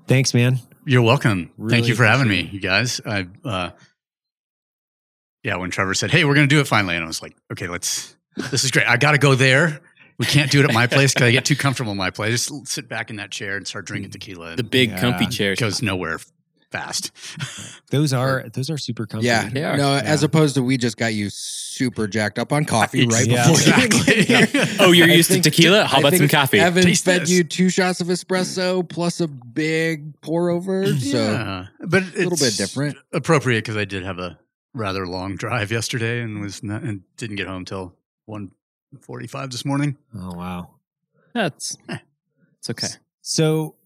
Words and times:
thanks, 0.08 0.34
man. 0.34 0.58
You're 0.84 1.02
welcome. 1.02 1.50
Really 1.58 1.76
Thank 1.76 1.88
you 1.88 1.94
for 1.94 2.04
having 2.04 2.28
me, 2.28 2.48
you 2.52 2.60
guys. 2.60 3.00
I, 3.04 3.26
uh, 3.44 3.70
yeah, 5.42 5.56
when 5.56 5.70
Trevor 5.70 5.94
said, 5.94 6.10
"Hey, 6.10 6.24
we're 6.24 6.34
going 6.34 6.48
to 6.48 6.54
do 6.54 6.60
it 6.60 6.66
finally," 6.66 6.94
and 6.96 7.04
I 7.04 7.06
was 7.06 7.22
like, 7.22 7.36
"Okay, 7.52 7.68
let's. 7.68 8.16
This 8.50 8.64
is 8.64 8.70
great. 8.70 8.86
I 8.88 8.96
got 8.96 9.12
to 9.12 9.18
go 9.18 9.34
there. 9.34 9.80
We 10.18 10.26
can't 10.26 10.50
do 10.50 10.60
it 10.60 10.64
at 10.64 10.72
my 10.74 10.86
place 10.86 11.12
because 11.12 11.26
I 11.26 11.30
get 11.32 11.44
too 11.44 11.56
comfortable 11.56 11.92
in 11.92 11.98
my 11.98 12.10
place. 12.10 12.48
Just 12.48 12.66
sit 12.68 12.88
back 12.88 13.10
in 13.10 13.16
that 13.16 13.30
chair 13.30 13.56
and 13.56 13.66
start 13.66 13.84
drinking 13.84 14.10
tequila. 14.12 14.56
the 14.56 14.62
big 14.62 14.90
Yeah. 14.90 15.00
comfy 15.00 15.26
chair 15.26 15.54
goes 15.56 15.82
nowhere 15.82 16.18
fast. 16.74 17.10
Those 17.90 18.12
are 18.12 18.48
those 18.52 18.70
are 18.70 18.78
super 18.78 19.06
comfy. 19.06 19.26
Yeah, 19.26 19.48
They 19.48 19.62
are. 19.62 19.76
no. 19.76 19.94
Yeah. 19.94 20.02
As 20.04 20.24
opposed 20.24 20.56
to 20.56 20.62
we 20.62 20.76
just 20.76 20.96
got 20.96 21.14
you 21.14 21.30
super 21.30 22.08
jacked 22.08 22.40
up 22.40 22.52
on 22.52 22.64
coffee 22.64 23.06
right 23.06 23.26
Yeah. 23.26 23.48
before 23.48 23.60
Exactly. 23.74 24.24
came 24.24 24.46
here. 24.48 24.66
Oh, 24.80 24.90
you're 24.90 25.08
I 25.08 25.12
used 25.12 25.30
to 25.30 25.40
tequila? 25.40 25.84
How 25.84 25.98
I 25.98 26.00
about 26.00 26.14
some 26.14 26.26
coffee? 26.28 26.58
Evan 26.58 26.82
Taste 26.82 27.04
fed 27.04 27.22
this. 27.22 27.30
you 27.30 27.44
two 27.44 27.68
shots 27.68 28.00
of 28.00 28.08
espresso 28.08 28.88
plus 28.88 29.20
a 29.20 29.28
big 29.28 30.20
pour 30.22 30.50
over. 30.50 30.86
So 30.86 31.16
yeah, 31.16 31.66
but 31.86 32.02
it's 32.02 32.16
a 32.16 32.18
little 32.28 32.36
bit 32.38 32.56
different. 32.56 32.96
Appropriate 33.12 33.58
because 33.60 33.76
I 33.76 33.84
did 33.84 34.02
have 34.02 34.18
a 34.18 34.36
rather 34.72 35.06
long 35.06 35.36
drive 35.36 35.70
yesterday 35.70 36.20
and 36.20 36.40
was 36.40 36.64
not, 36.64 36.82
and 36.82 37.02
didn't 37.16 37.36
get 37.36 37.46
home 37.46 37.64
till 37.64 37.94
one 38.24 38.50
forty-five 39.00 39.50
this 39.50 39.64
morning. 39.64 39.96
Oh 40.16 40.34
wow. 40.34 40.70
That's 41.32 41.76
eh. 41.88 41.98
it's 42.58 42.70
okay. 42.70 42.88
So 43.22 43.76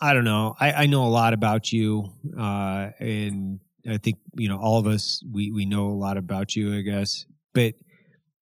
I 0.00 0.12
don't 0.14 0.24
know. 0.24 0.54
I, 0.60 0.72
I 0.72 0.86
know 0.86 1.04
a 1.04 1.08
lot 1.08 1.32
about 1.32 1.72
you, 1.72 2.10
uh, 2.38 2.90
and 2.98 3.60
I 3.88 3.98
think 3.98 4.18
you 4.36 4.48
know 4.48 4.58
all 4.58 4.78
of 4.78 4.86
us. 4.86 5.22
We 5.30 5.50
we 5.50 5.64
know 5.66 5.86
a 5.88 5.96
lot 5.98 6.16
about 6.16 6.54
you, 6.54 6.76
I 6.76 6.82
guess. 6.82 7.24
But 7.54 7.74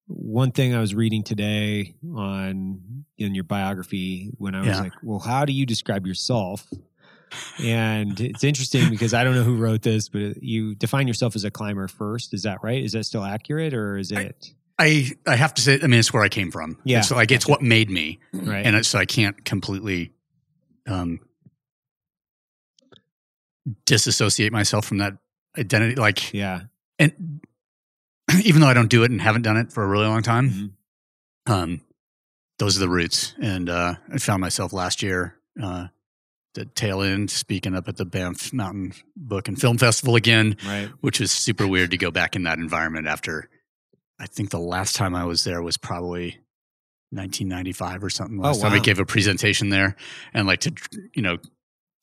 one 0.07 0.51
thing 0.51 0.75
I 0.75 0.81
was 0.81 0.95
reading 0.95 1.23
today 1.23 1.95
on 2.15 3.05
in 3.19 3.35
your 3.35 3.45
biography, 3.45 4.31
when 4.39 4.55
I 4.55 4.61
was 4.61 4.69
Yeah. 4.69 4.81
like, 4.81 4.93
"Well, 5.03 5.21
how 5.21 5.45
do 5.45 5.53
you 5.53 5.65
describe 5.67 6.07
yourself?" 6.07 6.69
And 7.63 8.21
it's 8.21 8.45
interesting 8.45 8.91
because 8.91 9.13
I 9.15 9.25
don't 9.25 9.35
know 9.35 9.43
who 9.43 9.57
wrote 9.57 9.83
this, 9.83 10.09
but 10.09 10.43
you 10.43 10.75
define 10.75 11.09
yourself 11.09 11.35
as 11.37 11.45
a 11.45 11.51
climber 11.51 11.89
first. 11.89 12.35
Is 12.35 12.43
that 12.43 12.59
right? 12.63 12.83
Is 12.83 12.93
that 12.93 13.05
still 13.05 13.25
accurate, 13.25 13.75
or 13.75 13.97
is 13.97 14.13
it 14.13 14.53
I 14.79 15.11
I 15.27 15.37
have 15.37 15.55
to 15.55 15.63
say, 15.63 15.79
I 15.83 15.87
mean, 15.87 16.01
it's 16.01 16.13
where 16.13 16.23
I 16.23 16.29
came 16.29 16.51
from. 16.51 16.79
Yeah. 16.85 16.99
it's 16.99 17.11
like 17.11 17.31
it's 17.31 17.47
what 17.47 17.63
made 17.63 17.91
me, 17.91 18.19
right? 18.33 18.67
and 18.67 18.75
it's, 18.77 18.89
so 18.89 18.99
I 18.99 19.05
can't 19.07 19.45
completely 19.45 20.13
um, 20.87 21.21
disassociate 23.87 24.53
myself 24.53 24.85
from 24.87 24.99
that 24.99 25.15
identity. 25.59 25.95
Like, 25.95 26.33
yeah, 26.33 26.63
and 26.99 27.41
even 28.45 28.61
though 28.61 28.69
I 28.69 28.75
don't 28.75 28.91
do 28.91 29.03
it 29.05 29.11
and 29.11 29.21
haven't 29.21 29.43
done 29.43 29.57
it 29.57 29.73
for 29.73 29.83
a 29.83 29.87
really 29.87 30.07
long 30.07 30.23
time, 30.23 30.51
Mhm. 30.51 30.71
um, 31.53 31.81
those 32.59 32.77
are 32.77 32.81
the 32.81 32.89
roots. 32.89 33.35
And 33.41 33.69
uh, 33.69 33.95
I 34.13 34.19
found 34.19 34.41
myself 34.41 34.73
last 34.73 35.03
year, 35.03 35.37
uh, 35.63 35.89
the 36.55 36.65
tail 36.67 37.03
end, 37.03 37.31
speaking 37.31 37.75
up 37.75 37.89
at 37.89 37.97
the 37.97 38.05
Banff 38.05 38.53
Mountain 38.53 38.93
Book 39.17 39.49
and 39.49 39.61
Film 39.61 39.77
Festival 39.77 40.15
again, 40.15 40.57
right. 40.65 40.89
which 41.01 41.19
was 41.19 41.33
super 41.33 41.67
weird 41.67 41.91
to 41.91 41.97
go 41.97 42.11
back 42.13 42.37
in 42.37 42.45
that 42.45 42.59
environment 42.59 43.09
after. 43.09 43.49
I 44.21 44.27
think 44.27 44.51
the 44.51 44.61
last 44.61 44.95
time 44.95 45.17
I 45.17 45.25
was 45.25 45.43
there 45.43 45.61
was 45.63 45.77
probably 45.77 46.39
1995 47.11 48.05
or 48.05 48.11
something. 48.11 48.39
Last 48.39 48.61
time 48.61 48.73
I 48.73 48.79
gave 48.79 49.01
a 49.01 49.05
presentation 49.05 49.71
there, 49.71 49.97
and 50.33 50.47
like 50.47 50.61
to 50.61 50.73
you 51.13 51.23
know 51.23 51.39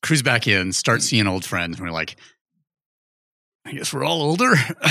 cruise 0.01 0.21
back 0.23 0.47
in, 0.47 0.71
start 0.73 1.01
seeing 1.01 1.27
old 1.27 1.45
friends, 1.45 1.77
and 1.77 1.85
we're 1.87 1.93
like. 1.93 2.15
I 3.63 3.73
guess 3.73 3.93
we're 3.93 4.03
all 4.03 4.23
older, 4.23 4.53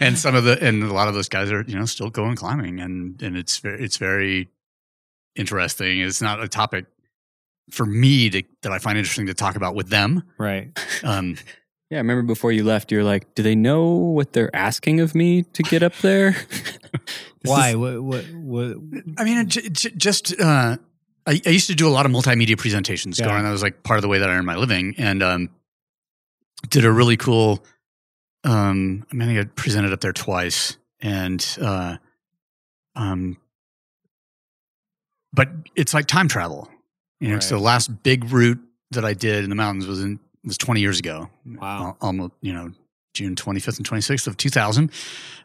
and 0.00 0.16
some 0.18 0.34
of 0.34 0.44
the 0.44 0.58
and 0.62 0.82
a 0.82 0.92
lot 0.94 1.08
of 1.08 1.14
those 1.14 1.28
guys 1.28 1.50
are 1.52 1.62
you 1.68 1.78
know 1.78 1.84
still 1.84 2.08
going 2.08 2.36
climbing, 2.36 2.80
and 2.80 3.20
and 3.22 3.36
it's 3.36 3.58
very 3.58 3.84
it's 3.84 3.98
very 3.98 4.48
interesting. 5.36 6.00
It's 6.00 6.22
not 6.22 6.40
a 6.42 6.48
topic 6.48 6.86
for 7.70 7.84
me 7.84 8.30
to, 8.30 8.42
that 8.62 8.72
I 8.72 8.78
find 8.78 8.96
interesting 8.98 9.26
to 9.26 9.34
talk 9.34 9.56
about 9.56 9.74
with 9.74 9.90
them. 9.90 10.22
Right. 10.38 10.70
Um, 11.04 11.36
Yeah, 11.90 11.98
I 11.98 12.00
remember 12.00 12.22
before 12.22 12.50
you 12.50 12.64
left, 12.64 12.90
you 12.90 12.98
were 12.98 13.04
like, 13.04 13.34
"Do 13.34 13.42
they 13.42 13.54
know 13.54 13.84
what 13.92 14.32
they're 14.32 14.54
asking 14.56 15.00
of 15.00 15.14
me 15.14 15.42
to 15.42 15.62
get 15.62 15.82
up 15.82 15.94
there?" 15.96 16.34
Why? 17.44 17.70
is- 17.70 17.76
What? 17.76 18.02
What? 18.02 18.24
What? 18.32 18.76
I 19.18 19.24
mean, 19.24 19.48
j- 19.48 19.68
j- 19.68 19.90
just 19.96 20.40
uh, 20.40 20.78
I, 21.30 21.40
I 21.46 21.50
used 21.50 21.68
to 21.68 21.76
do 21.76 21.86
a 21.86 21.90
lot 21.90 22.06
of 22.06 22.12
multimedia 22.12 22.58
presentations 22.58 23.18
Yeah. 23.20 23.26
going. 23.26 23.44
That 23.44 23.52
was 23.52 23.62
like 23.62 23.82
part 23.84 23.98
of 23.98 24.02
the 24.02 24.08
way 24.08 24.18
that 24.18 24.28
I 24.28 24.34
earned 24.34 24.46
my 24.46 24.56
living, 24.56 24.94
and 24.98 25.22
um, 25.22 25.50
did 26.68 26.84
a 26.84 26.90
really 26.90 27.16
cool. 27.16 27.64
Um, 28.42 29.06
I 29.12 29.14
mean, 29.14 29.28
I 29.28 29.34
think 29.34 29.46
I 29.46 29.50
presented 29.54 29.92
up 29.92 30.00
there 30.00 30.12
twice, 30.12 30.76
and 31.00 31.46
uh, 31.60 31.98
um, 32.96 33.36
but 35.32 35.48
it's 35.76 35.94
like 35.94 36.06
time 36.06 36.26
travel. 36.26 36.68
You 37.20 37.28
know, 37.28 37.40
so 37.40 37.56
the 37.56 37.62
last 37.62 38.02
big 38.02 38.32
route 38.32 38.58
that 38.90 39.04
I 39.04 39.12
did 39.14 39.44
in 39.44 39.50
the 39.50 39.56
mountains 39.56 39.86
was 39.86 40.02
in 40.02 40.18
was 40.42 40.58
20 40.58 40.80
years 40.80 40.98
ago. 40.98 41.30
Wow. 41.46 41.96
Almost 42.00 42.32
you 42.40 42.52
know 42.52 42.72
June 43.14 43.36
25th 43.36 43.76
and 43.78 43.88
26th 43.88 44.26
of 44.26 44.36
2000. 44.36 44.90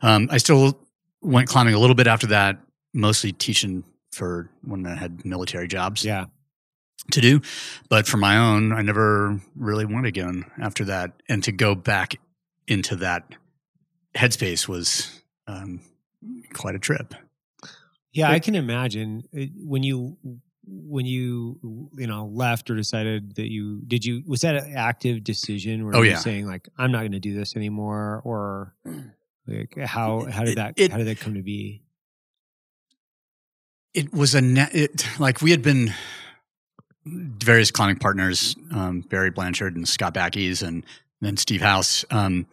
Um, 0.02 0.29
I 0.31 0.38
still 0.38 0.79
went 1.22 1.47
climbing 1.47 1.75
a 1.75 1.79
little 1.79 1.96
bit 1.96 2.07
after 2.07 2.28
that, 2.28 2.57
mostly 2.94 3.34
teaching 3.34 3.84
for 4.15 4.49
when 4.63 4.85
I 4.87 4.95
had 4.95 5.25
military 5.25 5.67
jobs 5.67 6.03
Yeah. 6.05 6.25
to 7.11 7.21
do. 7.21 7.41
But 7.89 8.07
for 8.07 8.17
my 8.17 8.37
own, 8.37 8.71
I 8.71 8.81
never 8.81 9.39
really 9.55 9.85
went 9.85 10.07
again 10.07 10.45
after 10.59 10.85
that. 10.85 11.11
And 11.29 11.43
to 11.43 11.51
go 11.51 11.75
back 11.75 12.15
into 12.67 12.95
that 12.97 13.35
headspace 14.15 14.67
was 14.67 15.21
um, 15.47 15.81
quite 16.53 16.75
a 16.75 16.79
trip. 16.79 17.13
Yeah, 18.13 18.31
I 18.31 18.39
can 18.39 18.55
imagine 18.55 19.23
it, 19.33 19.51
when 19.57 19.83
you 19.83 20.17
when 20.67 21.05
you 21.05 21.59
you 21.95 22.07
know 22.07 22.25
left 22.33 22.71
or 22.71 22.75
decided 22.75 23.35
that 23.35 23.51
you 23.51 23.81
did 23.85 24.03
you 24.05 24.23
was 24.25 24.41
that 24.41 24.55
an 24.55 24.73
active 24.75 25.23
decision 25.23 25.85
where 25.85 25.95
Oh, 25.95 26.01
you 26.01 26.11
yeah. 26.11 26.17
saying 26.17 26.47
like 26.47 26.67
I'm 26.77 26.91
not 26.91 26.99
going 27.01 27.11
to 27.11 27.19
do 27.19 27.35
this 27.35 27.55
anymore 27.55 28.21
or 28.25 28.73
like 29.45 29.77
how 29.77 30.25
how 30.25 30.43
did 30.43 30.53
It- 30.53 30.55
that 30.55 30.73
it- 30.77 30.91
how 30.91 30.97
did 30.97 31.07
that 31.07 31.19
come 31.19 31.33
to 31.35 31.43
be? 31.43 31.83
It 33.95 34.13
was 34.13 34.35
a 34.35 34.41
net 34.41 34.73
it 34.75 35.07
like 35.19 35.41
we 35.41 35.51
had 35.51 35.61
been 35.61 35.94
various 37.06 37.72
climbing 37.72 37.97
partners 37.97 38.56
um, 38.73 39.01
barry 39.01 39.29
blanchard 39.29 39.75
and 39.75 39.88
scott 39.88 40.13
Backes 40.13 40.61
and 40.61 40.83
then 41.22 41.38
steve 41.38 41.61
house 41.61 42.03
um, 42.11 42.45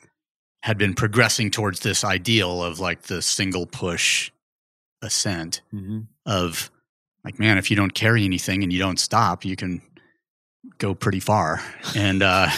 had 0.62 0.78
been 0.78 0.94
progressing 0.94 1.50
towards 1.50 1.80
this 1.80 2.04
ideal 2.04 2.62
of 2.62 2.78
like 2.80 3.02
the 3.02 3.20
single 3.22 3.66
push 3.66 4.30
ascent 5.02 5.60
hmm 5.70 6.00
of 6.26 6.70
like 7.24 7.38
man 7.40 7.58
if 7.58 7.70
you 7.70 7.76
don't 7.76 7.94
carry 7.94 8.24
anything 8.24 8.62
and 8.62 8.72
you 8.72 8.78
don't 8.78 9.00
stop 9.00 9.44
you 9.44 9.56
can 9.56 9.82
go 10.78 10.94
pretty 10.94 11.18
far 11.18 11.60
and 11.96 12.22
uh 12.22 12.48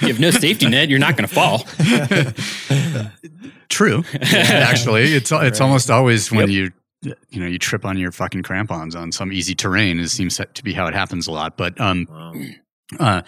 you 0.00 0.06
have 0.08 0.20
no 0.20 0.30
safety 0.30 0.68
net. 0.68 0.88
You're 0.88 1.00
not 1.00 1.16
going 1.16 1.28
to 1.28 1.34
fall. 1.34 1.64
True. 3.68 4.04
Actually, 4.20 5.14
it's 5.14 5.32
it's 5.32 5.32
Right. 5.32 5.60
almost 5.60 5.90
always 5.90 6.30
when 6.30 6.48
Yep. 6.48 6.48
you 6.50 6.72
you 7.02 7.40
know 7.40 7.46
you 7.46 7.58
trip 7.58 7.84
on 7.84 7.98
your 7.98 8.12
fucking 8.12 8.42
crampons 8.42 8.94
on 8.94 9.12
some 9.12 9.32
easy 9.32 9.54
terrain. 9.54 9.98
It 9.98 10.08
seems 10.08 10.36
to 10.36 10.62
be 10.64 10.72
how 10.72 10.86
it 10.86 10.94
happens 10.94 11.26
a 11.26 11.32
lot. 11.32 11.56
But 11.56 11.80
um 11.80 12.06
Wow. 12.10 12.32
uh 13.00 13.22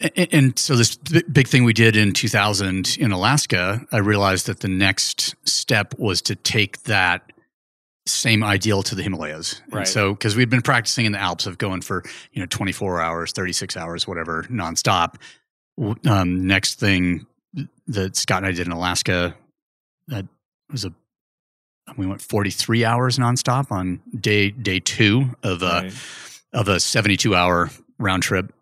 and, 0.00 0.28
and 0.32 0.58
so 0.58 0.76
this 0.76 0.96
big 0.96 1.48
thing 1.48 1.64
we 1.64 1.72
did 1.72 1.96
in 1.96 2.12
2000 2.12 2.96
in 3.00 3.10
Alaska, 3.10 3.84
I 3.90 3.98
realized 3.98 4.46
that 4.46 4.60
the 4.60 4.68
next 4.68 5.34
step 5.44 5.92
was 5.98 6.22
to 6.22 6.36
take 6.36 6.82
that 6.84 7.32
same 8.06 8.42
ideal 8.44 8.82
to 8.84 8.94
the 8.94 9.02
Himalayas. 9.02 9.60
And 9.80 9.88
so 9.88 10.12
because 10.14 10.36
we'd 10.36 10.48
been 10.48 10.62
practicing 10.62 11.04
in 11.04 11.12
the 11.12 11.18
Alps 11.20 11.46
of 11.46 11.58
going 11.58 11.80
for 11.82 12.04
you 12.32 12.40
know 12.40 12.46
24 12.46 13.00
hours, 13.00 13.32
36 13.32 13.76
hours, 13.76 14.06
whatever, 14.06 14.44
nonstop. 14.44 15.16
Um, 16.06 16.46
next 16.46 16.78
thing 16.80 17.26
that 17.86 18.16
Scott 18.16 18.38
and 18.38 18.46
I 18.46 18.52
did 18.52 18.66
in 18.66 18.72
Alaska, 18.72 19.34
that 20.08 20.26
was 20.70 20.84
a 20.84 20.92
we 21.96 22.06
went 22.06 22.20
43 22.20 22.84
hours 22.84 23.18
nonstop 23.18 23.70
on 23.72 24.00
day 24.18 24.50
day 24.50 24.80
two 24.80 25.34
of 25.42 25.62
a 25.62 25.66
Right. 25.66 25.92
of 26.52 26.68
a 26.68 26.80
72 26.80 27.34
hour 27.34 27.70
round 27.98 28.22
trip 28.22 28.52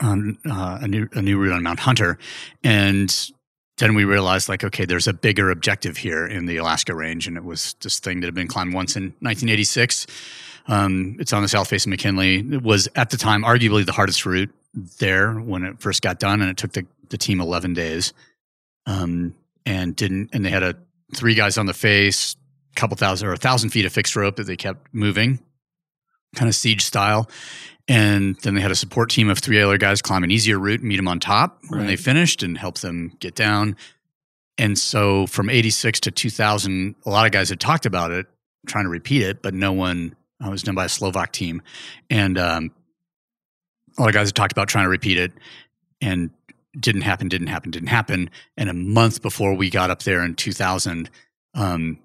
on 0.00 0.38
uh, 0.48 0.78
a 0.82 0.88
new 0.88 1.08
a 1.12 1.22
new 1.22 1.38
route 1.38 1.52
on 1.52 1.62
Mount 1.62 1.80
Hunter, 1.80 2.18
and 2.62 3.30
then 3.78 3.94
we 3.94 4.04
realized 4.04 4.48
like 4.48 4.64
okay, 4.64 4.84
there's 4.84 5.06
a 5.08 5.12
bigger 5.12 5.50
objective 5.50 5.96
here 5.98 6.26
in 6.26 6.46
the 6.46 6.56
Alaska 6.56 6.94
range, 6.94 7.26
and 7.26 7.36
it 7.36 7.44
was 7.44 7.74
this 7.80 7.98
thing 8.00 8.20
that 8.20 8.26
had 8.26 8.34
been 8.34 8.48
climbed 8.48 8.72
once 8.74 8.96
in 8.96 9.04
1986. 9.20 10.06
Um, 10.66 11.16
it's 11.20 11.32
on 11.34 11.42
the 11.42 11.48
south 11.48 11.68
face 11.68 11.84
of 11.84 11.90
McKinley. 11.90 12.38
It 12.38 12.62
was 12.62 12.88
at 12.96 13.10
the 13.10 13.16
time 13.18 13.42
arguably 13.42 13.84
the 13.84 13.92
hardest 13.92 14.24
route 14.24 14.50
there 14.98 15.34
when 15.34 15.62
it 15.64 15.80
first 15.80 16.00
got 16.00 16.18
done, 16.18 16.40
and 16.40 16.50
it 16.50 16.56
took 16.56 16.72
the, 16.72 16.86
the 17.10 17.18
team 17.18 17.40
11 17.40 17.74
days. 17.74 18.12
Um, 18.86 19.34
and 19.66 19.94
didn't, 19.96 20.30
and 20.32 20.44
they 20.44 20.50
had 20.50 20.62
a 20.62 20.76
three 21.14 21.34
guys 21.34 21.58
on 21.58 21.66
the 21.66 21.74
face, 21.74 22.36
couple 22.74 22.96
thousand 22.96 23.28
or 23.28 23.32
a 23.32 23.36
thousand 23.36 23.70
feet 23.70 23.84
of 23.84 23.92
fixed 23.92 24.16
rope 24.16 24.36
that 24.36 24.44
they 24.44 24.56
kept 24.56 24.92
moving, 24.92 25.40
kind 26.34 26.48
of 26.48 26.54
siege 26.54 26.84
style. 26.84 27.28
And 27.86 28.36
then 28.42 28.54
they 28.54 28.60
had 28.60 28.70
a 28.70 28.76
support 28.76 29.10
team 29.10 29.28
of 29.28 29.38
three 29.38 29.60
other 29.60 29.76
guys 29.76 30.00
climb 30.00 30.24
an 30.24 30.30
easier 30.30 30.58
route 30.58 30.82
meet 30.82 30.96
them 30.96 31.08
on 31.08 31.20
top 31.20 31.58
when 31.68 31.86
they 31.86 31.96
finished 31.96 32.42
and 32.42 32.56
help 32.56 32.78
them 32.78 33.12
get 33.20 33.34
down. 33.34 33.76
And 34.56 34.78
so 34.78 35.26
from 35.26 35.50
86 35.50 36.00
to 36.00 36.10
2000, 36.10 36.94
a 37.04 37.10
lot 37.10 37.26
of 37.26 37.32
guys 37.32 37.50
had 37.50 37.60
talked 37.60 37.84
about 37.84 38.10
it, 38.10 38.26
trying 38.66 38.84
to 38.84 38.90
repeat 38.90 39.22
it, 39.22 39.42
but 39.42 39.52
no 39.52 39.72
one, 39.72 40.14
uh, 40.42 40.48
it 40.48 40.50
was 40.50 40.62
done 40.62 40.74
by 40.74 40.86
a 40.86 40.88
Slovak 40.88 41.32
team. 41.32 41.60
And 42.08 42.38
um, 42.38 42.70
a 43.98 44.02
lot 44.02 44.08
of 44.08 44.14
guys 44.14 44.28
had 44.28 44.34
talked 44.34 44.52
about 44.52 44.68
trying 44.68 44.84
to 44.84 44.90
repeat 44.90 45.18
it 45.18 45.32
and 46.00 46.30
didn't 46.78 47.02
happen, 47.02 47.28
didn't 47.28 47.46
happen, 47.48 47.70
didn't 47.70 47.88
happen. 47.88 48.30
And 48.56 48.68
a 48.68 48.74
month 48.74 49.22
before 49.22 49.54
we 49.54 49.70
got 49.70 49.90
up 49.90 50.02
there 50.02 50.24
in 50.24 50.34
2000, 50.34 51.10
um, 51.54 51.98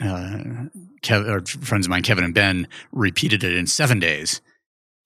uh, 0.00 0.66
Kev, 1.02 1.28
or 1.28 1.44
friends 1.64 1.86
of 1.86 1.90
mine, 1.90 2.02
Kevin 2.02 2.24
and 2.24 2.34
Ben, 2.34 2.68
repeated 2.92 3.44
it 3.44 3.54
in 3.56 3.66
seven 3.66 3.98
days. 4.00 4.40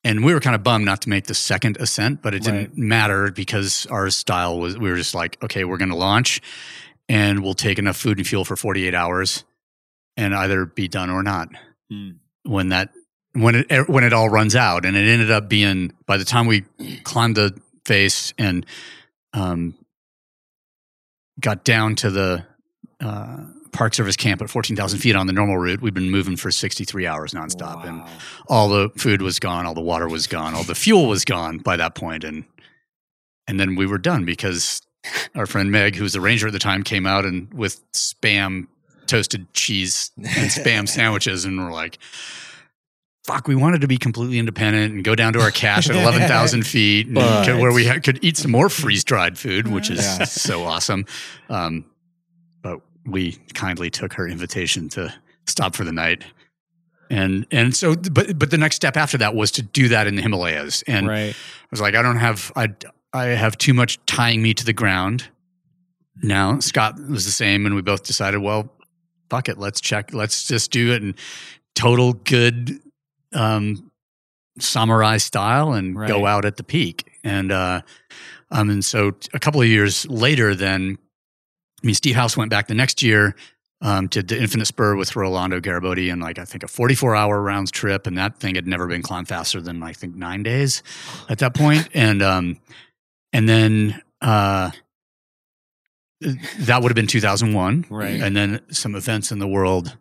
And 0.04 0.24
we 0.24 0.32
were 0.32 0.40
kind 0.40 0.54
of 0.54 0.62
bummed 0.62 0.84
not 0.84 1.02
to 1.02 1.08
make 1.08 1.24
the 1.26 1.34
second 1.34 1.78
ascent, 1.80 2.22
but 2.22 2.32
it 2.34 2.42
didn't 2.44 2.58
Right. 2.68 2.76
matter 2.78 3.30
because 3.32 3.86
our 3.86 4.08
style 4.10 4.58
was, 4.58 4.78
we 4.78 4.88
were 4.88 4.96
just 4.96 5.14
like, 5.14 5.36
okay, 5.42 5.64
we're 5.64 5.78
going 5.78 5.88
to 5.90 5.96
launch 5.96 6.40
and 7.08 7.42
we'll 7.42 7.54
take 7.54 7.78
enough 7.78 7.96
food 7.96 8.18
and 8.18 8.26
fuel 8.26 8.44
for 8.44 8.56
48 8.56 8.94
hours 8.94 9.44
and 10.16 10.34
either 10.34 10.64
be 10.64 10.86
done 10.88 11.10
or 11.10 11.22
not 11.22 11.48
Hmm. 11.90 12.10
when 12.44 12.68
that 12.70 12.90
when 13.32 13.54
it 13.68 13.88
when 13.88 14.02
it 14.02 14.12
all 14.14 14.28
runs 14.30 14.56
out 14.56 14.86
and 14.86 14.96
it 14.96 15.06
ended 15.08 15.30
up 15.30 15.48
being 15.48 15.92
by 16.06 16.16
the 16.16 16.24
time 16.24 16.46
we 16.46 16.62
climbed 17.04 17.36
the 17.36 17.54
face 17.86 18.34
and 18.36 18.66
um 19.32 19.74
got 21.40 21.64
down 21.64 21.94
to 21.94 22.10
the 22.10 22.44
uh 23.00 23.44
park 23.72 23.94
service 23.94 24.16
camp 24.16 24.40
at 24.40 24.48
14,000 24.48 24.98
feet 25.00 25.14
on 25.14 25.26
the 25.26 25.34
normal 25.34 25.58
route. 25.58 25.82
We'd 25.82 25.92
been 25.92 26.10
moving 26.10 26.36
for 26.36 26.50
63 26.50 27.06
hours 27.06 27.32
nonstop 27.32 27.84
and 27.84 28.02
all 28.48 28.68
the 28.68 28.88
food 28.96 29.20
was 29.20 29.38
gone 29.38 29.66
all 29.66 29.74
the 29.74 29.82
water 29.82 30.08
was 30.08 30.26
gone 30.26 30.54
all 30.54 30.64
the 30.64 30.74
fuel 30.74 31.06
was 31.06 31.24
gone 31.24 31.58
by 31.58 31.76
that 31.76 31.94
point 31.94 32.24
and 32.24 32.44
and 33.46 33.60
then 33.60 33.76
we 33.76 33.86
were 33.86 33.98
done 33.98 34.24
because 34.24 34.80
our 35.34 35.46
friend 35.46 35.70
meg 35.70 35.94
who 35.94 36.02
was 36.02 36.14
the 36.14 36.20
ranger 36.20 36.46
at 36.46 36.52
the 36.54 36.58
time 36.58 36.82
came 36.82 37.06
out 37.06 37.24
and 37.26 37.52
with 37.52 37.80
spam 37.92 38.66
toasted 39.06 39.52
cheese 39.52 40.10
and 40.16 40.50
spam 40.50 40.88
sandwiches 40.96 41.44
and 41.44 41.62
we're 41.62 41.72
like 41.72 41.98
fuck 43.26 43.48
we 43.48 43.54
wanted 43.56 43.80
to 43.80 43.88
be 43.88 43.96
completely 43.98 44.38
independent 44.38 44.92
and 44.94 45.02
go 45.04 45.14
down 45.14 45.32
to 45.32 45.40
our 45.40 45.50
cache 45.50 45.90
at 45.90 45.96
11,000 46.02 46.64
feet 46.64 47.06
could- 47.08 47.60
where 47.60 47.72
we 47.72 47.86
ha- 47.86 47.98
could 48.02 48.18
eat 48.22 48.36
some 48.36 48.50
more 48.52 48.68
freeze-dried 48.68 49.36
food 49.38 49.66
which 49.68 49.90
is 49.90 49.98
Yeah. 50.04 50.24
so 50.24 50.62
awesome 50.64 51.04
um, 51.50 51.84
but 52.62 52.80
we 53.04 53.32
kindly 53.54 53.90
took 53.90 54.12
her 54.14 54.26
invitation 54.28 54.88
to 54.90 55.12
stop 55.46 55.74
for 55.74 55.84
the 55.84 55.92
night 55.92 56.22
and 57.10 57.46
and 57.52 57.74
so 57.74 57.94
but 57.94 58.38
but 58.38 58.50
the 58.50 58.58
next 58.58 58.76
step 58.76 58.96
after 58.96 59.16
that 59.18 59.34
was 59.34 59.50
to 59.52 59.62
do 59.62 59.88
that 59.88 60.06
in 60.06 60.16
the 60.16 60.22
himalayas 60.22 60.82
and 60.86 61.06
right. 61.08 61.34
I 61.34 61.68
was 61.70 61.80
like, 61.80 61.94
I 61.96 62.02
don't 62.02 62.16
have, 62.18 62.52
I, 62.56 62.72
I 63.12 63.24
have 63.26 63.58
too 63.58 63.74
much 63.74 63.98
tying 64.06 64.40
me 64.40 64.54
to 64.54 64.64
the 64.64 64.72
ground. 64.72 65.28
Now 66.22 66.58
Scott 66.60 66.94
was 67.08 67.24
the 67.24 67.32
same, 67.32 67.66
and 67.66 67.74
we 67.74 67.82
both 67.82 68.04
decided, 68.04 68.40
well, 68.40 68.68
fuck 69.30 69.48
it, 69.48 69.58
let's 69.58 69.80
check, 69.80 70.12
let's 70.14 70.46
just 70.46 70.70
do 70.70 70.92
it 70.92 71.02
And 71.02 71.14
total 71.74 72.12
good 72.14 72.80
um, 73.32 73.90
samurai 74.58 75.18
style 75.18 75.72
and 75.72 75.94
go 75.94 76.26
out 76.26 76.44
at 76.44 76.56
the 76.56 76.64
peak. 76.64 77.12
And 77.24 77.52
uh, 77.52 77.82
um, 78.50 78.70
and 78.70 78.84
so 78.84 79.12
a 79.34 79.38
couple 79.38 79.60
of 79.60 79.68
years 79.68 80.06
later, 80.08 80.54
then 80.54 80.98
I 81.82 81.86
mean, 81.86 81.94
Steve 81.94 82.16
House 82.16 82.36
went 82.36 82.50
back 82.50 82.68
the 82.68 82.74
next 82.74 83.02
year. 83.02 83.34
Um, 83.82 84.06
did 84.06 84.28
the 84.28 84.40
Infinite 84.40 84.64
Spur 84.64 84.96
with 84.96 85.14
Rolando 85.16 85.60
Garibotti 85.60 86.10
and 86.10 86.22
like 86.22 86.38
I 86.38 86.46
think 86.46 86.62
a 86.62 86.68
44 86.68 87.14
hour 87.14 87.42
rounds 87.42 87.70
trip, 87.70 88.06
and 88.06 88.16
that 88.16 88.38
thing 88.38 88.54
had 88.54 88.66
never 88.66 88.86
been 88.86 89.02
climbed 89.02 89.28
faster 89.28 89.60
than 89.60 89.82
I 89.82 89.92
think 89.92 90.16
nine 90.16 90.42
days 90.42 90.82
at 91.28 91.38
that 91.38 91.54
point. 91.54 91.88
And 91.94 92.22
um, 92.22 92.58
and 93.32 93.48
then 93.48 94.02
uh, 94.22 94.70
that 96.20 96.82
would 96.82 96.90
have 96.90 96.96
been 96.96 97.06
2001, 97.06 97.86
Right. 97.90 98.20
And 98.20 98.34
then 98.34 98.62
some 98.70 98.94
events 98.94 99.30
in 99.30 99.38
the 99.38 99.46
world 99.46 99.96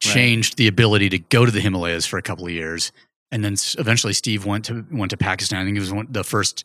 changed 0.00 0.56
the 0.56 0.68
ability 0.68 1.08
to 1.10 1.18
go 1.18 1.44
to 1.44 1.50
the 1.52 1.60
Himalayas 1.60 2.06
for 2.06 2.18
a 2.18 2.22
couple 2.22 2.46
of 2.46 2.52
years, 2.52 2.92
and 3.30 3.44
then 3.44 3.56
eventually 3.78 4.12
Steve 4.12 4.44
went 4.46 4.64
to 4.66 4.84
went 4.90 5.10
to 5.10 5.16
Pakistan. 5.16 5.60
I 5.60 5.64
think 5.64 5.76
he 5.76 5.80
was 5.80 5.92
one, 5.92 6.06
the 6.10 6.24
first 6.24 6.64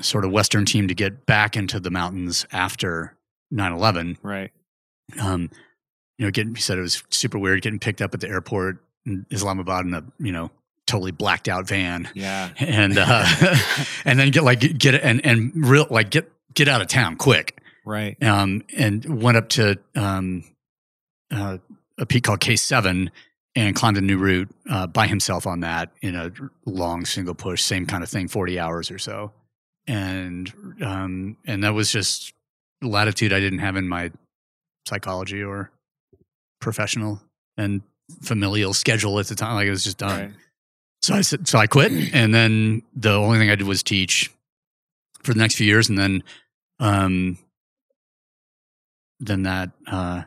sort 0.00 0.24
of 0.24 0.32
Western 0.32 0.64
team 0.64 0.88
to 0.88 0.94
get 0.94 1.24
back 1.26 1.56
into 1.56 1.78
the 1.78 1.90
mountains 1.90 2.46
after 2.52 3.14
9/11 3.52 4.16
Right. 4.22 4.50
um, 5.20 5.50
you 6.18 6.26
know, 6.26 6.30
getting 6.30 6.54
he 6.54 6.60
said 6.60 6.78
it 6.78 6.82
was 6.82 7.02
super 7.10 7.38
weird 7.38 7.62
getting 7.62 7.78
picked 7.78 8.02
up 8.02 8.12
at 8.14 8.20
the 8.20 8.28
airport 8.28 8.78
in 9.06 9.24
Islamabad 9.30 9.86
in 9.86 9.94
a 9.94 10.02
you 10.18 10.32
know 10.32 10.50
totally 10.86 11.12
blacked 11.12 11.48
out 11.48 11.66
van, 11.68 12.08
Yeah. 12.14 12.50
and 12.58 12.98
uh, 12.98 13.24
and 14.04 14.18
then 14.18 14.30
get 14.30 14.42
like 14.44 14.60
get 14.78 14.94
and 14.94 15.24
and 15.24 15.52
real 15.54 15.86
like 15.90 16.10
get 16.10 16.30
get 16.54 16.68
out 16.68 16.80
of 16.82 16.88
town 16.88 17.16
quick, 17.16 17.60
Right. 17.86 18.20
um, 18.22 18.62
and 18.76 19.22
went 19.22 19.36
up 19.36 19.48
to 19.50 19.78
um, 19.94 20.44
uh, 21.30 21.58
a 21.98 22.06
peak 22.06 22.24
called 22.24 22.40
K 22.40 22.56
seven 22.56 23.10
and 23.54 23.74
climbed 23.74 23.96
a 23.96 24.00
new 24.00 24.18
route 24.18 24.50
uh, 24.68 24.86
by 24.86 25.06
himself 25.06 25.46
on 25.46 25.60
that 25.60 25.92
in 26.02 26.14
a 26.14 26.30
long 26.66 27.04
single 27.04 27.34
push, 27.34 27.62
same 27.62 27.86
kind 27.86 28.02
of 28.02 28.08
thing, 28.08 28.28
forty 28.28 28.58
hours 28.58 28.90
or 28.90 28.98
so, 28.98 29.32
and 29.86 30.52
um, 30.82 31.36
and 31.46 31.64
that 31.64 31.74
was 31.74 31.90
just 31.90 32.32
latitude 32.82 33.32
I 33.32 33.40
didn't 33.40 33.60
have 33.60 33.76
in 33.76 33.88
my 33.88 34.10
psychology 34.86 35.42
or 35.42 35.70
professional 36.60 37.22
and 37.56 37.82
familial 38.22 38.74
schedule 38.74 39.18
at 39.18 39.26
the 39.26 39.34
time. 39.34 39.54
Like 39.54 39.66
it 39.66 39.70
was 39.70 39.84
just 39.84 39.98
done. 39.98 40.20
Right. 40.20 40.32
So 41.02 41.14
I 41.14 41.20
said, 41.20 41.46
so 41.46 41.58
I 41.58 41.66
quit, 41.66 41.92
and 42.14 42.34
then 42.34 42.82
the 42.94 43.12
only 43.12 43.38
thing 43.38 43.50
I 43.50 43.56
did 43.56 43.66
was 43.66 43.82
teach 43.82 44.30
for 45.22 45.34
the 45.34 45.38
next 45.38 45.56
few 45.56 45.66
years, 45.66 45.88
and 45.88 45.98
then, 45.98 46.22
um, 46.80 47.38
then 49.20 49.42
that, 49.44 49.70
uh, 49.86 50.22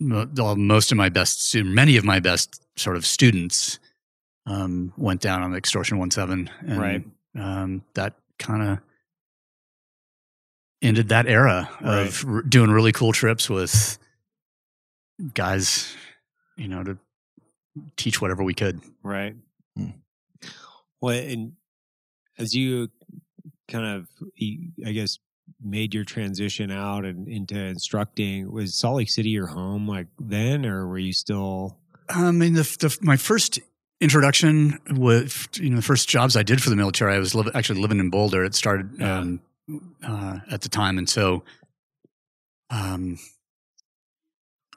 most 0.00 0.92
of 0.92 0.96
my 0.98 1.08
best, 1.08 1.42
stu- 1.48 1.64
many 1.64 1.96
of 1.96 2.04
my 2.04 2.20
best 2.20 2.62
sort 2.76 2.96
of 2.96 3.04
students, 3.06 3.78
um, 4.46 4.92
went 4.96 5.20
down 5.20 5.42
on 5.42 5.50
the 5.50 5.58
extortion 5.58 5.98
one 5.98 6.10
seven, 6.10 6.48
and 6.66 6.80
Right. 6.80 7.04
um, 7.34 7.82
that 7.94 8.14
kind 8.38 8.62
of 8.62 8.78
ended 10.80 11.08
that 11.08 11.26
era 11.26 11.68
of 11.80 12.24
r- 12.26 12.42
doing 12.42 12.70
really 12.70 12.92
cool 12.92 13.12
trips 13.12 13.50
with 13.50 13.98
guys, 15.34 15.94
you 16.56 16.68
know, 16.68 16.84
to 16.84 16.96
teach 17.96 18.20
whatever 18.20 18.42
we 18.44 18.54
could. 18.54 18.80
Right. 19.02 19.34
Hmm. 19.76 19.90
Well, 21.00 21.16
and 21.18 21.52
as 22.38 22.54
you 22.54 22.88
kind 23.68 23.84
of, 23.84 24.08
I 24.86 24.92
guess, 24.92 25.18
made 25.62 25.92
your 25.94 26.04
transition 26.04 26.70
out 26.70 27.04
and 27.04 27.26
into 27.28 27.58
instructing, 27.58 28.50
was 28.52 28.74
Salt 28.74 28.96
Lake 28.96 29.10
City 29.10 29.30
your 29.30 29.46
home 29.48 29.88
like 29.88 30.06
then, 30.20 30.64
or 30.64 30.86
were 30.86 30.98
you 30.98 31.12
still? 31.12 31.76
I 32.08 32.30
mean, 32.30 32.54
the, 32.54 32.62
the 32.62 32.96
my 33.02 33.16
first 33.16 33.58
introduction 34.00 34.78
with 34.90 35.48
you 35.60 35.70
know 35.70 35.76
the 35.76 35.82
first 35.82 36.08
jobs 36.08 36.36
I 36.36 36.42
did 36.42 36.62
for 36.62 36.70
the 36.70 36.76
military, 36.76 37.14
I 37.14 37.18
was 37.18 37.34
liv- 37.34 37.50
actually 37.54 37.80
living 37.80 37.98
in 37.98 38.10
Boulder. 38.10 38.44
It 38.44 38.54
started 38.54 39.02
um, 39.02 39.40
uh, 40.02 40.38
at 40.50 40.60
the 40.62 40.68
time, 40.68 40.96
and 40.98 41.08
so 41.08 41.42
um, 42.70 43.18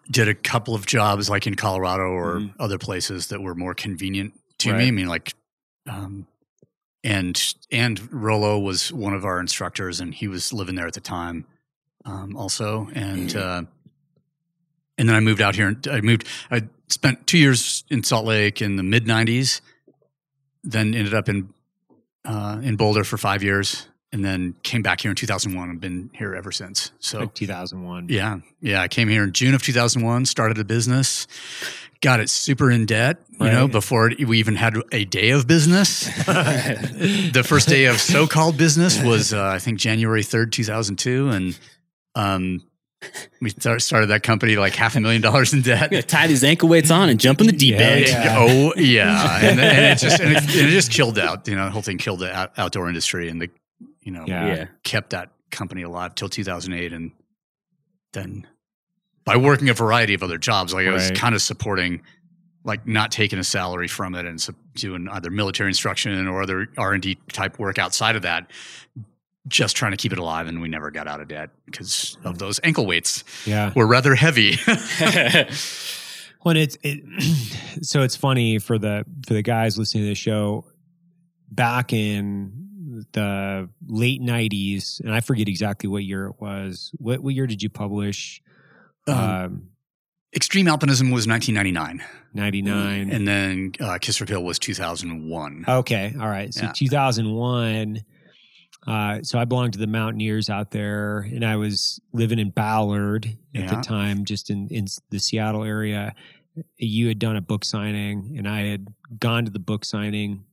did 0.09 0.27
a 0.27 0.33
couple 0.35 0.75
of 0.75 0.85
jobs 0.85 1.29
like 1.29 1.47
in 1.47 1.55
Colorado 1.55 2.03
or 2.03 2.39
Mhm. 2.39 2.53
other 2.59 2.77
places 2.77 3.27
that 3.27 3.41
were 3.41 3.55
more 3.55 3.73
convenient 3.73 4.33
to 4.59 4.71
Right. 4.71 4.79
me. 4.79 4.87
I 4.87 4.91
mean, 4.91 5.07
like, 5.07 5.33
um, 5.87 6.27
and 7.03 7.53
and 7.71 8.11
Rolo 8.13 8.59
was 8.59 8.91
one 8.93 9.13
of 9.13 9.25
our 9.25 9.39
instructors, 9.39 9.99
and 9.99 10.13
he 10.13 10.27
was 10.27 10.53
living 10.53 10.75
there 10.75 10.87
at 10.87 10.93
the 10.93 11.01
time, 11.01 11.45
um, 12.05 12.35
also, 12.35 12.89
and 12.93 13.35
uh, 13.35 13.63
and 14.97 15.09
then 15.09 15.15
I 15.15 15.19
moved 15.19 15.41
out 15.41 15.55
here. 15.55 15.67
and 15.67 15.87
I 15.87 16.01
moved. 16.01 16.27
I 16.51 16.63
spent 16.89 17.25
two 17.25 17.37
years 17.37 17.83
in 17.89 18.03
Salt 18.03 18.25
Lake 18.25 18.61
in 18.61 18.75
the 18.75 18.83
mid 18.83 19.05
'90s, 19.05 19.61
then 20.63 20.93
ended 20.93 21.13
up 21.13 21.27
in 21.29 21.49
uh, 22.25 22.59
in 22.61 22.75
Boulder 22.75 23.03
for 23.03 23.17
five 23.17 23.41
years, 23.41 23.87
and 24.11 24.23
then 24.23 24.53
came 24.61 24.83
back 24.83 25.01
here 25.01 25.09
in 25.09 25.15
2001 25.15 25.69
and 25.69 25.79
been 25.81 26.11
here 26.13 26.35
ever 26.35 26.51
since. 26.51 26.91
So 26.99 27.19
Like 27.21 27.33
2001. 27.33 28.07
yeah, 28.09 28.39
yeah. 28.59 28.81
I 28.81 28.87
came 28.87 29.07
here 29.09 29.23
in 29.23 29.31
June 29.33 29.55
of 29.55 29.63
2001, 29.63 30.25
started 30.25 30.59
a 30.59 30.63
business, 30.63 31.27
got 32.01 32.19
it 32.19 32.29
super 32.29 32.71
in 32.71 32.85
debt, 32.85 33.17
you 33.39 33.47
know, 33.51 33.67
before 33.67 34.11
we 34.27 34.39
even 34.39 34.55
had 34.55 34.75
a 34.91 35.05
day 35.05 35.29
of 35.31 35.47
business. 35.47 36.05
the 36.25 37.43
first 37.45 37.67
day 37.67 37.85
of 37.85 37.99
so-called 37.99 38.57
business 38.57 39.01
was, 39.03 39.33
uh, 39.33 39.43
I 39.43 39.59
think, 39.59 39.77
January 39.79 40.23
3rd, 40.23 40.51
2002. 40.51 41.29
And, 41.29 41.59
um, 42.15 42.63
we 43.41 43.49
start, 43.49 43.81
started 43.81 44.07
that 44.07 44.21
company 44.23 44.55
like 44.57 44.75
half 44.75 44.95
a 44.95 44.99
million 44.99 45.21
dollars 45.23 45.53
in 45.53 45.61
debt. 45.63 45.81
I'm 45.83 45.89
gonna 45.89 46.01
tie 46.03 46.27
these 46.27 46.43
ankle 46.43 46.69
weights 46.69 46.91
on 46.91 47.09
and 47.09 47.19
jump 47.19 47.41
in 47.41 47.47
the 47.47 47.51
deep 47.53 47.73
Yeah, 47.73 47.79
end. 47.81 48.07
yeah. 48.07 48.35
Oh 48.37 48.73
yeah, 48.77 49.39
and, 49.41 49.59
and 49.59 49.85
it 49.85 49.97
just 49.97 50.19
and 50.21 50.31
it, 50.33 50.37
and 50.43 50.49
it 50.67 50.69
just 50.69 50.91
killed 50.91 51.17
out. 51.17 51.47
You 51.47 51.55
know, 51.55 51.65
the 51.65 51.71
whole 51.71 51.81
thing 51.81 51.97
killed 51.97 52.19
the 52.19 52.31
out, 52.31 52.51
outdoor 52.59 52.87
industry, 52.89 53.27
and 53.29 53.41
the 53.41 53.49
you 54.03 54.11
know 54.11 54.25
Yeah. 54.27 54.45
Yeah. 54.55 54.65
kept 54.83 55.09
that 55.11 55.31
company 55.49 55.81
alive 55.81 56.13
till 56.13 56.29
2008, 56.29 56.93
and 56.93 57.11
then 58.13 58.45
by 59.25 59.37
working 59.37 59.69
a 59.69 59.73
variety 59.73 60.13
of 60.13 60.23
other 60.23 60.37
jobs, 60.37 60.73
like 60.73 60.87
I 60.87 60.91
was 60.91 61.09
Right. 61.09 61.17
kind 61.17 61.35
of 61.35 61.41
supporting, 61.41 62.01
like 62.63 62.87
not 62.87 63.11
taking 63.11 63.39
a 63.39 63.43
salary 63.43 63.87
from 63.87 64.15
it, 64.15 64.25
and 64.25 64.45
doing 64.75 65.07
either 65.09 65.29
military 65.29 65.69
instruction 65.69 66.27
or 66.27 66.41
other 66.41 66.67
R 66.77 66.93
and 66.93 67.01
D 67.01 67.17
type 67.31 67.59
work 67.59 67.77
outside 67.79 68.15
of 68.15 68.21
that. 68.23 68.49
Just 69.47 69.75
trying 69.75 69.91
to 69.91 69.97
keep 69.97 70.11
it 70.11 70.19
alive, 70.19 70.47
and 70.47 70.61
we 70.61 70.67
never 70.69 70.91
got 70.91 71.07
out 71.07 71.19
of 71.19 71.27
debt 71.27 71.49
because 71.65 72.15
of 72.23 72.37
those 72.37 72.59
ankle 72.63 72.85
weights 72.85 73.23
Yeah. 73.45 73.73
were 73.75 73.87
rather 73.87 74.13
heavy. 74.15 74.57
When 76.43 76.57
it's 76.57 76.75
it, 76.81 77.03
so 77.83 78.01
it's 78.01 78.15
funny 78.15 78.57
for 78.57 78.79
the 78.79 79.05
for 79.27 79.35
the 79.35 79.43
guys 79.43 79.77
listening 79.77 80.05
to 80.05 80.09
the 80.09 80.15
show 80.15 80.65
back 81.51 81.93
in 81.93 83.05
the 83.13 83.69
late 83.87 84.21
nineties, 84.23 85.01
and 85.05 85.13
I 85.13 85.19
forget 85.19 85.47
exactly 85.47 85.87
what 85.87 86.03
year 86.03 86.25
it 86.25 86.41
was. 86.41 86.91
What 86.97 87.19
what 87.21 87.35
year 87.35 87.45
did 87.45 87.61
you 87.61 87.69
publish? 87.69 88.40
Um, 89.07 89.15
Um, 89.17 89.67
Extreme 90.33 90.67
Alpinism 90.67 91.11
was 91.11 91.27
1999. 91.27 92.01
ninety 92.33 92.61
nine. 92.61 93.11
And 93.11 93.27
then 93.27 93.73
uh, 93.81 93.97
Kiss 93.99 94.21
or 94.21 94.25
Kill 94.25 94.43
was 94.43 94.57
2001. 94.59 95.65
Okay, 95.67 96.13
all 96.17 96.29
right. 96.29 96.53
So 96.53 96.65
Yeah. 96.67 96.71
2001. 96.73 97.99
Uh, 98.87 99.21
so 99.21 99.37
I 99.37 99.45
belonged 99.45 99.73
to 99.73 99.79
the 99.79 99.87
Mountaineers 99.87 100.49
out 100.49 100.71
there, 100.71 101.19
and 101.19 101.45
I 101.45 101.57
was 101.57 101.99
living 102.13 102.39
in 102.39 102.49
Ballard 102.49 103.37
at 103.53 103.67
the 103.69 103.75
time, 103.81 104.25
just 104.25 104.49
in 104.49 104.69
in 104.69 104.87
the 105.11 105.19
Seattle 105.19 105.63
area. 105.63 106.15
You 106.77 107.07
had 107.09 107.19
done 107.19 107.35
a 107.35 107.41
book 107.41 107.63
signing, 107.63 108.35
and 108.37 108.47
I 108.47 108.61
had 108.61 108.87
gone 109.19 109.45
to 109.45 109.51
the 109.51 109.59
book 109.59 109.85
signing, 109.85 110.45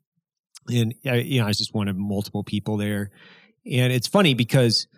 and 0.69 0.95
I, 1.07 1.15
you 1.17 1.39
know 1.39 1.47
I 1.47 1.49
was 1.49 1.57
just 1.59 1.73
one 1.73 1.89
of 1.89 1.97
multiple 1.97 2.45
people 2.45 2.77
there. 2.77 3.11
And 3.65 3.93
it's 3.93 4.09
funny 4.09 4.35
because 4.35 4.89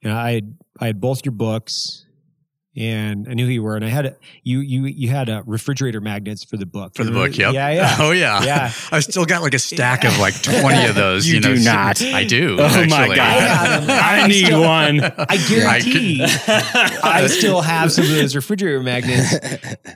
you 0.00 0.08
know 0.10 0.16
I 0.16 0.32
had 0.32 0.56
I 0.78 0.86
had 0.86 1.00
both 1.00 1.24
your 1.24 1.32
books, 1.32 2.05
and 2.76 3.26
I 3.28 3.34
knew 3.34 3.46
who 3.46 3.52
you 3.52 3.62
were, 3.62 3.76
and 3.76 3.84
I 3.84 3.88
had 3.88 4.06
a, 4.06 4.16
you 4.42 4.60
you 4.60 4.84
you 4.84 5.08
had 5.08 5.28
uh, 5.30 5.42
refrigerator 5.46 6.00
magnets 6.00 6.44
for 6.44 6.56
the 6.56 6.66
book 6.66 6.94
For 6.94 7.04
the 7.04 7.10
book, 7.12 7.36
yep. 7.38 7.54
yeah, 7.54 7.70
yeah. 7.72 7.96
Oh, 7.98 8.10
yeah. 8.10 8.42
Yeah. 8.44 8.72
I 8.92 9.00
still 9.00 9.24
got 9.24 9.42
like 9.42 9.54
a 9.54 9.58
stack 9.58 10.04
of 10.04 10.18
like 10.18 10.40
20 10.42 10.86
of 10.88 10.94
those. 10.94 11.26
You 11.26 11.34
You, 11.36 11.40
know, 11.40 11.48
do 11.54 11.56
so- 11.58 11.72
not. 11.72 12.02
I 12.02 12.24
do. 12.24 12.56
Oh 12.60 12.64
actually. 12.64 12.86
my 12.88 13.16
god! 13.16 13.90
I 13.90 14.20
I 14.24 14.26
need 14.26 14.46
still- 14.46 14.60
one. 14.62 15.00
I 15.02 15.36
guarantee 15.48 16.22
I 16.24 17.26
still 17.28 17.62
have 17.62 17.92
some 17.92 18.04
of 18.04 18.10
those 18.10 18.34
refrigerator 18.36 18.82
magnets, 18.82 19.34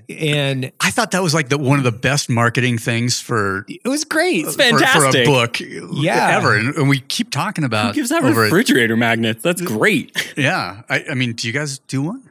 and 0.08 0.72
I 0.80 0.90
thought 0.90 1.10
that 1.12 1.22
was 1.22 1.34
like 1.34 1.49
the 1.49 1.58
one 1.58 1.78
of 1.78 1.84
the 1.84 1.92
best 1.92 2.28
marketing 2.30 2.78
things 2.78 3.20
for 3.20 3.64
it 3.68 3.87
was 3.88 4.04
great. 4.04 4.46
It's 4.46 4.56
for, 4.56 4.78
for 4.78 5.06
a 5.16 5.25
book 5.25 5.58
Yeah. 5.60 6.37
ever. 6.37 6.56
And, 6.56 6.75
and 6.76 6.88
we 6.88 7.00
keep 7.00 7.30
talking 7.30 7.62
Who 7.62 7.66
about 7.66 7.94
gives 7.94 8.08
that 8.10 8.25
over- 8.25 8.42
refrigerator 8.42 8.96
magnets? 8.96 9.42
That's 9.42 9.60
great. 9.62 10.32
Yeah. 10.37 10.82
I, 10.88 11.04
I 11.10 11.14
mean, 11.14 11.32
do 11.34 11.46
you 11.46 11.52
guys 11.52 11.78
do 11.80 12.02
one? 12.02 12.22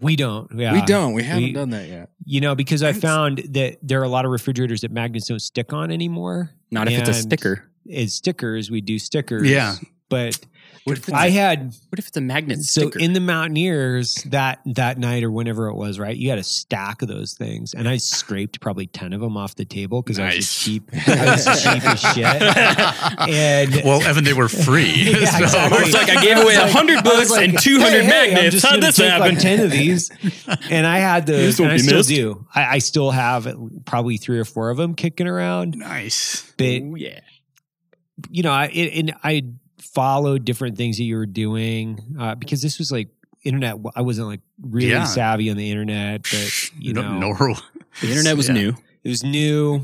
We 0.00 0.16
don't. 0.16 0.50
Yeah. 0.54 0.72
we 0.74 0.82
don't. 0.82 1.14
We 1.14 1.22
haven't 1.22 1.44
We- 1.44 1.52
done 1.52 1.70
that 1.70 1.88
yet. 1.88 2.10
You 2.24 2.40
know, 2.40 2.54
because 2.54 2.82
I 2.82 2.92
found 2.92 3.38
that 3.50 3.78
there 3.82 4.00
are 4.00 4.04
a 4.04 4.08
lot 4.08 4.24
of 4.24 4.30
refrigerators 4.30 4.80
that 4.82 4.90
magnets 4.90 5.28
don't 5.28 5.40
stick 5.40 5.72
on 5.72 5.90
anymore. 5.90 6.50
Not 6.70 6.90
if 6.90 6.98
it's 6.98 7.08
a 7.08 7.14
sticker. 7.14 7.64
It's 7.86 8.14
stickers. 8.14 8.70
We 8.70 8.80
do 8.80 8.98
stickers. 8.98 9.48
Yeah. 9.48 9.76
But 10.08 10.38
What 10.84 10.98
if 10.98 11.08
it's, 11.08 11.12
I 11.16 11.26
a, 11.26 11.30
had 11.30 11.64
what 11.88 11.98
if 11.98 12.08
it's 12.08 12.16
a 12.16 12.20
magnet 12.20 12.62
so 12.62 12.82
sticker? 12.82 12.98
in 12.98 13.12
the 13.12 13.20
Mountaineers 13.20 14.14
that 14.30 14.60
that 14.66 14.98
night 14.98 15.24
or 15.24 15.30
whenever 15.30 15.68
it 15.68 15.74
was, 15.74 15.98
right? 15.98 16.16
You 16.16 16.30
had 16.30 16.38
a 16.38 16.44
stack 16.44 17.02
of 17.02 17.08
those 17.08 17.34
things, 17.34 17.74
and 17.74 17.88
I 17.88 17.96
scraped 17.96 18.60
probably 18.60 18.86
ten 18.86 19.12
of 19.12 19.20
them 19.20 19.36
off 19.36 19.54
the 19.56 19.64
table 19.64 20.02
because 20.02 20.18
I 20.18 20.36
was 20.36 20.54
cheap. 20.54 20.84
I 20.92 21.24
was 21.32 21.44
cheap 21.62 21.84
as 21.84 22.00
shit. 22.00 22.26
And 23.28 23.74
well, 23.84 24.02
Evan, 24.02 24.24
they 24.24 24.32
were 24.34 24.48
free. 24.48 24.92
Yeah, 25.16 25.26
So- 25.30 25.44
exactly. 25.44 25.78
it's 25.84 25.94
like 25.94 26.10
I 26.10 26.22
gave 26.24 26.36
away 26.38 26.56
I 26.56 26.64
like- 26.66 26.74
100 26.74 26.92
I 26.98 27.00
was 27.02 27.02
books 27.02 27.30
like, 27.30 27.48
and 27.48 27.58
200 27.58 27.88
hey, 27.88 28.04
hey, 28.04 28.28
I'm 28.28 28.34
magnets. 28.34 28.62
How'd 28.62 28.82
this 28.82 28.96
take 28.96 29.10
happen? 29.10 29.34
Like 29.34 29.38
ten 29.38 29.60
of 29.60 29.70
these, 29.70 30.10
and 30.70 30.86
I 30.86 30.98
had 30.98 31.26
These 31.26 31.56
the, 31.56 31.62
won't 31.62 31.72
and 31.72 31.80
I 31.80 31.82
be 31.82 31.86
still 31.86 31.96
missed. 31.98 32.08
do. 32.08 32.46
I, 32.54 32.64
I 32.76 32.78
still 32.78 33.10
have 33.10 33.46
probably 33.84 34.16
three 34.16 34.38
or 34.38 34.44
four 34.44 34.70
of 34.70 34.76
them 34.76 34.94
kicking 34.94 35.26
around. 35.26 35.76
nice. 35.76 36.50
But 36.56 36.82
Oh, 36.82 36.94
yeah. 36.96 37.20
you 38.30 38.42
know, 38.42 38.52
I 38.52 38.66
it, 38.66 38.98
and 38.98 39.14
I 39.22 39.42
followed 39.96 40.44
different 40.44 40.76
things 40.76 40.98
that 40.98 41.04
you 41.04 41.16
were 41.16 41.24
doing 41.26 42.16
uh, 42.20 42.34
because 42.34 42.60
this 42.60 42.78
was 42.78 42.92
like 42.92 43.08
internet. 43.44 43.76
I 43.96 44.02
wasn't 44.02 44.28
like 44.28 44.40
really 44.60 44.90
Yeah. 44.90 45.04
savvy 45.04 45.50
on 45.50 45.56
the 45.56 45.70
internet, 45.70 46.22
but 46.30 46.70
you 46.78 46.92
no, 46.92 47.00
know, 47.02 47.32
nor- 47.32 47.54
The 48.02 48.08
internet 48.10 48.36
was 48.36 48.48
Yeah. 48.52 48.54
new. 48.54 48.76
it 49.02 49.08
was 49.08 49.24
new. 49.24 49.80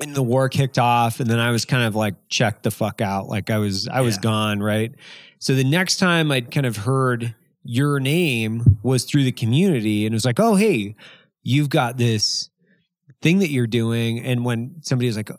And 0.00 0.14
the 0.16 0.22
war 0.22 0.48
kicked 0.48 0.78
off, 0.78 1.20
and 1.20 1.30
then 1.30 1.38
I 1.38 1.50
was 1.50 1.64
kind 1.64 1.84
of 1.84 1.94
like 1.94 2.14
checked 2.28 2.64
the 2.64 2.70
fuck 2.70 3.00
out. 3.00 3.28
Like 3.28 3.50
I 3.50 3.58
was, 3.58 3.86
I 3.86 4.00
was 4.00 4.16
Yeah. 4.16 4.22
gone, 4.22 4.60
right? 4.60 4.92
So 5.38 5.54
the 5.54 5.62
next 5.64 5.98
time 5.98 6.32
I'd 6.32 6.50
kind 6.50 6.66
of 6.66 6.76
heard 6.78 7.34
your 7.62 8.00
name 8.00 8.78
was 8.82 9.04
through 9.04 9.24
the 9.24 9.32
community, 9.32 10.06
and 10.06 10.12
it 10.12 10.16
was 10.16 10.24
like, 10.24 10.40
oh 10.40 10.56
hey, 10.56 10.96
you've 11.44 11.68
got 11.68 11.98
this 11.98 12.50
thing 13.22 13.38
that 13.40 13.50
you're 13.50 13.66
doing. 13.68 14.18
And 14.20 14.44
when 14.44 14.76
somebody 14.82 15.06
was 15.06 15.16
like, 15.16 15.30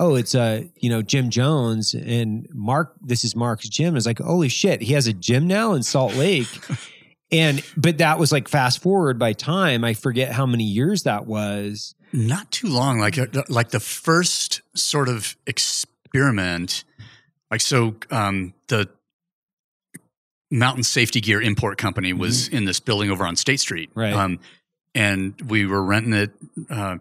oh, 0.00 0.14
it's 0.16 0.34
uh, 0.34 0.62
you 0.76 0.88
know, 0.90 1.02
Gym 1.02 1.30
Jones 1.30 1.94
and 1.94 2.48
Mark, 2.52 2.94
this 3.02 3.22
is 3.22 3.36
Mark's 3.36 3.68
gym. 3.68 3.96
It's 3.96 4.06
like, 4.06 4.18
holy 4.18 4.48
shit, 4.48 4.80
he 4.82 4.94
has 4.94 5.06
a 5.06 5.12
gym 5.12 5.46
now 5.46 5.74
in 5.74 5.82
Salt 5.82 6.14
Lake. 6.16 6.48
and 7.30 7.62
but 7.76 7.98
that 7.98 8.18
was 8.18 8.32
like 8.32 8.48
fast 8.48 8.82
forward 8.82 9.18
by 9.18 9.32
time. 9.34 9.84
I 9.84 9.94
forget 9.94 10.32
how 10.32 10.46
many 10.46 10.64
years 10.64 11.02
that 11.04 11.26
was. 11.26 11.94
not 12.12 12.50
too 12.50 12.66
long 12.68 12.98
like 12.98 13.16
uh, 13.18 13.26
like 13.48 13.68
the 13.70 13.78
first 13.78 14.62
sort 14.74 15.08
of 15.08 15.36
experiment 15.46 16.82
like 17.50 17.60
so 17.60 17.94
um 18.10 18.52
the 18.68 18.88
mountain 20.50 20.82
safety 20.82 21.20
gear 21.20 21.40
import 21.40 21.78
company 21.78 22.12
was 22.12 22.48
in 22.48 22.64
this 22.64 22.80
building 22.80 23.10
over 23.10 23.24
on 23.24 23.36
state 23.36 23.60
street 23.60 23.90
Right. 23.94 24.12
um 24.12 24.40
and 24.94 25.40
we 25.42 25.66
were 25.66 25.82
renting 25.84 26.14
it 26.14 26.32
uh 26.68 26.96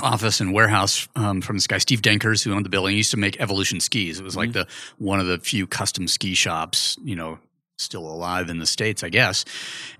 office 0.00 0.40
and 0.40 0.52
warehouse 0.54 1.06
um, 1.16 1.40
from 1.42 1.56
this 1.56 1.66
guy 1.66 1.78
steve 1.78 2.00
denkers 2.02 2.42
who 2.42 2.52
owned 2.52 2.64
the 2.64 2.70
building 2.70 2.92
he 2.92 2.96
used 2.98 3.10
to 3.10 3.16
make 3.16 3.40
evolution 3.40 3.78
skis 3.80 4.18
it 4.18 4.24
was 4.24 4.36
like 4.36 4.52
the 4.52 4.66
one 4.98 5.20
of 5.20 5.26
the 5.26 5.38
few 5.38 5.66
custom 5.66 6.08
ski 6.08 6.34
shops 6.34 6.96
you 7.04 7.14
know 7.14 7.38
still 7.78 8.06
alive 8.06 8.48
in 8.48 8.58
the 8.58 8.66
states 8.66 9.04
i 9.04 9.08
guess 9.08 9.44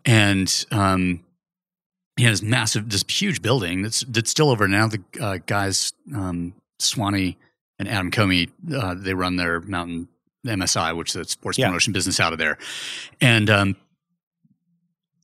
and 0.04 0.64
um 0.70 1.20
he 2.18 2.26
this 2.26 2.42
massive, 2.42 2.90
this 2.90 3.02
huge 3.08 3.40
building 3.40 3.80
that's 3.82 4.00
that's 4.06 4.30
still 4.30 4.50
over 4.50 4.68
now. 4.68 4.87
The 4.87 5.02
uh, 5.18 5.38
guys, 5.46 5.94
um, 6.14 6.52
Swanee 6.78 7.38
and 7.78 7.88
Adam 7.88 8.11
Comey, 8.11 8.50
uh, 8.76 8.94
they 8.94 9.14
run 9.14 9.37
their 9.37 9.61
mountain 9.62 10.08
MSI, 10.46 10.94
which 10.94 11.11
is 11.11 11.16
a 11.16 11.25
sports 11.25 11.56
Yeah. 11.56 11.68
promotion 11.68 11.94
business 11.94 12.20
out 12.20 12.34
of 12.34 12.38
there. 12.38 12.58
And 13.22 13.49
um, 13.49 13.76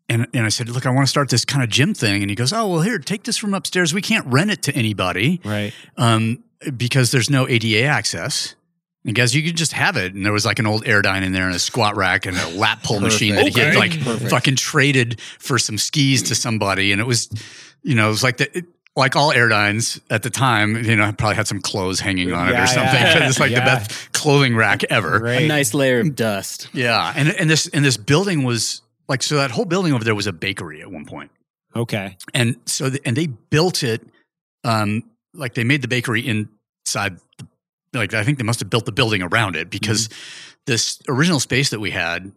and 0.08 0.26
and 0.34 0.44
I 0.46 0.48
said, 0.48 0.68
look, 0.68 0.86
I 0.86 0.90
want 0.90 1.06
to 1.06 1.10
start 1.10 1.28
this 1.30 1.44
kind 1.44 1.62
of 1.62 1.70
gym 1.70 1.94
thing. 1.94 2.22
And 2.22 2.30
he 2.30 2.34
goes, 2.36 2.52
oh 2.52 2.68
well, 2.68 2.80
here, 2.82 2.98
take 2.98 3.24
this 3.24 3.36
from 3.36 3.54
upstairs. 3.54 3.92
We 3.94 4.02
can't 4.02 4.26
rent 4.26 4.50
it 4.50 4.62
to 4.62 4.74
anybody 4.74 5.40
Right. 5.44 5.72
um, 5.96 6.42
because 6.76 7.10
there's 7.10 7.30
no 7.30 7.46
ADA 7.48 7.84
access. 7.84 8.54
And 9.04 9.14
guys, 9.14 9.34
you 9.34 9.42
could 9.42 9.56
just 9.56 9.72
have 9.72 9.96
it. 9.96 10.12
And 10.14 10.24
there 10.26 10.32
was 10.32 10.44
like 10.44 10.58
an 10.58 10.66
old 10.66 10.84
Airdyne 10.84 11.22
in 11.24 11.32
there 11.32 11.46
and 11.46 11.54
a 11.54 11.58
squat 11.58 11.96
rack 11.96 12.26
and 12.26 12.36
a 12.36 12.48
lap 12.58 12.82
pull 12.82 13.00
machine 13.00 13.36
that 13.36 13.46
he 13.48 13.58
had 13.60 13.76
like 13.76 13.98
Perfect. 14.02 14.30
fucking 14.30 14.56
traded 14.56 15.20
for 15.38 15.58
some 15.58 15.78
skis 15.78 16.22
to 16.24 16.34
somebody. 16.34 16.92
And 16.92 17.00
it 17.00 17.06
was, 17.06 17.28
you 17.82 17.94
know, 17.94 18.06
it 18.08 18.10
was 18.10 18.22
like 18.24 18.38
the, 18.38 18.58
it, 18.58 18.64
like 18.96 19.14
all 19.14 19.32
Airdynes 19.32 20.00
at 20.10 20.24
the 20.24 20.30
time, 20.30 20.84
you 20.84 20.96
know, 20.96 21.10
probably 21.12 21.36
had 21.36 21.46
some 21.46 21.60
clothes 21.60 22.00
hanging 22.00 22.32
on 22.32 22.48
it 22.48 22.52
Yeah, 22.52 22.64
or 22.64 22.66
something. 22.66 23.00
yeah. 23.00 23.26
It's 23.28 23.38
like 23.38 23.52
Yeah. 23.52 23.60
the 23.60 23.64
best 23.88 24.12
clothing 24.12 24.56
rack 24.56 24.82
ever. 24.90 25.20
Right. 25.20 25.42
A 25.42 25.46
nice 25.46 25.72
layer 25.72 26.00
of 26.00 26.16
dust. 26.16 26.68
Yeah. 26.74 27.12
And, 27.14 27.28
and 27.28 27.48
this, 27.48 27.68
and 27.68 27.84
this 27.84 27.96
building 27.96 28.42
was 28.42 28.82
like, 29.08 29.22
so 29.22 29.36
that 29.36 29.50
whole 29.50 29.64
building 29.64 29.92
over 29.92 30.04
there 30.04 30.14
was 30.14 30.26
a 30.26 30.32
bakery 30.32 30.80
at 30.80 30.90
one 30.90 31.04
point. 31.04 31.30
Okay. 31.76 32.16
and 32.34 32.56
so 32.66 32.90
the, 32.90 33.00
and 33.04 33.16
they 33.16 33.26
built 33.26 33.82
it 33.82 34.02
um 34.64 35.04
like 35.34 35.54
they 35.54 35.64
made 35.64 35.82
the 35.82 35.88
bakery 35.88 36.26
inside 36.26 37.18
the, 37.36 37.46
like 37.92 38.14
i 38.14 38.24
think 38.24 38.38
they 38.38 38.44
must 38.44 38.58
have 38.58 38.70
built 38.70 38.86
the 38.86 38.90
building 38.90 39.22
around 39.22 39.54
it 39.54 39.70
because 39.70 40.08
this 40.66 40.98
original 41.08 41.38
space 41.38 41.70
that 41.70 41.78
we 41.78 41.90
had 41.90 42.32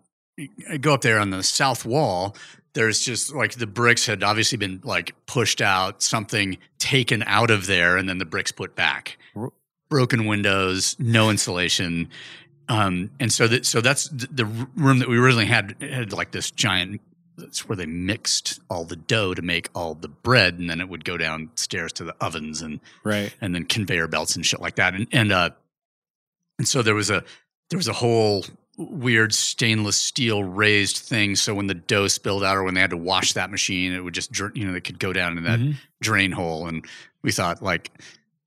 I 0.69 0.77
go 0.77 0.93
up 0.93 1.01
there 1.01 1.19
on 1.19 1.29
the 1.29 1.43
south 1.43 1.85
wall 1.85 2.35
there's 2.73 3.01
just 3.01 3.33
like 3.33 3.53
the 3.53 3.67
bricks 3.67 4.05
had 4.05 4.23
obviously 4.23 4.57
been 4.57 4.81
like 4.83 5.13
pushed 5.25 5.61
out 5.61 6.01
something 6.01 6.57
taken 6.79 7.23
out 7.23 7.51
of 7.51 7.67
there 7.67 7.97
and 7.97 8.07
then 8.07 8.17
the 8.17 8.25
bricks 8.25 8.51
put 8.51 8.75
back. 8.75 9.17
Broken 9.89 10.25
windows 10.25 10.95
no 10.99 11.29
insulation 11.29 12.09
um, 12.71 13.09
and 13.19 13.31
so 13.31 13.47
that 13.47 13.65
so 13.65 13.81
that's 13.81 14.07
the, 14.09 14.45
room 14.75 14.99
that 14.99 15.09
we 15.09 15.17
originally 15.17 15.45
had 15.45 15.75
had 15.81 16.13
like 16.13 16.31
this 16.31 16.49
giant 16.51 17.01
that's 17.37 17.67
where 17.67 17.75
they 17.75 17.85
mixed 17.87 18.59
all 18.69 18.83
the 18.85 18.95
dough 18.95 19.33
to 19.33 19.41
make 19.41 19.67
all 19.73 19.95
the 19.95 20.07
bread 20.07 20.59
and 20.59 20.69
then 20.69 20.79
it 20.79 20.87
would 20.89 21.03
go 21.03 21.17
downstairs 21.17 21.91
to 21.93 22.03
the 22.03 22.15
ovens 22.21 22.61
and 22.61 22.79
Right. 23.03 23.33
and 23.41 23.53
then 23.55 23.65
conveyor 23.65 24.07
belts 24.07 24.35
and 24.35 24.45
shit 24.45 24.61
like 24.61 24.75
that 24.75 24.93
and 24.93 25.07
and 25.11 25.31
uh 25.31 25.49
and 26.59 26.67
so 26.67 26.81
there 26.81 26.95
was 26.95 27.09
a 27.09 27.23
there 27.69 27.77
was 27.77 27.87
a 27.87 27.93
whole 27.93 28.45
weird 28.77 29.33
stainless 29.33 29.95
steel 29.97 30.43
raised 30.43 30.97
thing. 30.97 31.35
So 31.35 31.53
when 31.53 31.67
the 31.67 31.73
dough 31.75 32.07
spilled 32.07 32.43
out 32.43 32.57
or 32.57 32.63
when 32.63 32.73
they 32.73 32.81
had 32.81 32.89
to 32.91 32.97
wash 32.97 33.33
that 33.33 33.51
machine, 33.51 33.91
it 33.93 33.99
would 34.03 34.13
just, 34.13 34.35
you 34.55 34.65
know, 34.65 34.71
they 34.73 34.79
could 34.81 34.97
go 34.97 35.13
down 35.13 35.37
in 35.37 35.43
that 35.43 35.59
Mhm. 35.59 35.75
drain 36.01 36.31
hole. 36.31 36.67
And 36.67 36.83
we 37.21 37.31
thought, 37.31 37.61
like, 37.61 37.91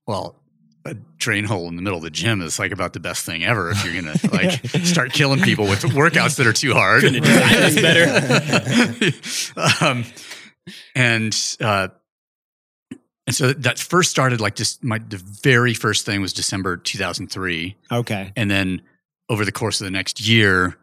well, 0.07 0.35
a 0.85 0.93
drain 1.17 1.45
hole 1.45 1.67
in 1.67 1.75
the 1.75 1.81
middle 1.81 1.97
of 1.97 2.03
the 2.03 2.09
gym 2.11 2.41
is 2.41 2.59
like 2.59 2.71
about 2.71 2.93
the 2.93 2.99
best 2.99 3.25
thing 3.25 3.43
ever 3.43 3.71
if 3.71 3.83
you're 3.83 3.99
gonna 4.01 4.15
like 4.31 4.63
start 4.85 5.11
killing 5.13 5.41
people 5.41 5.65
with 5.65 5.81
workouts 5.81 6.37
that 6.37 6.45
are 6.47 6.53
too 6.53 6.73
hard. 6.73 7.01
Couldn't 7.01 7.23
have 7.25 7.75
better. 7.75 9.15
um, 9.85 10.05
and 10.95 11.35
uh, 11.59 11.87
and 13.27 13.35
so 13.35 13.53
that 13.53 13.79
first 13.79 14.11
started 14.11 14.39
like 14.41 14.55
just 14.55 14.83
my 14.83 14.99
the 14.99 15.17
very 15.17 15.73
first 15.73 16.05
thing 16.05 16.21
was 16.21 16.33
December 16.33 16.77
2003, 16.77 17.75
Okay. 17.91 18.31
and 18.35 18.51
then 18.51 18.81
over 19.29 19.43
the 19.45 19.51
course 19.51 19.81
of 19.81 19.85
the 19.85 19.91
next 19.91 20.27
year, 20.27 20.77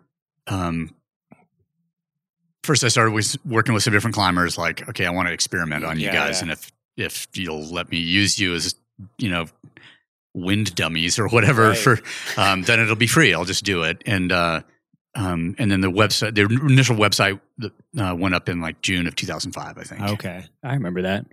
um, 0.49 0.92
first 2.64 2.82
I 2.82 2.88
started 2.88 3.12
with 3.12 3.37
working 3.47 3.75
with 3.75 3.85
some 3.85 3.92
different 3.92 4.14
climbers. 4.14 4.59
Like, 4.59 4.88
okay, 4.88 5.06
I 5.06 5.11
want 5.11 5.28
to 5.28 5.35
experiment 5.35 5.85
on 5.85 5.99
you 6.00 6.06
Yeah, 6.06 6.14
guys, 6.14 6.38
yeah. 6.38 6.42
and 6.42 6.50
if 6.52 6.73
if 6.97 7.28
you'll 7.35 7.64
let 7.66 7.90
me 7.90 7.99
use 7.99 8.38
you 8.40 8.54
as 8.54 8.75
you 9.18 9.30
know 9.30 9.47
wind 10.35 10.75
dummies 10.75 11.19
or 11.19 11.29
whatever 11.29 11.69
Right. 11.69 11.79
for 11.79 11.99
um, 12.37 12.62
then 12.62 12.81
it'll 12.81 12.97
be 12.97 13.07
free 13.07 13.35
i'll 13.35 13.45
just 13.45 13.65
do 13.65 13.83
it 13.83 14.03
and 14.07 14.33
uh 14.33 14.62
um 15.15 15.55
and 15.59 15.71
then 15.71 15.81
the 15.83 15.91
website 15.91 16.35
the 16.35 16.43
initial 16.43 16.97
website 16.97 17.39
uh, 17.99 18.15
went 18.19 18.35
up 18.35 18.49
in 18.49 18.61
like 18.62 18.81
june 18.81 19.07
of 19.07 19.15
2005 19.15 19.77
i 19.79 19.83
think 19.83 20.01
Okay. 20.03 20.45
I 20.65 20.73
remember 20.75 21.03
that. 21.03 21.27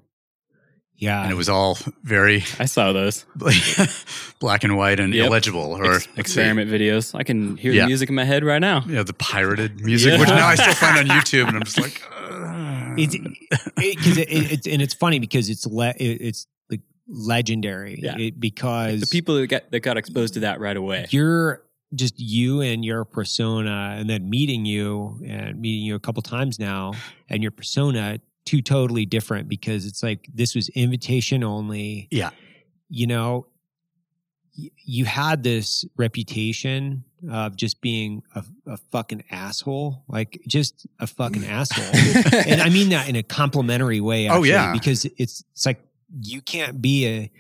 Yeah. 0.98 1.22
and 1.24 1.32
it 1.32 1.36
was 1.36 1.48
all 1.48 1.78
very 2.04 2.44
I 2.60 2.66
saw 2.66 2.92
those 2.92 3.26
black 4.40 4.66
and 4.66 4.76
white 4.76 5.00
and 5.00 5.14
Yep. 5.14 5.28
illegible 5.28 5.62
or 5.78 5.96
Ex- 5.96 6.08
experiment 6.18 6.70
videos. 6.70 7.16
I 7.16 7.24
can 7.24 7.56
hear 7.56 7.72
Yeah. 7.72 7.84
the 7.84 7.88
music 7.88 8.10
in 8.10 8.16
my 8.16 8.26
head 8.26 8.44
right 8.44 8.60
now. 8.60 8.84
yeah 8.86 9.04
the 9.04 9.14
pirated 9.14 9.80
music 9.80 10.12
Yeah. 10.12 10.20
which 10.20 10.28
now 10.30 10.48
i 10.48 10.56
still 10.64 10.74
find 10.74 10.98
on 11.10 11.18
youtube 11.18 11.48
and 11.48 11.56
i'm 11.56 11.64
just 11.64 11.80
like 11.80 12.02
uh, 12.22 12.96
it's 12.98 13.16
because 13.16 14.18
it, 14.18 14.30
it, 14.30 14.52
it's 14.52 14.68
and 14.68 14.82
it's 14.82 14.94
funny 14.94 15.20
because 15.20 15.50
it's 15.50 15.66
le, 15.66 15.90
it, 15.92 16.18
it's 16.22 16.48
legendary 17.10 18.00
Yeah. 18.02 18.18
it, 18.18 18.40
because 18.40 19.02
The 19.02 19.08
people 19.08 19.36
that 19.36 19.48
got 19.48 19.72
that 19.72 19.80
got 19.82 19.98
exposed 19.98 20.36
to 20.36 20.42
that 20.42 20.60
right 20.60 20.78
away. 20.78 21.06
you're 21.10 21.64
just 21.96 22.20
you 22.20 22.62
and 22.62 22.86
your 22.86 23.04
persona 23.04 23.96
and 23.98 24.08
then 24.08 24.30
meeting 24.30 24.64
you 24.66 25.20
and 25.26 25.60
meeting 25.60 25.84
you 25.84 25.96
a 25.96 26.00
couple 26.00 26.22
times 26.22 26.60
now 26.60 26.94
and 27.30 27.42
your 27.42 27.52
persona 27.52 28.20
two 28.46 28.62
totally 28.62 29.06
different 29.06 29.48
because 29.50 29.86
it's 29.88 30.04
like 30.04 30.28
this 30.34 30.54
was 30.56 30.70
invitation 30.70 31.44
only 31.44 32.08
Yeah. 32.12 32.30
you 32.90 33.08
know 33.08 33.48
y- 34.58 34.70
you 34.86 35.06
had 35.06 35.42
this 35.44 35.84
reputation 35.98 37.04
of 37.32 37.56
just 37.56 37.82
being 37.82 38.22
a, 38.36 38.44
a 38.68 38.78
fucking 38.92 39.24
asshole 39.32 40.04
like 40.08 40.42
just 40.48 40.86
a 41.00 41.08
fucking 41.08 41.44
asshole 41.58 41.86
and 42.46 42.62
I 42.62 42.70
mean 42.70 42.90
that 42.90 43.10
in 43.10 43.16
a 43.16 43.24
complimentary 43.24 44.00
way. 44.00 44.30
Oh, 44.30 44.44
yeah. 44.44 44.72
because 44.74 45.06
it's 45.06 45.44
it's 45.54 45.66
like 45.66 45.82
you 46.22 46.42
can't 46.42 46.82
be 46.82 47.06
a 47.08 47.32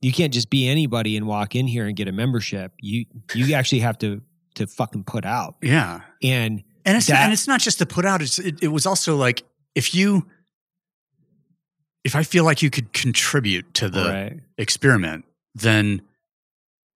you 0.00 0.12
can't 0.12 0.32
just 0.32 0.50
be 0.50 0.68
anybody 0.68 1.16
and 1.16 1.26
walk 1.26 1.54
in 1.54 1.66
here 1.66 1.86
and 1.86 1.96
get 1.96 2.08
a 2.08 2.12
membership. 2.12 2.72
You 2.80 3.06
you 3.34 3.54
actually 3.54 3.80
have 3.80 3.98
to 3.98 4.20
to 4.54 4.66
fucking 4.66 5.04
put 5.04 5.24
out 5.24 5.54
yeah 5.62 6.00
and 6.22 6.62
and 6.84 6.96
it's 6.96 7.06
That- 7.06 7.22
and 7.24 7.32
it's 7.32 7.46
not 7.48 7.60
just 7.60 7.78
to 7.78 7.86
put 7.86 8.04
out 8.04 8.20
it's 8.20 8.38
it, 8.38 8.62
it 8.62 8.68
was 8.68 8.84
also 8.86 9.16
like 9.16 9.44
if 9.74 9.94
you 9.94 10.26
if 12.04 12.14
i 12.14 12.22
feel 12.22 12.44
like 12.44 12.60
you 12.62 12.68
could 12.68 12.92
contribute 12.92 13.72
to 13.74 13.88
the 13.88 14.04
right 14.04 14.40
experiment, 14.58 15.24
then 15.54 16.02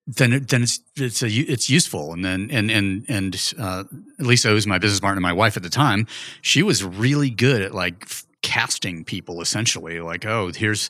then 0.07 0.33
it, 0.35 0.49
then 0.49 0.63
it's 0.63 0.81
it's 0.97 1.23
a, 1.23 1.29
it's 1.29 1.71
useful. 1.71 2.13
And 2.13 2.25
then 2.25 2.49
and 2.53 2.71
and 2.71 3.05
and 3.09 3.55
uh, 3.59 3.85
Lisa, 4.19 4.49
who 4.49 4.55
was 4.55 4.67
my 4.67 4.79
business 4.79 5.01
partner, 5.01 5.21
my 5.21 5.33
wife 5.33 5.57
at 5.57 5.63
the 5.65 5.71
time, 5.71 6.07
she 6.43 6.63
was 6.63 6.85
really 6.85 7.31
good 7.31 7.63
at 7.63 7.75
like 7.75 8.03
f- 8.03 8.26
casting 8.47 9.05
people. 9.05 9.41
Essentially, 9.41 10.01
like 10.01 10.25
oh, 10.25 10.53
here's 10.55 10.89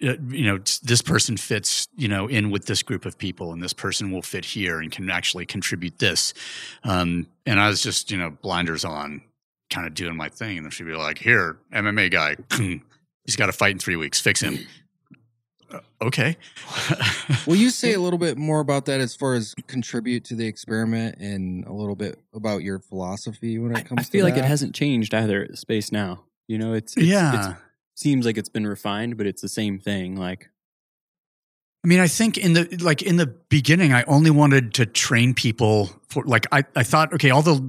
uh, 0.00 0.14
you 0.28 0.46
know 0.46 0.58
this 0.84 1.02
person 1.02 1.36
fits 1.36 1.88
you 1.96 2.06
know 2.06 2.28
in 2.28 2.50
with 2.50 2.66
this 2.66 2.84
group 2.84 3.04
of 3.04 3.18
people, 3.18 3.52
and 3.52 3.60
this 3.60 3.72
person 3.72 4.12
will 4.12 4.22
fit 4.22 4.44
here 4.44 4.78
and 4.78 4.92
can 4.92 5.10
actually 5.10 5.44
contribute 5.44 5.98
this. 5.98 6.32
Um, 6.84 7.26
and 7.44 7.58
I 7.58 7.68
was 7.68 7.82
just 7.82 8.12
you 8.12 8.16
know 8.16 8.30
blinders 8.30 8.84
on, 8.84 9.22
kind 9.70 9.88
of 9.88 9.94
doing 9.94 10.16
my 10.16 10.28
thing, 10.28 10.56
and 10.56 10.64
then 10.64 10.70
she'd 10.70 10.86
be 10.86 10.94
like, 10.94 11.18
"Here, 11.18 11.58
MMA 11.72 12.10
guy." 12.12 12.36
He's 13.26 13.36
got 13.36 13.46
to 13.46 13.52
fight 13.52 13.72
in 13.72 13.78
three 13.78 13.96
weeks. 13.96 14.20
Fix 14.20 14.40
him. 14.40 14.58
Uh, 15.72 15.80
okay. 16.02 16.36
Will 17.46 17.56
you 17.56 17.70
say 17.70 17.94
a 17.94 17.98
little 17.98 18.18
bit 18.18 18.36
more 18.36 18.60
about 18.60 18.84
that 18.84 19.00
as 19.00 19.16
far 19.16 19.34
as 19.34 19.54
contribute 19.66 20.24
to 20.26 20.34
the 20.36 20.46
experiment 20.46 21.16
and 21.18 21.64
a 21.64 21.72
little 21.72 21.96
bit 21.96 22.20
about 22.34 22.62
your 22.62 22.78
philosophy 22.78 23.58
when 23.58 23.72
it 23.72 23.78
I, 23.78 23.82
comes 23.82 24.00
I 24.00 24.02
to 24.04 24.10
feel 24.10 24.24
like 24.26 24.36
it 24.36 24.44
hasn't 24.44 24.74
changed 24.74 25.14
either 25.14 25.42
at 25.42 25.56
space 25.56 25.90
now. 25.90 26.24
You 26.48 26.58
know, 26.58 26.74
it's, 26.74 26.96
it's 26.96 27.06
yeah. 27.06 27.50
It 27.52 27.56
seems 27.94 28.26
like 28.26 28.36
it's 28.36 28.48
been 28.48 28.66
refined, 28.66 29.16
but 29.16 29.26
it's 29.26 29.40
the 29.42 29.48
same 29.48 29.78
thing. 29.78 30.16
Like 30.16 30.50
I 31.84 31.86
mean, 31.86 32.00
I 32.00 32.08
think 32.08 32.38
in 32.38 32.54
the 32.54 32.78
like 32.80 33.02
in 33.02 33.16
the 33.16 33.26
beginning, 33.26 33.92
I 33.92 34.04
only 34.04 34.30
wanted 34.30 34.74
to 34.74 34.86
train 34.86 35.34
people 35.34 35.90
for 36.08 36.22
like 36.24 36.46
I, 36.52 36.64
I 36.74 36.82
thought, 36.82 37.12
okay, 37.14 37.30
all 37.30 37.42
the 37.42 37.62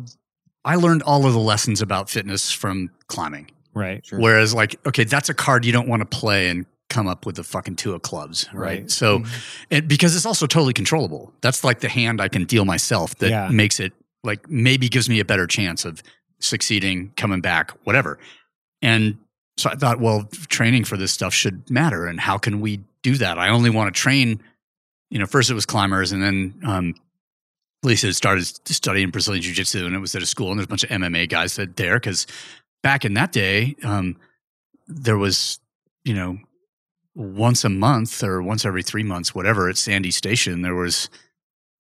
I 0.64 0.76
learned 0.76 1.04
all 1.04 1.26
of 1.26 1.34
the 1.34 1.40
lessons 1.40 1.82
about 1.82 2.10
fitness 2.10 2.52
from 2.52 2.90
climbing. 3.08 3.52
right 3.74 4.06
Sure. 4.06 4.20
Whereas 4.20 4.54
like, 4.54 4.76
okay, 4.88 5.04
that's 5.04 5.30
a 5.30 5.34
card 5.34 5.64
you 5.66 5.72
don't 5.72 5.88
want 5.88 6.02
to 6.02 6.06
play 6.06 6.50
and 6.50 6.66
come 6.90 7.08
up 7.08 7.26
with 7.26 7.36
the 7.36 7.44
fucking 7.44 7.76
two 7.76 7.94
of 7.94 8.02
clubs, 8.04 8.48
right? 8.54 8.80
Right. 8.82 8.92
So 8.92 9.20
Mhm. 9.20 9.28
and 9.72 9.88
because 9.88 10.16
it's 10.16 10.26
also 10.26 10.48
totally 10.48 10.74
controllable. 10.74 11.34
That's 11.42 11.64
like 11.64 11.82
the 11.82 11.90
hand 11.90 12.20
I 12.22 12.30
can 12.30 12.46
deal 12.46 12.64
myself 12.66 13.16
that 13.18 13.30
Yeah. 13.30 13.50
makes 13.50 13.80
it 13.80 13.94
like 14.24 14.50
maybe 14.50 14.88
gives 14.90 15.08
me 15.10 15.20
a 15.20 15.26
better 15.26 15.46
chance 15.46 15.84
of 15.86 16.02
succeeding, 16.40 17.12
coming 17.18 17.42
back, 17.42 17.72
whatever. 17.84 18.18
And 18.86 19.18
so 19.58 19.72
I 19.72 19.76
thought, 19.76 20.00
well, 20.00 20.30
training 20.48 20.84
for 20.84 20.96
this 20.96 21.12
stuff 21.12 21.34
should 21.34 21.68
matter. 21.72 22.06
And 22.06 22.20
how 22.20 22.38
can 22.38 22.62
we 22.62 22.82
do 23.02 23.16
that? 23.16 23.40
I 23.40 23.50
only 23.50 23.72
want 23.72 23.94
to 23.94 24.00
train, 24.00 24.40
you 25.10 25.18
know, 25.18 25.26
first 25.26 25.50
it 25.50 25.56
was 25.56 25.66
climbers 25.66 26.12
and 26.12 26.22
then 26.22 26.54
um 26.64 26.94
Lisa 27.82 28.14
started 28.14 28.46
studying 28.68 29.10
Brazilian 29.10 29.42
Jiu 29.42 29.54
Jitsu 29.54 29.86
and 29.88 29.96
it 29.96 30.00
was 30.00 30.14
at 30.14 30.22
a 30.22 30.26
school 30.26 30.52
and 30.52 30.60
there's 30.60 30.66
a 30.66 30.70
bunch 30.70 30.84
of 30.84 30.90
MMA 30.92 31.28
guys 31.30 31.56
that 31.56 31.76
there 31.78 31.96
because 31.96 32.28
back 32.84 33.06
in 33.06 33.16
that 33.16 33.32
day, 33.32 33.76
um, 33.84 34.18
there 34.88 35.18
was, 35.18 35.60
you 36.04 36.14
know, 36.14 36.38
once 37.16 37.64
a 37.64 37.70
month 37.70 38.24
or 38.24 38.42
once 38.42 38.66
every 38.66 38.84
three 38.84 39.04
months, 39.04 39.34
whatever, 39.34 39.68
at 39.68 39.78
Sandy 39.78 40.12
Station, 40.12 40.62
there 40.62 40.76
was 40.76 41.10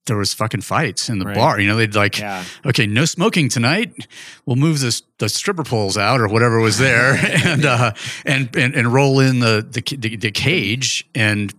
there 0.05 0.17
was 0.17 0.33
fucking 0.33 0.61
fights 0.61 1.09
in 1.09 1.19
the 1.19 1.25
Right. 1.25 1.35
bar. 1.35 1.59
You 1.59 1.67
know, 1.67 1.77
they'd 1.77 1.95
like, 1.95 2.19
yeah 2.19 2.43
okay, 2.65 2.85
no 2.87 3.05
smoking 3.05 3.49
tonight. 3.49 4.07
We'll 4.45 4.55
move 4.55 4.79
the 4.79 5.01
the 5.17 5.29
stripper 5.29 5.63
poles 5.63 5.97
out 5.97 6.21
or 6.21 6.27
whatever 6.27 6.59
was 6.59 6.77
there, 6.77 7.13
and 7.45 7.65
uh, 7.65 7.93
and 8.25 8.55
and 8.55 8.75
and 8.75 8.93
roll 8.93 9.19
in 9.19 9.39
the 9.39 9.65
the, 9.69 9.81
the, 9.97 10.15
the 10.15 10.31
cage 10.31 11.07
and 11.15 11.53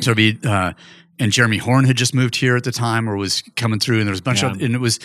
so 0.00 0.14
be. 0.14 0.38
Uh, 0.44 0.72
and 1.18 1.30
Jeremy 1.32 1.58
Horn 1.58 1.84
had 1.84 1.96
just 1.96 2.14
moved 2.14 2.34
here 2.36 2.56
at 2.56 2.64
the 2.64 2.72
time, 2.72 3.06
or 3.06 3.14
was 3.14 3.42
coming 3.54 3.78
through, 3.78 3.98
and 3.98 4.06
there 4.06 4.10
was 4.12 4.20
a 4.20 4.22
bunch 4.22 4.42
Yeah. 4.42 4.52
of, 4.52 4.62
and 4.62 4.74
it 4.74 4.78
was, 4.80 4.98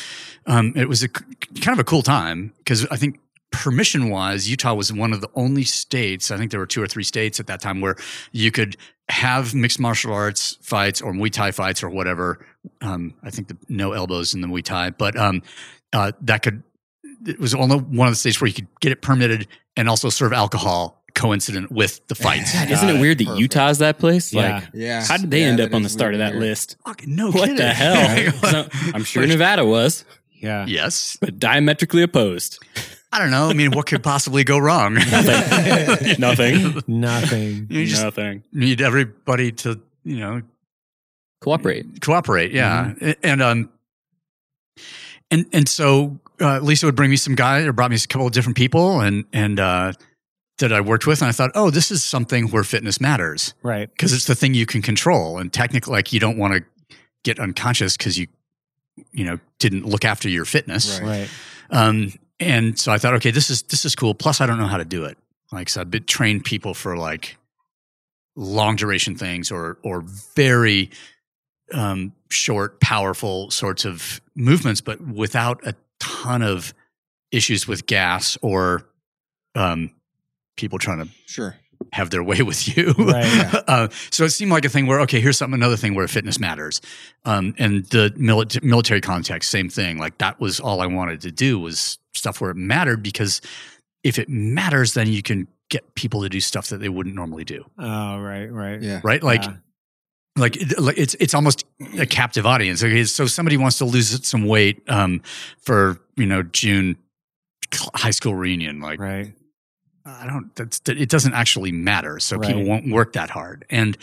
um, 0.45 0.71
it 0.73 0.88
was 0.88 1.03
a 1.03 1.10
kind 1.10 1.73
of 1.73 1.79
a 1.79 1.84
cool 1.84 2.03
time 2.03 2.53
because 2.60 2.86
I 2.88 2.95
think 2.95 3.19
permission 3.51 4.10
wise, 4.10 4.49
Utah 4.49 4.73
was 4.75 4.93
one 4.93 5.12
of 5.12 5.19
the 5.19 5.27
only 5.36 5.65
states. 5.65 6.31
I 6.31 6.38
think 6.38 6.51
there 6.51 6.60
were 6.62 6.65
two 6.65 6.81
or 6.81 6.88
three 6.88 7.03
states 7.03 7.41
at 7.41 7.47
that 7.47 7.60
time 7.60 7.81
where 7.81 7.97
you 8.31 8.49
could 8.49 8.77
have 9.10 9.54
mixed 9.54 9.80
martial 9.80 10.13
arts 10.13 10.58
fights 10.62 11.02
or 11.02 11.13
Muay 11.13 11.32
Thai 11.32 11.52
fights 11.52 11.84
or 11.84 11.89
whatever. 11.89 12.46
Um, 12.82 13.13
I 13.24 13.30
think 13.30 13.48
the, 13.50 13.58
no 13.70 13.91
elbows 13.94 14.34
in 14.34 14.41
the 14.41 14.48
Muay 14.48 14.63
Thai, 14.63 14.89
but 14.91 15.15
um, 15.18 15.41
uh, 15.94 16.12
that 16.22 16.41
could. 16.44 16.63
It 17.28 17.39
was 17.39 17.56
only 17.56 17.78
one 17.78 18.08
of 18.08 18.12
the 18.12 18.18
states 18.18 18.39
where 18.39 18.48
you 18.48 18.54
could 18.54 18.68
get 18.82 18.91
it 18.91 19.02
permitted 19.02 19.48
and 19.76 19.89
also 19.89 20.10
serve 20.10 20.32
alcohol 20.34 21.04
coincident 21.15 21.72
with 21.72 22.06
the 22.08 22.15
fights. 22.26 22.54
God, 22.54 22.70
isn't 22.70 22.89
it 22.89 22.96
it. 22.98 23.02
weird 23.02 23.18
that 23.20 23.26
Perfect. 23.26 23.41
Utah's 23.41 23.78
that 23.80 23.98
place? 24.00 24.34
Yeah. 24.34 24.56
Like, 24.56 24.70
yeah. 24.74 25.04
how 25.06 25.18
did 25.18 25.32
they 25.32 25.41
Yeah, 25.41 25.48
end 25.48 25.60
up 25.62 25.74
on 25.74 25.82
the 25.82 25.88
is 25.88 25.91
start 25.94 26.13
of 26.13 26.20
that 26.20 26.36
list? 26.36 26.76
Fucking 26.86 27.15
no 27.15 27.28
what 27.32 27.41
kidding. 27.50 27.56
the 27.56 27.74
hell? 27.74 28.32
So, 28.52 28.68
I'm 28.94 29.04
sure 29.04 29.26
Nevada 29.26 29.65
was, 29.65 30.06
yeah 30.34 30.65
yes. 30.68 31.18
but 31.22 31.39
diametrically 31.39 32.04
opposed. 32.04 32.60
I 33.15 33.19
don't 33.19 33.32
know. 33.32 33.47
I 33.47 33.54
mean, 33.54 33.71
what 33.71 33.86
could 33.86 34.04
possibly 34.04 34.43
go 34.43 34.58
wrong? 34.58 34.93
Nothing. 36.15 36.15
Nothing. 36.19 36.84
nothing 36.88 37.67
You 37.69 37.86
just 37.86 38.04
Nothing. 38.04 38.43
need 38.51 38.82
everybody 38.82 39.54
to, 39.54 39.80
you 40.04 40.17
know, 40.19 40.41
Cooperate. 41.39 42.01
cooperate. 42.01 42.51
Yeah. 42.51 42.93
And, 43.23 43.41
um, 43.41 43.69
and, 45.32 45.45
and 45.54 45.69
so, 45.69 46.19
uh, 46.41 46.60
Lisa 46.60 46.88
would 46.88 46.95
bring 46.97 47.10
me 47.10 47.15
some 47.15 47.36
guy 47.36 47.60
or 47.62 47.71
brought 47.71 47.89
me 47.91 47.95
a 47.95 48.08
couple 48.08 48.28
of 48.28 48.34
different 48.34 48.58
people 48.58 48.99
and, 48.99 49.23
and, 49.32 49.62
uh, 49.62 49.93
that 50.58 50.73
I 50.73 50.82
worked 50.82 51.08
with. 51.08 51.21
And 51.21 51.30
I 51.30 51.32
thought, 51.32 51.51
oh, 51.56 51.69
this 51.69 51.91
is 51.91 52.04
something 52.04 52.49
where 52.49 52.63
fitness 52.63 52.99
matters 52.99 53.54
right 53.62 53.89
because 53.91 54.12
it's 54.12 54.25
the 54.25 54.36
thing 54.36 54.54
you 54.54 54.65
can 54.65 54.82
control. 54.82 55.38
And 55.38 55.54
technically, 55.54 55.93
like, 55.93 56.12
you 56.12 56.19
don't 56.19 56.38
want 56.38 56.54
to 56.54 56.97
get 57.23 57.39
unconscious 57.39 57.95
because 57.95 58.17
you, 58.17 58.28
you 59.13 59.23
know, 59.23 59.39
didn't 59.60 59.86
look 59.86 60.04
after 60.04 60.28
your 60.30 60.45
fitness. 60.45 60.99
Right. 60.99 61.08
right 61.10 61.30
Um, 61.69 62.13
and 62.39 62.78
so 62.78 62.91
I 62.91 62.98
thought, 62.98 63.13
okay, 63.15 63.32
this 63.32 63.50
is 63.50 63.63
this 63.63 63.86
is 63.86 63.95
cool. 63.95 64.13
Plus, 64.13 64.41
I 64.41 64.45
don't 64.45 64.58
know 64.58 64.67
how 64.67 64.78
to 64.78 64.86
do 64.86 65.06
it. 65.06 65.17
Like, 65.52 65.69
so 65.69 65.82
I've 65.82 65.91
been 65.91 66.04
trained 66.06 66.43
people 66.43 66.74
for 66.74 66.98
like 66.98 67.38
long 68.36 68.76
duration 68.76 69.15
things 69.15 69.52
or 69.52 69.78
or 69.84 70.04
very 70.36 70.89
um, 71.74 72.13
short, 72.30 72.80
powerful 72.80 73.50
sorts 73.52 73.86
of 73.86 74.21
movements, 74.36 74.82
but 74.82 75.02
without 75.02 75.65
a 75.65 75.76
ton 76.00 76.41
of 76.41 76.74
issues 77.32 77.67
with 77.67 77.86
gas 77.88 78.38
or 78.41 78.88
um, 79.56 79.91
people 80.58 80.78
trying 80.78 81.00
to 81.06 81.10
Sure. 81.26 81.56
have 81.93 82.10
their 82.12 82.24
way 82.24 82.41
with 82.43 82.76
you. 82.78 82.93
Right, 82.98 83.26
yeah. 83.26 83.62
uh, 83.67 83.88
so 84.12 84.26
it 84.26 84.30
seemed 84.30 84.52
like 84.52 84.63
a 84.65 84.69
thing 84.69 84.86
where, 84.86 85.00
okay, 85.02 85.19
here's 85.21 85.38
something, 85.38 85.56
another 85.60 85.76
thing 85.78 85.95
where 85.95 86.08
fitness 86.08 86.39
matters. 86.39 86.82
Um, 87.26 87.56
and 87.58 87.86
the 87.86 88.13
mili- 88.17 88.62
military 88.63 89.02
context, 89.02 89.50
same 89.50 89.69
thing. 89.69 89.98
Like 89.98 90.17
that 90.19 90.39
was 90.39 90.60
all 90.60 90.82
I 90.82 90.86
wanted 90.88 91.21
to 91.21 91.32
do 91.32 91.58
was 91.60 91.98
stuff 92.15 92.41
where 92.41 92.51
it 92.51 92.58
mattered 92.58 93.04
because 93.04 93.41
if 94.04 94.19
it 94.19 94.30
matters, 94.30 94.93
then 94.93 95.08
you 95.08 95.21
can 95.21 95.47
get 95.69 95.95
people 95.95 96.21
to 96.21 96.30
do 96.30 96.39
stuff 96.39 96.67
that 96.67 96.78
they 96.78 96.89
wouldn't 96.89 97.15
normally 97.15 97.43
do. 97.43 97.65
Oh, 97.78 98.19
right, 98.19 98.45
right. 98.45 98.82
Yeah. 98.82 99.01
Right. 99.04 99.21
Like, 99.23 99.43
Yeah. 99.43 99.56
like 100.38 100.58
like 100.78 100.97
it's 100.97 101.15
it's 101.15 101.34
almost 101.34 101.65
a 101.97 102.06
captive 102.06 102.45
audience. 102.45 102.84
Okay, 102.84 103.04
so 103.06 103.25
somebody 103.25 103.58
wants 103.58 103.78
to 103.80 103.86
lose 103.86 104.25
some 104.28 104.45
weight 104.45 104.82
um, 104.89 105.21
for 105.62 105.97
you 106.17 106.25
know 106.25 106.43
June 106.43 106.97
high 107.73 108.12
school 108.12 108.36
reunion. 108.36 108.80
Like 108.80 108.99
right. 108.99 109.34
I 110.08 110.28
don't. 110.28 110.56
That's 110.56 110.80
that, 110.82 110.99
it 111.01 111.10
doesn't 111.10 111.34
actually 111.34 111.71
matter. 111.71 112.19
So 112.19 112.38
people 112.38 112.63
won't 112.63 112.91
work 112.91 113.13
that 113.13 113.32
hard. 113.32 113.65
And 113.71 113.97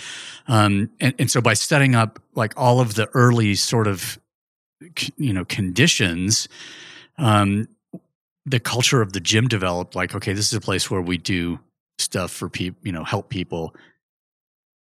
um 0.49 0.91
and 1.01 1.15
and 1.21 1.31
so 1.31 1.41
by 1.41 1.55
setting 1.55 1.95
up 1.95 2.19
like 2.35 2.55
all 2.57 2.81
of 2.81 2.95
the 2.95 3.09
early 3.15 3.55
sort 3.55 3.87
of 3.87 4.19
you 5.17 5.33
know 5.33 5.45
conditions, 5.45 6.49
um, 7.19 7.69
the 8.47 8.61
culture 8.61 9.03
of 9.03 9.13
the 9.13 9.21
gym 9.21 9.49
developed. 9.49 9.95
Like 9.95 10.15
okay, 10.15 10.33
this 10.33 10.47
is 10.49 10.55
a 10.55 10.61
place 10.61 10.91
where 10.91 11.01
we 11.01 11.19
do 11.19 11.61
stuff 11.99 12.31
for 12.31 12.49
people. 12.49 12.81
You 12.85 12.93
know, 12.93 13.05
help 13.05 13.29
people. 13.29 13.75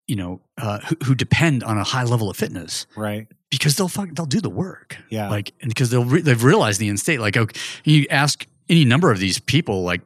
You 0.06 0.16
know, 0.16 0.40
uh, 0.56 0.78
who, 0.80 0.96
who 1.04 1.14
depend 1.14 1.62
on 1.62 1.76
a 1.76 1.84
high 1.84 2.04
level 2.04 2.30
of 2.30 2.36
fitness 2.38 2.86
Right. 2.96 3.26
because 3.50 3.76
they'll 3.76 3.88
fuck, 3.88 4.08
they'll 4.14 4.24
do 4.24 4.40
the 4.40 4.48
work. 4.48 4.96
Yeah. 5.10 5.28
Like, 5.28 5.52
and 5.60 5.68
because 5.68 5.90
they'll 5.90 6.06
re- 6.06 6.22
they've 6.22 6.42
realized 6.42 6.80
the 6.80 6.88
end 6.88 6.98
state. 6.98 7.20
Like, 7.20 7.36
okay, 7.36 7.60
you 7.84 8.06
ask 8.08 8.46
any 8.70 8.86
number 8.86 9.10
of 9.10 9.18
these 9.18 9.38
people, 9.38 9.82
like, 9.82 10.00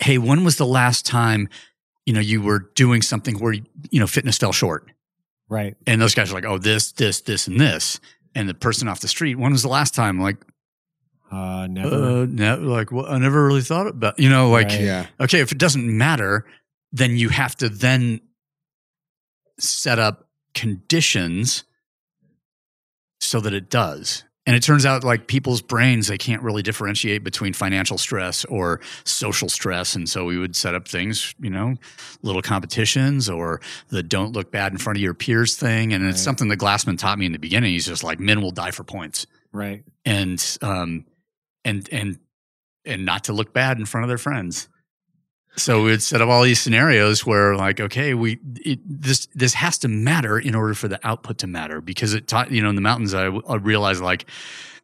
hey, 0.00 0.16
when 0.16 0.44
was 0.44 0.56
the 0.56 0.64
last 0.64 1.04
time 1.04 1.50
you 2.06 2.14
know 2.14 2.20
you 2.20 2.40
were 2.40 2.70
doing 2.74 3.02
something 3.02 3.38
where 3.38 3.52
you 3.52 4.00
know 4.00 4.06
fitness 4.06 4.38
fell 4.38 4.52
short? 4.52 4.90
Right. 5.46 5.76
And 5.86 6.00
those 6.00 6.14
guys 6.14 6.30
are 6.30 6.34
like, 6.34 6.46
oh, 6.46 6.56
this, 6.56 6.92
this, 6.92 7.20
this, 7.20 7.46
and 7.46 7.60
this. 7.60 8.00
And 8.34 8.48
the 8.48 8.54
person 8.54 8.88
off 8.88 9.00
the 9.00 9.08
street, 9.08 9.34
when 9.34 9.52
was 9.52 9.60
the 9.60 9.68
last 9.68 9.94
time? 9.94 10.18
Like, 10.18 10.38
Uh, 11.32 11.66
never. 11.66 12.22
uh, 12.22 12.56
like, 12.58 12.92
well, 12.92 13.06
I 13.06 13.18
never 13.18 13.46
really 13.46 13.62
thought 13.62 13.86
about, 13.86 14.18
you 14.18 14.28
know, 14.28 14.50
like, 14.50 14.68
Right. 14.68 14.80
Yeah. 14.82 15.06
okay, 15.18 15.40
if 15.40 15.50
it 15.50 15.58
doesn't 15.58 15.96
matter, 15.96 16.44
then 16.92 17.16
you 17.16 17.30
have 17.30 17.56
to 17.56 17.70
then 17.70 18.20
set 19.58 19.98
up 19.98 20.28
conditions 20.54 21.64
so 23.20 23.40
that 23.40 23.54
it 23.54 23.70
does. 23.70 24.24
And 24.44 24.56
it 24.56 24.62
turns 24.62 24.84
out 24.84 25.04
like 25.04 25.28
people's 25.28 25.62
brains, 25.62 26.08
they 26.08 26.18
can't 26.18 26.42
really 26.42 26.62
differentiate 26.62 27.22
between 27.22 27.52
financial 27.52 27.96
stress 27.96 28.44
or 28.46 28.80
social 29.04 29.48
stress. 29.48 29.94
And 29.94 30.08
so 30.08 30.24
we 30.24 30.36
would 30.36 30.56
set 30.56 30.74
up 30.74 30.88
things, 30.88 31.32
you 31.40 31.48
know, 31.48 31.76
little 32.22 32.42
competitions 32.42 33.30
or 33.30 33.60
the 33.88 34.02
don't 34.02 34.32
look 34.32 34.50
bad 34.50 34.72
in 34.72 34.78
front 34.78 34.98
of 34.98 35.02
your 35.02 35.14
peers 35.14 35.54
thing. 35.54 35.92
And 35.92 36.04
it's 36.04 36.20
something 36.20 36.48
that 36.48 36.58
Glassman 36.58 36.98
taught 36.98 37.20
me 37.20 37.26
in 37.26 37.32
the 37.32 37.38
beginning. 37.38 37.72
He's 37.72 37.86
just 37.86 38.02
like, 38.02 38.18
men 38.18 38.42
will 38.42 38.50
die 38.50 38.72
for 38.72 38.82
points 38.82 39.26
right. 39.52 39.84
and, 40.04 40.58
um, 40.60 41.06
and, 41.64 41.88
and, 41.92 42.18
and 42.84 43.04
not 43.04 43.24
to 43.24 43.32
look 43.32 43.52
bad 43.52 43.78
in 43.78 43.86
front 43.86 44.04
of 44.04 44.08
their 44.08 44.18
friends. 44.18 44.68
So 45.56 45.82
we 45.82 45.90
would 45.90 46.02
set 46.02 46.22
up 46.22 46.28
all 46.28 46.42
these 46.42 46.60
scenarios 46.60 47.26
where, 47.26 47.54
like, 47.54 47.78
okay, 47.78 48.14
we 48.14 48.38
it, 48.64 48.80
this 48.86 49.26
this 49.34 49.52
has 49.52 49.76
to 49.78 49.88
matter 49.88 50.38
in 50.38 50.54
order 50.54 50.72
for 50.72 50.88
the 50.88 50.98
output 51.06 51.38
to 51.38 51.46
matter 51.46 51.82
because 51.82 52.14
it 52.14 52.26
taught 52.26 52.50
you 52.50 52.62
know 52.62 52.70
in 52.70 52.74
the 52.74 52.80
mountains 52.80 53.12
I, 53.12 53.26
I 53.26 53.56
realized 53.56 54.02
like, 54.02 54.24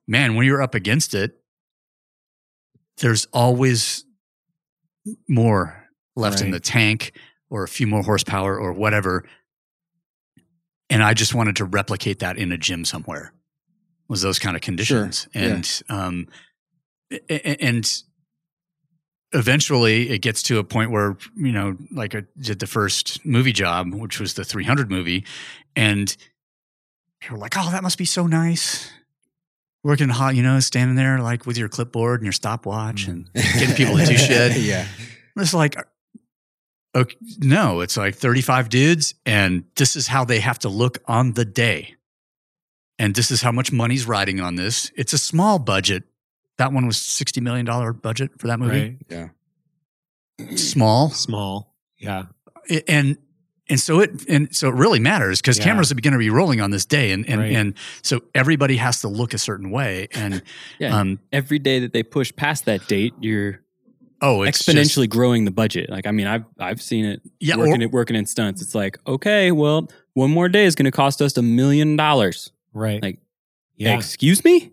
man, 0.06 0.34
when 0.34 0.44
you're 0.44 0.60
up 0.60 0.74
against 0.74 1.14
it, 1.14 1.38
there's 2.98 3.26
always 3.32 4.04
more 5.26 5.88
left 6.16 6.42
in 6.42 6.50
the 6.50 6.60
tank 6.60 7.12
or 7.48 7.62
a 7.62 7.68
few 7.68 7.86
more 7.86 8.02
horsepower 8.02 8.58
or 8.58 8.72
whatever. 8.72 9.24
And 10.90 11.02
I 11.02 11.14
just 11.14 11.34
wanted 11.34 11.56
to 11.56 11.64
replicate 11.64 12.18
that 12.18 12.36
in 12.36 12.52
a 12.52 12.58
gym 12.58 12.84
somewhere. 12.84 13.32
Was 14.08 14.20
those 14.20 14.38
kind 14.38 14.54
of 14.54 14.60
conditions 14.62 15.28
yeah. 15.34 15.42
and 15.42 15.82
um 15.88 16.26
a- 16.26 16.26
a- 16.26 16.47
and 17.28 18.02
eventually 19.32 20.10
it 20.10 20.20
gets 20.20 20.42
to 20.42 20.58
a 20.58 20.64
point 20.64 20.90
where 20.90 21.16
you 21.36 21.52
know 21.52 21.76
like 21.92 22.14
i 22.14 22.22
did 22.40 22.60
the 22.60 22.66
first 22.66 23.24
movie 23.26 23.52
job 23.52 23.92
which 23.92 24.18
was 24.18 24.34
the 24.34 24.44
300 24.44 24.90
movie 24.90 25.24
and 25.76 26.16
people 27.20 27.36
were 27.36 27.40
like 27.40 27.54
oh 27.56 27.70
that 27.70 27.82
must 27.82 27.98
be 27.98 28.04
so 28.04 28.26
nice. 28.26 28.90
Working 29.84 30.08
hot 30.08 30.34
you 30.34 30.42
know 30.42 30.58
standing 30.60 30.96
there 30.96 31.18
like 31.20 31.46
with 31.46 31.56
your 31.56 31.68
clipboard 31.68 32.20
and 32.20 32.26
your 32.26 32.32
stopwatch 32.32 33.06
and 33.06 33.32
mm. 33.32 33.58
getting 33.58 33.74
people 33.74 33.96
to 33.96 34.04
do 34.04 34.16
shit. 34.16 34.56
Yeah. 34.58 34.86
it's 35.36 35.54
like 35.54 35.78
uh, 35.78 35.82
okay, 36.96 37.16
no 37.38 37.80
it's 37.80 37.96
like 37.96 38.14
35 38.16 38.68
dudes 38.68 39.14
and 39.24 39.64
this 39.76 39.96
is 39.96 40.08
how 40.08 40.24
they 40.24 40.40
have 40.40 40.58
to 40.60 40.68
look 40.68 40.98
on 41.06 41.32
the 41.32 41.44
day. 41.44 41.94
And 43.00 43.14
this 43.14 43.30
is 43.30 43.42
how 43.42 43.52
much 43.52 43.70
money's 43.70 44.06
riding 44.06 44.40
on 44.40 44.56
this. 44.56 44.90
It's 44.96 45.12
a 45.12 45.18
small 45.18 45.60
budget 45.60 46.02
that 46.58 46.72
one 46.72 46.86
was 46.86 46.96
60 46.96 47.40
million 47.40 47.64
dollar 47.64 47.92
budget 47.92 48.30
for 48.38 48.46
that 48.48 48.58
movie 48.60 48.98
Right. 49.10 49.30
Yeah. 50.40 50.56
small 50.56 51.10
Small. 51.10 51.74
Yeah. 51.98 52.24
And 52.86 53.16
and 53.70 53.78
so 53.80 54.00
it 54.00 54.26
and 54.28 54.54
so 54.54 54.68
it 54.68 54.74
really 54.74 55.00
matters 55.00 55.40
because 55.40 55.58
Yeah. 55.58 55.64
cameras 55.64 55.90
are 55.92 55.94
going 55.96 56.12
to 56.12 56.18
be 56.18 56.30
rolling 56.30 56.60
on 56.60 56.70
this 56.70 56.84
day 56.86 57.10
and 57.12 57.28
and 57.28 57.40
Right. 57.40 57.52
and 57.54 57.74
so 58.02 58.20
everybody 58.34 58.76
has 58.76 59.00
to 59.02 59.08
look 59.08 59.34
a 59.34 59.38
certain 59.38 59.70
way 59.70 60.08
and 60.12 60.42
Yeah. 60.78 60.96
um 60.96 61.18
Every 61.32 61.58
day 61.58 61.80
that 61.80 61.92
they 61.92 62.02
push 62.02 62.32
past 62.34 62.64
that 62.66 62.86
date, 62.88 63.14
you're 63.20 63.60
oh 64.22 64.42
it's 64.42 64.62
exponentially 64.62 65.02
just- 65.04 65.10
growing 65.10 65.44
the 65.44 65.50
budget. 65.50 65.90
Like 65.90 66.06
I 66.06 66.12
mean, 66.12 66.26
I've 66.26 66.44
I've 66.58 66.80
seen 66.82 67.04
it 67.04 67.20
yeah 67.40 67.56
working 67.56 67.82
or- 67.82 67.86
it 67.86 67.90
working 67.92 68.16
in 68.16 68.26
stunts. 68.26 68.62
It's 68.62 68.74
like 68.74 68.98
okay, 69.06 69.50
well, 69.52 69.88
one 70.14 70.30
more 70.30 70.48
day 70.48 70.64
is 70.64 70.74
going 70.74 70.84
to 70.86 70.90
cost 70.92 71.20
us 71.20 71.36
a 71.36 71.42
million 71.42 71.96
dollars. 71.96 72.52
Right. 72.72 73.02
Like, 73.02 73.18
yeah. 73.76 73.96
Excuse 73.96 74.44
me? 74.44 74.72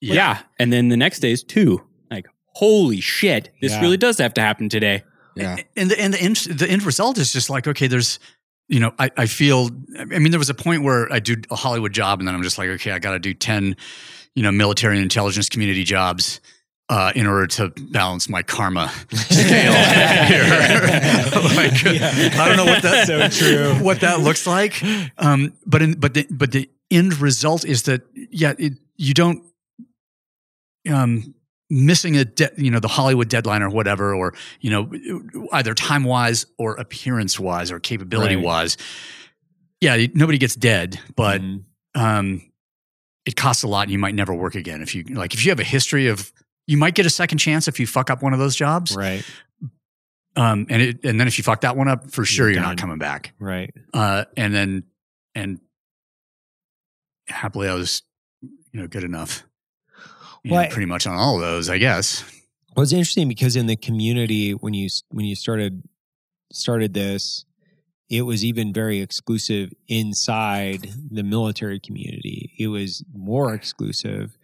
Yeah. 0.00 0.14
Yeah. 0.14 0.38
And 0.58 0.72
then 0.72 0.88
the 0.88 0.96
next 0.96 1.20
day 1.20 1.32
is 1.32 1.42
two. 1.42 1.82
Like, 2.10 2.26
holy 2.54 3.00
shit, 3.00 3.50
this 3.60 3.72
Yeah. 3.72 3.80
really 3.80 3.96
does 3.96 4.18
have 4.18 4.34
to 4.34 4.40
happen 4.40 4.68
today. 4.68 5.02
Yeah. 5.36 5.56
and 5.76 5.90
the 5.90 6.00
and 6.00 6.14
the 6.14 6.20
end 6.22 6.36
the 6.36 6.66
end 6.70 6.82
result 6.84 7.18
is 7.18 7.30
just 7.30 7.50
like 7.50 7.66
okay 7.66 7.88
there's 7.88 8.18
you 8.68 8.80
know 8.80 8.92
I, 8.98 9.10
I 9.18 9.26
feel 9.26 9.68
i 9.98 10.04
mean 10.18 10.30
there 10.30 10.38
was 10.38 10.48
a 10.48 10.54
point 10.54 10.82
where 10.82 11.12
i 11.12 11.18
do 11.18 11.36
a 11.50 11.54
hollywood 11.54 11.92
job 11.92 12.20
and 12.20 12.26
then 12.26 12.34
i'm 12.34 12.42
just 12.42 12.56
like 12.56 12.70
okay 12.70 12.90
i 12.92 12.98
gotta 12.98 13.18
do 13.18 13.34
10 13.34 13.76
you 14.34 14.42
know 14.42 14.50
military 14.50 14.94
and 14.96 15.02
intelligence 15.02 15.50
community 15.50 15.84
jobs 15.84 16.40
uh, 16.88 17.12
in 17.14 17.26
order 17.26 17.46
to 17.48 17.68
balance 17.90 18.30
my 18.30 18.42
karma 18.42 18.88
scale 19.12 19.72
here. 20.30 20.42
like, 21.54 21.84
I 21.84 22.48
don't 22.48 22.56
know 22.56 22.64
what 22.64 22.82
that 22.82 23.06
So 23.06 23.28
true. 23.28 23.74
what 23.84 24.00
that 24.00 24.20
looks 24.20 24.46
like. 24.46 24.82
Um, 25.18 25.52
but 25.66 25.82
in, 25.82 25.98
but 26.00 26.14
the 26.14 26.26
but 26.30 26.52
the 26.52 26.70
end 26.90 27.20
result 27.20 27.64
is 27.66 27.82
that 27.82 28.02
yeah, 28.14 28.54
it, 28.58 28.74
you 28.96 29.12
don't 29.14 29.42
um, 30.88 31.34
missing 31.70 32.16
a 32.16 32.24
de- 32.24 32.50
you 32.56 32.70
know 32.70 32.80
the 32.80 32.88
Hollywood 32.88 33.28
deadline 33.28 33.62
or 33.62 33.70
whatever, 33.70 34.14
or 34.14 34.34
you 34.60 34.70
know 34.70 34.90
either 35.52 35.74
time 35.74 36.04
wise 36.04 36.46
or 36.58 36.74
appearance 36.76 37.38
wise 37.40 37.70
or 37.70 37.80
capability 37.80 38.36
Right. 38.36 38.44
wise. 38.44 38.76
Yeah, 39.80 40.06
nobody 40.14 40.38
gets 40.38 40.56
dead, 40.56 40.98
but 41.16 41.40
Mhm. 41.42 41.64
um, 41.94 42.42
it 43.26 43.36
costs 43.36 43.62
a 43.62 43.68
lot, 43.68 43.82
and 43.82 43.92
you 43.92 43.98
might 43.98 44.14
never 44.14 44.32
work 44.34 44.54
again 44.54 44.80
if 44.82 44.94
you 44.94 45.04
like. 45.04 45.34
If 45.34 45.44
you 45.44 45.50
have 45.50 45.60
a 45.60 45.64
history 45.64 46.06
of, 46.08 46.32
you 46.66 46.76
might 46.76 46.94
get 46.94 47.04
a 47.06 47.10
second 47.10 47.38
chance 47.38 47.68
if 47.68 47.78
you 47.80 47.86
fuck 47.86 48.08
up 48.10 48.22
one 48.22 48.32
of 48.32 48.38
those 48.38 48.56
jobs. 48.56 48.94
right. 48.96 49.24
Um, 50.36 50.66
and 50.68 50.82
it, 50.82 51.04
and 51.04 51.18
then 51.18 51.26
if 51.28 51.38
you 51.38 51.44
fuck 51.44 51.62
that 51.62 51.76
one 51.78 51.88
up, 51.88 52.10
for 52.10 52.24
sure 52.26 52.46
You're 52.48 52.54
you're, 52.56 52.62
not 52.62 52.76
coming 52.76 52.98
back. 52.98 53.32
Right. 53.38 53.72
Uh, 53.94 54.24
and 54.36 54.54
then 54.54 54.84
and 55.34 55.60
happily, 57.28 57.68
I 57.68 57.74
was 57.74 58.02
you 58.42 58.80
know 58.80 58.86
good 58.86 59.04
enough. 59.04 59.44
Know, 60.46 60.68
pretty 60.68 60.86
much 60.86 61.06
on 61.06 61.16
all 61.16 61.36
of 61.36 61.40
those, 61.42 61.68
I 61.68 61.78
guess. 61.78 62.24
Well, 62.76 62.82
it's 62.82 62.92
interesting 62.92 63.28
because 63.28 63.56
in 63.56 63.66
the 63.66 63.76
community, 63.76 64.52
when 64.52 64.74
you 64.74 64.88
when 65.08 65.24
you 65.24 65.34
started 65.34 65.82
started 66.52 66.94
this, 66.94 67.44
it 68.08 68.22
was 68.22 68.44
even 68.44 68.72
very 68.72 69.00
exclusive 69.00 69.72
inside 69.88 70.90
the 71.10 71.22
military 71.22 71.80
community. 71.80 72.52
It 72.58 72.68
was 72.68 73.04
more 73.12 73.54
exclusive, 73.54 74.36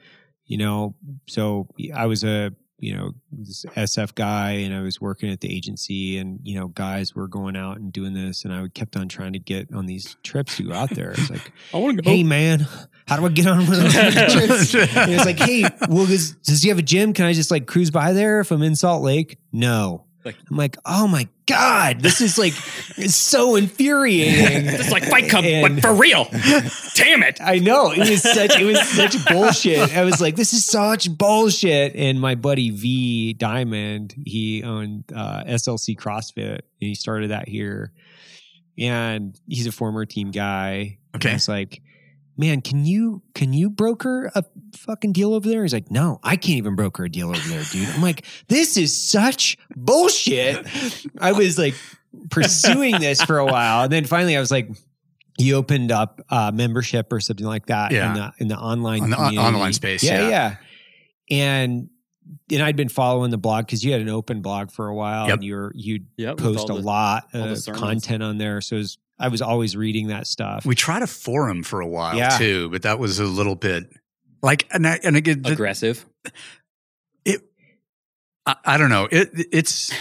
you 0.46 0.56
know. 0.56 0.94
So 1.28 1.68
I 1.94 2.06
was 2.06 2.24
a 2.24 2.52
you 2.82 2.96
know 2.96 3.12
this 3.30 3.64
SF 3.76 4.14
guy, 4.16 4.50
and 4.52 4.74
I 4.74 4.80
was 4.80 5.00
working 5.00 5.30
at 5.30 5.40
the 5.40 5.54
agency, 5.54 6.18
and 6.18 6.40
you 6.42 6.58
know 6.58 6.68
guys 6.68 7.14
were 7.14 7.28
going 7.28 7.56
out 7.56 7.78
and 7.78 7.92
doing 7.92 8.12
this, 8.12 8.44
and 8.44 8.52
I 8.52 8.66
kept 8.68 8.96
on 8.96 9.08
trying 9.08 9.34
to 9.34 9.38
get 9.38 9.72
on 9.72 9.86
these 9.86 10.16
trips 10.24 10.56
to 10.56 10.64
go 10.64 10.72
out 10.74 10.90
there. 10.90 11.12
It's 11.12 11.30
like, 11.30 11.52
I 11.74 11.78
want 11.78 11.98
to 11.98 12.02
go. 12.02 12.10
hey 12.10 12.24
man, 12.24 12.66
how 13.06 13.16
do 13.16 13.24
I 13.24 13.28
get 13.28 13.46
on 13.46 13.66
one 13.66 13.86
of 13.86 13.92
those 13.92 13.92
trips? 14.72 14.74
And 14.74 15.12
it's 15.12 15.24
like, 15.24 15.38
hey, 15.38 15.62
well, 15.88 16.06
does, 16.06 16.32
does 16.42 16.62
he 16.62 16.70
have 16.70 16.78
a 16.78 16.82
gym? 16.82 17.12
Can 17.12 17.24
I 17.24 17.32
just 17.32 17.50
like 17.52 17.66
cruise 17.66 17.92
by 17.92 18.12
there 18.12 18.40
if 18.40 18.50
I'm 18.50 18.62
in 18.62 18.74
Salt 18.74 19.02
Lake? 19.02 19.38
No. 19.52 20.06
Like- 20.24 20.36
I'm 20.50 20.56
like, 20.56 20.76
oh 20.86 21.08
my 21.08 21.26
god, 21.46 22.00
this 22.00 22.20
is 22.20 22.38
like 22.38 22.52
it's 22.96 23.16
so 23.16 23.56
infuriating. 23.56 24.66
It's 24.72 24.90
like 24.92 25.04
Fight 25.04 25.28
Club, 25.28 25.44
And- 25.44 25.76
but 25.76 25.82
for 25.82 25.94
real. 25.94 26.24
Damn 26.94 27.22
it. 27.22 27.40
I 27.40 27.58
know 27.58 27.90
it 27.90 27.98
was 28.08 28.22
such 28.22 28.58
it 28.58 28.64
was 28.64 28.80
such 28.88 29.24
bullshit. 29.26 29.96
I 29.96 30.04
was 30.04 30.20
like, 30.20 30.36
this 30.36 30.52
is 30.52 30.64
such 30.64 31.10
bullshit. 31.16 31.94
And 31.96 32.20
my 32.20 32.34
buddy 32.36 32.70
V 32.70 33.32
Diamond, 33.32 34.14
he 34.24 34.62
owned 34.62 35.04
uh, 35.14 35.42
SLC 35.44 35.96
CrossFit, 35.98 36.54
and 36.58 36.62
he 36.78 36.94
started 36.94 37.30
that 37.30 37.48
here. 37.48 37.92
And 38.78 39.38
he's 39.48 39.66
a 39.66 39.72
former 39.72 40.06
team 40.06 40.30
guy. 40.30 40.98
Okay. 41.14 41.30
I 41.30 41.34
was 41.34 41.48
like, 41.48 41.82
man, 42.36 42.60
can 42.60 42.84
you 42.84 43.22
can 43.34 43.52
you 43.52 43.68
broker 43.70 44.30
a 44.34 44.44
fucking 44.76 45.12
deal 45.12 45.34
over 45.34 45.48
there? 45.48 45.62
He's 45.62 45.72
like, 45.72 45.90
no, 45.90 46.18
I 46.22 46.36
can't 46.36 46.58
even 46.58 46.74
broker 46.76 47.04
a 47.04 47.10
deal 47.10 47.28
over 47.30 47.48
there, 47.48 47.62
dude. 47.70 47.88
I'm 47.90 48.02
like, 48.02 48.24
this 48.48 48.76
is 48.76 49.00
such 49.10 49.56
bullshit. 49.76 50.66
I 51.20 51.32
was 51.32 51.58
like 51.58 51.74
pursuing 52.30 53.00
this 53.00 53.22
for 53.22 53.38
a 53.38 53.46
while, 53.46 53.84
and 53.84 53.92
then 53.92 54.04
finally, 54.04 54.36
I 54.36 54.40
was 54.40 54.50
like. 54.50 54.68
You 55.38 55.56
opened 55.56 55.90
up 55.90 56.20
uh, 56.28 56.52
membership 56.54 57.10
or 57.10 57.18
something 57.18 57.46
like 57.46 57.66
that 57.66 57.90
in 57.90 57.98
the 58.14 58.32
in 58.36 58.48
the 58.48 58.56
online 58.56 59.02
On 59.04 59.10
the 59.10 59.16
on- 59.16 59.38
online 59.38 59.72
space, 59.72 60.04
Yeah, 60.04 60.28
yeah. 60.28 60.28
yeah. 60.28 60.56
And 61.30 61.88
and 62.52 62.62
I'd 62.62 62.76
been 62.76 62.90
following 62.90 63.30
the 63.30 63.38
blog 63.38 63.64
because 63.64 63.82
you 63.82 63.92
had 63.92 64.02
an 64.02 64.10
open 64.10 64.42
blog 64.42 64.70
for 64.70 64.88
a 64.88 64.94
while, 64.94 65.28
Yep. 65.28 65.34
and 65.36 65.44
you're 65.44 65.72
you 65.74 66.00
Yep. 66.18 66.36
post 66.36 66.68
a 66.68 66.74
the- 66.74 66.80
lot 66.80 67.28
of 67.32 67.58
content 67.72 68.22
on 68.22 68.36
there. 68.36 68.60
So 68.60 68.76
it 68.76 68.80
was, 68.80 68.98
I 69.22 69.28
was 69.28 69.40
always 69.40 69.76
reading 69.76 70.08
that 70.08 70.26
stuff. 70.26 70.66
We 70.66 70.74
tried 70.74 71.02
a 71.02 71.06
forum 71.06 71.62
for 71.62 71.80
a 71.80 71.86
while 71.86 72.16
Yeah. 72.16 72.36
too, 72.36 72.68
but 72.70 72.82
that 72.82 72.98
was 72.98 73.18
a 73.20 73.24
little 73.24 73.54
bit 73.54 73.84
like 74.42 74.66
and 74.72 74.86
I, 74.86 74.98
and 75.04 75.16
again 75.16 75.42
aggressive. 75.44 76.04
it 77.24 77.40
I, 78.44 78.56
I 78.64 78.76
don't 78.76 78.90
know 78.90 79.08
it 79.10 79.30
it's 79.52 79.92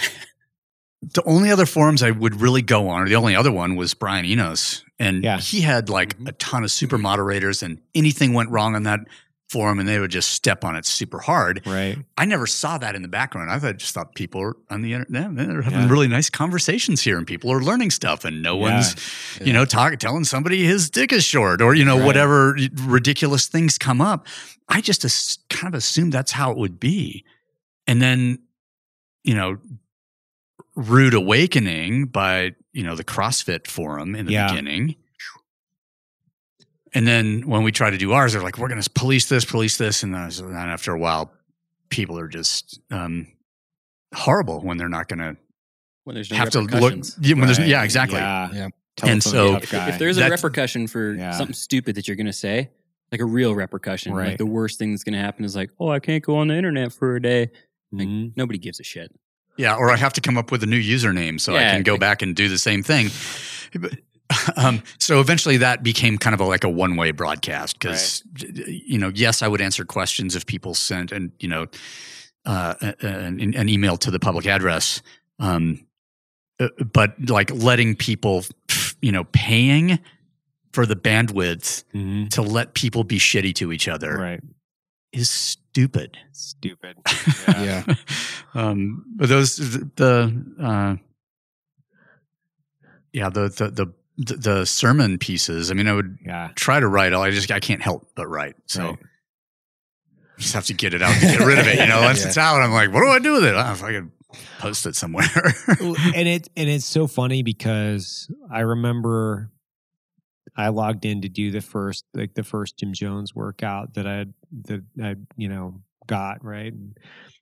the 1.02 1.24
only 1.26 1.52
other 1.52 1.66
forums 1.66 2.04
I 2.04 2.12
would 2.12 2.42
really 2.42 2.62
go 2.62 2.90
on 2.90 3.02
or 3.04 3.08
the 3.10 3.16
only 3.16 3.36
other 3.36 3.52
one 3.52 3.76
was 3.76 3.94
Brian 3.94 4.26
Enos 4.26 4.84
and 5.00 5.24
Yeah. 5.24 5.40
he 5.40 5.62
had 5.62 5.90
like 5.90 6.16
mm-hmm. 6.16 6.28
a 6.28 6.32
ton 6.34 6.64
of 6.64 6.72
super 6.72 6.98
moderators 6.98 7.64
and 7.64 7.80
anything 7.96 8.34
went 8.34 8.50
wrong 8.50 8.76
on 8.76 8.84
that 8.84 9.00
forum 9.52 9.80
and 9.80 9.88
they 9.90 10.00
would 10.00 10.12
just 10.12 10.30
step 10.32 10.64
on 10.64 10.76
it 10.76 10.86
super 10.86 11.20
hard 11.20 11.62
right. 11.66 11.98
I 12.18 12.26
never 12.26 12.48
saw 12.48 12.78
that 12.78 12.96
in 12.96 13.02
the 13.02 13.08
background 13.10 13.52
I 13.52 13.60
thought, 13.60 13.78
just 13.78 13.94
thought 13.94 14.16
people 14.16 14.42
are 14.42 14.56
on 14.70 14.82
the 14.82 14.94
internet 14.94 15.36
they're 15.36 15.62
having 15.62 15.80
Yeah. 15.82 15.90
really 15.90 16.08
nice 16.08 16.30
conversations 16.30 17.02
here 17.02 17.18
and 17.18 17.28
people 17.28 17.52
are 17.52 17.62
learning 17.62 17.92
stuff 17.92 18.24
and 18.26 18.42
no 18.42 18.56
Yeah. 18.56 18.62
one's 18.76 18.96
you 19.42 19.52
know 19.54 19.66
talk, 19.66 19.98
telling 20.00 20.24
somebody 20.24 20.64
his 20.64 20.90
dick 20.90 21.12
is 21.12 21.24
short 21.26 21.62
or 21.62 21.76
you 21.76 21.84
know 21.86 21.98
Right. 21.98 22.06
whatever 22.06 22.58
ridiculous 22.84 23.48
things 23.48 23.78
come 23.78 24.00
up 24.02 24.26
I 24.70 24.80
just 24.80 25.04
as, 25.04 25.38
kind 25.50 25.74
of 25.74 25.78
assumed 25.78 26.14
that's 26.14 26.32
how 26.32 26.50
it 26.52 26.58
would 26.58 26.80
be. 26.80 27.26
And 27.88 28.02
then, 28.02 28.40
you 29.24 29.36
know, 29.36 29.58
rude 30.76 31.14
awakening 31.14 32.06
by, 32.06 32.52
you 32.72 32.84
know, 32.84 32.96
the 32.96 33.04
CrossFit 33.04 33.68
forum 33.68 34.16
in 34.16 34.26
the 34.28 34.32
Yeah. 34.34 34.48
beginning. 34.50 34.96
And 36.94 37.08
then 37.08 37.48
when 37.48 37.64
we 37.64 37.72
try 37.72 37.90
to 37.90 37.98
do 37.98 38.12
ours, 38.12 38.34
they're 38.34 38.42
like, 38.42 38.58
we're 38.58 38.68
going 38.68 38.82
to 38.82 38.90
police 38.90 39.30
this, 39.30 39.46
police 39.46 39.78
this. 39.78 40.04
And 40.04 40.14
then 40.14 40.30
after 40.56 40.94
a 40.94 41.00
while, 41.00 41.32
people 41.90 42.18
are 42.20 42.28
just 42.28 42.80
um, 42.92 43.28
horrible 44.14 44.60
when 44.62 44.78
they're 44.78 44.90
not 44.90 45.08
going 45.08 45.20
to 45.20 45.38
When 46.04 46.16
there's 46.16 46.30
no 46.32 46.38
have 46.38 46.50
to 46.52 46.62
look. 46.62 46.96
Yeah, 47.22 47.36
when 47.36 47.46
there's, 47.46 47.60
yeah, 47.60 47.84
exactly. 47.84 48.18
Yeah. 48.20 48.50
Yeah. 48.54 48.68
And 49.04 49.24
so- 49.24 49.56
If, 49.56 49.74
if 49.74 50.00
there's 50.00 50.18
a 50.18 50.30
repercussion 50.30 50.88
for 50.88 51.14
Yeah. 51.14 51.32
something 51.32 51.54
stupid 51.54 51.96
that 51.96 52.08
you're 52.08 52.18
going 52.18 52.28
to 52.28 52.34
say, 52.34 52.70
like 53.12 53.22
a 53.22 53.26
real 53.26 53.56
repercussion, 53.56 54.14
Right. 54.14 54.30
like 54.30 54.38
the 54.38 54.46
worst 54.46 54.78
thing 54.78 54.92
that's 54.92 55.04
going 55.04 55.14
to 55.14 55.20
happen 55.20 55.46
is 55.46 55.56
like, 55.56 55.70
oh, 55.80 55.90
I 55.90 56.00
can't 56.00 56.24
go 56.24 56.38
on 56.38 56.50
the 56.50 56.56
internet 56.58 56.92
for 56.94 57.16
a 57.16 57.22
day. 57.22 57.52
Like, 57.94 58.08
Mhm. 58.08 58.34
Nobody 58.36 58.60
gives 58.60 58.80
a 58.80 58.84
shit. 58.84 59.12
Yeah, 59.58 59.76
or 59.76 59.92
I 59.92 59.98
have 59.98 60.14
to 60.14 60.22
come 60.22 60.38
up 60.38 60.52
with 60.52 60.64
a 60.64 60.66
new 60.66 60.80
username 60.82 61.40
so 61.40 61.56
I 61.56 61.60
can 61.62 61.84
go 61.84 61.94
like- 61.94 62.00
back 62.02 62.22
and 62.22 62.36
do 62.36 62.48
the 62.50 62.58
same 62.58 62.84
thing. 62.84 63.10
But, 63.80 63.94
Um, 64.56 64.82
so 64.98 65.20
eventually 65.20 65.58
that 65.58 65.84
became 65.84 66.18
kind 66.18 66.34
of 66.34 66.40
a, 66.40 66.46
like 66.46 66.64
a 66.64 66.70
one 66.70 66.96
way 66.96 67.12
broadcast 67.12 67.80
because, 67.80 68.24
you 68.68 68.98
know, 68.98 69.12
yes, 69.14 69.42
I 69.42 69.48
would 69.48 69.62
answer 69.62 69.86
questions 69.86 70.36
if 70.36 70.46
people 70.46 70.74
sent 70.74 71.12
and, 71.12 71.32
you 71.40 71.48
know, 71.50 71.68
uh, 72.46 72.76
an, 73.02 73.54
an 73.56 73.70
email 73.70 73.98
to 73.98 74.12
the 74.12 74.20
public 74.20 74.46
address. 74.48 75.02
Um, 75.40 75.86
uh, 76.60 76.68
but 76.94 77.16
like 77.30 77.52
letting 77.52 77.96
people, 77.96 78.44
you 79.02 79.12
know, 79.12 79.24
paying 79.32 80.00
for 80.74 80.86
the 80.86 80.96
bandwidth 80.96 81.84
Mhm. 81.94 82.30
to 82.30 82.42
let 82.42 82.74
people 82.74 83.04
be 83.04 83.18
shitty 83.20 83.54
to 83.56 83.72
each 83.72 83.88
other 83.88 84.16
Right. 84.18 84.42
is 85.12 85.30
stupid. 85.30 86.18
Stupid. 86.32 86.98
Yeah. 87.48 87.84
um, 88.54 89.04
but 89.18 89.28
those 89.30 89.58
the 89.58 90.32
uh, 90.60 90.96
yeah 93.14 93.30
the 93.30 93.50
the 93.50 93.70
the 93.70 93.94
the 94.18 94.36
the 94.36 94.66
sermon 94.66 95.18
pieces. 95.18 95.72
I 95.72 95.74
mean, 95.74 95.88
I 95.88 95.94
would 95.94 96.18
Yeah. 96.26 96.50
try 96.56 96.80
to 96.80 96.88
write. 96.88 97.14
I 97.14 97.32
just 97.32 97.52
I 97.52 97.60
can't 97.60 97.82
help 97.82 98.08
but 98.16 98.28
write. 98.28 98.56
So 98.68 98.90
Right. 98.90 99.00
just 100.38 100.54
have 100.54 100.66
to 100.66 100.74
get 100.74 100.94
it 100.94 101.02
out, 101.02 101.14
to 101.14 101.22
get 101.22 101.40
rid 101.42 101.60
of 101.60 101.68
it. 101.68 101.80
You 101.80 101.88
know, 101.88 102.02
once 102.04 102.22
Yeah. 102.22 102.28
it's 102.28 102.38
out, 102.38 102.62
I'm 102.62 102.72
like, 102.72 102.92
what 102.92 103.02
do 103.02 103.08
I 103.08 103.20
do 103.20 103.34
with 103.34 103.46
it? 103.46 103.56
If 103.56 103.84
I 103.84 103.92
could 103.94 104.12
post 104.60 104.86
it 104.86 104.96
somewhere. 104.96 105.26
And 105.80 106.28
it 106.28 106.48
and 106.56 106.70
it's 106.70 106.86
so 106.86 107.08
funny 107.08 107.44
because 107.44 108.32
I 108.52 108.62
remember 108.62 109.52
I 110.56 110.70
logged 110.70 111.06
in 111.06 111.22
to 111.22 111.30
do 111.30 111.52
the 111.52 111.62
first 111.62 112.06
like 112.14 112.34
the 112.34 112.44
first 112.44 112.78
Gym 112.78 112.94
Jones 112.94 113.34
workout 113.36 113.94
that 113.96 114.08
I 114.08 114.18
had 114.18 114.34
that 114.66 114.84
I 115.02 115.16
you 115.38 115.50
know 115.50 115.82
got 116.08 116.44
right 116.44 116.72
and, 116.74 116.98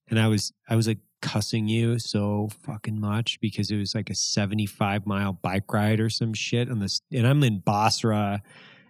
and 0.09 0.19
I 0.19 0.27
was 0.27 0.51
I 0.67 0.75
was 0.75 0.87
like 0.87 0.99
cussing 1.21 1.67
you 1.67 1.99
so 1.99 2.49
fucking 2.63 2.99
much 2.99 3.39
because 3.41 3.71
it 3.71 3.77
was 3.77 3.93
like 3.95 4.09
a 4.09 4.15
75 4.15 5.05
mile 5.05 5.33
bike 5.33 5.71
ride 5.73 5.99
or 5.99 6.09
some 6.09 6.33
shit 6.33 6.69
on 6.69 6.79
this 6.79 7.01
and 7.11 7.27
I'm 7.27 7.43
in 7.43 7.59
Basra 7.59 8.41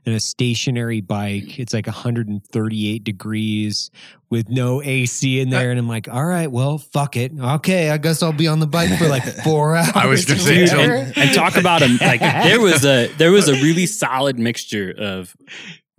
in 0.06 0.14
a 0.14 0.20
stationary 0.20 1.02
bike. 1.02 1.60
It's 1.60 1.74
like 1.74 1.86
138 1.86 3.04
degrees 3.04 3.92
with 4.30 4.48
no 4.50 4.82
AC 4.82 5.40
in 5.42 5.50
uh, 5.54 5.60
there 5.60 5.72
and 5.72 5.80
I'm 5.80 5.88
like 5.88 6.08
all 6.08 6.26
right 6.26 6.52
well 6.52 6.78
fuck 6.78 7.18
it. 7.18 7.32
Okay 7.38 7.90
I 7.90 7.98
guess 7.98 8.24
I'll 8.24 8.32
be 8.32 8.48
on 8.48 8.60
the 8.60 8.68
bike 8.68 8.98
for 8.98 9.08
like 9.08 9.24
4 9.44 9.76
hours 9.76 9.90
I 9.96 10.06
was 10.06 10.26
gonna 10.26 10.40
say, 10.40 10.64
and, 10.64 11.18
and 11.18 11.34
talk 11.36 11.58
about 11.58 11.82
them 11.82 11.98
like 12.02 12.22
there 12.22 12.62
was 12.62 12.86
a 12.86 13.08
there 13.18 13.32
was 13.32 13.50
a 13.50 13.54
really 13.54 13.86
solid 13.86 14.40
mixture 14.40 14.94
of 14.98 15.36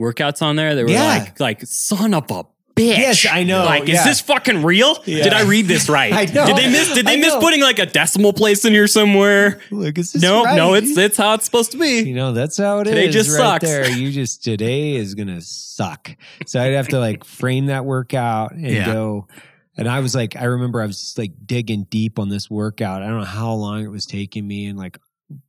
workouts 0.01 0.40
on 0.43 0.57
there 0.57 0.75
that 0.75 0.85
were 0.85 0.90
Yeah. 0.90 1.05
like 1.05 1.38
like 1.40 1.61
son 1.66 2.14
of 2.14 2.31
a 2.31 2.45
bitch. 2.81 2.99
Yes, 2.99 3.27
I 3.31 3.43
know, 3.45 3.64
Like, 3.64 3.87
yeah. 3.87 3.97
is 4.01 4.05
this 4.05 4.21
fucking 4.21 4.62
real? 4.62 4.99
Yeah. 5.05 5.25
Did 5.25 5.33
I 5.33 5.43
read 5.43 5.66
this 5.66 5.88
right? 5.99 6.12
I 6.12 6.25
know. 6.33 6.47
Did 6.47 6.57
they 6.57 6.69
miss? 6.71 6.93
Did 6.95 7.07
they 7.07 7.12
I 7.14 7.16
miss 7.16 7.35
know. 7.35 7.40
putting 7.40 7.61
like 7.61 7.79
a 7.79 7.87
decimal 7.87 8.33
place 8.33 8.64
in 8.64 8.73
here 8.73 8.87
somewhere? 8.87 9.61
Look, 9.71 9.99
is 9.99 10.12
this 10.12 10.23
No, 10.23 10.45
right? 10.45 10.57
no, 10.57 10.75
it's 10.75 10.97
it's 10.97 11.16
how 11.16 11.35
it's 11.35 11.45
supposed 11.45 11.73
to 11.73 11.79
be. 11.79 12.01
you 12.01 12.14
know 12.14 12.33
that's 12.33 12.57
how 12.57 12.79
it 12.81 12.87
is. 12.87 12.93
Today 12.95 13.09
just 13.11 13.31
right 13.31 13.37
sucks. 13.37 13.64
there. 13.64 13.88
You 13.90 14.11
just 14.12 14.43
today 14.45 14.95
is 14.97 15.14
gonna 15.14 15.40
suck. 15.40 16.14
So 16.47 16.61
I'd 16.61 16.73
have 16.75 16.88
to 16.88 16.99
like 16.99 17.25
frame 17.25 17.66
that 17.66 17.85
workout 17.85 18.53
and 18.53 18.66
Yeah. 18.66 18.87
go. 18.93 19.29
And 19.77 19.88
I 19.88 20.01
was 20.01 20.14
like, 20.14 20.37
I 20.37 20.45
remember 20.45 20.83
I 20.83 20.87
was 20.87 21.14
like 21.16 21.33
digging 21.47 21.85
deep 21.88 22.19
on 22.19 22.29
this 22.29 22.51
workout. 22.51 23.03
I 23.03 23.07
don't 23.07 23.21
know 23.21 23.25
how 23.25 23.53
long 23.55 23.83
it 23.83 23.88
was 23.88 24.05
taking 24.05 24.47
me, 24.47 24.66
and 24.66 24.79
like 24.79 24.99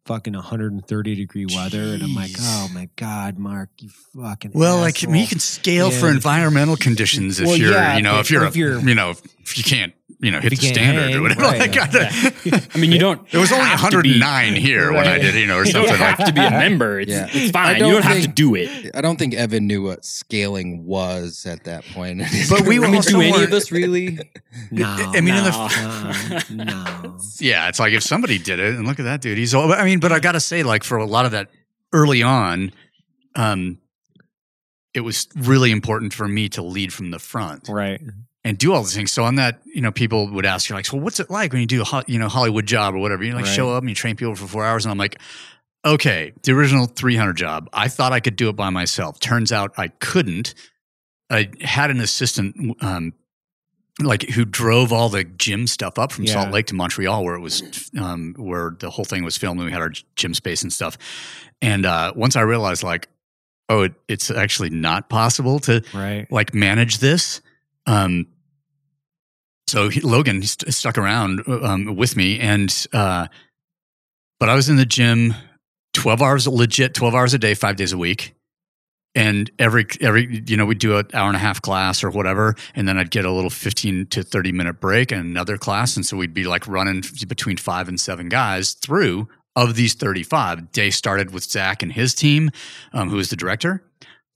fucking 0.05 0.33
130 0.33 1.15
degree 1.15 1.45
weather, 1.45 1.81
and 1.93 2.03
I'm 2.03 2.13
like, 2.15 2.31
oh 2.39 2.69
my 2.73 2.89
god, 2.95 3.37
Mark, 3.37 3.69
you 3.79 3.89
fucking 4.15 4.51
well, 4.53 4.77
like 4.77 5.03
I 5.03 5.07
mean, 5.07 5.21
you 5.21 5.27
can 5.27 5.39
scale 5.39 5.91
for 5.91 6.09
environmental 6.09 6.75
conditions 6.75 7.39
if 7.39 7.47
Well, 7.47 7.57
you're, 7.57 7.71
yeah, 7.71 7.97
you 7.97 8.03
know, 8.03 8.19
if 8.19 8.29
you're, 8.31 8.45
if 8.45 8.55
you're- 8.55 8.81
you 8.81 8.95
know, 8.95 9.11
if 9.11 9.57
you 9.57 9.63
can't, 9.63 9.93
you 10.21 10.29
know, 10.31 10.39
hit 10.39 10.51
the 10.51 10.55
standard 10.57 11.01
hang, 11.09 11.15
or 11.15 11.21
whatever. 11.23 11.41
right, 11.41 11.59
like, 11.59 11.75
yeah. 11.75 11.87
I- 11.91 12.67
I 12.73 12.77
mean, 12.77 12.91
you 12.91 12.99
don't. 12.99 13.21
It 13.33 13.37
was 13.37 13.51
only 13.51 13.65
have 13.65 13.89
to 13.89 14.01
be- 14.01 14.19
109 14.19 14.55
here 14.55 14.93
when 14.93 15.07
I 15.07 15.17
did, 15.17 15.33
you 15.35 15.47
know, 15.47 15.57
or 15.57 15.65
You 15.65 15.73
don't 15.73 15.87
something 15.87 15.99
like 16.05 16.17
have 16.17 16.27
to 16.27 16.33
be 16.33 16.41
a 16.41 16.51
member. 16.51 16.99
It's, 16.99 17.11
Yeah. 17.11 17.27
it's 17.31 17.51
fine. 17.51 17.79
don't 17.79 17.87
You 17.89 17.93
don't 17.95 18.03
have 18.03 18.21
to 18.21 18.27
do 18.27 18.53
it. 18.55 18.91
I 18.93 19.01
don't 19.01 19.17
think 19.17 19.33
Evan 19.33 19.65
knew 19.67 19.83
what 19.83 20.05
scaling 20.05 20.85
was 20.85 21.45
at 21.45 21.63
that 21.63 21.83
point. 21.85 22.21
But 22.49 22.61
we 22.67 22.75
I 22.77 22.79
were 22.79 23.01
do 23.01 23.21
any 23.21 23.43
of 23.43 23.51
us 23.53 23.71
really? 23.71 24.19
no, 24.69 24.85
I 24.87 25.21
mean, 25.21 25.33
in 25.35 25.43
the- 25.43 25.51
uh, 25.53 26.41
no. 26.51 27.17
Yeah, 27.39 27.67
it's 27.69 27.79
like 27.79 27.93
if 27.93 28.03
somebody 28.03 28.37
did 28.37 28.59
it, 28.59 28.75
and 28.75 28.87
look 28.87 28.99
at 28.99 29.03
that 29.05 29.21
dude. 29.21 29.37
He's 29.37 29.53
all. 29.55 29.73
I 29.73 29.83
mean, 29.85 29.99
but 29.99 30.11
I 30.11 30.19
got 30.19 30.33
to 30.33 30.39
say, 30.39 30.61
like 30.63 30.83
for 30.83 30.97
a 30.97 31.05
lot 31.05 31.25
of 31.25 31.31
that 31.31 31.49
early 31.93 32.21
on, 32.21 32.71
um, 33.35 33.79
it 34.93 35.01
was 35.01 35.27
really 35.35 35.71
important 35.71 36.13
for 36.13 36.27
me 36.27 36.49
to 36.49 36.61
lead 36.61 36.93
from 36.93 37.11
the 37.11 37.19
front 37.19 37.67
right. 37.69 38.01
And 38.43 38.57
do 38.57 38.73
all 38.73 38.81
these 38.83 38.95
things. 38.95 39.11
So 39.11 39.23
on 39.23 39.35
that, 39.35 39.61
you 39.65 39.81
know, 39.81 39.91
people 39.91 40.29
would 40.31 40.45
ask 40.45 40.69
you 40.69 40.75
like, 40.75 40.85
"So 40.85 40.97
what's 40.97 41.19
it 41.19 41.29
like 41.29 41.51
when 41.53 41.61
you 41.61 41.67
do 41.67 41.83
a 41.83 42.03
you 42.07 42.17
know 42.19 42.27
Hollywood 42.27 42.65
job 42.65 42.95
or 42.95 42.97
whatever?" 42.99 43.23
You 43.23 43.33
like 43.33 43.45
Right. 43.45 43.53
show 43.55 43.69
up 43.75 43.83
and 43.83 43.89
you 43.89 43.95
train 43.95 44.15
people 44.15 44.35
for 44.35 44.47
four 44.47 44.65
hours, 44.65 44.85
and 44.85 44.91
I'm 44.91 44.97
like. 44.97 45.19
Okay, 45.83 46.31
the 46.43 46.51
original 46.51 46.85
300 46.85 47.33
job. 47.35 47.67
I 47.73 47.87
thought 47.87 48.13
I 48.13 48.19
could 48.19 48.35
do 48.35 48.49
it 48.49 48.55
by 48.55 48.69
myself. 48.69 49.19
Turns 49.19 49.51
out 49.51 49.73
I 49.77 49.87
couldn't. 49.87 50.53
I 51.31 51.49
had 51.59 51.89
an 51.89 51.99
assistant 51.99 52.77
um, 52.83 53.13
like 53.99 54.29
who 54.29 54.45
drove 54.45 54.93
all 54.93 55.09
the 55.09 55.23
gym 55.23 55.65
stuff 55.65 55.97
up 55.97 56.11
from 56.11 56.25
Yeah. 56.25 56.33
Salt 56.33 56.51
Lake 56.51 56.67
to 56.67 56.75
Montreal, 56.75 57.23
where 57.25 57.33
it 57.33 57.39
was 57.39 57.89
um, 57.99 58.35
where 58.37 58.75
the 58.79 58.91
whole 58.91 59.05
thing 59.05 59.23
was 59.23 59.37
filmed, 59.37 59.59
and 59.59 59.65
we 59.65 59.71
had 59.71 59.81
our 59.81 59.91
gym 60.15 60.35
space 60.35 60.61
and 60.61 60.71
stuff. 60.71 60.99
And 61.63 61.83
uh, 61.83 62.13
once 62.15 62.35
I 62.35 62.41
realized, 62.41 62.83
like, 62.83 63.07
oh, 63.67 63.81
it, 63.81 63.93
it's 64.07 64.29
actually 64.29 64.69
not 64.69 65.09
possible 65.09 65.57
to 65.61 65.81
Right. 65.95 66.31
like 66.31 66.53
manage 66.53 66.99
this. 66.99 67.41
Um, 67.85 68.27
so 69.67 69.89
he, 69.89 70.01
Logan 70.01 70.41
st- 70.43 70.73
stuck 70.73 70.97
around 70.97 71.41
um, 71.47 71.95
with 71.95 72.15
me, 72.15 72.39
and 72.39 72.85
uh, 72.93 73.27
but 74.39 74.49
I 74.49 74.55
was 74.55 74.69
in 74.69 74.75
the 74.75 74.85
gym 74.85 75.33
twelve 75.93 76.21
hours 76.21 76.47
legit, 76.47 76.93
twelve 76.93 77.15
hours 77.15 77.33
a 77.33 77.39
day, 77.39 77.53
five 77.53 77.77
days 77.77 77.93
a 77.93 77.97
week, 77.97 78.35
and 79.15 79.49
every 79.57 79.85
every 80.01 80.43
you 80.45 80.57
know 80.57 80.65
we'd 80.65 80.79
do 80.79 80.97
an 80.97 81.07
hour 81.13 81.27
and 81.27 81.35
a 81.37 81.39
half 81.39 81.61
class 81.61 82.03
or 82.03 82.09
whatever, 82.09 82.55
and 82.75 82.87
then 82.87 82.97
I'd 82.97 83.11
get 83.11 83.23
a 83.23 83.31
little 83.31 83.49
fifteen 83.49 84.07
to 84.07 84.23
thirty 84.23 84.51
minute 84.51 84.81
break 84.81 85.11
and 85.11 85.21
another 85.21 85.57
class, 85.57 85.95
and 85.95 86.05
so 86.05 86.17
we'd 86.17 86.33
be 86.33 86.43
like 86.43 86.67
running 86.67 87.03
between 87.27 87.57
five 87.57 87.87
and 87.87 87.99
seven 87.99 88.29
guys 88.29 88.73
through 88.73 89.29
of 89.55 89.75
these 89.75 89.93
thirty 89.93 90.23
five. 90.23 90.71
Day 90.71 90.89
started 90.89 91.31
with 91.31 91.43
Zach 91.43 91.81
and 91.81 91.93
his 91.93 92.13
team, 92.13 92.51
um, 92.93 93.09
who 93.09 93.15
was 93.15 93.29
the 93.29 93.35
director. 93.35 93.83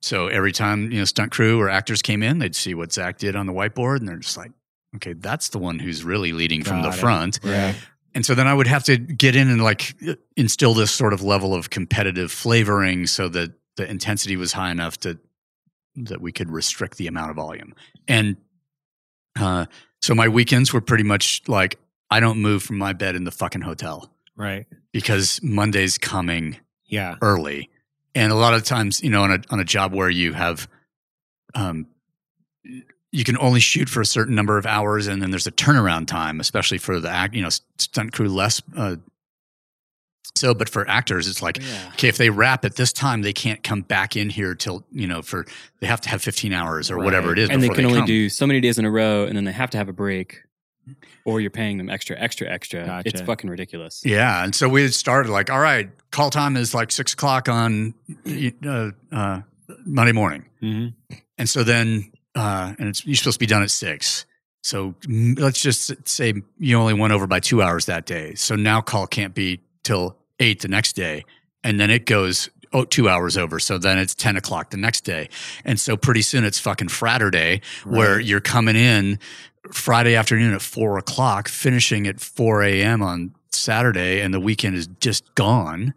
So 0.02 0.28
every 0.28 0.52
time 0.52 0.92
you 0.92 1.00
know 1.00 1.06
stunt 1.06 1.32
crew 1.32 1.60
or 1.60 1.70
actors 1.70 2.02
came 2.02 2.22
in, 2.22 2.40
they'd 2.40 2.56
see 2.56 2.74
what 2.74 2.94
Zack 2.94 3.18
did 3.18 3.36
on 3.36 3.48
the 3.48 3.54
whiteboard, 3.54 3.98
and 4.00 4.08
they're 4.08 4.18
just 4.18 4.38
like, 4.38 4.52
okay, 4.96 5.14
that's 5.14 5.50
the 5.50 5.58
one 5.60 5.80
who's 5.80 6.04
really 6.04 6.32
leading 6.32 6.64
from 6.64 6.82
the 6.84 6.90
it. 6.90 6.96
front. 6.96 7.40
Yeah. 7.44 7.74
And 8.14 8.26
so 8.26 8.34
then 8.34 8.48
I 8.48 8.54
would 8.54 8.68
have 8.68 8.84
to 8.86 8.98
get 8.98 9.36
in 9.36 9.50
and 9.50 9.62
like 9.62 9.94
instill 10.38 10.74
this 10.74 10.92
sort 10.92 11.12
of 11.12 11.22
level 11.22 11.54
of 11.54 11.70
competitive 11.70 12.32
flavoring 12.32 13.08
so 13.08 13.28
that 13.30 13.52
the 13.76 13.90
intensity 13.90 14.38
was 14.38 14.54
high 14.54 14.72
enough 14.72 14.98
to 15.00 15.20
that 15.96 16.22
we 16.22 16.32
could 16.32 16.50
restrict 16.50 16.98
the 16.98 17.08
amount 17.08 17.30
of 17.32 17.36
volume. 17.36 17.74
And 18.08 18.38
uh, 19.38 19.66
so 20.02 20.16
my 20.16 20.28
weekends 20.30 20.72
were 20.72 20.82
pretty 20.82 21.04
much 21.04 21.42
like 21.48 21.78
I 22.10 22.20
don't 22.22 22.42
move 22.42 22.64
from 22.64 22.78
my 22.78 22.94
bed 22.94 23.16
in 23.16 23.24
the 23.26 23.32
fucking 23.32 23.62
hotel 23.62 24.10
Right. 24.38 24.66
because 24.94 25.42
Monday's 25.44 25.98
coming 25.98 26.58
Yeah. 26.86 27.16
early. 27.22 27.70
And 28.16 28.32
a 28.32 28.36
lot 28.36 28.54
of 28.54 28.64
times, 28.64 29.04
you 29.04 29.10
know, 29.10 29.24
on 29.24 29.32
a 29.32 29.40
on 29.50 29.60
a 29.60 29.66
job 29.66 29.94
where 29.94 30.10
you 30.10 30.34
have 30.34 30.68
um 31.54 31.88
you 33.12 33.24
can 33.24 33.38
only 33.38 33.60
shoot 33.60 33.88
for 33.88 34.02
a 34.02 34.06
certain 34.06 34.36
number 34.36 34.58
of 34.58 34.66
hours 34.66 35.08
and 35.08 35.22
then 35.22 35.30
there's 35.32 35.48
a 35.48 35.52
turnaround 35.52 36.08
time, 36.08 36.40
especially 36.40 36.78
for 36.78 37.00
the 37.00 37.10
act, 37.10 37.34
you 37.36 37.42
know, 37.42 37.50
stunt 37.78 38.14
crew 38.14 38.28
less 38.30 38.62
uh 38.76 38.96
so 40.36 40.54
but 40.54 40.68
for 40.68 40.88
actors 40.90 41.28
it's 41.28 41.42
like 41.42 41.58
Yeah. 41.60 41.92
okay, 41.94 42.08
if 42.10 42.18
they 42.18 42.30
wrap 42.30 42.66
at 42.66 42.76
this 42.76 42.92
time, 42.92 43.22
they 43.22 43.32
can't 43.34 43.64
come 43.64 43.82
back 43.82 44.16
in 44.18 44.30
here 44.30 44.56
till, 44.56 44.86
you 44.92 45.08
know, 45.08 45.22
for 45.22 45.46
they 45.80 45.88
have 45.88 46.02
to 46.02 46.10
have 46.10 46.22
15 46.22 46.52
hours 46.52 46.90
or 46.92 46.98
whatever 46.98 47.32
it 47.32 47.40
is 47.40 47.50
And 47.50 47.62
they 47.62 47.70
can 47.70 47.86
only 47.86 48.00
come. 48.00 48.06
do 48.08 48.28
so 48.30 48.46
many 48.48 48.60
days 48.60 48.78
in 48.80 48.86
a 48.86 48.92
row, 48.92 49.26
and 49.26 49.36
then 49.38 49.44
they 49.46 49.52
have 49.54 49.70
to 49.72 49.78
have 49.78 49.88
a 49.88 49.94
break, 49.94 50.42
or 51.26 51.42
you're 51.42 51.50
paying 51.50 51.78
them 51.78 51.90
extra, 51.90 52.18
extra, 52.20 52.50
extra. 52.50 52.86
Gotcha. 52.86 53.10
It's 53.10 53.22
fucking 53.22 53.50
ridiculous. 53.50 54.02
Yeah, 54.06 54.44
and 54.44 54.54
so 54.54 54.70
we 54.70 54.82
had 54.82 54.94
started 54.94 55.32
like, 55.32 55.50
all 55.50 55.60
right, 55.60 55.90
call 56.12 56.30
time 56.30 56.58
is 56.58 56.74
like 56.74 56.92
six 56.92 57.14
o'clock 57.14 57.50
on 57.50 57.94
uh, 58.66 58.92
uh, 59.12 59.42
Monday 59.86 60.12
morning, 60.12 60.46
hmm 60.60 60.88
and 61.38 61.50
so 61.50 61.64
then 61.64 62.12
uh, 62.36 62.74
and 62.80 62.90
it's 62.90 63.06
you're 63.06 63.16
supposed 63.16 63.36
to 63.36 63.40
be 63.40 63.46
done 63.46 63.64
at 63.64 63.72
six. 63.72 64.26
So 64.64 64.96
let's 65.08 65.60
just 65.62 66.08
say 66.08 66.34
you 66.58 66.78
only 66.78 66.94
went 66.94 67.14
over 67.14 67.28
by 67.28 67.40
two 67.40 67.62
hours 67.62 67.86
that 67.86 68.06
day. 68.06 68.34
So 68.36 68.56
now 68.56 68.82
call 68.82 69.06
can't 69.06 69.36
be 69.36 69.62
till 69.84 70.18
eight 70.40 70.62
the 70.62 70.68
next 70.68 70.94
day, 70.94 71.24
and 71.64 71.80
then 71.80 71.92
it 71.92 72.06
goes 72.06 72.50
oh, 72.74 72.84
two 72.84 73.08
hours 73.08 73.38
over. 73.38 73.60
So 73.60 73.78
then 73.78 73.98
it's 73.98 74.16
ten 74.16 74.38
o'clock 74.38 74.72
the 74.72 74.78
next 74.78 75.02
day, 75.02 75.30
and 75.64 75.80
so 75.80 75.96
pretty 75.96 76.22
soon 76.22 76.44
it's 76.44 76.60
fucking 76.60 76.88
Fraturday 76.88 77.62
where 77.86 78.20
you're 78.20 78.42
coming 78.42 78.76
in 78.76 79.20
Friday 79.72 80.16
afternoon 80.16 80.54
at 80.54 80.62
four 80.62 80.98
o'clock, 80.98 81.48
finishing 81.48 82.08
at 82.08 82.20
four 82.20 82.64
a.m. 82.64 83.02
on 83.02 83.34
Saturday, 83.52 84.22
and 84.22 84.34
the 84.34 84.40
weekend 84.40 84.76
is 84.76 84.88
just 85.00 85.34
gone 85.36 85.94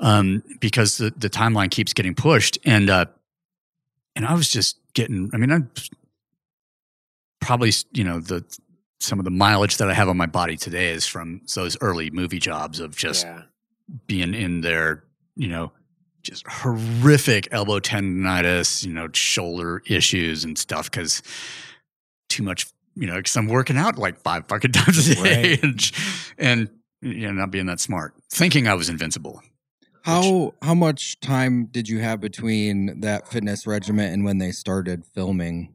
um, 0.00 0.42
because 0.60 0.98
the, 0.98 1.12
the 1.16 1.30
timeline 1.30 1.70
keeps 1.70 1.92
getting 1.92 2.14
pushed. 2.14 2.58
And 2.64 2.90
uh, 2.90 3.06
and 4.14 4.26
I 4.26 4.34
was 4.34 4.50
just 4.50 4.78
getting. 4.94 5.30
I 5.32 5.36
mean, 5.36 5.52
I'm 5.52 5.70
probably 7.40 7.72
you 7.92 8.04
know 8.04 8.20
the 8.20 8.44
some 9.00 9.18
of 9.18 9.24
the 9.24 9.30
mileage 9.30 9.76
that 9.76 9.90
I 9.90 9.94
have 9.94 10.08
on 10.08 10.16
my 10.16 10.26
body 10.26 10.56
today 10.56 10.88
is 10.88 11.06
from 11.06 11.42
those 11.54 11.76
early 11.80 12.10
movie 12.10 12.38
jobs 12.38 12.80
of 12.80 12.96
just 12.96 13.24
yeah. 13.24 13.42
being 14.06 14.34
in 14.34 14.62
there, 14.62 15.04
you 15.36 15.48
know, 15.48 15.72
just 16.22 16.46
horrific 16.46 17.48
elbow 17.52 17.78
tendonitis, 17.78 18.84
you 18.84 18.92
know, 18.92 19.08
shoulder 19.12 19.82
issues 19.86 20.44
and 20.44 20.58
stuff 20.58 20.90
because 20.90 21.22
too 22.28 22.42
much, 22.42 22.66
you 22.96 23.06
know, 23.06 23.16
because 23.16 23.36
I'm 23.36 23.46
working 23.46 23.76
out 23.76 23.98
like 23.98 24.18
five 24.22 24.48
fucking 24.48 24.72
times 24.72 25.08
a 25.08 25.14
day 25.14 25.50
Right. 25.50 25.62
and, 25.62 25.92
and, 26.38 26.70
you 27.02 27.26
know, 27.26 27.32
not 27.32 27.50
being 27.50 27.66
that 27.66 27.78
smart, 27.80 28.14
thinking 28.30 28.66
I 28.66 28.74
was 28.74 28.88
invincible. 28.88 29.42
How 30.02 30.54
how 30.62 30.74
much 30.74 31.18
time 31.20 31.66
did 31.66 31.88
you 31.88 31.98
have 31.98 32.20
between 32.20 33.00
that 33.00 33.28
fitness 33.28 33.66
regimen 33.66 34.12
and 34.12 34.24
when 34.24 34.38
they 34.38 34.52
started 34.52 35.04
filming? 35.04 35.74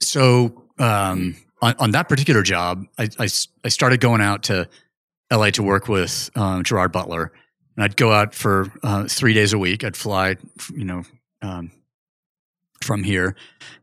So, 0.00 0.64
um, 0.78 1.36
on, 1.60 1.74
on 1.78 1.90
that 1.90 2.08
particular 2.08 2.42
job, 2.42 2.84
I 2.98 3.08
I 3.18 3.68
started 3.68 4.00
going 4.00 4.20
out 4.20 4.44
to 4.44 4.68
LA 5.30 5.50
to 5.50 5.62
work 5.62 5.88
with 5.88 6.30
um, 6.36 6.62
Gerard 6.64 6.92
Butler, 6.92 7.32
and 7.76 7.84
I'd 7.84 7.96
go 7.96 8.12
out 8.12 8.34
for 8.34 8.72
uh, 8.82 9.06
three 9.08 9.34
days 9.34 9.52
a 9.52 9.58
week. 9.58 9.84
I'd 9.84 9.96
fly, 9.96 10.36
you 10.74 10.84
know, 10.84 11.02
um, 11.42 11.72
from 12.82 13.02
here, 13.02 13.34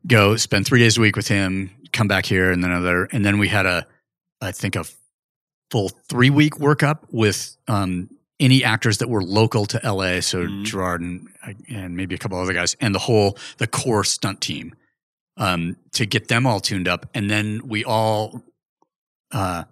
go 0.07 0.35
spend 0.37 0.65
three 0.65 0.79
days 0.79 0.97
a 0.97 1.01
week 1.01 1.15
with 1.15 1.27
him, 1.27 1.69
come 1.97 2.07
back 2.07 2.25
here, 2.25 2.51
and 2.51 2.63
then 2.63 2.71
another, 2.71 3.05
and 3.11 3.25
then 3.25 3.39
we 3.39 3.47
had 3.47 3.65
a, 3.65 3.85
I 4.41 4.51
think 4.51 4.75
a 4.75 4.85
full 5.71 5.89
three 6.09 6.29
week 6.29 6.55
workup 6.55 6.99
with 7.11 7.57
um, 7.67 8.09
any 8.39 8.63
actors 8.63 8.99
that 8.99 9.09
were 9.09 9.23
local 9.23 9.65
to 9.65 9.79
LA. 9.83 10.21
So 10.21 10.45
Mhm. 10.45 10.63
Gerard 10.63 11.01
and 11.01 11.27
and 11.69 11.97
maybe 11.97 12.15
a 12.15 12.17
couple 12.17 12.39
other 12.39 12.53
guys, 12.53 12.75
and 12.79 12.93
the 12.93 12.99
whole 12.99 13.37
the 13.57 13.67
core 13.67 14.03
stunt 14.03 14.39
team 14.41 14.75
um, 15.37 15.75
to 15.93 16.05
get 16.05 16.27
them 16.27 16.45
all 16.45 16.59
tuned 16.59 16.87
up. 16.87 17.05
And 17.13 17.29
then 17.29 17.61
we 17.67 17.83
all, 17.83 18.41
uh, 19.31 19.63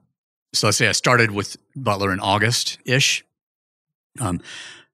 so 0.53 0.67
let's 0.67 0.77
say 0.77 0.88
I 0.88 0.91
started 0.93 1.31
with 1.31 1.57
Butler 1.75 2.11
in 2.11 2.19
August 2.19 2.77
ish. 2.85 3.23
Um, 4.19 4.41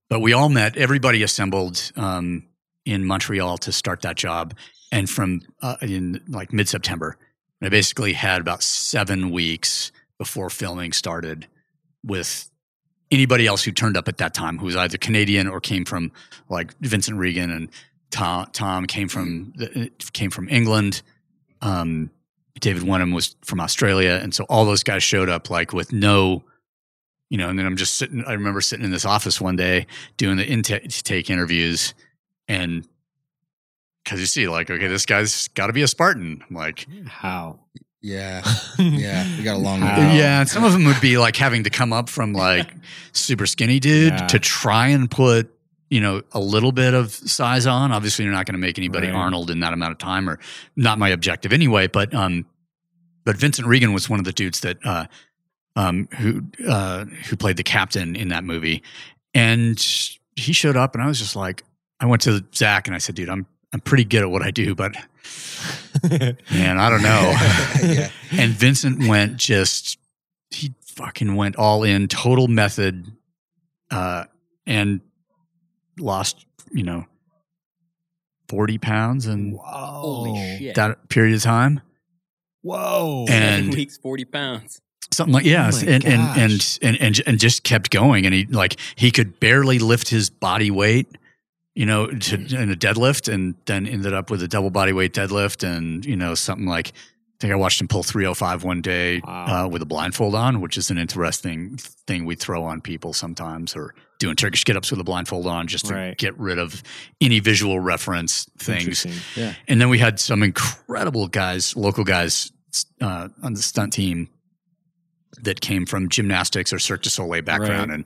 but 0.09 0.19
we 0.21 0.33
all 0.33 0.49
met, 0.49 0.75
everybody 0.77 1.23
assembled 1.23 1.91
um, 1.95 2.47
in 2.85 3.05
Montreal 3.05 3.57
to 3.59 3.71
start 3.71 4.01
that 4.01 4.15
job. 4.17 4.53
And 4.91 5.09
from 5.09 5.41
uh, 5.61 5.77
in 5.81 6.21
like 6.27 6.51
mid 6.51 6.67
September, 6.67 7.17
I 7.61 7.69
basically 7.69 8.13
had 8.13 8.41
about 8.41 8.63
seven 8.63 9.29
weeks 9.29 9.91
before 10.17 10.49
filming 10.49 10.91
started 10.91 11.47
with 12.03 12.49
anybody 13.09 13.45
else 13.45 13.63
who 13.63 13.71
turned 13.71 13.97
up 13.97 14.07
at 14.07 14.17
that 14.17 14.33
time 14.33 14.57
who 14.57 14.65
was 14.65 14.75
either 14.75 14.97
Canadian 14.97 15.47
or 15.47 15.59
came 15.59 15.85
from 15.85 16.11
like 16.49 16.73
Vincent 16.79 17.17
Regan 17.17 17.51
and 17.51 17.69
Tom, 18.11 18.47
Tom 18.51 18.85
came 18.85 19.07
from 19.07 19.53
the, 19.55 19.89
came 20.13 20.29
from 20.29 20.47
England. 20.49 21.01
Um, 21.61 22.11
David 22.59 22.83
Wenham 22.83 23.11
was 23.11 23.35
from 23.41 23.59
Australia, 23.59 24.19
and 24.21 24.33
so 24.35 24.43
all 24.45 24.65
those 24.65 24.83
guys 24.83 25.01
showed 25.01 25.29
up 25.29 25.49
like 25.49 25.73
with 25.73 25.93
no, 25.93 26.43
you 27.29 27.37
know. 27.37 27.49
And 27.49 27.57
then 27.57 27.65
I'm 27.65 27.77
just 27.77 27.95
sitting. 27.95 28.23
I 28.25 28.33
remember 28.33 28.61
sitting 28.61 28.85
in 28.85 28.91
this 28.91 29.05
office 29.05 29.39
one 29.39 29.55
day 29.55 29.87
doing 30.17 30.37
the 30.37 30.45
intake 30.45 31.29
interviews, 31.29 31.93
and 32.47 32.85
because 34.03 34.19
you 34.19 34.25
see, 34.25 34.47
like, 34.47 34.69
okay, 34.69 34.87
this 34.87 35.05
guy's 35.05 35.47
got 35.49 35.67
to 35.67 35.73
be 35.73 35.81
a 35.81 35.87
Spartan. 35.87 36.43
I'm 36.49 36.55
like, 36.55 36.87
How? 37.07 37.59
Yeah, 38.03 38.41
yeah, 38.79 39.37
we 39.37 39.43
got 39.43 39.55
a 39.57 39.59
long 39.59 39.79
way. 39.81 39.87
to 39.87 39.93
How? 39.93 39.97
go. 40.11 40.13
yeah, 40.17 40.39
and 40.39 40.49
some 40.49 40.63
of 40.63 40.71
them 40.73 40.85
would 40.85 40.99
be 41.01 41.17
like 41.19 41.35
having 41.35 41.63
to 41.65 41.69
come 41.69 41.93
up 41.93 42.09
from 42.09 42.33
like 42.33 42.73
super 43.13 43.45
skinny 43.45 43.79
dude 43.79 44.13
Yeah. 44.13 44.27
to 44.27 44.39
try 44.39 44.87
and 44.87 45.09
put 45.09 45.51
you 45.91 45.99
know 45.99 46.23
a 46.31 46.39
little 46.39 46.71
bit 46.71 46.95
of 46.95 47.11
size 47.11 47.67
on. 47.67 47.91
Obviously, 47.91 48.25
you're 48.25 48.33
not 48.33 48.47
going 48.47 48.53
to 48.55 48.59
make 48.59 48.79
anybody 48.79 49.07
Right. 49.07 49.15
Arnold 49.15 49.51
in 49.51 49.59
that 49.59 49.73
amount 49.73 49.91
of 49.91 49.97
time, 49.99 50.27
or 50.27 50.39
not 50.75 50.97
my 50.97 51.09
objective 51.09 51.53
anyway. 51.53 51.85
But 51.85 52.11
um, 52.15 52.45
but 53.23 53.37
Vincent 53.37 53.67
Regan 53.67 53.93
was 53.93 54.09
one 54.09 54.17
of 54.17 54.25
the 54.25 54.33
dudes 54.33 54.61
that 54.61 54.77
uh, 54.83 55.05
um 55.75 56.07
who 56.17 56.43
uh 56.67 57.05
who 57.29 57.35
played 57.35 57.57
the 57.57 57.63
captain 57.63 58.15
in 58.15 58.29
that 58.29 58.43
movie, 58.43 58.81
and 59.35 59.77
he 60.35 60.53
showed 60.53 60.75
up, 60.75 60.95
and 60.95 61.03
I 61.03 61.07
was 61.07 61.19
just 61.19 61.35
like, 61.35 61.63
I 61.99 62.07
went 62.07 62.23
to 62.23 62.43
Zack 62.55 62.87
and 62.87 62.95
I 62.95 62.97
said, 62.97 63.13
dude, 63.13 63.29
I'm 63.29 63.45
I'm 63.73 63.79
pretty 63.79 64.03
good 64.03 64.21
at 64.23 64.29
what 64.29 64.41
I 64.41 64.51
do, 64.51 64.75
but 64.75 64.95
man, 66.03 66.77
I 66.77 66.89
don't 66.89 67.03
know. 67.03 67.33
yeah. 67.93 68.09
And 68.31 68.51
Vincent 68.51 69.07
went 69.07 69.37
just 69.37 69.97
he 70.49 70.73
fucking 70.81 71.35
went 71.35 71.55
all 71.55 71.83
in, 71.83 72.07
total 72.07 72.47
method, 72.47 73.05
uh, 73.89 74.25
and 74.65 75.01
lost, 75.99 76.45
you 76.71 76.83
know, 76.83 77.05
forty 78.49 78.77
pounds 78.77 79.25
in 79.27 79.53
Whoa. 79.53 79.61
Holy 79.63 80.57
shit. 80.57 80.75
that 80.75 81.07
period 81.09 81.35
of 81.35 81.41
time. 81.41 81.81
Whoa. 82.61 83.25
And- 83.29 83.65
Seven 83.65 83.71
weeks, 83.71 83.97
40 83.97 84.25
pounds. 84.25 84.81
Something 85.13 85.33
like 85.33 85.45
yeah, 85.45 85.69
Oh 85.73 85.77
and, 85.79 86.05
and, 86.05 86.21
and 86.39 86.79
and 86.81 87.01
and 87.01 87.21
and 87.27 87.37
just 87.39 87.63
kept 87.65 87.89
going, 87.91 88.25
and 88.25 88.33
he 88.33 88.45
like 88.45 88.77
he 88.95 89.11
could 89.11 89.41
barely 89.41 89.77
lift 89.77 90.07
his 90.07 90.29
body 90.29 90.71
weight, 90.71 91.17
you 91.75 91.85
know, 91.85 92.07
to, 92.07 92.35
in 92.35 92.69
a 92.71 92.75
deadlift, 92.75 93.31
and 93.31 93.55
then 93.65 93.87
ended 93.87 94.13
up 94.13 94.29
with 94.29 94.43
a 94.43 94.47
double 94.47 94.69
body 94.71 94.93
weight 94.93 95.13
deadlift, 95.13 95.63
and 95.67 96.05
you 96.05 96.15
know 96.15 96.35
something 96.35 96.65
like 96.67 96.89
I 96.89 97.41
think 97.41 97.53
I 97.53 97.55
watched 97.55 97.81
him 97.81 97.87
pull 97.87 98.03
305 98.03 98.63
one 98.63 98.81
day 98.81 99.19
Wow. 99.25 99.65
uh, 99.65 99.67
with 99.67 99.81
a 99.81 99.85
blindfold 99.85 100.35
on, 100.35 100.61
which 100.61 100.77
is 100.77 100.91
an 100.91 100.99
interesting 100.99 101.75
thing 101.77 102.25
we 102.25 102.35
throw 102.35 102.63
on 102.63 102.81
people 102.81 103.13
sometimes, 103.13 103.75
or 103.75 103.95
doing 104.19 104.35
Turkish 104.35 104.63
get 104.63 104.77
ups 104.77 104.91
with 104.91 104.99
a 104.99 105.03
blindfold 105.03 105.47
on 105.47 105.65
just 105.65 105.85
to 105.87 105.95
Right. 105.95 106.17
get 106.17 106.37
rid 106.37 106.59
of 106.59 106.83
any 107.19 107.39
visual 107.39 107.79
reference 107.79 108.47
things. 108.59 109.07
Yeah. 109.35 109.55
And 109.67 109.81
then 109.81 109.89
we 109.89 109.97
had 109.97 110.19
some 110.19 110.43
incredible 110.43 111.27
guys, 111.27 111.75
local 111.75 112.03
guys 112.03 112.51
uh, 113.01 113.29
on 113.41 113.55
the 113.55 113.61
stunt 113.63 113.93
team 113.93 114.29
that 115.41 115.61
came 115.61 115.87
from 115.87 116.09
gymnastics 116.09 116.71
or 116.71 116.77
Cirque 116.77 117.01
du 117.01 117.09
Soleil 117.09 117.41
background, 117.41 117.89
Right. 117.89 117.95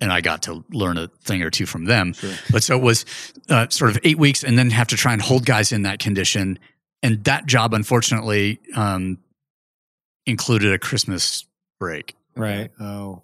and 0.00 0.12
I 0.12 0.20
got 0.20 0.42
to 0.44 0.64
learn 0.70 0.96
a 0.98 1.08
thing 1.22 1.42
or 1.42 1.50
two 1.50 1.66
from 1.66 1.84
them. 1.84 2.12
Sure. 2.14 2.32
But 2.50 2.62
so 2.62 2.76
it 2.76 2.82
was 2.82 3.04
uh, 3.48 3.68
sort 3.68 3.90
of 3.90 3.98
eight 4.04 4.18
weeks, 4.18 4.42
and 4.44 4.58
then 4.58 4.70
have 4.70 4.88
to 4.88 4.96
try 4.96 5.12
and 5.12 5.20
hold 5.22 5.44
guys 5.46 5.72
in 5.72 5.82
that 5.82 5.98
condition. 5.98 6.58
And 7.02 7.24
that 7.24 7.46
job, 7.46 7.72
unfortunately, 7.74 8.60
um, 8.76 9.18
included 10.26 10.72
a 10.72 10.78
Christmas 10.78 11.44
break 11.78 12.14
Right. 12.36 12.70
Oh. 12.78 13.22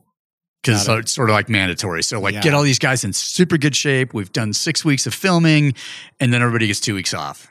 because 0.62 0.88
it's 0.88 1.12
sort 1.12 1.30
of 1.30 1.34
like 1.34 1.48
mandatory. 1.48 2.02
So 2.02 2.20
like 2.20 2.34
Yeah. 2.34 2.40
get 2.42 2.54
all 2.54 2.62
these 2.62 2.78
guys 2.78 3.04
in 3.04 3.12
super 3.12 3.58
good 3.58 3.76
shape. 3.76 4.14
We've 4.14 4.32
done 4.32 4.52
six 4.52 4.84
weeks 4.84 5.06
of 5.06 5.14
filming, 5.14 5.74
and 6.20 6.32
then 6.32 6.40
everybody 6.42 6.66
gets 6.66 6.80
two 6.80 6.94
weeks 6.94 7.14
off. 7.14 7.48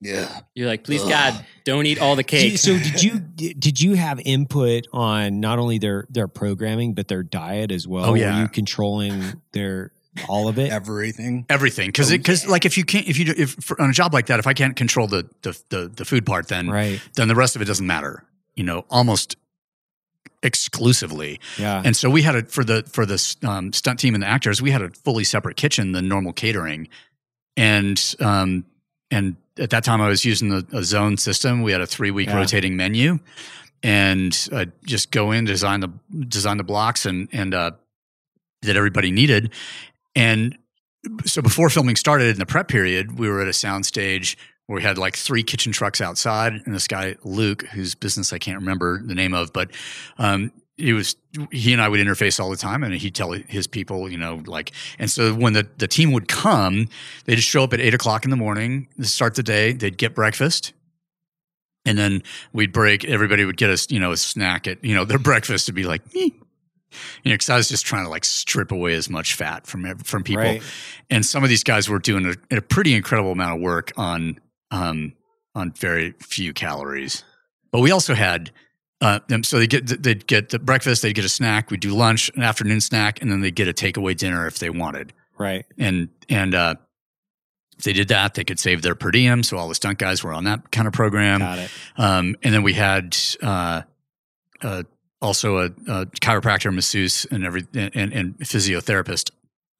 Yeah. 0.00 0.40
You're 0.54 0.68
like, 0.68 0.84
please 0.84 1.02
Ugh. 1.02 1.10
God, 1.10 1.46
don't 1.64 1.84
eat 1.86 2.00
all 2.00 2.16
the 2.16 2.24
cake. 2.24 2.58
So 2.58 2.78
did 2.78 3.02
you 3.02 3.18
did 3.58 3.80
you 3.80 3.94
have 3.94 4.20
input 4.24 4.86
on 4.92 5.40
not 5.40 5.58
only 5.58 5.78
their 5.78 6.06
their 6.08 6.28
programming 6.28 6.94
but 6.94 7.08
their 7.08 7.22
diet 7.22 7.70
as 7.70 7.86
well? 7.86 8.06
Oh, 8.10 8.14
yeah. 8.14 8.34
Were 8.36 8.42
you 8.42 8.48
controlling 8.48 9.42
their 9.52 9.92
all 10.28 10.48
of 10.48 10.58
it? 10.58 10.72
Everything. 10.72 11.44
Everything, 11.48 11.88
because 11.88 12.10
because 12.10 12.46
like 12.48 12.64
if 12.64 12.78
you 12.78 12.84
can't 12.84 13.06
if 13.08 13.18
you 13.18 13.26
do, 13.26 13.34
if 13.36 13.50
for, 13.60 13.80
on 13.80 13.90
a 13.90 13.92
job 13.92 14.14
like 14.14 14.26
that, 14.26 14.38
if 14.38 14.46
I 14.46 14.54
can't 14.54 14.74
control 14.74 15.06
the 15.06 15.28
the 15.42 15.60
the, 15.68 15.88
the 15.88 16.04
food 16.04 16.24
part, 16.24 16.48
then 16.48 16.68
Right. 16.70 17.00
then 17.14 17.28
the 17.28 17.36
rest 17.36 17.54
of 17.54 17.62
it 17.62 17.66
doesn't 17.66 17.86
matter. 17.86 18.24
You 18.56 18.64
know, 18.64 18.84
almost 18.90 19.36
exclusively. 20.42 21.40
Yeah. 21.58 21.82
And 21.84 21.96
so 21.96 22.08
we 22.10 22.22
had 22.22 22.34
it 22.34 22.50
for 22.50 22.64
the 22.64 22.82
for 22.84 23.04
the 23.06 23.36
um, 23.42 23.72
stunt 23.72 24.00
team 24.00 24.14
and 24.14 24.22
the 24.22 24.26
actors, 24.28 24.62
we 24.62 24.70
had 24.70 24.82
a 24.82 24.90
fully 24.90 25.24
separate 25.24 25.56
kitchen 25.56 25.92
than 25.92 26.08
normal 26.08 26.32
catering, 26.32 26.88
and 27.56 28.14
um 28.20 28.64
and 29.10 29.36
at 29.58 29.70
that 29.70 29.84
time 29.84 30.00
I 30.00 30.08
was 30.08 30.24
using 30.24 30.48
the 30.48 30.66
a 30.72 30.82
zone 30.84 31.16
system. 31.16 31.62
We 31.62 31.72
had 31.72 31.80
a 31.80 31.86
three 31.86 32.10
week 32.10 32.28
Yeah. 32.28 32.36
rotating 32.36 32.76
menu, 32.76 33.18
and 33.82 34.48
uh, 34.52 34.66
just 34.84 35.10
go 35.10 35.32
in 35.32 35.44
design 35.44 35.80
the 35.80 35.90
design 36.28 36.56
the 36.56 36.64
blocks 36.64 37.06
and 37.06 37.28
and 37.32 37.54
uh, 37.54 37.72
that 38.62 38.76
everybody 38.76 39.10
needed, 39.10 39.52
and 40.14 40.56
so 41.24 41.40
before 41.40 41.70
filming 41.70 41.96
started 41.96 42.28
in 42.28 42.38
the 42.38 42.46
prep 42.46 42.68
period, 42.68 43.18
we 43.18 43.28
were 43.28 43.40
at 43.40 43.48
a 43.48 43.54
sound 43.54 43.86
stage 43.86 44.36
where 44.66 44.76
we 44.76 44.82
had 44.82 44.98
like 44.98 45.16
three 45.16 45.42
kitchen 45.42 45.72
trucks 45.72 46.00
outside, 46.00 46.52
and 46.52 46.74
this 46.74 46.86
guy 46.86 47.16
Luke, 47.24 47.62
whose 47.72 47.94
business 47.94 48.32
I 48.32 48.38
can't 48.38 48.58
remember 48.58 49.02
the 49.02 49.14
name 49.14 49.32
of, 49.34 49.52
but 49.52 49.70
um, 50.18 50.52
he 50.80 50.92
was 50.92 51.16
he 51.52 51.72
and 51.72 51.80
I 51.80 51.88
would 51.88 52.00
interface 52.00 52.40
all 52.40 52.50
the 52.50 52.56
time, 52.56 52.82
and 52.82 52.94
he'd 52.94 53.14
tell 53.14 53.32
his 53.32 53.66
people, 53.66 54.10
you 54.10 54.18
know, 54.18 54.42
like, 54.46 54.72
and 54.98 55.10
so 55.10 55.34
when 55.34 55.52
the 55.52 55.68
the 55.78 55.86
team 55.88 56.12
would 56.12 56.28
come, 56.28 56.88
they'd 57.24 57.36
just 57.36 57.48
show 57.48 57.62
up 57.62 57.72
at 57.72 57.80
eight 57.80 57.94
o'clock 57.94 58.24
in 58.24 58.30
the 58.30 58.36
morning, 58.36 58.88
to 58.96 59.04
start 59.06 59.34
the 59.34 59.42
day, 59.42 59.72
they'd 59.72 59.96
get 59.98 60.14
breakfast. 60.14 60.72
And 61.86 61.96
then 61.96 62.22
we'd 62.52 62.72
break. 62.72 63.04
Everybody 63.06 63.44
would 63.46 63.56
get 63.56 63.70
us, 63.70 63.90
you 63.90 63.98
know, 63.98 64.12
a 64.12 64.16
snack 64.16 64.68
at, 64.68 64.84
you 64.84 64.94
know, 64.94 65.04
their 65.06 65.18
breakfast 65.30 65.66
would 65.68 65.74
be 65.74 65.84
like, 65.84 66.02
"Eh." 66.14 66.28
you 67.22 67.30
know, 67.30 67.34
because 67.34 67.48
I 67.48 67.56
was 67.56 67.68
just 67.68 67.86
trying 67.86 68.04
to 68.04 68.10
like 68.10 68.24
strip 68.24 68.72
away 68.72 68.94
as 68.94 69.08
much 69.08 69.34
fat 69.34 69.66
from 69.66 69.96
from 69.98 70.24
people 70.24 70.42
Right. 70.42 70.62
and 71.08 71.24
some 71.24 71.44
of 71.44 71.48
these 71.48 71.62
guys 71.62 71.88
were 71.88 72.00
doing 72.00 72.26
a, 72.50 72.56
a 72.56 72.60
pretty 72.60 72.94
incredible 72.94 73.30
amount 73.32 73.56
of 73.56 73.60
work 73.62 73.92
on 73.96 74.40
um, 74.72 75.12
on 75.54 75.70
very 75.72 76.14
few 76.20 76.52
calories. 76.52 77.24
But 77.70 77.80
we 77.80 77.92
also 77.92 78.14
had 78.14 78.50
uh, 79.00 79.20
them, 79.28 79.42
so 79.42 79.58
they 79.58 79.66
get 79.66 80.02
they'd 80.02 80.26
get 80.26 80.50
the 80.50 80.58
breakfast, 80.58 81.02
they'd 81.02 81.14
get 81.14 81.24
a 81.24 81.28
snack, 81.28 81.70
we'd 81.70 81.80
do 81.80 81.94
lunch, 81.94 82.30
an 82.36 82.42
afternoon 82.42 82.80
snack, 82.80 83.20
and 83.22 83.30
then 83.30 83.40
they'd 83.40 83.54
get 83.54 83.68
a 83.68 83.72
takeaway 83.72 84.16
dinner 84.16 84.46
if 84.46 84.58
they 84.58 84.70
wanted. 84.70 85.12
Right. 85.38 85.64
And 85.78 86.10
and 86.28 86.54
uh, 86.54 86.74
if 87.78 87.84
they 87.84 87.94
did 87.94 88.08
that, 88.08 88.34
they 88.34 88.44
could 88.44 88.58
save 88.58 88.82
their 88.82 88.94
per 88.94 89.10
diem. 89.10 89.42
So 89.42 89.56
all 89.56 89.68
the 89.68 89.74
stunt 89.74 89.98
guys 89.98 90.22
were 90.22 90.34
on 90.34 90.44
that 90.44 90.70
kind 90.70 90.86
of 90.86 90.92
program. 90.92 91.40
Got 91.40 91.58
it. 91.58 91.70
Um, 91.96 92.36
and 92.42 92.52
then 92.52 92.62
we 92.62 92.74
had 92.74 93.16
uh, 93.42 93.82
uh, 94.60 94.82
also 95.22 95.58
a, 95.58 95.64
a 95.64 96.06
chiropractor, 96.06 96.74
masseuse, 96.74 97.24
and 97.30 97.46
every 97.46 97.66
and, 97.74 98.12
and 98.12 98.38
physiotherapist 98.38 99.30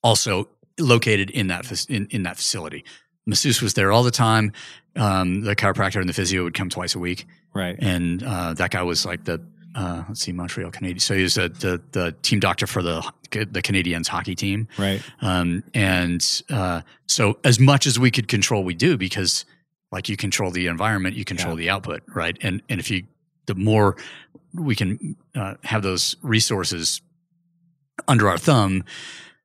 also 0.02 0.48
located 0.78 1.28
in 1.28 1.48
that 1.48 1.86
in, 1.90 2.06
in 2.10 2.22
that 2.22 2.36
facility. 2.36 2.84
Masseuse 3.26 3.60
was 3.60 3.74
there 3.74 3.92
all 3.92 4.02
the 4.02 4.10
time. 4.10 4.52
Um, 4.96 5.42
the 5.42 5.54
chiropractor 5.54 6.00
and 6.00 6.08
the 6.08 6.14
physio 6.14 6.42
would 6.42 6.54
come 6.54 6.68
twice 6.68 6.94
a 6.94 6.98
week, 6.98 7.26
Right. 7.52 7.76
and 7.80 8.22
uh, 8.22 8.54
that 8.54 8.70
guy 8.70 8.82
was 8.82 9.04
like 9.04 9.24
the 9.24 9.40
uh, 9.74 10.04
let's 10.08 10.20
see, 10.20 10.32
Montreal 10.32 10.70
Canadian. 10.70 10.98
So 10.98 11.14
he 11.14 11.22
was 11.22 11.34
the, 11.34 11.48
the 11.48 11.80
the 11.92 12.12
team 12.22 12.40
doctor 12.40 12.66
for 12.66 12.82
the 12.82 13.00
the 13.30 13.62
Canadiens 13.62 14.08
hockey 14.08 14.34
team. 14.34 14.68
Right. 14.76 15.02
Um, 15.20 15.62
and 15.74 16.42
uh, 16.50 16.82
so, 17.06 17.38
as 17.44 17.60
much 17.60 17.86
as 17.86 17.98
we 17.98 18.10
could 18.10 18.28
control, 18.28 18.64
we 18.64 18.74
do 18.74 18.96
because, 18.96 19.44
like, 19.92 20.08
you 20.08 20.16
control 20.16 20.50
the 20.50 20.66
environment, 20.66 21.16
you 21.16 21.24
control 21.24 21.54
the 21.54 21.70
output, 21.70 22.02
right? 22.08 22.36
And 22.42 22.62
and 22.68 22.80
if 22.80 22.90
you, 22.90 23.04
the 23.46 23.54
more 23.54 23.96
we 24.52 24.74
can 24.74 25.16
uh, 25.34 25.54
have 25.62 25.82
those 25.82 26.16
resources 26.22 27.00
under 28.08 28.28
our 28.28 28.38
thumb, 28.38 28.84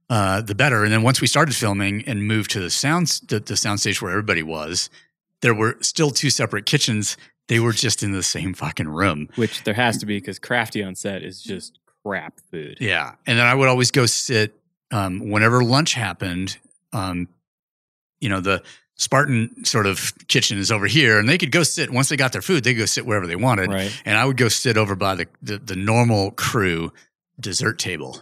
uh, 0.09 0.41
the 0.41 0.55
better. 0.55 0.83
And 0.83 0.91
then 0.91 1.03
once 1.03 1.21
we 1.21 1.27
started 1.27 1.55
filming 1.55 2.03
and 2.07 2.27
moved 2.27 2.51
to 2.51 2.59
the 2.59 2.69
sound 2.69 3.21
the, 3.27 3.39
the 3.39 3.57
sound 3.57 3.79
stage 3.79 4.01
where 4.01 4.11
everybody 4.11 4.41
was, 4.41 4.89
there 5.41 5.53
were 5.53 5.77
still 5.81 6.09
two 6.09 6.31
separate 6.31 6.65
kitchens. 6.65 7.17
They 7.47 7.59
were 7.59 7.73
just 7.73 8.01
in 8.01 8.11
the 8.11 8.23
same 8.23 8.53
fucking 8.53 8.87
room. 8.87 9.29
Which 9.35 9.63
there 9.63 9.73
has 9.73 9.97
to 9.99 10.05
be 10.05 10.17
because 10.17 10.39
crafty 10.39 10.83
on 10.83 10.95
set 10.95 11.23
is 11.23 11.41
just 11.41 11.79
crap 12.03 12.39
food. 12.51 12.77
Yeah. 12.79 13.13
And 13.27 13.37
then 13.37 13.45
I 13.45 13.53
would 13.53 13.67
always 13.67 13.91
go 13.91 14.05
sit 14.05 14.59
um, 14.91 15.29
whenever 15.29 15.63
lunch 15.63 15.93
happened. 15.93 16.57
Um, 16.93 17.27
you 18.19 18.29
know, 18.29 18.39
the 18.39 18.63
Spartan 18.95 19.65
sort 19.65 19.85
of 19.85 20.13
kitchen 20.27 20.57
is 20.57 20.71
over 20.71 20.87
here, 20.87 21.19
and 21.19 21.27
they 21.27 21.37
could 21.37 21.51
go 21.51 21.63
sit 21.63 21.91
once 21.91 22.09
they 22.09 22.15
got 22.15 22.31
their 22.31 22.41
food, 22.41 22.63
they 22.63 22.73
could 22.73 22.79
go 22.79 22.85
sit 22.85 23.05
wherever 23.05 23.27
they 23.27 23.35
wanted. 23.35 23.69
Right. 23.69 24.01
And 24.05 24.17
I 24.17 24.25
would 24.25 24.37
go 24.37 24.47
sit 24.47 24.77
over 24.77 24.95
by 24.95 25.15
the, 25.15 25.27
the, 25.41 25.57
the 25.57 25.75
normal 25.75 26.31
crew 26.31 26.93
dessert 27.39 27.77
table 27.77 28.21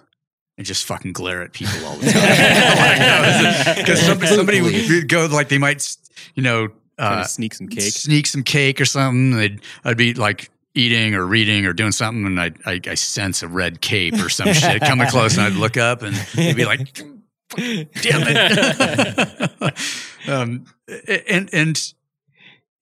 and 0.58 0.66
just 0.66 0.86
fucking 0.86 1.14
glare 1.14 1.44
at 1.44 1.54
people 1.54 1.86
all 1.86 1.96
the 1.96 2.12
time. 2.12 3.76
Because 3.78 4.02
somebody, 4.02 4.36
somebody 4.36 4.62
would 4.62 5.08
go 5.08 5.28
like 5.28 5.50
they 5.50 5.58
might, 5.58 5.96
you 6.36 6.44
know, 6.44 6.70
Trying 6.70 6.83
uh, 6.98 7.24
sneak 7.24 7.54
some 7.54 7.68
cake. 7.68 7.94
sneak 7.94 8.28
some 8.28 8.44
cake 8.44 8.80
or 8.80 8.86
something. 8.86 9.32
They'd, 9.32 9.62
I'd 9.84 9.98
be 9.98 10.14
like 10.14 10.50
eating 10.76 11.16
or 11.16 11.26
reading 11.26 11.66
or 11.66 11.74
doing 11.74 11.92
something, 11.92 12.26
and 12.26 12.40
I'd, 12.40 12.58
I, 12.66 12.80
I 12.88 12.96
sense 12.96 13.44
a 13.44 13.48
red 13.48 13.82
cape 13.82 14.16
or 14.16 14.30
some 14.30 14.54
shit 14.54 14.82
coming 14.86 15.08
close, 15.08 15.38
and 15.38 15.46
I'd 15.46 15.54
look 15.54 15.78
up, 15.78 16.02
and 16.02 16.16
they'd 16.36 16.56
be 16.56 16.66
like, 16.66 16.94
"Damn 17.56 17.88
it!" 17.96 19.80
um, 20.28 20.66
and 21.28 21.50
and 21.54 21.94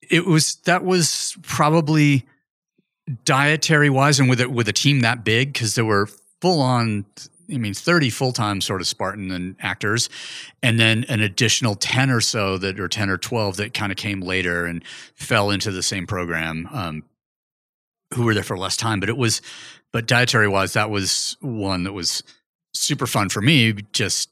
it 0.09 0.25
was 0.25 0.55
that 0.65 0.83
was 0.83 1.37
probably 1.43 2.25
dietary 3.25 3.89
wise, 3.89 4.19
and 4.19 4.29
with 4.29 4.41
it 4.41 4.51
with 4.51 4.67
a 4.67 4.73
team 4.73 5.01
that 5.01 5.23
big 5.23 5.53
because 5.53 5.75
there 5.75 5.85
were 5.85 6.07
full 6.41 6.61
on. 6.61 7.05
I 7.51 7.57
mean, 7.57 7.73
30 7.73 8.09
full 8.09 8.31
time 8.31 8.61
sort 8.61 8.81
of 8.81 8.87
Spartan 8.87 9.31
and 9.31 9.55
actors, 9.59 10.09
and 10.63 10.79
then 10.79 11.05
an 11.09 11.19
additional 11.21 11.75
10 11.75 12.09
or 12.09 12.21
so 12.21 12.57
that, 12.57 12.79
or 12.79 12.87
10 12.87 13.09
or 13.09 13.17
12 13.17 13.57
that 13.57 13.73
kind 13.73 13.91
of 13.91 13.97
came 13.97 14.21
later 14.21 14.65
and 14.65 14.83
fell 15.15 15.51
into 15.51 15.71
the 15.71 15.83
same 15.83 16.07
program, 16.07 16.67
um, 16.71 17.03
who 18.13 18.23
were 18.23 18.33
there 18.33 18.43
for 18.43 18.57
less 18.57 18.77
time. 18.77 18.99
But 18.99 19.09
it 19.09 19.17
was, 19.17 19.41
but 19.91 20.07
dietary 20.07 20.47
wise, 20.47 20.73
that 20.73 20.89
was 20.89 21.37
one 21.41 21.83
that 21.83 21.93
was 21.93 22.23
super 22.73 23.07
fun 23.07 23.29
for 23.29 23.41
me 23.41 23.73
just 23.91 24.29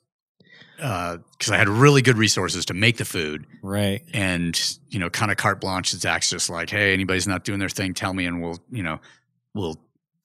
because 0.77 1.51
I 1.51 1.57
had 1.57 1.67
really 1.67 2.01
good 2.01 2.17
resources 2.17 2.65
to 2.67 2.73
make 2.73 2.95
the 2.95 3.03
food 3.03 3.45
Right. 3.61 4.01
and, 4.13 4.57
you 4.87 4.97
know, 4.97 5.09
kind 5.09 5.29
of 5.29 5.35
carte 5.35 5.59
blanche. 5.59 5.89
Zack's 5.91 6.29
just 6.29 6.49
like, 6.49 6.69
hey, 6.69 6.93
anybody's 6.93 7.27
not 7.27 7.43
doing 7.43 7.59
their 7.59 7.67
thing, 7.67 7.93
tell 7.93 8.13
me, 8.13 8.25
and 8.25 8.41
we'll, 8.41 8.59
you 8.71 8.81
know, 8.83 9.01
we'll 9.53 9.75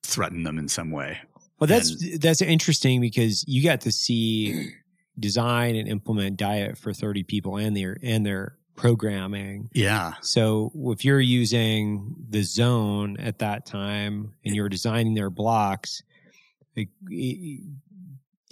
threaten 0.03 0.43
them 0.43 0.57
in 0.57 0.69
some 0.69 0.91
way. 0.91 1.19
Well, 1.59 1.67
that's 1.67 2.17
that's 2.19 2.41
interesting 2.41 3.01
because 3.01 3.45
you 3.47 3.63
got 3.63 3.81
to 3.81 3.91
see 3.91 4.71
design 5.19 5.75
and 5.75 5.87
implement 5.87 6.37
diet 6.37 6.77
for 6.77 6.93
30 6.93 7.23
people 7.23 7.57
and 7.57 7.75
their 7.75 7.97
and 8.03 8.25
their 8.25 8.57
programming. 8.75 9.69
Yeah. 9.73 10.13
So 10.21 10.71
if 10.75 11.05
you're 11.05 11.21
using 11.21 12.15
the 12.29 12.43
zone 12.43 13.17
at 13.17 13.39
that 13.39 13.65
time 13.65 14.33
and 14.43 14.55
you're 14.55 14.69
designing 14.69 15.13
their 15.13 15.29
blocks, 15.29 16.03
like, 16.75 16.89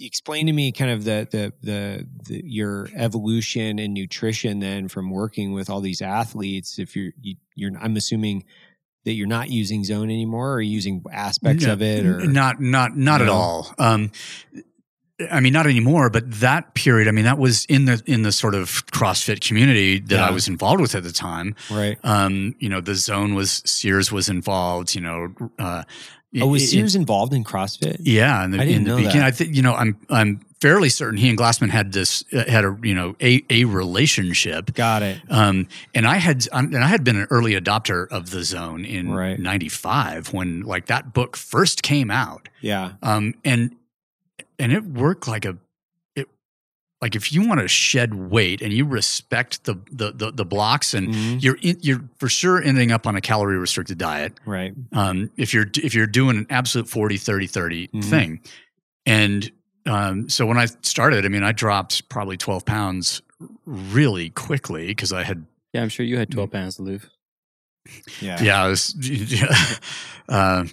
explain 0.00 0.46
to 0.46 0.52
me 0.52 0.72
kind 0.72 0.90
of 0.90 1.04
the, 1.04 1.28
the 1.30 1.52
the 1.62 2.06
the 2.24 2.42
your 2.44 2.88
evolution 2.94 3.78
in 3.78 3.92
nutrition 3.92 4.60
then 4.60 4.88
from 4.88 5.10
working 5.10 5.52
with 5.52 5.70
all 5.70 5.80
these 5.80 6.02
athletes. 6.02 6.78
If 6.78 6.96
you're 6.96 7.12
you, 7.20 7.36
you're 7.54 7.72
I'm 7.80 7.96
assuming 7.96 8.44
that 9.04 9.12
you're 9.12 9.26
not 9.26 9.50
using 9.50 9.84
zone 9.84 10.10
anymore 10.10 10.54
or 10.54 10.60
using 10.60 11.04
aspects 11.12 11.64
No, 11.64 11.74
of 11.74 11.82
it 11.82 12.06
or 12.06 12.26
not 12.26 12.60
not 12.60 12.96
not 12.96 13.20
at 13.22 13.28
all 13.28 13.74
um 13.78 14.10
I 15.30 15.38
mean, 15.38 15.52
not 15.52 15.68
anymore, 15.68 16.10
but 16.10 16.28
that 16.40 16.74
period, 16.74 17.06
I 17.06 17.12
mean, 17.12 17.24
that 17.24 17.38
was 17.38 17.66
in 17.66 17.84
the 17.84 18.02
in 18.04 18.22
the 18.22 18.32
sort 18.32 18.56
of 18.56 18.84
CrossFit 18.86 19.46
community 19.46 20.00
that 20.00 20.18
I 20.18 20.32
was 20.32 20.48
involved 20.48 20.80
with 20.80 20.96
at 20.96 21.04
the 21.04 21.12
time. 21.12 21.54
right. 21.70 21.96
Um, 22.02 22.56
you 22.58 22.68
know, 22.68 22.80
the 22.80 22.96
zone 22.96 23.34
was 23.36 23.62
Sears 23.64 24.10
was 24.10 24.28
involved. 24.28 24.92
You 24.94 25.02
know, 25.02 25.34
uh, 25.56 25.84
Oh, 26.42 26.48
was 26.48 26.62
it- 26.64 26.68
Sears 26.68 26.94
involved 26.96 27.32
in 27.32 27.44
CrossFit? 27.44 27.98
Yeah, 28.00 28.44
in 28.44 28.50
the, 28.52 28.58
I 28.60 28.64
didn't 28.64 28.76
in 28.76 28.84
the 28.84 28.90
know 28.90 28.96
beginning, 28.96 29.18
that. 29.18 29.26
I 29.26 29.30
think 29.30 29.54
you 29.54 29.62
know 29.62 29.74
I'm 29.74 29.96
I'm 30.10 30.40
fairly 30.60 30.88
certain 30.88 31.18
he 31.18 31.28
and 31.28 31.38
Glassman 31.38 31.68
had 31.70 31.92
this 31.92 32.24
uh, 32.32 32.44
had 32.50 32.64
a 32.64 32.76
you 32.82 32.94
know 32.94 33.14
a 33.20 33.44
a 33.50 33.64
relationship. 33.64 34.74
Got 34.74 35.02
it. 35.02 35.18
Um, 35.30 35.68
and 35.94 36.06
I 36.06 36.16
had 36.16 36.46
um, 36.52 36.66
and 36.74 36.82
I 36.82 36.88
had 36.88 37.04
been 37.04 37.16
an 37.16 37.26
early 37.30 37.52
adopter 37.52 38.08
of 38.10 38.30
the 38.30 38.42
zone 38.42 38.84
in 38.84 39.10
Right. 39.12 39.38
'95 39.38 40.32
when 40.32 40.62
like 40.62 40.86
that 40.86 41.12
book 41.12 41.36
first 41.36 41.82
came 41.82 42.10
out. 42.10 42.48
Yeah. 42.60 42.92
Um, 43.02 43.34
and 43.44 43.74
and 44.58 44.72
it 44.72 44.84
worked 44.84 45.28
like 45.28 45.44
a 45.44 45.56
like 47.04 47.14
if 47.14 47.32
you 47.34 47.46
want 47.46 47.60
to 47.60 47.68
shed 47.68 48.14
weight 48.14 48.62
and 48.62 48.72
you 48.72 48.84
respect 48.86 49.64
the 49.64 49.74
the 49.92 50.10
the, 50.12 50.30
the 50.32 50.44
blocks 50.44 50.94
and 50.94 51.08
Mhm. 51.08 51.42
you're 51.42 51.58
in, 51.60 51.76
you're 51.82 52.02
for 52.18 52.28
sure 52.30 52.62
ending 52.62 52.90
up 52.92 53.06
on 53.06 53.14
a 53.14 53.20
calorie 53.20 53.58
restricted 53.58 53.98
diet 53.98 54.32
Right. 54.46 54.72
um, 54.92 55.30
if 55.36 55.52
you're 55.52 55.66
if 55.82 55.92
you're 55.94 56.06
doing 56.06 56.38
an 56.38 56.46
absolute 56.48 56.88
40 56.88 57.18
30 57.18 57.46
30 57.46 57.88
Mhm. 57.88 58.04
thing 58.04 58.40
and 59.06 59.50
um, 59.86 60.28
so 60.30 60.46
when 60.46 60.56
i 60.56 60.66
started 60.80 61.26
i 61.26 61.28
mean 61.28 61.42
i 61.42 61.52
dropped 61.52 62.08
probably 62.08 62.36
12 62.38 62.64
pounds 62.64 63.20
really 63.66 64.30
quickly 64.30 64.86
because 64.86 65.12
i 65.12 65.22
had 65.24 65.44
Yeah, 65.74 65.82
I'm 65.82 65.90
sure 65.90 66.06
you 66.06 66.16
had 66.18 66.30
12 66.30 66.50
pounds 66.50 66.76
to 66.76 66.82
lose. 66.82 67.02
Yeah. 68.22 68.42
yeah 68.42 68.64
I 68.64 68.68
was, 68.68 68.94
uh, 70.28 70.64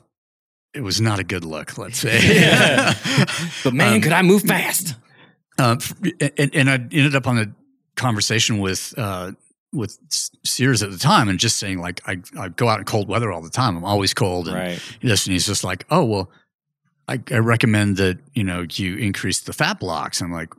it 0.74 0.82
was 0.82 1.02
not 1.02 1.20
a 1.20 1.24
good 1.26 1.44
look 1.44 1.78
let's 1.78 2.00
say 2.00 2.20
But 3.64 3.74
man, 3.74 3.96
Um, 3.96 4.02
could 4.02 4.14
I 4.14 4.22
move 4.22 4.44
fast? 4.44 4.96
Uh, 5.58 5.78
and, 6.38 6.56
and 6.56 6.70
I 6.70 6.74
ended 6.76 7.16
up 7.16 7.28
on 7.28 7.38
a 7.38 7.46
conversation 7.96 8.60
with 8.60 8.94
uh, 8.98 9.32
with 9.74 9.98
Sears 10.44 10.84
at 10.84 10.92
the 10.92 10.98
time, 10.98 11.30
and 11.30 11.40
just 11.40 11.58
saying 11.58 11.80
like 11.80 12.02
I 12.08 12.18
I 12.38 12.50
go 12.50 12.68
out 12.68 12.80
in 12.80 12.86
cold 12.86 13.08
weather 13.08 13.32
all 13.32 13.42
the 13.42 13.50
time. 13.50 13.78
I'm 13.78 13.86
always 13.86 14.14
cold, 14.14 14.48
and 14.48 14.56
Right. 14.56 14.82
this, 15.02 15.26
and 15.26 15.34
he's 15.34 15.46
just 15.46 15.64
like, 15.64 15.86
oh 15.90 16.04
well, 16.06 16.32
I, 17.08 17.20
I 17.32 17.38
recommend 17.38 17.98
that 17.98 18.20
you 18.34 18.44
know 18.44 18.66
you 18.72 18.98
increase 18.98 19.42
the 19.42 19.54
fat 19.54 19.80
blocks. 19.80 20.22
I'm 20.22 20.32
like, 20.32 20.54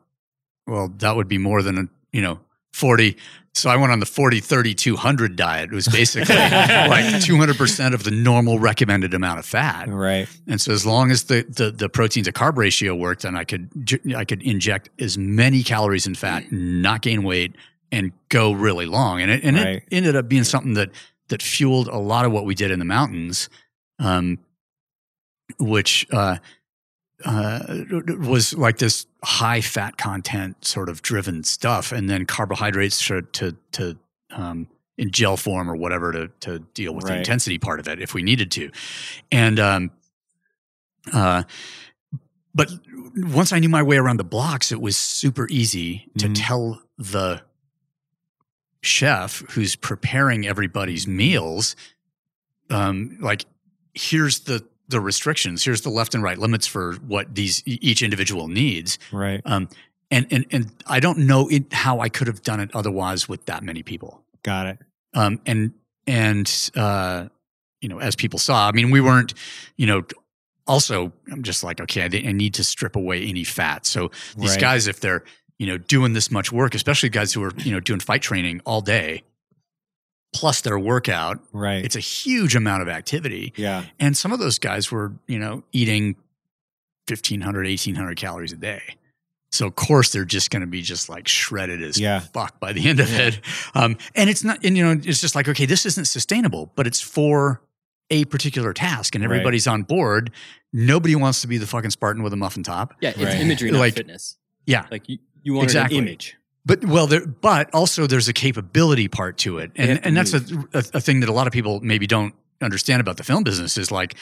well, 0.66 0.88
that 0.98 1.16
would 1.16 1.28
be 1.28 1.38
more 1.38 1.62
than 1.62 1.78
a 1.78 1.84
you 2.12 2.22
know 2.22 2.40
forty. 2.72 3.16
So 3.54 3.68
I 3.68 3.76
went 3.76 3.92
on 3.92 4.00
the 4.00 4.06
40, 4.06 4.40
30, 4.40 4.72
200 4.74 5.36
diet. 5.36 5.70
It 5.72 5.74
was 5.74 5.86
basically 5.86 6.34
like 6.36 7.04
200% 7.04 7.92
of 7.92 8.02
the 8.02 8.10
normal 8.10 8.58
recommended 8.58 9.12
amount 9.12 9.40
of 9.40 9.44
fat. 9.44 9.90
Right. 9.90 10.26
And 10.48 10.58
so 10.58 10.72
as 10.72 10.86
long 10.86 11.10
as 11.10 11.24
the, 11.24 11.44
the, 11.50 11.70
the 11.70 11.90
protein 11.90 12.24
to 12.24 12.32
carb 12.32 12.56
ratio 12.56 12.94
worked, 12.94 13.24
then 13.24 13.36
I 13.36 13.44
could 13.44 13.68
I 14.16 14.24
could 14.24 14.40
inject 14.42 14.88
as 14.98 15.18
many 15.18 15.62
calories 15.62 16.06
in 16.06 16.14
fat, 16.14 16.50
not 16.50 17.02
gain 17.02 17.24
weight, 17.24 17.54
and 17.90 18.12
go 18.30 18.52
really 18.52 18.86
long. 18.86 19.20
And 19.20 19.30
it 19.30 19.44
and 19.44 19.56
Right. 19.56 19.66
it 19.76 19.84
ended 19.90 20.16
up 20.16 20.30
being 20.30 20.44
something 20.44 20.72
that 20.72 20.88
that 21.28 21.42
fueled 21.42 21.88
a 21.88 21.98
lot 21.98 22.24
of 22.24 22.32
what 22.32 22.46
we 22.46 22.54
did 22.54 22.70
in 22.70 22.78
the 22.78 22.86
mountains, 22.86 23.50
um, 23.98 24.38
which 25.58 26.06
uh, 26.10 26.38
uh, 27.26 27.60
was 28.18 28.54
like 28.54 28.78
this 28.78 29.06
high 29.24 29.60
fat 29.60 29.96
content 29.96 30.64
sort 30.64 30.88
of 30.88 31.02
driven 31.02 31.44
stuff, 31.44 31.92
and 31.92 32.08
then 32.10 32.26
carbohydrates 32.26 33.06
to 33.06 33.22
to, 33.22 33.56
to 33.72 33.98
um, 34.30 34.66
in 34.98 35.10
gel 35.10 35.36
form 35.36 35.70
or 35.70 35.76
whatever 35.76 36.12
to 36.12 36.28
to 36.40 36.58
deal 36.74 36.94
with 36.94 37.04
the 37.06 37.12
intensity 37.18 37.58
part 37.58 37.80
of 37.80 37.88
it 37.88 38.00
if 38.00 38.14
we 38.14 38.22
needed 38.22 38.50
to, 38.52 38.70
and 39.30 39.58
um, 39.60 39.90
uh, 41.12 41.42
but 42.54 42.70
once 43.16 43.52
I 43.52 43.58
knew 43.58 43.68
my 43.68 43.82
way 43.82 43.96
around 43.96 44.18
the 44.18 44.24
blocks, 44.24 44.72
it 44.72 44.80
was 44.80 44.96
super 44.96 45.46
easy 45.50 46.08
to 46.18 46.28
Mhm. 46.28 46.34
tell 46.36 46.82
the 46.98 47.42
chef 48.82 49.42
who's 49.50 49.76
preparing 49.76 50.46
everybody's 50.46 51.06
meals, 51.06 51.76
um, 52.70 53.16
like 53.20 53.44
here's 53.94 54.40
the 54.40 54.66
the 54.92 55.00
restrictions, 55.00 55.64
here's 55.64 55.80
the 55.82 55.90
left 55.90 56.14
and 56.14 56.22
right 56.22 56.38
limits 56.38 56.66
for 56.66 56.94
what 57.06 57.34
these 57.34 57.62
each 57.66 58.02
individual 58.02 58.46
needs, 58.48 58.98
Right. 59.10 59.40
um, 59.44 59.68
and 60.10 60.26
and 60.30 60.46
and 60.50 60.70
I 60.86 61.00
don't 61.00 61.18
know 61.18 61.48
it, 61.48 61.72
how 61.72 62.00
I 62.00 62.08
could 62.08 62.28
have 62.28 62.42
done 62.42 62.60
it 62.60 62.70
otherwise 62.74 63.28
with 63.28 63.44
that 63.46 63.62
many 63.64 63.82
people 63.82 64.22
Got 64.44 64.66
it. 64.68 64.78
um, 65.14 65.40
and 65.44 65.72
and 66.06 66.70
uh, 66.76 67.26
you 67.80 67.88
know, 67.88 67.98
as 68.00 68.14
people 68.16 68.38
saw, 68.38 68.68
I 68.68 68.72
mean, 68.72 68.90
we 68.90 69.00
weren't, 69.00 69.34
you 69.76 69.86
know. 69.86 70.02
Also, 70.68 71.12
I'm 71.32 71.42
just 71.42 71.64
like, 71.64 71.80
okay, 71.80 72.02
I, 72.02 72.28
I 72.28 72.32
need 72.32 72.54
to 72.54 72.62
strip 72.62 72.94
away 72.94 73.24
any 73.26 73.42
fat. 73.42 73.84
So 73.84 74.12
these 74.36 74.50
Right. 74.52 74.60
guys, 74.60 74.86
if 74.86 75.00
they're 75.00 75.24
you 75.58 75.66
know 75.66 75.76
doing 75.76 76.12
this 76.12 76.30
much 76.30 76.52
work, 76.52 76.74
especially 76.76 77.08
guys 77.08 77.32
who 77.32 77.42
are 77.42 77.52
you 77.58 77.72
know 77.72 77.80
doing 77.80 77.98
fight 77.98 78.22
training 78.22 78.60
all 78.64 78.80
day, 78.80 79.24
plus 80.32 80.60
their 80.62 80.78
workout, 80.78 81.40
Right. 81.52 81.84
it's 81.84 81.96
a 81.96 82.00
huge 82.00 82.54
amount 82.56 82.82
of 82.82 82.88
activity. 82.88 83.52
yeah. 83.56 83.84
And 84.00 84.16
some 84.16 84.32
of 84.32 84.38
those 84.38 84.58
guys 84.58 84.90
were, 84.90 85.12
you 85.26 85.38
know, 85.38 85.62
eating 85.72 86.16
1500, 87.08 87.66
1800 87.66 88.16
calories 88.16 88.52
a 88.52 88.56
day. 88.56 88.82
So 89.50 89.66
of 89.66 89.76
course 89.76 90.10
they're 90.12 90.24
just 90.24 90.50
going 90.50 90.62
to 90.62 90.66
be 90.66 90.80
just 90.80 91.08
like 91.10 91.28
shredded 91.28 91.82
as 91.82 91.98
Yeah. 92.00 92.20
fuck 92.20 92.58
by 92.60 92.72
the 92.72 92.88
end 92.88 93.00
of 93.00 93.12
it. 93.12 93.40
Um, 93.74 93.98
and 94.14 94.30
it's 94.30 94.42
not, 94.44 94.64
and 94.64 94.76
you 94.76 94.84
know, 94.84 94.92
it's 95.04 95.20
just 95.20 95.34
like, 95.34 95.48
okay, 95.48 95.66
this 95.66 95.84
isn't 95.84 96.06
sustainable, 96.06 96.72
but 96.74 96.86
it's 96.86 97.00
for 97.00 97.60
a 98.10 98.24
particular 98.26 98.72
task 98.72 99.14
and 99.14 99.22
Right. 99.24 99.30
everybody's 99.34 99.66
on 99.66 99.82
board. 99.82 100.30
Nobody 100.72 101.14
wants 101.14 101.42
to 101.42 101.46
be 101.48 101.58
the 101.58 101.66
fucking 101.66 101.90
Spartan 101.90 102.22
with 102.22 102.32
a 102.32 102.36
muffin 102.36 102.62
top. 102.62 102.94
Yeah, 103.02 103.10
it's 103.10 103.18
Right. 103.18 103.40
imagery, 103.40 103.70
not 103.70 103.80
Like- 103.80 103.94
fitness. 103.94 104.36
Yeah. 104.66 104.86
Like 104.90 105.08
you, 105.08 105.18
you 105.42 105.52
want 105.54 105.64
Exactly. 105.64 105.98
an 105.98 106.04
image. 106.06 106.36
But 106.64 106.84
well, 106.84 107.06
there, 107.06 107.26
but 107.26 107.74
also 107.74 108.06
there's 108.06 108.28
a 108.28 108.32
capability 108.32 109.08
part 109.08 109.36
to 109.38 109.58
it, 109.58 109.72
and 109.74 110.04
and 110.04 110.16
that's 110.16 110.32
a, 110.32 110.40
a 110.72 110.84
a 110.94 111.00
thing 111.00 111.20
that 111.20 111.28
a 111.28 111.32
lot 111.32 111.46
of 111.46 111.52
people 111.52 111.80
maybe 111.80 112.06
don't 112.06 112.34
understand 112.60 113.00
about 113.00 113.16
the 113.16 113.24
film 113.24 113.42
business 113.42 113.76
is 113.76 113.90
like, 113.90 114.14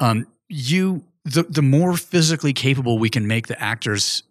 um, 0.00 0.26
you 0.48 1.04
the 1.24 1.42
the 1.42 1.62
more 1.62 1.96
physically 1.96 2.52
capable 2.52 2.98
we 2.98 3.10
can 3.10 3.26
make 3.26 3.46
the 3.48 3.62
actors 3.62 4.22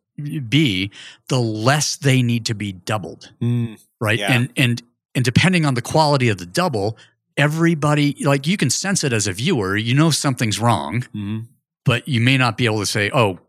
be, 0.47 0.91
the 1.27 1.39
less 1.39 1.95
they 1.95 2.21
need 2.21 2.45
to 2.45 2.55
be 2.55 2.71
doubled, 2.71 3.31
Mm, 3.41 3.79
right? 3.99 4.19
Yeah. 4.19 4.31
And 4.31 4.49
and 4.57 4.81
and 5.15 5.25
depending 5.25 5.65
on 5.65 5.75
the 5.75 5.81
quality 5.81 6.29
of 6.29 6.37
the 6.37 6.45
double, 6.45 6.97
everybody 7.37 8.15
like 8.23 8.47
you 8.47 8.57
can 8.57 8.69
sense 8.69 9.03
it 9.03 9.13
as 9.13 9.27
a 9.27 9.33
viewer, 9.33 9.75
you 9.75 9.93
know 9.93 10.11
something's 10.11 10.59
wrong, 10.59 11.01
mhm. 11.13 11.47
but 11.85 12.07
you 12.07 12.21
may 12.21 12.37
not 12.37 12.57
be 12.57 12.65
able 12.65 12.79
to 12.79 12.85
say, 12.85 13.11
oh, 13.13 13.39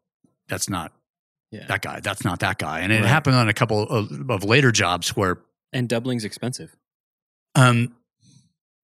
that's 0.48 0.68
not 0.68 0.92
Yeah. 1.54 1.66
that 1.66 1.82
guy, 1.82 2.00
that's 2.00 2.24
not 2.24 2.40
that 2.40 2.58
guy, 2.58 2.80
and 2.80 2.92
it 2.92 3.00
Right. 3.00 3.04
happened 3.06 3.36
on 3.36 3.48
a 3.48 3.54
couple 3.54 3.82
of, 3.88 4.30
of 4.30 4.44
later 4.44 4.72
jobs 4.72 5.16
where 5.16 5.38
And 5.72 5.88
doubling's 5.88 6.24
expensive. 6.24 6.74
Um, 7.54 7.94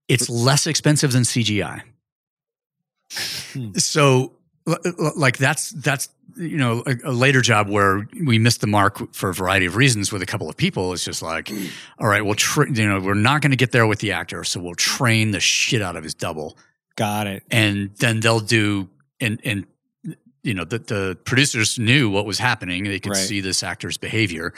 it's 0.09 0.29
less 0.31 0.67
expensive 0.67 1.13
than 1.13 1.23
CGI. 1.25 1.83
Hmm. 3.53 3.73
So, 3.77 4.33
like 5.17 5.39
that's 5.39 5.71
that's 5.71 6.09
you 6.37 6.57
know 6.57 6.83
a, 6.87 7.11
a 7.11 7.13
later 7.13 7.41
job 7.41 7.69
where 7.69 8.07
we 8.25 8.39
missed 8.39 8.61
the 8.61 8.67
mark 8.69 9.13
for 9.15 9.31
a 9.31 9.35
variety 9.35 9.67
of 9.67 9.75
reasons 9.75 10.13
with 10.13 10.23
a 10.23 10.27
couple 10.27 10.49
of 10.49 10.57
people. 10.57 10.93
It's 10.93 11.05
just 11.05 11.23
like, 11.23 11.51
all 11.99 12.07
right, 12.07 12.25
we'll 12.25 12.35
tra- 12.37 12.71
you 12.71 12.89
know 12.89 13.01
we're 13.01 13.15
not 13.15 13.43
going 13.43 13.51
to 13.51 13.57
get 13.57 13.73
there 13.73 13.87
with 13.87 13.99
the 13.99 14.13
actor, 14.13 14.45
so 14.45 14.61
we'll 14.61 14.75
train 14.77 15.33
the 15.33 15.41
shit 15.41 15.83
out 15.83 15.97
of 15.97 16.05
his 16.05 16.15
double, 16.15 16.57
Got 16.97 17.27
it. 17.27 17.43
and 17.51 17.91
then 17.97 18.21
they'll 18.21 18.39
do 18.41 18.89
and 19.21 19.41
and 19.45 19.67
you 20.43 20.55
know 20.55 20.65
the 20.65 20.79
the 20.79 21.19
producers 21.25 21.79
knew 21.79 22.11
what 22.11 22.27
was 22.27 22.39
happening. 22.39 22.85
They 22.85 22.99
could 23.01 23.11
Right. 23.13 23.19
see 23.19 23.41
this 23.41 23.63
actor's 23.63 23.97
behavior, 23.99 24.53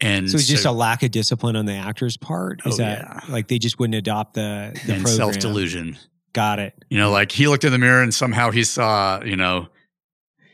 and 0.00 0.30
So 0.30 0.36
it's 0.36 0.46
just 0.46 0.64
a 0.64 0.72
lack 0.72 1.02
of 1.02 1.10
discipline 1.10 1.56
on 1.56 1.66
the 1.66 1.74
actor's 1.74 2.16
part. 2.16 2.60
Is 2.66 2.74
Oh, 2.74 2.76
that 2.78 2.98
yeah. 3.00 3.32
like 3.32 3.48
they 3.48 3.58
just 3.58 3.78
wouldn't 3.78 3.94
adopt 3.96 4.34
the 4.34 4.72
the 4.86 4.94
and 4.94 5.02
program? 5.02 5.16
self 5.16 5.38
delusion. 5.38 5.96
Got 6.32 6.58
it. 6.58 6.74
You 6.90 6.98
know, 6.98 7.10
like 7.10 7.32
he 7.32 7.48
looked 7.48 7.64
in 7.64 7.72
the 7.72 7.78
mirror 7.78 8.02
and 8.02 8.12
somehow 8.14 8.50
he 8.50 8.62
saw, 8.64 9.22
you 9.24 9.36
know, 9.36 9.68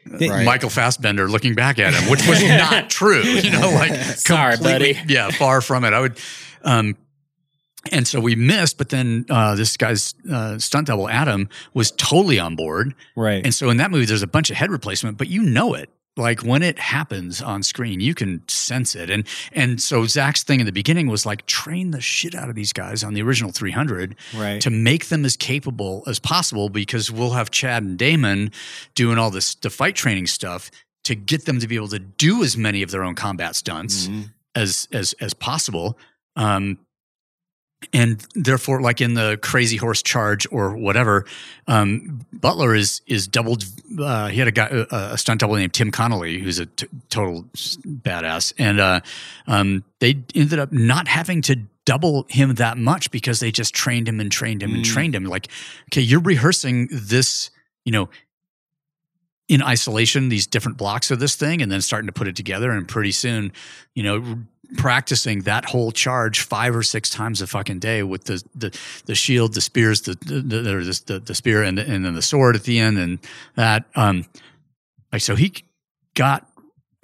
They- 0.05 0.29
Right. 0.29 0.45
Michael 0.45 0.69
Fassbender 0.71 1.29
looking 1.29 1.55
back 1.55 1.79
at 1.79 1.95
him, 1.95 2.11
which 2.11 2.27
was 2.27 2.43
not 2.49 2.91
true. 2.91 3.23
You 3.23 3.51
know, 3.53 3.71
like 3.71 3.95
Sorry, 4.17 4.57
buddy. 4.57 4.99
Yeah, 5.07 5.31
far 5.31 5.61
from 5.61 5.85
it. 5.85 5.93
I 5.93 6.01
would, 6.01 6.19
um, 6.65 6.97
and 7.91 8.07
so 8.07 8.21
we 8.21 8.37
missed, 8.37 8.79
but 8.79 8.91
then 8.91 9.27
uh, 9.29 9.55
this 9.57 9.77
guy's 9.77 10.15
uh, 10.31 10.59
stunt 10.59 10.87
double 10.87 11.09
Adam 11.09 11.49
was 11.75 11.91
totally 11.93 12.39
on 12.39 12.55
board, 12.55 12.95
Right. 13.17 13.45
and 13.45 13.53
so 13.55 13.71
in 13.71 13.79
that 13.79 13.91
movie 13.91 14.05
there's 14.05 14.23
a 14.23 14.27
bunch 14.29 14.51
of 14.51 14.57
head 14.57 14.71
replacement, 14.71 15.19
but 15.19 15.29
you 15.29 15.43
know 15.43 15.75
it. 15.75 15.91
Like 16.15 16.43
when 16.43 16.63
it 16.63 16.79
happens 16.79 17.41
on 17.41 17.63
screen, 17.63 17.99
you 18.01 18.15
can 18.15 18.43
sense 18.47 18.95
it, 18.95 19.09
and 19.09 19.27
and 19.53 19.81
so 19.81 20.05
Zack's 20.05 20.43
thing 20.43 20.61
in 20.61 20.67
the 20.67 20.73
beginning 20.73 21.07
was 21.09 21.25
like 21.25 21.47
train 21.47 21.91
the 21.91 22.03
shit 22.03 22.35
out 22.35 22.51
of 22.51 22.55
these 22.55 22.71
guys 22.75 23.03
on 23.03 23.15
the 23.15 23.23
original 23.23 23.51
300, 23.51 24.15
right. 24.37 24.61
to 24.61 24.69
make 24.69 25.07
them 25.07 25.25
as 25.25 25.39
capable 25.39 26.03
as 26.07 26.19
possible 26.19 26.69
because 26.69 27.11
we'll 27.11 27.31
have 27.31 27.51
Chad 27.51 27.83
and 27.83 27.97
Damon 27.97 28.51
doing 28.95 29.17
all 29.17 29.31
this 29.31 29.55
the 29.55 29.71
fight 29.71 29.97
training 29.97 30.27
stuff 30.27 30.71
to 31.05 31.15
get 31.15 31.47
them 31.47 31.59
to 31.61 31.67
be 31.67 31.77
able 31.77 31.89
to 31.89 31.99
do 31.99 32.45
as 32.45 32.59
many 32.59 32.83
of 32.83 32.91
their 32.91 33.03
own 33.05 33.15
combat 33.15 33.57
stunts 33.57 34.07
Mhm. 34.09 34.31
as 34.55 34.87
as 34.93 35.15
as 35.15 35.33
possible. 35.33 35.99
Um, 36.37 36.77
and 37.93 38.25
therefore, 38.35 38.81
like 38.81 39.01
in 39.01 39.15
the 39.15 39.39
Crazy 39.43 39.77
Horse 39.77 40.03
Charge 40.03 40.47
or 40.51 40.77
whatever, 40.77 41.25
um, 41.67 42.21
Butler 42.33 42.75
is 42.75 43.03
is 43.07 43.27
doubled. 43.27 43.65
Uh, 43.99 44.29
he 44.29 44.39
had 44.39 44.49
a 44.49 44.53
guy, 44.53 44.69
a, 44.91 44.97
a 45.13 45.19
stunt 45.19 45.41
double 45.41 45.57
named 45.57 45.73
Tim 45.75 45.91
Connolly, 45.91 46.39
who's 46.39 46.59
a 46.59 46.67
t- 46.67 46.87
total 47.11 47.45
badass, 47.55 48.53
and 48.59 48.81
uh, 48.81 49.01
um, 49.47 49.85
they 50.01 50.23
ended 50.35 50.59
up 50.59 50.73
not 50.73 51.09
having 51.09 51.43
to 51.43 51.57
double 51.85 52.27
him 52.29 52.55
that 52.55 52.79
much 52.79 53.11
because 53.11 53.41
they 53.41 53.51
just 53.51 53.75
trained 53.75 54.09
him 54.09 54.21
and 54.21 54.31
trained 54.31 54.63
him 54.63 54.73
and 54.75 54.85
Mm. 54.85 54.89
trained 54.89 55.15
him. 55.17 55.25
Like, 55.25 55.49
okay, 55.91 56.01
you're 56.01 56.21
rehearsing 56.21 56.89
this, 56.93 57.51
you 57.85 57.91
know, 57.93 58.09
in 59.49 59.63
isolation 59.63 60.29
these 60.29 60.47
different 60.47 60.79
blocks 60.79 61.11
of 61.11 61.19
this 61.19 61.35
thing 61.37 61.61
and 61.61 61.71
then 61.71 61.81
starting 61.83 62.07
to 62.07 62.13
put 62.13 62.29
it 62.29 62.37
together 62.37 62.71
and 62.71 62.87
pretty 62.89 63.11
soon 63.11 63.53
you 63.95 64.03
know 64.03 64.39
practicing 64.77 65.41
that 65.43 65.65
whole 65.67 65.93
charge 65.93 66.41
five 66.41 66.75
or 66.75 66.83
six 66.83 67.11
times 67.11 67.41
a 67.43 67.47
fucking 67.47 67.79
day 67.79 68.03
with 68.03 68.25
the 68.25 68.43
the, 68.55 68.79
the 69.07 69.15
shield 69.15 69.55
the 69.55 69.61
spears 69.61 70.03
the 70.03 70.15
the, 70.27 70.41
the, 70.41 71.03
the, 71.07 71.19
the 71.21 71.35
spear 71.35 71.63
and, 71.63 71.79
and 71.79 72.05
then 72.05 72.15
the 72.15 72.23
sword 72.23 72.57
at 72.57 72.65
the 72.65 72.79
end 72.79 72.99
and 72.99 73.19
that 73.57 73.85
um 73.95 74.25
like 75.13 75.23
so 75.23 75.35
he 75.35 75.53
got 76.15 76.49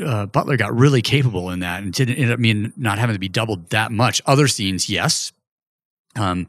uh, 0.05 0.27
Butler 0.27 0.57
got 0.57 0.75
really 0.77 1.03
capable 1.03 1.51
in 1.51 1.61
that 1.61 1.83
and 1.83 1.93
didn't 1.93 2.16
end 2.16 2.31
up 2.31 2.39
mean 2.39 2.73
not 2.77 2.99
having 2.99 3.14
to 3.14 3.21
be 3.21 3.29
doubled 3.29 3.71
that 3.71 3.91
much. 3.91 4.23
Other 4.27 4.47
scenes, 4.47 4.89
yes, 4.89 5.33
um, 6.16 6.47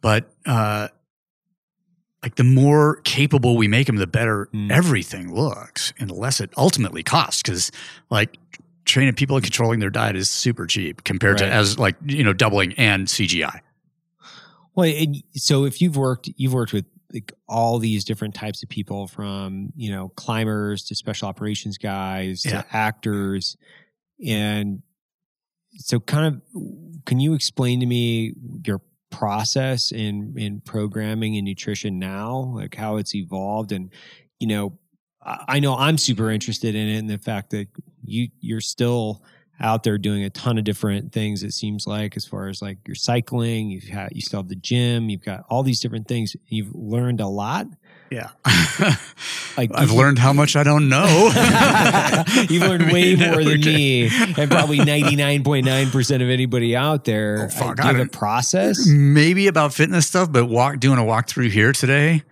but 0.00 0.30
uh, 0.46 0.88
like 2.22 2.34
the 2.34 2.44
more 2.44 2.96
capable 3.04 3.56
we 3.56 3.68
make 3.68 3.88
him, 3.88 3.96
the 3.96 4.06
better 4.06 4.48
Mm. 4.52 4.72
everything 4.72 5.32
looks, 5.32 5.92
and 5.98 6.10
the 6.10 6.14
less 6.14 6.40
it 6.40 6.50
ultimately 6.56 7.02
costs. 7.02 7.42
Because 7.42 7.70
like 8.10 8.36
training 8.88 9.14
people 9.14 9.36
and 9.36 9.44
controlling 9.44 9.78
their 9.80 9.90
diet 9.90 10.16
is 10.16 10.28
super 10.30 10.66
cheap 10.66 11.04
compared 11.04 11.40
Right. 11.40 11.46
to 11.48 11.52
as 11.54 11.78
like 11.78 11.96
you 12.06 12.24
know 12.24 12.32
doubling 12.32 12.72
and 12.74 13.06
CGI. 13.06 13.60
Well, 14.74 14.88
and 14.88 15.22
so 15.34 15.64
if 15.64 15.80
you've 15.80 15.96
worked, 15.96 16.28
you've 16.36 16.52
worked 16.54 16.72
with 16.72 16.86
like 17.12 17.32
all 17.48 17.78
these 17.78 18.04
different 18.04 18.34
types 18.34 18.62
of 18.62 18.68
people, 18.68 19.06
from 19.06 19.72
you 19.76 19.90
know 19.90 20.08
climbers 20.10 20.84
to 20.84 20.94
special 20.94 21.28
operations 21.28 21.78
guys 21.78 22.44
Yeah. 22.44 22.62
to 22.62 22.76
actors, 22.76 23.56
and 24.26 24.82
so 25.76 26.00
kind 26.00 26.26
of, 26.26 26.42
can 27.04 27.20
you 27.20 27.34
explain 27.34 27.80
to 27.80 27.86
me 27.86 28.34
your 28.64 28.80
process 29.10 29.90
in 29.92 30.34
in 30.36 30.60
programming 30.60 31.36
and 31.36 31.44
nutrition 31.44 31.98
now, 31.98 32.52
like 32.54 32.74
how 32.74 32.96
it's 32.96 33.14
evolved, 33.14 33.72
and 33.72 33.90
you 34.38 34.46
know, 34.46 34.78
I 35.28 35.56
I 35.56 35.60
know 35.60 35.76
I'm 35.76 35.98
super 35.98 36.30
interested 36.30 36.74
in 36.74 36.88
it, 36.88 36.98
and 36.98 37.10
the 37.10 37.18
fact 37.18 37.50
that 37.50 37.68
you 38.04 38.28
you're 38.40 38.60
still 38.60 39.22
out 39.60 39.82
there 39.82 39.98
doing 39.98 40.22
a 40.22 40.30
ton 40.30 40.56
of 40.56 40.62
different 40.62 41.12
things 41.12 41.42
it 41.42 41.52
seems 41.52 41.84
like 41.84 42.16
as 42.16 42.24
far 42.24 42.46
as 42.46 42.62
like 42.62 42.78
your 42.86 42.94
cycling 42.94 43.68
you've 43.68 43.82
had 43.82 44.08
you 44.12 44.20
still 44.20 44.38
have 44.38 44.48
the 44.48 44.54
gym 44.54 45.08
you've 45.08 45.24
got 45.24 45.44
all 45.50 45.64
these 45.64 45.80
different 45.80 46.06
things. 46.06 46.36
You've 46.46 46.72
learned 46.74 47.20
a 47.20 47.26
lot? 47.26 47.66
Yeah, 48.10 48.30
Like, 49.58 49.72
I've 49.74 49.90
learned 49.90 50.20
how 50.20 50.32
much 50.32 50.54
I 50.54 50.62
don't 50.62 50.88
know. 50.88 51.32
you've 52.48 52.62
learned 52.62 52.92
way 52.92 53.14
I 53.14 53.16
mean, 53.16 53.30
more 53.32 53.42
than 53.42 53.60
me 53.60 54.04
and 54.04 54.48
probably 54.48 54.78
99.9% 54.78 56.14
of 56.14 56.30
anybody 56.30 56.76
out 56.76 57.04
there. 57.04 57.46
Oh, 57.46 57.48
fuck, 57.48 57.80
I 57.80 57.88
have 57.88 57.98
a 57.98 58.06
process? 58.06 58.86
Maybe 58.86 59.48
about 59.48 59.74
fitness 59.74 60.06
stuff, 60.06 60.30
but 60.30 60.44
walk 60.46 60.78
doing 60.78 61.00
a 61.00 61.02
walkthrough 61.02 61.50
here 61.50 61.72
today, 61.72 62.22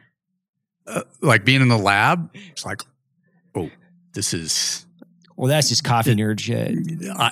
uh, 0.87 1.03
like 1.21 1.45
being 1.45 1.61
in 1.63 1.69
the 1.69 1.79
lab, 1.79 2.31
it's 2.35 2.65
like, 2.65 2.83
oh, 3.55 3.71
this 4.13 4.33
is 4.35 4.87
well 5.37 5.49
that's 5.49 5.69
just 5.69 5.85
coffee 5.85 6.15
nerd 6.15 6.41
shit 6.41 6.75
I- 7.11 7.31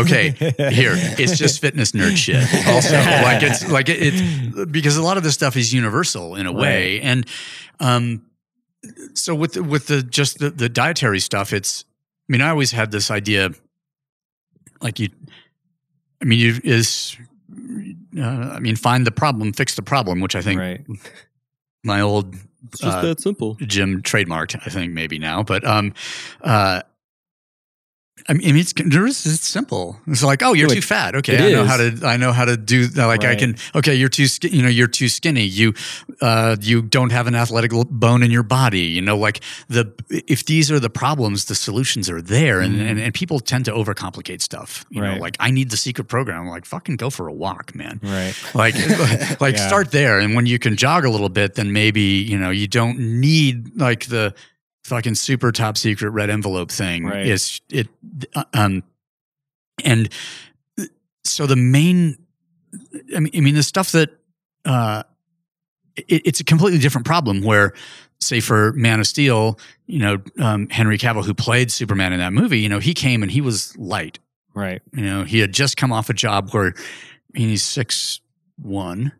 okay. 0.00 0.30
Here, 0.72 0.92
it's 1.18 1.38
just 1.44 1.60
fitness 1.60 1.92
nerd 1.92 2.16
shit. 2.16 2.42
Also, 2.66 2.94
like 2.96 3.42
it's 3.42 3.68
like 3.70 3.88
it, 3.88 3.98
it's 4.00 4.70
because 4.70 4.96
a 4.96 5.02
lot 5.02 5.16
of 5.16 5.22
this 5.22 5.34
stuff 5.34 5.56
is 5.56 5.72
universal 5.72 6.34
in 6.36 6.46
a 6.46 6.52
way, 6.52 7.00
and 7.00 7.26
um, 7.80 8.26
so 9.14 9.34
with 9.34 9.54
the, 9.54 9.62
with 9.62 9.86
the 9.86 10.02
just 10.02 10.38
the, 10.38 10.50
the 10.50 10.68
dietary 10.68 11.20
stuff, 11.20 11.52
it's. 11.52 11.84
I 12.28 12.32
mean, 12.32 12.40
I 12.40 12.50
always 12.50 12.72
had 12.72 12.90
this 12.90 13.10
idea, 13.10 13.50
like 14.80 14.98
you. 14.98 15.08
I 16.20 16.24
mean, 16.24 16.38
you 16.40 16.60
is. 16.64 17.16
Uh, 18.18 18.22
I 18.22 18.58
mean, 18.58 18.74
find 18.74 19.06
the 19.06 19.12
problem, 19.12 19.52
fix 19.52 19.76
the 19.76 19.82
problem, 19.82 20.20
which 20.20 20.34
I 20.34 20.42
think 20.42 20.58
right 20.58 20.84
my 21.84 22.00
old 22.00 22.34
It's 22.72 22.80
just 22.80 22.98
Uh, 22.98 23.02
that 23.02 23.20
simple. 23.20 23.56
Jim 23.60 24.02
trademarked, 24.02 24.58
I 24.66 24.70
think 24.70 24.92
maybe 24.92 25.18
now, 25.18 25.42
but 25.42 25.64
um, 25.66 25.92
uh, 26.42 26.82
I 28.28 28.32
mean, 28.34 28.56
it's 28.56 28.72
it's 28.76 29.48
simple. 29.48 30.00
It's 30.06 30.22
like, 30.22 30.42
oh, 30.42 30.52
you're 30.52 30.68
too 30.68 30.80
fat. 30.82 31.14
Okay, 31.16 31.36
I 31.48 31.52
know 31.52 31.64
how 31.64 31.76
to. 31.76 32.00
I 32.04 32.16
know 32.16 32.32
how 32.32 32.44
to 32.44 32.56
do. 32.56 32.86
Like, 32.88 33.24
I 33.24 33.36
can. 33.36 33.56
Okay, 33.74 33.94
you're 33.94 34.08
too. 34.08 34.26
You 34.42 34.62
know, 34.62 34.68
you're 34.68 34.88
too 34.88 35.08
skinny. 35.08 35.44
You, 35.44 35.74
uh, 36.20 36.56
you 36.60 36.82
don't 36.82 37.12
have 37.12 37.26
an 37.28 37.34
athletic 37.34 37.70
bone 37.90 38.22
in 38.22 38.30
your 38.30 38.42
body. 38.42 38.80
You 38.82 39.00
know, 39.02 39.16
like 39.16 39.40
the 39.68 39.92
if 40.10 40.44
these 40.46 40.70
are 40.70 40.80
the 40.80 40.90
problems, 40.90 41.44
the 41.44 41.54
solutions 41.54 42.10
are 42.10 42.20
there, 42.20 42.60
and 42.60 42.74
Mhm. 42.76 42.90
and, 42.90 43.00
and 43.00 43.14
people 43.14 43.38
tend 43.38 43.64
to 43.66 43.72
overcomplicate 43.72 44.42
stuff. 44.42 44.84
You 44.90 45.00
know, 45.02 45.08
Right. 45.12 45.20
like 45.20 45.36
I 45.40 45.50
need 45.50 45.70
the 45.70 45.76
secret 45.76 46.08
program. 46.08 46.42
I'm 46.42 46.48
like, 46.48 46.64
fucking 46.66 46.96
go 46.96 47.10
for 47.10 47.28
a 47.28 47.32
walk, 47.32 47.74
man 47.74 48.00
right 48.02 48.34
like 48.54 48.74
like 49.40 49.56
Yeah. 49.56 49.66
start 49.68 49.90
there 49.90 50.18
and 50.18 50.34
when 50.34 50.46
you 50.46 50.58
can 50.58 50.76
jog 50.76 51.04
a 51.04 51.10
little 51.10 51.28
bit 51.28 51.54
then 51.54 51.72
maybe 51.72 52.00
you 52.00 52.38
know 52.38 52.50
you 52.50 52.66
don't 52.66 52.98
need 52.98 53.76
like 53.76 54.06
the 54.06 54.34
fucking 54.86 55.14
super 55.16 55.50
top 55.52 55.76
secret 55.76 56.10
red 56.10 56.30
envelope 56.30 56.70
thing 56.70 57.04
Right. 57.04 57.26
it's 57.26 57.60
it 57.70 57.88
um 58.54 58.82
and 59.84 60.08
so 61.24 61.46
the 61.46 61.56
main 61.56 62.16
i 63.14 63.20
mean 63.20 63.30
i 63.34 63.40
mean 63.40 63.54
the 63.56 63.62
stuff 63.62 63.92
that 63.92 64.10
uh 64.64 65.02
it, 65.96 66.22
it's 66.24 66.40
a 66.40 66.44
completely 66.44 66.78
different 66.78 67.06
problem 67.06 67.42
where 67.42 67.72
say 68.20 68.40
for 68.40 68.72
man 68.74 69.00
of 69.00 69.06
steel 69.06 69.58
you 69.86 69.98
know 69.98 70.18
um 70.38 70.68
henry 70.70 70.98
cavill 70.98 71.24
who 71.24 71.34
played 71.34 71.70
superman 71.72 72.12
in 72.12 72.20
that 72.20 72.32
movie 72.32 72.60
you 72.60 72.68
know 72.68 72.78
he 72.78 72.94
came 72.94 73.22
and 73.22 73.32
he 73.32 73.40
was 73.40 73.76
light 73.76 74.18
right 74.54 74.82
you 74.94 75.02
know, 75.04 75.24
he 75.24 75.40
had 75.40 75.52
just 75.52 75.76
come 75.76 75.92
off 75.92 76.08
a 76.08 76.14
job 76.14 76.50
where 76.52 76.74
I 77.34 77.38
mean, 77.38 77.48
he's 77.50 77.62
six 77.64 78.20
one, 78.58 79.12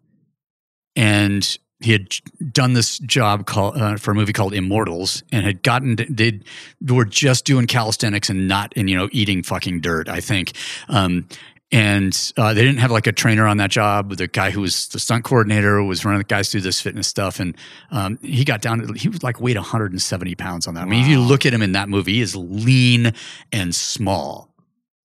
and 0.94 1.58
he 1.81 1.93
had 1.93 2.09
done 2.53 2.72
this 2.72 2.99
job 3.01 3.47
called 3.47 3.77
uh, 3.77 3.97
for 3.97 4.12
a 4.12 4.14
movie 4.14 4.33
called 4.33 4.55
Immortals, 4.55 5.22
and 5.33 5.45
had 5.45 5.62
gotten 5.62 5.97
they 6.09 6.41
were 6.87 7.05
just 7.05 7.45
doing 7.45 7.66
calisthenics 7.66 8.31
and 8.31 8.49
not 8.49 8.72
and 8.77 8.89
you 8.89 8.97
know 8.97 9.09
eating 9.12 9.43
fucking 9.43 9.81
dirt. 9.81 10.09
I 10.09 10.20
think. 10.20 10.53
Um, 10.89 11.29
and 11.72 12.33
uh, 12.37 12.55
they 12.55 12.62
didn't 12.62 12.79
have 12.79 12.93
like 12.93 13.09
a 13.09 13.12
trainer 13.12 13.45
on 13.45 13.57
that 13.57 13.72
job. 13.72 14.16
The 14.16 14.29
guy 14.29 14.53
who 14.53 14.61
was 14.61 14.87
the 14.89 15.01
stunt 15.01 15.24
coordinator 15.24 15.83
was 15.83 16.05
running 16.05 16.18
the 16.18 16.24
guys 16.24 16.49
through 16.49 16.61
this 16.61 16.81
fitness 16.81 17.09
stuff, 17.09 17.41
and 17.41 17.57
um, 17.91 18.18
he 18.22 18.45
got 18.45 18.62
down. 18.62 18.87
To, 18.87 18.93
he 18.93 19.09
was 19.09 19.24
like 19.24 19.41
weighed 19.41 19.57
170 19.57 20.35
pounds 20.37 20.68
on 20.68 20.74
that. 20.74 20.83
I 20.83 20.85
mean, 20.85 21.03
if 21.03 21.09
you 21.09 21.20
look 21.20 21.45
at 21.45 21.53
him 21.53 21.62
in 21.62 21.72
that 21.72 21.89
movie, 21.89 22.14
he 22.14 22.20
is 22.20 22.37
lean 22.37 23.12
and 23.53 23.74
small 23.74 24.55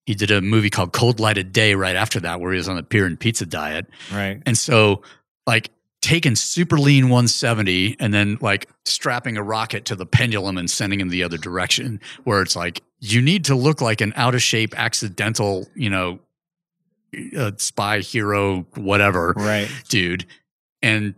he 0.06 0.14
did 0.14 0.30
a 0.30 0.40
movie 0.40 0.70
called 0.70 0.92
Cold 0.92 1.20
Light 1.20 1.38
of 1.38 1.52
Day 1.52 1.74
right 1.74 1.96
after 1.96 2.20
that, 2.20 2.40
where 2.40 2.52
he 2.52 2.56
was 2.56 2.68
on 2.68 2.76
the 2.76 2.82
beer 2.82 3.06
and 3.06 3.18
pizza 3.18 3.46
diet. 3.46 3.86
right 4.12 4.42
And 4.46 4.58
so, 4.58 5.02
like, 5.46 5.70
taking 6.02 6.34
super 6.34 6.78
lean 6.78 7.04
170 7.04 7.96
and 7.98 8.12
then 8.12 8.36
like 8.40 8.68
strapping 8.84 9.36
a 9.38 9.42
rocket 9.42 9.86
to 9.86 9.96
the 9.96 10.04
pendulum 10.04 10.58
and 10.58 10.70
sending 10.70 11.00
him 11.00 11.08
the 11.08 11.22
other 11.22 11.38
direction, 11.38 12.00
where 12.24 12.42
it's 12.42 12.54
like, 12.54 12.82
you 13.00 13.22
need 13.22 13.44
to 13.46 13.54
look 13.54 13.80
like 13.80 14.00
an 14.00 14.12
out 14.16 14.34
of 14.34 14.42
shape, 14.42 14.78
accidental, 14.78 15.66
you 15.74 15.88
know, 15.88 16.18
uh, 17.36 17.52
spy 17.56 18.00
hero, 18.00 18.66
whatever 18.74 19.32
right 19.36 19.68
dude. 19.88 20.26
And 20.82 21.14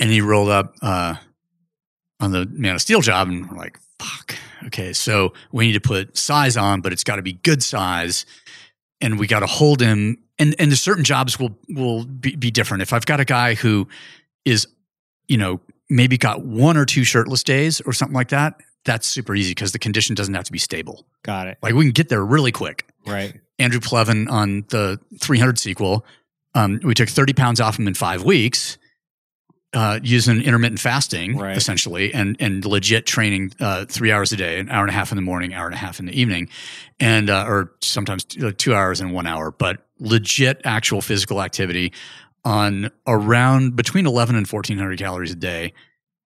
and 0.00 0.10
he 0.10 0.20
rolled 0.20 0.50
up 0.50 0.74
uh 0.82 1.16
on 2.20 2.32
the 2.32 2.46
Man 2.46 2.74
of 2.74 2.80
Steel 2.80 3.00
job 3.00 3.28
and 3.28 3.50
we're 3.50 3.56
like, 3.56 3.78
fuck. 3.98 4.34
Okay, 4.66 4.92
so 4.92 5.32
we 5.52 5.66
need 5.66 5.74
to 5.74 5.80
put 5.80 6.16
size 6.16 6.56
on, 6.56 6.80
but 6.80 6.92
it's 6.92 7.04
got 7.04 7.16
to 7.16 7.22
be 7.22 7.34
good 7.34 7.62
size. 7.62 8.26
And 9.00 9.18
we 9.18 9.26
got 9.26 9.40
to 9.40 9.46
hold 9.46 9.80
him. 9.80 10.18
And 10.38 10.54
and 10.58 10.70
there's 10.70 10.80
certain 10.80 11.04
jobs 11.04 11.38
will 11.38 11.56
will 11.68 12.04
be, 12.04 12.36
be 12.36 12.50
different. 12.50 12.82
If 12.82 12.92
I've 12.92 13.06
got 13.06 13.20
a 13.20 13.24
guy 13.24 13.54
who 13.54 13.88
is, 14.44 14.66
you 15.26 15.36
know, 15.36 15.60
maybe 15.90 16.16
got 16.16 16.44
one 16.44 16.76
or 16.76 16.84
two 16.84 17.04
shirtless 17.04 17.42
days 17.42 17.80
or 17.80 17.92
something 17.92 18.14
like 18.14 18.28
that, 18.28 18.60
that's 18.84 19.06
super 19.06 19.34
easy 19.34 19.50
because 19.50 19.72
the 19.72 19.78
condition 19.78 20.14
doesn't 20.14 20.34
have 20.34 20.44
to 20.44 20.52
be 20.52 20.58
stable. 20.58 21.04
got 21.22 21.48
it 21.48 21.58
Like 21.62 21.74
we 21.74 21.84
can 21.84 21.92
get 21.92 22.08
there 22.08 22.24
really 22.24 22.52
quick. 22.52 22.86
right 23.06 23.34
Andrew 23.58 23.80
Pleavin 23.80 24.30
on 24.30 24.64
the 24.68 25.00
300 25.20 25.58
sequel. 25.58 26.06
Um, 26.54 26.80
we 26.84 26.94
took 26.94 27.08
30 27.08 27.32
pounds 27.32 27.60
off 27.60 27.78
him 27.78 27.88
in 27.88 27.94
five 27.94 28.22
weeks 28.22 28.77
uh, 29.74 30.00
using 30.02 30.40
intermittent 30.42 30.80
fasting, 30.80 31.36
Right. 31.36 31.56
essentially, 31.56 32.12
and 32.14 32.36
and 32.40 32.64
legit 32.64 33.04
training 33.06 33.52
uh, 33.60 33.84
three 33.84 34.10
hours 34.10 34.32
a 34.32 34.36
day, 34.36 34.58
an 34.58 34.70
hour 34.70 34.82
and 34.82 34.90
a 34.90 34.94
half 34.94 35.12
in 35.12 35.16
the 35.16 35.22
morning, 35.22 35.52
hour 35.54 35.66
and 35.66 35.74
a 35.74 35.78
half 35.78 36.00
in 36.00 36.06
the 36.06 36.18
evening, 36.18 36.48
and 36.98 37.28
uh, 37.28 37.44
or 37.46 37.72
sometimes 37.82 38.24
two 38.24 38.74
hours 38.74 39.00
and 39.00 39.12
one 39.12 39.26
hour, 39.26 39.50
but 39.50 39.86
legit 39.98 40.60
actual 40.64 41.00
physical 41.02 41.42
activity 41.42 41.92
on 42.44 42.90
around 43.06 43.76
between 43.76 44.06
11 44.06 44.36
and 44.36 44.46
1400 44.46 44.98
calories 44.98 45.32
a 45.32 45.34
day, 45.34 45.72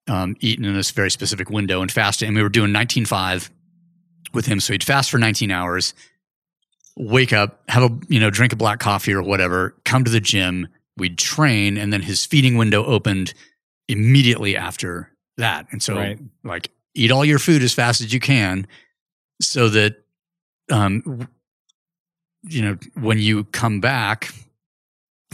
um, 0.08 0.36
eaten 0.40 0.64
in 0.64 0.74
this 0.74 0.90
very 0.92 1.10
specific 1.10 1.50
window 1.50 1.80
and 1.82 1.90
fasting. 1.90 2.28
And 2.28 2.36
we 2.36 2.42
were 2.42 2.48
doing 2.48 2.70
19.5 2.70 3.50
with 4.34 4.46
him, 4.46 4.60
so 4.60 4.72
he'd 4.72 4.84
fast 4.84 5.10
for 5.10 5.18
19 5.18 5.50
hours 5.50 5.94
wake 6.96 7.32
up, 7.32 7.62
have 7.68 7.82
a 7.82 7.98
you 8.08 8.20
know, 8.20 8.28
drink 8.30 8.52
a 8.52 8.56
black 8.56 8.78
coffee 8.78 9.14
or 9.14 9.22
whatever, 9.22 9.74
come 9.84 10.04
to 10.04 10.10
the 10.10 10.20
gym, 10.20 10.68
we'd 10.96 11.18
train, 11.18 11.76
and 11.78 11.92
then 11.92 12.02
his 12.02 12.24
feeding 12.26 12.56
window 12.56 12.84
opened 12.84 13.34
immediately 13.88 14.56
after 14.56 15.10
that. 15.36 15.66
And 15.70 15.82
so 15.82 15.96
Right. 15.96 16.18
like 16.44 16.70
eat 16.94 17.10
all 17.10 17.24
your 17.24 17.38
food 17.38 17.62
as 17.62 17.72
fast 17.72 18.00
as 18.00 18.12
you 18.12 18.20
can 18.20 18.66
so 19.40 19.68
that 19.70 19.96
um 20.70 21.28
you 22.44 22.60
know, 22.60 22.76
when 23.00 23.18
you 23.20 23.44
come 23.44 23.80
back 23.80 24.34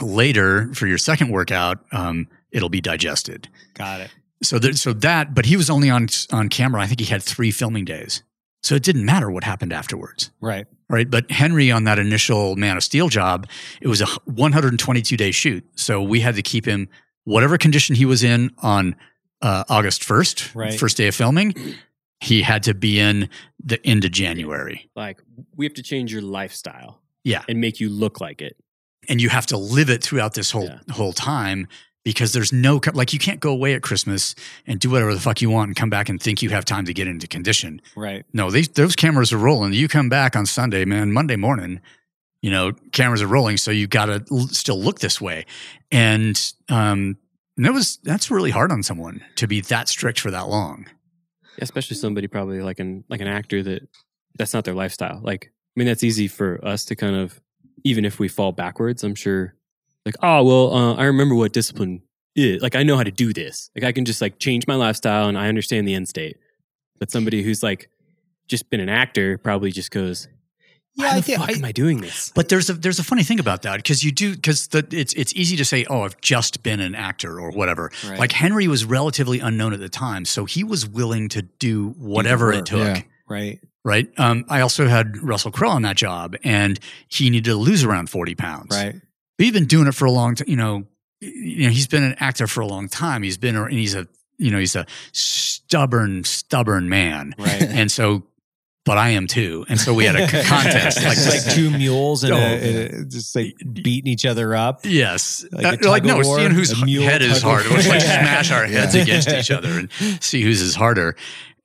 later 0.00 0.72
for 0.74 0.86
your 0.86 0.98
second 0.98 1.30
workout, 1.30 1.78
um, 1.92 2.28
it'll 2.52 2.68
be 2.68 2.80
digested. 2.80 3.48
got 3.74 4.00
it 4.00 4.10
so 4.42 4.58
there, 4.58 4.72
so 4.74 4.92
that, 4.92 5.34
but 5.34 5.46
he 5.46 5.56
was 5.56 5.68
only 5.70 5.90
on 5.90 6.06
on 6.30 6.48
camera. 6.48 6.80
I 6.82 6.86
think 6.86 7.00
he 7.00 7.06
had 7.06 7.22
three 7.22 7.50
filming 7.50 7.84
days, 7.84 8.22
so 8.62 8.74
it 8.76 8.82
didn't 8.84 9.04
matter 9.04 9.30
what 9.30 9.42
happened 9.44 9.72
afterwards, 9.72 10.30
Right. 10.40 10.66
Right? 10.88 11.08
But 11.10 11.30
Henry 11.30 11.70
on 11.70 11.84
that 11.84 11.98
initial 11.98 12.56
Man 12.56 12.76
of 12.76 12.82
Steel 12.84 13.08
job, 13.08 13.46
it 13.80 13.88
was 13.88 14.00
a 14.00 14.06
122 14.24 15.16
day 15.16 15.30
shoot, 15.30 15.64
so 15.76 16.02
we 16.02 16.20
had 16.20 16.34
to 16.36 16.42
keep 16.42 16.64
him 16.66 16.88
whatever 17.24 17.58
condition 17.58 17.94
he 17.94 18.04
was 18.06 18.22
in 18.22 18.50
on 18.58 18.96
uh, 19.42 19.64
August 19.68 20.02
1st, 20.02 20.54
Right. 20.54 20.74
first 20.78 20.96
day 20.96 21.06
of 21.08 21.14
filming. 21.14 21.54
He 22.20 22.42
had 22.42 22.64
to 22.64 22.74
be 22.74 22.98
in 22.98 23.28
the 23.62 23.84
end 23.86 24.04
of 24.04 24.10
January. 24.10 24.90
Like 24.96 25.20
we 25.54 25.64
have 25.66 25.74
to 25.74 25.82
change 25.82 26.12
your 26.12 26.22
lifestyle 26.22 27.00
Yeah. 27.22 27.42
and 27.48 27.60
make 27.60 27.78
you 27.80 27.88
look 27.90 28.20
like 28.20 28.40
it. 28.42 28.56
and 29.10 29.22
you 29.22 29.28
have 29.30 29.46
to 29.46 29.56
live 29.56 29.88
it 29.88 30.02
throughout 30.02 30.34
this 30.34 30.50
whole 30.50 30.64
Yeah. 30.64 30.80
whole 30.90 31.12
time 31.14 31.66
because 32.08 32.32
there's 32.32 32.54
no 32.54 32.80
like 32.94 33.12
you 33.12 33.18
can't 33.18 33.38
go 33.38 33.52
away 33.52 33.74
at 33.74 33.82
Christmas 33.82 34.34
and 34.66 34.80
do 34.80 34.88
whatever 34.88 35.12
the 35.12 35.20
fuck 35.20 35.42
you 35.42 35.50
want 35.50 35.68
and 35.68 35.76
come 35.76 35.90
back 35.90 36.08
and 36.08 36.22
think 36.22 36.40
you 36.40 36.48
have 36.48 36.64
time 36.64 36.86
to 36.86 36.94
get 36.94 37.06
into 37.06 37.26
condition. 37.28 37.82
Right. 37.94 38.24
No, 38.32 38.50
they, 38.50 38.62
those 38.62 38.96
cameras 38.96 39.30
are 39.30 39.36
rolling. 39.36 39.74
You 39.74 39.88
come 39.88 40.08
back 40.08 40.34
on 40.34 40.46
Sunday, 40.46 40.86
man, 40.86 41.12
Monday 41.12 41.36
morning, 41.36 41.82
you 42.40 42.50
know, 42.50 42.72
cameras 42.92 43.20
are 43.20 43.26
rolling, 43.26 43.58
so 43.58 43.70
you 43.70 43.86
got 43.86 44.06
to 44.06 44.24
l- 44.32 44.48
still 44.48 44.80
look 44.80 45.00
this 45.00 45.20
way. 45.20 45.44
And 45.92 46.34
um 46.70 47.18
and 47.58 47.66
that 47.66 47.74
was 47.74 47.98
that's 48.02 48.30
really 48.30 48.52
hard 48.52 48.72
on 48.72 48.82
someone 48.82 49.22
to 49.36 49.46
be 49.46 49.60
that 49.60 49.88
strict 49.88 50.18
for 50.18 50.30
that 50.30 50.48
long. 50.48 50.86
especially 51.60 51.96
somebody 51.96 52.26
probably 52.26 52.62
like 52.62 52.78
an 52.80 53.04
like 53.10 53.20
an 53.20 53.28
actor 53.28 53.62
that 53.62 53.86
that's 54.38 54.54
not 54.54 54.64
their 54.64 54.74
lifestyle. 54.74 55.20
Like, 55.22 55.46
I 55.46 55.74
mean, 55.76 55.86
that's 55.88 56.04
easy 56.04 56.28
for 56.28 56.64
us 56.64 56.84
to 56.86 56.96
kind 56.96 57.16
of, 57.16 57.40
even 57.84 58.04
if 58.06 58.18
we 58.18 58.28
fall 58.28 58.52
backwards, 58.52 59.04
I'm 59.04 59.14
sure. 59.14 59.54
Like, 60.08 60.16
oh 60.22 60.42
well, 60.42 60.72
uh, 60.74 60.94
I 60.94 61.04
remember 61.04 61.34
what 61.34 61.52
discipline 61.52 62.02
is. 62.34 62.62
Like, 62.62 62.74
I 62.74 62.82
know 62.82 62.96
how 62.96 63.02
to 63.04 63.10
do 63.10 63.32
this. 63.32 63.70
Like, 63.76 63.84
I 63.84 63.92
can 63.92 64.04
just 64.04 64.20
like 64.22 64.38
change 64.38 64.66
my 64.66 64.74
lifestyle, 64.74 65.28
and 65.28 65.36
I 65.38 65.48
understand 65.48 65.86
the 65.86 65.94
end 65.94 66.08
state. 66.08 66.36
But 66.98 67.10
somebody 67.10 67.42
who's 67.42 67.62
like 67.62 67.90
just 68.48 68.70
been 68.70 68.80
an 68.80 68.88
actor 68.88 69.36
probably 69.38 69.70
just 69.70 69.90
goes, 69.90 70.26
Yeah, 70.94 71.10
"Why 71.10 71.16
I 71.18 71.20
think 71.20 71.38
fuck 71.38 71.50
I- 71.50 71.52
am 71.52 71.64
I 71.64 71.72
doing 71.72 72.00
this?" 72.00 72.32
But 72.34 72.48
there's 72.48 72.70
a 72.70 72.72
there's 72.72 72.98
a 72.98 73.04
funny 73.04 73.22
thing 73.22 73.38
about 73.38 73.62
that 73.62 73.76
because 73.76 74.02
you 74.02 74.10
do 74.12 74.34
because 74.34 74.68
it's 74.72 75.12
it's 75.12 75.34
easy 75.36 75.56
to 75.56 75.64
say 75.64 75.84
oh 75.90 76.02
I've 76.02 76.20
just 76.20 76.62
been 76.62 76.80
an 76.80 76.94
actor 76.94 77.38
or 77.38 77.50
whatever. 77.50 77.90
Right. 78.08 78.18
Like 78.18 78.32
Henry 78.32 78.66
was 78.66 78.84
relatively 78.84 79.40
unknown 79.40 79.72
at 79.74 79.80
the 79.80 79.88
time, 79.90 80.24
so 80.24 80.44
he 80.44 80.64
was 80.64 80.88
willing 80.88 81.28
to 81.30 81.42
do 81.42 81.90
whatever 81.98 82.52
it 82.52 82.66
took. 82.66 82.78
yeah. 82.96 83.02
Right. 83.28 83.60
Right. 83.84 84.08
Um, 84.18 84.44
I 84.48 84.60
also 84.62 84.86
had 84.88 85.16
Russell 85.22 85.50
Crowe 85.52 85.70
on 85.70 85.82
that 85.82 85.96
job, 85.96 86.34
and 86.44 86.78
he 87.08 87.30
needed 87.30 87.50
to 87.50 87.56
lose 87.56 87.84
around 87.84 88.10
forty 88.10 88.34
pounds. 88.34 88.70
Right. 88.74 88.96
He's 89.38 89.52
been 89.52 89.66
doing 89.66 89.86
it 89.86 89.94
for 89.94 90.04
a 90.04 90.10
long 90.10 90.34
time. 90.34 90.48
You 90.48 90.56
know, 90.56 90.84
you 91.20 91.64
know, 91.64 91.70
he's 91.70 91.86
been 91.86 92.02
an 92.02 92.16
actor 92.18 92.46
for 92.46 92.60
a 92.60 92.66
long 92.66 92.88
time. 92.88 93.22
He's 93.22 93.38
been, 93.38 93.56
and 93.56 93.72
he's 93.72 93.94
a, 93.94 94.06
you 94.36 94.50
know, 94.50 94.58
he's 94.58 94.76
a 94.76 94.86
stubborn, 95.12 96.24
stubborn 96.24 96.88
man. 96.88 97.34
Right. 97.38 97.62
And 97.68 97.90
so, 97.90 98.24
but 98.84 98.96
I 98.98 99.10
am 99.10 99.26
too. 99.26 99.66
And 99.68 99.78
so 99.78 99.92
we 99.92 100.04
had 100.06 100.16
a 100.16 100.26
contest. 100.44 100.98
like, 101.04 101.16
Like, 101.18 101.44
like 101.44 101.54
two 101.54 101.70
mules 101.70 102.24
and, 102.24 102.32
Oh, 102.32 102.36
a, 102.36 102.40
and 102.40 102.76
a- 102.94 103.04
just 103.04 103.36
like 103.36 103.54
beating 103.72 104.10
each 104.10 104.24
other 104.26 104.54
up. 104.54 104.80
yes. 104.84 105.44
Like 105.52 105.84
Uh, 105.84 105.90
like, 105.90 106.04
no, 106.04 106.16
war, 106.20 106.38
seeing 106.38 106.52
whose 106.52 106.72
head 106.72 107.20
is 107.22 107.42
harder. 107.42 107.68
Let's 107.68 107.86
like 107.88 108.00
smash 108.00 108.50
our 108.50 108.64
heads 108.66 108.94
Yeah. 108.94 109.02
against 109.02 109.28
each 109.28 109.50
other 109.50 109.68
and 109.78 109.90
see 110.22 110.42
whose 110.42 110.60
is 110.62 110.74
harder. 110.74 111.16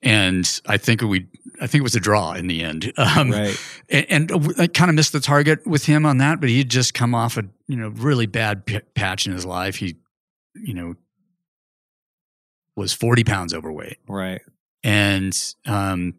And 0.01 0.49
I 0.67 0.76
think 0.78 1.01
we, 1.01 1.28
I 1.62 1.68
think 1.68 1.82
it 1.82 1.84
was 1.84 1.95
a 1.95 1.99
draw 1.99 2.34
in 2.34 2.47
the 2.47 2.62
end. 2.64 2.91
Um, 2.97 3.32
right. 3.32 3.58
and, 3.89 4.32
and 4.32 4.54
I 4.60 4.68
kind 4.68 4.89
of 4.89 4.95
missed 4.95 5.14
the 5.14 5.20
target 5.20 5.66
with 5.68 5.86
him 5.86 6.06
on 6.06 6.18
that, 6.18 6.39
but 6.39 6.49
he 6.49 6.58
had 6.60 6.70
just 6.70 6.93
come 6.93 7.14
off 7.16 7.38
a 7.38 7.43
you 7.68 7.76
know 7.78 7.89
really 7.89 8.26
bad 8.26 8.66
p- 8.66 8.80
patch 8.95 9.28
in 9.28 9.34
his 9.34 9.45
life. 9.45 9.76
He, 9.78 9.95
you 10.56 10.74
know, 10.74 10.95
was 12.76 12.93
forty 12.93 13.24
pounds 13.24 13.54
overweight, 13.54 13.97
Right. 14.08 14.41
and 14.84 15.38
um, 15.66 16.16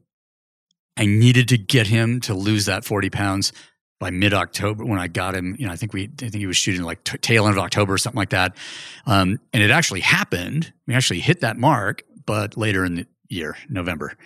I 0.97 1.07
needed 1.07 1.49
to 1.49 1.59
get 1.59 1.87
him 1.89 2.21
to 2.23 2.35
lose 2.35 2.67
that 2.67 2.85
forty 2.85 3.11
pounds 3.11 3.53
by 4.01 4.11
mid 4.11 4.33
October 4.35 4.85
when 4.85 4.99
I 4.99 5.09
got 5.09 5.35
him. 5.35 5.57
You 5.59 5.67
know, 5.67 5.73
I 5.73 5.77
think 5.77 5.93
we, 5.93 6.05
I 6.05 6.29
think 6.29 6.35
he 6.37 6.47
was 6.47 6.57
shooting 6.57 6.83
like 6.83 7.03
t- 7.05 7.19
tail 7.19 7.47
end 7.47 7.57
of 7.57 7.63
October 7.63 7.95
or 7.95 7.99
something 7.99 8.19
like 8.19 8.31
that, 8.31 8.57
um, 9.07 9.39
and 9.53 9.63
it 9.63 9.71
actually 9.71 10.01
happened. 10.01 10.73
We 10.87 10.95
actually 10.95 11.21
hit 11.21 11.41
that 11.41 11.57
mark, 11.59 12.03
but 12.27 12.57
later 12.57 12.85
in 12.85 12.95
the 12.97 13.07
year, 13.35 13.57
November, 13.69 14.17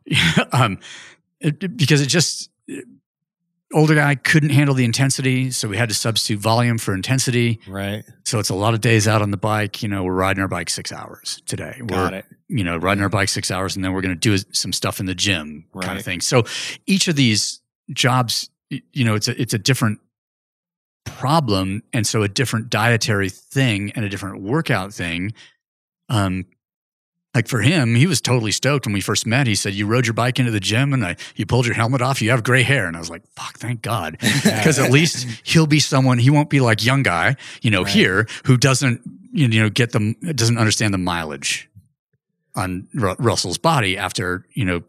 um, 0.52 0.78
it- 1.40 1.76
because 1.76 2.00
it 2.00 2.06
just 2.06 2.50
older 3.74 3.94
guy 3.94 4.14
couldn't 4.14 4.50
handle 4.50 4.74
the 4.74 4.84
intensity, 4.84 5.50
so 5.50 5.68
we 5.68 5.76
had 5.76 5.88
to 5.88 5.94
substitute 5.94 6.40
volume 6.40 6.78
for 6.78 6.94
intensity. 6.94 7.60
Right. 7.66 8.04
So 8.24 8.38
it's 8.38 8.50
a 8.50 8.54
lot 8.54 8.74
of 8.74 8.80
days 8.80 9.06
out 9.06 9.22
on 9.22 9.30
the 9.30 9.36
bike. 9.36 9.82
You 9.82 9.88
know, 9.88 10.04
we're 10.04 10.14
riding 10.14 10.40
our 10.40 10.48
bike 10.48 10.70
six 10.70 10.92
hours 10.92 11.42
today. 11.46 11.80
Got 11.84 12.12
we're, 12.12 12.18
it. 12.18 12.24
You 12.48 12.64
know, 12.64 12.76
riding 12.78 13.02
our 13.02 13.08
bike 13.08 13.28
six 13.28 13.50
hours, 13.50 13.76
and 13.76 13.84
then 13.84 13.92
we're 13.92 14.00
going 14.00 14.18
to 14.18 14.20
do 14.20 14.36
some 14.52 14.72
stuff 14.72 15.00
in 15.00 15.06
the 15.06 15.14
gym, 15.14 15.66
kind 15.80 15.98
of 15.98 16.04
thing. 16.04 16.20
So 16.20 16.44
each 16.86 17.08
of 17.08 17.16
these 17.16 17.60
jobs, 17.92 18.48
you 18.70 19.04
know, 19.04 19.14
it's 19.14 19.28
a 19.28 19.40
it's 19.40 19.54
a 19.54 19.58
different 19.58 20.00
problem, 21.04 21.82
and 21.92 22.06
so 22.06 22.22
a 22.22 22.28
different 22.28 22.70
dietary 22.70 23.28
thing 23.28 23.92
and 23.94 24.04
a 24.04 24.08
different 24.08 24.42
workout 24.42 24.94
thing. 24.94 25.32
Um, 26.08 26.46
like 27.38 27.46
for 27.46 27.60
him, 27.60 27.94
he 27.94 28.08
was 28.08 28.20
totally 28.20 28.50
stoked 28.50 28.84
when 28.84 28.92
we 28.92 29.00
first 29.00 29.24
met. 29.26 29.46
He 29.46 29.54
said, 29.54 29.72
"You 29.72 29.86
rode 29.86 30.06
your 30.08 30.14
bike 30.14 30.40
into 30.40 30.50
the 30.50 30.58
gym, 30.58 30.92
and 30.92 31.04
I, 31.04 31.14
you 31.36 31.46
pulled 31.46 31.66
your 31.66 31.76
helmet 31.76 32.02
off. 32.02 32.20
You 32.20 32.30
have 32.30 32.42
gray 32.42 32.64
hair." 32.64 32.88
And 32.88 32.96
I 32.96 32.98
was 32.98 33.10
like, 33.10 33.22
"Fuck, 33.36 33.58
thank 33.58 33.80
God," 33.80 34.16
because 34.42 34.80
at 34.80 34.90
least 34.90 35.24
he'll 35.44 35.68
be 35.68 35.78
someone. 35.78 36.18
He 36.18 36.30
won't 36.30 36.50
be 36.50 36.58
like 36.58 36.84
young 36.84 37.04
guy, 37.04 37.36
you 37.62 37.70
know, 37.70 37.84
Right. 37.84 37.92
here 37.94 38.26
who 38.46 38.56
doesn't, 38.56 39.02
you 39.32 39.46
know, 39.48 39.70
get 39.70 39.92
the 39.92 40.16
doesn't 40.34 40.58
understand 40.58 40.92
the 40.92 40.98
mileage 40.98 41.70
on 42.56 42.88
Ru- 42.92 43.14
Russell's 43.20 43.58
body 43.58 43.96
after 43.96 44.44
you 44.54 44.64
know 44.64 44.82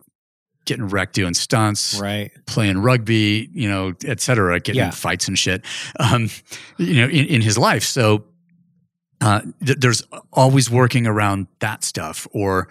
getting 0.66 0.88
wrecked 0.88 1.14
doing 1.16 1.34
stunts, 1.36 2.00
Right. 2.00 2.32
playing 2.48 2.80
rugby, 2.80 3.50
you 3.54 3.70
know, 3.70 3.94
et 4.06 4.22
cetera, 4.22 4.60
getting 4.60 4.80
Yeah. 4.80 4.92
fights 4.92 5.28
and 5.28 5.38
shit, 5.38 5.64
um, 6.00 6.30
you 6.78 6.96
know, 6.96 7.08
in, 7.08 7.26
in 7.26 7.42
his 7.42 7.58
life. 7.58 7.84
So 7.84 8.24
uh, 9.22 9.42
th- 9.66 9.80
there's 9.80 10.04
always 10.34 10.70
working 10.70 11.06
around 11.08 11.48
that 11.60 11.84
stuff, 11.84 12.28
or 12.32 12.70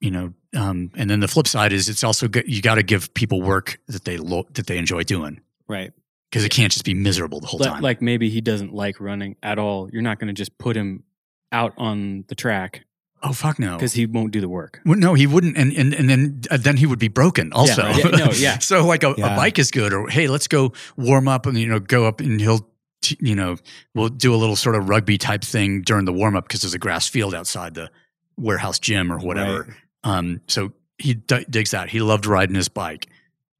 you 0.00 0.10
know, 0.10 0.32
um, 0.54 0.90
and 0.96 1.08
then 1.10 1.20
the 1.20 1.28
flip 1.28 1.46
side 1.48 1.72
is 1.72 1.88
it's 1.88 2.04
also 2.04 2.28
good, 2.28 2.44
you 2.46 2.60
got 2.62 2.74
to 2.76 2.82
give 2.82 3.12
people 3.14 3.40
work 3.42 3.78
that 3.88 4.04
they 4.04 4.16
lo- 4.18 4.46
that 4.52 4.66
they 4.66 4.78
enjoy 4.78 5.02
doing 5.02 5.40
Right. 5.68 5.92
because 6.30 6.44
it 6.44 6.50
can't 6.50 6.72
just 6.72 6.84
be 6.84 6.94
miserable 6.94 7.40
the 7.40 7.46
whole 7.46 7.60
Like- 7.60 7.70
time. 7.70 7.82
Like 7.82 8.02
maybe 8.02 8.28
he 8.30 8.40
doesn't 8.40 8.72
like 8.74 9.00
running 9.00 9.36
at 9.42 9.58
all. 9.58 9.88
You're 9.92 10.02
not 10.02 10.18
going 10.18 10.28
to 10.28 10.34
just 10.34 10.56
put 10.58 10.76
him 10.76 11.04
out 11.52 11.72
on 11.78 12.24
the 12.28 12.34
track 12.34 12.82
oh 13.22 13.32
fuck 13.32 13.58
no, 13.58 13.76
because 13.76 13.94
he 13.94 14.04
won't 14.06 14.30
do 14.32 14.40
the 14.40 14.48
work. 14.48 14.80
Well, 14.84 14.98
no, 14.98 15.14
he 15.14 15.26
wouldn't, 15.26 15.56
and 15.56 15.72
and 15.72 15.94
and 15.94 16.08
then 16.10 16.40
uh, 16.50 16.58
then 16.58 16.76
he 16.76 16.86
would 16.86 16.98
be 16.98 17.08
broken. 17.08 17.52
Also, 17.52 17.82
right. 17.82 17.96
Yeah, 17.96 18.10
no, 18.10 18.30
yeah. 18.32 18.58
so 18.60 18.84
like 18.86 19.02
a, 19.04 19.14
Yeah. 19.16 19.32
a 19.34 19.36
bike 19.36 19.58
is 19.58 19.70
good, 19.70 19.92
or 19.92 20.08
hey, 20.08 20.28
let's 20.28 20.46
go 20.48 20.72
warm 20.96 21.26
up 21.28 21.46
and 21.46 21.56
you 21.58 21.66
know 21.68 21.78
go 21.80 22.04
up 22.06 22.20
and 22.20 22.40
he'll 22.40 22.68
t- 23.02 23.16
you 23.20 23.34
know 23.34 23.56
we'll 23.94 24.08
do 24.08 24.34
a 24.34 24.36
little 24.36 24.56
sort 24.56 24.74
of 24.76 24.88
rugby 24.88 25.18
type 25.18 25.42
thing 25.42 25.82
during 25.82 26.04
the 26.04 26.12
warm 26.12 26.36
up 26.36 26.46
because 26.48 26.62
there's 26.62 26.74
a 26.74 26.78
grass 26.78 27.08
field 27.08 27.34
outside 27.34 27.74
the 27.74 27.90
warehouse 28.36 28.78
gym 28.78 29.12
or 29.12 29.18
whatever. 29.18 29.62
Right. 29.62 29.70
Um, 30.04 30.40
so 30.46 30.72
he 30.98 31.14
d- 31.14 31.46
digs 31.50 31.70
that. 31.72 31.90
He 31.90 32.00
loved 32.00 32.26
riding 32.26 32.54
his 32.54 32.68
bike. 32.68 33.08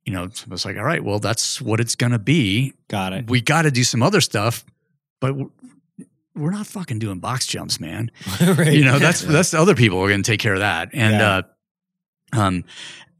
You 0.04 0.12
know, 0.12 0.28
so 0.32 0.46
it's 0.52 0.64
like, 0.64 0.76
all 0.76 0.84
right, 0.84 1.02
well, 1.02 1.18
that's 1.18 1.60
what 1.60 1.80
it's 1.80 1.96
gonna 1.96 2.18
be. 2.20 2.72
Got 2.88 3.12
it. 3.12 3.28
We 3.28 3.40
got 3.40 3.62
to 3.62 3.70
do 3.70 3.84
some 3.84 4.02
other 4.02 4.20
stuff, 4.20 4.64
but. 5.20 5.34
We're, 5.36 5.46
we're 6.34 6.50
not 6.50 6.66
fucking 6.66 6.98
doing 6.98 7.18
box 7.18 7.46
jumps, 7.46 7.80
man 7.80 8.10
right. 8.42 8.74
you 8.74 8.84
know 8.84 8.98
that's 8.98 9.20
that's 9.22 9.52
the 9.52 9.58
other 9.58 9.74
people 9.74 9.98
are 10.00 10.08
going 10.08 10.22
to 10.22 10.30
take 10.30 10.38
care 10.38 10.52
of 10.52 10.58
that 10.58 10.90
and 10.92 11.14
Yeah. 11.14 11.40
uh 12.34 12.38
um 12.38 12.64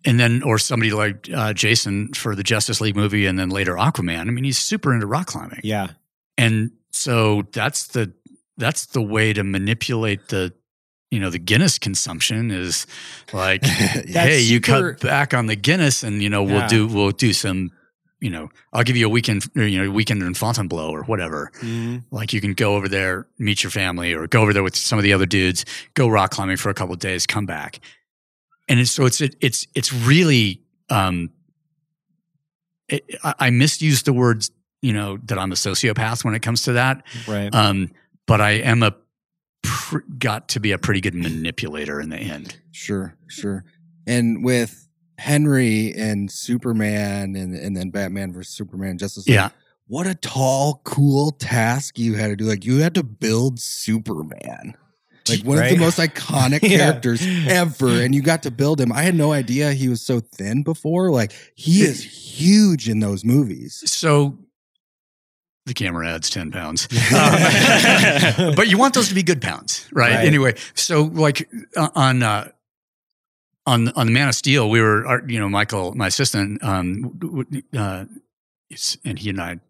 and 0.04 0.20
then 0.20 0.42
or 0.42 0.58
somebody 0.58 0.92
like 0.92 1.26
uh 1.34 1.54
jason 1.54 2.12
for 2.12 2.34
the 2.34 2.42
justice 2.42 2.78
league 2.78 2.94
movie 2.94 3.24
and 3.24 3.38
then 3.38 3.48
later 3.48 3.72
aquaman 3.76 4.20
i 4.20 4.24
mean 4.24 4.44
he's 4.44 4.58
super 4.58 4.92
into 4.92 5.06
rock 5.06 5.28
climbing 5.28 5.60
Yeah. 5.64 5.92
And 6.38 6.70
so 6.90 7.42
that's 7.52 7.88
the 7.88 8.12
that's 8.56 8.86
the 8.86 9.02
way 9.02 9.32
to 9.32 9.44
manipulate 9.44 10.28
the 10.28 10.52
you 11.10 11.20
know 11.20 11.30
the 11.30 11.38
guinness 11.38 11.78
consumption 11.78 12.50
is 12.50 12.86
like 13.32 13.64
hey 13.66 14.40
you 14.40 14.56
super- 14.56 14.94
cut 14.94 15.00
back 15.02 15.34
on 15.34 15.46
the 15.46 15.56
guinness 15.56 16.02
and 16.02 16.22
you 16.22 16.28
know 16.30 16.42
we'll 16.42 16.54
Yeah. 16.60 16.68
do 16.68 16.86
we'll 16.86 17.10
do 17.12 17.32
some 17.32 17.70
you 18.20 18.30
know 18.30 18.48
i'll 18.72 18.82
give 18.82 18.96
you 18.96 19.06
a 19.06 19.08
weekend 19.10 19.44
or, 19.56 19.62
you 19.66 19.82
know 19.84 19.90
weekend 19.90 20.22
in 20.22 20.32
fontainebleau 20.34 20.90
or 20.90 21.02
whatever 21.04 21.50
Mhm. 21.60 22.04
like 22.10 22.32
you 22.32 22.40
can 22.40 22.54
go 22.54 22.74
over 22.76 22.88
there, 22.88 23.26
meet 23.38 23.62
your 23.62 23.70
family, 23.70 24.14
or 24.14 24.26
go 24.26 24.40
over 24.42 24.52
there 24.52 24.62
with 24.62 24.74
some 24.74 24.98
of 24.98 25.02
the 25.04 25.12
other 25.12 25.26
dudes, 25.26 25.64
go 25.94 26.08
rock 26.08 26.30
climbing 26.30 26.56
for 26.56 26.70
a 26.70 26.74
couple 26.74 26.94
of 26.94 26.98
days, 26.98 27.26
come 27.26 27.44
back, 27.46 27.78
and 28.68 28.80
it's, 28.80 28.90
so 28.90 29.04
it's 29.06 29.20
it's 29.20 29.66
it's 29.74 29.92
really. 29.92 30.62
Um, 30.88 31.30
it, 32.88 33.04
I, 33.24 33.34
I 33.38 33.50
misused 33.50 34.04
the 34.06 34.12
words, 34.12 34.50
you 34.82 34.92
know, 34.92 35.18
that 35.24 35.38
I'm 35.38 35.52
a 35.52 35.56
sociopath 35.56 36.24
when 36.24 36.34
it 36.34 36.42
comes 36.42 36.62
to 36.64 36.74
that, 36.74 37.02
Right. 37.26 37.52
um, 37.54 37.90
but 38.26 38.40
I 38.40 38.52
am 38.52 38.82
a 38.82 38.94
pr- 39.62 39.98
got 40.18 40.48
to 40.50 40.60
be 40.60 40.72
a 40.72 40.78
pretty 40.78 41.00
good 41.00 41.14
manipulator 41.14 42.00
in 42.00 42.10
the 42.10 42.18
end. 42.18 42.56
Sure, 42.72 43.14
sure. 43.26 43.64
And 44.06 44.44
with 44.44 44.86
Henry 45.18 45.92
and 45.96 46.30
Superman 46.30 47.34
and 47.36 47.54
and 47.56 47.76
then 47.76 47.90
Batman 47.90 48.32
versus 48.32 48.54
Superman 48.54 48.98
Justice 48.98 49.26
League, 49.26 49.34
Yeah, 49.34 49.48
what 49.86 50.06
a 50.06 50.14
tall, 50.14 50.82
cool 50.84 51.30
task 51.32 51.98
you 51.98 52.14
had 52.14 52.28
to 52.28 52.36
do. 52.36 52.44
Like 52.44 52.64
you 52.64 52.78
had 52.78 52.94
to 52.96 53.02
build 53.02 53.58
Superman. 53.58 54.74
like 55.28 55.42
one 55.42 55.58
of 55.58 55.68
the 55.68 55.76
most 55.76 55.98
iconic 55.98 56.60
Yeah. 56.62 56.78
characters 56.78 57.20
ever. 57.48 57.88
And 57.88 58.14
you 58.14 58.22
got 58.22 58.42
to 58.44 58.50
build 58.52 58.80
him. 58.80 58.92
I 58.92 59.02
had 59.02 59.14
no 59.16 59.32
idea 59.32 59.72
he 59.72 59.88
was 59.88 60.00
so 60.02 60.20
thin 60.20 60.62
before. 60.62 61.10
Like 61.10 61.32
he 61.56 61.80
is 61.82 62.04
huge 62.04 62.88
in 62.88 63.00
those 63.00 63.24
movies. 63.24 63.82
So 63.90 64.38
the 65.66 65.74
camera 65.74 66.08
adds 66.08 66.30
10 66.30 66.50
pounds. 66.52 66.88
Um, 67.16 68.54
but 68.56 68.68
you 68.68 68.78
want 68.78 68.94
those 68.94 69.08
to 69.08 69.14
be 69.14 69.22
good 69.22 69.40
pounds, 69.42 69.86
right? 69.92 70.10
Right. 70.14 70.24
Anyway, 70.26 70.54
so 70.74 71.02
like 71.02 71.48
uh, 71.76 71.88
on, 71.94 72.22
uh, 72.22 72.50
on, 73.66 73.88
on 73.90 74.06
the 74.06 74.12
Man 74.12 74.28
of 74.28 74.34
Steel, 74.34 74.70
we 74.70 74.80
were, 74.80 75.06
our- 75.06 75.22
you 75.28 75.38
know, 75.40 75.48
Michael, 75.48 75.94
my 75.94 76.06
assistant, 76.08 76.62
um, 76.62 77.58
uh, 77.76 78.04
and 79.04 79.18
he 79.18 79.30
and 79.30 79.40
I, 79.40 79.60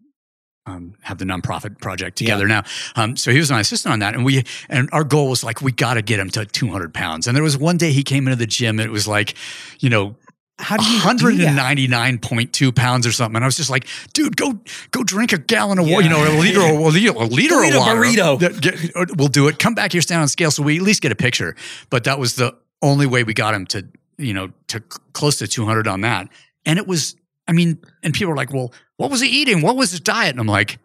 um, 0.67 0.95
have 1.03 1.19
the 1.19 1.25
nonprofit 1.25 1.79
project 1.81 2.19
together 2.19 2.49
now. 2.49 2.65
Um, 2.97 3.17
so 3.17 3.31
he 3.31 3.39
was 3.39 3.51
my 3.51 3.61
assistant 3.61 3.93
on 3.93 4.01
that. 4.01 4.15
And 4.15 4.25
we, 4.25 4.43
and 4.69 4.89
our 4.93 5.05
goal 5.05 5.29
was 5.31 5.45
like, 5.45 5.63
we 5.63 5.71
got 5.71 5.95
to 5.95 6.03
get 6.03 6.19
him 6.19 6.29
to 6.31 6.45
200 6.45 6.93
pounds. 6.93 7.27
And 7.29 7.37
there 7.37 7.45
was 7.45 7.57
one 7.57 7.77
day 7.77 7.93
he 7.93 8.03
came 8.03 8.27
into 8.27 8.37
the 8.37 8.47
gym 8.49 8.81
and 8.81 8.89
it 8.89 8.91
was 8.93 9.07
like, 9.07 9.35
you 9.79 9.89
know, 9.89 10.17
How 10.59 10.77
do 10.79 10.85
you 10.85 10.99
do 11.01 11.07
199.2 11.07 12.75
pounds 12.75 13.07
or 13.07 13.13
something. 13.13 13.37
And 13.37 13.45
I 13.45 13.47
was 13.47 13.57
just 13.57 13.71
like, 13.71 13.87
dude, 14.15 14.37
go 14.37 14.59
go 14.91 15.03
drink 15.05 15.33
a 15.33 15.39
gallon 15.39 15.79
of 15.79 15.87
water, 15.89 16.03
you 16.05 16.09
know, 16.09 16.23
a 16.25 16.33
liter, 16.39 16.61
a 16.61 16.73
liter, 16.89 17.11
a 17.13 17.25
liter 17.25 17.63
of 17.63 17.75
water. 17.75 18.01
burrito. 18.01 18.39
That- 18.41 18.61
get- 18.61 19.17
we'll 19.17 19.29
do 19.29 19.49
it. 19.49 19.59
Come 19.59 19.75
back 19.75 19.93
here, 19.93 20.01
stand 20.01 20.23
on 20.23 20.29
scale, 20.29 20.51
so 20.51 20.63
we 20.63 20.77
at 20.77 20.83
least 20.83 21.03
get 21.03 21.13
a 21.13 21.17
picture. 21.17 21.55
But 21.91 22.05
that 22.05 22.19
was 22.19 22.37
the 22.37 22.57
only 22.83 23.07
way 23.07 23.23
we 23.23 23.35
got 23.35 23.55
him 23.55 23.67
to, 23.67 23.87
you 24.19 24.33
know, 24.33 24.51
to 24.69 24.81
close 25.13 25.37
to 25.39 25.47
200 25.47 25.87
on 25.87 26.01
that. 26.03 26.29
And 26.65 26.79
it 26.79 26.87
was, 26.87 27.17
I 27.47 27.53
mean, 27.53 27.79
and 28.03 28.15
people 28.15 28.31
were 28.31 28.37
like, 28.37 28.53
well, 28.53 28.73
what 28.97 29.11
was 29.11 29.21
he 29.21 29.29
eating? 29.29 29.61
What 29.63 29.77
was 29.77 29.91
his 29.91 30.01
diet? 30.01 30.31
And 30.31 30.41
I'm 30.41 30.47
like, 30.47 30.79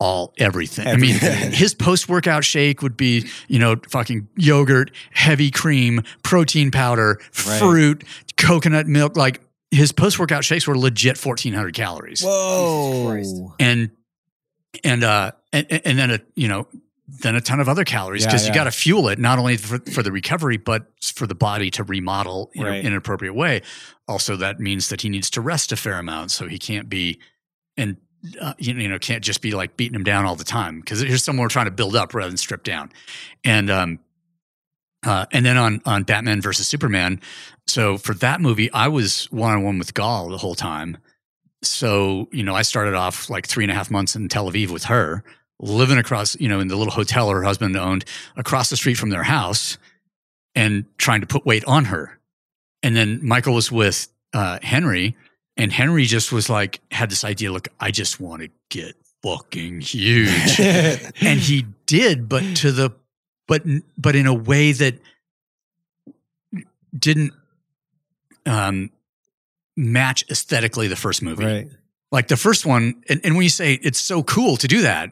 all 0.00 0.32
everything. 0.38 0.86
I 0.88 0.96
mean, 0.96 1.14
his 1.18 1.74
post 1.74 2.08
workout 2.08 2.44
shake 2.44 2.82
would 2.82 2.96
be, 2.96 3.28
you 3.48 3.58
know, 3.58 3.76
fucking 3.90 4.28
yogurt, 4.36 4.90
heavy 5.12 5.50
cream, 5.50 6.02
protein 6.22 6.70
powder, 6.70 7.20
Right. 7.46 7.58
fruit, 7.58 8.04
coconut 8.36 8.86
milk. 8.86 9.16
Like 9.16 9.40
his 9.70 9.92
post 9.92 10.18
workout 10.18 10.42
shakes 10.42 10.66
were 10.66 10.76
legit 10.76 11.22
1400 11.22 11.74
calories. 11.74 12.22
Whoa. 12.22 13.54
And, 13.60 13.90
and, 14.82 15.04
uh, 15.04 15.32
and, 15.52 15.66
and 15.84 15.98
then 15.98 16.10
a, 16.10 16.20
you 16.34 16.48
know, 16.48 16.66
then 17.06 17.34
a 17.34 17.40
ton 17.40 17.60
of 17.60 17.68
other 17.68 17.84
calories 17.84 18.24
because 18.24 18.44
yeah. 18.44 18.48
you 18.48 18.54
got 18.54 18.64
to 18.64 18.70
fuel 18.70 19.08
it 19.08 19.18
not 19.18 19.38
only 19.38 19.56
for, 19.56 19.78
for 19.90 20.02
the 20.02 20.12
recovery, 20.12 20.56
but 20.56 20.86
for 21.02 21.26
the 21.26 21.34
body 21.34 21.70
to 21.72 21.84
remodel 21.84 22.50
in, 22.54 22.66
a- 22.66 22.72
in 22.72 22.86
an 22.86 22.96
appropriate 22.96 23.34
way. 23.34 23.62
Also, 24.08 24.36
that 24.36 24.60
means 24.60 24.88
that 24.88 25.02
he 25.02 25.08
needs 25.08 25.28
to 25.30 25.40
rest 25.40 25.72
a 25.72 25.76
fair 25.76 25.98
amount. 25.98 26.30
So 26.30 26.46
he 26.46 26.58
can't 26.58 26.88
be, 26.88 27.18
and, 27.76 27.96
uh, 28.40 28.54
you 28.58 28.74
know, 28.74 28.80
you 28.80 28.88
know, 28.88 28.98
can't 28.98 29.24
just 29.24 29.40
be 29.40 29.52
like 29.52 29.76
beating 29.76 29.94
them 29.94 30.04
down 30.04 30.24
all 30.24 30.36
the 30.36 30.44
time 30.44 30.80
because 30.80 31.00
here's 31.00 31.24
someone 31.24 31.44
we're 31.44 31.48
trying 31.48 31.66
to 31.66 31.70
build 31.70 31.96
up 31.96 32.14
rather 32.14 32.28
than 32.28 32.36
strip 32.36 32.62
down. 32.62 32.90
And, 33.44 33.70
um, 33.70 33.98
uh, 35.04 35.26
and 35.32 35.46
then 35.46 35.56
on, 35.56 35.80
on 35.86 36.02
Batman 36.02 36.42
versus 36.42 36.68
Superman. 36.68 37.20
So 37.66 37.96
for 37.96 38.14
that 38.14 38.40
movie, 38.40 38.70
I 38.72 38.88
was 38.88 39.24
one 39.30 39.52
on 39.52 39.62
one 39.62 39.78
with 39.78 39.94
Gal 39.94 40.28
the 40.28 40.36
whole 40.36 40.54
time. 40.54 40.98
So, 41.62 42.28
you 42.32 42.42
know, 42.42 42.54
I 42.54 42.62
started 42.62 42.94
off 42.94 43.30
like 43.30 43.46
three 43.46 43.64
and 43.64 43.70
a 43.70 43.74
half 43.74 43.90
months 43.90 44.14
in 44.16 44.28
Tel 44.28 44.50
Aviv 44.50 44.70
with 44.70 44.84
her, 44.84 45.22
living 45.58 45.98
across, 45.98 46.38
you 46.40 46.48
know, 46.48 46.60
in 46.60 46.68
the 46.68 46.76
little 46.76 46.92
hotel 46.92 47.30
her 47.30 47.42
husband 47.42 47.76
owned 47.76 48.04
across 48.36 48.70
the 48.70 48.76
street 48.76 48.94
from 48.94 49.10
their 49.10 49.22
house 49.22 49.78
and 50.54 50.84
trying 50.98 51.20
to 51.20 51.26
put 51.26 51.46
weight 51.46 51.64
on 51.64 51.86
her. 51.86 52.18
And 52.82 52.96
then 52.96 53.20
Michael 53.22 53.54
was 53.54 53.70
with 53.70 54.08
uh, 54.32 54.58
Henry, 54.62 55.16
and 55.56 55.72
Henry 55.72 56.04
just 56.04 56.32
was 56.32 56.48
like, 56.48 56.80
had 56.90 57.10
this 57.10 57.24
idea 57.24 57.52
look, 57.52 57.68
I 57.78 57.90
just 57.90 58.20
want 58.20 58.42
to 58.42 58.48
get 58.70 58.94
fucking 59.22 59.80
huge. 59.80 60.58
and 60.60 61.38
he 61.40 61.66
did, 61.86 62.28
but 62.28 62.42
to 62.56 62.72
the, 62.72 62.90
but, 63.46 63.62
but 63.98 64.16
in 64.16 64.26
a 64.26 64.34
way 64.34 64.72
that 64.72 64.98
didn't 66.98 67.32
um, 68.46 68.90
match 69.76 70.24
aesthetically 70.30 70.88
the 70.88 70.96
first 70.96 71.22
movie 71.22 71.44
right. 71.44 71.68
like 72.10 72.28
the 72.28 72.36
first 72.36 72.66
one 72.66 73.02
and, 73.08 73.20
and 73.24 73.34
when 73.34 73.42
you 73.42 73.48
say 73.48 73.74
it's 73.74 74.00
so 74.00 74.22
cool 74.22 74.56
to 74.56 74.68
do 74.68 74.82
that 74.82 75.10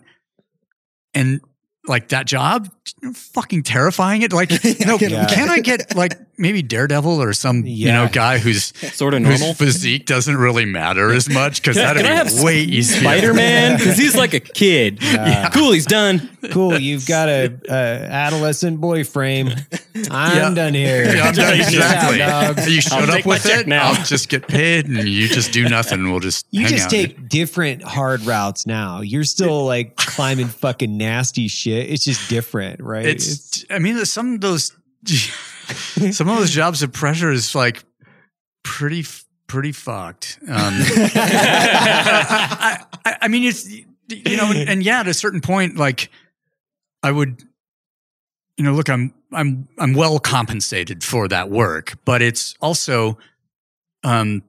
and 1.14 1.41
like 1.86 2.09
that 2.09 2.26
job 2.26 2.68
fucking 3.14 3.62
terrifying 3.62 4.22
it 4.22 4.32
like 4.32 4.51
no 4.86 4.99
Yeah. 5.01 5.26
can 5.26 5.49
i 5.49 5.61
get 5.61 5.97
like 5.97 6.18
maybe 6.39 6.62
daredevil 6.62 7.20
or 7.20 7.32
some 7.32 7.66
you 7.66 7.93
know 7.93 8.09
guy 8.11 8.39
who's 8.39 8.66
sort 8.95 9.12
of 9.14 9.22
normal. 9.22 9.55
physique 9.55 10.07
doesn't 10.07 10.36
really 10.36 10.64
matter 10.64 11.11
as 11.12 11.28
much 11.28 11.61
because 11.61 11.76
Can 11.76 11.84
that'd 11.84 12.03
can 12.03 12.12
I 12.18 12.22
be 12.24 12.30
have 12.30 12.43
way 12.43 12.61
easier 12.61 13.01
Spider 13.01 13.34
Man, 13.34 13.76
because 13.76 13.99
he's 13.99 14.16
like 14.16 14.34
a 14.34 14.41
kid. 14.41 14.99
Yeah. 15.18 15.49
Cool, 15.59 15.72
he's 15.72 15.86
done. 15.86 16.30
Cool. 16.53 16.78
You've 16.78 17.07
got 17.07 17.28
a, 17.28 17.53
a 17.68 17.72
adolescent 17.72 18.80
boy 18.80 19.03
frame. 19.05 19.49
I'm 20.11 20.36
Yeah. 20.36 20.55
done 20.55 20.74
here. 20.74 21.16
Yeah, 21.16 21.22
I'm 21.24 21.34
done. 21.34 21.55
Exactly. 21.59 22.22
out. 22.22 22.70
You 22.70 22.80
showed 22.80 23.11
up 23.11 23.26
with 23.26 23.45
it. 23.47 23.66
now. 23.66 23.89
I'll 23.89 24.05
just 24.05 24.28
get 24.28 24.47
paid, 24.47 24.86
and 24.86 25.09
you 25.09 25.26
just 25.26 25.53
do 25.53 25.68
nothing. 25.68 26.09
We'll 26.11 26.20
just 26.20 26.47
You 26.51 26.62
hang 26.62 26.70
just 26.70 26.84
out. 26.86 26.91
take 26.91 27.28
different 27.28 27.82
hard 27.82 28.22
routes 28.22 28.66
now. 28.66 29.01
You're 29.01 29.24
still 29.24 29.64
like 29.66 29.97
climbing 29.97 30.47
fucking 30.49 30.97
nasty 30.97 31.49
shit. 31.49 31.91
It's 31.91 32.05
just 32.05 32.28
different, 32.30 32.80
right? 32.80 33.07
it's, 33.07 33.64
I 33.70 33.78
mean 33.80 34.05
some 34.05 34.34
of 34.34 34.41
those 34.41 34.72
some 36.12 36.29
of 36.29 36.39
those 36.39 36.51
jobs 36.51 36.83
of 36.83 36.93
pressure 36.93 37.31
is 37.31 37.55
like 37.55 37.85
pretty 38.62 39.05
pretty 39.47 39.73
fucked 39.73 40.39
um 40.43 40.49
I, 40.57 42.85
I, 43.05 43.16
I 43.23 43.29
mean 43.29 43.45
it's 43.45 43.71
you 43.71 44.37
know 44.37 44.51
and, 44.51 44.69
and 44.69 44.83
yeah 44.83 45.01
at 45.01 45.09
a 45.09 45.14
certain 45.14 45.41
point 45.41 45.77
like 45.77 46.11
i 47.03 47.11
would 47.11 47.43
you 48.57 48.64
know 48.64 48.73
look 48.73 48.91
i'm 48.91 49.14
i'm 49.33 49.69
i'm 49.79 49.95
well 49.95 50.19
compensated 50.19 51.03
for 51.03 51.29
that 51.29 51.51
work 51.51 51.99
but 52.05 52.21
it's 52.21 52.55
also 52.61 53.19
um 54.05 54.43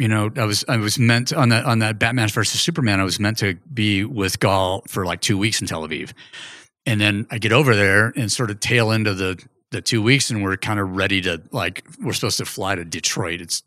you 0.00 0.08
know, 0.08 0.30
I 0.34 0.46
was 0.46 0.64
I 0.66 0.78
was 0.78 0.98
meant 0.98 1.30
on 1.30 1.50
that 1.50 1.66
on 1.66 1.80
that 1.80 1.98
Batman 1.98 2.30
versus 2.30 2.58
Superman. 2.58 3.00
I 3.00 3.04
was 3.04 3.20
meant 3.20 3.36
to 3.38 3.56
be 3.72 4.02
with 4.02 4.40
Gal 4.40 4.82
for 4.88 5.04
like 5.04 5.20
two 5.20 5.36
weeks 5.36 5.60
in 5.60 5.66
Tel 5.66 5.86
Aviv, 5.86 6.14
and 6.86 7.00
then 7.00 7.26
I 7.30 7.38
get 7.38 7.52
over 7.52 7.74
there 7.76 8.12
and 8.16 8.30
sort 8.30 8.50
of 8.50 8.60
tail 8.60 8.90
into 8.90 9.14
the 9.14 9.42
the 9.70 9.80
two 9.80 10.02
weeks, 10.02 10.30
and 10.30 10.42
we're 10.42 10.56
kind 10.56 10.80
of 10.80 10.96
ready 10.96 11.20
to 11.22 11.42
like 11.52 11.84
we're 12.02 12.12
supposed 12.12 12.38
to 12.38 12.44
fly 12.44 12.74
to 12.74 12.84
Detroit. 12.84 13.40
It's 13.40 13.62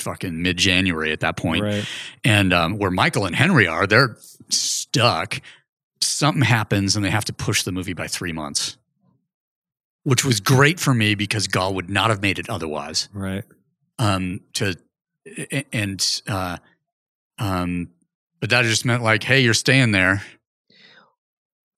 fucking 0.00 0.42
mid 0.42 0.56
January 0.56 1.12
at 1.12 1.20
that 1.20 1.36
point, 1.36 1.62
right. 1.62 1.84
and 2.24 2.52
um, 2.52 2.78
where 2.78 2.90
Michael 2.90 3.26
and 3.26 3.34
Henry 3.36 3.66
are, 3.66 3.86
they're 3.86 4.16
stuck. 4.48 5.40
Something 6.02 6.42
happens, 6.42 6.96
and 6.96 7.04
they 7.04 7.10
have 7.10 7.24
to 7.26 7.32
push 7.32 7.62
the 7.62 7.72
movie 7.72 7.92
by 7.92 8.06
three 8.06 8.32
months, 8.32 8.76
which 10.04 10.24
was 10.24 10.40
great 10.40 10.80
for 10.80 10.94
me 10.94 11.14
because 11.14 11.46
Gal 11.46 11.74
would 11.74 11.90
not 11.90 12.10
have 12.10 12.22
made 12.22 12.38
it 12.38 12.48
otherwise 12.48 13.08
Right. 13.12 13.44
um 13.98 14.40
to 14.54 14.76
and 15.72 16.22
uh 16.26 16.56
um 17.38 17.90
but 18.40 18.48
that 18.50 18.64
just 18.64 18.84
meant 18.86 19.02
like 19.02 19.22
hey 19.22 19.40
you're 19.40 19.52
staying 19.54 19.92
there 19.92 20.22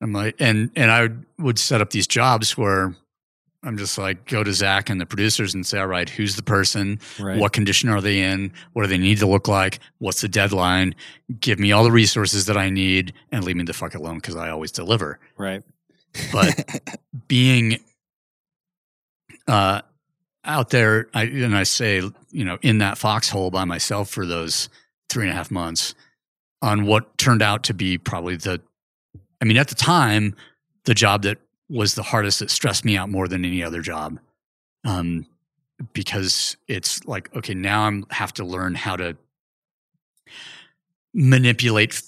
i'm 0.03 0.13
like 0.13 0.35
and 0.39 0.71
and 0.77 0.91
i 0.91 1.03
would, 1.03 1.25
would 1.39 1.59
set 1.59 1.81
up 1.81 1.91
these 1.91 2.07
jobs 2.07 2.59
where 2.59 2.95
i'm 3.63 3.79
just 3.79 3.97
like 3.97 4.27
go 4.27 4.43
to 4.45 4.53
Zack 4.53 4.91
and 4.91 5.01
the 5.01 5.07
producers 5.07 5.55
and 5.55 5.65
say 5.65 5.79
all 5.79 5.87
right 5.87 6.11
who's 6.11 6.37
the 6.37 6.43
person? 6.43 6.99
Right. 7.19 7.39
what 7.39 7.53
condition 7.53 7.89
are 7.89 8.01
they 8.01 8.21
in? 8.21 8.53
What 8.73 8.83
do 8.83 8.89
they 8.89 8.99
need 8.99 9.19
to 9.19 9.27
look 9.27 9.49
like? 9.49 9.79
What's 9.99 10.21
the 10.21 10.29
deadline? 10.29 10.95
Give 11.41 11.59
me 11.59 11.73
all 11.73 11.85
the 11.85 11.93
resources 11.93 12.47
that 12.47 12.57
i 12.57 12.69
need 12.69 13.13
and 13.31 13.45
leave 13.45 13.57
me 13.57 13.65
the 13.65 13.73
fuck 13.73 13.95
alone 13.95 14.17
because 14.17 14.37
i 14.37 14.51
always 14.51 14.73
deliver. 14.73 15.19
Right. 15.39 15.63
but 16.33 16.83
being 17.29 17.79
uh 19.49 19.81
out 20.45 20.71
there 20.71 21.09
I, 21.15 21.25
and 21.25 21.57
i 21.57 21.63
say 21.63 22.03
you 22.31 22.45
know 22.45 22.59
in 22.63 22.79
that 22.79 22.99
foxhole 22.99 23.51
by 23.51 23.65
myself 23.65 24.11
for 24.11 24.27
those 24.27 24.69
three 25.09 25.25
and 25.25 25.33
a 25.33 25.35
half 25.35 25.51
months 25.51 25.95
on 26.63 26.87
what 26.87 27.17
turned 27.19 27.43
out 27.43 27.65
to 27.65 27.75
be 27.75 27.99
probably 27.99 28.37
the 28.37 28.61
i 29.43 29.45
mean 29.45 29.59
at 29.59 29.69
the 29.69 29.75
time 29.75 30.35
the 30.85 30.95
job 30.95 31.23
that 31.25 31.37
was 31.69 31.95
the 31.95 32.03
hardest 32.03 32.39
that 32.39 32.51
stressed 32.51 32.85
me 32.85 32.97
out 32.97 33.11
more 33.11 33.29
than 33.29 33.45
any 33.45 33.63
other 33.63 33.83
job 33.83 34.19
um 34.85 35.27
because 35.93 36.57
it's 36.69 37.05
like 37.07 37.35
okay 37.37 37.53
now 37.55 37.83
i'm 37.83 38.07
have 38.11 38.33
to 38.33 38.45
learn 38.45 38.75
how 38.75 38.97
to 38.97 39.17
manipulate 41.15 42.03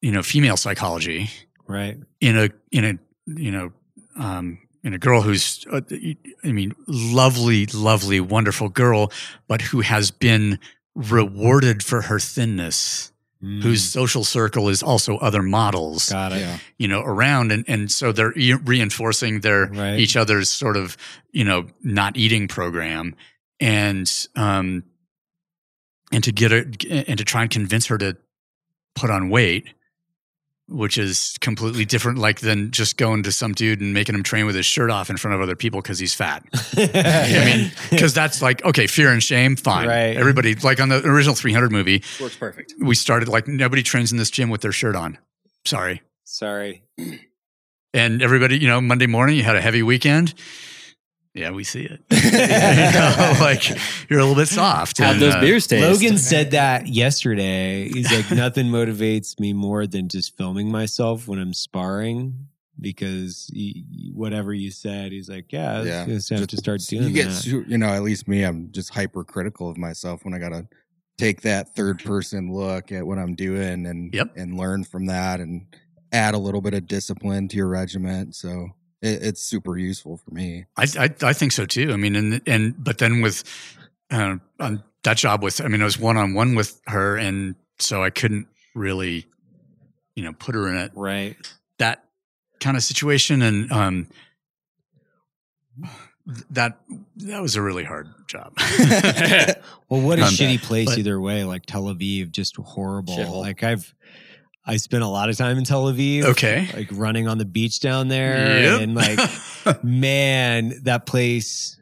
you 0.00 0.10
know 0.12 0.22
female 0.22 0.56
psychology 0.56 1.30
Right. 1.66 1.96
in 2.20 2.36
a 2.36 2.50
in 2.72 2.84
a 2.84 2.98
you 3.40 3.50
know 3.50 3.72
um 4.16 4.58
in 4.82 4.92
a 4.92 4.98
girl 4.98 5.22
who's 5.22 5.64
uh, 5.72 5.80
i 6.44 6.52
mean 6.52 6.74
lovely 6.86 7.64
lovely 7.66 8.20
wonderful 8.20 8.68
girl 8.68 9.10
but 9.48 9.62
who 9.62 9.80
has 9.80 10.10
been 10.10 10.58
rewarded 10.94 11.82
for 11.82 12.02
her 12.02 12.18
thinness 12.20 13.12
Mm. 13.44 13.62
whose 13.62 13.82
social 13.84 14.24
circle 14.24 14.70
is 14.70 14.82
also 14.82 15.18
other 15.18 15.42
models 15.42 16.10
yeah. 16.10 16.58
you 16.78 16.88
know 16.88 17.02
around 17.02 17.52
and 17.52 17.64
and 17.68 17.92
so 17.92 18.10
they're 18.10 18.32
e- 18.38 18.54
reinforcing 18.54 19.40
their 19.40 19.66
Right. 19.66 19.98
each 20.00 20.16
other's 20.16 20.48
sort 20.48 20.76
of 20.78 20.96
you 21.32 21.44
know 21.44 21.66
not 21.82 22.16
eating 22.16 22.48
program 22.48 23.14
and 23.60 24.10
um 24.34 24.84
and 26.10 26.24
to 26.24 26.32
get 26.32 26.52
her 26.52 26.64
and 26.88 27.18
to 27.18 27.24
try 27.24 27.42
and 27.42 27.50
convince 27.50 27.86
her 27.88 27.98
to 27.98 28.16
put 28.94 29.10
on 29.10 29.28
weight 29.28 29.68
which 30.68 30.96
is 30.96 31.36
completely 31.40 31.84
different, 31.84 32.18
like 32.18 32.40
than 32.40 32.70
just 32.70 32.96
going 32.96 33.22
to 33.24 33.32
some 33.32 33.52
dude 33.52 33.80
and 33.80 33.92
making 33.92 34.14
him 34.14 34.22
train 34.22 34.46
with 34.46 34.54
his 34.54 34.64
shirt 34.66 34.90
off 34.90 35.10
in 35.10 35.16
front 35.16 35.34
of 35.34 35.40
other 35.40 35.56
people 35.56 35.82
because 35.82 35.98
he's 35.98 36.14
fat. 36.14 36.42
I 36.76 37.44
mean, 37.44 37.72
because 37.90 38.14
that's 38.14 38.40
like 38.40 38.64
okay, 38.64 38.86
fear 38.86 39.10
and 39.12 39.22
shame, 39.22 39.56
fine. 39.56 39.88
Right. 39.88 40.16
Everybody 40.16 40.54
like 40.54 40.80
on 40.80 40.88
the 40.88 41.06
original 41.06 41.34
300 41.34 41.70
movie, 41.70 42.02
Works 42.20 42.36
perfect. 42.36 42.74
we 42.80 42.94
started 42.94 43.28
like 43.28 43.46
nobody 43.46 43.82
trains 43.82 44.10
in 44.12 44.18
this 44.18 44.30
gym 44.30 44.48
with 44.50 44.62
their 44.62 44.72
shirt 44.72 44.96
on. 44.96 45.18
Sorry. 45.64 46.02
Sorry. 46.24 46.82
And 47.92 48.22
everybody, 48.22 48.58
you 48.58 48.66
know, 48.66 48.80
Monday 48.80 49.06
morning, 49.06 49.36
you 49.36 49.42
had 49.44 49.56
a 49.56 49.60
heavy 49.60 49.82
weekend. 49.82 50.34
Yeah, 51.34 51.50
we 51.50 51.64
see 51.64 51.82
it. 51.84 52.00
you 52.10 52.30
know, 52.98 53.34
like 53.40 53.68
you're 54.08 54.20
a 54.20 54.22
little 54.24 54.36
bit 54.36 54.46
soft. 54.48 54.98
How'd 54.98 55.14
and, 55.14 55.22
those 55.22 55.34
uh, 55.34 55.40
beers 55.40 55.66
taste? 55.66 55.82
Logan 56.02 56.16
said 56.16 56.52
that 56.52 56.86
yesterday. 56.86 57.88
He's 57.88 58.10
like, 58.12 58.30
nothing 58.30 58.66
motivates 58.66 59.38
me 59.40 59.52
more 59.52 59.86
than 59.86 60.08
just 60.08 60.36
filming 60.36 60.70
myself 60.70 61.26
when 61.26 61.40
I'm 61.40 61.52
sparring 61.52 62.46
because 62.80 63.50
he, 63.52 63.84
whatever 64.14 64.52
you 64.54 64.70
said, 64.70 65.10
he's 65.12 65.28
like, 65.28 65.52
yeah, 65.52 65.82
Yeah. 65.82 66.06
just 66.06 66.30
have 66.30 66.46
to 66.46 66.56
start 66.56 66.80
doing 66.82 67.04
you 67.04 67.10
get, 67.12 67.28
that. 67.28 67.46
you 67.68 67.78
know, 67.78 67.88
at 67.88 68.02
least 68.02 68.28
me, 68.28 68.42
I'm 68.44 68.70
just 68.72 68.94
hypercritical 68.94 69.68
of 69.68 69.76
myself 69.76 70.24
when 70.24 70.34
I 70.34 70.38
gotta 70.38 70.68
take 71.18 71.42
that 71.42 71.74
third 71.76 72.02
person 72.04 72.52
look 72.52 72.90
at 72.92 73.06
what 73.06 73.18
I'm 73.18 73.34
doing 73.34 73.86
and 73.86 74.12
Yep. 74.14 74.36
and 74.36 74.56
learn 74.56 74.84
from 74.84 75.06
that 75.06 75.40
and 75.40 75.66
add 76.12 76.34
a 76.34 76.38
little 76.38 76.60
bit 76.60 76.74
of 76.74 76.86
discipline 76.86 77.48
to 77.48 77.56
your 77.56 77.68
regiment. 77.68 78.34
So 78.34 78.68
it, 79.04 79.22
it's 79.22 79.42
super 79.42 79.76
useful 79.76 80.16
for 80.16 80.30
me. 80.32 80.64
I, 80.76 80.86
I 80.98 81.14
I 81.22 81.32
think 81.32 81.52
so 81.52 81.66
too. 81.66 81.92
I 81.92 81.96
mean, 81.96 82.16
and 82.16 82.40
and 82.46 82.74
but 82.82 82.98
then 82.98 83.20
with 83.20 83.44
uh, 84.10 84.36
on 84.60 84.82
that 85.02 85.16
job 85.18 85.42
with, 85.42 85.60
I 85.60 85.68
mean, 85.68 85.82
I 85.82 85.84
was 85.84 85.98
one 85.98 86.16
on 86.16 86.34
one 86.34 86.54
with 86.54 86.80
her, 86.86 87.16
and 87.16 87.54
so 87.78 88.02
I 88.02 88.10
couldn't 88.10 88.46
really, 88.74 89.26
you 90.16 90.24
know, 90.24 90.32
put 90.32 90.54
her 90.54 90.68
in 90.68 90.76
it 90.76 90.92
right. 90.94 91.36
that 91.78 92.04
kind 92.60 92.76
of 92.76 92.82
situation, 92.82 93.42
and 93.42 93.70
um, 93.70 94.08
that 96.50 96.78
that 97.16 97.42
was 97.42 97.56
a 97.56 97.62
really 97.62 97.84
hard 97.84 98.08
job. 98.26 98.56
Well, 99.90 100.00
what 100.00 100.18
a 100.18 100.22
Um, 100.24 100.30
shitty 100.30 100.62
place 100.62 100.88
but- 100.88 100.98
either 100.98 101.20
way. 101.20 101.44
Like 101.44 101.66
Tel 101.66 101.84
Aviv, 101.84 102.30
just 102.32 102.56
horrible. 102.56 103.16
Shithole. 103.16 103.40
Like 103.40 103.62
I've, 103.62 103.94
I 104.66 104.76
spent 104.78 105.02
a 105.02 105.08
lot 105.08 105.28
of 105.28 105.36
time 105.36 105.58
in 105.58 105.64
Tel 105.64 105.84
Aviv. 105.92 106.24
Okay. 106.24 106.68
Like 106.74 106.88
running 106.90 107.28
on 107.28 107.38
the 107.38 107.44
beach 107.44 107.80
down 107.80 108.08
there, 108.08 108.62
Yep. 108.62 108.80
and 108.80 108.94
like 108.94 109.18
man, 109.84 110.80
that 110.84 111.04
place 111.06 111.78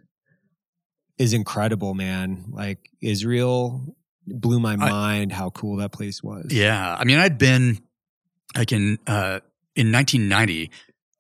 is 1.19 1.33
incredible, 1.33 1.95
man. 1.95 2.47
Like 2.51 2.79
Israel 3.01 3.95
blew 4.27 4.59
my 4.61 4.77
mind 4.77 5.33
how 5.33 5.51
cool 5.51 5.77
that 5.77 5.93
place 5.93 6.23
was. 6.23 6.47
Yeah, 6.53 6.97
I 6.99 7.05
mean, 7.05 7.19
I'd 7.19 7.39
been 7.39 7.79
like 8.57 8.73
in 8.73 8.99
uh, 9.07 9.41
in 9.77 9.93
1990. 9.93 10.71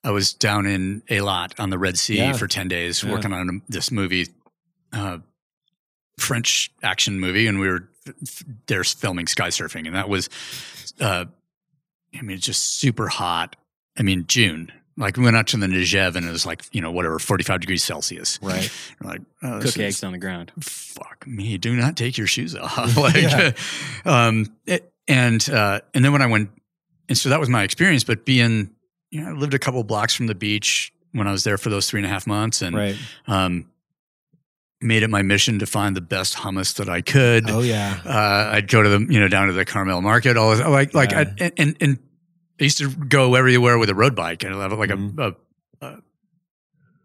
I 0.04 0.10
was 0.10 0.32
down 0.34 0.66
in 0.66 1.02
Eilat 1.08 1.60
on 1.60 1.70
the 1.70 1.78
Red 1.78 1.96
Sea 1.96 2.16
Yeah. 2.16 2.32
for 2.32 2.48
10 2.48 2.66
days 2.66 3.04
Yeah. 3.04 3.12
working 3.12 3.32
on 3.32 3.62
this 3.68 3.92
movie, 3.92 4.26
uh, 4.92 5.18
French 6.18 6.72
action 6.82 7.20
movie, 7.20 7.46
and 7.46 7.60
we 7.60 7.68
were 7.68 7.88
f- 8.06 8.42
there 8.66 8.82
filming 8.82 9.28
sky 9.28 9.48
surfing, 9.48 9.86
and 9.86 9.94
that 9.94 10.08
was, 10.08 10.28
uh, 11.00 11.26
I 12.18 12.22
mean, 12.22 12.36
it's 12.36 12.46
just 12.46 12.78
super 12.78 13.08
hot. 13.08 13.56
I 13.98 14.02
mean, 14.02 14.24
June. 14.28 14.72
Like 14.98 15.16
we 15.16 15.24
went 15.24 15.36
out 15.36 15.46
to 15.48 15.56
the 15.56 15.66
Negev 15.66 16.16
and 16.16 16.26
it 16.26 16.30
was 16.30 16.44
like, 16.44 16.64
you 16.72 16.82
know, 16.82 16.92
whatever, 16.92 17.18
45 17.18 17.60
degrees 17.60 17.82
Celsius. 17.82 18.38
Right. 18.42 18.70
We're 19.00 19.10
like, 19.10 19.22
oh, 19.42 19.60
Cook 19.62 19.78
eggs 19.78 20.04
on 20.04 20.12
the 20.12 20.18
ground. 20.18 20.52
fuck 20.60 21.26
me 21.26 21.56
do 21.56 21.74
not 21.74 21.96
take 21.96 22.18
your 22.18 22.26
shoes 22.26 22.54
off 22.54 22.96
like 22.96 23.14
Yeah. 23.14 23.52
um 24.04 24.46
it- 24.66 24.92
and 25.08 25.48
uh 25.50 25.80
and 25.94 26.04
then 26.04 26.12
when 26.12 26.22
i 26.22 26.26
went 26.26 26.50
and 27.08 27.18
so 27.18 27.28
that 27.30 27.40
was 27.40 27.48
my 27.48 27.64
experience 27.64 28.04
but 28.04 28.24
being 28.24 28.70
you 29.10 29.20
know 29.20 29.30
i 29.30 29.32
lived 29.32 29.52
a 29.54 29.58
couple 29.58 29.82
blocks 29.82 30.14
from 30.14 30.26
the 30.28 30.34
beach 30.34 30.92
when 31.12 31.26
i 31.26 31.32
was 31.32 31.42
there 31.42 31.58
for 31.58 31.70
those 31.70 31.88
three 31.90 31.98
and 31.98 32.06
a 32.06 32.08
half 32.08 32.24
months 32.26 32.62
and 32.62 32.76
Right. 32.76 32.96
um 33.26 33.66
made 34.82 35.02
it 35.02 35.10
my 35.10 35.22
mission 35.22 35.58
to 35.58 35.66
find 35.66 35.96
the 35.96 36.00
best 36.00 36.34
hummus 36.36 36.74
that 36.74 36.88
i 36.88 37.00
could 37.00 37.48
Oh 37.50 37.60
yeah. 37.60 38.00
uh, 38.04 38.50
I'd 38.54 38.68
go 38.68 38.82
to 38.82 38.88
the 38.88 39.06
you 39.12 39.20
know 39.20 39.28
down 39.28 39.46
to 39.48 39.52
the 39.52 39.64
Carmel 39.64 40.00
Market. 40.02 40.36
All 40.36 40.50
this, 40.50 40.60
like 40.60 40.92
like 40.94 41.10
Yeah. 41.12 41.20
I, 41.20 41.22
and, 41.44 41.52
and 41.58 41.76
and 41.80 41.98
I 42.60 42.64
used 42.64 42.78
to 42.78 42.88
go 42.90 43.34
everywhere 43.34 43.78
with 43.78 43.88
a 43.90 43.94
road 43.94 44.14
bike. 44.14 44.42
and 44.44 44.54
I 44.54 44.62
have 44.62 44.72
like 44.72 44.90
Mhm. 44.90 45.18
a, 45.18 45.34
a, 45.84 45.88
a 45.88 45.98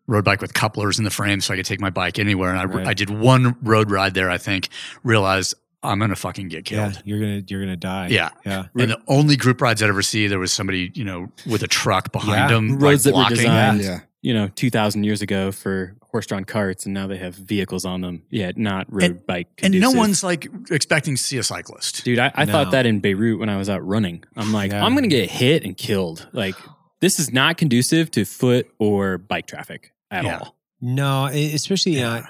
road 0.08 0.24
bike 0.26 0.42
with 0.42 0.54
couplers 0.54 0.98
in 1.00 1.04
the 1.04 1.10
frame, 1.12 1.42
so 1.42 1.54
I 1.54 1.58
could 1.58 1.66
take 1.66 1.82
my 1.82 1.90
bike 1.90 2.20
anywhere. 2.20 2.50
And 2.52 2.60
I 2.60 2.66
Right. 2.66 2.88
I 2.88 2.94
did 2.94 3.10
one 3.10 3.56
road 3.62 3.92
ride 3.92 4.14
there. 4.14 4.30
I 4.30 4.38
think 4.38 4.70
realized 5.04 5.54
I'm 5.84 6.00
gonna 6.00 6.16
fucking 6.16 6.48
get 6.50 6.66
killed. 6.66 6.80
Yeah. 6.80 6.92
killed. 6.92 7.04
You're 7.06 7.20
gonna 7.20 7.44
you're 7.48 7.60
gonna 7.62 7.76
die. 7.78 8.08
Yeah. 8.10 8.30
Yeah. 8.46 8.66
And 8.78 8.92
the 8.92 9.02
only 9.08 9.36
group 9.36 9.62
rides 9.62 9.82
I'd 9.84 9.90
ever 9.90 10.02
see, 10.02 10.28
there 10.28 10.40
was 10.40 10.52
somebody, 10.52 10.92
you 10.94 11.04
know, 11.04 11.32
with 11.46 11.64
a 11.64 11.68
truck 11.68 12.12
behind 12.12 12.30
Yeah. 12.40 12.48
them, 12.48 12.80
Roads 12.80 12.82
like 12.82 13.02
that 13.04 13.10
were 13.10 13.14
blocking. 13.22 13.38
designed- 13.38 13.82
yeah. 13.82 14.00
You 14.28 14.34
know, 14.34 14.50
two 14.50 14.70
thousand 14.70 15.06
years 15.06 15.22
ago 15.22 15.54
for 15.54 15.96
horse-drawn 16.12 16.44
carts, 16.44 16.84
and 16.86 16.94
now 16.94 17.08
they 17.08 17.16
have 17.18 17.36
vehicles 17.36 17.86
on 17.86 18.02
them. 18.02 18.24
Yeah, 18.30 18.52
not 18.58 18.86
road 18.90 19.26
bike. 19.26 19.48
And 19.64 19.80
no 19.80 19.92
one's 19.92 20.22
like 20.22 20.50
expecting 20.70 21.16
to 21.16 21.22
see 21.24 21.38
a 21.38 21.44
cyclist. 21.44 22.04
Dude, 22.04 22.20
I, 22.20 22.32
I 22.36 22.44
No. 22.44 22.52
thought 22.52 22.72
that 22.72 22.86
in 22.86 23.00
Beirut 23.00 23.40
when 23.40 23.48
I 23.48 23.56
was 23.56 23.70
out 23.70 23.86
running. 23.88 24.24
I'm 24.36 24.52
like, 24.52 24.72
Yeah. 24.72 24.84
I'm 24.84 24.96
gonna 24.96 25.08
get 25.08 25.30
hit 25.32 25.64
and 25.64 25.78
killed. 25.78 26.28
Like, 26.34 26.56
this 27.00 27.20
is 27.20 27.32
not 27.32 27.58
conducive 27.58 28.12
to 28.12 28.26
foot 28.26 28.68
or 28.80 29.18
bike 29.18 29.48
traffic 29.48 29.94
at 30.12 30.26
Yeah. 30.26 30.40
all. 30.40 30.56
No, 30.82 31.28
especially 31.28 31.94
Yeah. 31.98 32.10
not 32.10 32.24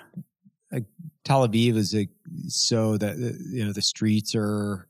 like 0.71 0.83
Tel 1.23 1.47
Aviv 1.47 1.77
is 1.77 1.95
like 1.95 2.09
so 2.47 2.97
that 2.97 3.13
uh, 3.15 3.37
you 3.49 3.65
know 3.65 3.73
the 3.73 3.81
streets 3.81 4.35
are 4.35 4.87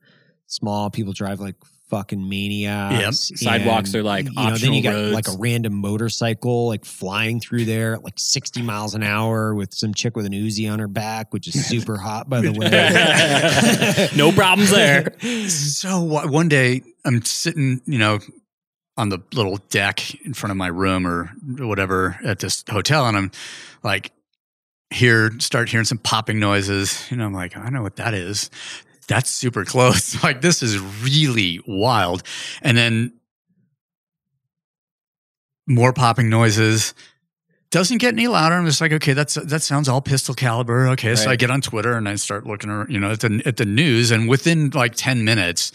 small. 0.48 0.90
People 0.90 1.14
drive 1.14 1.40
like 1.40 1.56
fucking 1.90 2.28
maniacs. 2.28 3.32
Sidewalks 3.36 3.94
and, 3.94 4.02
are, 4.02 4.04
like, 4.04 4.26
you 4.26 4.34
know. 4.34 4.58
Then 4.58 4.74
you 4.74 4.84
got 4.84 4.94
roads. 4.94 5.14
like 5.14 5.28
a 5.28 5.38
random 5.38 5.74
motorcycle 5.74 6.68
like 6.68 6.86
flying 6.86 7.40
through 7.40 7.66
there 7.66 7.94
at 7.94 8.04
like 8.04 8.18
sixty 8.18 8.62
miles 8.62 8.96
an 8.96 9.04
hour 9.04 9.54
with 9.56 9.74
some 9.74 9.94
chick 9.94 10.16
with 10.16 10.26
an 10.26 10.34
Uzi 10.34 10.72
on 10.72 10.80
her 10.80 10.88
back, 10.88 11.34
which 11.34 11.48
is 11.48 11.66
super 11.66 11.98
hot 11.98 12.30
by 12.30 12.42
the 12.42 12.52
way. 12.52 14.10
no 14.18 14.32
problems 14.32 14.72
there. 14.72 15.14
So 15.48 16.02
one 16.02 16.50
day 16.50 16.82
I'm 17.06 17.24
sitting, 17.24 17.82
you 17.86 17.98
know, 17.98 18.20
on 18.98 19.10
the 19.10 19.20
little 19.34 19.58
deck 19.70 20.16
in 20.26 20.34
front 20.34 20.52
of 20.52 20.58
my 20.58 20.68
room 20.68 21.06
or 21.06 21.26
whatever 21.60 22.18
at 22.24 22.40
this 22.40 22.64
hotel, 22.70 23.06
and 23.06 23.16
I'm 23.16 23.32
like, 23.84 24.12
hear 24.90 25.32
start 25.40 25.70
hearing 25.70 25.86
some 25.86 25.98
popping 26.00 26.40
noises. 26.40 27.10
You 27.12 27.18
know, 27.18 27.26
I'm 27.26 27.34
like, 27.34 27.56
I 27.56 27.70
know 27.70 27.82
what 27.82 27.98
that 27.98 28.14
is. 28.14 28.50
That's 29.08 29.30
super 29.30 29.66
close. 29.66 30.22
like 30.24 30.42
this 30.42 30.62
is 30.62 30.80
really 30.80 31.62
wild. 31.66 32.24
And 32.62 32.78
then 32.78 33.14
more 35.68 35.94
popping 35.94 36.30
noises. 36.30 36.94
Doesn't 37.70 37.98
get 37.98 38.14
any 38.14 38.28
louder. 38.28 38.56
I'm 38.56 38.66
just 38.66 38.80
like, 38.80 38.94
okay, 38.94 39.12
that's 39.12 39.34
that 39.34 39.62
sounds 39.62 39.90
all 39.90 40.02
pistol 40.02 40.34
caliber. 40.34 40.88
Okay, 40.90 41.16
so 41.16 41.30
I 41.30 41.36
get 41.36 41.52
on 41.52 41.60
Twitter 41.60 41.94
and 41.98 42.08
I 42.08 42.16
start 42.16 42.48
looking, 42.48 42.86
you 42.88 42.98
know, 42.98 43.12
at 43.12 43.20
the 43.20 43.42
at 43.46 43.58
the 43.58 43.66
news, 43.66 44.10
and 44.10 44.30
within 44.30 44.70
like 44.70 44.96
ten 44.96 45.26
minutes, 45.26 45.74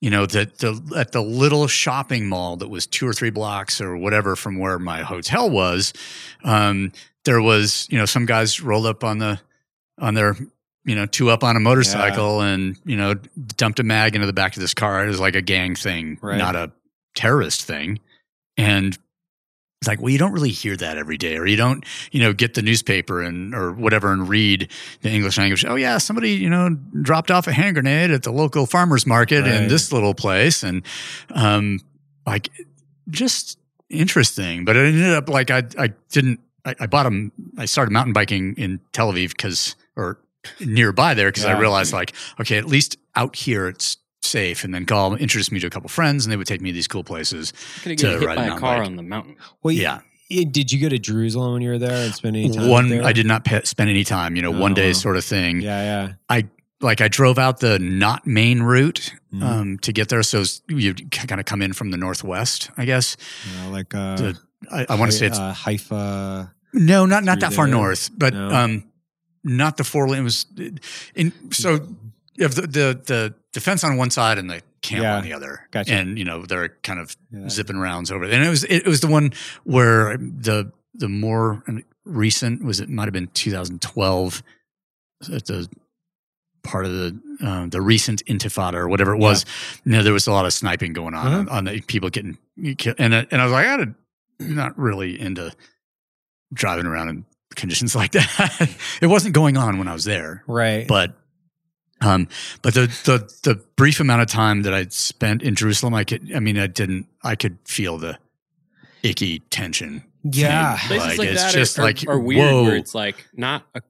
you 0.00 0.10
know, 0.10 0.26
the, 0.26 0.48
the 0.58 0.96
at 0.96 1.10
the 1.10 1.20
little 1.20 1.66
shopping 1.66 2.28
mall 2.28 2.56
that 2.58 2.68
was 2.68 2.86
two 2.86 3.08
or 3.08 3.12
three 3.12 3.30
blocks 3.30 3.80
or 3.80 3.96
whatever 3.96 4.36
from 4.36 4.60
where 4.60 4.78
my 4.78 5.02
hotel 5.02 5.50
was, 5.50 5.92
um, 6.44 6.92
there 7.24 7.42
was 7.42 7.88
you 7.90 7.98
know 7.98 8.06
some 8.06 8.26
guys 8.26 8.60
rolled 8.60 8.86
up 8.86 9.02
on 9.02 9.18
the 9.18 9.40
on 9.98 10.14
their 10.14 10.36
you 10.84 10.94
know 10.94 11.06
two 11.06 11.30
up 11.30 11.42
on 11.44 11.56
a 11.56 11.60
motorcycle 11.60 12.40
and 12.40 12.78
you 12.84 12.96
know 12.96 13.14
dumped 13.56 13.80
a 13.80 13.82
mag 13.82 14.14
into 14.14 14.26
the 14.26 14.32
back 14.32 14.56
of 14.56 14.60
this 14.60 14.74
car. 14.74 15.04
It 15.04 15.08
was 15.08 15.20
like 15.20 15.34
a 15.34 15.42
gang 15.42 15.74
thing, 15.74 16.18
Right. 16.20 16.38
not 16.38 16.56
a 16.56 16.72
terrorist 17.14 17.62
thing, 17.64 18.00
and. 18.56 18.96
It's 19.82 19.88
like, 19.90 20.00
well, 20.00 20.08
you 20.08 20.16
don't 20.18 20.32
really 20.32 20.48
hear 20.50 20.74
that 20.78 20.96
every 20.96 21.18
day, 21.18 21.36
or 21.36 21.44
you 21.46 21.56
don't, 21.56 21.84
you 22.10 22.20
know, 22.22 22.32
get 22.32 22.54
the 22.54 22.62
newspaper 22.62 23.20
and 23.20 23.54
or 23.54 23.70
whatever 23.70 24.14
and 24.14 24.26
read 24.26 24.70
the 25.02 25.10
English 25.10 25.36
language. 25.36 25.62
Oh 25.66 25.74
yeah, 25.74 25.98
somebody, 25.98 26.30
you 26.30 26.48
know, 26.48 26.70
dropped 27.02 27.30
off 27.30 27.46
a 27.48 27.52
hand 27.52 27.74
grenade 27.74 28.10
at 28.10 28.22
the 28.22 28.32
local 28.32 28.64
farmers 28.64 29.06
market 29.06 29.46
in 29.46 29.68
this 29.68 29.92
little 29.92 30.14
place, 30.14 30.62
and 30.62 30.84
um, 31.34 31.80
like 32.26 32.48
just 33.10 33.58
interesting. 33.90 34.64
But 34.64 34.76
it 34.76 34.86
ended 34.86 35.12
up 35.12 35.28
like 35.28 35.50
I 35.50 35.64
I 35.78 35.88
didn't 36.10 36.40
I, 36.64 36.74
I 36.80 36.86
bought 36.86 37.04
a 37.04 37.30
I 37.58 37.66
started 37.66 37.90
mountain 37.92 38.14
biking 38.14 38.54
in 38.56 38.80
Tel 38.92 39.12
Aviv 39.12 39.30
because 39.36 39.76
or 39.96 40.18
nearby 40.60 41.14
there 41.14 41.28
because 41.28 41.44
Yeah. 41.44 41.56
I 41.56 41.58
realized 41.60 41.92
like 41.92 42.12
okay 42.40 42.58
at 42.58 42.66
least 42.66 42.96
out 43.16 43.36
here 43.36 43.68
it's 43.68 43.96
safe 44.22 44.64
and 44.64 44.74
then 44.74 44.84
Gal 44.84 45.14
introduced 45.14 45.52
me 45.52 45.60
to 45.60 45.66
a 45.66 45.70
couple 45.70 45.88
friends 45.88 46.24
and 46.24 46.32
they 46.32 46.36
would 46.36 46.46
take 46.46 46.60
me 46.60 46.70
to 46.70 46.74
these 46.74 46.88
cool 46.88 47.04
places 47.04 47.52
Could 47.82 47.98
To 47.98 48.10
hit 48.10 48.22
ride 48.26 48.36
by 48.36 48.46
a 48.46 48.58
car 48.58 48.78
bike. 48.78 48.86
on 48.86 48.96
the 48.96 49.02
mountain. 49.02 49.36
Well, 49.62 49.72
yeah 49.72 50.00
yeah. 50.30 50.44
Did 50.50 50.72
you 50.72 50.80
go 50.80 50.88
to 50.88 50.98
Jerusalem 50.98 51.52
when 51.52 51.62
you 51.62 51.68
were 51.70 51.78
there 51.78 51.92
and 52.06 52.14
spend 52.14 52.34
any 52.36 52.48
time 52.50 52.68
one 52.68 52.88
there? 52.88 53.04
I 53.04 53.12
did 53.12 53.26
not 53.26 53.44
pe- 53.44 53.62
spend 53.64 53.90
any 53.90 54.04
time 54.04 54.36
you 54.36 54.42
know 54.42 54.54
Oh, 54.54 54.58
one 54.60 54.72
day 54.74 54.92
sort 54.94 55.16
of 55.16 55.24
thing 55.24 55.60
Yeah, 55.60 55.82
yeah. 55.82 56.12
I 56.30 56.48
like 56.80 57.00
I 57.00 57.08
drove 57.08 57.38
out 57.38 57.60
the 57.60 57.78
not 57.78 58.26
main 58.26 58.62
route 58.62 59.12
Mhm. 59.32 59.42
um, 59.42 59.78
to 59.78 59.92
get 59.92 60.08
there 60.08 60.22
so 60.22 60.42
you 60.68 60.94
kind 61.10 61.38
of 61.40 61.46
come 61.46 61.60
in 61.62 61.72
from 61.72 61.90
the 61.90 61.96
northwest 61.98 62.70
I 62.76 62.84
guess 62.86 63.16
Yeah, 63.54 63.68
like 63.68 63.94
uh, 63.94 64.16
The- 64.16 64.38
I, 64.72 64.86
I 64.88 64.94
want 64.96 65.10
to 65.12 65.16
say 65.16 65.26
it's 65.26 65.38
uh, 65.38 65.52
Haifa. 65.52 66.50
No, 66.72 67.04
not 67.04 67.22
not 67.22 67.40
that 67.40 67.52
far 67.52 67.66
there? 67.66 67.74
north, 67.74 68.10
but 68.16 68.32
No. 68.32 68.48
um, 68.48 68.84
not 69.44 69.76
the 69.76 69.84
four 69.84 70.08
lane. 70.08 70.20
It 70.20 70.24
was 70.24 70.46
in 71.14 71.32
so 71.52 71.74
you 72.34 72.42
have 72.42 72.54
the, 72.54 72.62
the 72.62 73.00
the 73.06 73.34
defense 73.52 73.84
on 73.84 73.96
one 73.96 74.10
side 74.10 74.38
and 74.38 74.50
the 74.50 74.62
camp 74.82 75.02
Yeah. 75.02 75.16
on 75.18 75.22
the 75.24 75.32
other. 75.32 75.68
Gotcha. 75.70 75.92
And 75.94 76.18
you 76.18 76.24
know 76.24 76.44
they're 76.46 76.70
kind 76.82 76.98
of 76.98 77.16
Yeah. 77.30 77.48
zipping 77.48 77.76
rounds 77.78 78.10
over 78.10 78.26
there. 78.26 78.36
And 78.38 78.46
it 78.46 78.50
was 78.50 78.64
it, 78.64 78.86
was 78.86 79.00
the 79.00 79.06
one 79.08 79.32
where 79.64 80.16
the 80.16 80.72
the 80.94 81.08
more 81.08 81.62
recent 82.04 82.64
was 82.64 82.80
it 82.80 82.88
might 82.88 83.04
have 83.04 83.12
been 83.12 83.28
2012 83.28 84.42
at 85.32 85.46
the 85.46 85.68
part 86.62 86.86
of 86.86 86.92
the 86.92 87.20
uh, 87.42 87.66
the 87.68 87.80
recent 87.82 88.24
intifada 88.26 88.74
or 88.74 88.88
whatever 88.88 89.12
it 89.14 89.18
was. 89.18 89.44
You 89.84 89.92
know, 89.92 90.02
there 90.02 90.12
was 90.12 90.26
a 90.26 90.32
lot 90.32 90.46
of 90.46 90.52
sniping 90.52 90.92
going 90.92 91.14
on 91.14 91.26
Uh-huh. 91.26 91.38
on, 91.40 91.48
on 91.48 91.64
the 91.64 91.80
people 91.82 92.10
getting 92.10 92.38
killed. 92.78 92.96
And 92.98 93.14
I- 93.14 93.26
and 93.30 93.40
I 93.40 93.44
was 93.44 93.52
like, 93.52 93.66
I 93.66 93.70
had 93.78 93.94
not 94.40 94.78
really 94.78 95.20
into 95.20 95.52
driving 96.52 96.86
around 96.86 97.08
in 97.08 97.24
conditions 97.54 97.94
like 97.94 98.12
that. 98.12 98.70
it 99.00 99.06
wasn't 99.06 99.34
going 99.34 99.56
on 99.56 99.78
when 99.78 99.88
I 99.88 99.92
was 99.92 100.04
there 100.04 100.42
Right. 100.46 100.86
but 100.86 101.14
um 102.00 102.28
but 102.62 102.74
the 102.74 102.86
the 103.04 103.32
the 103.42 103.54
brief 103.76 104.00
amount 104.00 104.20
of 104.20 104.26
time 104.28 104.62
that 104.62 104.74
i 104.74 104.84
spent 104.88 105.42
in 105.42 105.54
jerusalem 105.54 105.94
i 105.94 106.02
could 106.02 106.34
i 106.34 106.40
mean 106.40 106.58
i 106.58 106.66
didn't 106.66 107.06
i 107.22 107.36
could 107.36 107.56
feel 107.64 107.98
the 107.98 108.18
icky 109.04 109.38
tension 109.50 110.02
yeah. 110.24 110.76
thing. 110.76 110.98
Places 110.98 111.08
Like, 111.08 111.18
like, 111.18 111.28
it's 111.28 111.42
that 111.42 111.52
just 111.52 111.78
are, 111.78 111.82
like, 111.82 112.06
are, 112.06 112.12
are 112.12 112.18
weird 112.18 112.52
whoa. 112.52 112.64
where 112.64 112.76
it's 112.76 112.94
like 112.94 113.26
not 113.34 113.64
a 113.74 113.82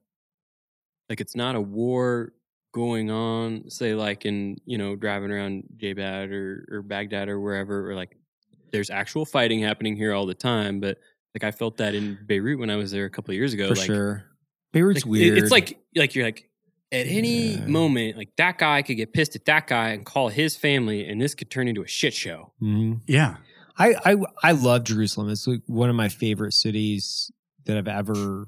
like 1.09 1.21
it's 1.21 1.35
not 1.35 1.55
a 1.55 1.61
war 1.61 2.33
going 2.73 3.09
on, 3.09 3.69
say 3.69 3.93
like 3.95 4.25
in, 4.25 4.57
you 4.65 4.77
know, 4.77 4.95
driving 4.95 5.31
around 5.31 5.63
Jabad 5.77 6.31
or, 6.31 6.67
or 6.69 6.81
Baghdad 6.81 7.29
or 7.29 7.39
wherever, 7.39 7.91
or 7.91 7.95
like 7.95 8.17
there's 8.71 8.89
actual 8.89 9.25
fighting 9.25 9.61
happening 9.61 9.95
here 9.95 10.13
all 10.13 10.25
the 10.25 10.33
time. 10.33 10.79
But 10.79 10.97
like 11.35 11.43
I 11.43 11.51
felt 11.51 11.77
that 11.77 11.93
in 11.95 12.17
Beirut 12.25 12.57
when 12.59 12.69
I 12.69 12.75
was 12.77 12.91
there 12.91 13.05
a 13.05 13.09
couple 13.09 13.31
of 13.31 13.35
years 13.35 13.53
ago. 13.53 13.67
For 13.69 13.75
like, 13.75 13.85
sure. 13.85 14.23
Beirut's 14.71 15.05
like, 15.05 15.11
weird. 15.11 15.37
It's 15.37 15.51
like 15.51 15.77
like 15.95 16.15
you're 16.15 16.25
like 16.25 16.49
at 16.91 17.07
any 17.07 17.55
Yeah. 17.55 17.65
moment, 17.67 18.17
like 18.17 18.29
that 18.37 18.57
guy 18.57 18.81
could 18.81 18.95
get 18.95 19.11
pissed 19.13 19.35
at 19.35 19.45
that 19.45 19.67
guy 19.67 19.89
and 19.89 20.05
call 20.05 20.29
his 20.29 20.55
family, 20.55 21.05
and 21.07 21.21
this 21.21 21.35
could 21.35 21.49
turn 21.51 21.67
into 21.67 21.81
a 21.83 21.87
shit 21.87 22.13
show. 22.13 22.53
Mhm. 22.61 23.01
yeah 23.07 23.37
I, 23.77 23.95
I 24.05 24.15
I 24.43 24.51
love 24.53 24.85
Jerusalem. 24.85 25.29
It's 25.29 25.45
like 25.47 25.61
one 25.67 25.89
of 25.89 25.95
my 25.95 26.07
favorite 26.09 26.53
cities 26.53 27.29
that 27.65 27.77
I've 27.77 27.87
ever 27.89 28.47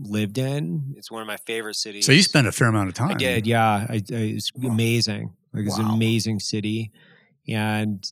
lived 0.00 0.38
in. 0.38 0.94
It's 0.96 1.10
one 1.10 1.20
of 1.22 1.26
my 1.26 1.36
favorite 1.38 1.74
cities. 1.76 2.06
so 2.06 2.12
you 2.12 2.22
spent 2.22 2.46
a 2.46 2.52
fair 2.52 2.68
amount 2.68 2.88
of 2.88 2.94
time 2.94 3.10
I 3.10 3.14
did, 3.14 3.46
yeah. 3.46 3.86
I, 3.88 3.94
I, 3.94 4.00
it's 4.14 4.50
amazing. 4.62 5.34
Like 5.52 5.66
it's 5.66 5.78
an 5.78 5.86
amazing 5.86 6.40
city, 6.40 6.92
and 7.48 8.10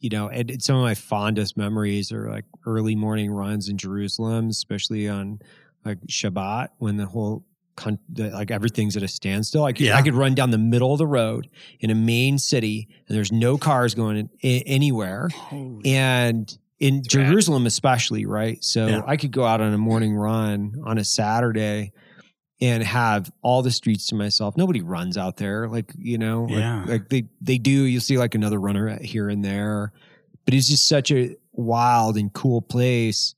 you 0.00 0.10
know, 0.10 0.28
and, 0.28 0.62
some 0.62 0.76
of 0.76 0.82
my 0.82 0.94
fondest 0.94 1.56
memories 1.56 2.12
are 2.12 2.30
like 2.30 2.44
early 2.66 2.94
morning 2.94 3.30
runs 3.30 3.68
in 3.68 3.78
Jerusalem, 3.78 4.48
especially 4.48 5.08
on 5.08 5.40
like 5.84 5.98
Shabbat 6.06 6.68
when 6.78 6.96
the 6.96 7.06
whole 7.06 7.44
con- 7.76 7.98
the, 8.08 8.30
like 8.30 8.50
everything's 8.50 8.96
at 8.96 9.02
a 9.02 9.08
standstill. 9.08 9.64
I 9.64 9.72
could 9.72 9.86
Yeah. 9.86 9.96
I 9.96 10.02
could 10.02 10.14
run 10.14 10.34
down 10.34 10.50
the 10.50 10.58
middle 10.58 10.92
of 10.92 10.98
the 10.98 11.06
road 11.06 11.48
in 11.80 11.90
a 11.90 11.94
main 11.94 12.38
city, 12.38 12.88
and 13.08 13.16
there's 13.16 13.32
no 13.32 13.56
cars 13.58 13.94
going 13.94 14.28
in, 14.40 14.62
anywhere, 14.66 15.28
and 15.84 16.58
in. 16.78 17.02
Jerusalem 17.02 17.66
especially, 17.66 18.26
right? 18.26 18.62
So 18.62 18.86
Yeah. 18.86 19.02
I 19.06 19.16
could 19.16 19.30
go 19.30 19.44
out 19.44 19.60
on 19.60 19.72
a 19.72 19.78
morning 19.78 20.14
run 20.14 20.74
on 20.84 20.98
a 20.98 21.04
Saturday 21.04 21.92
and 22.60 22.82
have 22.82 23.30
all 23.42 23.62
the 23.62 23.70
streets 23.70 24.06
to 24.08 24.14
myself. 24.14 24.56
Nobody 24.56 24.80
runs 24.80 25.16
out 25.18 25.36
there, 25.36 25.68
like 25.68 25.92
you 25.98 26.16
know, 26.18 26.44
like, 26.44 26.58
Yeah. 26.58 26.84
like 26.86 27.08
they 27.08 27.24
they 27.40 27.58
do. 27.58 27.70
You'll 27.84 28.00
see 28.00 28.18
like 28.18 28.34
another 28.34 28.58
runner 28.58 28.98
here 29.02 29.28
and 29.28 29.44
there, 29.44 29.92
but 30.44 30.54
it's 30.54 30.68
just 30.68 30.88
such 30.88 31.10
a 31.12 31.36
wild 31.52 32.16
and 32.16 32.32
cool 32.32 32.62
place. 32.62 33.34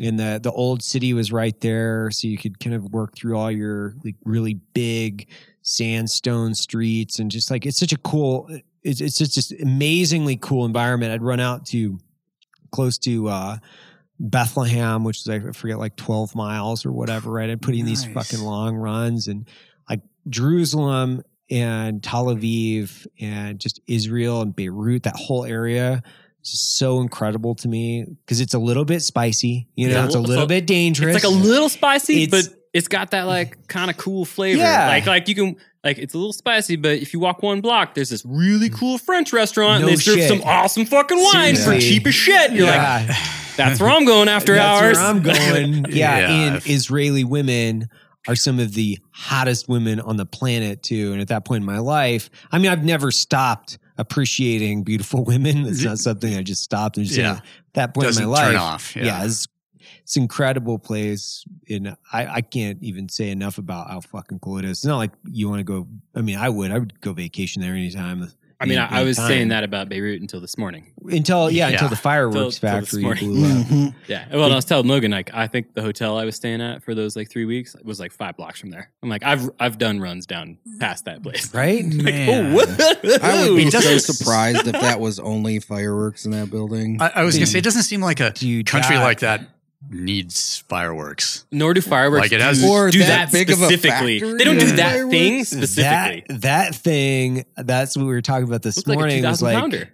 And 0.00 0.18
the 0.18 0.38
the 0.42 0.52
old 0.52 0.82
city 0.82 1.12
was 1.14 1.32
right 1.32 1.58
there, 1.60 2.10
so 2.10 2.28
you 2.28 2.36
could 2.38 2.60
kind 2.60 2.74
of 2.74 2.84
work 2.92 3.16
through 3.16 3.36
all 3.38 3.50
your 3.50 3.94
like 4.04 4.16
really 4.24 4.54
big 4.74 5.28
sandstone 5.62 6.54
streets 6.54 7.18
and 7.18 7.30
just 7.30 7.50
like 7.50 7.66
it's 7.66 7.78
such 7.78 7.92
a 7.92 7.98
cool. 7.98 8.48
It's 8.82 9.00
it's 9.00 9.16
just 9.18 9.34
this 9.36 9.52
amazingly 9.60 10.36
cool 10.36 10.64
environment. 10.64 11.12
I'd 11.12 11.22
run 11.22 11.40
out 11.40 11.66
to 11.66 11.98
close 12.72 12.98
to 12.98 13.28
uh 13.28 13.56
Bethlehem, 14.18 15.04
which 15.04 15.20
is 15.20 15.28
I 15.28 15.40
forget 15.52 15.78
like 15.78 15.96
12 15.96 16.34
miles 16.34 16.86
or 16.86 16.92
whatever, 16.92 17.30
right? 17.30 17.50
I'm 17.50 17.58
putting 17.58 17.84
these 17.84 18.04
fucking 18.04 18.40
long 18.40 18.76
runs 18.76 19.28
and 19.28 19.46
like 19.88 20.00
Jerusalem 20.28 21.22
and 21.50 22.02
Tel 22.02 22.26
Aviv 22.26 23.06
and 23.20 23.58
just 23.58 23.80
Israel 23.86 24.40
and 24.42 24.54
Beirut, 24.54 25.04
that 25.04 25.16
whole 25.16 25.44
area 25.44 26.02
is 26.42 26.50
just 26.50 26.76
so 26.78 27.00
incredible 27.00 27.54
to 27.56 27.68
me 27.68 28.04
because 28.24 28.40
it's 28.40 28.54
a 28.54 28.58
little 28.58 28.84
bit 28.84 29.00
spicy, 29.02 29.68
you 29.76 29.88
know, 29.88 29.94
Yeah. 29.94 30.06
it's 30.06 30.14
a 30.14 30.20
little 30.20 30.42
So 30.44 30.46
bit 30.46 30.66
dangerous. 30.66 31.14
It's 31.16 31.24
like 31.24 31.32
a 31.32 31.36
little 31.36 31.68
spicy, 31.68 32.24
It's- 32.24 32.48
but 32.48 32.54
it's 32.72 32.88
got 32.88 33.12
that 33.12 33.26
like 33.26 33.68
kind 33.68 33.90
of 33.90 33.96
cool 33.96 34.24
flavor. 34.24 34.60
Yeah. 34.60 34.86
Like 34.88 35.06
like 35.06 35.28
you 35.28 35.34
can 35.34 35.56
like 35.84 35.98
it's 35.98 36.14
a 36.14 36.18
little 36.18 36.32
spicy, 36.32 36.76
but 36.76 36.98
if 36.98 37.12
you 37.14 37.20
walk 37.20 37.42
one 37.42 37.60
block, 37.60 37.94
there's 37.94 38.10
this 38.10 38.22
really 38.26 38.68
cool 38.70 38.98
French 38.98 39.32
restaurant 39.32 39.82
No 39.82 39.88
and 39.88 39.96
they 39.96 40.00
serve 40.02 40.16
shit. 40.16 40.28
some 40.28 40.42
awesome 40.42 40.84
fucking 40.84 41.18
wine 41.18 41.54
for 41.54 41.62
Seriously. 41.62 41.88
cheap 41.90 42.06
as 42.06 42.14
shit. 42.14 42.48
And 42.50 42.56
you're 42.58 42.66
like, 42.66 42.76
yeah. 42.76 43.16
that's 43.56 43.80
where 43.80 43.90
I'm 43.90 44.04
going 44.04 44.28
after 44.28 44.54
That's 44.54 44.82
hours. 44.82 44.96
Where 44.98 45.06
I'm 45.06 45.22
going. 45.22 45.84
yeah, 45.94 46.18
Yeah. 46.18 46.30
and 46.54 46.62
Israeli 46.66 47.24
women 47.24 47.88
are 48.28 48.36
some 48.36 48.58
of 48.58 48.74
the 48.74 48.98
hottest 49.12 49.68
women 49.68 50.00
on 50.00 50.16
the 50.16 50.26
planet 50.26 50.82
too. 50.82 51.12
And 51.12 51.20
at 51.20 51.28
that 51.28 51.44
point 51.44 51.62
in 51.62 51.66
my 51.66 51.78
life, 51.78 52.28
I 52.50 52.58
mean, 52.58 52.70
I've 52.70 52.84
never 52.84 53.10
stopped 53.10 53.78
appreciating 53.98 54.82
beautiful 54.82 55.24
women. 55.24 55.66
It's 55.66 55.82
not 55.84 55.98
something 55.98 56.34
I 56.36 56.42
just 56.42 56.62
stopped 56.62 56.96
and 56.96 57.06
just 57.06 57.18
Yeah. 57.18 57.32
at 57.36 57.42
that 57.74 57.94
point 57.94 58.06
doesn't 58.08 58.22
in 58.24 58.28
my 58.28 58.34
life. 58.36 58.46
turn 58.48 58.56
off 58.56 58.96
Yeah, 58.96 59.24
it's 59.24 59.46
it's 60.02 60.16
an 60.16 60.22
incredible 60.22 60.78
place. 60.78 61.44
And 61.68 61.96
I, 62.12 62.26
I 62.26 62.40
can't 62.40 62.80
even 62.82 63.08
say 63.08 63.30
enough 63.30 63.58
about 63.58 63.90
how 63.90 64.00
fucking 64.00 64.38
cool 64.38 64.58
it 64.58 64.64
is. 64.64 64.78
It's 64.78 64.84
not 64.84 64.98
like 64.98 65.10
you 65.24 65.48
want 65.48 65.60
to 65.60 65.64
go. 65.64 65.88
I 66.14 66.20
mean, 66.22 66.36
I 66.36 66.48
would. 66.48 66.70
I 66.70 66.78
would 66.78 67.00
go 67.00 67.12
vacation 67.12 67.60
there 67.62 67.72
anytime. 67.74 68.30
I 68.58 68.64
mean, 68.64 68.78
I, 68.78 69.00
I 69.00 69.02
was 69.02 69.18
anytime. 69.18 69.28
saying 69.36 69.48
that 69.48 69.64
about 69.64 69.88
Beirut 69.90 70.20
until 70.22 70.40
this 70.40 70.56
morning. 70.56 70.92
until 71.04 71.50
yeah, 71.50 71.68
until 71.68 71.88
the 71.90 71.96
fireworks 71.96 72.58
Till- 72.58 72.70
till 72.70 72.80
factory 72.80 73.02
morning. 73.02 73.24
blew 73.34 73.44
up. 73.44 73.66
Mhm. 73.66 73.94
Yeah. 74.08 74.24
Well, 74.32 74.50
I 74.50 74.54
was 74.56 74.64
telling 74.64 74.88
Logan, 74.88 75.10
like, 75.10 75.30
I 75.34 75.46
think 75.46 75.74
the 75.74 75.82
hotel 75.82 76.16
I 76.18 76.24
was 76.24 76.36
staying 76.36 76.62
at 76.62 76.82
for 76.82 76.94
those 76.94 77.16
like 77.16 77.30
three 77.30 77.44
weeks 77.44 77.76
was 77.84 78.00
like 78.00 78.12
five 78.12 78.36
blocks 78.36 78.58
from 78.58 78.70
there. 78.70 78.90
I'm 79.02 79.08
like, 79.10 79.22
I've 79.24 79.50
I've 79.60 79.76
done 79.76 80.00
runs 80.00 80.24
down 80.26 80.56
past 80.80 81.04
that 81.04 81.22
place. 81.22 81.54
Right? 81.54 81.84
Man. 81.86 82.56
Oh, 83.08 83.18
I 83.22 83.48
would 83.50 83.56
be 83.56 83.70
so 83.70 83.98
surprised 83.98 84.66
if 84.66 84.72
that 84.80 85.00
was 85.00 85.18
only 85.18 85.60
fireworks 85.60 86.24
in 86.24 86.30
that 86.32 86.50
building. 86.50 87.00
I, 87.00 87.08
I 87.16 87.22
was 87.24 87.34
gonna 87.36 87.46
say 87.46 87.58
it 87.58 87.64
doesn't 87.64 87.82
seem 87.82 88.00
like 88.00 88.20
a 88.20 88.30
Dude, 88.30 88.66
country 88.66 88.96
that- 88.96 89.02
like 89.04 89.20
that 89.20 89.42
needs 89.90 90.58
fireworks 90.68 91.44
Nor 91.52 91.74
do 91.74 91.80
fireworks 91.80 92.22
Like, 92.22 92.32
it 92.32 92.40
has- 92.40 92.60
do, 92.60 92.90
do 92.90 92.98
that 93.00 93.30
that, 93.30 93.32
big 93.32 93.50
of 93.50 93.60
a 93.62 93.66
specifically. 93.66 94.18
They 94.20 94.44
don't 94.44 94.58
do 94.58 94.66
that 94.76 94.92
fireworks? 94.92 95.10
thing 95.16 95.44
specifically. 95.44 96.24
That 96.28 96.40
that 96.42 96.74
thing, 96.74 97.44
that's 97.56 97.96
what 97.96 98.02
we 98.04 98.08
were 98.12 98.22
talking 98.22 98.46
about 98.48 98.62
this 98.62 98.76
Looks 98.78 98.88
like 98.88 98.96
a 98.96 98.98
morning. 99.00 99.22
was 99.24 99.42
like, 99.42 99.58
pounder. 99.58 99.88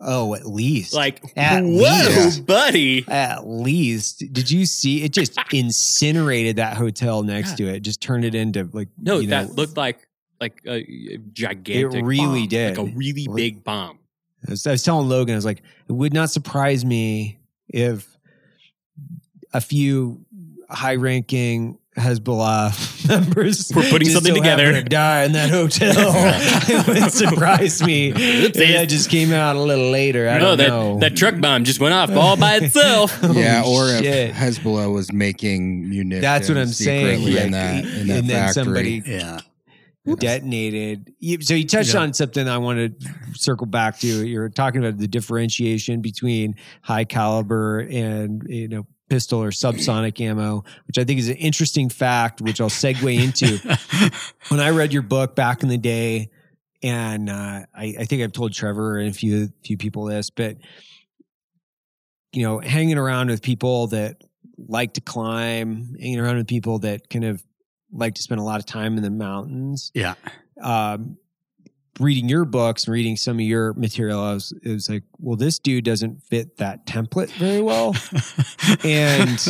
oh, 0.00 0.34
at 0.34 0.46
least, 0.46 0.94
Like, 0.94 1.22
At 1.36 1.62
whoa, 1.64 1.68
least. 1.70 2.46
buddy. 2.46 3.04
at 3.08 3.46
least. 3.46 4.24
Did 4.32 4.50
you 4.50 4.66
see? 4.66 5.02
It 5.04 5.12
just 5.12 5.38
incinerated 5.52 6.56
that 6.56 6.76
hotel 6.76 7.22
next 7.22 7.50
Yeah. 7.58 7.66
to 7.70 7.74
it. 7.76 7.80
Just 7.80 8.00
turned 8.00 8.24
it 8.24 8.34
into 8.34 8.68
like 8.72 8.88
No, 8.98 9.18
you 9.18 9.28
that 9.28 9.48
know, 9.48 9.54
looked 9.54 9.76
like 9.76 10.06
like 10.40 10.60
a, 10.66 10.74
a 11.14 11.18
gigantic. 11.32 12.00
It 12.00 12.04
really 12.04 12.40
bomb. 12.40 12.48
did. 12.48 12.78
like 12.78 12.88
a 12.88 12.92
really 12.96 13.26
big 13.34 13.64
bomb. 13.64 13.98
I 14.46 14.50
was, 14.52 14.66
I 14.66 14.72
was 14.72 14.82
telling 14.82 15.08
Logan, 15.08 15.34
I 15.34 15.36
was 15.36 15.44
like, 15.46 15.62
it 15.88 15.92
would 15.92 16.12
not 16.12 16.30
surprise 16.30 16.84
me 16.84 17.38
if 17.68 18.15
a 19.56 19.60
few 19.60 20.24
high-ranking 20.68 21.78
Hezbollah 21.96 23.08
members 23.08 23.72
We're 23.74 23.88
putting 23.88 24.08
just 24.08 24.12
something 24.16 24.34
so 24.34 24.42
happen 24.42 24.66
together. 24.66 24.82
to 24.82 24.88
die 24.88 25.24
in 25.24 25.32
that 25.32 25.48
hotel. 25.48 25.94
it 26.68 26.86
would 26.86 27.10
surprise 27.10 27.82
me 27.82 28.12
if 28.14 28.52
that 28.52 28.88
just 28.90 29.08
came 29.08 29.32
out 29.32 29.56
a 29.56 29.60
little 29.60 29.90
later. 29.90 30.28
I 30.28 30.34
no, 30.34 30.40
don't 30.40 30.58
that 30.58 30.68
know. 30.68 30.98
that 30.98 31.16
truck 31.16 31.40
bomb 31.40 31.64
just 31.64 31.80
went 31.80 31.94
off 31.94 32.10
all 32.10 32.36
by 32.36 32.56
itself. 32.56 33.18
yeah, 33.22 33.62
Holy 33.62 33.92
or 34.02 34.04
if. 34.04 34.34
Hezbollah 34.34 34.92
was 34.92 35.10
making 35.10 35.88
munitions. 35.88 36.20
That's 36.20 36.48
what 36.50 36.58
I'm 36.58 36.66
saying. 36.68 37.24
like, 37.24 37.44
in 37.44 37.50
that 37.52 37.84
in 37.84 38.06
that 38.08 38.18
and 38.18 38.28
then 38.28 38.28
factory. 38.28 38.52
somebody 38.64 39.02
yeah 39.06 39.40
detonated. 40.14 41.12
So 41.42 41.54
you 41.54 41.66
touched 41.66 41.94
Yeah. 41.94 42.00
on 42.00 42.12
something 42.12 42.46
I 42.48 42.58
want 42.58 43.00
to 43.00 43.08
circle 43.34 43.66
back 43.66 43.98
to. 44.00 44.06
You're 44.06 44.48
talking 44.48 44.84
about 44.84 44.98
the 44.98 45.08
differentiation 45.08 46.00
between 46.00 46.54
high 46.82 47.04
caliber 47.04 47.80
and 47.80 48.42
you 48.48 48.68
know 48.68 48.86
pistol 49.08 49.42
or 49.42 49.50
subsonic 49.50 50.20
ammo, 50.20 50.64
which 50.86 50.98
I 50.98 51.04
think 51.04 51.18
is 51.18 51.28
an 51.28 51.36
interesting 51.36 51.88
fact, 51.88 52.40
which 52.40 52.60
I'll 52.60 52.68
segue 52.68 53.22
into. 53.22 53.58
when 54.48 54.60
I 54.60 54.70
read 54.70 54.92
your 54.92 55.02
book 55.02 55.34
back 55.34 55.62
in 55.62 55.68
the 55.68 55.78
day, 55.78 56.30
and 56.82 57.30
uh, 57.30 57.62
I, 57.74 57.94
I 58.00 58.04
think 58.04 58.22
I've 58.22 58.32
told 58.32 58.52
Trevor 58.52 58.98
and 58.98 59.08
a 59.08 59.12
few 59.12 59.48
few 59.64 59.76
people 59.76 60.04
this, 60.04 60.30
but 60.30 60.56
you 62.32 62.42
know, 62.42 62.58
hanging 62.58 62.98
around 62.98 63.28
with 63.28 63.42
people 63.42 63.86
that 63.88 64.22
like 64.68 64.94
to 64.94 65.00
climb, 65.00 65.94
hanging 65.98 66.20
around 66.20 66.36
with 66.36 66.46
people 66.46 66.80
that 66.80 67.08
kind 67.08 67.24
of 67.24 67.42
like 67.92 68.14
to 68.14 68.22
spend 68.22 68.40
a 68.40 68.44
lot 68.44 68.60
of 68.60 68.66
time 68.66 68.96
in 68.96 69.02
the 69.02 69.10
mountains. 69.10 69.90
yeah 69.94 70.14
Um, 70.60 71.16
reading 71.98 72.28
your 72.28 72.44
books 72.44 72.84
and 72.84 72.92
reading 72.92 73.16
some 73.16 73.36
of 73.36 73.42
your 73.42 73.72
material, 73.74 74.20
I 74.20 74.34
was, 74.34 74.52
it 74.62 74.72
was 74.72 74.88
like, 74.88 75.04
well, 75.18 75.36
this 75.36 75.58
dude 75.58 75.84
doesn't 75.84 76.22
fit 76.24 76.56
that 76.58 76.86
template 76.86 77.30
very 77.30 77.62
well. 77.62 77.94
and 78.84 79.40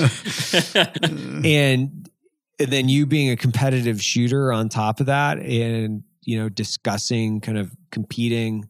and 1.45 2.11
and 2.59 2.73
then 2.73 2.89
you 2.89 3.07
being 3.07 3.31
a 3.31 3.37
competitive 3.37 4.01
shooter 4.01 4.53
on 4.53 4.69
top 4.69 5.01
of 5.01 5.07
that 5.07 5.39
and 5.39 6.03
you 6.27 6.37
know, 6.39 6.51
discussing, 6.51 7.41
kind 7.41 7.57
of 7.57 7.75
competing. 7.91 8.69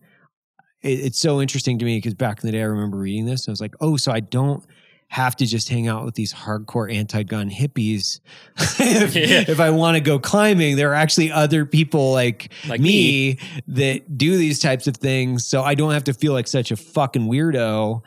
It, 0.82 1.00
it's 1.00 1.18
so 1.18 1.40
interesting 1.40 1.78
to 1.80 1.84
me 1.84 1.96
because 1.96 2.14
back 2.14 2.44
in 2.44 2.46
the 2.46 2.52
day, 2.52 2.60
I 2.60 2.66
remember 2.66 2.98
reading 2.98 3.24
this. 3.24 3.46
And 3.46 3.50
I 3.50 3.54
was 3.54 3.60
like, 3.60 3.74
oh, 3.80 3.96
so 3.96 4.12
I 4.12 4.20
don't 4.20 4.64
have 5.08 5.36
to 5.36 5.46
just 5.46 5.68
hang 5.68 5.86
out 5.86 6.04
with 6.04 6.14
these 6.14 6.34
hardcore 6.34 6.92
anti-gun 6.92 7.48
hippies 7.48 8.20
if, 8.58 9.14
Yeah. 9.14 9.44
if 9.46 9.60
I 9.60 9.70
want 9.70 9.96
to 9.96 10.00
go 10.00 10.18
climbing. 10.18 10.76
There 10.76 10.90
are 10.90 10.94
actually 10.94 11.30
other 11.30 11.64
people 11.64 12.12
like, 12.12 12.52
Like 12.68 12.80
me, 12.80 13.38
that 13.68 14.18
do 14.18 14.36
these 14.36 14.58
types 14.58 14.86
of 14.86 14.96
things, 14.96 15.46
so 15.46 15.62
I 15.62 15.74
don't 15.74 15.92
have 15.92 16.04
to 16.04 16.12
feel 16.12 16.32
like 16.32 16.48
such 16.48 16.70
a 16.70 16.76
fucking 16.76 17.22
weirdo. 17.28 18.02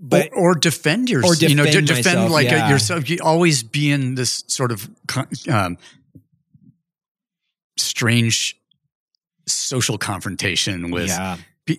But 0.00 0.30
or, 0.32 0.52
or 0.52 0.54
defend 0.54 1.10
yourself. 1.10 1.42
Or 1.42 1.46
you 1.46 1.54
know, 1.54 1.64
de- 1.64 1.80
defend 1.80 1.86
defend 1.88 2.04
myself, 2.04 2.30
like 2.32 2.46
yeah. 2.46 2.68
a, 2.68 2.70
yourself. 2.70 3.10
You 3.10 3.18
always 3.22 3.62
be 3.62 3.90
in 3.90 4.14
this 4.14 4.44
sort 4.46 4.70
of 4.70 4.88
um, 5.50 5.76
strange 7.76 8.56
social 9.46 9.98
confrontation 9.98 10.90
with, 10.90 11.08
yeah, 11.08 11.36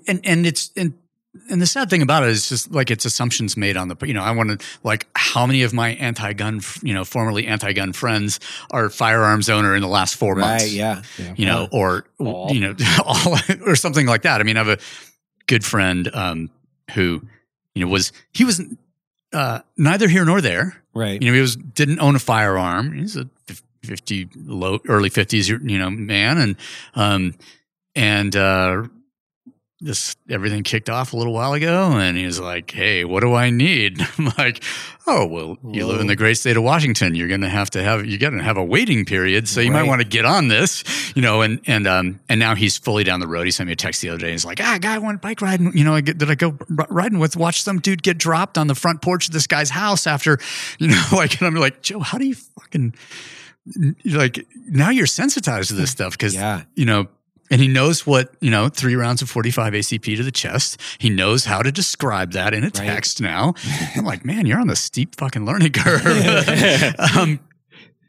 and 0.08 0.20
and 0.24 0.46
it's 0.46 0.72
and. 0.76 0.94
And 1.50 1.62
the 1.62 1.68
sad 1.68 1.90
thing 1.92 2.02
about 2.02 2.24
it 2.24 2.30
is 2.30 2.50
just 2.50 2.72
like 2.72 2.90
it's 2.90 3.06
assumptions 3.06 3.56
made 3.56 3.78
on 3.78 3.88
the, 3.88 3.96
you 4.02 4.14
know, 4.14 4.24
I 4.24 4.32
want 4.32 4.60
to 4.60 4.66
like 4.84 5.08
how 5.16 5.46
many 5.46 5.62
of 5.62 5.74
my 5.74 5.90
anti-gun, 5.90 6.62
you 6.82 6.94
know, 6.94 7.06
formerly 7.06 7.46
anti-gun 7.46 7.94
friends 7.94 8.40
are 8.72 8.90
firearms 8.90 9.48
owner 9.48 9.76
in 9.76 9.82
the 9.82 9.88
last 9.88 10.16
four 10.16 10.36
months 10.36 10.64
right, 10.64 10.72
yeah, 10.72 11.04
you 11.36 11.46
know, 11.46 11.68
or 11.72 12.06
All. 12.18 12.52
you 12.52 12.60
know, 12.62 12.76
all, 13.06 13.38
or 13.66 13.76
something 13.76 14.08
like 14.08 14.24
that. 14.24 14.42
I 14.42 14.44
mean, 14.44 14.58
I 14.58 14.64
have 14.64 14.80
a 14.80 14.84
good 15.46 15.64
friend 15.64 16.10
um, 16.14 16.50
who, 16.94 17.22
you 17.76 17.86
know, 17.86 17.92
was 17.92 18.12
he 18.34 18.44
was 18.44 18.62
uh, 19.32 19.60
neither 19.78 20.08
here 20.08 20.26
nor 20.26 20.42
there. 20.42 20.82
right. 20.96 21.22
You 21.22 21.30
know, 21.30 21.36
he 21.36 21.42
was 21.42 21.56
didn't 21.56 22.00
own 22.00 22.16
a 22.16 22.20
firearm. 22.20 22.94
He's 22.94 23.16
a 23.16 23.30
fifty 23.84 24.28
low 24.36 24.80
early 24.88 25.10
fifties, 25.10 25.48
you 25.48 25.60
know, 25.60 25.92
man, 25.92 26.40
and 26.40 26.56
um, 26.96 27.36
and 27.96 28.36
uh, 28.36 28.88
this 29.82 30.16
everything 30.30 30.64
kicked 30.64 30.90
off 30.90 31.14
a 31.14 31.18
little 31.18 31.32
while 31.34 31.54
ago, 31.54 31.92
and 31.94 32.18
he's 32.18 32.38
like, 32.40 32.70
"Hey, 32.72 33.06
what 33.06 33.22
do 33.22 33.34
I 33.34 33.50
need?" 33.50 34.02
I'm 34.18 34.34
like, 34.38 34.62
"Oh, 35.08 35.26
well, 35.26 35.58
you 35.72 35.86
live 35.88 36.02
in 36.02 36.08
the 36.08 36.16
great 36.18 36.36
state 36.38 36.58
of 36.58 36.64
Washington. 36.64 37.16
You're 37.16 37.30
going 37.30 37.42
to 37.42 37.50
have 37.50 37.70
to 37.72 37.82
have 37.82 38.06
you're 38.06 38.20
going 38.20 38.38
to 38.38 38.44
have 38.44 38.58
a 38.58 38.64
waiting 38.64 39.06
period, 39.06 39.48
so 39.48 39.62
you 39.62 39.72
might 39.72 39.84
want 39.88 40.02
to 40.02 40.08
get 40.08 40.26
on 40.26 40.50
this, 40.50 40.84
you 41.16 41.22
know." 41.22 41.42
And 41.42 41.62
and 41.66 41.88
um 41.88 42.20
and 42.28 42.40
now 42.40 42.56
he's 42.56 42.78
fully 42.78 43.04
down 43.06 43.22
the 43.22 43.28
road. 43.28 43.46
He 43.46 43.52
sent 43.52 43.68
me 43.68 43.74
a 43.74 43.76
text 43.78 44.02
the 44.02 44.10
other 44.10 44.18
day. 44.20 44.32
He's 44.32 44.44
like, 44.46 44.60
"Ah, 44.62 44.78
guy 44.82 44.98
went 44.98 45.22
bike 45.22 45.42
riding. 45.42 45.72
You 45.78 45.86
know, 45.86 45.96
I 45.96 46.02
get, 46.02 46.18
did 46.18 46.30
I 46.30 46.36
go 46.36 46.58
r- 46.78 46.88
riding 46.90 47.20
with? 47.20 47.38
Watch 47.38 47.62
some 47.64 47.80
dude 47.80 48.04
get 48.04 48.18
dropped 48.18 48.58
on 48.58 48.68
the 48.68 48.76
front 48.76 49.02
porch 49.02 49.28
of 49.28 49.34
this 49.34 49.48
guy's 49.48 49.70
house 49.70 50.06
after, 50.08 50.40
you 50.80 50.90
know, 50.90 51.04
like." 51.14 51.40
And 51.40 51.48
I'm 51.48 51.56
like, 51.56 51.82
Joe, 51.82 52.00
how 52.00 52.18
do 52.18 52.26
you 52.28 52.36
fucking 52.36 52.94
like 54.06 54.46
now 54.68 54.90
you're 54.90 55.06
sensitized 55.06 55.70
to 55.70 55.76
this 55.76 55.92
stuff 55.92 56.14
because 56.14 56.34
Yeah. 56.34 56.64
you 56.76 56.86
know 56.86 57.08
and 57.50 57.62
he 57.62 57.68
knows 57.68 58.06
what 58.06 58.34
you 58.40 58.50
know 58.50 58.70
three 58.70 58.96
rounds 58.96 59.22
of 59.22 59.30
45 59.30 59.74
acp 59.74 60.18
to 60.18 60.24
the 60.24 60.32
chest. 60.32 60.80
He 60.98 61.10
knows 61.10 61.46
how 61.46 61.62
to 61.62 61.72
describe 61.72 62.34
that 62.34 62.54
in 62.54 62.64
a 62.64 62.72
text 62.72 63.22
now. 63.22 63.54
I'm 63.96 64.06
like 64.06 64.26
man 64.26 64.46
you're 64.46 64.60
on 64.60 64.68
the 64.68 64.76
steep 64.76 65.16
fucking 65.16 65.46
learning 65.46 65.72
curve. 65.74 66.04
Um, 67.18 67.40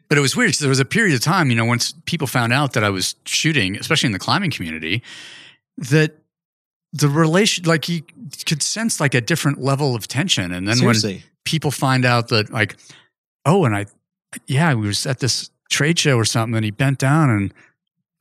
but 0.08 0.18
it 0.18 0.20
was 0.20 0.34
weird 0.34 0.48
because 0.48 0.58
there 0.58 0.68
was 0.68 0.80
a 0.80 0.84
period 0.84 1.14
of 1.14 1.20
time 1.20 1.50
you 1.50 1.56
know 1.56 1.64
once 1.64 1.94
people 2.04 2.26
found 2.26 2.52
out 2.52 2.72
that 2.72 2.82
i 2.82 2.90
was 2.90 3.14
shooting 3.24 3.76
especially 3.76 4.08
in 4.08 4.12
the 4.12 4.18
climbing 4.18 4.50
community 4.50 5.02
that 5.78 6.20
the 6.92 7.08
relation 7.08 7.64
like 7.64 7.88
you 7.88 8.02
could 8.46 8.62
sense 8.62 9.00
like 9.00 9.14
a 9.14 9.20
different 9.20 9.60
level 9.60 9.94
of 9.94 10.08
tension. 10.08 10.52
And 10.52 10.66
then 10.66 10.84
when 10.84 10.96
people 11.44 11.70
find 11.70 12.04
out 12.04 12.28
that 12.28 12.50
like, 12.50 12.76
oh, 13.46 13.64
and 13.64 13.74
I, 13.74 13.86
yeah, 14.46 14.74
we 14.74 14.86
was 14.86 15.06
at 15.06 15.20
this 15.20 15.50
trade 15.70 15.98
show 15.98 16.16
or 16.16 16.24
something, 16.24 16.56
and 16.56 16.64
he 16.64 16.70
bent 16.70 16.98
down 16.98 17.30
and 17.30 17.54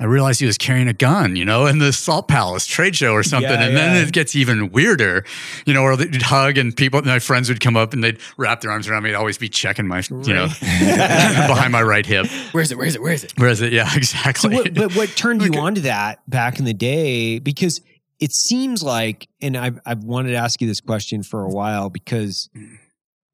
I 0.01 0.05
realized 0.05 0.39
he 0.39 0.45
was 0.45 0.57
carrying 0.57 0.88
a 0.88 0.93
gun, 0.93 1.35
you 1.35 1.43
know, 1.43 1.65
in 1.65 1.80
the 1.80 1.91
Salt 1.91 2.30
Palace 2.30 2.65
trade 2.65 2.95
show 2.95 3.11
or 3.11 3.21
something. 3.21 3.51
Yeah, 3.51 3.65
and 3.65 3.76
then 3.76 3.97
it 3.97 4.13
gets 4.13 4.34
even 4.34 4.71
weirder, 4.71 5.26
you 5.65 5.73
know, 5.73 5.81
or 5.84 5.97
they'd 5.97 6.21
hug 6.21 6.57
and 6.57 6.73
people, 6.76 7.01
my 7.01 7.19
friends 7.19 7.49
would 7.49 7.59
come 7.59 7.76
up 7.76 7.91
and 7.91 8.01
they'd 8.01 8.17
wrap 8.38 8.61
their 8.61 8.71
arms 8.71 8.88
around 8.88 9.03
me. 9.03 9.09
I'd 9.09 9.15
always 9.15 9.38
be 9.38 9.49
checking 9.49 9.88
my, 9.88 10.01
you 10.09 10.34
know, 10.34 10.47
behind 10.61 11.73
my 11.73 11.81
right 11.84 12.05
hip. 12.05 12.27
Where's 12.53 12.71
it? 12.71 12.77
Where's 12.77 12.95
it? 12.95 13.01
Where's 13.01 13.23
it? 13.26 13.34
Whereas 13.38 13.61
it, 13.61 13.73
yeah, 13.73 13.89
So 13.89 13.97
exactly. 13.97 14.55
what, 14.55 14.73
but 14.73 14.95
what 14.95 15.09
turned 15.17 15.41
you 15.41 15.49
Okay. 15.49 15.59
on 15.59 15.76
to 15.76 15.81
that 15.81 16.21
back 16.30 16.59
in 16.59 16.65
the 16.65 16.73
day? 16.73 17.39
Because 17.39 17.81
it 18.19 18.31
seems 18.31 18.81
like, 18.81 19.27
and 19.41 19.57
I've 19.57 19.80
I've 19.85 20.03
wanted 20.05 20.30
to 20.31 20.38
ask 20.38 20.61
you 20.61 20.67
this 20.67 20.80
question 20.81 21.23
for 21.23 21.43
a 21.43 21.49
while 21.49 21.89
because 21.89 22.49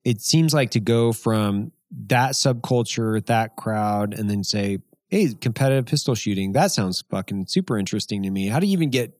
it 0.03 0.21
seems 0.21 0.53
like 0.53 0.71
to 0.71 0.79
go 0.79 1.11
from 1.13 1.71
that 2.07 2.31
subculture, 2.31 3.23
that 3.27 3.55
crowd, 3.55 4.13
and 4.13 4.29
then 4.29 4.43
say, 4.43 4.79
"Hey, 5.10 5.34
competitive 5.34 5.86
pistol 5.86 6.15
shooting." 6.15 6.52
That 6.53 6.72
sounds 6.72 7.03
fucking 7.10 7.45
super 7.48 7.77
interesting 7.77 8.23
to 8.23 8.30
me. 8.32 8.48
How 8.48 8.60
do 8.60 8.68
you 8.68 8.73
even 8.73 8.90
get 8.90 9.18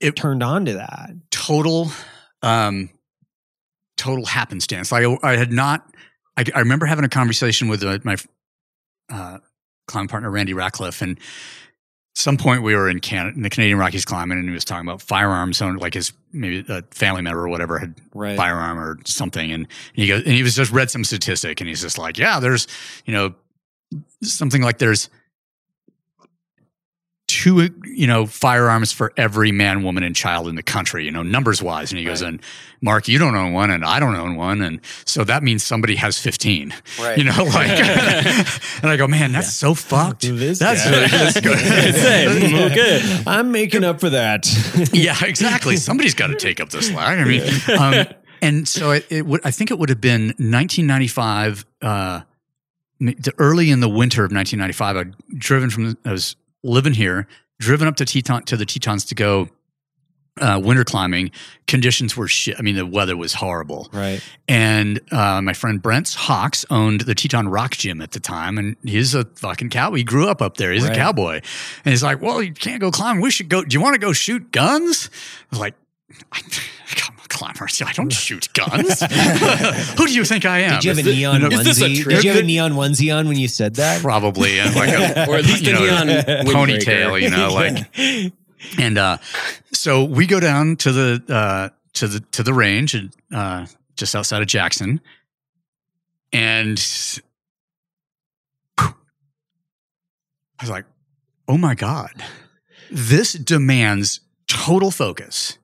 It- 0.00 0.16
turned 0.16 0.42
on 0.42 0.64
to 0.66 0.74
that? 0.74 1.10
total 1.30 1.90
um 2.42 2.88
total 3.96 4.24
happenstance 4.26 4.92
like 4.92 5.04
i, 5.04 5.16
I 5.32 5.36
had 5.36 5.50
not 5.52 5.84
I, 6.36 6.44
I 6.54 6.60
remember 6.60 6.86
having 6.86 7.04
a 7.04 7.08
conversation 7.08 7.66
with 7.68 7.82
uh, 7.82 7.98
my 8.04 8.16
uh 9.10 9.38
climb 9.88 10.06
partner 10.06 10.30
Randy 10.30 10.52
Rackliff 10.54 11.02
and 11.02 11.18
some 12.14 12.36
point 12.36 12.62
we 12.64 12.74
were 12.74 12.90
in 12.90 12.98
Canada, 12.98 13.36
in 13.36 13.42
the 13.42 13.48
Canadian 13.50 13.78
Rockies 13.78 14.04
climbing, 14.04 14.38
and 14.38 14.48
he 14.48 14.52
was 14.52 14.64
talking 14.64 14.86
about 14.88 15.00
firearms. 15.00 15.62
Owned, 15.62 15.80
like 15.80 15.94
his 15.94 16.12
maybe 16.32 16.64
a 16.68 16.82
family 16.90 17.22
member 17.22 17.44
or 17.44 17.48
whatever 17.48 17.78
had 17.78 17.94
Right. 18.12 18.36
firearm 18.36 18.76
or 18.78 18.98
something, 19.06 19.52
and 19.52 19.68
he 19.92 20.08
goes, 20.08 20.24
and 20.24 20.32
he 20.34 20.42
was 20.42 20.56
just 20.56 20.72
read 20.72 20.90
some 20.90 21.04
statistic, 21.04 21.60
and 21.60 21.68
he's 21.68 21.80
just 21.80 21.96
like, 21.96 22.18
yeah, 22.18 22.40
there's, 22.40 22.66
you 23.06 23.12
know, 23.12 23.34
something 24.22 24.62
like 24.62 24.78
there's 24.78 25.08
two, 27.26 27.68
you 27.84 28.06
know, 28.06 28.24
firearms 28.24 28.90
for 28.90 29.12
every 29.18 29.52
man, 29.52 29.82
woman, 29.82 30.02
and 30.02 30.16
child 30.16 30.48
in 30.48 30.54
the 30.54 30.62
country, 30.62 31.04
you 31.04 31.10
know, 31.10 31.22
numbers 31.22 31.62
wise. 31.62 31.90
And 31.92 31.98
he 31.98 32.04
goes, 32.06 32.22
and 32.22 32.40
Mark, 32.80 33.06
you 33.06 33.18
don't 33.18 33.34
own 33.36 33.52
one, 33.52 33.70
and 33.70 33.84
I 33.84 34.00
don't 34.00 34.14
own 34.16 34.36
one, 34.36 34.62
and 34.62 34.80
so 35.04 35.24
that 35.24 35.42
means 35.42 35.62
somebody 35.62 35.96
has 35.96 36.18
fifteen, 36.18 36.72
Right. 36.98 37.18
you 37.18 37.24
know, 37.24 37.44
like, 37.44 37.68
and 38.82 38.88
I 38.90 38.96
go, 38.96 39.06
man, 39.06 39.32
that's 39.32 39.52
so 39.52 39.74
fucked. 39.74 40.22
This 40.22 40.58
That's 40.58 40.84
guy. 40.84 40.90
really 40.90 41.06
that's 41.08 41.40
good. 41.40 41.58
Say, 41.58 42.66
okay. 42.70 43.22
I'm 43.26 43.52
making 43.52 43.84
up 43.84 44.00
for 44.00 44.08
that. 44.10 44.46
yeah, 44.94 45.16
exactly. 45.22 45.76
Somebody's 45.76 46.14
got 46.14 46.28
to 46.28 46.36
take 46.36 46.60
up 46.60 46.70
the 46.70 46.80
slack. 46.80 47.18
I 47.18 47.24
mean, 47.24 47.42
um, 47.78 48.06
and 48.40 48.66
so 48.66 48.92
it, 48.92 49.06
it 49.10 49.26
would. 49.26 49.42
I 49.44 49.50
think 49.50 49.70
it 49.70 49.78
would 49.78 49.90
have 49.90 50.00
been 50.00 50.28
1995. 50.38 51.66
Uh, 51.82 51.86
m- 51.86 52.24
the 52.24 52.24
early 53.38 53.70
in 53.70 53.80
the 53.80 53.88
winter 53.88 54.24
of 54.24 54.32
1995. 54.32 54.96
I'd 54.96 55.38
driven 55.38 55.70
from. 55.70 55.96
I 56.04 56.12
was 56.12 56.36
living 56.62 56.94
here, 56.94 57.26
driven 57.60 57.86
up 57.88 57.96
to 57.96 58.04
Teton 58.04 58.44
to 58.44 58.56
the 58.56 58.66
Tetons 58.66 59.04
to 59.06 59.14
go 59.14 59.48
uh, 60.40 60.60
winter 60.62 60.84
climbing. 60.84 61.30
Conditions 61.66 62.16
were 62.16 62.28
shit. 62.28 62.56
I 62.58 62.62
mean, 62.62 62.76
the 62.76 62.86
weather 62.86 63.16
was 63.16 63.34
horrible. 63.34 63.88
right. 63.92 64.20
And 64.48 65.00
uh, 65.12 65.42
my 65.42 65.52
friend 65.52 65.82
Brent's 65.82 66.14
Hawks 66.14 66.64
owned 66.70 67.02
the 67.02 67.14
Teton 67.14 67.48
Rock 67.48 67.72
Gym 67.76 68.00
at 68.00 68.12
the 68.12 68.20
time, 68.20 68.56
and 68.58 68.76
he's 68.84 69.14
a 69.14 69.24
fucking 69.24 69.70
cowboy. 69.70 69.96
He 69.98 70.04
grew 70.04 70.28
up 70.28 70.40
up 70.40 70.56
there. 70.56 70.72
He's 70.72 70.84
Right. 70.84 70.92
a 70.92 70.96
cowboy, 70.96 71.34
and 71.84 71.92
he's 71.92 72.02
like, 72.02 72.22
"Well, 72.22 72.42
you 72.42 72.52
can't 72.52 72.80
go 72.80 72.90
climbing. 72.90 73.20
We 73.22 73.30
should 73.30 73.48
go. 73.48 73.62
Do 73.64 73.74
you 73.74 73.80
want 73.80 73.94
to 73.94 74.00
go 74.00 74.12
shoot 74.12 74.50
guns?" 74.52 75.10
I 75.12 75.46
was 75.50 75.60
like, 75.60 75.74
I, 76.32 76.40
"I'm 76.40 77.18
a 77.24 77.28
climber. 77.28 77.68
I 77.84 77.92
don't 77.92 78.12
shoot 78.12 78.48
guns. 78.54 79.00
Who 79.98 80.06
do 80.06 80.12
you 80.12 80.24
think 80.24 80.44
I 80.44 80.60
am?" 80.60 80.80
Did 80.80 80.84
you 80.84 80.94
have 80.94 81.06
a 81.06 81.10
neon 81.10 81.52
is 81.52 81.64
this 81.64 81.80
a 81.80 81.84
onesie? 81.84 82.08
Did 82.08 82.24
you 82.24 82.30
have 82.30 82.40
a 82.40 82.46
neon 82.46 82.72
onesie 82.72 83.14
on 83.14 83.28
when 83.28 83.38
you 83.38 83.48
said 83.48 83.76
that? 83.76 84.00
Probably, 84.02 84.58
and 84.60 84.74
like 84.74 84.90
a, 84.90 85.26
Or 85.28 85.36
at 85.36 85.44
least 85.44 85.66
a 85.66 85.72
know, 85.72 85.80
neon 85.80 86.06
ponytail, 86.46 87.20
you 87.20 87.30
know, 87.30 87.52
like 87.52 88.32
and 88.78 88.98
uh 88.98 89.18
so 89.72 90.04
we 90.04 90.26
go 90.26 90.40
down 90.40 90.76
to 90.76 90.92
the 90.92 91.22
uh 91.28 91.68
to 91.94 92.08
the 92.08 92.20
to 92.32 92.42
the 92.42 92.52
range 92.52 92.94
and 92.94 93.12
uh 93.32 93.66
just 93.96 94.14
outside 94.14 94.42
of 94.42 94.48
Jackson 94.48 95.00
and 96.32 96.78
I 98.78 98.92
was 100.60 100.70
like 100.70 100.86
oh 101.46 101.56
my 101.56 101.74
god 101.74 102.10
this 102.90 103.32
demands 103.32 104.20
total 104.48 104.90
focus 104.90 105.58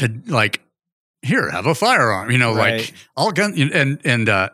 to 0.00 0.20
like 0.26 0.60
here 1.22 1.48
have 1.50 1.66
a 1.66 1.74
firearm 1.74 2.30
you 2.30 2.38
know 2.38 2.54
Right. 2.54 2.80
like 2.80 2.94
all 3.16 3.30
gun 3.32 3.54
and 3.72 4.00
and 4.04 4.28
uh 4.28 4.48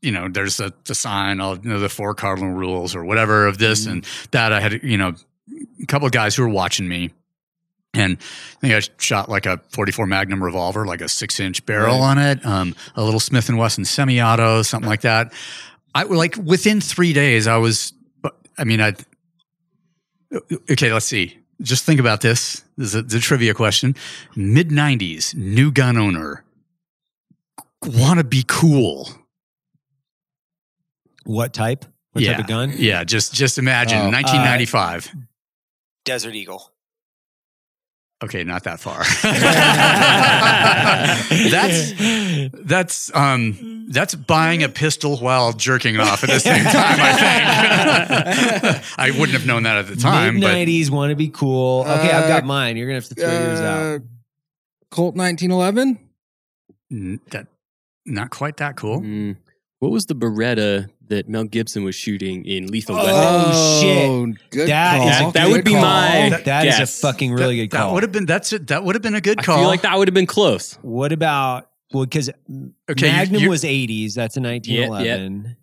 you 0.00 0.12
know, 0.12 0.28
there's 0.28 0.58
the, 0.58 0.72
the 0.84 0.94
sign, 0.94 1.40
all 1.40 1.56
you 1.58 1.68
know, 1.68 1.80
the 1.80 1.88
four 1.88 2.14
cardinal 2.14 2.52
rules 2.52 2.94
or 2.94 3.04
whatever 3.04 3.48
of 3.48 3.58
this 3.58 3.84
Mhm. 3.84 3.90
and 3.90 4.06
that. 4.30 4.52
I 4.52 4.60
had, 4.60 4.80
you 4.84 4.96
know, 4.96 5.14
a 5.82 5.86
couple 5.86 6.06
of 6.06 6.12
guys 6.12 6.36
who 6.36 6.42
were 6.42 6.48
watching 6.48 6.86
me. 6.86 7.10
And 7.94 8.16
I 8.20 8.60
think 8.60 8.74
I 8.74 8.80
shot 8.98 9.28
like 9.28 9.44
a 9.44 9.60
44 9.70 10.06
Magnum 10.06 10.40
revolver, 10.44 10.86
like 10.86 11.00
a 11.00 11.08
six 11.08 11.40
inch 11.40 11.66
barrel 11.66 11.98
Right. 11.98 12.04
on 12.10 12.18
it, 12.18 12.46
um, 12.46 12.76
a 12.94 13.02
little 13.02 13.18
Smith 13.18 13.48
and 13.48 13.58
Wesson 13.58 13.84
semi-auto, 13.84 14.62
something 14.62 14.88
like 14.88 15.00
that. 15.00 15.32
I 15.96 16.04
like 16.04 16.36
within 16.36 16.80
three 16.80 17.12
days, 17.12 17.48
I 17.48 17.56
was, 17.56 17.92
I 18.56 18.62
mean, 18.62 18.80
I, 18.80 18.94
okay, 20.70 20.92
let's 20.92 21.06
see. 21.06 21.38
Just 21.60 21.84
think 21.84 21.98
about 21.98 22.20
this. 22.20 22.62
This 22.76 22.94
is 22.94 23.14
a, 23.14 23.16
a 23.16 23.20
trivia 23.20 23.54
question. 23.54 23.96
Mid 24.36 24.68
90s, 24.68 25.34
new 25.34 25.72
gun 25.72 25.96
owner, 25.96 26.44
want 27.84 28.18
to 28.18 28.24
be 28.24 28.44
cool. 28.46 29.08
What 31.24 31.52
type? 31.52 31.84
What 32.12 32.24
yeah, 32.24 32.32
type 32.32 32.40
of 32.40 32.46
gun? 32.46 32.72
Yeah, 32.76 33.04
just 33.04 33.34
just 33.34 33.58
imagine 33.58 33.98
Oh, 33.98 34.08
uh, 34.08 34.10
1995. 34.10 35.14
Desert 36.04 36.34
Eagle. 36.34 36.72
Okay, 38.24 38.44
not 38.44 38.64
that 38.64 38.80
far. 38.80 39.04
that's 41.50 41.92
that's 42.64 43.14
um 43.14 43.86
that's 43.90 44.14
buying 44.14 44.62
a 44.62 44.68
pistol 44.68 45.16
while 45.16 45.52
jerking 45.52 45.98
off 45.98 46.22
at 46.24 46.30
the 46.30 46.40
same 46.40 46.64
time. 46.64 46.96
I 47.00 47.12
think 48.74 48.84
I 48.98 49.10
wouldn't 49.12 49.32
have 49.38 49.46
known 49.46 49.62
that 49.64 49.76
at 49.78 49.86
the 49.88 49.96
time, 49.96 50.34
Mid 50.34 50.42
nineties 50.42 50.90
want 50.90 51.10
to 51.10 51.16
be 51.16 51.28
cool. 51.28 51.82
Okay, 51.82 52.10
I've 52.12 52.28
got 52.28 52.42
Uh, 52.42 52.46
mine. 52.46 52.76
You're 52.76 52.86
gonna 52.86 52.96
have 53.00 53.08
to 53.08 53.14
throw 53.14 53.30
yours 53.30 53.60
out. 53.60 53.82
Uh, 53.82 53.98
Colt 54.90 55.14
1911. 55.16 55.98
n- 56.90 57.20
that 57.30 57.46
not 58.06 58.30
quite 58.30 58.56
that 58.58 58.76
cool. 58.76 59.00
Mm. 59.00 59.36
What 59.80 59.92
was 59.92 60.06
the 60.06 60.14
Beretta 60.14 60.88
that 61.08 61.28
Mel 61.28 61.44
Gibson 61.44 61.84
was 61.84 61.94
shooting 61.94 62.44
in 62.44 62.66
Lethal 62.66 62.96
Oh, 62.98 63.04
Weapon? 63.04 64.32
shit. 64.34 64.50
Good 64.50 64.68
That 64.68 64.96
call. 64.98 65.06
That- 65.06 65.32
that 65.34 65.44
Good 65.46 65.52
would 65.52 65.64
be 65.64 65.72
call. 65.72 65.80
my- 65.82 66.28
That- 66.30 66.44
that 66.46 66.66
is 66.66 66.78
Yes. 66.78 66.98
a 66.98 67.00
fucking 67.00 67.32
really 67.32 67.56
that, 67.60 67.62
good 67.66 67.76
call. 67.76 67.88
That 67.88 67.94
would 67.94 68.02
have 68.02 68.12
been 68.12 68.26
that's 68.26 68.52
it. 68.52 68.66
That 68.66 68.84
would 68.84 68.94
have 68.96 69.02
been 69.02 69.14
a 69.14 69.20
good 69.20 69.38
call. 69.42 69.56
I 69.56 69.60
feel 69.60 69.68
like 69.68 69.82
that 69.82 69.96
would 69.96 70.08
have 70.08 70.14
been 70.14 70.26
close. 70.26 70.74
What 70.82 71.12
about 71.12 71.70
well? 71.92 72.04
Because 72.04 72.28
Okay, 72.90 73.06
you- 73.06 73.12
Magnum 73.12 73.42
you- 73.42 73.50
was 73.50 73.64
eighties. 73.64 74.14
That's 74.14 74.36
a 74.36 74.40
nineteen 74.40 74.82
eleven. 74.82 75.56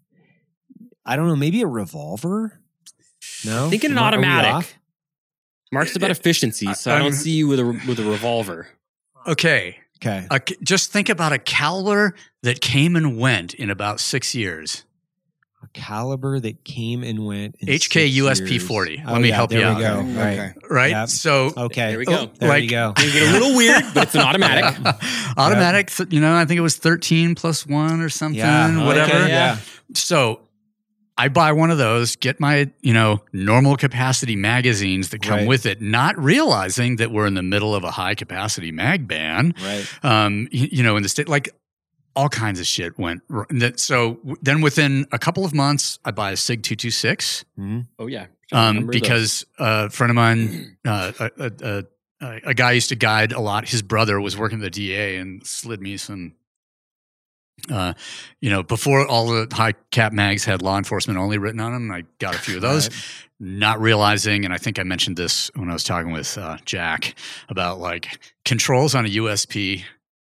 I 1.06 1.16
don't 1.18 1.28
know. 1.28 1.36
Maybe 1.36 1.62
a 1.62 1.68
revolver. 1.68 2.60
No, 3.44 3.70
Think 3.70 3.84
an 3.84 3.92
Am 3.92 3.98
I- 3.98 4.02
are 4.02 4.06
automatic. 4.08 4.76
Mark's 5.72 5.96
about 5.96 6.10
efficiency, 6.12 6.74
so 6.74 6.90
I 6.92 6.96
I'm- 6.96 7.04
don't 7.04 7.14
see 7.14 7.32
you 7.32 7.48
with 7.48 7.60
a 7.60 7.66
with 7.66 8.00
a 8.00 8.04
revolver. 8.04 8.70
Okay, 9.28 9.78
Okay, 10.06 10.28
a, 10.30 10.40
just 10.64 10.92
think 10.92 11.10
about 11.10 11.34
a 11.34 11.40
caliber 11.40 12.16
that 12.44 12.62
came 12.62 12.96
and 12.96 13.18
went 13.18 13.54
in 13.54 13.70
about 13.70 14.00
six 14.00 14.36
years. 14.36 14.84
a 15.64 15.68
caliber 15.70 16.40
that 16.40 16.64
came 16.64 17.04
and 17.04 17.26
went. 17.26 17.56
in 17.60 17.68
HK 17.68 17.80
six 17.80 18.16
USP 18.42 18.52
years. 18.52 18.68
40. 18.68 19.04
Oh, 19.08 19.12
Let 19.14 19.22
me 19.22 19.30
yeah, 19.30 19.36
help 19.36 19.50
there 19.50 19.60
you 19.72 19.78
we 19.78 19.84
out. 19.86 20.06
go. 20.06 20.20
Right. 20.20 20.38
Okay. 20.40 20.54
Right. 20.70 20.92
Yep. 20.92 21.10
So 21.10 21.52
Okay. 21.58 21.90
There 21.90 21.98
we 21.98 22.06
go. 22.06 22.14
Oh, 22.14 22.32
there 22.40 22.50
Like- 22.50 22.64
you 22.64 22.70
go. 22.70 22.94
Gonna 22.96 23.12
get 23.12 23.30
a 23.30 23.32
little 23.32 23.56
weird, 23.56 23.84
but 23.96 24.04
it's 24.04 24.16
an 24.16 24.22
automatic. 24.30 24.80
automatic, 25.38 25.90
th- 25.92 26.14
you 26.14 26.20
know, 26.22 26.36
I 26.36 26.46
think 26.46 26.60
it 26.60 26.62
was 26.62 26.78
13 26.78 27.34
plus 27.36 27.66
one 27.66 28.00
or 28.02 28.10
something, 28.10 28.38
Yeah. 28.38 28.68
Okay, 28.78 28.86
whatever. 28.86 29.28
yeah. 29.28 29.58
So 29.94 30.42
I 31.18 31.30
buy 31.30 31.54
one 31.54 31.72
of 31.72 31.78
those, 31.78 32.16
get 32.18 32.40
my, 32.42 32.70
you 32.82 32.94
know, 32.94 33.22
normal 33.32 33.78
capacity 33.78 34.36
magazines 34.36 35.10
that 35.12 35.22
come 35.22 35.40
Right. 35.40 35.48
with 35.48 35.66
it, 35.66 35.82
not 35.82 36.18
realizing 36.22 36.98
that 36.98 37.10
we're 37.12 37.26
in 37.26 37.36
the 37.36 37.44
middle 37.44 37.74
of 37.74 37.84
a 37.86 37.92
high 37.92 38.16
capacity 38.16 38.72
mag 38.72 39.08
ban. 39.08 39.54
Right. 39.64 39.88
Um, 40.04 40.50
y- 40.54 40.68
you 40.72 40.84
know, 40.84 40.98
in 40.98 41.04
the 41.04 41.10
state, 41.10 41.30
like 41.30 41.50
all 42.18 42.28
kinds 42.30 42.60
of 42.60 42.66
shit 42.68 42.98
went. 43.00 43.22
That, 43.50 43.80
so 43.80 44.20
then 44.42 44.60
within 44.62 45.06
a 45.14 45.18
couple 45.20 45.46
of 45.46 45.54
months, 45.54 46.00
I 46.04 46.12
buy 46.12 46.32
a 46.32 46.38
Sig 46.38 46.64
226 46.64 47.46
Mhm. 47.58 47.88
Oh 48.00 48.08
yeah, 48.08 48.28
um, 48.52 48.68
Remember 48.76 48.92
those. 48.94 49.02
because 49.02 49.46
a 49.58 49.90
friend 49.90 50.12
of 50.12 50.16
mine, 50.16 50.78
uh, 50.86 51.12
a, 51.20 51.32
a, 51.40 51.52
a, 51.62 51.84
a- 52.22 52.42
a 52.48 52.54
guy 52.54 52.72
used 52.72 52.90
to 52.90 52.96
guide 52.96 53.32
a 53.34 53.40
lot. 53.42 53.68
His 53.70 53.82
brother 53.82 54.20
was 54.20 54.36
working 54.38 54.60
the 54.60 54.70
DA 54.70 55.18
and 55.18 55.46
slid 55.46 55.82
me 55.82 55.96
some. 55.98 56.34
Uh, 57.72 57.94
you 58.42 58.50
know, 58.50 58.62
before 58.64 59.08
all 59.08 59.28
the 59.28 59.48
high 59.54 59.74
cap 59.92 60.14
mags 60.14 60.46
had 60.46 60.62
law 60.62 60.78
enforcement 60.78 61.18
only 61.18 61.38
written 61.38 61.60
on 61.60 61.72
them, 61.74 61.92
I 61.92 62.04
got 62.20 62.36
a 62.36 62.38
few 62.38 62.58
of 62.58 62.62
those. 62.62 62.90
Right. 62.90 63.06
Not 63.40 63.82
realizing, 63.82 64.46
and 64.46 64.54
I 64.54 64.58
think 64.58 64.78
I 64.80 64.84
mentioned 64.84 65.18
this 65.18 65.50
when 65.56 65.70
I 65.70 65.74
was 65.74 65.84
talking 65.84 66.12
with 66.12 66.38
uh, 66.38 66.58
Jack 66.66 67.16
about 67.50 67.80
like 67.80 68.20
controls 68.46 68.94
on 68.96 69.06
a 69.06 69.10
USP 69.10 69.84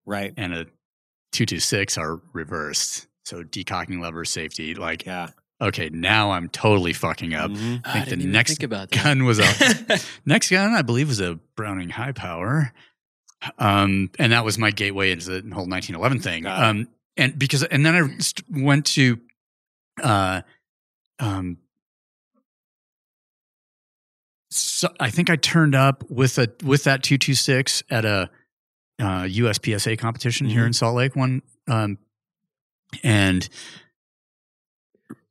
Right. 0.06 0.34
and 0.38 0.53
a 0.53 0.65
226 1.34 1.97
are 1.97 2.22
reversed. 2.34 3.07
So 3.26 3.43
decocking 3.43 4.02
lever 4.02 4.23
safety, 4.26 4.73
like 4.76 5.06
Yeah. 5.06 5.30
okay, 5.61 5.89
now 5.89 6.31
I'm 6.31 6.47
totally 6.49 6.93
fucking 6.93 7.34
up. 7.34 7.52
Mhm. 7.52 7.81
I 7.85 8.02
think 8.06 8.22
the 8.22 8.27
next 8.27 8.52
think 8.52 8.64
about 8.64 8.91
gun 8.91 9.26
was 9.26 9.39
a 9.39 9.99
next 10.26 10.49
gun 10.52 10.73
I 10.73 10.81
believe 10.84 11.07
was 11.10 11.19
a 11.19 11.39
Browning 11.56 11.89
high 11.89 12.11
power, 12.11 12.72
um, 13.60 14.10
and 14.19 14.31
that 14.31 14.45
was 14.45 14.57
my 14.57 14.72
gateway 14.72 15.11
into 15.11 15.26
the 15.30 15.41
whole 15.53 15.68
1911 15.68 16.19
thing. 16.22 16.45
Um, 16.47 16.88
and 17.18 17.38
because 17.38 17.64
and 17.64 17.86
then 17.86 17.96
I 17.96 18.18
st- 18.20 18.46
went 18.50 18.86
to, 18.88 19.20
uh, 20.04 20.42
um, 21.20 21.58
so 24.50 24.90
I 25.00 25.10
think 25.10 25.30
I 25.30 25.36
turned 25.36 25.76
up 25.76 26.04
with 26.10 26.38
a 26.38 26.48
with 26.64 26.84
that 26.86 27.04
226 27.04 27.84
at 27.90 28.06
a 28.06 28.30
uh, 29.00 29.24
USPSA 29.24 29.98
competition 30.00 30.48
here 30.48 30.64
Mhm. 30.64 30.68
in 30.68 30.74
Salt 30.74 30.96
Lake 30.96 31.16
one, 31.16 31.42
um, 31.68 31.98
and 33.04 33.48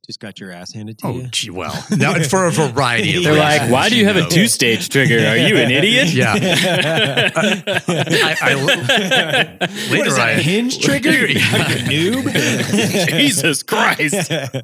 Just 0.07 0.21
got 0.21 0.39
your 0.39 0.51
ass 0.51 0.73
handed 0.75 0.99
to 0.99 1.07
oh 1.07 1.17
you. 1.17 1.27
gee, 1.29 1.49
well, 1.51 1.73
now, 1.97 2.13
for 2.25 2.45
a 2.47 2.51
variety 2.51 3.17
of 3.17 3.25
They're 3.25 3.33
reasons, 3.35 3.61
like, 3.63 3.71
why 3.71 3.89
do 3.89 3.97
you 3.97 4.05
have 4.05 4.17
a 4.17 4.29
two 4.29 4.49
stage 4.49 4.91
trigger? 4.91 5.17
Are 5.27 5.37
you 5.37 5.57
an 5.57 5.71
idiot? 5.71 6.09
Yeah. 6.09 6.35
I, 6.37 8.37
I- 8.43 8.55
later 9.91 10.07
is 10.09 10.17
that, 10.17 10.29
I- 10.29 10.31
a 10.33 10.43
hinge 10.43 10.79
trigger? 10.81 11.11
You 11.27 11.41
fucking 11.41 11.85
noob. 11.87 13.09
Jesus 13.11 13.63
Christ. 13.63 14.31
I 14.31 14.63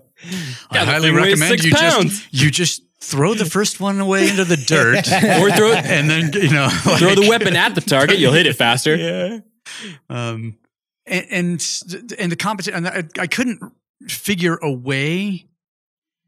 highly 0.73 1.11
recommend 1.11 1.61
six 1.61 1.65
you 1.65 1.73
pounds. 1.75 2.21
just 2.21 2.35
you 2.35 2.51
just 2.51 2.83
throw 3.01 3.33
the 3.35 3.47
first 3.47 3.81
one 3.81 3.99
away 3.99 4.29
into 4.29 4.45
the 4.45 4.57
dirt, 4.57 4.99
Or 5.41 5.51
throw 5.57 5.73
it- 5.73 5.85
and 5.87 6.11
then 6.11 6.33
you 6.35 6.53
know 6.53 6.69
Throw 6.69 7.15
the 7.15 7.27
weapon 7.29 7.57
at 7.57 7.75
the 7.75 7.81
target, 7.81 8.19
you'll 8.19 8.33
hit 8.35 8.47
it 8.47 8.57
faster. 8.57 8.95
yeah. 8.97 9.39
Um, 10.11 10.59
and 11.07 11.27
and, 11.31 11.67
and 12.19 12.31
the 12.33 12.37
competition, 12.37 12.87
and 12.87 13.11
I, 13.19 13.23
I 13.23 13.27
couldn't 13.27 13.61
figure 14.09 14.57
a 14.63 14.71
way. 14.71 15.47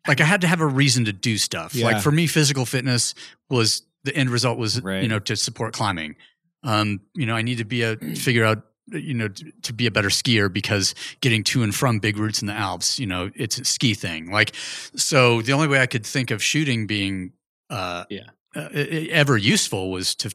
Like 0.09 0.20
I 0.20 0.24
had 0.24 0.40
to 0.40 0.47
have 0.49 0.61
a 0.61 0.66
reason 0.66 1.05
to 1.07 1.12
do 1.12 1.39
stuff. 1.39 1.74
Yeah. 1.74 1.86
Like 1.86 2.03
for 2.03 2.11
me, 2.12 2.27
physical 2.27 2.66
fitness 2.66 3.15
was 3.49 3.82
the 4.05 4.15
end 4.16 4.31
result 4.31 4.59
was 4.59 4.81
Right. 4.81 5.03
you 5.03 5.09
know 5.09 5.20
to 5.20 5.36
support 5.36 5.73
climbing. 5.73 6.16
Um, 6.65 7.01
you 7.15 7.27
know, 7.27 7.35
I 7.36 7.43
need 7.43 7.59
to 7.59 7.65
be 7.65 7.82
a 7.82 7.97
figure 7.97 8.44
out 8.44 8.65
you 8.89 9.15
know 9.15 9.28
to, 9.28 9.53
to 9.62 9.73
be 9.73 9.86
a 9.86 9.90
better 9.93 10.09
skier 10.09 10.53
because 10.53 10.94
getting 11.20 11.44
to 11.44 11.62
and 11.62 11.73
from 11.74 11.99
big 12.01 12.16
routes 12.19 12.40
in 12.43 12.47
the 12.49 12.53
Alps, 12.53 12.99
you 12.99 13.07
know, 13.07 13.31
it's 13.36 13.59
a 13.59 13.65
ski 13.65 13.94
thing. 13.94 14.31
Like 14.32 14.53
so, 14.55 15.40
the 15.43 15.53
only 15.53 15.69
way 15.69 15.81
I 15.81 15.86
could 15.86 16.05
think 16.05 16.31
of 16.32 16.43
shooting 16.43 16.86
being 16.89 17.32
uh, 17.70 18.05
Yeah. 18.11 18.31
uh, 18.57 18.69
ever 18.73 19.36
useful 19.36 19.90
was 19.93 20.15
to 20.16 20.31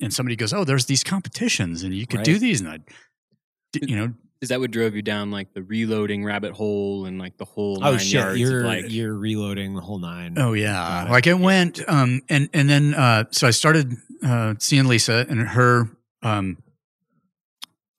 and 0.00 0.14
somebody 0.14 0.36
goes, 0.36 0.52
"Oh, 0.52 0.62
there's 0.62 0.86
these 0.86 1.02
competitions, 1.02 1.82
and 1.82 1.92
you 1.92 2.06
could 2.06 2.18
Right. 2.18 2.24
do 2.24 2.38
these," 2.38 2.60
and 2.60 2.70
I, 2.70 2.78
you 3.82 3.96
know, 3.96 4.14
Is 4.40 4.50
that 4.50 4.60
what 4.60 4.70
drove 4.70 4.94
you 4.94 5.02
down 5.02 5.30
like 5.32 5.52
the 5.52 5.62
reloading 5.64 6.24
rabbit 6.24 6.52
hole 6.52 7.06
and 7.06 7.18
like 7.18 7.36
the 7.38 7.44
whole 7.44 7.78
Oh 7.82 7.90
nine 7.92 7.98
shit! 7.98 8.12
yards 8.20 8.38
You're 8.40 8.60
of 8.60 8.66
like 8.66 8.84
you're 8.88 9.14
reloading 9.14 9.74
the 9.74 9.80
whole 9.80 9.98
nine. 9.98 10.34
oh 10.38 10.52
yeah, 10.52 10.72
Got 10.74 11.06
it. 11.08 11.10
like 11.10 11.26
it 11.26 11.38
went, 11.38 11.80
um, 11.88 12.20
and 12.28 12.48
and 12.52 12.70
then 12.70 12.94
uh, 12.94 13.24
so 13.32 13.48
I 13.48 13.50
started 13.50 13.94
uh, 14.24 14.54
seeing 14.58 14.86
Lisa 14.86 15.26
and 15.28 15.40
her, 15.40 15.88
um, 16.22 16.58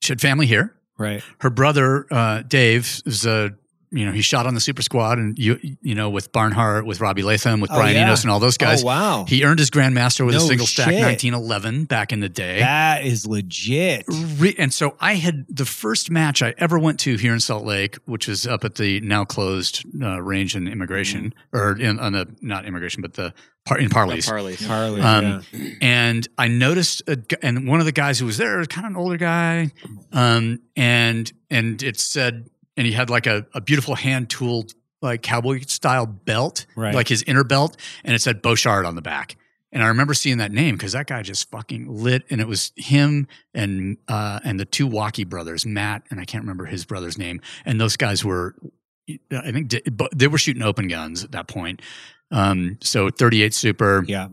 she 0.02 0.12
had 0.14 0.22
family 0.22 0.46
here. 0.46 0.76
Right. 0.98 1.22
Her 1.40 1.50
brother 1.50 2.06
uh, 2.12 2.44
Dave 2.44 3.02
is 3.06 3.26
a. 3.26 3.56
You 3.92 4.06
know, 4.06 4.12
he 4.12 4.22
shot 4.22 4.46
on 4.46 4.54
the 4.54 4.62
Super 4.62 4.82
Squad, 4.84 5.18
and 5.18 5.38
you 5.40 5.58
you 5.82 5.96
know 5.96 6.10
with 6.12 6.32
Barnhart, 6.32 6.86
with 6.86 7.02
Robbie 7.02 7.24
Leatham, 7.24 7.60
with 7.60 7.72
Oh, 7.72 7.76
Brian 7.76 7.96
yeah. 7.96 8.04
Enos, 8.04 8.22
and 8.24 8.30
all 8.30 8.40
those 8.40 8.58
guys. 8.58 8.84
Oh 8.84 8.88
wow. 8.88 9.26
He 9.28 9.44
earned 9.44 9.58
his 9.60 9.72
Grandmaster 9.72 10.26
with 10.26 10.36
a 10.36 10.38
No 10.38 10.46
single 10.46 10.68
stack 10.68 10.88
1911 10.88 11.86
back 11.86 12.12
in 12.14 12.20
the 12.20 12.30
day. 12.30 12.60
that 12.60 13.04
is 13.04 13.26
legit. 13.26 14.06
Re- 14.38 14.56
and 14.60 14.72
so 14.72 14.96
I 15.00 15.14
had 15.16 15.46
the 15.50 15.66
first 15.66 16.12
match 16.12 16.44
I 16.44 16.54
ever 16.60 16.78
went 16.78 17.00
to 17.02 17.16
here 17.16 17.34
in 17.34 17.40
Salt 17.40 17.66
Lake, 17.66 17.98
which 18.06 18.28
was 18.28 18.46
up 18.46 18.64
at 18.64 18.76
the 18.76 19.00
now 19.02 19.26
closed 19.26 19.84
uh, 20.02 20.22
range 20.22 20.56
in 20.56 20.68
Emigration, 20.68 21.34
or 21.52 21.78
in, 21.80 21.98
on 22.00 22.14
the 22.14 22.28
not 22.42 22.66
Emigration, 22.68 23.02
but 23.02 23.16
the 23.16 23.34
par- 23.66 23.80
in 23.80 23.90
Parley's. 23.90 24.28
Parley's. 24.28 24.64
Harley. 24.66 25.02
Um, 25.02 25.44
yeah. 25.52 25.70
and 25.82 26.28
I 26.38 26.48
noticed, 26.48 27.02
a, 27.08 27.18
and 27.42 27.68
one 27.68 27.80
of 27.80 27.88
the 27.88 27.92
guys 27.92 28.20
who 28.20 28.28
was 28.28 28.38
there 28.38 28.60
was 28.60 28.68
kind 28.68 28.86
of 28.86 28.92
an 28.92 28.98
older 28.98 29.18
guy, 29.18 29.72
um, 30.12 30.60
and 30.76 31.32
and 31.50 31.82
it 31.82 32.00
said, 32.00 32.50
and 32.80 32.88
he 32.88 32.94
had 32.94 33.10
like 33.10 33.28
a, 33.28 33.46
a 33.54 33.60
beautiful 33.60 33.94
hand 33.96 34.30
tooled 34.30 34.74
like 35.02 35.22
cowboy 35.22 35.60
style 35.68 36.06
belt, 36.06 36.66
Right. 36.76 36.96
like 36.96 37.08
his 37.10 37.22
inner 37.24 37.44
belt, 37.44 37.76
and 38.06 38.16
it 38.16 38.22
said 38.22 38.42
Beauchard 38.42 38.86
on 38.86 38.96
the 38.96 39.02
back. 39.02 39.36
And 39.72 39.84
I 39.84 39.88
remember 39.88 40.14
seeing 40.14 40.38
that 40.40 40.52
name 40.52 40.76
because 40.76 40.94
that 40.94 41.08
guy 41.08 41.22
just 41.22 41.52
fucking 41.52 41.86
lit, 41.94 42.24
and 42.30 42.42
it 42.42 42.48
was 42.48 42.72
him 42.76 43.28
and 43.54 43.98
uh, 44.08 44.40
and 44.44 44.60
the 44.60 44.66
two 44.66 44.88
Walkie 44.88 45.26
brothers, 45.26 45.66
Matt 45.66 46.04
and 46.10 46.20
I 46.20 46.26
can't 46.26 46.44
remember 46.44 46.66
his 46.66 46.86
brother's 46.86 47.18
name, 47.18 47.40
and 47.66 47.80
those 47.80 47.96
guys 47.98 48.26
were, 48.26 48.56
I 49.32 49.52
think, 49.52 49.74
but 49.92 50.10
they 50.18 50.28
were 50.28 50.38
shooting 50.40 50.64
open 50.64 50.88
guns 50.88 51.24
at 51.24 51.34
that 51.34 51.48
point. 51.48 51.82
Um, 52.32 52.78
so 52.82 53.10
38 53.10 53.54
Super, 53.54 54.04
Yeah. 54.08 54.28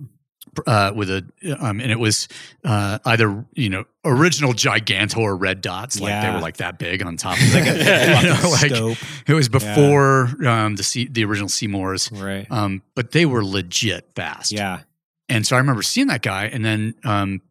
Uh, 0.67 0.93
with 0.95 1.11
a 1.11 1.25
um, 1.61 1.81
and 1.81 1.91
it 1.91 1.99
was 1.99 2.29
uh, 2.65 2.99
either 3.05 3.45
you 3.55 3.69
know 3.69 3.85
original 4.05 4.53
Gigantor 4.53 5.37
red 5.39 5.61
dots 5.61 6.01
like 6.01 6.23
they 6.23 6.31
were 6.31 6.41
like 6.41 6.59
that 6.59 6.79
big 6.79 7.03
on 7.05 7.17
top 7.17 7.37
of 7.41 7.55
like, 7.55 7.67
you 7.67 8.29
know, 8.29 8.51
like 8.51 8.97
it 9.29 9.35
was 9.35 9.49
before 9.49 10.29
um, 10.47 10.77
the 10.77 10.83
C- 10.83 11.09
the 11.11 11.25
original 11.25 11.49
C-Mores, 11.49 12.11
Right. 12.13 12.47
um, 12.51 12.83
but 12.95 13.11
they 13.13 13.27
were 13.27 13.45
legit 13.45 14.11
fast. 14.15 14.53
Yeah. 14.53 14.81
and 15.29 15.47
so 15.47 15.57
I 15.57 15.59
remember 15.59 15.83
seeing 15.83 16.07
that 16.07 16.23
guy, 16.23 16.45
and 16.47 16.65
then 16.65 16.95
um, 17.05 17.43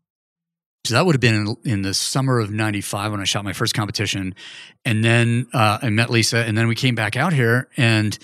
so 0.86 0.94
that 0.94 1.06
would 1.06 1.16
have 1.16 1.22
been 1.22 1.36
in, 1.64 1.72
in 1.72 1.82
the 1.82 1.94
summer 1.94 2.40
of 2.40 2.52
'95 2.52 3.12
when 3.12 3.22
I 3.22 3.26
shot 3.26 3.44
my 3.44 3.54
first 3.54 3.74
competition, 3.74 4.36
and 4.86 5.04
then 5.04 5.48
uh, 5.54 5.80
I 5.82 5.90
met 5.90 6.10
Lisa, 6.10 6.40
and 6.40 6.58
then 6.58 6.68
we 6.68 6.76
came 6.76 6.96
back 6.96 7.16
out 7.16 7.34
here 7.34 7.70
and. 7.78 8.18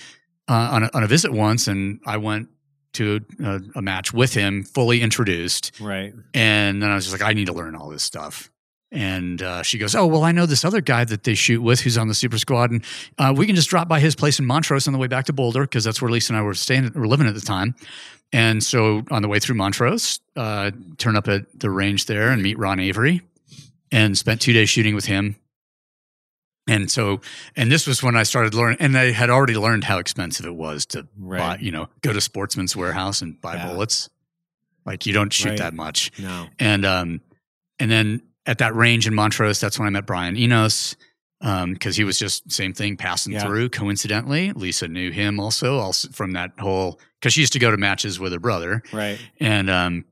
uh, 0.48 0.68
on 0.72 0.82
a, 0.82 0.90
on 0.92 1.02
a 1.04 1.06
visit 1.06 1.32
once, 1.32 1.68
and 1.68 2.00
I 2.04 2.16
went 2.16 2.48
to 2.94 3.20
a, 3.42 3.60
a 3.76 3.82
match 3.82 4.12
with 4.12 4.34
him, 4.34 4.64
fully 4.64 5.00
introduced, 5.02 5.72
Right. 5.80 6.14
and 6.34 6.82
then 6.82 6.90
I 6.90 6.94
was 6.94 7.06
just 7.06 7.18
like, 7.20 7.28
I 7.28 7.32
need 7.34 7.46
to 7.46 7.52
learn 7.52 7.74
all 7.74 7.88
this 7.88 8.02
stuff. 8.02 8.50
And 8.94 9.40
uh, 9.40 9.62
she 9.62 9.78
goes, 9.78 9.94
Oh, 9.94 10.06
well, 10.06 10.22
I 10.22 10.32
know 10.32 10.44
this 10.44 10.66
other 10.66 10.82
guy 10.82 11.04
that 11.06 11.24
they 11.24 11.32
shoot 11.34 11.62
with 11.62 11.80
who's 11.80 11.96
on 11.96 12.08
the 12.08 12.14
super 12.14 12.36
squad. 12.36 12.70
And 12.72 12.84
uh, 13.16 13.32
we 13.34 13.46
can 13.46 13.56
just 13.56 13.70
drop 13.70 13.88
by 13.88 14.00
his 14.00 14.14
place 14.14 14.38
in 14.38 14.44
Montrose 14.44 14.86
on 14.86 14.92
the 14.92 14.98
way 14.98 15.06
back 15.06 15.24
to 15.26 15.32
Boulder 15.32 15.62
because 15.62 15.82
that's 15.82 16.02
where 16.02 16.10
Lisa 16.10 16.34
and 16.34 16.38
I 16.38 16.42
were 16.42 16.52
staying, 16.52 16.92
were 16.94 17.06
living 17.08 17.26
at 17.26 17.32
the 17.34 17.40
time. 17.40 17.74
And 18.34 18.62
so 18.62 19.02
on 19.10 19.22
the 19.22 19.28
way 19.28 19.38
through 19.38 19.54
Montrose, 19.54 20.20
uh, 20.36 20.72
turn 20.98 21.16
up 21.16 21.26
at 21.26 21.46
the 21.58 21.70
range 21.70 22.04
there 22.04 22.28
and 22.28 22.42
meet 22.42 22.58
Ron 22.58 22.80
Avery 22.80 23.22
and 23.90 24.16
spent 24.18 24.42
two 24.42 24.52
days 24.52 24.68
shooting 24.68 24.94
with 24.94 25.06
him. 25.06 25.36
And 26.68 26.90
so, 26.90 27.20
and 27.56 27.72
this 27.72 27.86
was 27.88 28.02
when 28.02 28.16
I 28.16 28.22
started 28.22 28.54
learning, 28.54 28.76
and 28.80 28.96
I 28.96 29.10
had 29.10 29.30
already 29.30 29.56
learned 29.56 29.82
how 29.84 29.98
expensive 29.98 30.46
it 30.46 30.54
was 30.54 30.86
to 30.86 31.08
Right. 31.18 31.38
buy, 31.38 31.58
you 31.60 31.72
know, 31.72 31.88
go 32.02 32.12
to 32.12 32.20
Sportsman's 32.20 32.76
Warehouse 32.76 33.20
and 33.20 33.40
buy 33.40 33.56
Yeah. 33.56 33.66
bullets. 33.68 34.08
Like 34.86 35.04
you 35.06 35.12
don't 35.12 35.32
shoot 35.32 35.50
Right. 35.50 35.58
that 35.58 35.74
much 35.74 36.10
No. 36.18 36.48
and 36.58 36.84
um, 36.84 37.20
and 37.78 37.90
then 37.90 38.22
at 38.46 38.58
that 38.58 38.74
range 38.74 39.06
in 39.06 39.14
Montrose, 39.14 39.60
that's 39.60 39.78
when 39.78 39.86
I 39.86 39.90
met 39.90 40.06
Brian 40.06 40.36
Enos 40.36 40.96
because 41.40 41.96
he 41.96 42.04
was 42.04 42.16
just 42.18 42.50
same 42.52 42.72
thing 42.72 42.96
passing 42.96 43.32
Yeah. 43.32 43.44
through. 43.44 43.68
Coincidentally, 43.70 44.52
Lisa 44.52 44.86
knew 44.88 45.10
him 45.10 45.40
also, 45.40 45.78
also 45.78 46.08
from 46.10 46.32
that 46.32 46.52
whole 46.60 47.00
because 47.20 47.32
she 47.34 47.40
used 47.40 47.52
to 47.54 47.58
go 47.58 47.70
to 47.72 47.76
matches 47.76 48.18
with 48.20 48.32
her 48.32 48.38
brother, 48.40 48.82
Right. 48.92 49.18
and 49.40 49.68
um, 49.70 50.04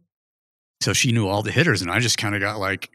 so 0.80 0.92
she 0.92 1.12
knew 1.12 1.26
all 1.28 1.42
the 1.42 1.52
hitters, 1.52 1.82
and 1.82 1.90
I 1.90 1.98
just 2.00 2.18
kind 2.18 2.34
of 2.34 2.40
got 2.40 2.58
like 2.58 2.90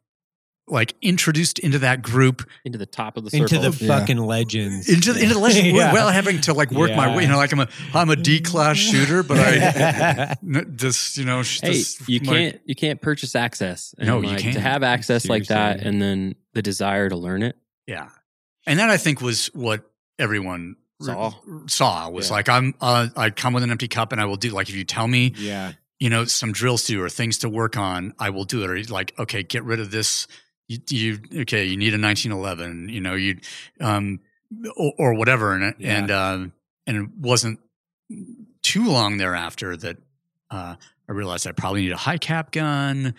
like 0.68 0.96
introduced 1.02 1.60
into 1.60 1.78
that 1.80 2.02
group 2.02 2.48
into 2.64 2.78
the 2.80 2.86
top 2.88 3.18
of 3.18 3.24
the 3.24 3.30
circle. 3.30 3.44
Into 3.58 3.70
the 3.70 3.86
Yeah. 3.86 4.00
fucking 4.00 4.18
legends. 4.18 4.90
into 4.90 5.14
the, 5.14 5.22
into 5.22 5.34
the 5.36 5.40
legend 5.40 5.68
Yeah. 5.76 5.94
well 5.94 6.10
having 6.10 6.42
to 6.42 6.54
like 6.54 6.72
work 6.72 6.90
my 6.96 7.16
way 7.16 7.22
you 7.24 7.30
know 7.30 7.38
like 7.38 7.52
I'm 7.52 7.60
a 7.60 7.68
I'm 7.94 8.10
a 8.10 8.16
D 8.16 8.40
class 8.42 8.76
shooter 8.90 9.22
but 9.22 9.38
I 9.40 10.36
just 10.76 11.18
you 11.18 11.26
know 11.26 11.44
sh- 11.44 11.60
hey, 11.62 11.84
you 12.08 12.20
my- 12.22 12.34
can't 12.34 12.62
you 12.66 12.76
can't 12.76 13.02
purchase 13.02 13.36
access. 13.36 13.94
And 13.98 14.08
No, 14.08 14.22
you 14.22 14.36
can't. 14.38 14.56
To 14.56 14.60
have 14.62 14.82
access 14.84 15.28
like 15.28 15.46
that, 15.48 15.82
and 15.82 16.02
then 16.02 16.36
the 16.54 16.62
desire 16.62 17.10
to 17.10 17.16
learn 17.16 17.44
it. 17.44 17.56
Yeah. 17.88 18.10
And 18.66 18.80
that 18.80 18.90
I 18.90 18.98
think 18.98 19.22
was 19.22 19.48
what 19.54 19.90
everyone 20.18 20.78
Saw. 21.02 21.34
saw 21.68 22.10
was 22.10 22.30
Yeah. 22.30 22.34
like, 22.36 22.50
I'm, 22.50 22.74
uh, 22.82 23.10
I 23.16 23.30
come 23.30 23.54
with 23.54 23.64
an 23.64 23.70
empty 23.70 23.88
cup 23.90 24.12
and 24.14 24.20
I 24.22 24.26
will 24.26 24.38
do, 24.38 24.50
like, 24.52 24.70
if 24.70 24.76
you 24.76 24.86
tell 24.86 25.08
me, 25.08 25.34
yeah. 25.38 25.74
you 26.00 26.10
know, 26.10 26.24
some 26.26 26.52
drills 26.54 26.84
to 26.86 26.94
do 26.94 27.04
or 27.04 27.10
things 27.10 27.38
to 27.40 27.50
work 27.50 27.78
on, 27.78 28.14
I 28.18 28.30
will 28.32 28.46
do 28.46 28.64
it. 28.64 28.70
Or 28.70 28.82
like, 28.94 29.14
okay, 29.20 29.44
get 29.44 29.64
rid 29.66 29.80
of 29.82 29.92
this. 29.92 30.26
You, 30.68 30.80
you 30.90 31.20
okay, 31.42 31.66
you 31.66 31.78
need 31.78 31.94
a 31.94 32.02
1911, 32.02 32.90
you 32.90 33.02
know, 33.02 33.14
you, 33.16 33.38
um, 33.80 34.20
or, 34.76 34.94
or 34.98 35.14
whatever. 35.14 35.54
And, 35.54 35.64
it- 35.64 35.76
Yeah. 35.80 35.98
and, 36.00 36.12
um, 36.12 36.54
and 36.88 36.98
it 36.98 37.10
wasn't 37.20 37.60
too 38.62 38.86
long 38.88 39.18
thereafter 39.18 39.76
that, 39.78 39.98
uh, 40.52 40.76
I 41.08 41.12
realized 41.12 41.46
I 41.48 41.52
probably 41.52 41.82
need 41.82 41.92
a 41.92 41.98
high 41.98 42.18
cap 42.18 42.52
gun 42.52 43.14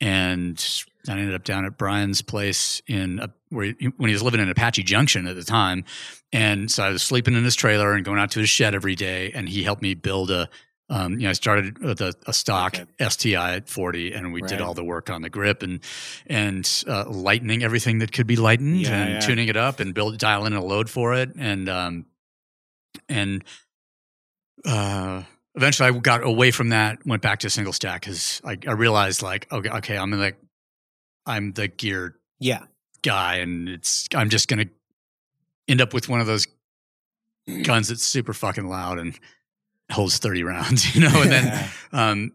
and 0.00 0.82
I 1.08 1.12
ended 1.12 1.34
up 1.34 1.44
down 1.44 1.64
at 1.66 1.76
Brian's 1.78 2.22
place 2.22 2.80
in 2.86 3.18
a, 3.20 3.30
where 3.50 3.74
he, 3.78 3.86
when 3.96 4.08
he 4.08 4.14
was 4.14 4.22
living 4.22 4.40
in 4.40 4.48
Apache 4.50 4.82
Junction 4.82 5.26
at 5.26 5.36
the 5.36 5.44
time, 5.44 5.84
and 6.32 6.70
so 6.70 6.82
I 6.82 6.90
was 6.90 7.02
sleeping 7.02 7.34
in 7.34 7.44
his 7.44 7.54
trailer 7.54 7.92
and 7.94 8.04
going 8.04 8.18
out 8.18 8.30
to 8.32 8.40
his 8.40 8.48
shed 8.50 8.74
every 8.74 8.94
day, 8.96 9.30
and 9.32 9.48
he 9.48 9.62
helped 9.62 9.82
me 9.82 9.94
build 9.94 10.30
a. 10.30 10.48
Um, 10.88 11.14
you 11.14 11.20
know, 11.24 11.30
I 11.30 11.32
started 11.32 11.78
with 11.80 12.00
a, 12.00 12.14
a 12.26 12.32
stock 12.32 12.76
Okay. 12.76 13.08
STI 13.08 13.54
at 13.56 13.68
40, 13.68 14.12
and 14.12 14.32
we 14.32 14.40
did 14.42 14.60
all 14.60 14.72
the 14.72 14.84
work 14.84 15.10
on 15.10 15.22
the 15.22 15.28
grip 15.30 15.62
and 15.64 15.80
and 16.28 16.84
uh, 16.86 17.04
lightening 17.08 17.64
everything 17.64 17.98
that 17.98 18.12
could 18.12 18.26
be 18.28 18.36
lightened 18.36 18.82
Yeah, 18.82 18.92
and 19.02 19.10
yeah. 19.14 19.18
tuning 19.18 19.48
it 19.48 19.56
up 19.56 19.80
and 19.80 19.92
build 19.94 20.16
dial 20.18 20.46
in 20.46 20.52
a 20.52 20.62
load 20.64 20.88
for 20.88 21.14
it, 21.14 21.30
and 21.36 21.68
um, 21.68 22.06
and 23.08 23.42
uh, 24.64 25.22
eventually 25.54 25.88
I 25.88 25.98
got 25.98 26.22
away 26.24 26.50
from 26.50 26.68
that, 26.70 27.04
went 27.06 27.22
back 27.22 27.40
to 27.40 27.50
single 27.50 27.72
stack 27.72 28.02
because 28.02 28.40
I, 28.44 28.56
I 28.66 28.72
realized 28.72 29.22
like 29.22 29.50
okay, 29.52 29.70
okay, 29.70 29.98
I'm 29.98 30.10
like 30.12 30.36
I'm 31.26 31.52
the 31.52 31.66
gear 31.68 32.16
Yeah. 32.38 32.62
guy, 33.02 33.36
and 33.36 33.68
it's 33.68 34.06
I'm 34.14 34.30
just 34.30 34.46
gonna 34.48 34.66
end 35.66 35.80
up 35.80 35.92
with 35.92 36.08
one 36.08 36.20
of 36.20 36.28
those 36.28 36.46
guns 37.64 37.88
that's 37.88 38.02
super 38.04 38.32
fucking 38.32 38.66
loud 38.68 38.98
and 38.98 39.18
holds 39.90 40.18
thirty 40.18 40.42
rounds, 40.42 40.94
you 40.94 41.00
know, 41.02 41.22
and 41.22 41.30
then 41.30 41.70
um 41.92 42.32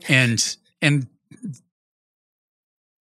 and 0.00 0.56
and 0.80 1.06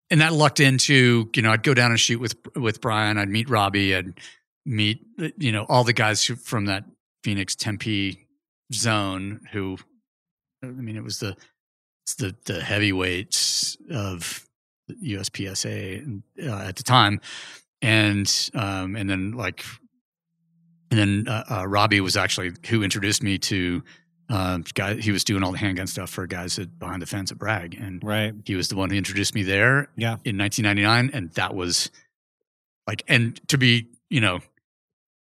and 0.09 0.21
that 0.21 0.33
lucked 0.33 0.59
into 0.59 1.29
you 1.35 1.41
know 1.41 1.51
I'd 1.51 1.63
go 1.63 1.73
down 1.73 1.91
and 1.91 1.99
shoot 1.99 2.19
with 2.19 2.35
with 2.55 2.81
Brian, 2.81 3.17
I'd 3.17 3.29
meet 3.29 3.49
Robbie, 3.49 3.95
I'd 3.95 4.19
meet 4.65 5.05
you 5.37 5.51
know 5.51 5.65
all 5.69 5.83
the 5.83 5.93
guys 5.93 6.23
who, 6.25 6.35
from 6.35 6.65
that 6.65 6.85
Phoenix 7.23 7.55
Tempe 7.55 8.27
zone 8.73 9.41
who 9.51 9.77
I 10.63 10.67
mean 10.67 10.95
it 10.95 11.03
was 11.03 11.19
the 11.19 11.35
it's 12.03 12.15
the 12.15 12.35
the 12.45 12.61
heavyweights 12.61 13.77
of 13.89 14.45
USPSA 14.91 16.21
uh, 16.43 16.67
at 16.67 16.75
the 16.75 16.83
time, 16.83 17.21
and 17.81 18.49
um, 18.53 18.95
and 18.95 19.09
then 19.09 19.31
like, 19.31 19.63
and 20.91 20.99
then 20.99 21.27
uh, 21.27 21.43
uh, 21.49 21.67
Robbie 21.67 22.01
was 22.01 22.15
actually 22.17 22.51
who 22.67 22.83
introduced 22.83 23.23
me 23.23 23.37
to 23.39 23.81
uh, 24.29 24.59
guy. 24.73 24.95
He 24.95 25.11
was 25.11 25.23
doing 25.23 25.43
all 25.43 25.51
the 25.51 25.57
handgun 25.57 25.87
stuff 25.87 26.09
for 26.09 26.27
guys 26.27 26.59
at 26.59 26.77
behind 26.79 27.01
the 27.01 27.05
fence 27.05 27.31
at 27.31 27.37
Bragg, 27.39 27.73
and 27.75 28.03
Right. 28.03 28.33
he 28.45 28.55
was 28.55 28.67
the 28.67 28.75
one 28.75 28.89
who 28.89 28.95
introduced 28.97 29.33
me 29.35 29.43
there. 29.43 29.87
Yeah. 29.95 30.17
in 30.23 30.37
1999, 30.37 31.09
and 31.13 31.31
that 31.31 31.55
was 31.55 31.89
like, 32.87 33.03
and 33.07 33.39
to 33.49 33.57
be 33.57 33.87
you 34.09 34.21
know. 34.21 34.39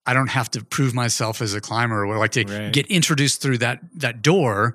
I 0.07 0.15
don't 0.15 0.29
have 0.31 0.51
to 0.53 0.65
prove 0.65 0.95
myself 0.95 1.43
as 1.43 1.53
a 1.53 1.61
climber 1.61 2.07
or 2.07 2.17
like 2.17 2.31
to 2.31 2.43
Right. 2.45 2.73
get 2.73 2.87
introduced 2.87 3.43
through 3.43 3.59
that 3.59 3.81
that 3.97 4.23
door 4.23 4.75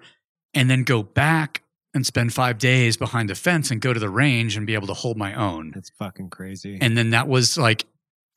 and 0.54 0.70
then 0.70 0.84
go 0.84 1.02
back 1.02 1.64
and 1.96 2.06
spend 2.06 2.32
five 2.36 2.60
days 2.60 2.98
behind 2.98 3.30
the 3.30 3.34
fence 3.36 3.72
and 3.72 3.82
go 3.82 3.94
to 3.94 4.00
the 4.00 4.12
range 4.12 4.56
and 4.56 4.68
be 4.68 4.76
able 4.76 4.86
to 4.86 4.94
hold 4.94 5.18
my 5.18 5.34
own. 5.34 5.72
That's 5.74 5.90
fucking 5.90 6.30
crazy. 6.30 6.78
And 6.80 6.96
then 6.96 7.10
that 7.12 7.28
was 7.28 7.58
like 7.58 7.86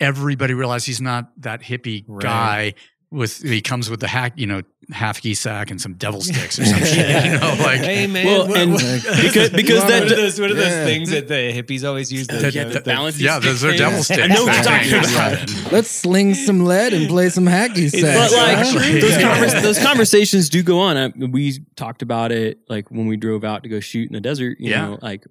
everybody 0.01 0.55
realized 0.55 0.86
he's 0.86 1.01
not 1.01 1.31
that 1.43 1.62
hippie 1.62 2.05
Right. 2.06 2.23
guy 2.23 2.74
with 3.12 3.40
he 3.40 3.60
comes 3.60 3.89
with 3.89 4.01
the 4.01 4.09
hack, 4.09 4.32
you 4.36 4.47
know, 4.48 4.62
half 4.90 5.20
key 5.20 5.32
sack 5.32 5.70
and 5.70 5.81
some 5.81 5.94
devil 5.94 6.20
sticks 6.31 6.59
or 6.59 6.64
some 6.64 6.81
shit, 6.81 7.24
you 7.24 7.39
know, 7.39 7.56
like 7.60 7.78
hey 7.81 8.06
man, 8.09 8.27
Well, 8.27 8.48
what, 8.48 8.59
and 8.59 8.73
what- 8.73 8.82
because- 9.23 9.51
because 9.51 9.78
what 9.78 9.89
that- 9.89 10.02
are 10.02 10.09
those 10.09 10.40
what 10.40 10.51
are 10.51 10.55
those 10.55 10.66
Yeah. 10.66 10.85
things 10.85 11.10
that 11.10 11.28
the 11.28 11.35
hippies 11.35 11.85
always 11.86 12.12
use? 12.12 12.27
That- 12.27 12.52
Yeah, 12.52 12.64
the 12.64 12.74
that- 12.74 12.85
balance 12.85 13.18
yeah, 13.20 13.39
those 13.39 13.64
are 13.64 13.74
devil 13.77 14.02
sticks. 14.02 14.20
I 14.23 14.27
know 14.27 14.44
what 14.44 14.55
you're 14.56 15.01
talking 15.02 15.14
about. 15.14 15.73
Let's 15.73 15.89
sling 15.90 16.35
some 16.35 16.64
lead 16.64 16.93
and 16.94 17.09
play 17.09 17.28
some 17.31 17.44
hacky 17.47 17.90
But, 17.93 18.01
sack. 18.01 18.31
But 18.31 18.32
like 18.32 18.66
huh? 18.66 19.01
Those, 19.01 19.16
convers- 19.18 19.62
those 19.62 19.78
conversations 19.78 20.48
do 20.51 20.62
go 20.64 20.81
on. 20.81 20.97
I, 20.97 21.09
we 21.31 21.60
talked 21.77 22.02
about 22.02 22.32
it 22.32 22.59
like 22.68 22.90
when 22.90 23.06
we 23.06 23.16
drove 23.16 23.44
out 23.44 23.62
to 23.62 23.68
go 23.68 23.78
shoot 23.81 24.09
in 24.09 24.14
the 24.14 24.20
desert. 24.20 24.59
You 24.60 24.70
Yeah. 24.73 24.86
know, 24.89 24.98
like 25.01 25.24
a 25.27 25.28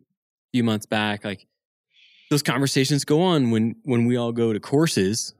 few 0.53 0.63
months 0.63 0.85
back. 0.85 1.25
Like 1.25 1.45
those 2.29 2.41
conversations 2.43 3.05
go 3.05 3.21
on 3.21 3.51
when 3.51 3.75
when 3.83 4.05
we 4.05 4.17
all 4.17 4.31
go 4.31 4.53
to 4.53 4.59
courses. 4.59 5.33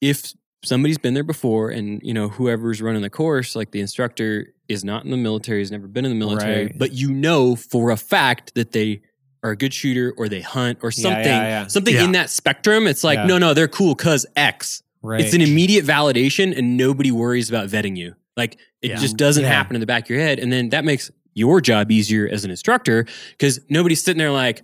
If 0.00 0.32
somebody's 0.64 0.98
been 0.98 1.14
there 1.14 1.22
before, 1.24 1.70
and 1.70 2.00
you 2.02 2.14
know 2.14 2.28
whoever's 2.28 2.80
running 2.82 3.02
the 3.02 3.10
course, 3.10 3.54
like 3.56 3.70
the 3.70 3.80
instructor 3.80 4.54
is 4.68 4.84
not 4.84 5.04
in 5.04 5.10
the 5.10 5.16
military, 5.16 5.60
has 5.60 5.70
never 5.70 5.86
been 5.88 6.04
in 6.04 6.10
the 6.12 6.18
military, 6.18 6.66
Right. 6.66 6.78
but 6.78 6.92
you 6.92 7.12
know 7.12 7.56
for 7.56 7.90
a 7.90 7.96
fact 7.96 8.54
that 8.54 8.72
they 8.72 9.02
are 9.44 9.50
a 9.50 9.56
good 9.56 9.74
shooter 9.74 10.14
or 10.16 10.28
they 10.28 10.40
hunt 10.40 10.78
or 10.82 10.90
Yeah, 10.90 11.02
something, 11.02 11.24
yeah, 11.24 11.42
yeah. 11.62 11.66
something 11.66 11.94
Yeah. 11.94 12.04
in 12.04 12.12
that 12.12 12.30
spectrum. 12.30 12.86
It's 12.86 13.02
like 13.02 13.16
Yeah. 13.18 13.26
no, 13.26 13.38
no, 13.38 13.54
they're 13.54 13.68
cool 13.68 13.94
because 13.94 14.24
X. 14.36 14.82
right. 15.02 15.20
It's 15.20 15.34
an 15.34 15.40
immediate 15.40 15.84
validation 15.84 16.56
and 16.56 16.76
nobody 16.76 17.10
worries 17.10 17.48
about 17.48 17.68
vetting 17.68 17.96
you. 17.96 18.14
Like 18.36 18.54
it 18.82 18.90
Yeah. 18.90 18.96
just 18.96 19.16
doesn't 19.16 19.42
Yeah. 19.42 19.48
happen 19.50 19.74
in 19.74 19.80
the 19.80 19.86
back 19.86 20.04
of 20.04 20.10
your 20.10 20.20
head. 20.20 20.38
And 20.38 20.52
then 20.52 20.68
that 20.68 20.84
makes 20.84 21.10
your 21.34 21.60
job 21.60 21.90
easier 21.90 22.28
as 22.30 22.44
an 22.44 22.52
instructor 22.52 23.04
because 23.32 23.58
nobody's 23.68 24.00
sitting 24.02 24.18
there 24.18 24.30
like, 24.30 24.62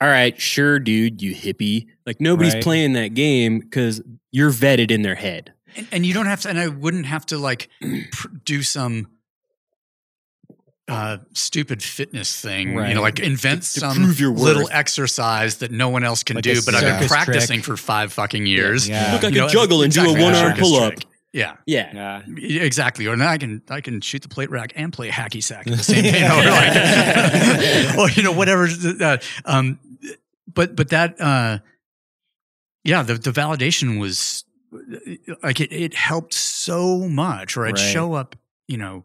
all 0.00 0.08
right, 0.08 0.38
sure, 0.40 0.78
dude, 0.78 1.22
you 1.22 1.34
hippie. 1.34 1.86
Like 2.04 2.20
nobody's 2.20 2.54
Right. 2.54 2.62
playing 2.62 2.92
that 2.94 3.14
game 3.14 3.60
because 3.60 4.02
you're 4.30 4.50
vetted 4.50 4.90
in 4.90 5.02
their 5.02 5.14
head. 5.14 5.52
and, 5.76 5.86
and 5.92 6.06
you 6.06 6.12
don't 6.14 6.26
have 6.26 6.40
to 6.42 6.48
and 6.48 6.58
i 6.58 6.68
wouldn't 6.68 7.06
have 7.06 7.24
to 7.26 7.36
like 7.38 7.68
pr- 8.12 8.28
do 8.44 8.62
some 8.62 9.08
uh 10.88 11.18
stupid 11.34 11.82
fitness 11.82 12.40
thing 12.40 12.68
you 12.74 12.94
know 12.94 13.02
like 13.02 13.18
invent 13.18 13.62
To- 13.64 13.72
to 13.74 13.80
some 13.80 13.96
prove 13.96 14.20
your 14.20 14.30
little 14.32 14.68
exercise 14.70 15.56
that 15.58 15.72
no 15.72 15.88
one 15.88 16.04
else 16.04 16.22
can 16.22 16.36
Like 16.36 16.44
do 16.44 16.60
but 16.64 16.74
i've 16.76 17.00
been 17.00 17.08
practicing 17.08 17.56
trick. 17.60 17.64
for 17.64 17.76
five 17.76 18.12
fucking 18.12 18.46
years 18.46 18.88
Yeah. 18.88 19.12
Look, 19.14 19.24
I 19.24 19.28
You 19.28 19.32
can 19.34 19.42
know, 19.42 19.48
juggle 19.48 19.82
and 19.82 19.86
exactly, 19.86 20.14
do 20.14 20.20
a 20.20 20.24
one 20.24 20.34
arm 20.34 20.56
pull 20.56 20.76
up. 20.76 20.94
yeah 21.32 21.56
Yeah. 21.66 21.90
yeah. 21.92 22.22
Yeah, 22.36 22.62
exactly. 22.62 23.06
Or 23.08 23.16
now 23.16 23.28
I 23.28 23.36
can 23.38 23.60
I 23.68 23.80
can 23.80 24.00
shoot 24.00 24.22
the 24.22 24.28
plate 24.28 24.50
rack 24.50 24.72
and 24.76 24.92
play 24.92 25.10
hacky 25.10 25.42
sack 25.42 25.66
at 25.66 25.76
the 25.76 25.82
same 25.92 26.04
time. 26.04 26.14
You 26.14 26.20
know, 26.28 26.38
or, 26.38 26.44
like, 26.44 27.98
or 27.98 28.10
you 28.10 28.22
know 28.22 28.32
whatever. 28.32 28.68
Uh, 29.00 29.18
um, 29.44 29.78
but 30.46 30.76
but 30.76 30.88
that 30.90 31.20
uh, 31.20 31.58
yeah, 32.84 33.02
the 33.02 33.14
the 33.14 33.30
validation 33.32 33.98
was 34.00 34.44
like 35.42 35.60
it 35.60 35.72
it 35.72 35.94
helped 35.94 36.34
so 36.34 37.08
much. 37.08 37.56
Or 37.56 37.66
I'd 37.66 37.72
Right. 37.72 37.78
show 37.78 38.14
up, 38.14 38.36
you 38.68 38.76
know, 38.76 39.04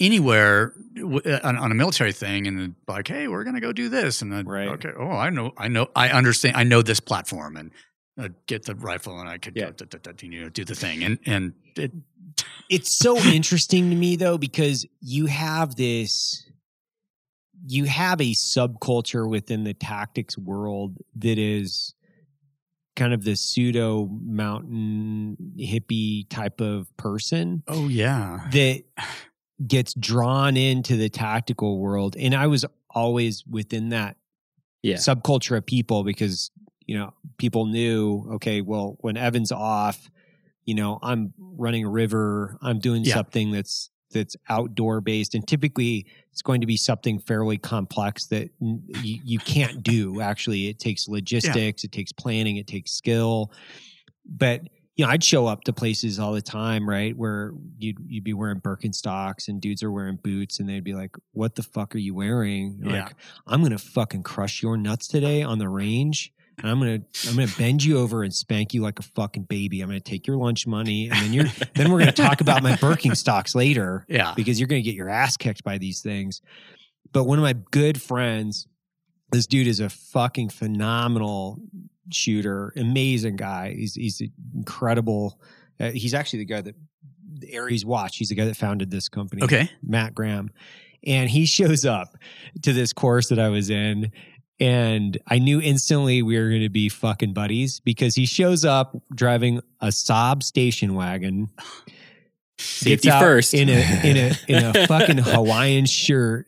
anywhere 0.00 0.74
w- 0.94 1.20
uh, 1.24 1.40
on, 1.42 1.56
on 1.56 1.72
a 1.72 1.74
military 1.74 2.12
thing, 2.12 2.46
and 2.46 2.74
like, 2.86 3.08
hey, 3.08 3.28
we're 3.28 3.44
gonna 3.44 3.60
go 3.60 3.72
do 3.72 3.88
this, 3.88 4.22
and 4.22 4.32
then 4.32 4.46
Right. 4.46 4.68
okay, 4.68 4.90
oh, 4.96 5.10
I 5.10 5.30
know, 5.30 5.52
I 5.56 5.68
know, 5.68 5.88
I 5.96 6.10
understand, 6.10 6.56
I 6.56 6.64
know 6.64 6.82
this 6.82 7.00
platform, 7.00 7.56
and 7.56 7.70
I'd 8.16 8.34
get 8.46 8.64
the 8.64 8.74
rifle 8.74 9.18
and 9.20 9.28
I 9.28 9.38
could 9.38 9.56
Yeah. 9.56 9.70
you 10.22 10.40
know, 10.42 10.48
do 10.48 10.64
the 10.64 10.74
thing. 10.74 11.04
And, 11.04 11.18
and 11.24 11.52
it, 11.76 11.92
it's 12.68 12.90
so 12.90 13.16
interesting 13.32 13.90
to 13.90 13.96
me 13.96 14.16
though 14.16 14.38
because 14.38 14.84
you 15.00 15.26
have 15.26 15.76
this 15.76 16.44
you 17.66 17.84
have 17.84 18.20
a 18.20 18.32
subculture 18.34 19.28
within 19.28 19.64
the 19.64 19.74
tactics 19.74 20.36
world 20.38 20.96
that 21.16 21.38
is 21.38 21.94
kind 22.96 23.12
of 23.12 23.24
the 23.24 23.36
pseudo 23.36 24.06
mountain 24.22 25.36
hippie 25.58 26.28
type 26.28 26.60
of 26.60 26.94
person 26.96 27.62
oh, 27.68 27.88
yeah. 27.88 28.48
that 28.52 28.82
gets 29.66 29.94
drawn 29.94 30.56
into 30.56 30.96
the 30.96 31.08
tactical 31.08 31.78
world 31.78 32.16
and 32.18 32.34
i 32.34 32.46
was 32.46 32.64
always 32.90 33.44
within 33.46 33.88
that 33.90 34.16
Yeah. 34.82 34.96
subculture 34.96 35.56
of 35.56 35.66
people 35.66 36.04
because 36.04 36.50
you 36.86 36.96
know 36.98 37.12
people 37.38 37.66
knew 37.66 38.26
okay 38.34 38.60
well 38.62 38.96
when 39.00 39.16
evan's 39.16 39.52
off 39.52 40.10
you 40.64 40.74
know 40.74 40.98
i'm 41.02 41.34
running 41.38 41.84
a 41.84 41.88
river 41.90 42.56
i'm 42.62 42.78
doing 42.78 43.04
Yeah. 43.04 43.14
something 43.14 43.50
that's 43.50 43.90
that's 44.10 44.36
outdoor 44.48 45.00
based 45.00 45.34
and 45.34 45.46
typically 45.46 46.06
it's 46.32 46.42
going 46.42 46.60
to 46.60 46.66
be 46.66 46.76
something 46.76 47.18
fairly 47.18 47.58
complex 47.58 48.26
that 48.26 48.50
you, 48.60 49.20
you 49.24 49.38
can't 49.38 49.82
do. 49.82 50.20
Actually 50.20 50.68
it 50.68 50.78
takes 50.78 51.08
logistics 51.08 51.84
it 51.84 51.92
takes 51.92 52.12
planning 52.12 52.56
it 52.56 52.66
takes 52.66 52.92
skill. 52.92 53.52
But 54.24 54.62
you 54.98 55.04
know 55.04 55.12
i'd 55.12 55.24
show 55.24 55.46
up 55.46 55.62
to 55.62 55.72
places 55.72 56.18
all 56.18 56.32
the 56.32 56.42
time 56.42 56.86
right 56.86 57.16
where 57.16 57.52
you'd, 57.78 57.96
you'd 58.06 58.24
be 58.24 58.34
wearing 58.34 58.60
birkenstocks 58.60 59.48
and 59.48 59.60
dudes 59.60 59.82
are 59.82 59.92
wearing 59.92 60.16
boots 60.16 60.58
and 60.60 60.68
they'd 60.68 60.84
be 60.84 60.94
like 60.94 61.16
what 61.32 61.54
the 61.54 61.62
fuck 61.62 61.94
are 61.94 61.98
you 61.98 62.14
wearing? 62.14 62.80
Yeah. 62.82 63.04
like 63.04 63.14
i'm 63.46 63.62
gonna 63.62 63.78
fucking 63.78 64.24
crush 64.24 64.62
your 64.62 64.76
nuts 64.76 65.06
today 65.06 65.42
on 65.42 65.58
the 65.58 65.68
range 65.68 66.32
I'm 66.62 66.78
gonna 66.78 67.00
I'm 67.28 67.34
gonna 67.36 67.46
bend 67.58 67.84
you 67.84 67.98
over 67.98 68.22
and 68.22 68.32
spank 68.34 68.74
you 68.74 68.82
like 68.82 68.98
a 68.98 69.02
fucking 69.02 69.44
baby. 69.44 69.80
I'm 69.80 69.88
gonna 69.88 70.00
take 70.00 70.26
your 70.26 70.36
lunch 70.36 70.66
money, 70.66 71.08
and 71.10 71.16
then 71.20 71.32
you're 71.32 71.44
then 71.74 71.90
we're 71.90 71.98
gonna 72.00 72.12
talk 72.12 72.40
about 72.40 72.62
my 72.62 72.72
Birkenstocks 72.72 73.54
later 73.54 74.04
Yeah. 74.08 74.34
because 74.36 74.58
you're 74.58 74.66
gonna 74.68 74.82
get 74.82 74.94
your 74.94 75.08
ass 75.08 75.36
kicked 75.36 75.62
by 75.64 75.78
these 75.78 76.00
things. 76.00 76.42
But 77.12 77.24
one 77.24 77.38
of 77.38 77.42
my 77.42 77.54
good 77.70 78.00
friends, 78.00 78.66
this 79.32 79.46
dude 79.46 79.66
is 79.66 79.80
a 79.80 79.88
fucking 79.88 80.48
phenomenal 80.50 81.58
shooter, 82.10 82.72
amazing 82.76 83.36
guy. 83.36 83.74
He's 83.74 83.94
he's 83.94 84.22
incredible. 84.54 85.40
Uh, 85.80 85.90
he's 85.92 86.14
actually 86.14 86.40
the 86.40 86.44
guy 86.46 86.60
that 86.60 86.74
the 87.40 87.52
Aries 87.52 87.84
Watch. 87.84 88.16
He's 88.16 88.30
the 88.30 88.34
guy 88.34 88.46
that 88.46 88.56
founded 88.56 88.90
this 88.90 89.08
company. 89.08 89.42
Okay. 89.42 89.70
Matt 89.82 90.14
Graham. 90.14 90.50
And 91.06 91.30
he 91.30 91.46
shows 91.46 91.84
up 91.84 92.16
to 92.62 92.72
this 92.72 92.92
course 92.92 93.28
that 93.28 93.38
I 93.38 93.48
was 93.48 93.70
in. 93.70 94.10
And 94.60 95.16
I 95.28 95.38
knew 95.38 95.60
instantly 95.60 96.22
we 96.22 96.38
were 96.38 96.48
going 96.48 96.62
to 96.62 96.68
be 96.68 96.88
fucking 96.88 97.32
buddies 97.32 97.80
because 97.80 98.16
he 98.16 98.26
shows 98.26 98.64
up 98.64 98.96
driving 99.14 99.60
a 99.80 99.88
Saab 99.88 100.42
station 100.42 100.94
wagon. 100.94 101.48
Safety 102.58 103.08
first. 103.08 103.54
in 103.54 103.68
a 103.68 104.00
in 104.04 104.16
a 104.16 104.32
in 104.48 104.64
a 104.64 104.86
fucking 104.88 105.18
Hawaiian 105.18 105.86
shirt, 105.86 106.46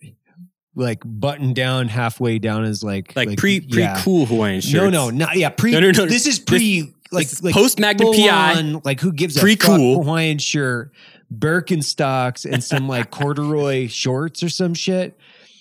like 0.74 1.02
buttoned 1.04 1.54
down 1.54 1.86
halfway 1.86 2.40
down 2.40 2.64
his 2.64 2.82
like 2.82 3.14
like, 3.14 3.38
pre 3.38 3.60
pre 3.60 3.82
yeah. 3.82 4.00
cool 4.02 4.26
Hawaiian 4.26 4.60
shirt. 4.60 4.92
No, 4.92 5.10
no, 5.10 5.10
not 5.10 5.36
yeah. 5.36 5.50
Pre. 5.50 5.70
No, 5.70 5.78
no, 5.78 5.92
no. 5.92 6.06
This 6.06 6.26
is 6.26 6.40
pre. 6.40 6.92
like 7.12 7.26
This 7.26 7.34
is 7.34 7.44
like 7.44 7.54
post 7.54 7.78
Magna 7.78 8.06
full 8.06 8.14
PI. 8.14 8.54
on, 8.54 8.80
like 8.84 8.98
who 8.98 9.12
gives 9.12 9.36
a 9.36 9.40
Pre-cool. 9.40 10.02
Hawaiian 10.02 10.38
shirt, 10.38 10.90
Birkenstocks, 11.32 12.50
and 12.50 12.62
some 12.64 12.88
like 12.88 13.10
corduroy 13.12 13.86
shorts 13.86 14.42
or 14.42 14.48
some 14.48 14.74
shit. 14.74 15.16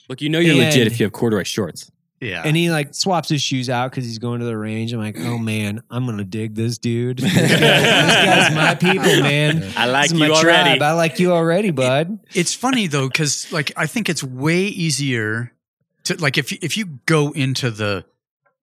Look, 0.08 0.20
you 0.20 0.30
know 0.30 0.40
you're 0.40 0.56
legit 0.56 0.88
if 0.88 1.00
you 1.00 1.06
have 1.06 1.14
corduroy 1.14 1.44
shorts. 1.44 1.92
Yeah. 2.22 2.42
And 2.46 2.58
he 2.58 2.70
like 2.70 2.94
swaps 2.94 3.30
his 3.30 3.42
shoes 3.42 3.70
out 3.70 3.92
because 3.92 4.04
he's 4.06 4.20
going 4.20 4.40
to 4.42 4.46
the 4.46 4.58
range. 4.58 4.92
I'm 4.92 5.00
like, 5.00 5.16
oh 5.20 5.38
man, 5.38 5.82
I'm 5.90 6.06
gonna 6.06 6.24
dig 6.26 6.54
this 6.56 6.78
dude. 6.78 7.20
This, 7.22 7.34
guy- 7.34 7.48
this 7.48 7.60
guy's 8.50 8.56
my 8.56 8.76
people, 8.76 9.22
man. 9.22 9.72
I 9.78 9.86
like 9.86 10.04
This 10.10 10.14
is 10.14 10.20
my 10.20 10.26
you 10.28 10.34
already. 10.34 10.70
tribe. 10.78 10.82
I 10.82 10.92
like 10.94 11.20
you 11.20 11.32
already, 11.32 11.72
bud. 11.72 12.20
it's 12.34 12.54
funny 12.54 12.88
though 12.88 13.08
because 13.08 13.52
like 13.54 13.72
i 13.78 13.86
think 13.86 14.10
it's 14.10 14.24
way 14.24 14.62
easier 14.64 15.54
to 16.04 16.16
like 16.22 16.38
if 16.38 16.52
you, 16.52 16.58
if 16.62 16.76
you 16.78 16.86
go 17.06 17.32
into 17.32 17.72
the 17.72 18.04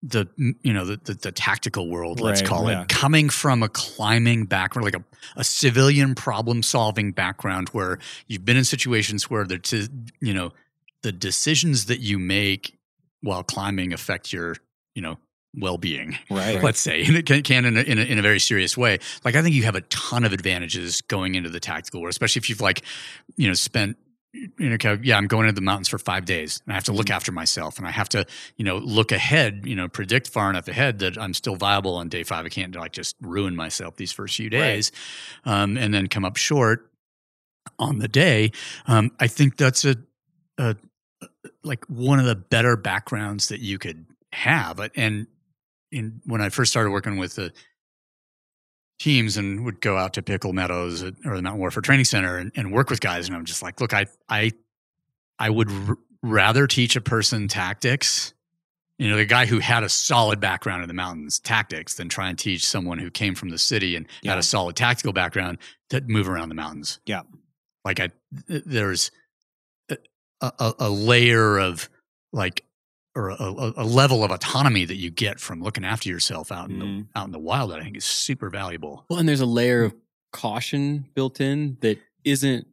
the 0.03 0.27
you 0.63 0.73
know 0.73 0.85
the 0.85 0.97
the, 1.05 1.15
the 1.15 1.33
tactical 1.33 1.89
world 1.89 2.21
let's 2.21 2.43
Right, 2.43 2.49
call 2.49 2.71
yeah. 2.71 2.83
it 2.83 2.89
coming 2.89 3.31
from 3.31 3.63
a 3.63 3.69
climbing 3.71 4.45
background 4.45 4.85
like 4.85 4.95
a, 4.97 5.05
a 5.37 5.43
civilian 5.45 6.15
problem 6.15 6.63
solving 6.63 7.13
background 7.13 7.69
where 7.71 7.99
you've 8.27 8.45
been 8.45 8.59
in 8.59 8.65
situations 8.65 9.31
where 9.31 9.45
the 9.45 9.59
t- 9.59 9.89
you 10.21 10.35
know 10.35 10.53
the 11.03 11.13
decisions 11.13 11.87
that 11.87 12.01
you 12.01 12.19
make 12.19 12.76
while 13.23 13.43
climbing 13.43 13.93
affect 13.93 14.33
your 14.33 14.57
you 14.95 15.03
know 15.03 15.19
well-being 15.59 16.19
Right. 16.31 16.63
let's 16.63 16.79
say, 16.81 17.03
and 17.05 17.17
it 17.17 17.25
can, 17.25 17.43
can 17.43 17.65
in, 17.65 17.79
a, 17.79 17.81
in, 17.81 17.99
a, 17.99 18.03
in 18.03 18.19
a 18.19 18.23
very 18.23 18.39
serious 18.39 18.77
way. 18.77 18.99
Like 19.25 19.37
I 19.37 19.43
think 19.43 19.55
you 19.55 19.63
have 19.63 19.75
a 19.75 19.81
ton 19.83 20.25
of 20.25 20.35
advantages 20.35 21.01
going 21.01 21.35
into 21.35 21.49
the 21.49 21.61
tactical 21.61 22.03
world, 22.03 22.11
especially 22.11 22.41
if 22.41 22.51
you've 22.51 22.61
like, 22.61 22.83
you 23.37 23.49
know, 23.49 23.55
spent. 23.55 23.97
You 24.59 24.69
know, 24.69 24.99
yeah, 25.03 25.17
I'm 25.17 25.29
going 25.29 25.49
into 25.49 25.55
the 25.55 25.65
mountains 25.65 25.89
for 25.89 25.99
five 25.99 26.27
days, 26.27 26.61
and 26.67 26.73
I 26.73 26.75
have 26.75 26.85
to 26.85 26.93
look 26.93 27.09
after 27.09 27.33
myself, 27.33 27.79
and 27.79 27.87
I 27.87 27.91
have 27.91 28.11
to, 28.11 28.27
you 28.59 28.67
know, 28.67 28.77
look 28.77 29.11
ahead, 29.11 29.63
you 29.65 29.75
know, 29.75 29.89
predict 29.89 30.29
far 30.29 30.51
enough 30.51 30.69
ahead 30.69 30.99
that 30.99 31.17
I'm 31.17 31.33
still 31.33 31.57
viable 31.57 31.95
on 31.95 32.11
day 32.11 32.23
five. 32.23 32.45
I 32.45 32.51
can't 32.51 32.75
like 32.77 32.93
just 32.93 33.17
ruin 33.23 33.57
myself 33.57 33.97
these 33.97 34.13
first 34.13 34.37
few 34.37 34.51
days, 34.51 34.93
um, 35.47 35.79
and 35.79 35.95
then 35.95 36.07
come 36.09 36.27
up 36.27 36.37
short 36.37 36.91
on 37.79 37.99
the 37.99 38.09
day. 38.09 38.53
Um, 38.87 39.11
I 39.19 39.27
think 39.27 39.57
that's 39.57 39.87
a, 39.87 39.97
a 40.59 40.77
like 41.63 41.85
one 41.87 42.19
of 42.19 42.27
the 42.27 42.35
better 42.37 42.77
backgrounds 42.77 43.49
that 43.49 43.61
you 43.61 43.79
could 43.79 44.07
have, 44.33 44.81
uh, 44.81 44.89
and 44.97 45.27
in 45.93 46.21
when 46.27 46.41
I 46.41 46.49
first 46.49 46.71
started 46.73 46.91
working 46.91 47.17
with 47.17 47.35
the 47.37 47.53
teams 48.99 49.37
and 49.37 49.65
would 49.65 49.81
go 49.81 49.97
out 49.97 50.15
to 50.15 50.23
Pickle 50.23 50.53
Meadows 50.53 51.03
at- 51.03 51.15
or 51.25 51.37
the 51.37 51.43
Mountain 51.43 51.61
Warfare 51.61 51.83
Training 51.83 52.05
Center 52.07 52.39
and, 52.39 52.51
and 52.57 52.73
work 52.73 52.91
with 52.91 53.01
guys, 53.01 53.27
and 53.27 53.37
I'm 53.37 53.45
just 53.45 53.63
like, 53.63 53.81
look, 53.81 53.93
I 53.93 54.07
I 54.29 54.53
I 55.39 55.51
would 55.51 55.71
r- 55.71 55.99
rather 56.23 56.67
teach 56.67 56.97
a 56.97 57.01
person 57.01 57.47
tactics, 57.47 58.33
you 58.99 59.09
know, 59.11 59.17
the 59.17 59.27
guy 59.27 59.45
who 59.47 59.59
had 59.59 59.83
a 59.85 59.89
solid 59.89 60.41
background 60.41 60.83
in 60.83 60.89
the 60.89 60.95
mountains 60.95 61.39
tactics 61.39 61.95
than 61.95 62.09
try 62.09 62.29
and 62.31 62.39
teach 62.39 62.65
someone 62.65 62.99
who 62.99 63.11
came 63.11 63.35
from 63.35 63.51
the 63.51 63.59
city 63.59 63.97
and 63.97 64.07
Yeah. 64.23 64.31
had 64.33 64.39
a 64.39 64.43
solid 64.43 64.77
tactical 64.77 65.13
background 65.13 65.59
to 65.91 66.01
move 66.03 66.29
around 66.29 66.49
the 66.49 66.55
mountains. 66.55 67.01
Yeah. 67.07 67.23
like 67.85 68.01
I 68.01 68.11
there's 68.49 69.11
a, 70.41 70.75
a, 70.81 70.91
layer 70.91 71.59
of 71.59 71.89
like 72.33 72.65
or 73.15 73.31
a, 73.31 73.37
a, 73.77 73.85
level 73.85 74.23
of 74.23 74.31
autonomy 74.31 74.85
that 74.85 74.97
you 74.97 75.11
get 75.11 75.41
from 75.41 75.63
looking 75.63 75.85
after 75.85 76.09
yourself 76.11 76.53
out 76.53 76.69
in 76.69 76.77
Mhm. 76.77 77.07
the 77.13 77.19
out 77.19 77.27
in 77.27 77.33
the 77.33 77.39
wild 77.39 77.71
that 77.71 77.81
I 77.81 77.85
think 77.85 77.97
is 77.97 78.05
super 78.05 78.51
valuable. 78.51 79.07
Well, 79.09 79.19
and 79.19 79.29
there's 79.29 79.41
a 79.41 79.47
layer 79.47 79.85
of 79.85 79.95
caution 80.33 81.09
built 81.15 81.41
in 81.41 81.79
that 81.81 81.99
isn't 82.25 82.67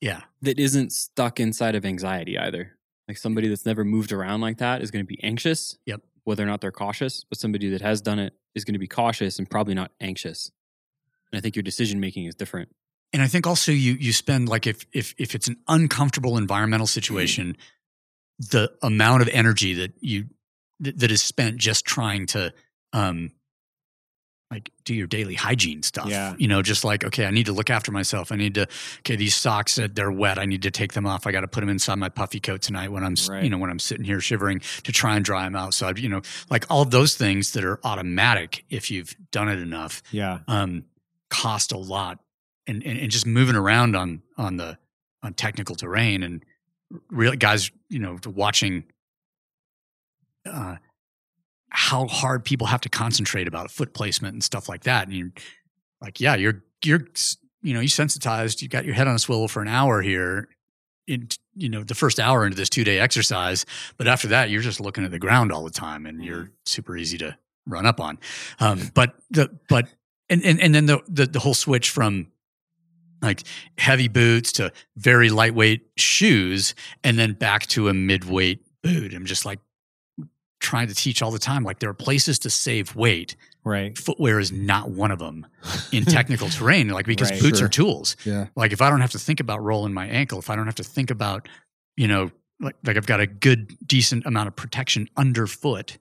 Yeah, 0.00 0.22
that 0.42 0.58
isn't 0.58 0.92
stuck 0.92 1.38
inside 1.38 1.74
of 1.74 1.84
anxiety 1.84 2.38
either. 2.38 2.76
Like 3.06 3.18
somebody 3.18 3.48
that's 3.48 3.66
never 3.66 3.84
moved 3.84 4.12
around 4.12 4.40
like 4.40 4.58
that 4.58 4.80
is 4.82 4.90
going 4.90 5.04
to 5.04 5.08
be 5.08 5.22
anxious. 5.22 5.76
Yep. 5.86 6.02
Whether 6.24 6.42
or 6.42 6.46
not 6.46 6.60
they're 6.60 6.72
cautious, 6.72 7.24
but 7.24 7.38
somebody 7.38 7.68
that 7.70 7.82
has 7.82 8.00
done 8.00 8.18
it 8.18 8.34
is 8.54 8.64
going 8.64 8.72
to 8.72 8.78
be 8.78 8.86
cautious 8.88 9.38
and 9.38 9.48
probably 9.48 9.74
not 9.74 9.92
anxious. 10.00 10.50
And 11.30 11.38
I 11.38 11.40
think 11.42 11.54
your 11.54 11.62
decision 11.62 12.00
making 12.00 12.24
is 12.24 12.34
different. 12.34 12.74
And 13.12 13.22
I 13.22 13.26
think 13.28 13.46
also 13.46 13.72
you 13.72 13.92
you 13.94 14.12
spend 14.12 14.48
like 14.48 14.66
if 14.66 14.86
if 14.92 15.14
if 15.18 15.34
it's 15.34 15.48
an 15.48 15.56
uncomfortable 15.68 16.36
environmental 16.36 16.86
situation, 16.86 17.56
the 18.38 18.72
amount 18.82 19.22
of 19.22 19.28
energy 19.28 19.74
that 19.74 19.92
you 20.00 20.26
that, 20.80 20.98
that 20.98 21.10
is 21.10 21.22
spent 21.22 21.56
just 21.58 21.84
trying 21.84 22.26
to 22.26 22.52
um 22.92 23.32
like 24.50 24.68
do 24.84 24.92
your 24.94 25.06
daily 25.06 25.34
hygiene 25.34 25.80
stuff. 25.80 26.08
Yeah. 26.08 26.34
You 26.36 26.48
know, 26.48 26.60
just 26.60 26.84
like, 26.84 27.04
okay, 27.04 27.24
I 27.24 27.30
need 27.30 27.46
to 27.46 27.52
look 27.52 27.70
after 27.70 27.92
myself. 27.92 28.32
I 28.32 28.36
need 28.36 28.54
to, 28.56 28.66
okay, 28.98 29.14
these 29.14 29.36
socks, 29.36 29.78
they're 29.92 30.10
wet. 30.10 30.38
I 30.40 30.44
need 30.44 30.62
to 30.62 30.72
take 30.72 30.92
them 30.92 31.06
off. 31.06 31.24
I 31.24 31.30
got 31.30 31.42
to 31.42 31.46
put 31.46 31.60
them 31.60 31.68
inside 31.68 32.00
my 32.00 32.08
puffy 32.08 32.40
coat 32.40 32.60
tonight 32.60 32.90
when 32.90 33.04
I'm, 33.04 33.14
Right. 33.28 33.44
you 33.44 33.50
know, 33.50 33.58
when 33.58 33.70
I'm 33.70 33.78
sitting 33.78 34.04
here 34.04 34.20
shivering 34.20 34.58
to 34.82 34.90
try 34.90 35.14
and 35.14 35.24
dry 35.24 35.44
them 35.44 35.54
out. 35.54 35.72
So, 35.74 35.86
I, 35.86 35.92
you 35.94 36.08
know, 36.08 36.22
like 36.50 36.64
all 36.68 36.84
those 36.84 37.14
things 37.14 37.52
that 37.52 37.62
are 37.62 37.78
automatic 37.84 38.64
if 38.70 38.90
you've 38.90 39.14
done 39.30 39.48
it 39.48 39.60
enough 39.60 40.02
Yeah. 40.10 40.40
um, 40.48 40.82
cost 41.28 41.70
a 41.70 41.78
lot, 41.78 42.18
and, 42.66 42.82
and 42.84 42.98
and 42.98 43.10
just 43.10 43.26
moving 43.26 43.56
around 43.56 43.96
on 43.96 44.22
on 44.36 44.56
the 44.56 44.78
on 45.22 45.34
technical 45.34 45.74
terrain 45.74 46.22
and 46.22 46.44
real 47.10 47.34
guys, 47.34 47.70
you 47.88 47.98
know, 47.98 48.18
watching 48.26 48.84
uh, 50.46 50.76
how 51.68 52.06
hard 52.06 52.44
people 52.44 52.66
have 52.66 52.80
to 52.80 52.88
concentrate 52.88 53.46
about 53.46 53.70
foot 53.70 53.94
placement 53.94 54.34
and 54.34 54.42
stuff 54.42 54.68
like 54.68 54.84
that, 54.84 55.06
and 55.06 55.16
you're 55.16 55.32
like, 56.00 56.20
yeah, 56.20 56.34
you're 56.34 56.62
you're 56.84 57.06
you 57.62 57.74
know 57.74 57.80
you 57.80 57.88
sensitized, 57.88 58.62
you 58.62 58.68
got 58.68 58.84
your 58.84 58.94
head 58.94 59.08
on 59.08 59.14
a 59.14 59.18
swivel 59.18 59.48
for 59.48 59.62
an 59.62 59.68
hour 59.68 60.02
here. 60.02 60.48
In, 61.06 61.28
you 61.56 61.68
know 61.68 61.82
the 61.82 61.94
first 61.94 62.20
hour 62.20 62.44
into 62.44 62.56
this 62.56 62.68
two 62.68 62.84
day 62.84 62.98
exercise, 62.98 63.66
but 63.96 64.06
after 64.06 64.28
that 64.28 64.50
you're 64.50 64.62
just 64.62 64.80
looking 64.80 65.04
at 65.04 65.10
the 65.10 65.18
ground 65.18 65.50
all 65.52 65.64
the 65.64 65.70
time, 65.70 66.06
and 66.06 66.24
you're 66.24 66.50
super 66.64 66.96
easy 66.96 67.18
to 67.18 67.36
run 67.66 67.86
up 67.86 68.00
on. 68.00 68.18
Um, 68.60 68.90
but 68.94 69.14
the 69.30 69.50
but 69.68 69.88
and 70.28 70.44
and 70.44 70.60
and 70.60 70.74
then 70.74 70.86
the, 70.86 71.00
the 71.08 71.26
the 71.26 71.40
whole 71.40 71.54
switch 71.54 71.90
from 71.90 72.28
like 73.22 73.42
heavy 73.78 74.08
boots 74.08 74.52
to 74.52 74.72
very 74.96 75.30
lightweight 75.30 75.82
shoes 75.96 76.74
and 77.04 77.18
then 77.18 77.32
back 77.32 77.66
to 77.68 77.88
a 77.88 77.94
midweight 77.94 78.64
boot 78.82 79.12
i'm 79.14 79.26
just 79.26 79.44
like 79.44 79.58
trying 80.60 80.88
to 80.88 80.94
teach 80.94 81.22
all 81.22 81.30
the 81.30 81.38
time. 81.38 81.64
Like 81.64 81.78
there 81.78 81.88
are 81.88 81.94
places 81.94 82.38
to 82.40 82.50
save 82.50 82.94
weight. 82.94 83.34
Right. 83.64 83.96
Footwear 83.96 84.38
is 84.38 84.52
not 84.52 84.90
one 84.90 85.10
of 85.10 85.18
them 85.18 85.46
in 85.90 86.04
technical 86.18 86.50
terrain. 86.50 86.88
Like 86.88 87.06
because 87.06 87.30
Right. 87.30 87.40
boots 87.40 87.60
Sure. 87.60 87.66
are 87.66 87.70
tools. 87.70 88.14
Yeah. 88.26 88.48
Like 88.56 88.70
if 88.72 88.82
I 88.82 88.90
don't 88.90 89.00
have 89.00 89.12
to 89.12 89.18
think 89.18 89.40
about 89.40 89.62
rolling 89.62 89.94
my 89.94 90.06
ankle, 90.06 90.38
if 90.38 90.50
I 90.50 90.56
don't 90.56 90.66
have 90.66 90.74
to 90.74 90.84
think 90.84 91.10
about, 91.10 91.48
you 91.96 92.06
know, 92.08 92.30
like 92.60 92.76
like 92.84 92.98
I've 92.98 93.06
got 93.06 93.20
a 93.20 93.26
good 93.26 93.74
decent 93.86 94.26
amount 94.26 94.48
of 94.48 94.54
protection 94.56 95.08
underfoot, 95.16 95.96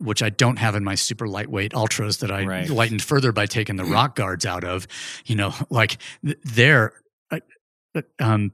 which 0.00 0.22
I 0.22 0.30
don't 0.30 0.58
have 0.58 0.74
in 0.74 0.82
my 0.84 0.94
super 0.94 1.28
lightweight 1.28 1.74
ultras 1.74 2.18
that 2.18 2.30
I 2.30 2.44
Right. 2.44 2.68
lightened 2.70 3.02
further 3.02 3.32
by 3.32 3.46
taking 3.46 3.76
the 3.76 3.84
rock 3.84 4.16
guards 4.16 4.46
out 4.46 4.64
of, 4.64 4.86
you 5.26 5.36
know, 5.36 5.52
like 5.70 5.98
th- 6.24 6.38
there, 6.44 6.92
I- 7.30 7.42
um, 8.18 8.52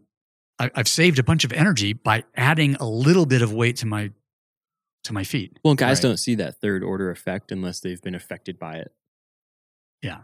I, 0.59 0.70
I've 0.74 0.89
saved 0.89 1.18
a 1.18 1.23
bunch 1.23 1.44
of 1.44 1.52
energy 1.52 1.93
by 1.93 2.24
adding 2.35 2.74
a 2.77 2.89
little 2.89 3.27
bit 3.27 3.43
of 3.43 3.52
weight 3.52 3.77
to 3.77 3.86
my 3.86 4.10
to 5.05 5.12
my 5.12 5.23
feet. 5.23 5.59
Well, 5.64 5.74
guys 5.77 5.98
Right. 5.98 6.02
don't 6.10 6.16
see 6.16 6.35
that 6.36 6.60
third 6.60 6.82
order 6.82 7.10
effect 7.10 7.52
unless 7.52 7.78
they've 7.78 8.01
been 8.02 8.14
affected 8.16 8.59
by 8.59 8.78
it. 8.78 8.93
Yeah, 10.02 10.23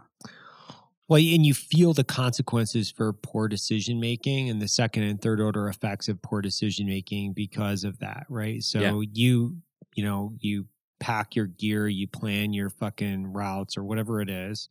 Well, 1.07 1.19
and 1.19 1.45
you 1.45 1.53
feel 1.53 1.93
the 1.93 2.03
consequences 2.03 2.89
for 2.91 3.11
poor 3.13 3.47
decision 3.47 3.99
making 3.99 4.49
and 4.49 4.61
the 4.61 4.67
second 4.67 5.03
and 5.03 5.21
third 5.21 5.39
order 5.41 5.67
effects 5.69 6.07
of 6.09 6.21
poor 6.21 6.41
decision 6.41 6.87
making 6.87 7.33
because 7.33 7.83
of 7.83 7.99
that, 7.99 8.25
right? 8.29 8.61
So 8.63 8.79
Yeah. 8.79 9.01
you, 9.13 9.61
you 9.95 10.03
know, 10.03 10.33
you 10.39 10.67
pack 11.03 11.35
your 11.35 11.47
gear, 11.47 11.87
you 11.87 12.07
plan 12.07 12.53
your 12.53 12.69
fucking 12.69 13.33
routes 13.33 13.77
or 13.77 13.83
whatever 13.83 14.21
it 14.21 14.29
is, 14.29 14.69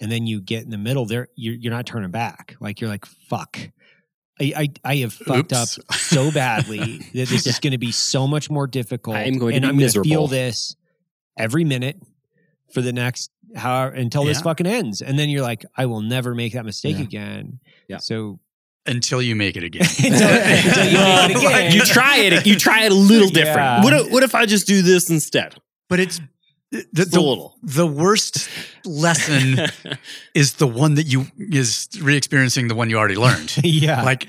and 0.00 0.12
then 0.12 0.26
you 0.26 0.40
get 0.40 0.64
in 0.64 0.70
the 0.70 0.76
middle 0.78 1.06
there, 1.06 1.28
you're, 1.34 1.54
you're 1.54 1.72
not 1.72 1.86
turning 1.86 2.10
back. 2.10 2.54
Like 2.60 2.80
you're 2.80 2.90
like, 2.90 3.06
fuck. 3.06 3.58
I, 4.40 4.52
I, 4.56 4.68
I 4.84 4.96
have 4.96 5.12
fucked 5.12 5.52
up 5.52 5.68
so 5.68 6.30
badly 6.34 6.98
that 7.14 7.28
this 7.28 7.46
is 7.46 7.58
going 7.60 7.70
to 7.72 7.78
be 7.78 7.92
so 7.92 8.26
much 8.26 8.50
more 8.50 8.66
difficult. 8.66 9.16
I 9.16 9.22
am 9.24 9.38
going 9.38 9.52
to 9.52 9.56
and 9.56 9.62
be 9.78 9.84
I'm 9.84 9.92
gonna 9.92 10.04
feel 10.04 10.26
this 10.26 10.74
every 11.38 11.64
minute 11.64 11.96
for 12.74 12.80
the 12.82 12.92
next 12.92 13.30
how 13.54 13.84
until 13.88 14.24
this 14.24 14.40
fucking 14.40 14.66
ends. 14.66 15.02
And 15.02 15.18
then 15.18 15.28
you're 15.28 15.42
like, 15.42 15.64
I 15.76 15.86
will 15.86 16.00
never 16.00 16.34
make 16.34 16.54
that 16.54 16.64
mistake 16.64 16.96
Yeah. 16.98 17.02
again. 17.04 17.60
Yeah. 17.88 17.98
So 17.98 18.40
until 18.86 19.22
you 19.22 19.36
make 19.36 19.56
it 19.56 19.62
again. 19.62 19.82
Until- 19.82 20.28
until 20.28 20.86
you 20.90 20.96
Well, 20.96 21.28
make 21.28 21.36
it 21.36 21.42
again. 21.46 21.72
you 21.74 21.82
try 21.82 22.16
it. 22.16 22.46
You 22.46 22.56
try 22.56 22.84
it 22.86 22.90
a 22.92 22.94
little 22.96 23.28
different. 23.28 23.56
Yeah. 23.58 23.84
What 23.84 23.92
if, 23.92 24.10
what 24.10 24.22
if 24.24 24.34
I 24.34 24.46
just 24.46 24.66
do 24.66 24.80
this 24.82 25.08
instead? 25.10 25.54
But 25.92 26.00
it's 26.00 26.20
the, 26.70 27.04
the, 27.04 27.20
little. 27.20 27.54
the 27.62 27.86
worst 27.86 28.48
lesson 28.86 29.66
is 30.34 30.54
the 30.54 30.66
one 30.66 30.94
that 30.94 31.06
you 31.06 31.26
is 31.38 31.86
re-experiencing 32.00 32.68
the 32.68 32.74
one 32.74 32.88
you 32.88 32.96
already 32.96 33.16
learned. 33.16 33.54
yeah. 33.62 34.02
Like, 34.02 34.26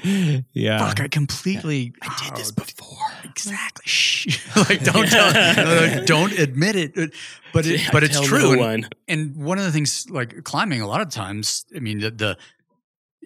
yeah. 0.52 0.80
Fuck, 0.86 1.00
I 1.00 1.08
completely 1.08 1.94
I 2.02 2.08
did 2.26 2.36
this 2.36 2.52
Oh, 2.52 2.64
before. 2.66 2.98
Exactly. 3.24 3.84
Shh. 3.86 4.40
like 4.70 4.84
don't 4.84 5.08
tell, 5.08 5.32
like, 5.32 6.06
don't 6.06 6.34
admit 6.38 6.76
it. 6.76 7.14
But 7.54 7.66
it, 7.66 7.80
Yeah, 7.80 7.90
but 7.94 8.04
it's 8.04 8.20
true. 8.20 8.40
no 8.40 8.52
And- 8.52 8.60
one. 8.62 8.90
and 9.08 9.36
one 9.38 9.58
of 9.58 9.64
the 9.64 9.72
things 9.72 10.06
like 10.10 10.44
climbing 10.44 10.82
a 10.82 10.88
lot 10.88 11.00
of 11.00 11.10
times 11.10 11.66
i 11.76 11.80
mean 11.80 12.00
the, 12.00 12.12
the 12.12 12.38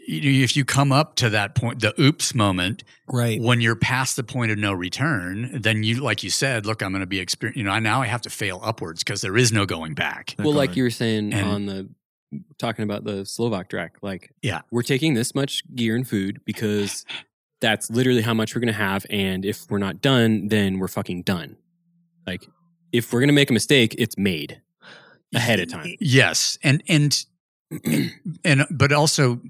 if 0.10 0.56
you 0.56 0.64
come 0.64 0.92
up 0.94 1.16
to 1.16 1.30
that 1.30 1.54
point 1.54 1.82
the 1.82 1.94
oops 2.02 2.34
moment 2.34 2.84
right. 3.12 3.42
when 3.42 3.60
you're 3.60 3.76
past 3.76 4.16
the 4.16 4.24
point 4.24 4.52
of 4.52 4.58
no 4.58 4.72
return 4.72 5.50
then 5.62 5.84
you 5.84 5.96
like 5.96 6.24
you 6.24 6.30
said 6.30 6.66
look 6.66 6.82
i'm 6.82 6.92
going 6.92 7.02
to 7.02 7.06
be 7.06 7.18
exper- 7.24 7.54
you 7.56 7.64
know 7.64 7.72
I- 7.72 7.80
now 7.80 8.02
i 8.02 8.08
have 8.08 8.22
to 8.22 8.30
fail 8.30 8.62
upwards 8.64 9.04
because 9.04 9.20
there 9.22 9.36
is 9.36 9.52
no 9.52 9.66
going 9.66 9.94
back 9.96 10.34
well, 10.40 10.54
like 10.54 10.76
you 10.78 10.84
were 10.84 10.90
saying 10.90 11.34
And- 11.34 11.48
on 11.48 11.66
the 11.66 11.90
talking 12.60 12.84
about 12.84 13.06
the 13.06 13.26
Slovak 13.26 13.70
Direct, 13.70 14.04
like 14.04 14.32
Yeah. 14.42 14.60
we're 14.70 14.82
taking 14.84 15.14
this 15.14 15.34
much 15.34 15.64
gear 15.74 15.96
and 15.96 16.06
food 16.06 16.42
because 16.44 17.06
that's 17.62 17.90
literally 17.90 18.22
how 18.22 18.34
much 18.34 18.54
we're 18.54 18.60
gonna 18.60 18.74
have, 18.74 19.06
and 19.10 19.46
if 19.46 19.66
we're 19.70 19.78
not 19.78 20.02
done, 20.02 20.50
then 20.50 20.78
we're 20.78 20.90
fucking 20.90 21.24
done. 21.24 21.56
Like 22.28 22.46
if 22.92 23.14
we're 23.14 23.22
gonna 23.22 23.32
make 23.32 23.50
a 23.50 23.54
mistake, 23.54 23.96
it's 23.98 24.18
made 24.18 24.62
ahead 25.34 25.62
of 25.62 25.70
time. 25.70 25.96
yes 26.02 26.58
and 26.64 26.84
and 26.90 27.26
and 28.44 28.66
but 28.72 28.92
also 28.92 29.42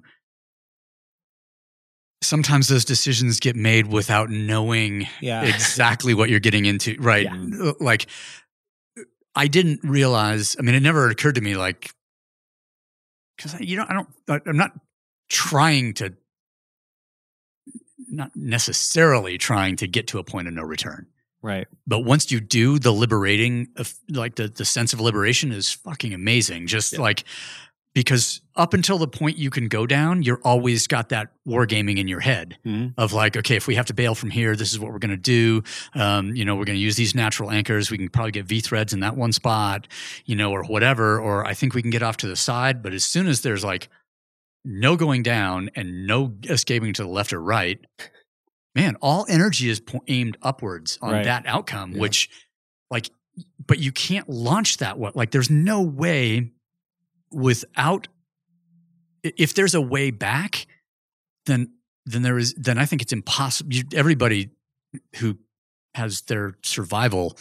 sometimes 2.22 2.68
those 2.68 2.84
decisions 2.86 3.40
get 3.40 3.56
made 3.56 3.88
without 3.88 4.30
knowing 4.30 5.08
Yeah. 5.22 5.44
exactly 5.44 6.14
what 6.14 6.30
you're 6.30 6.40
getting 6.40 6.66
into 6.66 6.96
right 7.00 7.28
Uh, 7.28 7.74
like 7.80 8.08
i 9.36 9.48
didn't 9.48 9.80
realize 9.84 10.56
i 10.60 10.62
mean 10.64 10.74
it 10.76 10.82
never 10.82 11.10
occurred 11.10 11.36
to 11.36 11.42
me 11.42 11.56
like 11.56 11.92
because 13.38 13.60
you 13.60 13.78
know 13.78 13.86
i 13.88 13.94
don't 13.94 14.10
i'm 14.48 14.58
not 14.58 14.72
trying 15.30 15.94
to 15.94 16.14
not 18.10 18.32
necessarily 18.36 19.38
trying 19.38 19.76
to 19.76 19.88
get 19.88 20.08
to 20.08 20.18
a 20.20 20.24
point 20.24 20.48
of 20.48 20.54
no 20.54 20.64
return 20.64 21.06
right. 21.42 21.68
but 21.86 22.00
once 22.00 22.32
you 22.32 22.40
do 22.40 22.80
the 22.80 22.92
liberating 22.94 23.68
like 24.10 24.36
the, 24.36 24.48
the 24.48 24.66
sense 24.66 24.94
of 24.94 25.00
liberation 25.02 25.52
is 25.52 25.72
fucking 25.72 26.14
amazing 26.14 26.66
just 26.68 26.94
Yeah. 26.94 27.02
like 27.02 27.26
because 28.04 28.42
up 28.56 28.76
until 28.76 29.00
the 29.00 29.08
point 29.08 29.38
you 29.38 29.50
can 29.50 29.68
go 29.68 29.88
down 29.88 30.22
you're 30.22 30.40
always 30.44 30.86
got 30.86 31.10
that 31.10 31.30
wargaming 31.48 31.98
in 31.98 32.08
your 32.08 32.20
head 32.20 32.56
Mhm. 32.64 32.94
of 32.96 33.12
like 33.12 33.36
okay 33.36 33.56
if 33.56 33.66
we 33.66 33.74
have 33.74 33.88
to 33.88 33.94
bail 33.96 34.14
from 34.14 34.30
here 34.30 34.56
this 34.56 34.72
is 34.72 34.80
what 34.80 34.92
we're 34.92 35.00
going 35.00 35.10
to 35.10 35.18
do 35.18 35.64
um, 35.96 36.36
you 36.36 36.46
know 36.46 36.56
we're 36.56 36.66
going 36.66 36.78
to 36.78 36.82
use 36.84 36.96
these 36.96 37.16
natural 37.16 37.50
anchors 37.50 37.90
we 37.90 37.98
can 37.98 38.10
probably 38.10 38.32
get 38.32 38.46
v 38.46 38.60
threads 38.60 38.94
in 38.94 39.00
that 39.00 39.16
one 39.18 39.32
spot 39.32 39.88
you 40.26 40.36
know 40.36 40.52
or 40.52 40.64
whatever 40.64 41.20
or 41.20 41.44
i 41.46 41.54
think 41.56 41.74
we 41.74 41.82
can 41.82 41.90
get 41.90 42.04
off 42.04 42.18
to 42.18 42.28
the 42.28 42.36
side 42.36 42.84
but 42.84 42.94
as 42.94 43.04
soon 43.04 43.26
as 43.28 43.42
there's 43.42 43.64
like 43.64 43.90
no 44.64 44.96
going 44.96 45.24
down 45.24 45.70
and 45.76 46.06
no 46.06 46.34
escaping 46.44 46.94
to 46.94 47.02
the 47.02 47.10
left 47.10 47.34
or 47.34 47.42
right 47.42 47.80
man 48.76 48.96
all 49.02 49.26
energy 49.28 49.70
is 49.70 49.80
po- 49.80 50.04
aimed 50.08 50.38
upwards 50.44 51.00
on 51.02 51.14
Right. 51.14 51.24
that 51.26 51.46
outcome 51.48 51.94
Yeah. 51.94 52.02
which 52.02 52.30
like 52.92 53.10
but 53.66 53.80
you 53.80 53.92
can't 53.92 54.30
launch 54.30 54.78
that 54.78 55.00
way 55.00 55.12
like 55.16 55.32
there's 55.32 55.50
no 55.50 55.82
way 55.82 56.52
without 57.32 58.08
if 59.24 59.54
there's 59.54 59.76
a 59.76 59.82
way 59.82 60.12
back 60.12 60.68
then 61.46 61.72
then 62.06 62.22
there 62.22 62.38
is 62.38 62.54
then 62.54 62.78
i 62.78 62.86
think 62.86 63.02
it's 63.02 63.14
impossible 63.14 63.74
you, 63.74 63.84
everybody 63.94 64.50
who 65.18 65.38
has 65.94 66.22
their 66.22 66.56
survival 66.64 67.38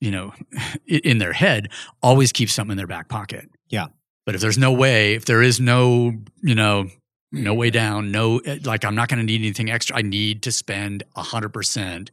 you 0.00 0.10
know 0.10 0.32
in 0.86 1.18
their 1.18 1.32
head 1.32 1.68
always 2.02 2.32
keeps 2.32 2.52
something 2.52 2.72
in 2.72 2.76
their 2.76 2.86
back 2.86 3.08
pocket 3.08 3.48
Yeah. 3.70 3.86
but 4.26 4.34
if 4.34 4.40
there's 4.40 4.58
no 4.58 4.72
way 4.72 5.14
if 5.14 5.24
there 5.24 5.42
is 5.42 5.60
no 5.60 6.12
you 6.42 6.54
know 6.54 6.88
no 7.32 7.54
way 7.54 7.70
down 7.82 8.10
no 8.10 8.38
eh, 8.38 8.58
like 8.64 8.84
i'm 8.84 8.94
not 8.94 9.08
going 9.08 9.18
to 9.20 9.24
need 9.24 9.40
anything 9.40 9.70
extra 9.70 9.96
i 9.96 10.02
need 10.02 10.42
to 10.42 10.52
spend 10.52 11.02
100% 11.16 12.10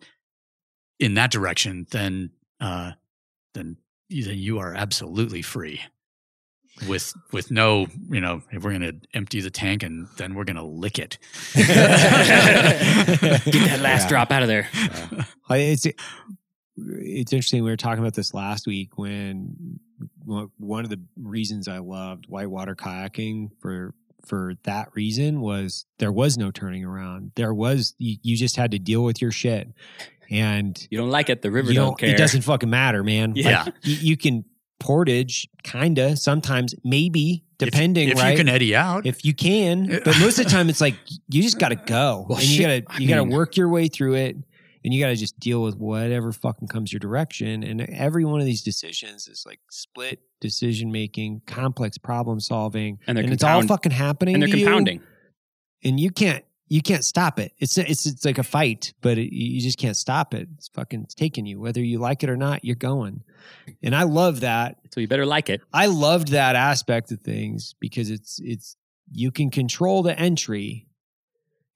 in 0.99 1.13
that 1.15 1.31
direction 1.31 1.85
then 1.91 2.29
uh 2.61 2.91
then 3.53 3.75
then 4.09 4.37
you 4.37 4.59
are 4.59 4.73
absolutely 4.73 5.41
free 5.41 5.81
with 6.89 7.13
with 7.31 7.51
no 7.51 7.87
you 8.09 8.19
know 8.19 8.41
if 8.51 8.63
we're 8.63 8.77
going 8.77 8.81
to 8.81 8.95
empty 9.13 9.39
the 9.39 9.49
tank 9.49 9.81
and 9.81 10.07
then 10.17 10.33
we're 10.35 10.43
going 10.43 10.57
to 10.57 10.63
lick 10.63 10.99
it 10.99 11.17
Get 11.55 11.67
that 13.69 13.79
last 13.81 14.03
Yeah. 14.03 14.09
drop 14.09 14.31
out 14.31 14.41
of 14.41 14.47
there. 14.47 14.67
I- 15.49 15.57
It's 15.57 15.85
it's 16.77 17.31
interesting. 17.31 17.63
We 17.63 17.69
were 17.69 17.77
talking 17.77 17.99
about 18.03 18.15
this 18.15 18.33
last 18.33 18.67
week 18.67 18.97
when 18.97 19.79
one 20.25 20.49
one 20.57 20.83
of 20.83 20.89
the 20.89 20.99
reasons 21.15 21.67
I 21.69 21.77
loved 21.77 22.25
whitewater 22.27 22.75
kayaking 22.75 23.51
for 23.61 23.93
for 24.25 24.55
that 24.63 24.89
reason 24.95 25.39
was 25.39 25.85
there 25.99 26.11
was 26.11 26.37
no 26.37 26.51
turning 26.51 26.83
around. 26.83 27.31
There 27.35 27.53
was 27.53 27.95
you, 27.97 28.17
you 28.23 28.35
just 28.35 28.57
had 28.57 28.71
to 28.71 28.79
deal 28.79 29.03
with 29.05 29.21
your 29.21 29.31
shit, 29.31 29.69
and 30.29 30.75
You 30.91 30.97
don't 30.97 31.11
like 31.11 31.29
it, 31.29 31.41
the 31.43 31.51
river 31.51 31.69
you 31.69 31.75
don't 31.75 31.85
don't- 31.91 31.99
care. 31.99 32.09
It 32.09 32.17
doesn't 32.17 32.41
fucking 32.41 32.69
matter, 32.69 33.03
man. 33.03 33.35
Like, 33.35 33.45
Yeah. 33.45 33.65
you, 33.83 33.95
you 33.95 34.17
can 34.17 34.43
portage, 34.79 35.47
kinda. 35.63 36.15
Sometimes, 36.17 36.73
maybe, 36.83 37.43
If- 37.59 37.71
depending, 37.71 38.09
if, 38.09 38.17
right? 38.17 38.31
you 38.31 38.37
can 38.37 38.49
eddy 38.49 38.75
out 38.75 39.05
if 39.05 39.23
you 39.25 39.33
can, 39.33 39.87
but 40.03 40.19
most 40.19 40.37
of 40.39 40.45
the 40.45 40.51
time, 40.51 40.69
it's 40.69 40.81
like 40.81 40.95
you 41.29 41.41
just 41.41 41.59
got 41.59 41.69
to 41.69 41.75
go, 41.75 42.25
Well, 42.29 42.37
and 42.39 42.47
you 42.47 42.55
shit, 42.57 42.85
gotta 42.85 43.01
you 43.01 43.07
gotta 43.07 43.25
mean- 43.25 43.33
work 43.35 43.57
your 43.57 43.69
way 43.69 43.87
through 43.87 44.15
it, 44.15 44.35
and 44.83 44.93
you 44.93 44.99
gotta 45.01 45.15
just 45.15 45.39
deal 45.39 45.61
with 45.63 45.75
whatever 45.77 46.31
fucking 46.31 46.67
comes 46.67 46.91
your 46.93 46.99
direction. 46.99 47.63
And 47.63 47.81
every 47.81 48.23
one 48.25 48.39
of 48.39 48.45
these 48.45 48.61
decisions 48.61 49.27
is 49.27 49.43
like 49.45 49.59
split 49.71 50.19
decision 50.41 50.91
making, 50.91 51.41
complex 51.47 51.97
problem 51.97 52.39
solving, 52.39 52.99
And 53.07 53.17
they're 53.17 53.25
it's 53.31 53.43
all 53.43 53.61
fucking 53.63 53.91
happening, 53.93 54.35
and 54.35 54.43
they're 54.43 54.49
to 54.51 54.57
you, 54.59 54.65
compounding. 54.65 55.01
and 55.83 55.99
you 55.99 56.11
can't 56.11 56.43
you 56.67 56.81
can't 56.81 57.05
stop 57.05 57.39
it. 57.39 57.53
It's 57.59 57.77
it's 57.77 58.05
it's 58.05 58.25
like 58.25 58.37
a 58.37 58.43
fight, 58.43 58.93
but 59.01 59.17
it, 59.17 59.33
you 59.33 59.61
just 59.61 59.77
can't 59.77 59.95
stop 59.95 60.33
it. 60.33 60.47
It's 60.57 60.67
fucking 60.69 61.03
it's 61.03 61.13
taking 61.13 61.45
you, 61.45 61.59
whether 61.59 61.81
you 61.81 61.99
like 61.99 62.23
it 62.23 62.29
or 62.29 62.37
not. 62.37 62.65
You're 62.65 62.75
going, 62.75 63.23
and 63.83 63.95
I 63.95 64.03
love 64.03 64.39
that. 64.41 64.77
So 64.91 64.99
you 64.99 65.07
better 65.07 65.25
like 65.25 65.49
it. 65.49 65.61
I 65.71 65.85
loved 65.85 66.29
that 66.29 66.55
aspect 66.55 67.11
of 67.11 67.21
things 67.21 67.75
because 67.79 68.09
it's 68.09 68.39
it's 68.43 68.77
you 69.11 69.31
can 69.31 69.51
control 69.51 70.01
the 70.01 70.17
entry, 70.17 70.87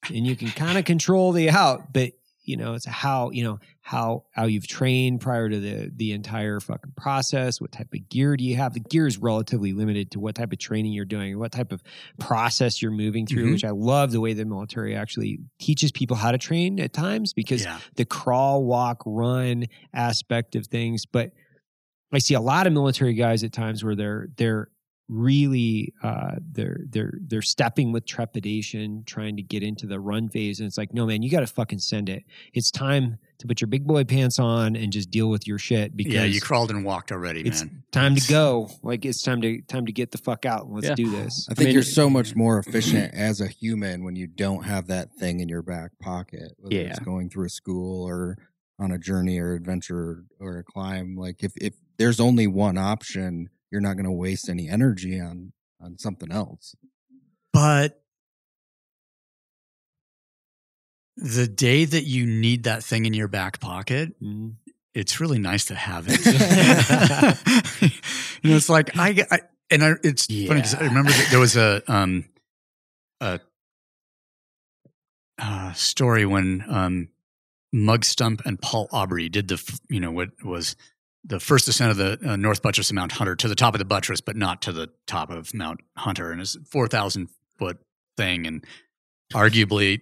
and 0.07 0.25
you 0.25 0.35
can 0.35 0.49
kind 0.49 0.77
of 0.77 0.85
control 0.85 1.31
the 1.33 1.49
out, 1.49 1.93
but 1.93 2.13
you 2.49 2.57
know 2.57 2.73
it's 2.73 2.85
how 2.85 3.29
you 3.31 3.43
know 3.43 3.59
how 3.81 4.23
how 4.31 4.45
you've 4.45 4.67
trained 4.67 5.21
prior 5.21 5.47
to 5.47 5.59
the 5.59 5.91
the 5.95 6.11
entire 6.11 6.59
fucking 6.59 6.91
process 6.97 7.61
what 7.61 7.71
type 7.71 7.87
of 7.93 8.09
gear 8.09 8.35
do 8.35 8.43
you 8.43 8.55
have 8.55 8.73
the 8.73 8.79
gear 8.79 9.05
is 9.07 9.17
relatively 9.19 9.71
limited 9.71 10.11
to 10.11 10.19
what 10.19 10.35
type 10.35 10.51
of 10.51 10.57
training 10.59 10.91
you're 10.91 11.05
doing 11.05 11.37
what 11.37 11.51
type 11.51 11.71
of 11.71 11.81
process 12.19 12.81
you're 12.81 12.91
moving 12.91 13.25
through 13.25 13.45
Mhm. 13.47 13.51
which 13.51 13.63
i 13.63 13.69
love 13.69 14.11
the 14.11 14.19
way 14.19 14.33
the 14.33 14.45
military 14.45 14.95
actually 14.95 15.39
teaches 15.59 15.91
people 15.91 16.17
how 16.17 16.31
to 16.31 16.37
train 16.37 16.79
at 16.79 16.91
times 16.91 17.33
because 17.33 17.63
yeah. 17.63 17.79
the 17.95 18.05
crawl 18.05 18.63
walk 18.65 19.01
run 19.05 19.65
aspect 19.93 20.55
of 20.55 20.67
things 20.67 21.05
but 21.05 21.31
i 22.11 22.17
see 22.17 22.33
a 22.33 22.41
lot 22.41 22.67
of 22.67 22.73
military 22.73 23.13
guys 23.13 23.43
at 23.43 23.53
times 23.53 23.83
where 23.83 23.95
they're 23.95 24.27
they're 24.37 24.69
really 25.09 25.93
uh 26.03 26.35
they're 26.51 26.81
they're 26.89 27.13
they're 27.27 27.41
stepping 27.41 27.91
with 27.91 28.05
trepidation 28.05 29.03
trying 29.05 29.35
to 29.35 29.41
get 29.41 29.63
into 29.63 29.87
the 29.87 29.99
run 29.99 30.29
phase 30.29 30.59
and 30.59 30.67
it's 30.67 30.77
like 30.77 30.93
no 30.93 31.05
man 31.05 31.23
you 31.23 31.29
got 31.31 31.39
to 31.39 31.47
fucking 31.47 31.79
send 31.79 32.07
it 32.09 32.23
it's 32.53 32.69
time 32.69 33.17
to 33.39 33.47
put 33.47 33.59
your 33.59 33.67
big 33.67 33.87
boy 33.87 34.03
pants 34.03 34.37
on 34.37 34.75
and 34.75 34.93
just 34.93 35.09
deal 35.09 35.29
with 35.29 35.47
your 35.47 35.57
shit 35.57 35.95
because 35.97 36.13
yeah, 36.13 36.25
you 36.25 36.39
crawled 36.39 36.69
and 36.69 36.83
walked 36.85 37.11
already, 37.11 37.41
it's 37.41 37.63
man. 37.63 37.83
time 37.91 38.13
to 38.15 38.27
go 38.29 38.69
like 38.83 39.03
it's 39.03 39.23
time 39.23 39.41
to 39.41 39.61
time 39.63 39.85
to 39.85 39.91
get 39.91 40.11
the 40.11 40.17
fuck 40.17 40.45
out 40.45 40.65
and 40.65 40.75
let's 40.75 40.87
Yeah. 40.87 40.95
do 40.95 41.09
this 41.09 41.47
I 41.49 41.55
think 41.55 41.67
mean- 41.67 41.73
you're 41.73 41.83
so 41.83 42.09
much 42.09 42.35
more 42.35 42.59
efficient 42.59 43.13
as 43.13 43.41
a 43.41 43.47
human 43.47 44.03
when 44.03 44.15
you 44.15 44.27
don't 44.27 44.63
have 44.63 44.87
that 44.87 45.13
thing 45.15 45.39
in 45.39 45.49
your 45.49 45.61
back 45.63 45.91
pocket. 45.99 46.53
Whether 46.59 46.75
it's 46.75 46.99
Yeah. 46.99 47.03
going 47.03 47.29
through 47.29 47.45
a 47.45 47.49
school 47.49 48.03
or 48.07 48.37
on 48.77 48.91
a 48.91 48.97
journey 48.99 49.39
or 49.39 49.53
adventure 49.55 50.23
or 50.39 50.59
a 50.59 50.63
climb. 50.63 51.15
Like 51.17 51.43
if, 51.43 51.51
if 51.57 51.73
there's 51.97 52.19
only 52.19 52.47
one 52.47 52.77
option, 52.77 53.49
you're 53.71 53.81
not 53.81 53.93
going 53.95 54.05
to 54.05 54.11
waste 54.11 54.49
any 54.49 54.67
energy 54.69 55.19
on 55.19 55.51
on 55.81 55.97
something 55.97 56.31
else. 56.31 56.75
But 57.53 58.01
the 61.17 61.47
day 61.47 61.85
that 61.85 62.03
you 62.03 62.25
need 62.25 62.63
that 62.63 62.83
thing 62.83 63.05
in 63.05 63.13
your 63.13 63.27
back 63.27 63.59
pocket, 63.59 64.19
Mhm. 64.21 64.55
it's 64.93 65.19
really 65.19 65.39
nice 65.39 65.65
to 65.65 65.75
have 65.75 66.05
it. 66.07 66.19
you 68.41 68.49
know, 68.51 68.55
it's 68.55 68.69
like 68.69 68.97
I, 68.97 69.25
I 69.31 69.39
and 69.69 69.83
I, 69.83 69.93
it's 70.03 70.25
funny 70.25 70.45
because 70.61 70.75
I 70.75 70.81
remember 70.85 71.11
that 71.11 71.27
there 71.29 71.39
was 71.39 71.55
a 71.57 71.81
um 71.91 72.25
a 73.21 73.39
uh, 75.37 75.73
story 75.73 76.25
when 76.25 76.63
um 76.69 77.09
Mugs 77.71 78.07
Stump 78.07 78.41
and 78.45 78.61
Paul 78.61 78.87
Aubrey 78.91 79.29
did 79.29 79.47
the 79.47 79.79
you 79.89 79.99
know 79.99 80.11
what 80.11 80.29
was 80.43 80.75
the 81.29 81.39
first 81.39 81.67
ascent 81.67 81.91
of 81.91 81.97
the 81.97 82.19
uh, 82.31 82.35
North 82.35 82.61
Buttress 82.61 82.89
of 82.89 82.95
Mount 82.95 83.13
Hunter 83.13 83.35
to 83.35 83.47
the 83.47 83.55
top 83.55 83.73
of 83.75 83.79
the 83.79 83.85
buttress, 83.85 84.19
but 84.21 84.35
not 84.35 84.61
to 84.63 84.71
the 84.73 84.89
top 85.07 85.29
of 85.29 85.53
Mount 85.53 85.79
Hunter, 85.97 86.31
and 86.31 86.41
it's 86.41 86.55
a 86.55 86.59
four 86.61 86.87
thousand 86.87 87.29
foot 87.57 87.77
thing, 88.17 88.45
and 88.47 88.65
arguably 89.33 90.01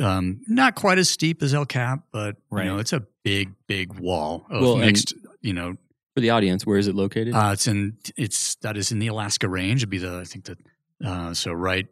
um, 0.00 0.40
not 0.48 0.74
quite 0.74 0.98
as 0.98 1.08
steep 1.08 1.42
as 1.42 1.54
El 1.54 1.66
Cap, 1.66 2.04
but 2.12 2.36
Right. 2.50 2.64
you 2.64 2.70
know 2.72 2.78
it's 2.78 2.92
a 2.92 3.04
big, 3.22 3.50
big 3.66 3.94
wall 3.94 4.46
of 4.50 4.62
Well, 4.62 4.76
mixed. 4.76 5.14
You 5.42 5.52
know, 5.52 5.76
For 6.14 6.20
the 6.20 6.30
audience, 6.30 6.64
where 6.66 6.78
is 6.78 6.88
it 6.88 6.94
located? 6.94 7.34
uh, 7.34 7.50
it's 7.52 7.66
in 7.66 7.96
it's 8.16 8.54
that 8.56 8.76
is 8.76 8.90
in 8.92 8.98
the 8.98 9.08
Alaska 9.08 9.48
Range. 9.48 9.80
It'd 9.80 9.90
be 9.90 9.98
the 9.98 10.18
I 10.18 10.24
think 10.24 10.44
the 10.46 10.56
uh, 11.04 11.34
so 11.34 11.52
right 11.52 11.86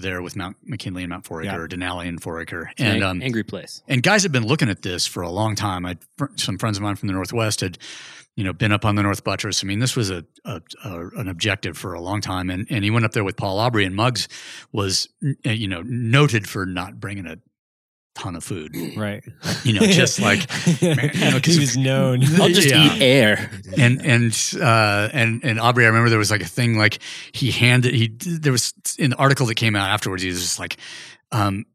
there 0.00 0.22
with 0.22 0.36
Mount 0.36 0.56
McKinley 0.64 1.02
and 1.02 1.10
Mount 1.10 1.24
Foraker, 1.24 1.44
Yeah. 1.44 1.56
or 1.56 1.68
Denali 1.68 2.08
and 2.08 2.20
Foraker, 2.20 2.68
and 2.78 3.02
um, 3.02 3.22
angry 3.22 3.42
place. 3.42 3.82
and 3.88 4.02
guys 4.02 4.22
have 4.22 4.32
been 4.32 4.46
looking 4.46 4.68
at 4.68 4.82
this 4.82 5.06
for 5.06 5.22
a 5.22 5.30
long 5.30 5.54
time. 5.56 5.84
I 5.86 5.96
some 6.36 6.58
friends 6.58 6.76
of 6.76 6.82
mine 6.82 6.96
from 6.96 7.06
the 7.08 7.12
Northwest 7.14 7.60
had, 7.60 7.78
you 8.36 8.44
know, 8.44 8.52
been 8.52 8.72
up 8.72 8.84
on 8.84 8.94
the 8.96 9.02
North 9.02 9.24
Buttress. 9.24 9.64
I 9.64 9.66
mean, 9.66 9.78
this 9.78 9.96
was 9.96 10.10
a, 10.10 10.24
a, 10.44 10.60
a 10.84 11.08
an 11.16 11.28
objective 11.28 11.76
for 11.78 11.94
a 11.94 12.00
long 12.00 12.20
time, 12.20 12.50
and 12.50 12.66
and 12.70 12.84
he 12.84 12.90
went 12.90 13.04
up 13.04 13.12
there 13.12 13.24
with 13.24 13.36
Paul 13.36 13.58
Aubrey, 13.58 13.84
and 13.84 13.94
Mugs 13.96 14.28
was, 14.72 15.08
uh, 15.46 15.50
you 15.50 15.68
know, 15.68 15.82
noted 15.86 16.48
for 16.48 16.66
not 16.66 17.00
bringing 17.00 17.26
a 17.26 17.38
ton 18.16 18.34
of 18.34 18.42
food. 18.42 18.74
right 18.96 19.22
You 19.62 19.74
know, 19.74 19.86
just 19.86 20.18
like 20.20 20.48
man, 20.82 21.10
you 21.14 21.30
know, 21.30 21.40
'cause 21.40 21.54
he 21.54 21.60
was 21.60 21.76
known 21.76 22.22
I'll 22.40 22.48
just 22.48 22.68
Yeah. 22.68 22.94
eat 22.96 23.02
air. 23.02 23.50
and 23.78 24.00
and 24.04 24.32
uh 24.60 25.08
and 25.12 25.44
and 25.44 25.60
Aubrey, 25.60 25.84
I 25.84 25.88
remember 25.88 26.08
there 26.10 26.18
was 26.18 26.30
like 26.30 26.42
a 26.42 26.46
thing 26.48 26.76
like 26.78 26.98
he 27.32 27.50
handed 27.50 27.94
he 27.94 28.08
there 28.20 28.52
was 28.52 28.72
in 28.98 29.10
the 29.10 29.16
article 29.16 29.46
that 29.46 29.54
came 29.56 29.76
out 29.76 29.88
afterwards. 29.90 30.22
He 30.22 30.28
was 30.30 30.40
just 30.40 30.58
like, 30.58 30.76
um, 31.30 31.66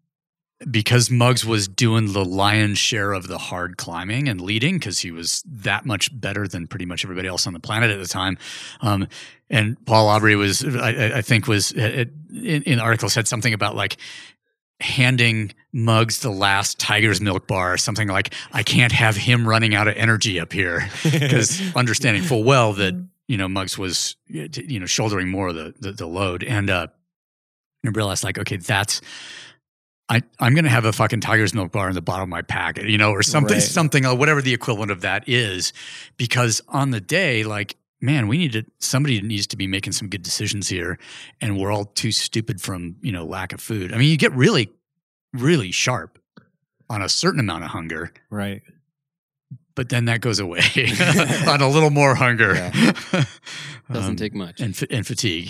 because 0.69 1.09
Mugs 1.09 1.43
was 1.43 1.68
doing 1.68 2.13
the 2.13 2.23
lion's 2.23 2.77
share 2.77 3.13
of 3.13 3.27
the 3.27 3.39
hard 3.39 3.77
climbing 3.77 4.27
and 4.30 4.39
leading 4.39 4.76
because 4.77 4.99
he 4.99 5.09
was 5.09 5.43
that 5.47 5.85
much 5.88 6.09
better 6.19 6.47
than 6.47 6.68
pretty 6.68 6.85
much 6.85 7.03
everybody 7.03 7.27
else 7.27 7.47
on 7.47 7.53
the 7.53 7.59
planet 7.59 7.89
at 7.89 7.97
the 7.99 8.07
time. 8.07 8.38
Um, 8.81 9.07
and 9.49 9.84
Paul 9.88 10.07
Aubrey 10.07 10.35
was, 10.35 10.63
I, 10.63 10.89
I- 10.91 11.18
I 11.18 11.22
think, 11.23 11.47
was 11.47 11.73
uh, 11.73 12.05
in, 12.31 12.61
in 12.63 12.77
the 12.77 12.84
article 12.84 13.09
said 13.09 13.27
something 13.27 13.53
about 13.55 13.76
like 13.76 13.97
handing 14.82 15.53
Mugs 15.74 16.20
the 16.20 16.30
last 16.32 16.80
Tiger's 16.80 17.22
Milk 17.22 17.48
bar, 17.48 17.78
something 17.78 18.08
like, 18.08 18.34
I 18.52 18.64
can't 18.64 18.91
have 18.91 19.16
him 19.16 19.48
running 19.48 19.74
out 19.74 19.88
of 19.88 19.95
energy 19.95 20.40
up 20.40 20.52
here 20.52 20.90
because 21.03 21.62
understanding 21.76 22.24
full 22.24 22.44
well 22.44 22.74
that 22.74 22.94
you 23.28 23.38
know 23.38 23.48
Mugs 23.48 23.78
was 23.78 24.18
you 24.28 24.80
know 24.80 24.86
shouldering 24.86 25.30
more 25.30 25.48
of 25.49 25.56
the 25.56 25.74
the, 25.80 25.91
the 25.94 26.08
load, 26.08 26.44
and 26.44 26.70
uh, 26.70 26.88
I 27.86 27.90
realized 27.90 28.24
like 28.24 28.38
okay, 28.38 28.58
that's 28.58 28.99
I 30.10 30.22
I'm 30.40 30.53
gonna 30.56 30.68
have 30.70 30.84
a 30.84 30.91
fucking 30.91 31.22
Tiger's 31.22 31.53
Milk 31.53 31.72
bar 31.72 31.88
in 31.88 31.95
the 31.95 32.02
bottom 32.02 32.24
of 32.24 32.30
my 32.30 32.41
packet, 32.41 32.90
you 32.90 32.98
know, 32.98 33.12
or 33.12 33.24
something 33.24 33.53
Right. 33.53 33.64
something 33.64 34.06
uh, 34.06 34.14
whatever 34.16 34.41
the 34.41 34.53
equivalent 34.53 34.91
of 34.91 35.02
that 35.02 35.30
is, 35.30 35.72
because 36.18 36.62
on 36.68 36.91
the 36.91 36.99
day 37.02 37.44
like. 37.44 37.78
Man, 38.02 38.28
we 38.28 38.38
need 38.38 38.53
to. 38.53 38.64
Somebody 38.80 39.22
needs 39.22 39.45
to 39.48 39.57
be 39.57 39.68
making 39.68 39.94
some 39.94 40.10
good 40.10 40.23
decisions 40.23 40.68
here, 40.68 40.98
and 41.40 41.57
we're 41.60 41.72
all 41.72 41.86
too 41.86 42.11
stupid 42.11 42.60
from 42.61 42.95
you 43.02 43.11
know 43.11 43.26
lack 43.26 43.53
of 43.53 43.61
food. 43.61 43.94
I 43.94 43.98
mean, 43.98 44.10
you 44.10 44.18
get 44.18 44.32
really, 44.34 44.72
really 45.34 45.72
sharp 45.72 46.18
on 46.90 47.02
a 47.02 47.10
certain 47.10 47.40
amount 47.40 47.64
of 47.64 47.69
hunger, 47.69 48.11
right 48.30 48.61
but 49.73 49.88
then 49.88 50.03
that 50.06 50.19
goes 50.19 50.38
away 50.40 50.60
on 51.48 51.61
a 51.61 51.69
little 51.69 51.90
more 51.91 52.14
hunger. 52.14 52.53
Doesn't 53.91 54.11
Um, 54.11 54.15
take 54.18 54.34
much. 54.36 54.60
and, 54.60 54.78
and 54.91 55.07
fatigue. 55.07 55.49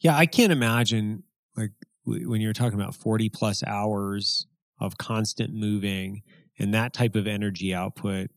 Yeah, 0.00 0.16
I 0.16 0.24
can't 0.24 0.50
imagine 0.52 1.22
like 1.54 1.72
w- 2.06 2.30
when 2.30 2.40
you're 2.40 2.54
talking 2.54 2.80
about 2.80 2.94
40 2.94 3.28
plus 3.28 3.62
hours 3.64 4.46
of 4.80 4.96
constant 4.96 5.52
moving 5.52 6.22
and 6.58 6.72
that 6.72 6.94
type 6.94 7.14
of 7.14 7.26
energy 7.26 7.74
output. 7.74 8.30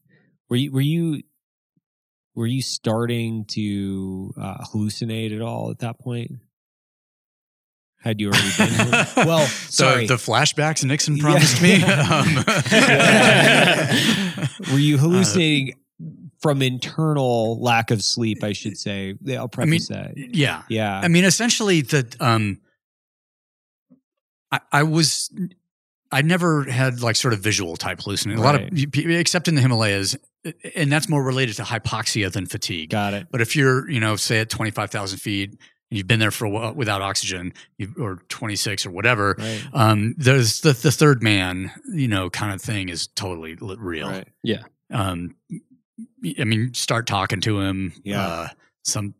Were 0.49 0.57
you 0.57 0.71
were 0.73 0.81
you 0.81 1.21
were 2.35 2.47
you 2.47 2.61
starting 2.61 3.45
to 3.45 4.33
uh, 4.39 4.63
hallucinate 4.73 5.35
at 5.35 5.41
all 5.41 5.69
at 5.71 5.79
that 5.79 5.99
point? 5.99 6.31
Had 8.01 8.19
you 8.19 8.29
already 8.31 8.49
been? 8.57 8.79
well, 9.27 9.45
sorry. 9.45 10.07
The, 10.07 10.15
the 10.15 10.21
flashbacks 10.21 10.83
Nixon 10.83 11.17
Yeah. 11.17 11.23
promised 11.23 11.61
me. 11.61 11.83
Um, 11.83 12.35
were 14.71 14.79
you 14.79 14.97
hallucinating 14.97 15.75
from 16.41 16.61
internal 16.63 17.61
lack 17.61 17.91
of 17.91 18.03
sleep? 18.03 18.43
I 18.43 18.53
should 18.53 18.77
say. 18.77 19.15
I'll 19.37 19.47
preface 19.47 19.89
that. 19.89 20.13
yeah. 20.17 20.63
Yeah. 20.69 20.99
I 20.99 21.07
mean, 21.09 21.25
essentially, 21.25 21.81
the 21.81 22.11
um, 22.19 22.59
I, 24.51 24.59
I 24.71 24.83
was, 24.83 25.29
I 26.11 26.21
never 26.23 26.63
had 26.63 27.01
like 27.01 27.15
sort 27.15 27.33
of 27.33 27.39
visual 27.41 27.77
type 27.77 28.01
hallucination. 28.01 28.41
A 28.41 28.43
lot 28.43 28.55
of, 28.55 28.69
except 28.73 29.47
in 29.47 29.53
the 29.55 29.61
Himalayas, 29.61 30.15
and 30.75 30.91
that's 30.91 31.07
more 31.09 31.23
related 31.23 31.55
to 31.57 31.63
hypoxia 31.63 32.31
than 32.31 32.45
fatigue. 32.45 32.89
Got 32.89 33.13
it. 33.13 33.27
But 33.31 33.41
if 33.41 33.55
you're, 33.55 33.89
you 33.89 33.99
know, 33.99 34.15
say 34.15 34.39
at 34.39 34.49
twenty 34.49 34.71
five 34.71 34.89
thousand 34.89 35.19
feet, 35.19 35.49
and 35.51 35.59
you've 35.89 36.07
been 36.07 36.19
there 36.19 36.31
for 36.31 36.45
a 36.45 36.49
while 36.49 36.73
without 36.73 37.01
oxygen, 37.01 37.53
or 37.99 38.21
twenty 38.29 38.55
six 38.55 38.85
or 38.85 38.91
whatever, 38.91 39.35
Right. 39.37 39.61
um, 39.73 40.15
there's 40.17 40.61
the 40.61 40.73
the 40.73 40.91
third 40.91 41.21
man, 41.21 41.71
you 41.93 42.07
know, 42.07 42.29
kind 42.29 42.53
of 42.53 42.61
thing 42.61 42.89
is 42.89 43.07
totally 43.07 43.55
real. 43.59 44.09
Right. 44.09 44.27
Um, 44.89 45.35
I 46.39 46.43
mean, 46.43 46.73
start 46.73 47.07
talking 47.07 47.41
to 47.41 47.59
him. 47.61 47.93
Yeah. 48.03 48.25
Uh, 48.25 48.47
some, 48.83 49.13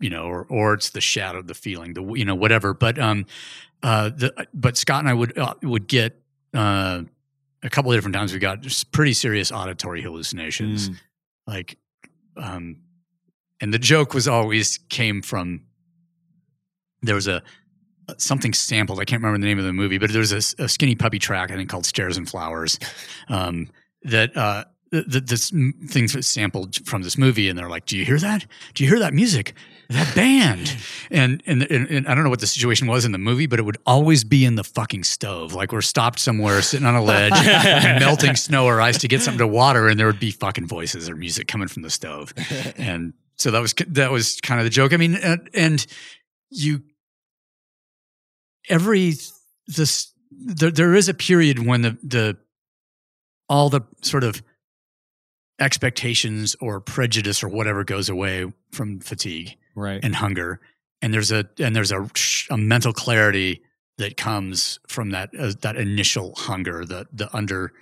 you 0.00 0.10
know, 0.10 0.24
or 0.24 0.46
or 0.48 0.74
it's 0.74 0.90
the 0.90 1.00
shadow, 1.00 1.42
the 1.42 1.54
feeling, 1.54 1.94
the 1.94 2.02
you 2.14 2.24
know, 2.24 2.34
whatever. 2.34 2.72
But 2.74 2.98
um, 2.98 3.26
uh, 3.82 4.10
the 4.10 4.46
but 4.54 4.76
Scott 4.76 5.00
and 5.00 5.08
I 5.08 5.14
would 5.14 5.36
uh, 5.36 5.54
would 5.62 5.86
get 5.88 6.20
uh 6.54 7.02
a 7.62 7.70
couple 7.70 7.90
of 7.92 7.96
different 7.96 8.14
times. 8.14 8.32
We 8.32 8.38
got 8.38 8.60
just 8.60 8.92
pretty 8.92 9.12
serious 9.14 9.50
auditory 9.52 10.02
hallucinations, 10.02 10.90
Mm. 10.90 10.96
like 11.46 11.78
um, 12.36 12.76
and 13.60 13.74
the 13.74 13.78
joke 13.78 14.14
was 14.14 14.28
always 14.28 14.78
came 14.88 15.22
from 15.22 15.64
there 17.02 17.14
was 17.14 17.26
a 17.28 17.42
something 18.16 18.54
sampled. 18.54 19.00
I 19.00 19.04
can't 19.04 19.22
remember 19.22 19.38
the 19.40 19.46
name 19.46 19.58
of 19.58 19.64
the 19.64 19.72
movie, 19.72 19.98
but 19.98 20.10
there 20.12 20.20
was 20.20 20.32
a, 20.32 20.62
a 20.64 20.68
skinny 20.68 20.94
puppy 20.94 21.18
track 21.18 21.50
I 21.50 21.56
think 21.56 21.68
called 21.68 21.86
"Stairs 21.86 22.16
and 22.16 22.28
Flowers" 22.28 22.78
um, 23.28 23.68
that 24.04 24.36
uh, 24.36 24.64
th- 24.92 25.10
th- 25.10 25.24
this 25.24 25.52
m- 25.52 25.74
thing 25.88 26.08
sampled 26.08 26.76
from 26.86 27.02
this 27.02 27.18
movie, 27.18 27.48
and 27.48 27.58
they're 27.58 27.68
like, 27.68 27.86
"Do 27.86 27.96
you 27.98 28.04
hear 28.04 28.18
that? 28.18 28.46
Do 28.74 28.84
you 28.84 28.90
hear 28.90 28.98
that 29.00 29.12
music? 29.14 29.54
That 29.88 30.14
band?" 30.14 30.76
and, 31.10 31.42
and 31.46 31.62
and 31.62 31.88
and 31.88 32.08
I 32.08 32.14
don't 32.14 32.24
know 32.24 32.30
what 32.30 32.40
the 32.40 32.46
situation 32.46 32.86
was 32.86 33.04
in 33.04 33.12
the 33.12 33.18
movie, 33.18 33.46
but 33.46 33.58
it 33.58 33.62
would 33.62 33.78
always 33.86 34.24
be 34.24 34.44
in 34.44 34.54
the 34.54 34.64
fucking 34.64 35.04
stove. 35.04 35.54
Like 35.54 35.72
we're 35.72 35.80
stopped 35.80 36.18
somewhere, 36.18 36.60
sitting 36.62 36.86
on 36.86 36.94
a 36.94 37.02
ledge, 37.02 37.32
melting 38.00 38.36
snow 38.36 38.66
or 38.66 38.80
ice 38.80 38.98
to 38.98 39.08
get 39.08 39.22
something 39.22 39.38
to 39.38 39.46
water, 39.46 39.88
and 39.88 39.98
there 39.98 40.06
would 40.06 40.20
be 40.20 40.30
fucking 40.30 40.66
voices 40.66 41.08
or 41.08 41.16
music 41.16 41.48
coming 41.48 41.68
from 41.68 41.82
the 41.82 41.90
stove, 41.90 42.34
and 42.76 43.14
so 43.36 43.50
that 43.50 43.60
was 43.60 43.74
that 43.88 44.10
was 44.10 44.40
kind 44.40 44.60
of 44.60 44.64
the 44.64 44.70
joke. 44.70 44.92
I 44.92 44.96
mean, 44.96 45.14
and, 45.14 45.48
and 45.54 45.86
you 46.50 46.82
every 48.68 49.14
this 49.66 50.12
there 50.30 50.70
there 50.70 50.94
is 50.94 51.08
a 51.08 51.14
period 51.14 51.64
when 51.64 51.82
the 51.82 51.98
the 52.02 52.36
all 53.48 53.70
the 53.70 53.80
sort 54.02 54.24
of 54.24 54.42
expectations 55.60 56.54
or 56.60 56.80
prejudice 56.80 57.42
or 57.42 57.48
whatever 57.48 57.82
goes 57.82 58.08
away 58.08 58.52
from 58.70 59.00
fatigue 59.00 59.56
Right. 59.78 60.00
and 60.02 60.16
hunger 60.16 60.60
and 61.00 61.14
there's 61.14 61.30
a 61.30 61.48
and 61.58 61.74
there's 61.74 61.92
a, 61.92 62.08
a 62.50 62.56
mental 62.56 62.92
clarity 62.92 63.62
that 63.98 64.16
comes 64.16 64.78
from 64.88 65.10
that 65.10 65.30
uh, 65.38 65.52
that 65.62 65.76
initial 65.76 66.34
hunger 66.36 66.84
the 66.84 67.06
the 67.12 67.34
under 67.36 67.72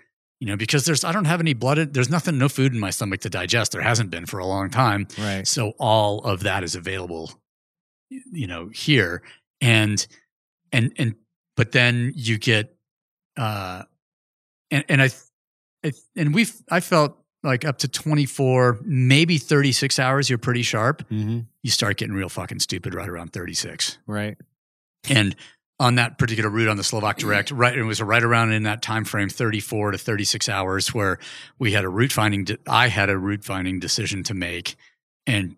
you 0.40 0.46
know 0.46 0.56
because 0.56 0.84
there's 0.84 1.04
i 1.04 1.12
don't 1.12 1.24
have 1.24 1.40
any 1.40 1.54
blood 1.54 1.78
in, 1.78 1.92
there's 1.92 2.10
nothing 2.10 2.38
no 2.38 2.48
food 2.48 2.72
in 2.74 2.80
my 2.80 2.90
stomach 2.90 3.20
to 3.20 3.30
digest 3.30 3.72
there 3.72 3.82
hasn't 3.82 4.10
been 4.10 4.26
for 4.26 4.38
a 4.38 4.46
long 4.46 4.70
time 4.70 5.06
right. 5.18 5.46
so 5.46 5.72
all 5.78 6.20
of 6.20 6.42
that 6.42 6.62
is 6.62 6.74
available 6.74 7.32
you 8.10 8.46
know 8.46 8.68
here 8.68 9.22
and 9.60 10.06
and 10.72 10.92
and 10.96 11.14
but 11.56 11.72
then 11.72 12.12
you 12.14 12.38
get 12.38 12.76
uh 13.38 13.82
and 14.70 14.84
and 14.88 15.02
i, 15.02 15.10
I 15.84 15.92
and 16.16 16.34
we've 16.34 16.54
i 16.70 16.80
felt 16.80 17.18
like 17.46 17.64
up 17.64 17.78
to 17.78 17.88
24 17.88 18.80
maybe 18.84 19.38
36 19.38 19.98
hours 19.98 20.28
you're 20.28 20.38
pretty 20.38 20.62
sharp 20.62 21.06
hmm 21.08 21.40
you 21.62 21.70
start 21.70 21.96
getting 21.96 22.14
real 22.14 22.28
fucking 22.28 22.60
stupid 22.60 22.94
right 22.94 23.08
around 23.08 23.32
36 23.32 23.98
Right. 24.06 24.36
and 25.08 25.34
on 25.78 25.96
that 25.96 26.16
particular 26.16 26.48
route 26.48 26.68
on 26.68 26.78
the 26.78 26.82
Slovak 26.84 27.18
Direct, 27.18 27.50
right, 27.50 27.76
it 27.76 27.82
was 27.82 28.00
right 28.00 28.22
around 28.22 28.52
in 28.52 28.62
that 28.62 28.80
time 28.80 29.04
frame, 29.04 29.28
34 29.28 29.90
to 29.90 29.98
36 29.98 30.48
hours, 30.48 30.94
where 30.94 31.18
we 31.58 31.72
had 31.72 31.84
a 31.84 31.88
route 31.90 32.12
finding. 32.12 32.44
De- 32.44 32.56
I 32.66 32.88
had 32.88 33.10
a 33.10 33.18
route 33.18 33.44
finding 33.44 33.78
decision 33.78 34.22
to 34.22 34.32
make, 34.32 34.76
and 35.26 35.54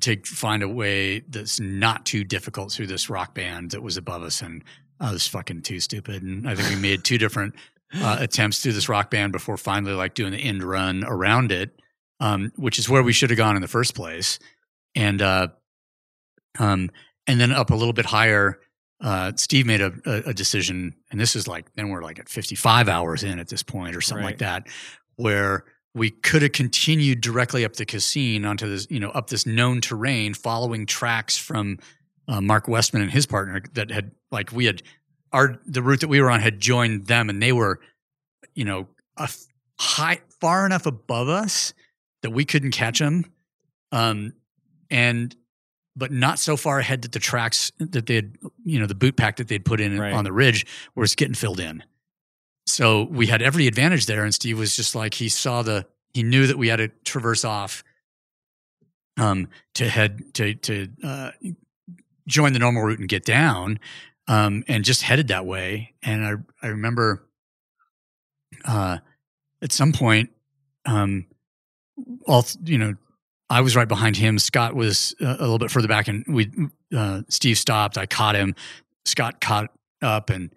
to 0.00 0.16
find 0.24 0.64
a 0.64 0.68
way 0.68 1.20
that's 1.20 1.60
not 1.60 2.04
too 2.04 2.24
difficult 2.24 2.72
through 2.72 2.88
this 2.88 3.08
rock 3.08 3.32
band 3.32 3.70
that 3.70 3.80
was 3.80 3.96
above 3.96 4.24
us. 4.24 4.42
And 4.42 4.64
I 4.98 5.12
was 5.12 5.28
fucking 5.28 5.62
too 5.62 5.78
stupid, 5.78 6.24
and 6.24 6.48
I 6.48 6.56
think 6.56 6.68
we 6.70 6.74
made 6.82 7.04
two 7.04 7.16
different 7.18 7.54
uh, 7.92 8.16
attempts 8.20 8.60
through 8.60 8.72
this 8.72 8.88
rock 8.88 9.10
band 9.10 9.32
before 9.32 9.56
finally 9.56 9.94
like 9.94 10.14
doing 10.14 10.32
the 10.32 10.38
end 10.38 10.62
run 10.62 11.04
around 11.04 11.52
it, 11.52 11.78
um, 12.20 12.52
which 12.56 12.78
is 12.78 12.88
where 12.88 13.02
we 13.02 13.12
should 13.12 13.30
have 13.30 13.36
gone 13.36 13.56
in 13.56 13.62
the 13.62 13.68
first 13.68 13.94
place. 13.94 14.38
And 14.94 15.20
uh, 15.20 15.48
um, 16.58 16.90
and 17.26 17.40
then 17.40 17.52
up 17.52 17.70
a 17.70 17.74
little 17.74 17.92
bit 17.92 18.06
higher 18.06 18.60
uh, 19.04 19.32
Steve 19.36 19.66
made 19.66 19.80
a, 19.80 19.92
a, 20.06 20.30
a 20.30 20.34
decision, 20.34 20.94
and 21.10 21.20
this 21.20 21.36
is 21.36 21.46
like 21.46 21.66
then 21.74 21.90
we're 21.90 22.02
like 22.02 22.18
at 22.18 22.28
55 22.28 22.88
hours 22.88 23.22
in 23.22 23.38
at 23.38 23.48
this 23.48 23.62
point 23.62 23.96
or 23.96 24.00
something 24.00 24.24
like 24.24 24.38
that, 24.38 24.66
where 25.16 25.64
we 25.94 26.10
could 26.10 26.42
have 26.42 26.52
continued 26.52 27.20
directly 27.20 27.64
up 27.64 27.74
the 27.74 27.84
Cassin 27.84 28.44
onto 28.44 28.68
this, 28.68 28.86
you 28.90 28.98
know, 28.98 29.10
up 29.10 29.28
this 29.28 29.46
known 29.46 29.80
terrain, 29.80 30.32
following 30.32 30.86
tracks 30.86 31.36
from 31.36 31.78
uh, 32.28 32.40
Mark 32.40 32.66
Westman 32.66 33.02
and 33.02 33.10
his 33.10 33.26
partner 33.26 33.62
that 33.74 33.90
had 33.90 34.12
like 34.30 34.52
we 34.52 34.64
had 34.64 34.82
our 35.34 35.58
the 35.66 35.82
route 35.82 36.00
that 36.00 36.08
we 36.08 36.20
were 36.20 36.30
on 36.30 36.40
had 36.40 36.60
joined 36.60 37.06
them, 37.06 37.28
and 37.28 37.42
they 37.42 37.52
were, 37.52 37.80
you 38.54 38.64
know, 38.64 38.88
a 39.16 39.28
high 39.78 40.20
far 40.40 40.64
enough 40.64 40.86
above 40.86 41.28
us 41.28 41.74
that 42.22 42.30
we 42.30 42.44
couldn't 42.44 42.70
catch 42.70 43.00
them, 43.00 43.24
um, 43.92 44.32
and 44.90 45.34
but 45.96 46.10
not 46.10 46.38
so 46.38 46.56
far 46.56 46.78
ahead 46.78 47.02
that 47.02 47.12
the 47.12 47.18
tracks 47.18 47.70
that 47.78 48.06
they 48.06 48.16
had, 48.16 48.36
you 48.64 48.78
know, 48.80 48.86
the 48.86 48.94
boot 48.94 49.16
pack 49.16 49.36
that 49.36 49.48
they'd 49.48 49.64
put 49.64 49.80
in 49.80 49.98
Right. 49.98 50.12
on 50.12 50.24
the 50.24 50.32
ridge 50.32 50.66
was 50.96 51.14
getting 51.14 51.34
filled 51.34 51.60
in. 51.60 51.84
So 52.66 53.04
we 53.04 53.26
had 53.26 53.42
every 53.42 53.68
advantage 53.68 54.06
there. 54.06 54.24
And 54.24 54.34
Steve 54.34 54.58
was 54.58 54.74
just 54.74 54.96
like, 54.96 55.14
he 55.14 55.28
saw 55.28 55.62
the, 55.62 55.86
he 56.12 56.24
knew 56.24 56.48
that 56.48 56.58
we 56.58 56.66
had 56.66 56.76
to 56.76 56.88
traverse 57.04 57.44
off 57.44 57.84
um, 59.16 59.46
to 59.74 59.88
head 59.88 60.34
to, 60.34 60.54
to 60.54 60.88
uh, 61.04 61.30
join 62.26 62.54
the 62.54 62.58
normal 62.58 62.82
route 62.82 62.98
and 62.98 63.08
get 63.08 63.24
down 63.24 63.78
um, 64.28 64.64
and 64.68 64.84
just 64.84 65.02
headed 65.02 65.28
that 65.28 65.46
way. 65.46 65.94
And 66.02 66.24
I, 66.24 66.66
I 66.66 66.70
remember 66.70 67.26
uh, 68.64 68.98
at 69.62 69.72
some 69.72 69.92
point, 69.92 70.30
um, 70.86 71.26
all, 72.26 72.44
you 72.64 72.78
know, 72.78 72.94
I 73.50 73.60
was 73.60 73.76
right 73.76 73.88
behind 73.88 74.16
him. 74.16 74.38
Scott 74.38 74.74
was 74.74 75.14
a 75.20 75.24
little 75.24 75.58
bit 75.58 75.70
further 75.70 75.88
back, 75.88 76.08
and 76.08 76.24
we 76.26 76.50
uh, 76.96 77.22
Steve 77.28 77.58
stopped. 77.58 77.98
I 77.98 78.06
caught 78.06 78.34
him. 78.34 78.54
Scott 79.04 79.40
caught 79.40 79.70
up, 80.02 80.30
and 80.30 80.50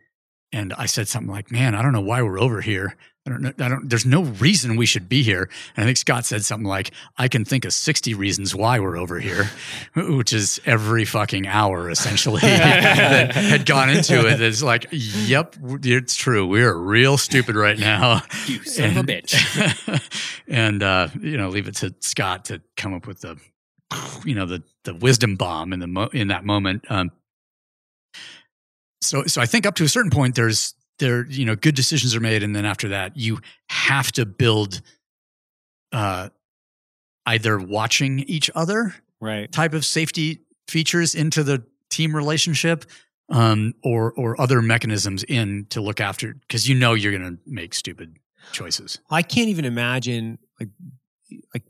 and 0.51 0.73
I 0.73 0.85
said 0.85 1.07
something 1.07 1.31
like, 1.31 1.51
"Man, 1.51 1.75
I 1.75 1.81
don't 1.81 1.91
know 1.91 2.01
why 2.01 2.21
we're 2.21 2.39
over 2.39 2.61
here. 2.61 2.95
I 3.27 3.29
don't 3.29 3.41
know. 3.41 3.51
I 3.59 3.67
don't. 3.67 3.89
There's 3.89 4.05
no 4.05 4.23
reason 4.23 4.77
we 4.77 4.85
should 4.85 5.09
be 5.09 5.21
here." 5.21 5.49
And 5.75 5.83
I 5.83 5.85
think 5.85 5.97
Scott 5.97 6.25
said 6.25 6.45
something 6.45 6.65
like, 6.65 6.91
"I 7.17 7.27
can 7.27 7.43
think 7.43 7.65
of 7.65 7.73
60 7.73 8.13
reasons 8.13 8.55
why 8.55 8.79
we're 8.79 8.97
over 8.97 9.19
here," 9.19 9.49
which 9.95 10.31
is 10.31 10.61
every 10.65 11.03
fucking 11.03 11.45
hour 11.45 11.89
essentially 11.89 12.39
that 12.43 13.35
had 13.35 13.65
gone 13.65 13.89
into 13.89 14.25
it. 14.27 14.39
It's 14.41 14.63
like, 14.63 14.87
"Yep, 14.91 15.57
it's 15.83 16.15
true. 16.15 16.47
We're 16.47 16.73
real 16.73 17.17
stupid 17.17 17.55
right 17.57 17.77
now." 17.77 18.21
You 18.45 18.63
son 18.63 18.91
of 18.91 18.95
a 18.95 18.99
And- 18.99 19.07
bitch. 19.09 20.33
and 20.47 20.81
uh, 20.81 21.09
you 21.21 21.35
know, 21.37 21.49
leave 21.49 21.67
it 21.67 21.75
to 21.75 21.93
Scott 21.99 22.45
to 22.45 22.61
come 22.77 22.93
up 22.93 23.05
with 23.07 23.19
the, 23.21 23.37
you 24.23 24.35
know, 24.35 24.45
the 24.45 24.63
the 24.85 24.95
wisdom 24.95 25.35
bomb 25.35 25.73
in 25.73 25.79
the 25.81 25.87
mo- 25.87 26.09
in 26.13 26.29
that 26.29 26.45
moment. 26.45 26.85
Um, 26.89 27.11
so, 29.01 29.23
so 29.25 29.41
I 29.41 29.45
think 29.45 29.65
up 29.65 29.75
to 29.75 29.83
a 29.83 29.89
certain 29.89 30.11
point, 30.11 30.35
there's 30.35 30.73
there, 30.99 31.25
you 31.27 31.45
know, 31.45 31.55
good 31.55 31.75
decisions 31.75 32.15
are 32.15 32.19
made, 32.19 32.43
and 32.43 32.55
then 32.55 32.65
after 32.65 32.89
that, 32.89 33.15
you 33.17 33.39
have 33.69 34.11
to 34.13 34.25
build, 34.25 34.81
uh, 35.91 36.29
either 37.25 37.59
watching 37.59 38.19
each 38.19 38.49
other 38.55 38.95
Right. 39.19 39.51
type 39.51 39.73
of 39.73 39.85
safety 39.85 40.41
features 40.67 41.15
into 41.15 41.43
the 41.43 41.63
team 41.89 42.15
relationship 42.15 42.85
um, 43.29 43.73
or 43.83 44.13
or 44.13 44.39
other 44.39 44.61
mechanisms 44.61 45.23
in 45.23 45.65
to 45.69 45.81
look 45.81 45.99
after 45.99 46.33
because 46.35 46.69
you 46.69 46.75
know 46.75 46.93
you're 46.93 47.11
going 47.17 47.35
to 47.35 47.39
make 47.45 47.73
stupid 47.73 48.17
choices. 48.53 48.99
I 49.09 49.21
can't 49.23 49.49
even 49.49 49.65
imagine 49.65 50.37
like 50.59 50.69
like 51.53 51.63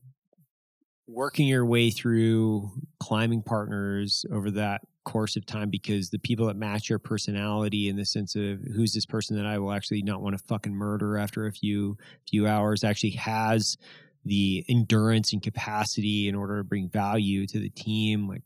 working 1.07 1.47
your 1.47 1.65
way 1.65 1.89
through 1.89 2.69
climbing 2.99 3.41
partners 3.41 4.25
over 4.31 4.51
that 4.51 4.81
course 5.07 5.38
of 5.38 5.45
time 5.45 5.69
because 5.69 6.09
the 6.09 6.19
people 6.19 6.47
that 6.47 6.57
match 6.57 6.89
your 6.89 6.99
personality 6.99 7.88
in 7.88 7.95
the 7.95 8.03
sense 8.03 8.35
of 8.35 8.59
who's 8.75 8.93
this 8.93 9.05
person 9.05 9.38
that 9.38 9.45
I 9.45 9.57
will 9.57 9.71
actually 9.71 10.01
not 10.01 10.21
want 10.21 10.38
to 10.38 10.43
fucking 10.43 10.75
murder 10.75 11.17
after 11.17 11.47
a 11.47 11.51
few 11.53 11.97
few 12.29 12.45
hours 12.45 12.84
actually 12.84 13.11
has 13.11 13.77
the 14.25 14.65
endurance 14.67 15.31
and 15.31 15.41
capacity 15.41 16.27
in 16.27 16.35
order 16.35 16.57
to 16.57 16.63
bring 16.65 16.89
value 16.89 17.47
to 17.47 17.57
the 17.57 17.69
team 17.69 18.27
like 18.27 18.43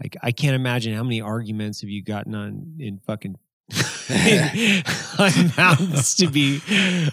like 0.00 0.16
I 0.22 0.30
can't 0.30 0.54
imagine 0.54 0.94
how 0.94 1.02
many 1.02 1.20
arguments 1.20 1.80
have 1.80 1.90
you 1.90 2.00
gotten 2.00 2.32
on 2.32 2.76
in 2.78 3.00
fucking 3.00 3.34
on 5.18 5.52
mountains 5.56 6.14
to 6.14 6.28
be 6.28 6.60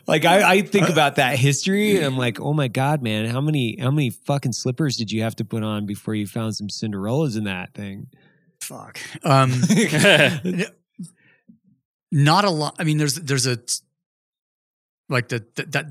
like 0.06 0.26
I, 0.26 0.57
I 0.57 0.62
think 0.62 0.90
about 0.90 1.16
that 1.16 1.40
history 1.40 1.98
and 1.98 2.06
I'm 2.06 2.18
like, 2.18 2.40
oh 2.40 2.53
my 2.53 2.68
God, 2.68 3.02
man, 3.02 3.26
how 3.26 3.41
many 3.41 3.80
how 3.82 3.90
many 3.90 4.12
fucking 4.12 4.53
slippers 4.53 4.95
did 4.95 5.12
you 5.12 5.24
have 5.24 5.36
to 5.38 5.44
put 5.44 5.64
on 5.64 5.88
before 5.88 6.14
you 6.14 6.28
found 6.28 6.56
some 6.56 6.68
Cinderellas 6.68 7.36
in 7.36 7.45
that 7.45 7.74
thing? 7.74 8.10
Fuck. 8.61 8.99
Um, 9.23 9.52
not 12.11 12.45
a 12.45 12.49
lot. 12.49 12.76
I 12.80 12.84
mean, 12.84 12.98
there's 12.98 13.15
there's 13.15 13.48
a 13.48 13.57
like 15.10 15.30
the, 15.30 15.45
the 15.56 15.64
that 15.68 15.86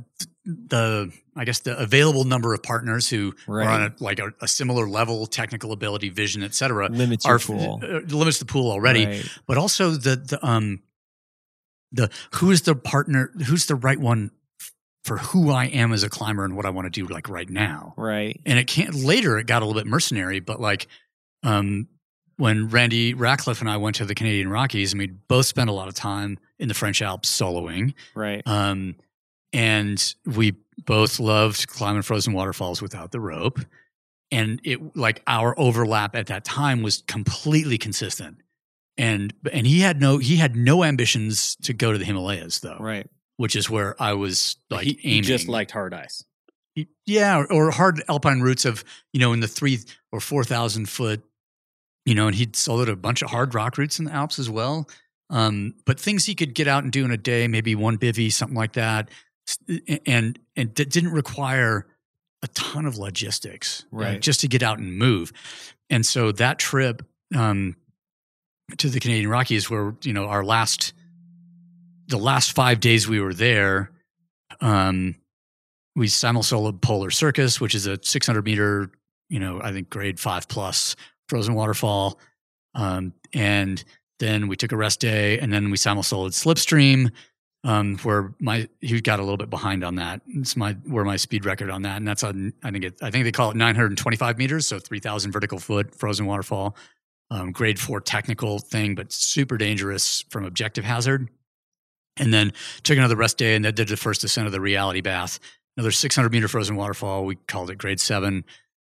the 0.45 1.13
I 1.37 1.45
guess 1.45 1.61
the 1.61 1.79
available 1.79 2.25
number 2.25 2.55
of 2.55 2.63
partners 2.63 3.09
who 3.09 3.35
are 3.49 3.63
on 3.63 3.83
a 3.83 3.95
like 4.01 4.19
a, 4.19 4.33
a 4.41 4.49
similar 4.49 4.89
level, 4.89 5.27
technical 5.27 5.73
ability, 5.73 6.09
vision, 6.09 6.43
et 6.43 6.55
cetera, 6.55 6.89
Limits 6.89 7.25
your 7.25 7.37
are 7.37 7.39
pool. 7.39 7.81
uh, 7.83 8.01
limits 8.09 8.39
the 8.39 8.45
pool 8.45 8.71
already. 8.71 9.07
Right. 9.07 9.29
But 9.47 9.59
also 9.59 9.91
the 9.91 10.17
the 10.17 10.47
um 10.47 10.83
the 11.93 12.11
who's 12.35 12.63
the 12.63 12.75
partner, 12.75 13.31
who's 13.47 13.67
the 13.67 13.77
right 13.77 13.99
one 13.99 14.31
for 15.05 15.19
who 15.19 15.51
I 15.51 15.67
am 15.67 15.93
as 15.93 16.03
a 16.03 16.09
climber 16.09 16.45
and 16.45 16.57
what 16.57 16.65
I 16.67 16.71
want 16.71 16.87
to 16.87 16.91
do 16.91 17.07
like 17.13 17.29
right 17.29 17.49
now 17.49 17.93
Right. 17.99 18.41
and 18.47 18.59
it 18.59 18.67
can't 18.67 18.95
later 18.95 19.37
it 19.39 19.47
got 19.47 19.61
a 19.63 19.67
little 19.67 19.79
bit 19.79 19.87
mercenary 19.87 20.41
but 20.41 20.63
like 20.63 20.87
um 21.43 21.89
when 22.37 22.69
randy 22.69 23.15
rackliff 23.15 23.61
and 23.61 23.69
i 23.71 23.77
went 23.77 23.97
to 23.97 24.05
the 24.05 24.15
canadian 24.15 24.49
rockies 24.49 24.93
and 24.93 24.99
we 25.01 25.07
both 25.07 25.47
spent 25.47 25.69
a 25.71 25.73
lot 25.73 25.89
of 25.89 25.95
time 25.95 26.39
in 26.59 26.69
the 26.69 26.75
french 26.75 27.01
alps 27.03 27.31
soloing 27.31 27.95
Right. 28.15 28.43
um 28.47 28.97
and 29.53 30.15
we 30.27 30.55
both 30.85 31.21
loved 31.21 31.69
climbing 31.69 32.03
frozen 32.03 32.33
waterfalls 32.33 32.83
without 32.83 33.13
the 33.13 33.21
rope 33.21 33.61
and 34.31 34.61
it 34.65 34.97
like 34.97 35.23
our 35.27 35.59
overlap 35.59 36.17
at 36.17 36.27
that 36.27 36.45
time 36.45 36.83
was 36.83 37.03
completely 37.07 37.79
consistent 37.79 38.39
and 38.99 39.33
and 39.53 39.67
he 39.67 39.81
had 39.81 40.01
no 40.01 40.19
he 40.19 40.37
had 40.37 40.57
no 40.57 40.83
ambitions 40.85 41.57
to 41.63 41.73
go 41.73 41.93
to 41.93 41.99
the 41.99 42.05
himalayas 42.05 42.61
though 42.61 42.77
Right. 42.81 43.09
which 43.37 43.55
is 43.55 43.69
where 43.71 44.01
i 44.03 44.13
was 44.13 44.57
like 44.71 44.85
he, 44.87 44.95
he 44.95 45.21
just 45.21 45.47
liked 45.49 45.71
hard 45.71 45.95
ice. 45.95 46.25
Yeah 47.07 47.39
or, 47.39 47.53
or 47.53 47.71
hard 47.71 48.03
alpine 48.09 48.41
routes 48.41 48.65
of 48.65 48.83
you 49.13 49.21
know 49.21 49.33
in 49.33 49.39
the 49.41 49.47
three 49.47 49.79
or 50.11 50.19
four 50.19 50.43
thousand 50.43 50.89
foot 50.89 51.23
you 52.05 52.15
know 52.15 52.27
and 52.27 52.37
he'd 52.37 52.55
soloed 52.55 52.89
a 52.89 52.97
bunch 52.97 53.23
of 53.23 53.31
hard 53.31 53.55
rock 53.55 53.79
routes 53.79 53.99
in 53.99 54.05
the 54.07 54.13
alps 54.13 54.39
as 54.39 54.49
well 54.51 54.89
um, 55.31 55.75
but 55.87 55.99
things 55.99 56.27
he 56.27 56.35
could 56.35 56.55
get 56.55 56.69
out 56.69 56.83
and 56.85 56.93
do 56.93 57.05
in 57.05 57.11
a 57.11 57.17
day 57.17 57.49
maybe 57.49 57.75
one 57.75 57.97
bivy 57.99 58.33
something 58.33 58.57
like 58.57 58.75
that 58.75 59.11
and 60.07 60.39
and 60.57 60.75
that 60.75 60.91
didn't 60.91 61.13
require 61.13 61.87
a 62.43 62.49
ton 62.49 62.85
of 62.87 62.99
logistics 62.99 63.85
uh, 63.93 63.97
Right. 63.97 64.21
just 64.21 64.41
to 64.41 64.49
get 64.49 64.63
out 64.63 64.79
and 64.79 64.99
move 64.99 65.33
and 65.91 66.05
so 66.05 66.33
that 66.33 66.59
trip 66.59 67.03
um, 67.35 67.77
to 68.79 68.89
the 68.89 69.01
canadian 69.01 69.29
rockies 69.31 69.69
where 69.71 69.95
you 70.03 70.13
know 70.13 70.27
our 70.27 70.45
last 70.45 70.93
the 72.09 72.19
last 72.19 72.53
five 72.53 72.81
days 72.81 73.09
we 73.09 73.19
were 73.21 73.35
there 73.35 73.91
Um, 74.61 75.15
we 75.97 76.09
simul 76.09 76.43
soloed 76.43 76.81
Polar 76.83 77.11
Circus, 77.11 77.61
which 77.61 77.75
is 77.75 77.87
a 77.87 77.99
600 78.03 78.45
meter, 78.45 78.91
you 79.29 79.39
know, 79.39 79.61
I 79.63 79.71
think 79.73 79.89
grade 79.91 80.19
five 80.21 80.49
plus 80.49 80.97
frozen 81.35 81.55
waterfall. 81.55 82.21
Um, 82.77 83.13
and 83.33 83.83
then 84.21 84.47
we 84.47 84.55
took 84.55 84.71
a 84.71 84.77
rest 84.77 85.01
day, 85.01 85.41
and 85.41 85.53
then 85.53 85.69
we 85.69 85.77
simul-soloed 85.77 86.31
Slipstream, 86.31 87.11
um, 87.65 87.99
where 88.05 88.33
my 88.39 88.69
he 88.81 89.01
got 89.01 89.19
a 89.19 89.23
little 89.25 89.37
bit 89.37 89.51
behind 89.51 89.83
on 89.83 89.97
that. 89.97 90.21
It's 90.29 90.55
my 90.55 90.75
where 90.87 91.05
my 91.05 91.17
speed 91.17 91.45
record 91.45 91.71
on 91.71 91.83
that, 91.83 91.97
and 91.97 92.07
that's 92.07 92.23
on 92.23 92.53
I 92.63 92.71
think 92.71 92.85
it 92.85 92.99
I 93.03 93.11
think 93.11 93.25
they 93.25 93.33
call 93.33 93.51
it 93.51 93.57
925 93.57 94.39
meters, 94.39 94.69
so 94.69 94.79
3,000 94.79 95.33
vertical 95.33 95.59
foot 95.59 95.93
frozen 95.93 96.27
waterfall, 96.27 96.77
um, 97.33 97.51
grade 97.51 97.81
four 97.81 98.01
technical 98.01 98.61
thing, 98.61 98.95
but 98.95 99.13
super 99.13 99.59
dangerous 99.59 100.25
from 100.31 100.45
objective 100.45 100.85
hazard. 100.85 101.29
And 102.17 102.33
then 102.33 102.53
took 102.85 102.97
another 102.97 103.17
rest 103.17 103.39
day, 103.39 103.57
and 103.57 103.65
then 103.65 103.75
did 103.75 103.89
the 103.89 103.97
first 103.97 104.21
descent 104.21 104.47
of 104.47 104.53
the 104.53 104.61
reality 104.61 105.01
bath. 105.01 105.41
Another 105.77 105.91
600 105.91 106.31
meter 106.31 106.47
frozen 106.47 106.77
waterfall. 106.77 107.25
We 107.25 107.35
called 107.35 107.71
it 107.71 107.79
grade 107.79 107.99
seven, 107.99 108.45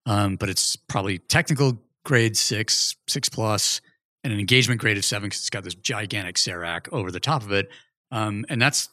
um, 0.06 0.36
but 0.36 0.50
it's 0.50 0.76
probably 0.76 1.18
technical 1.18 1.82
grade 2.06 2.38
six, 2.38 2.96
six 3.08 3.28
plus, 3.28 3.82
and 4.24 4.32
an 4.32 4.40
engagement 4.40 4.80
grade 4.80 4.98
of 4.98 5.04
seven 5.06 5.28
because 5.28 5.42
it's 5.42 5.50
got 5.50 5.64
this 5.64 5.76
gigantic 5.76 6.38
Serac 6.38 6.88
over 6.94 7.12
the 7.12 7.20
top 7.20 7.44
of 7.44 7.52
it. 7.52 7.70
Um, 8.12 8.46
and 8.50 8.62
that's 8.62 8.88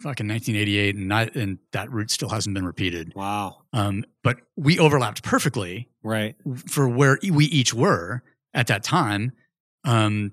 fucking 0.00 0.28
1988, 0.28 0.94
and, 0.94 1.08
not, 1.08 1.34
and 1.34 1.58
that 1.72 1.90
route 1.90 2.10
still 2.10 2.28
hasn't 2.28 2.54
been 2.54 2.64
repeated. 2.64 3.12
Wow. 3.16 3.62
Um, 3.72 4.04
but 4.22 4.38
we 4.56 4.78
overlapped 4.78 5.24
perfectly 5.24 5.88
Right. 6.04 6.36
for 6.68 6.88
where 6.88 7.18
we 7.28 7.46
each 7.46 7.74
were 7.74 8.22
at 8.54 8.68
that 8.68 8.84
time. 8.84 9.32
Um, 9.84 10.32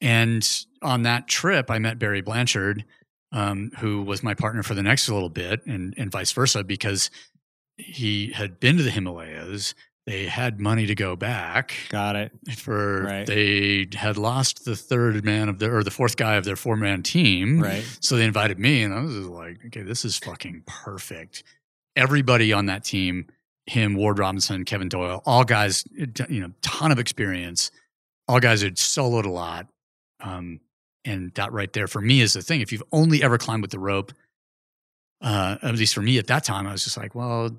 and 0.00 0.48
on 0.80 1.02
that 1.02 1.28
trip, 1.28 1.70
I 1.70 1.78
met 1.78 1.98
Barry 1.98 2.22
Blanchard, 2.22 2.84
um, 3.30 3.70
who 3.78 4.02
was 4.02 4.22
my 4.22 4.34
partner 4.34 4.62
for 4.62 4.74
the 4.74 4.82
next 4.82 5.08
little 5.08 5.28
bit, 5.28 5.64
and 5.66 5.94
and 5.96 6.10
vice 6.10 6.32
versa, 6.32 6.64
because 6.64 7.10
he 7.76 8.32
had 8.32 8.58
been 8.58 8.76
to 8.78 8.82
the 8.82 8.90
Himalayas. 8.90 9.74
They 10.06 10.26
had 10.26 10.60
money 10.60 10.86
to 10.86 10.96
go 10.96 11.14
back 11.14 11.74
Got 11.88 12.16
it. 12.16 12.32
for. 12.56 13.02
Right. 13.04 13.26
They 13.26 13.86
had 13.94 14.16
lost 14.16 14.64
the 14.64 14.74
third 14.74 15.24
man 15.24 15.48
of 15.48 15.60
their 15.60 15.76
or 15.76 15.84
the 15.84 15.92
fourth 15.92 16.16
guy 16.16 16.34
of 16.34 16.44
their 16.44 16.56
four 16.56 16.76
man 16.76 17.04
team. 17.04 17.60
Right. 17.60 17.84
So 18.00 18.16
they 18.16 18.24
invited 18.24 18.58
me, 18.58 18.82
and 18.82 18.92
I 18.92 19.00
was 19.00 19.14
just 19.14 19.28
like, 19.28 19.58
okay, 19.66 19.82
this 19.82 20.04
is 20.04 20.18
fucking 20.18 20.64
perfect. 20.66 21.44
Everybody 21.94 22.52
on 22.52 22.66
that 22.66 22.82
team, 22.82 23.26
him, 23.66 23.94
Ward 23.94 24.18
Robinson, 24.18 24.64
Kevin 24.64 24.88
Doyle, 24.88 25.22
all 25.24 25.44
guys, 25.44 25.84
you 26.28 26.40
know, 26.40 26.50
ton 26.62 26.90
of 26.90 26.98
experience. 26.98 27.70
All 28.26 28.40
guys 28.40 28.62
had 28.62 28.76
soloed 28.76 29.24
a 29.24 29.30
lot. 29.30 29.68
Um, 30.20 30.60
and 31.04 31.32
that 31.34 31.52
right 31.52 31.72
there 31.72 31.86
for 31.86 32.00
me 32.00 32.20
is 32.20 32.32
the 32.32 32.42
thing. 32.42 32.60
If 32.60 32.72
you've 32.72 32.82
only 32.92 33.22
ever 33.22 33.38
climbed 33.38 33.62
with 33.62 33.70
the 33.72 33.78
rope, 33.78 34.12
uh, 35.20 35.58
at 35.62 35.74
least 35.74 35.94
for 35.94 36.02
me 36.02 36.18
at 36.18 36.26
that 36.28 36.44
time, 36.44 36.66
I 36.66 36.72
was 36.72 36.82
just 36.84 36.96
like, 36.96 37.14
well, 37.14 37.50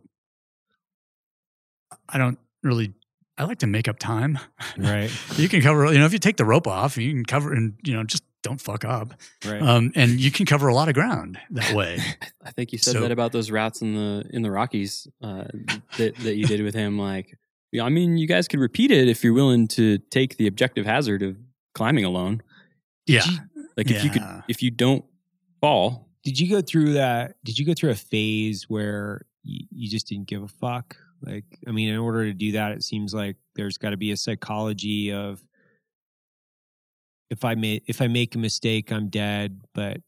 I 2.10 2.18
don't 2.18 2.40
really. 2.64 2.94
I 3.38 3.46
like 3.46 3.60
to 3.60 3.68
make 3.68 3.88
up 3.88 3.98
time. 3.98 4.38
Right. 4.78 5.10
you 5.38 5.50
can 5.50 5.62
cover, 5.62 5.92
you 5.92 5.98
know, 5.98 6.06
if 6.06 6.14
you 6.14 6.20
take 6.20 6.38
the 6.38 6.46
rope 6.46 6.68
off, 6.68 6.98
you 6.98 7.12
can 7.12 7.26
cover 7.26 7.52
and 7.52 7.74
you 7.84 7.94
know 7.96 8.04
just 8.04 8.24
don't 8.44 8.62
fuck 8.62 8.86
up. 8.86 9.14
Right. 9.44 9.60
Um, 9.62 9.92
and 9.96 10.20
you 10.20 10.30
can 10.30 10.46
cover 10.46 10.68
a 10.68 10.74
lot 10.76 10.88
of 10.88 10.94
ground 10.94 11.40
that 11.52 11.74
way. 11.76 11.98
I 12.46 12.52
think 12.52 12.72
you 12.74 12.78
said 12.78 12.94
So- 12.94 13.02
that 13.02 13.12
about 13.12 13.32
those 13.32 13.50
routes 13.50 13.82
in 13.82 13.96
the 13.96 14.24
in 14.30 14.44
the 14.44 14.52
Rockies 14.52 15.08
uh, 15.24 15.46
that 15.98 16.16
that 16.18 16.36
you 16.36 16.46
did 16.46 16.62
with 16.62 16.76
him. 16.76 17.00
Like, 17.00 17.36
yeah, 17.72 17.84
I 17.86 17.90
mean, 17.90 18.18
you 18.18 18.28
guys 18.28 18.48
could 18.48 18.60
repeat 18.60 18.92
it 18.92 19.08
if 19.08 19.24
you're 19.24 19.34
willing 19.34 19.68
to 19.70 19.98
take 19.98 20.38
the 20.38 20.46
objective 20.46 20.86
hazard 20.86 21.24
of 21.24 21.36
climbing 21.74 22.06
alone. 22.06 22.44
yeah. 23.08 23.24
Like, 23.76 23.90
if 23.90 24.04
you 24.04 24.12
could, 24.12 24.22
if 24.48 24.62
you 24.62 24.70
don't 24.70 25.04
fall, 25.60 26.08
did 26.24 26.40
you 26.40 26.48
go 26.48 26.62
through 26.62 26.94
that? 26.94 27.36
Did 27.44 27.58
you 27.58 27.66
go 27.66 27.74
through 27.74 27.90
a 27.90 27.96
phase 27.96 28.70
where 28.70 29.26
you, 29.42 29.66
you 29.72 29.90
just 29.90 30.08
didn't 30.08 30.28
give 30.28 30.44
a 30.44 30.48
fuck? 30.48 30.96
Like, 31.26 31.46
I 31.68 31.72
mean, 31.72 31.90
in 31.90 31.98
order 31.98 32.26
to 32.26 32.34
do 32.34 32.54
that, 32.54 32.74
it 32.74 32.84
seems 32.84 33.14
like 33.14 33.38
there's 33.56 33.78
got 33.78 33.92
to 33.92 33.98
be 33.98 34.12
a 34.12 34.18
psychology 34.18 35.12
of 35.12 35.42
if 37.30 37.46
I 37.46 37.56
make 37.56 37.84
if 37.88 38.02
I 38.02 38.08
make 38.08 38.36
a 38.36 38.38
mistake, 38.38 38.92
I'm 38.92 39.10
dead. 39.10 39.62
But 39.74 40.02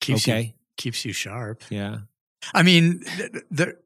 keeps 0.00 0.26
you 0.26 0.34
okay, 0.34 0.54
keeps 0.76 1.04
you 1.04 1.12
sharp. 1.12 1.62
yeah, 1.70 1.98
I 2.54 2.62
mean, 2.62 3.02
there, 3.50 3.76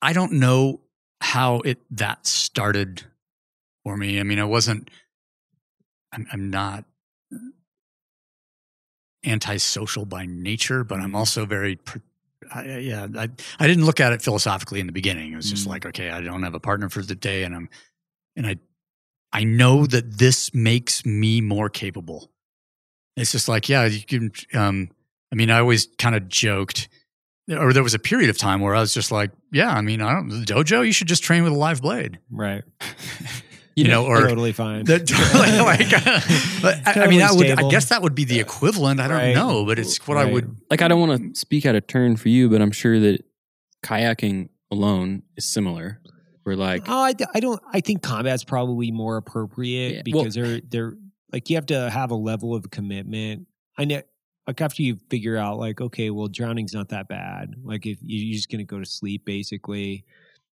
I 0.00 0.12
don't 0.12 0.32
know 0.32 0.80
how 1.20 1.60
it 1.60 1.78
that 1.90 2.26
started 2.26 3.04
for 3.84 3.96
me. 3.96 4.20
I 4.20 4.22
mean, 4.22 4.38
I 4.38 4.44
wasn't. 4.44 4.88
I'm, 6.12 6.26
I'm 6.32 6.50
not 6.50 6.84
antisocial 9.24 10.06
by 10.06 10.26
nature, 10.26 10.82
but 10.84 10.96
I'm 10.96 11.08
mm-hmm. 11.08 11.16
also 11.16 11.46
very. 11.46 11.78
I, 12.54 12.78
yeah, 12.78 13.06
I 13.16 13.28
I 13.58 13.66
didn't 13.66 13.84
look 13.86 14.00
at 14.00 14.12
it 14.12 14.22
philosophically 14.22 14.80
in 14.80 14.86
the 14.86 14.92
beginning. 14.92 15.32
It 15.32 15.36
was 15.36 15.50
just 15.50 15.66
Mm. 15.66 15.70
like, 15.70 15.86
okay, 15.86 16.10
I 16.10 16.20
don't 16.20 16.42
have 16.42 16.54
a 16.54 16.60
partner 16.60 16.88
for 16.88 17.02
the 17.02 17.14
day, 17.14 17.44
and 17.44 17.54
I'm, 17.54 17.68
and 18.36 18.46
I, 18.46 18.56
I 19.32 19.44
know 19.44 19.86
that 19.86 20.18
this 20.18 20.52
makes 20.54 21.04
me 21.06 21.40
more 21.40 21.68
capable. 21.68 22.30
It's 23.16 23.32
just 23.32 23.48
like, 23.48 23.68
yeah, 23.68 23.84
you 23.86 24.02
can. 24.02 24.32
Um, 24.54 24.88
I 25.32 25.36
mean, 25.36 25.50
I 25.50 25.58
always 25.60 25.86
kind 25.98 26.16
of 26.16 26.28
joked 26.28 26.88
or 27.48 27.72
there 27.72 27.82
was 27.82 27.94
a 27.94 27.98
period 27.98 28.30
of 28.30 28.38
time 28.38 28.60
where 28.60 28.74
I 28.76 28.80
was 28.80 28.94
just 28.94 29.10
like, 29.10 29.30
yeah, 29.52 29.72
I 29.72 29.80
mean, 29.80 30.00
I 30.00 30.12
don't 30.12 30.28
the 30.28 30.44
dojo, 30.44 30.86
you 30.86 30.92
should 30.92 31.08
just 31.08 31.22
train 31.24 31.42
with 31.42 31.52
a 31.52 31.56
live 31.56 31.82
blade, 31.82 32.18
right, 32.30 32.62
you 33.76 33.88
know, 33.88 34.04
or 34.10 34.20
totally 34.28 34.52
fine. 34.52 34.84
the, 34.84 34.98
like, 35.64 35.92
uh, 35.92 36.20
but 36.62 36.86
I, 36.86 37.04
I 37.04 37.06
mean, 37.08 37.20
Totally 37.20 37.48
that 37.48 37.56
would, 37.58 37.64
I 37.66 37.68
guess 37.70 37.88
that 37.90 38.02
would 38.02 38.14
be 38.14 38.24
the 38.24 38.40
equivalent. 38.40 39.00
I 39.00 39.08
don't 39.08 39.16
Right. 39.16 39.34
know, 39.34 39.64
but 39.64 39.78
it's 39.78 39.96
what 40.06 40.16
I 40.16 40.24
would. 40.24 40.56
like 40.70 40.82
I 40.82 40.88
don't 40.88 41.00
want 41.06 41.34
to 41.34 41.38
speak 41.40 41.66
out 41.66 41.74
of 41.74 41.86
turn 41.86 42.16
for 42.16 42.28
you, 42.28 42.48
but 42.48 42.60
I'm 42.62 42.72
sure 42.72 42.98
that 43.00 43.24
kayaking 43.82 44.48
alone 44.70 45.22
is 45.36 45.44
similar. 45.44 46.00
We're 46.44 46.54
like, 46.56 46.84
Oh, 46.88 47.02
I 47.02 47.40
don't. 47.40 47.60
I 47.72 47.80
think 47.80 48.02
combat's 48.02 48.44
probably 48.44 48.90
more 48.90 49.16
appropriate 49.16 50.06
Yeah, 50.06 50.14
well- 50.14 50.24
because 50.24 50.34
they're 50.34 50.60
they're 50.68 50.94
like 51.32 51.48
you 51.50 51.56
have 51.56 51.66
to 51.66 51.88
have 51.90 52.10
a 52.10 52.14
level 52.16 52.54
of 52.54 52.70
commitment. 52.70 53.46
I 53.78 53.84
know, 53.84 54.02
like 54.46 54.60
after 54.60 54.82
you 54.82 54.98
figure 55.10 55.36
out, 55.36 55.58
like, 55.58 55.80
okay, 55.80 56.10
well, 56.10 56.26
drowning's 56.28 56.74
not 56.74 56.88
that 56.88 57.08
bad. 57.08 57.54
Like 57.62 57.86
if 57.86 57.98
you're 58.02 58.34
just 58.34 58.50
gonna 58.50 58.64
go 58.64 58.78
to 58.80 58.86
sleep, 58.86 59.24
basically. 59.24 60.04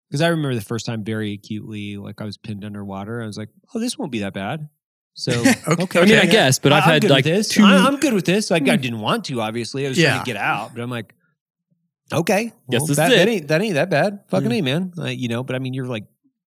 Because 0.09 0.21
I 0.21 0.27
remember 0.27 0.55
the 0.55 0.61
first 0.61 0.85
time 0.85 1.03
very 1.03 1.33
acutely, 1.33 1.97
like 1.97 2.21
I 2.21 2.25
was 2.25 2.37
pinned 2.37 2.63
underwater. 2.63 3.21
I 3.21 3.25
was 3.25 3.37
like, 3.37 3.49
oh, 3.73 3.79
this 3.79 3.97
won't 3.97 4.11
be 4.11 4.19
that 4.19 4.33
bad. 4.33 4.69
So 5.13 5.31
okay, 5.67 6.01
I 6.01 6.05
mean, 6.05 6.19
I 6.19 6.25
guess, 6.27 6.59
but 6.59 6.71
I've 6.71 6.83
I'm 6.83 6.89
had 7.01 7.09
like 7.09 7.25
this. 7.25 7.49
two. 7.49 7.63
I, 7.63 7.77
I'm 7.77 7.97
good 7.97 8.13
with 8.13 8.25
this. 8.25 8.51
Like 8.51 8.69
I 8.69 8.75
hmm. 8.75 8.81
didn't 8.81 8.99
want 8.99 9.25
to, 9.25 9.41
obviously. 9.41 9.85
I 9.85 9.89
was 9.89 9.97
trying 9.97 10.19
to 10.19 10.25
get 10.25 10.37
out, 10.37 10.75
but 10.75 10.81
I'm 10.81 10.91
like, 10.91 11.13
okay, 12.13 12.53
Guess 12.69 12.81
well, 12.81 12.87
this 12.87 12.97
that, 12.97 13.11
is 13.11 13.17
that 13.17 13.27
ain't 13.27 13.47
that 13.47 13.61
ain't 13.61 13.73
that 13.73 13.89
bad. 13.89 14.19
Fucking 14.29 14.47
hmm. 14.47 14.53
Yeah. 14.53 14.59
a 14.59 14.63
man, 14.63 14.93
like, 14.95 15.19
you 15.19 15.27
know. 15.27 15.43
But 15.43 15.55
I 15.55 15.59
mean, 15.59 15.73
you're 15.73 15.87
like 15.87 16.05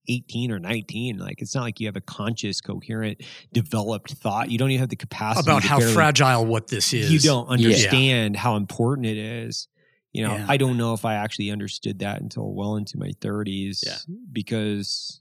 18 0.09 0.53
or 0.53 0.59
19. 0.59 1.19
Like 1.19 1.43
it's 1.43 1.55
not 1.55 1.62
like 1.62 1.81
you 1.81 1.89
have 1.89 1.97
a 1.97 2.01
conscious, 2.01 2.61
coherent, 2.61 3.23
developed 3.53 4.12
thought. 4.12 4.51
You 4.51 4.59
don't 4.59 4.70
even 4.70 4.81
have 4.81 4.89
the 4.89 4.97
capacity 4.97 5.51
About 5.51 5.62
to 5.62 5.69
how 5.69 5.78
barely- 5.78 5.95
fragile 5.95 6.47
what 6.47 6.69
this 6.69 6.93
is. 6.93 7.11
You 7.11 7.19
don't 7.19 7.49
understand 7.49 8.37
how 8.37 8.57
important 8.57 9.07
it 9.07 9.16
is. 9.16 9.69
You 10.12 10.24
know, 10.24 10.35
Yeah. 10.35 10.47
I 10.49 10.57
don't 10.57 10.77
know 10.77 10.93
if 10.95 11.05
I 11.05 11.15
actually 11.15 11.51
understood 11.51 12.01
that 12.01 12.20
until 12.20 12.53
well 12.53 12.77
into 12.77 12.99
my 12.99 13.12
30s. 13.20 13.81
Yeah. 13.87 13.97
Because 14.32 15.20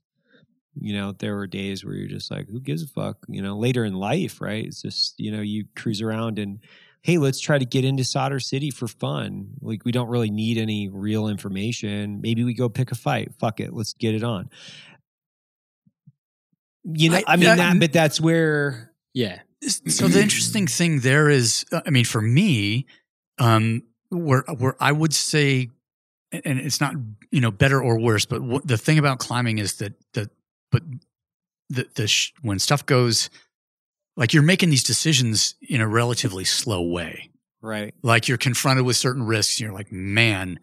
you 0.81 0.93
know, 0.93 1.11
there 1.11 1.35
were 1.35 1.47
days 1.47 1.83
where 1.83 1.93
you're 1.95 2.07
just 2.07 2.31
like, 2.31 2.47
who 2.47 2.59
gives 2.61 2.83
a 2.83 2.87
fuck? 2.87 3.17
You 3.27 3.41
know, 3.41 3.57
later 3.57 3.83
in 3.83 3.95
life, 3.95 4.39
right? 4.39 4.63
It's 4.65 4.81
just, 4.81 5.19
you 5.19 5.29
know, 5.29 5.41
you 5.41 5.65
cruise 5.75 6.01
around 6.01 6.39
and, 6.39 6.59
hey, 7.01 7.17
let's 7.17 7.39
try 7.41 7.57
to 7.57 7.65
get 7.65 7.83
into 7.83 8.05
Sadr 8.05 8.39
City 8.39 8.71
for 8.71 8.87
fun. 8.87 9.49
Like, 9.61 9.83
we 9.83 9.91
don't 9.91 10.07
really 10.07 10.29
need 10.29 10.57
any 10.57 10.87
real 10.87 11.27
information. 11.27 12.21
Maybe 12.21 12.45
we 12.45 12.53
go 12.53 12.69
pick 12.69 12.91
a 12.91 12.95
fight. 12.95 13.33
Fuck 13.39 13.59
it. 13.59 13.73
Let's 13.73 13.91
get 13.91 14.15
it 14.15 14.23
on. 14.23 14.49
You 16.85 17.09
know, 17.09 17.17
I- 17.17 17.23
I, 17.27 17.35
mean, 17.35 17.45
that- 17.45 17.57
that, 17.57 17.79
but 17.79 17.91
that's 17.93 18.21
where, 18.21 18.93
yeah, 19.13 19.39
So 19.67 20.07
the 20.07 20.21
interesting 20.21 20.67
thing 20.67 21.01
there 21.01 21.29
is, 21.29 21.65
uh, 21.73 21.81
I 21.85 21.89
mean, 21.89 22.05
for 22.05 22.21
me, 22.21 22.85
um, 23.37 23.83
where 24.09 24.43
where 24.57 24.75
I 24.79 24.91
would 24.91 25.13
say, 25.13 25.69
and 26.31 26.59
it's 26.59 26.81
not 26.81 26.95
you 27.31 27.41
know 27.41 27.51
better 27.51 27.81
or 27.81 27.99
worse, 27.99 28.25
but 28.25 28.41
what, 28.41 28.67
the 28.67 28.77
thing 28.77 28.97
about 28.97 29.19
climbing 29.19 29.57
is 29.59 29.75
that 29.75 29.93
that 30.13 30.29
but 30.71 30.83
the 31.69 31.87
the 31.95 32.07
sh- 32.07 32.33
when 32.41 32.59
stuff 32.59 32.85
goes, 32.85 33.29
like 34.17 34.33
you're 34.33 34.43
making 34.43 34.69
these 34.69 34.83
decisions 34.83 35.55
in 35.61 35.81
a 35.81 35.87
relatively 35.87 36.43
slow 36.45 36.81
way. 36.81 37.29
right. 37.61 37.93
Like 38.01 38.27
you're 38.27 38.37
confronted 38.37 38.85
with 38.85 38.95
certain 38.97 39.23
risks, 39.23 39.57
and 39.57 39.65
you're 39.65 39.73
like, 39.73 39.91
man, 39.91 40.59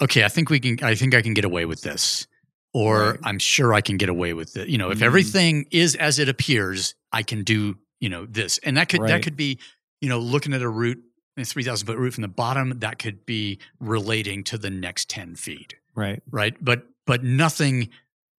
okay, 0.00 0.24
I 0.24 0.28
think 0.28 0.50
we 0.50 0.60
can, 0.60 0.78
I 0.82 0.94
think 0.94 1.14
I 1.14 1.22
can 1.22 1.34
get 1.34 1.44
away 1.44 1.64
with 1.64 1.82
this. 1.82 2.26
Or 2.74 3.10
Right. 3.12 3.20
I'm 3.24 3.38
sure 3.38 3.72
I 3.74 3.80
can 3.80 3.96
get 3.96 4.08
away 4.08 4.34
with 4.34 4.56
it. 4.56 4.68
You 4.68 4.78
know, 4.78 4.90
if 4.90 4.98
Mhm. 4.98 5.02
everything 5.02 5.66
is 5.70 5.94
as 5.96 6.18
it 6.18 6.28
appears, 6.28 6.94
I 7.12 7.22
can 7.22 7.42
do, 7.42 7.78
you 7.98 8.08
know, 8.08 8.26
this. 8.26 8.58
And 8.58 8.76
that 8.76 8.88
could, 8.88 9.00
that 9.08 9.22
could 9.22 9.36
be, 9.36 9.58
you 10.00 10.08
know, 10.08 10.18
looking 10.18 10.52
at 10.52 10.62
a 10.62 10.68
route, 10.68 11.02
a 11.40 11.44
3,000 11.44 11.86
foot 11.86 11.98
route 11.98 12.14
from 12.14 12.22
the 12.22 12.28
bottom, 12.28 12.78
that 12.80 12.98
could 12.98 13.24
be 13.26 13.58
relating 13.80 14.44
to 14.44 14.58
the 14.58 14.70
next 14.70 15.08
10 15.10 15.34
feet 15.36 15.74
Right. 15.94 16.22
right 16.30 16.54
but 16.62 16.86
but 17.06 17.24
nothing 17.24 17.88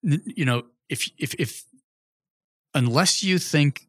you 0.01 0.45
know 0.45 0.63
if 0.89 1.09
if 1.17 1.33
if 1.35 1.63
unless 2.73 3.23
you 3.23 3.37
think 3.39 3.87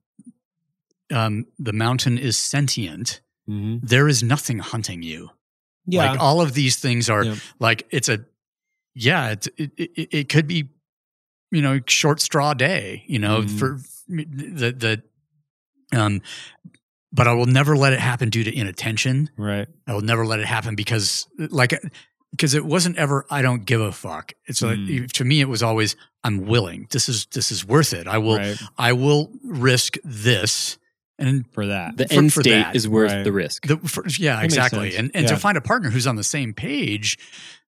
um 1.13 1.47
the 1.59 1.73
mountain 1.73 2.19
is 2.19 2.37
sentient 2.39 3.21
hmm 3.47 3.79
there 3.83 4.07
is 4.09 4.23
nothing 4.23 4.59
hunting 4.59 5.03
you. 5.03 5.31
Yeah. 5.87 6.13
Like 6.13 6.21
all 6.21 6.41
of 6.41 6.53
these 6.55 6.77
things 6.77 7.09
are 7.11 7.25
Yeah. 7.25 7.37
like 7.59 7.87
it's 7.91 8.09
a 8.09 8.25
yeah, 8.95 9.31
it's, 9.31 9.49
it, 9.57 9.71
it 9.77 10.09
it 10.21 10.29
could 10.29 10.47
be 10.47 10.69
you 11.51 11.63
know 11.63 11.81
short 11.87 12.21
straw 12.21 12.55
day, 12.55 13.05
you 13.07 13.19
know, 13.19 13.43
Mhm. 13.43 13.59
for 13.59 13.81
the 14.09 15.03
the 15.91 15.99
um 15.99 16.21
but 17.13 17.27
I 17.27 17.33
will 17.35 17.47
never 17.47 17.77
let 17.77 17.93
it 17.93 18.01
happen 18.01 18.31
due 18.31 18.45
to 18.45 18.55
inattention. 18.57 19.31
right. 19.37 19.67
I 19.87 19.95
will 19.95 20.01
never 20.03 20.25
let 20.27 20.41
it 20.41 20.47
happen 20.47 20.75
because 20.75 21.27
like 21.39 21.73
because 22.31 22.55
it 22.55 22.65
wasn't 22.65 22.97
ever 22.99 23.27
I 23.31 23.43
don't 23.43 23.65
give 23.65 23.81
a 23.81 23.93
fuck. 23.93 24.33
It's 24.47 24.63
like 24.63 24.79
Mm. 24.79 25.11
to 25.13 25.25
me 25.25 25.41
it 25.41 25.49
was 25.49 25.63
always 25.63 25.97
I'm 26.23 26.47
willing. 26.47 26.87
This 26.91 27.09
is 27.09 27.27
this 27.27 27.51
is 27.51 27.67
worth 27.67 27.93
it. 27.93 28.07
I 28.07 28.19
will 28.19 28.37
right. 28.37 28.57
I 28.79 28.93
will 28.93 29.33
risk 29.45 29.97
this 30.05 30.79
and 31.19 31.45
For 31.53 31.67
that. 31.67 31.97
The 31.97 32.07
For- 32.09 32.15
end 32.15 32.33
for 32.33 32.41
state 32.43 32.51
that, 32.63 32.77
is 32.77 32.89
worth 32.89 33.13
right. 33.13 33.25
the 33.25 33.33
risk. 33.33 33.67
the, 33.67 33.77
for, 33.79 34.05
yeah, 34.19 34.37
That 34.37 34.45
exactly. 34.45 34.97
And 34.97 35.11
and 35.15 35.25
Yeah. 35.25 35.31
to 35.35 35.37
find 35.37 35.59
a 35.59 35.61
partner 35.61 35.91
who's 35.91 36.07
on 36.07 36.17
the 36.17 36.25
same 36.25 36.55
page, 36.55 37.19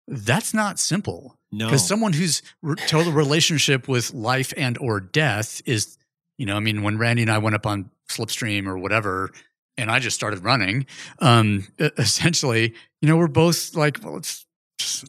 that's 0.08 0.54
not 0.54 0.78
simple. 0.78 1.36
no. 1.50 1.66
Because 1.66 1.86
someone 1.86 2.12
who's 2.14 2.42
re- 2.62 2.76
total 2.86 3.12
relationship 3.12 3.88
with 3.88 4.14
life 4.14 4.52
and 4.56 4.78
or 4.78 5.00
death 5.00 5.60
is, 5.66 5.98
you 6.38 6.46
know, 6.46 6.56
I 6.56 6.60
mean, 6.60 6.82
when 6.82 6.96
Randy 6.98 7.22
and 7.22 7.30
I 7.30 7.38
went 7.38 7.54
up 7.54 7.66
on 7.66 7.90
Slipstream 8.16 8.66
or 8.66 8.76
whatever, 8.78 9.30
and 9.76 9.90
I 9.90 9.98
just 9.98 10.14
started 10.14 10.44
running, 10.44 10.86
um, 11.20 11.66
essentially, 11.78 12.74
you 13.00 13.08
know, 13.08 13.16
we're 13.16 13.26
both 13.28 13.74
like, 13.74 13.98
well, 14.02 14.16
it's 14.16 14.46
just 14.78 15.06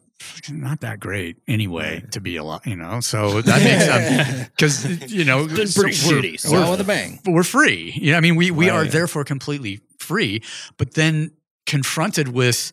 not 0.50 0.80
that 0.80 1.00
great 1.00 1.36
anyway 1.46 2.02
to 2.12 2.20
be 2.20 2.36
a 2.36 2.44
lot, 2.44 2.66
you 2.66 2.76
know. 2.76 3.00
So 3.00 3.40
that 3.42 3.62
makes 3.62 3.84
sense 3.84 4.48
because 4.56 5.12
you 5.12 5.24
know, 5.24 5.46
pretty 5.46 5.70
we're- 5.76 5.92
shitty, 5.92 6.40
so- 6.40 6.52
we're- 6.52 6.70
with 6.70 6.80
a 6.80 6.84
bang. 6.84 7.20
we're 7.26 7.42
free. 7.44 7.92
You 7.96 8.12
know, 8.12 8.18
I 8.18 8.20
mean, 8.20 8.36
we 8.36 8.50
we 8.50 8.70
are 8.70 8.82
Right. 8.82 8.90
therefore 8.90 9.24
completely 9.24 9.80
free. 9.98 10.42
But 10.78 10.94
then 10.94 11.30
confronted 11.66 12.28
with, 12.28 12.72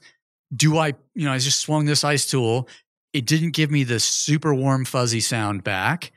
do 0.55 0.77
I? 0.77 0.93
You 1.15 1.25
know, 1.25 1.33
I 1.33 1.37
just 1.37 1.59
swung 1.61 1.85
this 1.85 2.03
ice 2.03 2.25
tool. 2.25 2.67
It 3.13 3.25
didn't 3.25 3.51
give 3.51 3.69
me 3.71 3.83
the 3.83 3.99
super 3.99 4.53
warm 4.53 4.85
fuzzy 4.85 5.19
sound 5.19 5.63
back. 5.65 6.11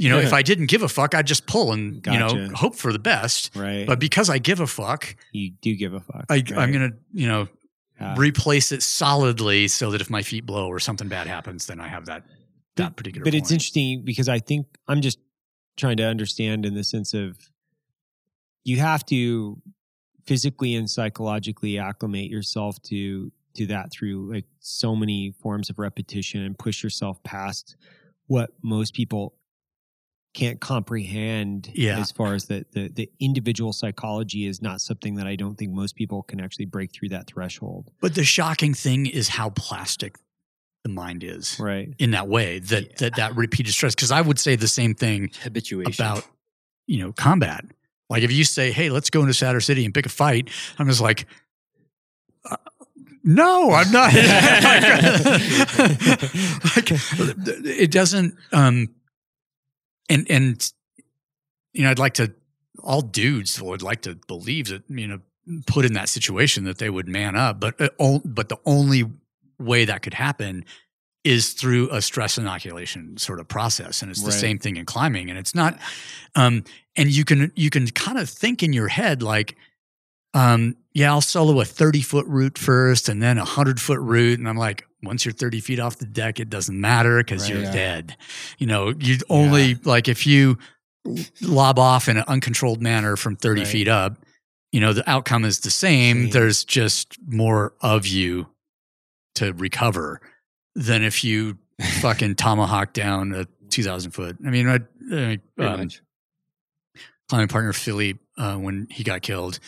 You 0.00 0.08
know, 0.08 0.18
if 0.18 0.32
I 0.32 0.42
didn't 0.42 0.66
give 0.66 0.82
a 0.82 0.88
fuck, 0.88 1.14
I'd 1.14 1.26
just 1.26 1.46
pull 1.46 1.72
and 1.72 2.04
you 2.06 2.18
know 2.18 2.48
hope 2.54 2.74
for 2.74 2.92
the 2.92 2.98
best. 2.98 3.54
right. 3.54 3.86
But 3.86 3.98
because 4.00 4.30
I 4.30 4.38
give 4.38 4.60
a 4.60 4.66
fuck, 4.66 5.14
you 5.32 5.50
do 5.60 5.74
give 5.76 5.92
a 5.94 6.00
fuck. 6.00 6.24
I, 6.28 6.36
right? 6.36 6.52
I'm 6.56 6.72
gonna 6.72 6.92
you 7.12 7.26
know 7.28 7.48
Yeah. 8.00 8.14
replace 8.16 8.72
it 8.72 8.82
solidly 8.82 9.68
so 9.68 9.90
that 9.90 10.00
if 10.00 10.08
my 10.08 10.22
feet 10.22 10.46
blow 10.46 10.68
or 10.68 10.80
something 10.80 11.08
bad 11.08 11.26
happens, 11.26 11.66
then 11.66 11.80
I 11.80 11.88
have 11.88 12.06
that 12.06 12.24
that 12.76 12.96
particular. 12.96 13.24
But 13.24 13.34
it's 13.34 13.50
interesting 13.50 14.02
because 14.02 14.28
I 14.28 14.38
think 14.38 14.66
I'm 14.88 15.02
just 15.02 15.18
trying 15.76 15.98
to 15.98 16.04
understand 16.04 16.64
in 16.64 16.74
the 16.74 16.84
sense 16.84 17.12
of 17.14 17.36
you 18.64 18.78
have 18.78 19.04
to 19.06 19.60
physically 20.26 20.74
and 20.76 20.88
psychologically 20.88 21.78
acclimate 21.78 22.30
yourself 22.30 22.80
to 22.82 23.30
to 23.54 23.66
that 23.66 23.90
through 23.90 24.32
like 24.32 24.46
so 24.60 24.94
many 24.96 25.34
forms 25.42 25.68
of 25.70 25.78
repetition 25.78 26.40
and 26.42 26.58
push 26.58 26.82
yourself 26.82 27.22
past 27.22 27.76
what 28.28 28.50
most 28.62 28.94
people 28.94 29.34
can't 30.34 30.60
comprehend 30.60 31.70
Yeah. 31.74 31.98
as 31.98 32.12
far 32.12 32.34
as 32.34 32.44
the, 32.46 32.64
the 32.72 32.88
the 32.88 33.10
individual 33.18 33.72
psychology 33.72 34.46
is 34.46 34.62
not 34.62 34.80
something 34.80 35.16
that 35.16 35.26
I 35.26 35.36
don't 35.36 35.56
think 35.56 35.72
most 35.72 35.96
people 35.96 36.22
can 36.22 36.40
actually 36.40 36.66
break 36.66 36.92
through 36.92 37.08
that 37.10 37.26
threshold. 37.26 37.90
But 38.00 38.14
the 38.14 38.24
shocking 38.24 38.74
thing 38.74 39.06
is 39.06 39.28
how 39.28 39.50
plastic 39.50 40.16
the 40.84 40.90
mind 40.90 41.24
is. 41.24 41.58
Right. 41.60 41.92
in 41.98 42.12
that 42.12 42.28
way 42.28 42.58
that 42.60 42.96
that 42.98 43.16
that 43.16 43.36
repeated 43.36 43.72
stress 43.72 43.94
because 43.94 44.10
i 44.10 44.20
would 44.20 44.38
say 44.38 44.56
the 44.56 44.68
same 44.68 44.94
thing 44.94 45.30
Habituation. 45.42 45.92
about 46.02 46.26
you 46.86 46.98
know 47.02 47.12
combat 47.12 47.64
like 48.08 48.22
if 48.22 48.32
you 48.32 48.44
say 48.44 48.70
hey 48.72 48.88
let's 48.88 49.10
go 49.10 49.20
into 49.20 49.34
Sadr 49.34 49.60
city 49.60 49.84
and 49.84 49.92
pick 49.92 50.06
a 50.06 50.08
fight 50.08 50.48
i'm 50.78 50.86
just 50.88 51.02
like 51.02 51.26
uh, 52.50 52.56
no 53.24 53.72
i'm 53.72 53.92
not 53.92 54.14
like, 54.14 54.24
it 57.66 57.90
doesn't 57.90 58.34
um 58.52 58.88
and 60.10 60.30
and 60.30 60.72
you 61.72 61.82
know 61.82 61.90
i'd 61.90 61.98
like 61.98 62.14
to 62.14 62.30
all 62.82 63.00
dudes 63.00 63.60
would 63.62 63.80
like 63.82 64.02
to 64.02 64.14
believe 64.26 64.68
that 64.68 64.82
you 64.88 65.06
know 65.06 65.20
put 65.66 65.84
in 65.86 65.94
that 65.94 66.08
situation 66.08 66.64
that 66.64 66.76
they 66.78 66.90
would 66.90 67.08
man 67.08 67.34
up 67.36 67.58
but 67.60 67.74
uh, 67.80 68.18
but 68.24 68.48
the 68.50 68.58
only 68.66 69.04
way 69.58 69.84
that 69.86 70.02
could 70.02 70.14
happen 70.14 70.64
is 71.24 71.52
through 71.52 71.88
a 71.90 72.00
stress 72.00 72.38
inoculation 72.38 73.16
sort 73.18 73.40
of 73.40 73.46
process 73.48 74.00
and 74.02 74.10
it's 74.10 74.22
the 74.22 74.30
Right. 74.30 74.40
same 74.40 74.58
thing 74.58 74.76
in 74.76 74.84
climbing 74.86 75.28
and 75.30 75.38
it's 75.38 75.54
not 75.54 75.78
um 76.34 76.64
and 76.96 77.10
you 77.10 77.24
can 77.24 77.52
you 77.56 77.68
can 77.70 77.86
kind 77.88 78.18
of 78.18 78.28
think 78.28 78.62
in 78.62 78.72
your 78.72 78.88
head 78.88 79.22
like 79.22 79.56
um 80.34 80.76
yeah 80.94 81.10
i'll 81.10 81.20
solo 81.20 81.60
a 81.60 81.64
30 81.64 82.00
foot 82.02 82.26
route 82.26 82.56
first 82.58 83.08
and 83.08 83.22
then 83.22 83.36
a 83.38 83.42
100 83.42 83.80
foot 83.80 83.98
route 84.00 84.38
and 84.38 84.48
i'm 84.48 84.56
like 84.56 84.86
once 85.02 85.24
you're 85.24 85.32
30 85.32 85.60
feet 85.60 85.78
off 85.80 85.98
the 85.98 86.06
deck 86.06 86.38
it 86.40 86.50
doesn't 86.50 86.78
matter 86.80 87.18
because 87.18 87.42
Right. 87.42 87.50
you're 87.54 87.64
Yeah. 87.64 87.72
dead 87.72 88.16
you 88.58 88.66
know 88.66 88.94
you 88.98 89.18
only 89.28 89.74
like 89.84 90.08
if 90.08 90.26
you 90.26 90.58
lob 91.40 91.78
off 91.78 92.08
in 92.08 92.16
an 92.18 92.24
uncontrolled 92.28 92.82
manner 92.82 93.16
from 93.16 93.36
30 93.36 93.62
Right. 93.62 93.68
feet 93.68 93.88
up 93.88 94.24
you 94.72 94.80
know 94.80 94.92
the 94.92 95.08
outcome 95.10 95.44
is 95.44 95.60
the 95.60 95.70
same 95.70 96.22
Same. 96.24 96.30
there's 96.30 96.64
just 96.64 97.16
more 97.26 97.74
of 97.80 98.06
you 98.06 98.46
to 99.36 99.52
recover 99.54 100.20
than 100.74 101.02
if 101.02 101.24
you 101.24 101.58
fucking 102.00 102.34
tomahawk 102.34 102.92
down 102.92 103.32
a 103.34 103.46
2000 103.70 104.10
foot 104.10 104.36
i 104.46 104.50
mean 104.50 104.68
I, 104.68 104.80
I 105.12 105.40
um, 105.58 105.88
climbing 107.28 107.48
partner 107.48 107.72
Philly 107.72 108.18
uh, 108.36 108.56
when 108.56 108.86
he 108.90 109.04
got 109.04 109.22
killed, 109.22 109.58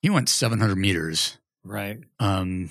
he 0.00 0.08
went 0.10 0.28
700 0.28 0.76
meters 0.76 1.38
Right. 1.64 1.98
um, 2.18 2.70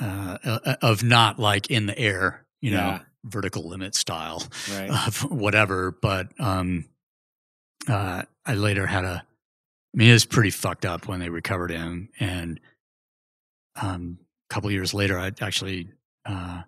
uh, 0.00 0.38
uh, 0.44 0.76
of 0.82 1.02
not 1.02 1.38
like 1.38 1.70
in 1.70 1.86
the 1.86 1.98
air, 1.98 2.44
you 2.60 2.70
know, 2.72 2.76
Yeah. 2.76 3.00
vertical 3.24 3.68
limit 3.68 3.94
style 3.94 4.42
Right. 4.72 4.90
of 5.06 5.18
whatever. 5.30 5.92
But 5.92 6.28
um, 6.40 6.86
uh, 7.88 8.22
I 8.46 8.54
later 8.54 8.86
had 8.86 9.04
a, 9.04 9.22
I 9.24 9.96
mean, 9.96 10.10
it 10.10 10.14
was 10.14 10.24
pretty 10.24 10.50
fucked 10.50 10.84
up 10.84 11.06
when 11.06 11.20
they 11.20 11.28
recovered 11.28 11.70
him. 11.70 12.08
And 12.18 12.58
um, 13.80 14.18
a 14.50 14.54
couple 14.54 14.70
years 14.70 14.94
later, 14.94 15.18
I 15.18 15.30
actually 15.40 15.88
uh, 16.26 16.62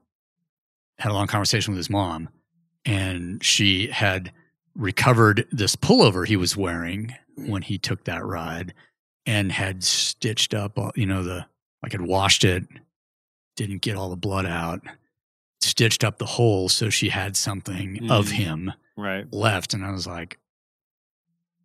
had 0.98 1.10
a 1.10 1.14
long 1.14 1.26
conversation 1.26 1.72
with 1.72 1.78
his 1.78 1.90
mom, 1.90 2.28
and 2.84 3.42
she 3.44 3.88
had 3.88 4.32
recovered 4.74 5.46
this 5.50 5.74
pullover 5.76 6.26
he 6.26 6.36
was 6.36 6.56
wearing 6.56 7.14
when 7.36 7.62
he 7.62 7.78
took 7.78 8.04
that 8.04 8.24
ride 8.24 8.74
and 9.24 9.50
had 9.50 9.82
stitched 9.82 10.54
up, 10.54 10.78
all- 10.78 10.92
you 10.94 11.06
know, 11.06 11.22
the, 11.22 11.46
like 11.82 11.92
had 11.92 12.02
washed 12.02 12.44
it, 12.44 12.64
didn't 13.56 13.82
get 13.82 13.96
all 13.96 14.10
the 14.10 14.16
blood 14.16 14.46
out, 14.46 14.80
stitched 15.60 16.04
up 16.04 16.18
the 16.18 16.26
hole 16.26 16.68
so 16.68 16.90
she 16.90 17.08
had 17.08 17.36
something 17.36 18.10
of 18.10 18.26
Mm. 18.26 18.32
him 18.32 18.72
right. 18.96 19.26
left. 19.32 19.74
And 19.74 19.84
I 19.84 19.90
was 19.90 20.06
like, 20.06 20.38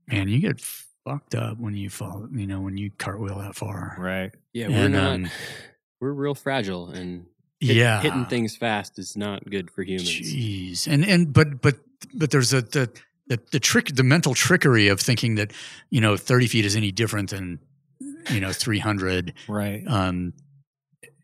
man, 0.07 0.27
you 0.27 0.39
get 0.39 0.59
fucked 1.05 1.35
up 1.35 1.57
when 1.59 1.75
you 1.75 1.89
fall, 1.89 2.27
you 2.31 2.47
know, 2.47 2.61
when 2.61 2.77
you 2.77 2.91
cartwheel 2.97 3.37
that 3.39 3.55
far. 3.55 3.95
Right. 3.99 4.31
Yeah, 4.53 4.67
we're 4.69 4.85
And, 4.85 4.93
not. 4.93 5.13
um, 5.13 5.29
we're 6.01 6.13
real 6.13 6.35
fragile, 6.35 6.89
and 6.89 7.25
hit- 7.59 7.75
yeah. 7.75 8.01
hitting 8.01 8.25
things 8.25 8.55
fast 8.57 8.97
is 8.99 9.15
not 9.17 9.47
good 9.49 9.69
for 9.71 9.83
humans. 9.83 10.09
Jeez. 10.09 10.87
And, 10.87 11.05
and, 11.05 11.31
but, 11.33 11.61
but, 11.61 11.77
but 12.13 12.31
there's 12.31 12.53
a, 12.53 12.61
the, 12.61 12.89
the, 13.27 13.39
the 13.51 13.59
trick, 13.59 13.87
the 13.93 14.03
mental 14.03 14.33
trickery 14.33 14.87
of 14.87 14.99
thinking 14.99 15.35
that, 15.35 15.51
you 15.89 16.01
know, 16.01 16.17
30 16.17 16.47
feet 16.47 16.65
is 16.65 16.75
any 16.75 16.91
different 16.91 17.29
than, 17.29 17.59
you 18.29 18.39
know, 18.39 18.51
300. 18.51 19.33
Right. 19.47 19.83
um, 19.87 20.33
i- 20.35 20.39
i- 20.41 20.50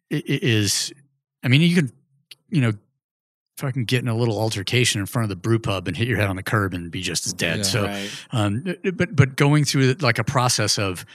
is, 0.09 0.93
I 1.43 1.47
mean, 1.47 1.61
you 1.61 1.75
can, 1.75 1.91
you 2.49 2.61
know, 2.61 2.73
fucking 3.57 3.85
get 3.85 4.01
in 4.03 4.07
a 4.07 4.15
little 4.15 4.39
altercation 4.39 4.99
in 5.01 5.07
front 5.07 5.23
of 5.23 5.29
the 5.29 5.35
brew 5.35 5.59
pub 5.59 5.87
and 5.87 5.97
hit 5.97 6.07
your 6.07 6.17
head 6.17 6.27
on 6.29 6.35
the 6.35 6.43
curb 6.43 6.73
and 6.73 6.91
be 6.91 7.01
just 7.01 7.25
as 7.25 7.33
dead. 7.33 7.57
Yeah. 7.57 7.63
So, 7.63 7.83
right. 7.85 8.09
um, 8.31 8.63
but 8.93 9.15
but 9.15 9.35
going 9.35 9.65
through 9.65 9.93
like 9.99 10.19
a 10.19 10.23
process 10.23 10.77
of 10.77 11.05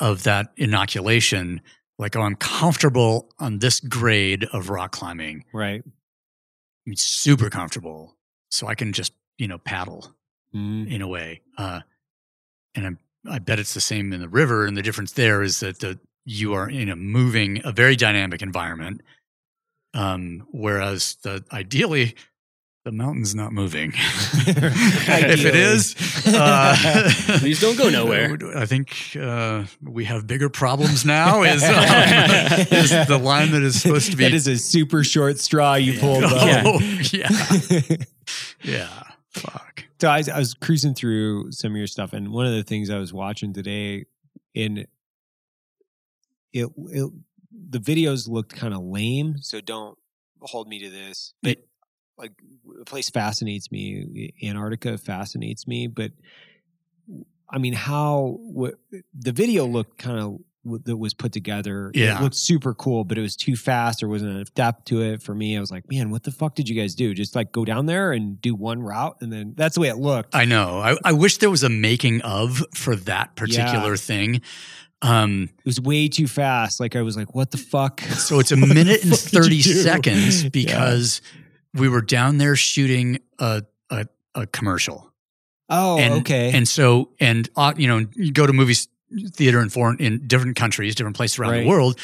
of 0.00 0.22
that 0.22 0.52
inoculation, 0.56 1.60
like 1.98 2.14
oh, 2.16 2.22
I'm 2.22 2.36
comfortable 2.36 3.28
on 3.38 3.58
this 3.58 3.80
grade 3.80 4.44
of 4.52 4.70
rock 4.70 4.92
climbing. 4.92 5.44
Right. 5.52 5.82
I'm 6.86 6.96
super 6.96 7.50
comfortable, 7.50 8.16
so 8.50 8.66
I 8.68 8.74
can 8.74 8.92
just 8.92 9.12
you 9.38 9.48
know 9.48 9.58
paddle 9.58 10.14
Mhm. 10.54 10.90
in 10.90 11.02
a 11.02 11.08
way. 11.08 11.42
Uh, 11.56 11.80
and 12.74 12.86
I'm, 12.86 12.98
I 13.28 13.38
bet 13.38 13.58
it's 13.58 13.74
the 13.74 13.80
same 13.80 14.12
in 14.12 14.20
the 14.20 14.28
river. 14.28 14.66
And 14.66 14.76
the 14.76 14.82
difference 14.82 15.12
there 15.12 15.42
is 15.42 15.60
that 15.60 15.78
the 15.80 15.98
you 16.24 16.54
are 16.54 16.68
in 16.68 16.88
a 16.88 16.96
moving, 16.96 17.60
a 17.64 17.72
very 17.72 17.96
dynamic 17.96 18.42
environment. 18.42 19.02
Um, 19.92 20.46
whereas 20.52 21.16
the 21.22 21.44
ideally 21.52 22.14
the 22.84 22.92
mountain's 22.92 23.34
not 23.34 23.52
moving. 23.52 23.92
if 24.46 25.44
it 25.44 25.54
is, 25.54 25.94
uh, 26.26 27.38
These 27.42 27.60
don't 27.60 27.76
go 27.76 27.90
nowhere. 27.90 28.38
I 28.56 28.64
think 28.64 29.16
uh, 29.20 29.64
we 29.82 30.06
have 30.06 30.26
bigger 30.26 30.48
problems 30.48 31.04
now. 31.04 31.42
Is, 31.42 31.62
um, 31.62 31.74
is 32.70 32.90
the 33.06 33.20
line 33.22 33.50
that 33.50 33.62
is 33.62 33.82
supposed 33.82 34.10
to 34.12 34.16
be? 34.16 34.24
that 34.24 34.32
is 34.32 34.46
a 34.46 34.56
super 34.56 35.04
short 35.04 35.38
straw 35.38 35.74
you 35.74 35.98
pulled. 36.00 36.24
Oh, 36.24 36.78
yeah, 37.12 37.28
yeah. 38.62 39.02
Fuck. 39.30 39.84
So 40.00 40.08
I, 40.08 40.22
I 40.32 40.38
was 40.38 40.54
cruising 40.54 40.94
through 40.94 41.52
some 41.52 41.72
of 41.72 41.76
your 41.76 41.86
stuff, 41.86 42.14
and 42.14 42.32
one 42.32 42.46
of 42.46 42.52
the 42.52 42.62
things 42.62 42.88
I 42.88 42.98
was 42.98 43.12
watching 43.12 43.52
today, 43.52 44.06
in 44.54 44.86
it, 46.52 46.68
it 46.76 47.10
the 47.70 47.78
videos 47.78 48.28
looked 48.28 48.54
kind 48.54 48.74
of 48.74 48.82
lame, 48.82 49.36
so 49.40 49.60
don't 49.60 49.98
hold 50.40 50.68
me 50.68 50.80
to 50.80 50.90
this. 50.90 51.34
But 51.42 51.58
like 52.16 52.32
the 52.78 52.84
place 52.84 53.10
fascinates 53.10 53.70
me. 53.70 54.32
Antarctica 54.42 54.98
fascinates 54.98 55.66
me, 55.66 55.86
but 55.86 56.12
I 57.48 57.58
mean, 57.58 57.72
how 57.72 58.36
what, 58.40 58.74
the 59.18 59.32
video 59.32 59.66
looked 59.66 59.98
kind 59.98 60.18
of 60.18 60.38
that 60.84 60.96
was 60.98 61.14
put 61.14 61.32
together. 61.32 61.90
Yeah. 61.94 62.18
it 62.18 62.22
looked 62.22 62.34
super 62.34 62.74
cool, 62.74 63.04
but 63.04 63.16
it 63.16 63.22
was 63.22 63.34
too 63.34 63.56
fast. 63.56 64.00
There 64.00 64.08
wasn't 64.10 64.32
enough 64.36 64.52
depth 64.52 64.84
to 64.86 65.00
it 65.00 65.22
for 65.22 65.34
me. 65.34 65.56
I 65.56 65.60
was 65.60 65.70
like, 65.70 65.90
man, 65.90 66.10
what 66.10 66.22
the 66.22 66.30
fuck 66.30 66.54
did 66.54 66.68
you 66.68 66.78
guys 66.78 66.94
do? 66.94 67.14
Just 67.14 67.34
like 67.34 67.50
go 67.50 67.64
down 67.64 67.86
there 67.86 68.12
and 68.12 68.40
do 68.40 68.54
one 68.54 68.82
route, 68.82 69.16
and 69.22 69.32
then 69.32 69.54
that's 69.56 69.76
the 69.76 69.80
way 69.80 69.88
it 69.88 69.96
looked. 69.96 70.34
I 70.34 70.44
know. 70.44 70.78
I, 70.78 70.96
I 71.02 71.12
wish 71.12 71.38
there 71.38 71.48
was 71.50 71.62
a 71.62 71.70
making 71.70 72.20
of 72.20 72.62
for 72.74 72.94
that 72.94 73.36
particular 73.36 73.92
Yeah. 73.92 73.96
thing. 73.96 74.40
Um, 75.02 75.50
It 75.58 75.64
was 75.66 75.80
way 75.80 76.08
too 76.08 76.26
fast. 76.26 76.78
Like 76.80 76.94
I 76.96 77.02
was 77.02 77.16
like, 77.16 77.34
what 77.34 77.50
the 77.50 77.58
fuck? 77.58 78.00
so 78.00 78.38
it's 78.38 78.52
a 78.52 78.56
minute 78.74 79.02
and 79.02 79.10
What 79.10 79.20
the 79.20 79.30
fuck 79.30 79.42
did 79.42 79.42
30 79.44 79.56
you 79.56 79.62
do? 79.62 79.72
seconds 79.74 80.42
Yeah. 80.44 80.48
because 80.52 81.22
we 81.74 81.88
were 81.88 82.02
down 82.02 82.38
there 82.38 82.56
shooting 82.56 83.18
a, 83.38 83.62
a, 83.90 84.06
a 84.34 84.46
commercial. 84.46 85.10
Oh, 85.68 85.98
and, 85.98 86.14
okay. 86.20 86.50
And 86.52 86.66
so, 86.68 87.10
and 87.20 87.48
uh, 87.56 87.72
you 87.76 87.86
know, 87.88 88.04
you 88.14 88.32
go 88.32 88.46
to 88.46 88.52
movies 88.52 88.88
theater 89.32 89.60
in 89.60 89.68
foreign 89.70 89.96
in 89.98 90.26
different 90.26 90.56
countries, 90.56 90.94
different 90.94 91.16
places 91.16 91.38
around 91.38 91.50
Right. 91.52 91.62
the 91.62 91.68
world. 91.68 91.98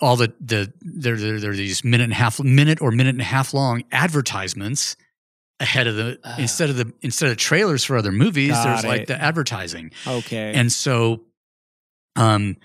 All 0.00 0.16
the 0.16 0.32
the 0.40 0.72
there 0.82 1.16
there 1.16 1.38
there 1.40 1.50
are 1.52 1.54
these 1.56 1.82
minute 1.84 2.04
and 2.04 2.12
a 2.12 2.16
half 2.16 2.40
minute 2.40 2.80
or 2.82 2.90
minute 2.90 3.10
and 3.14 3.20
a 3.20 3.24
half 3.24 3.54
long 3.54 3.84
advertisements 3.92 4.96
ahead 5.60 5.86
of 5.86 5.94
the 5.96 6.18
Ah. 6.24 6.36
instead 6.38 6.70
of 6.70 6.76
the 6.76 6.92
instead 7.02 7.30
of 7.30 7.36
trailers 7.36 7.84
for 7.84 7.96
other 7.96 8.12
movies. 8.12 8.52
There's 8.52 8.84
like 8.84 9.06
the 9.06 9.20
advertising, 9.20 9.90
okay. 10.06 10.52
and 10.54 10.70
so, 10.72 11.22
um, 12.16 12.56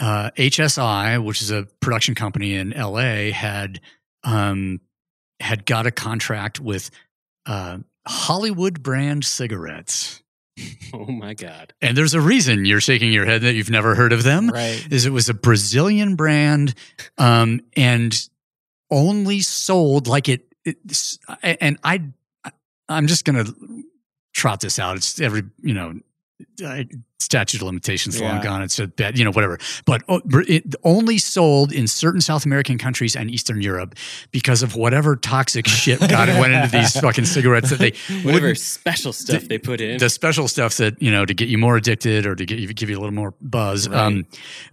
uh, 0.00 0.30
HSI, 0.36 1.22
which 1.24 1.42
is 1.42 1.50
a 1.50 1.66
production 1.80 2.14
company 2.14 2.54
in 2.54 2.70
LA, 2.70 3.30
had 3.32 3.80
um 4.24 4.80
had 5.40 5.64
got 5.66 5.86
a 5.86 5.90
contract 5.90 6.60
with 6.60 6.90
uh, 7.46 7.78
Hollywood 8.06 8.82
brand 8.82 9.24
cigarettes. 9.24 10.22
Oh 10.92 11.06
my 11.06 11.34
god. 11.34 11.74
And 11.80 11.96
there's 11.96 12.14
a 12.14 12.20
reason 12.20 12.64
you're 12.64 12.80
shaking 12.80 13.12
your 13.12 13.26
head 13.26 13.42
that 13.42 13.52
you've 13.54 13.70
never 13.70 13.94
heard 13.94 14.12
of 14.12 14.24
them. 14.24 14.48
right. 14.48 14.84
Is 14.90 15.06
it 15.06 15.10
was 15.10 15.28
a 15.28 15.34
Brazilian 15.34 16.16
brand, 16.16 16.74
um, 17.18 17.60
and 17.76 18.28
only 18.90 19.40
sold 19.40 20.08
like 20.08 20.28
it. 20.28 20.46
It's, 20.64 21.18
and 21.42 21.78
I, 21.84 22.02
I'm 22.88 23.06
just 23.06 23.24
gonna 23.24 23.44
trot 24.32 24.60
this 24.60 24.78
out. 24.78 24.96
It's 24.96 25.20
every 25.20 25.44
you 25.60 25.74
know. 25.74 26.00
I- 26.64 26.86
Statute 27.20 27.60
of 27.60 27.66
limitations 27.66 28.18
long 28.20 28.40
gone. 28.40 28.62
It's 28.62 28.78
a 28.78 28.86
bad, 28.86 29.18
you 29.18 29.24
know, 29.24 29.32
whatever. 29.32 29.58
But 29.84 30.06
br- 30.24 30.42
it 30.46 30.76
only 30.84 31.18
sold 31.18 31.72
in 31.72 31.86
certain 31.88 32.20
South 32.20 32.46
American 32.46 32.78
countries 32.78 33.16
and 33.16 33.28
Eastern 33.28 33.60
Europe 33.60 33.96
because 34.30 34.62
of 34.62 34.76
whatever 34.76 35.16
toxic 35.16 35.66
shit 35.66 35.98
got 36.00 36.28
it 36.28 36.38
went 36.40 36.52
into 36.54 36.68
these 36.68 36.92
fucking 37.00 37.24
cigarettes 37.26 37.70
that 37.70 37.80
they 37.80 37.92
Whatever 38.22 38.54
special 38.54 39.12
stuff 39.12 39.42
they 39.42 39.58
put 39.58 39.80
in. 39.80 39.98
the 39.98 40.08
special 40.08 40.46
stuff 40.48 40.76
that 40.76 41.02
you 41.02 41.10
know 41.10 41.26
to 41.26 41.34
get 41.34 41.48
you 41.48 41.58
more 41.58 41.76
addicted 41.76 42.24
or 42.24 42.34
to 42.36 42.46
get 42.46 42.60
you 42.60 42.72
give 42.72 42.88
you 42.88 42.96
a 42.96 43.00
little 43.00 43.12
more 43.14 43.34
buzz 43.42 43.88
um, 43.88 44.24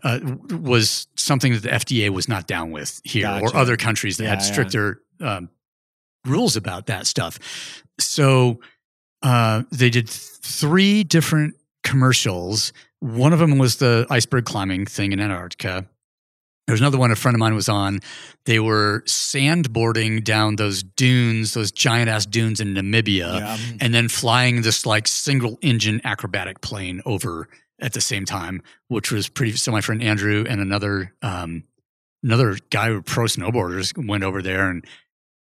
uh, 0.03 0.19
was 0.51 1.07
something 1.15 1.51
that 1.53 1.63
the 1.63 1.69
FDA 1.69 2.09
was 2.11 2.29
not 2.29 2.45
down 2.47 2.69
with 2.71 3.01
here 3.03 3.27
or 3.27 3.53
other 3.57 3.75
countries 3.75 4.17
that 4.17 4.25
Yeah, 4.25 4.29
had 4.29 4.39
yeah. 4.39 4.45
stricter 4.45 5.01
um, 5.19 5.49
rules 6.25 6.55
about 6.55 6.85
that 6.85 7.07
stuff. 7.07 7.39
So 7.99 8.59
uh, 9.25 9.63
they 9.71 9.89
did 9.89 10.07
three 10.07 11.03
different 11.03 11.55
commercials. 11.83 12.71
One 12.99 13.33
of 13.33 13.39
them 13.39 13.57
was 13.57 13.77
the 13.77 14.05
iceberg 14.09 14.45
climbing 14.45 14.85
thing 14.85 15.11
in 15.11 15.19
Antarctica. 15.19 15.87
There's 16.67 16.79
another 16.79 16.99
one 16.99 17.11
a 17.11 17.15
friend 17.15 17.35
of 17.35 17.39
mine 17.39 17.55
was 17.55 17.67
on. 17.67 18.01
They 18.45 18.59
were 18.59 19.01
sandboarding 19.07 20.23
down 20.23 20.57
those 20.57 20.83
dunes, 20.83 21.55
those 21.55 21.71
giant 21.71 22.07
ass 22.07 22.27
dunes 22.27 22.59
in 22.59 22.75
Namibia 22.75 23.39
yeah. 23.39 23.57
and 23.81 23.93
then 23.93 24.09
flying 24.09 24.61
this 24.61 24.85
like 24.85 25.07
single 25.07 25.57
engine 25.61 26.01
acrobatic 26.03 26.61
plane 26.61 27.01
over 27.05 27.47
at 27.79 27.93
the 27.93 28.01
same 28.01 28.25
time, 28.25 28.61
which 28.89 29.11
was 29.11 29.27
pretty. 29.27 29.53
So 29.53 29.71
my 29.71 29.81
friend 29.81 30.03
Andrew 30.03 30.45
and 30.47 30.61
another 30.61 31.13
um, 31.23 31.63
another 32.23 32.57
guy 32.69 32.89
who 32.89 33.01
pro 33.01 33.25
snowboarders 33.25 34.07
went 34.07 34.23
over 34.23 34.41
there 34.41 34.69
and 34.69 34.85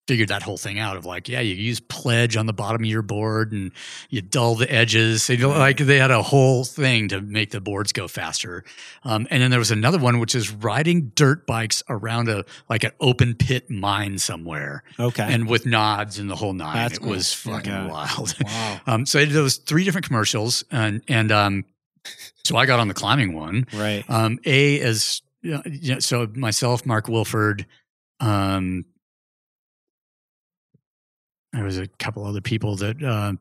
figured 0.07 0.29
that 0.29 0.41
whole 0.41 0.57
thing 0.57 0.79
out 0.79 0.97
of 0.97 1.05
like, 1.05 1.29
yeah, 1.29 1.39
you 1.39 1.53
use 1.53 1.79
pledge 1.79 2.35
on 2.35 2.45
the 2.47 2.53
bottom 2.53 2.81
of 2.83 2.89
your 2.89 3.03
board 3.03 3.51
and 3.51 3.71
you 4.09 4.21
dull 4.21 4.55
the 4.55 4.69
edges. 4.69 5.23
So, 5.23 5.33
you 5.33 5.39
know, 5.39 5.49
like 5.49 5.77
they 5.77 5.99
had 5.99 6.11
a 6.11 6.21
whole 6.23 6.63
thing 6.65 7.07
to 7.09 7.21
make 7.21 7.51
the 7.51 7.61
boards 7.61 7.93
go 7.93 8.07
faster. 8.07 8.63
Um, 9.03 9.27
and 9.29 9.41
then 9.41 9.51
there 9.51 9.59
was 9.59 9.71
another 9.71 9.99
one 9.99 10.19
which 10.19 10.33
is 10.35 10.51
riding 10.51 11.11
dirt 11.15 11.45
bikes 11.45 11.83
around 11.87 12.29
a 12.29 12.43
like 12.67 12.83
an 12.83 12.91
open 12.99 13.35
pit 13.35 13.69
mine 13.69 14.17
somewhere 14.17 14.83
Okay. 14.99 15.23
and 15.23 15.47
with 15.47 15.65
nods 15.65 16.17
and 16.19 16.29
the 16.29 16.35
whole 16.35 16.53
nine. 16.53 16.75
That's 16.75 16.95
it 16.97 17.01
cool. 17.01 17.11
was 17.11 17.31
fucking 17.33 17.71
Yeah. 17.71 17.87
wild. 17.87 18.33
wow. 18.43 18.81
Um, 18.87 19.05
so 19.05 19.19
I 19.19 19.25
did 19.25 19.33
those 19.33 19.57
three 19.57 19.83
different 19.83 20.07
commercials, 20.07 20.65
and 20.71 21.01
and 21.07 21.31
um, 21.31 21.65
so 22.43 22.57
I 22.57 22.65
got 22.65 22.79
on 22.79 22.87
the 22.87 22.93
climbing 22.95 23.33
one. 23.33 23.67
Right. 23.73 24.03
Um, 24.09 24.39
a 24.45 24.79
as 24.81 25.21
you 25.43 25.61
know, 25.93 25.99
so 25.99 26.27
myself, 26.35 26.85
Mark 26.85 27.07
Wilford, 27.07 27.65
um, 28.19 28.85
there 31.53 31.63
was 31.63 31.77
a 31.77 31.87
couple 31.99 32.25
other 32.25 32.41
people 32.41 32.75
that 32.77 33.01
uh, 33.03 33.33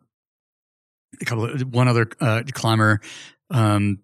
a 1.21 1.25
couple 1.25 1.45
of, 1.45 1.63
one 1.73 1.89
other 1.89 2.09
uh, 2.21 2.43
climber, 2.53 3.01
um, 3.51 3.99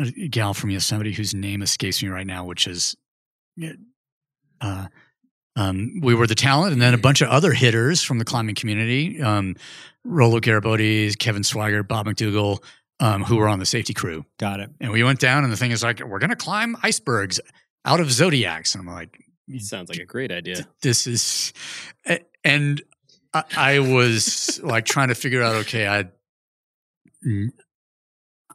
a 0.00 0.28
gal 0.28 0.54
from 0.54 0.70
Yosemite 0.70 1.12
whose 1.12 1.34
name 1.34 1.62
escapes 1.62 2.02
me 2.02 2.08
right 2.08 2.26
now, 2.26 2.44
which 2.44 2.66
is. 2.66 2.96
Uh, 4.60 4.86
um, 5.56 6.00
we 6.02 6.14
were 6.14 6.26
the 6.26 6.34
talent, 6.34 6.72
and 6.72 6.82
then 6.82 6.94
a 6.94 6.98
bunch 6.98 7.20
of 7.20 7.28
other 7.28 7.52
hitters 7.52 8.02
from 8.02 8.18
the 8.18 8.24
climbing 8.24 8.56
community. 8.56 9.22
Um, 9.22 9.54
Rolo 10.04 10.40
Garibotti, 10.40 11.16
Kevin 11.18 11.42
Swigert, 11.42 11.86
Bob 11.86 12.06
McDougall, 12.06 12.62
um, 12.98 13.22
who 13.22 13.36
were 13.36 13.48
on 13.48 13.60
the 13.60 13.66
safety 13.66 13.94
crew. 13.94 14.24
Got 14.38 14.58
it. 14.60 14.70
And 14.80 14.90
we 14.90 15.04
went 15.04 15.20
down, 15.20 15.44
and 15.44 15.52
the 15.52 15.56
thing 15.56 15.70
is 15.70 15.82
like, 15.84 16.00
we're 16.00 16.18
going 16.18 16.30
to 16.30 16.36
climb 16.36 16.76
icebergs 16.82 17.40
out 17.84 18.00
of 18.00 18.10
zodiacs. 18.10 18.74
And 18.74 18.88
I'm 18.88 18.94
like, 18.94 19.16
Sounds 19.58 19.90
like 19.90 19.98
a 19.98 20.06
great 20.06 20.32
idea. 20.32 20.66
this 20.82 21.06
is, 21.06 21.52
and 22.42 22.82
I, 23.34 23.44
I 23.56 23.78
was 23.80 24.60
like 24.62 24.84
trying 24.84 25.08
to 25.08 25.14
figure 25.14 25.42
out, 25.42 25.56
okay, 25.56 25.86
I, 25.88 26.08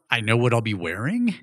I 0.09 0.21
know 0.21 0.37
what 0.37 0.53
I'll 0.53 0.61
be 0.61 0.73
wearing. 0.73 1.35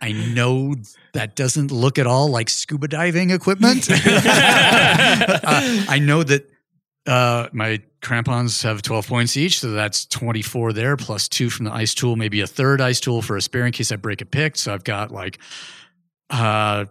I 0.00 0.12
know 0.12 0.74
that 1.12 1.36
doesn't 1.36 1.70
look 1.70 1.98
at 1.98 2.06
all 2.08 2.28
like 2.28 2.50
scuba 2.50 2.88
diving 2.88 3.30
equipment. 3.30 3.88
uh, 3.90 3.94
I 5.88 6.00
know 6.02 6.24
that 6.24 6.50
uh, 7.06 7.48
my 7.52 7.80
crampons 8.00 8.62
have 8.62 8.82
12 8.82 9.06
points 9.06 9.36
each, 9.36 9.60
so 9.60 9.70
that's 9.70 10.06
24 10.06 10.72
there, 10.72 10.96
plus 10.96 11.28
two 11.28 11.50
from 11.50 11.66
the 11.66 11.72
ice 11.72 11.94
tool, 11.94 12.16
maybe 12.16 12.40
a 12.40 12.46
third 12.46 12.80
ice 12.80 12.98
tool 12.98 13.22
for 13.22 13.36
a 13.36 13.42
spare 13.42 13.66
in 13.66 13.72
case 13.72 13.92
I 13.92 13.96
break 13.96 14.20
a 14.20 14.26
pick. 14.26 14.56
So 14.56 14.74
I've 14.74 14.84
got 14.84 15.12
like 15.12 15.38
uh, 16.30 16.86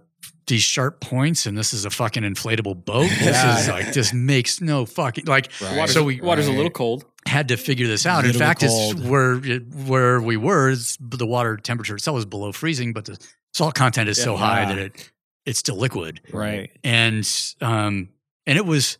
these 0.52 0.61
sharp 0.64 0.99
points, 1.02 1.45
and 1.48 1.57
this 1.57 1.73
is 1.73 1.86
a 1.86 1.90
fucking 1.90 2.22
inflatable 2.23 2.86
boat. 2.86 3.10
This 3.10 3.22
Yeah. 3.26 3.60
is 3.60 3.68
like, 3.68 3.94
this 3.94 4.14
makes 4.14 4.61
no 4.61 4.86
fucking 4.86 5.26
like. 5.26 5.49
Right. 5.61 5.78
Water's, 5.78 5.94
So 5.95 6.03
we- 6.03 6.22
water's 6.22 6.48
a 6.48 6.52
little 6.52 6.69
cold. 6.69 7.06
Had 7.28 7.48
to 7.49 7.57
figure 7.57 7.88
this 7.88 8.06
out. 8.06 8.19
In 8.26 8.28
Little 8.32 8.40
fact, 8.41 8.61
it's 8.64 8.94
where 8.95 9.38
where 9.38 10.22
we 10.22 10.38
were. 10.38 10.69
It's, 10.72 10.98
the 10.99 11.26
water 11.26 11.57
temperature 11.57 11.95
itself 11.95 12.18
is 12.19 12.26
below 12.26 12.52
freezing, 12.52 12.94
but 12.94 13.06
the 13.06 13.18
salt 13.53 13.73
content 13.76 14.10
is 14.10 14.22
so 14.22 14.34
Yeah. 14.34 14.40
high 14.40 14.65
that 14.65 14.78
it 14.78 15.11
it's 15.45 15.57
still 15.60 15.76
liquid 15.78 16.22
Right. 16.32 16.69
and 16.84 17.28
um 17.61 18.10
and 18.45 18.57
it 18.57 18.65
was 18.65 18.98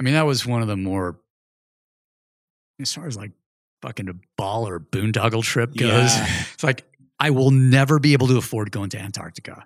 i 0.00 0.02
mean 0.02 0.14
that 0.14 0.26
was 0.26 0.44
one 0.44 0.62
of 0.62 0.68
the 0.68 0.76
more 0.76 1.18
as 2.80 2.92
far 2.92 3.06
as 3.06 3.16
like 3.16 3.30
fucking 3.82 4.08
a 4.08 4.14
ball 4.36 4.66
or 4.68 4.80
boondoggle 4.80 5.42
trip 5.44 5.74
goes 5.76 6.14
Yeah. 6.16 6.42
it's 6.54 6.64
like 6.64 6.84
i 7.20 7.30
will 7.30 7.50
never 7.52 7.98
be 7.98 8.12
able 8.14 8.26
to 8.28 8.36
afford 8.36 8.70
going 8.72 8.90
to 8.90 8.98
antarctica 8.98 9.64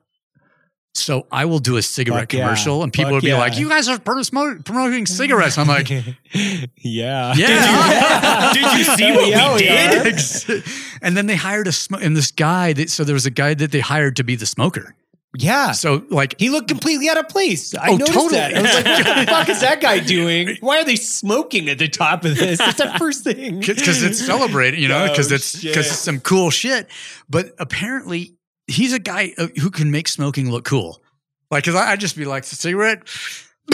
so 0.94 1.26
i 1.30 1.44
will 1.44 1.58
do 1.60 1.76
a 1.76 1.82
cigarette 1.82 2.22
Fuck 2.22 2.32
yeah. 2.32 2.40
commercial 2.42 2.82
and 2.82 2.92
people 2.92 3.10
Fuck 3.10 3.12
would 3.14 3.22
be 3.22 3.28
yeah. 3.28 3.38
like 3.38 3.56
you 3.58 3.68
guys 3.68 3.88
are 3.88 3.98
pro- 3.98 4.22
promoting 4.64 5.06
cigarettes 5.06 5.56
i'm 5.58 5.68
like 5.68 5.88
yeah. 6.76 7.34
yeah. 7.36 8.52
Did 8.52 8.78
you 8.78 8.84
see 8.96 9.12
what 9.12 9.24
we 9.24 9.64
Yeah, 9.64 10.02
did? 10.02 10.14
are. 10.18 10.62
And 11.02 11.16
then 11.16 11.26
they 11.26 11.36
hired 11.36 11.66
a 11.66 11.72
sm- 11.72 11.94
and 11.96 12.16
this 12.16 12.30
guy 12.30 12.72
that 12.74 12.90
so 12.90 13.04
there 13.04 13.14
was 13.14 13.26
a 13.26 13.30
guy 13.30 13.54
that 13.54 13.72
they 13.72 13.80
hired 13.80 14.16
to 14.16 14.24
be 14.24 14.36
the 14.36 14.46
smoker 14.46 14.94
Yeah. 15.36 15.72
so 15.72 16.04
like 16.10 16.34
He 16.38 16.50
looked 16.50 16.68
completely 16.68 17.08
out 17.08 17.18
of 17.18 17.28
place. 17.28 17.74
I 17.74 17.88
Oh, 17.90 17.96
noticed 17.96 18.12
totally. 18.12 18.38
that. 18.38 18.56
I 18.56 18.62
was 18.62 18.74
like, 18.74 18.84
what 18.86 19.16
the 19.26 19.26
fuck 19.30 19.48
is 19.48 19.60
that 19.60 19.80
guy 19.80 19.98
doing? 20.00 20.56
Why 20.60 20.80
are 20.80 20.84
they 20.84 20.96
smoking 20.96 21.68
at 21.68 21.78
the 21.78 21.88
top 21.88 22.24
of 22.24 22.36
this? 22.36 22.58
It's 22.60 22.78
the 22.78 22.92
first 22.98 23.24
thing. 23.24 23.60
because 23.60 24.02
it's 24.02 24.24
celebrating, 24.24 24.80
you 24.82 24.88
know, 24.88 25.04
Oh, 25.04 25.08
because 25.08 25.30
it's 25.32 25.62
because 25.62 25.86
it's 25.86 25.96
some 25.98 26.20
cool 26.20 26.50
shit. 26.50 26.88
But 27.28 27.54
apparently, 27.58 28.34
he's 28.70 28.92
a 28.92 28.98
guy 28.98 29.34
uh, 29.36 29.48
who 29.60 29.70
can 29.70 29.90
make 29.90 30.08
smoking 30.08 30.50
look 30.50 30.64
cool. 30.64 31.02
Like, 31.50 31.64
because 31.64 31.78
I'd 31.80 32.00
just 32.00 32.16
be 32.16 32.24
like, 32.24 32.44
cigarette. 32.44 33.08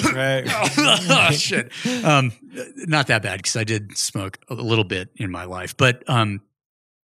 Right. 0.02 0.44
oh, 0.48 1.30
shit. 1.32 1.70
Um, 2.04 2.32
not 2.76 3.06
that 3.08 3.22
bad 3.22 3.38
because 3.38 3.56
I 3.56 3.64
did 3.64 3.96
smoke 3.96 4.38
a 4.48 4.54
little 4.54 4.84
bit 4.84 5.10
in 5.16 5.30
my 5.30 5.44
life, 5.44 5.76
but 5.76 6.08
um, 6.08 6.40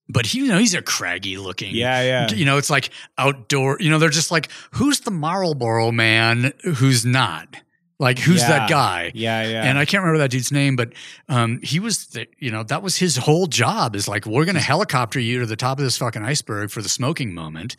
but 0.08 0.26
he, 0.26 0.40
you 0.40 0.48
know, 0.48 0.58
he's 0.58 0.74
a 0.74 0.82
craggy 0.82 1.38
looking. 1.38 1.76
Yeah, 1.76 2.02
yeah. 2.02 2.32
You 2.34 2.46
know, 2.46 2.58
it's 2.58 2.70
like 2.70 2.90
outdoor. 3.18 3.78
You 3.80 3.92
know, 3.92 4.00
they're 4.00 4.10
just 4.10 4.32
like, 4.32 4.50
who's 4.72 5.02
the 5.02 5.12
Marlboro 5.12 5.92
man? 5.92 6.54
Who's 6.64 7.06
not? 7.06 7.56
Like, 8.02 8.18
who's 8.20 8.42
Yeah. 8.42 8.48
that 8.50 8.70
guy? 8.70 9.12
Yeah, 9.14 9.44
yeah. 9.46 9.64
And 9.66 9.78
I 9.78 9.84
can't 9.86 10.02
remember 10.02 10.20
that 10.20 10.32
dude's 10.32 10.52
name, 10.54 10.76
but 10.78 10.94
um, 11.28 11.60
he 11.62 11.80
was, 11.82 12.08
the, 12.08 12.28
you 12.40 12.50
know, 12.50 12.64
that 12.64 12.82
was 12.82 12.96
his 12.96 13.18
whole 13.18 13.46
job. 13.48 13.96
Is 13.96 14.08
like, 14.08 14.26
we're 14.26 14.46
going 14.46 14.56
to 14.56 14.62
helicopter 14.62 15.20
you 15.20 15.40
to 15.40 15.46
the 15.46 15.58
top 15.58 15.80
of 15.80 15.84
this 15.84 15.98
fucking 15.98 16.24
iceberg 16.24 16.72
for 16.72 16.82
the 16.82 16.88
smoking 16.90 17.34
moment. 17.34 17.76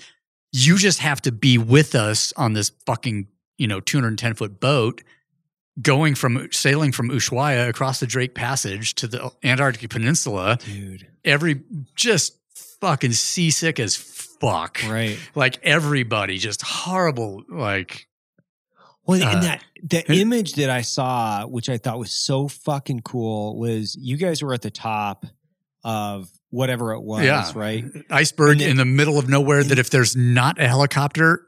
You 0.52 0.76
just 0.76 0.98
have 0.98 1.22
to 1.22 1.32
be 1.32 1.56
with 1.56 1.94
us 1.94 2.32
on 2.36 2.52
this 2.52 2.70
fucking, 2.84 3.28
you 3.56 3.66
know, 3.66 3.80
210 3.80 4.34
foot 4.34 4.60
boat, 4.60 5.02
going 5.80 6.14
from 6.14 6.48
sailing 6.52 6.92
from 6.92 7.08
Ushuaia 7.08 7.68
across 7.68 8.00
the 8.00 8.06
Drake 8.06 8.34
Passage 8.34 8.94
to 8.96 9.06
the 9.06 9.30
Antarctic 9.42 9.88
Peninsula. 9.88 10.58
dude. 10.64 11.06
Every 11.24 11.62
just 11.94 12.36
fucking 12.80 13.12
seasick 13.12 13.78
as 13.80 13.96
fuck. 13.96 14.80
Right. 14.86 15.18
Like 15.34 15.60
everybody, 15.62 16.36
just 16.38 16.60
horrible. 16.62 17.44
Like 17.48 18.06
Well, 19.10 19.22
Uh, 19.26 19.32
and 19.32 19.42
that 19.42 19.64
the 19.82 20.06
and- 20.08 20.18
image 20.18 20.54
that 20.54 20.70
I 20.70 20.82
saw, 20.82 21.46
which 21.46 21.68
I 21.68 21.78
thought 21.78 21.98
was 21.98 22.12
so 22.12 22.48
fucking 22.48 23.00
cool, 23.00 23.58
was 23.58 23.96
you 24.00 24.16
guys 24.16 24.42
were 24.42 24.54
at 24.54 24.62
the 24.62 24.70
top 24.70 25.26
of 25.84 26.28
whatever 26.50 26.92
it 26.92 27.00
was, 27.02 27.24
Yeah. 27.24 27.50
right? 27.54 27.84
iceberg 28.10 28.58
then- 28.58 28.70
in 28.70 28.76
the 28.76 28.84
middle 28.84 29.18
of 29.18 29.28
nowhere. 29.28 29.64
That 29.64 29.78
if 29.78 29.90
there's 29.90 30.14
not 30.16 30.60
a 30.60 30.68
helicopter, 30.68 31.46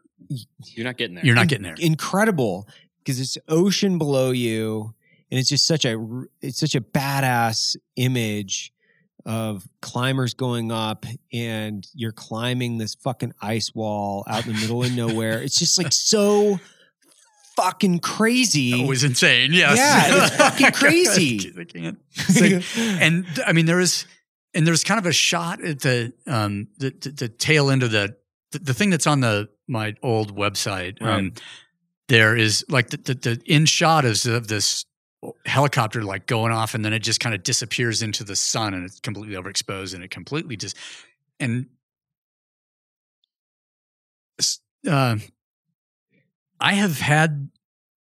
You're 0.74 0.84
not 0.84 0.96
getting 0.96 1.16
there. 1.16 1.24
you're 1.26 1.34
not 1.34 1.48
getting 1.48 1.64
there. 1.64 1.74
Incredible 1.78 2.66
because 2.98 3.20
it's 3.20 3.36
ocean 3.48 3.98
below 3.98 4.30
you, 4.30 4.94
and 5.30 5.38
it's 5.40 5.48
just 5.50 5.66
such 5.66 5.84
a 5.84 5.96
it's 6.40 6.58
such 6.58 6.74
a 6.74 6.80
badass 6.80 7.76
image 7.96 8.72
of 9.26 9.68
climbers 9.80 10.34
going 10.34 10.72
up 10.72 11.06
and 11.32 11.86
you're 11.94 12.10
climbing 12.12 12.78
this 12.78 12.94
fucking 12.96 13.32
ice 13.40 13.72
wall 13.74 14.24
out 14.26 14.46
in 14.46 14.52
the 14.54 14.60
middle 14.60 14.82
of 14.82 14.92
nowhere. 14.96 15.40
It's 15.42 15.58
just 15.58 15.78
like 15.78 15.92
so 15.92 16.58
fucking 17.56 18.00
crazy. 18.00 18.82
It 18.82 18.88
was 18.88 19.04
insane. 19.04 19.52
Yes. 19.52 19.76
Yeah, 19.78 20.24
it's 20.26 20.36
fucking 20.60 20.72
crazy. 20.72 21.52
I 21.58 21.64
can't. 21.64 21.98
Like- 22.40 22.64
and 22.76 23.26
I 23.46 23.52
mean, 23.52 23.66
there 23.66 23.80
is, 23.80 24.06
and 24.54 24.66
there's 24.66 24.84
kind 24.84 24.98
of 24.98 25.06
a 25.06 25.12
shot 25.12 25.62
at 25.64 25.80
the 25.80 26.12
um 26.26 26.68
the 26.78 26.90
the, 27.00 27.10
the 27.10 27.28
tail 27.28 27.70
end 27.70 27.82
of 27.82 27.90
the, 27.90 28.16
the 28.52 28.58
the 28.58 28.74
thing 28.74 28.90
that's 28.90 29.06
on 29.06 29.20
the 29.20 29.48
my 29.68 29.94
old 30.02 30.36
website. 30.36 31.00
Um, 31.02 31.32
there 32.08 32.36
is 32.36 32.64
like 32.68 32.90
the, 32.90 32.96
the 32.98 33.14
the 33.14 33.42
in 33.46 33.64
shot 33.64 34.04
is 34.04 34.26
of 34.26 34.48
this 34.48 34.84
helicopter 35.46 36.02
like 36.02 36.26
going 36.26 36.52
off, 36.52 36.74
and 36.74 36.84
then 36.84 36.92
it 36.92 36.98
just 36.98 37.20
kind 37.20 37.34
of 37.34 37.42
disappears 37.42 38.02
into 38.02 38.24
the 38.24 38.36
sun, 38.36 38.74
and 38.74 38.84
it's 38.84 39.00
completely 39.00 39.36
overexposed, 39.36 39.94
and 39.94 40.02
it 40.02 40.10
completely 40.10 40.56
just 40.56 40.76
and. 41.40 41.66
Uh, 44.88 45.16
I 46.62 46.74
have 46.74 46.98
had 46.98 47.50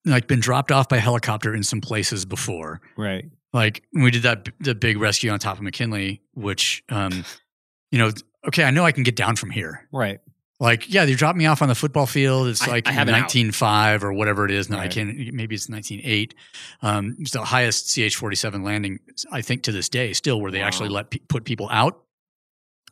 like 0.06 0.28
been 0.28 0.40
dropped 0.40 0.72
off 0.72 0.90
by 0.90 0.98
helicopter 0.98 1.54
in 1.54 1.64
some 1.64 1.82
places 1.82 2.26
before. 2.26 2.82
right. 2.98 3.26
Like 3.54 3.84
when 3.92 4.04
we 4.04 4.12
did 4.12 4.24
that 4.24 4.50
the 4.60 4.76
big 4.76 5.00
rescue 5.00 5.32
on 5.32 5.40
top 5.40 5.58
of 5.58 5.64
McKinley, 5.64 6.22
which 6.34 6.84
um, 6.90 7.24
you 7.92 7.98
know, 7.98 8.12
okay, 8.48 8.64
I 8.64 8.72
know 8.72 8.84
I 8.84 8.92
can 8.92 9.04
get 9.04 9.16
down 9.16 9.36
from 9.38 9.52
here. 9.52 9.88
Right. 9.92 10.20
Like, 10.60 10.92
yeah, 10.92 11.06
they 11.06 11.14
dropped 11.14 11.38
me 11.38 11.46
off 11.46 11.62
on 11.62 11.68
the 11.68 11.76
football 11.76 12.08
field. 12.08 12.48
It's 12.48 12.68
I- 12.68 12.72
like 12.72 12.88
I 12.88 12.92
have 12.92 13.08
nineteen 13.08 13.52
five 13.52 14.04
or 14.04 14.12
whatever 14.12 14.44
it 14.46 14.52
is. 14.52 14.70
Now 14.70 14.80
I 14.80 14.88
can't. 14.88 15.34
Maybe 15.34 15.54
it's 15.56 15.70
nineteen 15.70 16.02
eight. 16.04 16.34
Um, 16.82 17.16
it's 17.20 17.32
the 17.32 17.44
highest 17.44 17.94
CH 17.94 18.16
forty 18.16 18.36
seven 18.36 18.64
landing 18.64 19.00
I 19.32 19.42
think 19.42 19.64
to 19.64 19.72
this 19.72 19.88
day, 19.88 20.14
still 20.14 20.42
where 20.42 20.52
they 20.52 20.62
actually 20.62 20.90
let 20.90 21.14
put 21.30 21.46
people 21.46 21.70
out. 21.72 22.02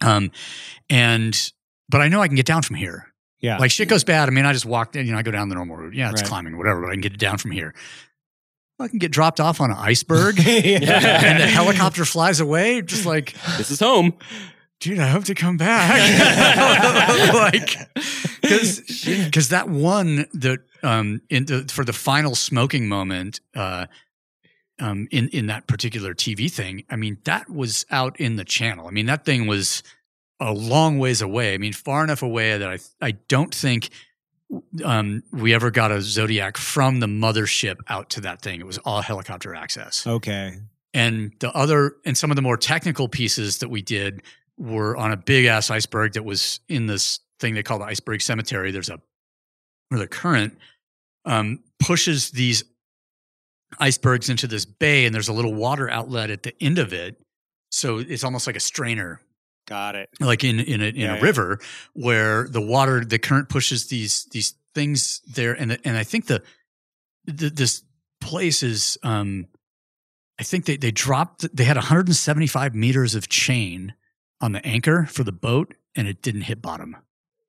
Um, 0.01 0.31
and 0.89 1.51
but 1.89 2.01
I 2.01 2.07
know 2.07 2.21
I 2.21 2.27
can 2.27 2.35
get 2.35 2.45
down 2.45 2.61
from 2.61 2.75
here. 2.75 3.11
Yeah. 3.41 3.57
Like 3.57 3.71
shit 3.71 3.87
goes 3.89 4.03
bad. 4.03 4.27
I 4.29 4.31
mean, 4.31 4.45
I 4.45 4.53
just 4.53 4.65
walked 4.65 4.95
in, 4.95 5.05
you 5.05 5.11
know, 5.11 5.19
I 5.19 5.21
go 5.21 5.31
down 5.31 5.49
the 5.49 5.55
normal 5.55 5.77
route. 5.77 5.93
Yeah, 5.93 6.09
it's 6.11 6.21
Right. 6.21 6.27
climbing, 6.29 6.57
whatever, 6.57 6.81
but 6.81 6.89
I 6.89 6.93
can 6.93 7.01
get 7.01 7.13
it 7.13 7.19
down 7.19 7.37
from 7.37 7.51
here. 7.51 7.73
I 8.79 8.87
can 8.87 8.99
get 8.99 9.11
dropped 9.11 9.39
off 9.39 9.61
on 9.61 9.71
an 9.71 9.77
iceberg 9.77 10.37
yeah. 10.39 10.49
and 11.23 11.39
the 11.41 11.47
helicopter 11.47 12.03
flies 12.05 12.39
away. 12.39 12.81
Just 12.81 13.05
like, 13.05 13.33
This 13.57 13.71
is 13.71 13.79
home. 13.79 14.13
dude, 14.81 14.99
I 14.99 15.07
hope 15.07 15.23
to 15.25 15.35
come 15.35 15.57
back. 15.57 17.33
like, 17.33 17.77
because 18.41 18.79
because 19.05 19.49
that 19.49 19.69
one 19.69 20.25
that 20.33 20.59
um 20.83 21.21
in 21.29 21.45
the 21.45 21.65
for 21.71 21.83
the 21.85 21.93
final 21.93 22.35
smoking 22.35 22.87
moment 22.87 23.39
uh 23.55 23.85
um 24.79 25.07
in 25.11 25.29
in 25.29 25.47
that 25.47 25.67
particular 25.67 26.13
TV 26.13 26.51
thing, 26.51 26.83
I 26.89 26.95
mean 26.95 27.17
that 27.23 27.49
was 27.49 27.85
out 27.91 28.19
in 28.19 28.35
the 28.35 28.45
channel. 28.45 28.87
I 28.87 28.91
mean 28.91 29.05
that 29.05 29.23
thing 29.25 29.47
was 29.47 29.83
a 30.39 30.51
long 30.53 30.99
ways 30.99 31.21
away. 31.21 31.53
I 31.53 31.57
mean 31.57 31.73
far 31.73 32.03
enough 32.03 32.21
away 32.21 32.57
that 32.57 32.69
I 32.69 32.77
I 33.01 33.11
don't 33.27 33.53
think 33.53 33.89
um 34.83 35.23
we 35.31 35.53
ever 35.53 35.71
got 35.71 35.91
a 35.91 36.01
Zodiac 36.01 36.57
from 36.57 36.99
the 36.99 37.07
mothership 37.07 37.77
out 37.87 38.09
to 38.11 38.21
that 38.21 38.41
thing. 38.41 38.59
It 38.59 38.65
was 38.67 38.77
all 38.79 39.01
helicopter 39.01 39.55
access 39.55 40.05
Okay. 40.05 40.57
and 40.93 41.31
the 41.39 41.51
other 41.55 41.95
and 42.05 42.17
some 42.17 42.31
of 42.31 42.35
the 42.35 42.41
more 42.41 42.57
technical 42.57 43.07
pieces 43.07 43.59
that 43.59 43.69
we 43.69 43.81
did 43.81 44.21
were 44.57 44.95
on 44.97 45.11
a 45.11 45.17
big 45.17 45.45
ass 45.45 45.69
iceberg 45.71 46.13
that 46.13 46.23
was 46.23 46.59
in 46.69 46.85
this 46.87 47.19
thing 47.39 47.53
they 47.55 47.63
call 47.63 47.79
the 47.79 47.85
iceberg 47.85 48.21
cemetery 48.21 48.71
there's 48.71 48.89
a 48.89 48.99
where 49.89 49.99
the 49.99 50.07
current 50.07 50.57
um, 51.25 51.59
pushes 51.79 52.31
these 52.31 52.63
icebergs 53.79 54.29
into 54.29 54.47
this 54.47 54.63
bay 54.65 55.05
and 55.05 55.13
there's 55.13 55.27
a 55.27 55.33
little 55.33 55.53
water 55.53 55.89
outlet 55.89 56.29
at 56.29 56.43
the 56.43 56.53
end 56.63 56.77
of 56.79 56.93
it 56.93 57.19
so 57.71 57.97
it's 57.97 58.23
almost 58.23 58.47
like 58.47 58.55
a 58.55 58.59
strainer 58.61 59.19
Got 59.67 59.95
it. 59.95 60.09
like 60.19 60.43
in 60.43 60.59
in 60.59 60.81
a, 60.81 60.85
in 60.85 60.95
Yeah, 60.95 61.13
a 61.13 61.17
yeah. 61.17 61.21
river 61.21 61.59
where 61.93 62.47
the 62.47 62.61
water 62.61 63.03
the 63.03 63.19
current 63.19 63.49
pushes 63.49 63.87
these 63.87 64.25
these 64.31 64.53
things 64.73 65.21
there 65.27 65.53
and 65.53 65.77
and 65.83 65.97
I 65.97 66.03
think 66.03 66.27
the, 66.27 66.43
the 67.25 67.49
this 67.49 67.83
place 68.21 68.61
is 68.63 68.97
um 69.03 69.47
I 70.39 70.43
think 70.43 70.65
they 70.65 70.77
they 70.77 70.91
dropped 70.91 71.47
they 71.55 71.63
had 71.63 71.77
175 71.77 72.75
meters 72.75 73.15
of 73.15 73.29
chain 73.29 73.93
on 74.41 74.51
the 74.51 74.65
anchor 74.65 75.05
for 75.05 75.23
the 75.23 75.31
boat 75.31 75.73
and 75.95 76.07
it 76.07 76.21
didn't 76.21 76.41
hit 76.41 76.61
bottom. 76.61 76.97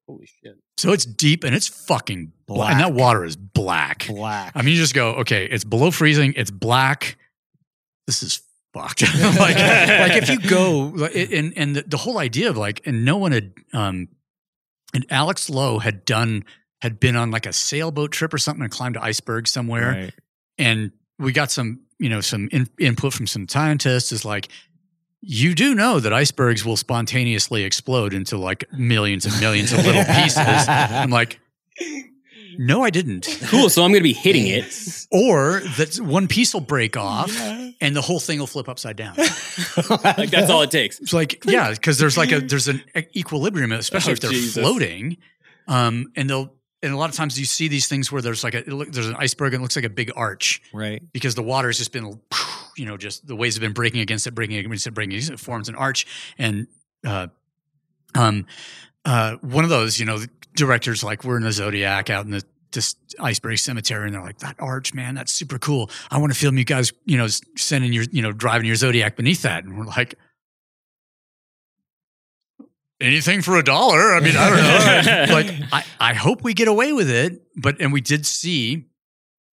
Holy 0.09 0.27
shit. 0.27 0.57
So 0.79 0.93
it's 0.93 1.05
deep 1.05 1.43
and 1.43 1.55
it's 1.55 1.67
fucking 1.67 2.33
black. 2.47 2.71
And 2.73 2.81
that 2.81 2.93
water 2.93 3.25
is 3.25 3.35
black. 3.37 4.07
Black. 4.07 4.53
I 4.55 4.63
mean, 4.63 4.75
you 4.75 4.81
just 4.81 4.95
go, 4.95 5.15
okay, 5.15 5.47
it's 5.47 5.65
below 5.65 5.91
freezing, 5.91 6.33
it's 6.37 6.51
black. 6.53 7.17
This 8.07 8.23
is 8.23 8.41
fucked. 8.77 9.03
like, 9.39 9.57
like 9.57 10.23
if 10.23 10.29
you 10.29 10.39
go, 10.41 10.93
like, 10.95 11.15
and 11.15 11.53
and 11.57 11.77
the, 11.77 11.83
the 11.83 11.97
whole 11.97 12.19
idea 12.19 12.51
of 12.51 12.57
like, 12.57 12.83
and 12.87 13.05
no 13.05 13.17
one 13.17 13.33
had, 13.33 13.53
um, 13.73 14.09
and 14.95 15.07
Alex 15.11 15.49
Lowe 15.51 15.79
had 15.79 16.05
done, 16.05 16.45
had 16.83 17.01
been 17.01 17.17
on 17.17 17.31
like 17.31 17.47
a 17.47 17.53
sailboat 17.53 18.13
trip 18.13 18.33
or 18.35 18.39
something 18.39 18.63
and 18.63 18.71
climbed 18.71 18.97
an 18.97 19.03
iceberg 19.03 19.49
somewhere, 19.49 19.91
Right. 19.91 20.15
and 20.59 20.93
we 21.19 21.33
got 21.33 21.51
some, 21.51 21.81
you 21.99 22.09
know, 22.09 22.21
some 22.21 22.49
in, 22.53 22.69
input 22.79 23.13
from 23.15 23.27
some 23.27 23.49
scientists. 23.49 24.13
Is 24.13 24.25
like, 24.25 24.49
you 25.23 25.55
do 25.55 25.75
know 25.75 25.99
that 26.01 26.13
icebergs 26.13 26.65
will 26.65 26.77
spontaneously 26.77 27.65
explode 27.65 28.13
into 28.13 28.37
like 28.37 28.71
millions 28.73 29.25
and 29.25 29.39
millions 29.41 29.73
of 29.73 29.85
little 29.85 30.05
pieces. 30.15 30.39
I'm 30.69 31.11
like, 31.11 31.41
no, 32.59 32.83
I 32.83 32.91
didn't. 32.91 33.27
Cool. 33.45 33.69
So 33.69 33.83
I'm 33.85 33.91
going 33.91 34.01
to 34.01 34.05
be 34.05 34.13
hitting 34.13 34.47
it. 34.47 34.65
Or 35.13 35.61
that 35.79 35.99
one 36.03 36.27
piece 36.27 36.53
will 36.53 36.61
break 36.61 36.97
off 36.97 37.31
and 37.81 37.95
the 37.95 38.01
whole 38.03 38.19
thing 38.19 38.39
will 38.41 38.47
flip 38.49 38.69
upside 38.69 38.97
down. 38.97 39.17
Like 39.89 40.31
that's 40.31 40.51
all 40.51 40.63
it 40.63 40.71
takes. 40.71 40.99
It's 41.01 41.13
like, 41.13 41.45
yeah, 41.45 41.71
because 41.71 41.99
there's 41.99 42.17
like 42.19 42.33
a 42.33 42.41
there's 42.41 42.67
an 42.69 42.83
equilibrium, 43.15 43.71
especially 43.73 44.11
Oh, 44.11 44.15
if 44.15 44.21
they're 44.21 44.31
Jesus. 44.31 44.61
floating. 44.63 45.17
Um, 45.69 46.13
and 46.17 46.29
they'll 46.29 46.53
and 46.83 46.93
a 46.93 46.97
lot 46.97 47.09
of 47.09 47.17
times 47.17 47.39
you 47.39 47.45
see 47.47 47.69
these 47.69 47.87
things 47.89 48.11
where 48.13 48.21
there's 48.21 48.43
like 48.45 48.55
a 48.55 48.59
it 48.59 48.69
look, 48.69 48.91
there's 48.93 49.09
an 49.09 49.17
iceberg 49.19 49.55
and 49.55 49.61
it 49.61 49.63
looks 49.63 49.77
like 49.77 49.85
a 49.85 49.91
big 49.91 50.11
arch 50.17 50.61
Right. 50.73 51.03
because 51.13 51.35
the 51.35 51.43
water 51.43 51.69
has 51.69 51.79
just 51.79 51.93
been, 51.93 52.21
you 52.77 52.85
know, 52.85 52.97
just 52.97 53.27
the 53.27 53.37
waves 53.37 53.55
have 53.57 53.61
been 53.63 53.73
breaking 53.73 54.01
against 54.01 54.27
it, 54.27 54.33
breaking 54.35 54.57
against 54.57 54.87
it, 54.87 54.91
breaking 54.91 55.13
against 55.13 55.31
it, 55.31 55.35
it 55.35 55.41
forms 55.41 55.69
an 55.69 55.77
arch. 55.77 56.07
And 56.37 56.67
uh, 57.05 57.29
um, 58.15 58.47
uh, 59.07 59.37
one 59.37 59.65
of 59.65 59.71
those, 59.71 59.99
you 59.99 60.05
know, 60.05 60.19
directors 60.55 61.03
like 61.03 61.25
we're 61.25 61.39
in 61.39 61.43
the 61.45 61.53
Zodiac 61.53 62.11
out 62.11 62.27
in 62.27 62.31
the 62.33 62.43
this 62.73 62.95
iceberg 63.21 63.57
cemetery, 63.59 64.05
and 64.07 64.15
they're 64.15 64.21
like, 64.23 64.39
"That 64.41 64.57
arch, 64.59 64.93
man, 64.93 65.15
that's 65.15 65.33
super 65.33 65.59
cool. 65.59 65.89
I 66.11 66.19
want 66.19 66.33
to 66.35 66.39
film 66.39 66.59
you 66.59 66.65
guys, 66.65 66.93
you 67.07 67.17
know, 67.17 67.29
sending 67.57 67.93
your, 67.95 68.05
you 68.11 68.21
know, 68.21 68.33
driving 68.33 68.67
your 68.67 68.77
Zodiac 68.77 69.17
beneath 69.17 69.43
that." 69.43 69.65
And 69.65 69.79
we're 69.79 69.87
like. 69.87 70.17
Anything 72.99 73.43
for 73.43 73.59
a 73.59 73.63
dollar. 73.63 74.15
I 74.15 74.21
mean, 74.21 74.35
I 74.39 74.49
don't 74.49 75.29
know. 75.29 75.35
like, 75.35 75.53
I, 75.71 75.85
I 76.01 76.15
hope 76.15 76.43
we 76.43 76.55
get 76.55 76.67
away 76.67 76.95
with 76.95 77.11
it. 77.11 77.43
But, 77.55 77.79
and 77.79 77.93
we 77.93 78.01
did 78.01 78.25
see 78.25 78.87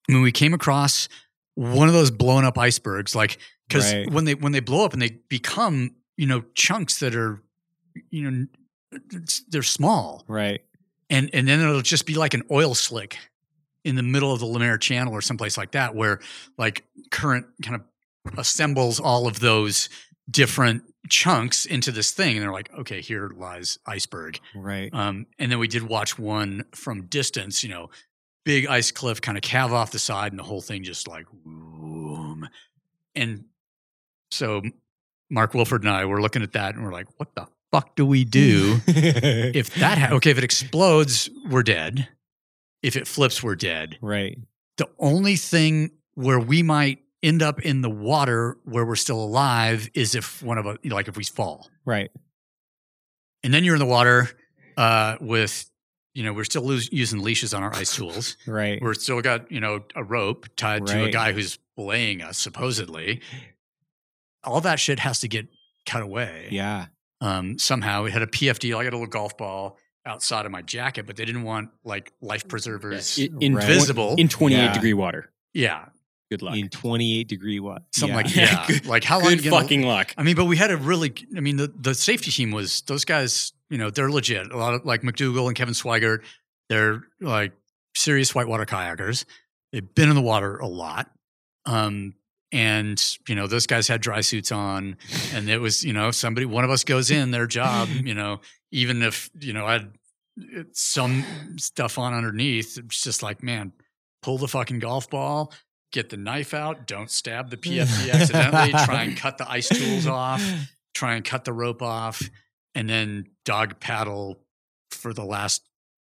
when 0.06 0.22
we 0.22 0.32
came 0.32 0.54
across 0.54 1.10
one 1.56 1.88
of 1.88 1.96
those 1.96 2.12
blown 2.12 2.46
up 2.46 2.60
icebergs, 2.60 3.16
like, 3.16 3.40
because 3.68 3.92
Right. 3.92 4.12
when 4.12 4.26
they, 4.26 4.36
when 4.36 4.52
they 4.52 4.60
blow 4.60 4.86
up 4.86 4.94
and 4.94 5.02
they 5.02 5.18
become, 5.28 5.96
you 6.18 6.28
know, 6.28 6.44
chunks 6.54 7.00
that 7.00 7.16
are, 7.16 7.42
you 8.12 8.30
know, 8.30 8.46
they're 9.50 9.64
small 9.64 10.24
Right. 10.28 10.62
and 11.10 11.30
and 11.34 11.48
then 11.48 11.60
it'll 11.62 11.82
just 11.82 12.06
be 12.06 12.16
like 12.16 12.34
an 12.34 12.44
oil 12.52 12.74
slick 12.76 13.18
in 13.84 13.96
the 13.96 14.04
middle 14.04 14.32
of 14.32 14.40
the 14.40 14.46
Lemaire 14.46 14.78
Channel 14.78 15.14
or 15.14 15.22
someplace 15.22 15.58
like 15.58 15.72
that, 15.72 15.96
where 15.96 16.20
like 16.58 16.84
current 17.10 17.48
kind 17.64 17.76
of 17.82 18.38
assembles 18.38 19.00
all 19.00 19.28
of 19.28 19.40
those 19.40 19.90
different 20.30 20.84
chunks 21.10 21.66
into 21.66 21.92
this 21.92 22.12
thing, 22.12 22.36
and 22.38 22.44
they're 22.44 22.52
like, 22.52 22.72
okay, 22.78 23.02
here 23.02 23.32
lies 23.36 23.80
iceberg. 23.88 24.40
Right. 24.56 24.94
Um, 24.94 25.26
and 25.40 25.52
then 25.52 25.58
we 25.58 25.68
did 25.68 25.82
watch 25.84 26.20
one 26.20 26.64
from 26.76 27.08
distance, 27.08 27.64
you 27.64 27.70
know, 27.70 27.90
big 28.46 28.68
ice 28.68 28.92
cliff 28.92 29.20
kind 29.20 29.38
of 29.38 29.42
calve 29.42 29.74
off 29.74 29.92
the 29.92 30.00
side 30.00 30.32
and 30.32 30.38
the 30.40 30.44
whole 30.44 30.62
thing 30.62 30.84
just 30.84 31.08
like 31.08 31.26
boom. 31.44 32.48
And 33.16 33.46
so 34.30 34.62
Mark 35.30 35.54
Wilford 35.56 35.82
and 35.84 35.92
I 35.92 36.06
were 36.06 36.22
looking 36.22 36.44
at 36.44 36.52
that 36.54 36.76
and 36.76 36.84
we're 36.84 36.94
like, 36.94 37.08
what 37.18 37.34
the 37.36 37.48
fuck 37.72 37.96
do 37.96 38.06
we 38.06 38.24
do 38.26 38.80
if 38.88 39.74
that 39.76 39.98
ha- 39.98 40.16
okay, 40.16 40.32
if 40.32 40.38
it 40.38 40.44
explodes, 40.44 41.30
we're 41.50 41.64
dead. 41.64 42.08
If 42.82 42.96
it 42.96 43.08
flips, 43.08 43.42
we're 43.44 43.56
dead. 43.56 43.98
right. 44.02 44.38
The 44.78 44.90
only 45.00 45.36
thing 45.36 45.92
where 46.16 46.40
we 46.40 46.64
might 46.64 47.00
end 47.22 47.44
up 47.44 47.62
in 47.62 47.82
the 47.82 47.90
water 47.90 48.58
where 48.64 48.84
we're 48.86 48.96
still 48.96 49.22
alive 49.24 49.90
is 49.94 50.16
if 50.16 50.42
one 50.42 50.58
of 50.58 50.66
us, 50.66 50.78
like 50.86 51.08
if 51.08 51.16
we 51.18 51.24
fall 51.24 51.70
Right. 51.86 52.10
and 53.44 53.54
then 53.54 53.64
you're 53.64 53.76
in 53.76 53.80
the 53.80 53.86
water 53.86 54.30
uh, 54.78 55.18
with 55.22 55.70
you 56.16 56.24
know 56.24 56.34
we're 56.34 56.44
still 56.46 56.64
lose, 56.64 56.92
using 56.92 57.22
leashes 57.22 57.54
on 57.54 57.62
our 57.64 57.74
ice 57.76 57.96
tools 57.96 58.38
Right. 58.48 58.82
we're 58.82 58.96
still 58.96 59.22
got 59.22 59.52
you 59.52 59.60
know 59.60 59.82
a 59.96 60.04
rope 60.04 60.48
tied 60.56 60.88
to 60.88 61.04
a 61.06 61.12
guy 61.12 61.32
who's 61.34 61.60
belaying 61.76 62.22
us 62.24 62.38
supposedly 62.40 63.22
all 64.44 64.62
that 64.62 64.80
shit 64.80 65.00
has 65.00 65.20
to 65.20 65.28
get 65.28 65.48
cut 65.86 66.02
away 66.02 66.48
Yeah. 66.52 66.88
Um, 67.22 67.58
somehow 67.60 68.04
we 68.04 68.12
had 68.12 68.22
a 68.22 68.28
pfd 68.28 68.76
i 68.78 68.84
got 68.84 68.92
a 68.94 68.98
little 68.98 69.06
golf 69.08 69.38
ball 69.38 69.78
outside 70.06 70.46
of 70.46 70.52
my 70.52 70.62
jacket 70.64 71.06
but 71.06 71.16
they 71.16 71.24
didn't 71.26 71.44
want 71.44 71.70
like 71.84 72.12
life 72.22 72.48
preservers 72.48 73.18
In, 73.20 73.38
in, 73.42 73.56
Right. 73.56 73.64
twen- 73.66 73.78
visible 73.78 74.16
in 74.18 74.28
28 74.28 74.58
Yeah. 74.58 74.74
degree 74.74 74.94
water. 74.94 75.32
yeah 75.54 75.86
Good 76.32 76.42
luck. 76.42 76.56
In 76.56 76.70
28 76.70 77.28
degree 77.28 77.60
what? 77.60 77.84
something 77.92 78.16
like 78.16 78.34
Yeah. 78.34 78.44
yeah 78.46 78.68
Good- 78.68 78.86
like 78.86 79.04
how 79.04 79.20
long 79.20 79.32
Good 79.32 79.44
you 79.46 79.52
gonna- 79.52 79.62
fucking 79.64 79.84
luck. 79.84 80.14
I 80.18 80.24
mean, 80.24 80.36
but 80.38 80.46
we 80.46 80.56
had 80.56 80.72
a 80.72 80.78
really, 80.78 81.14
I 81.36 81.42
mean, 81.42 81.58
the, 81.58 81.68
the 81.78 81.94
safety 81.94 82.32
team 82.32 82.52
was, 82.52 82.84
those 82.84 83.04
guys, 83.04 83.52
you 83.70 83.78
know, 83.78 83.90
they're 83.90 84.10
legit. 84.10 84.50
A 84.50 84.56
lot 84.58 84.74
of 84.74 84.86
like 84.86 85.02
McDougal 85.02 85.48
and 85.48 85.58
Kevin 85.58 85.74
Swigert, 85.74 86.20
they're 86.70 87.04
like 87.20 87.52
serious 87.96 88.34
whitewater 88.34 88.66
kayakers. 88.66 89.26
They've 89.74 89.94
been 89.94 90.08
in 90.08 90.16
the 90.16 90.22
water 90.22 90.56
a 90.58 90.68
lot. 90.68 91.12
Um, 91.66 92.14
and, 92.52 93.18
you 93.28 93.36
know, 93.36 93.48
those 93.48 93.68
guys 93.68 93.88
had 93.88 94.02
dry 94.02 94.22
suits 94.22 94.52
on. 94.52 94.98
And 95.34 95.50
it 95.50 95.60
was, 95.60 95.84
you 95.84 95.94
know, 95.94 96.12
somebody, 96.12 96.46
one 96.46 96.64
of 96.64 96.70
us 96.70 96.84
goes 96.84 97.12
in 97.12 97.32
their 97.32 97.48
job, 97.48 97.88
you 98.04 98.14
know, 98.14 98.42
even 98.72 99.02
if, 99.02 99.30
you 99.40 99.54
know, 99.54 99.66
I 99.66 99.74
had 99.74 99.94
uh, 100.40 100.64
some 100.74 101.24
stuff 101.58 101.98
on 101.98 102.14
underneath, 102.14 102.78
it's 102.78 103.04
just 103.04 103.24
like, 103.24 103.42
man, 103.42 103.72
pull 104.22 104.38
the 104.38 104.48
fucking 104.48 104.80
golf 104.80 105.10
ball, 105.10 105.54
get 105.92 106.10
the 106.10 106.18
knife 106.18 106.54
out, 106.54 106.88
don't 106.88 107.10
stab 107.10 107.50
the 107.50 107.58
PFD 107.58 108.12
accidentally, 108.12 108.72
try 108.86 109.04
and 109.04 109.18
cut 109.18 109.38
the 109.38 109.50
ice 109.50 109.70
tools 109.70 110.08
off, 110.08 110.44
try 110.94 111.16
and 111.16 111.26
cut 111.26 111.46
the 111.46 111.54
rope 111.54 111.82
off, 111.82 112.22
and 112.76 112.90
then 112.90 113.26
dog 113.46 113.80
paddle 113.80 114.40
for 114.90 115.14
the 115.14 115.26
last 115.26 115.64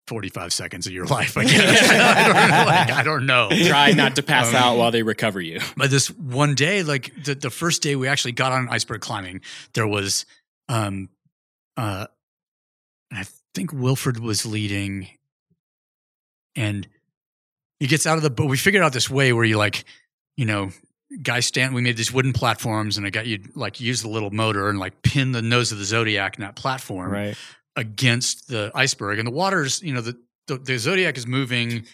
45 0.09 0.53
seconds 0.53 0.87
of 0.87 0.93
your 0.93 1.07
life, 1.19 1.37
I 1.37 1.45
guess. 1.45 1.91
I, 1.91 2.27
don't, 2.29 2.67
like, 2.67 2.91
I 2.93 3.03
don't 3.03 3.27
know. 3.27 3.49
Try 3.67 3.93
not 3.93 4.17
to 4.17 4.23
pass 4.23 4.49
Um, 4.51 4.57
out 4.57 4.77
while 4.77 4.91
they 4.91 5.03
recover 5.03 5.41
you. 5.41 5.61
But 5.77 5.91
this 5.91 6.09
one 6.11 6.55
day, 6.55 6.83
like 6.83 7.13
the, 7.25 7.35
the 7.35 7.51
first 7.51 7.83
day 7.83 7.97
we 7.97 8.09
actually 8.09 8.33
got 8.33 8.53
on 8.53 8.69
iceberg 8.69 9.01
climbing, 9.01 9.41
there 9.75 9.87
was, 9.87 10.27
um, 10.69 11.09
uh, 11.77 12.07
I 13.13 13.25
think 13.55 13.73
Wilford 13.73 14.19
was 14.19 14.45
leading, 14.47 15.09
and 16.57 16.87
he 17.81 17.87
gets 17.87 18.07
out 18.07 18.17
of 18.17 18.23
the 18.23 18.31
boat. 18.31 18.49
We 18.49 18.57
figured 18.57 18.83
out 18.83 18.93
this 18.93 19.11
way 19.11 19.33
where 19.33 19.45
you 19.45 19.57
like, 19.59 19.85
you 20.37 20.45
know, 20.47 20.71
guys 21.23 21.47
stand. 21.47 21.75
We 21.75 21.83
made 21.83 21.97
these 21.97 22.13
wooden 22.13 22.33
platforms, 22.33 22.97
and 22.97 23.07
I 23.07 23.11
got 23.11 23.27
you 23.27 23.41
like 23.55 23.81
use 23.81 24.03
the 24.03 24.09
little 24.09 24.31
motor 24.31 24.69
and 24.69 24.79
like 24.79 25.03
pin 25.03 25.33
the 25.33 25.43
nose 25.43 25.73
of 25.73 25.79
the 25.79 25.85
Zodiac 25.85 26.37
in 26.39 26.43
that 26.43 26.57
platform 26.57 27.11
Right. 27.11 27.37
Against 27.77 28.49
the 28.49 28.71
iceberg 28.75 29.19
and 29.19 29.27
the 29.27 29.33
water's 29.33 29.83
you 29.83 29.93
know 29.95 30.01
the 30.01 30.15
the, 30.47 30.59
the 30.59 30.79
zodiac 30.79 31.17
is 31.17 31.27
moving 31.27 31.85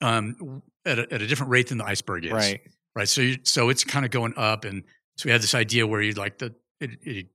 um 0.00 0.62
at 0.84 0.98
a, 0.98 1.12
at 1.12 1.20
a 1.22 1.26
different 1.26 1.50
rate 1.50 1.68
than 1.68 1.78
the 1.78 1.84
iceberg 1.84 2.24
is 2.24 2.32
Right. 2.32 2.60
right 2.94 3.08
so 3.08 3.20
you, 3.20 3.38
so 3.42 3.68
it's 3.68 3.84
kind 3.84 4.04
of 4.04 4.10
going 4.10 4.34
up 4.36 4.64
and 4.64 4.82
so 5.16 5.26
we 5.26 5.32
had 5.32 5.42
this 5.42 5.54
idea 5.54 5.86
where 5.86 6.00
you'd 6.00 6.16
like 6.18 6.38
the 6.38 6.54
it, 6.80 6.90
it, 7.02 7.26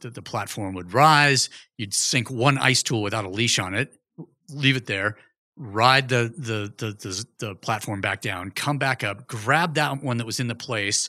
the, 0.00 0.10
the 0.10 0.22
platform 0.22 0.74
would 0.74 0.94
rise 0.94 1.50
you'd 1.76 1.92
sink 1.92 2.30
one 2.30 2.56
ice 2.58 2.82
tool 2.82 3.02
without 3.02 3.24
a 3.24 3.28
leash 3.28 3.58
on 3.58 3.74
it 3.74 3.94
leave 4.50 4.76
it 4.76 4.86
there 4.86 5.16
ride 5.56 6.08
the 6.08 6.32
the 6.38 6.72
the 6.78 6.92
the, 6.92 7.24
the 7.38 7.54
platform 7.56 8.00
back 8.00 8.20
down 8.22 8.50
come 8.50 8.78
back 8.78 9.04
up 9.04 9.26
grab 9.26 9.74
that 9.74 10.02
one 10.02 10.16
that 10.16 10.26
was 10.26 10.40
in 10.40 10.48
the 10.48 10.54
place 10.54 11.08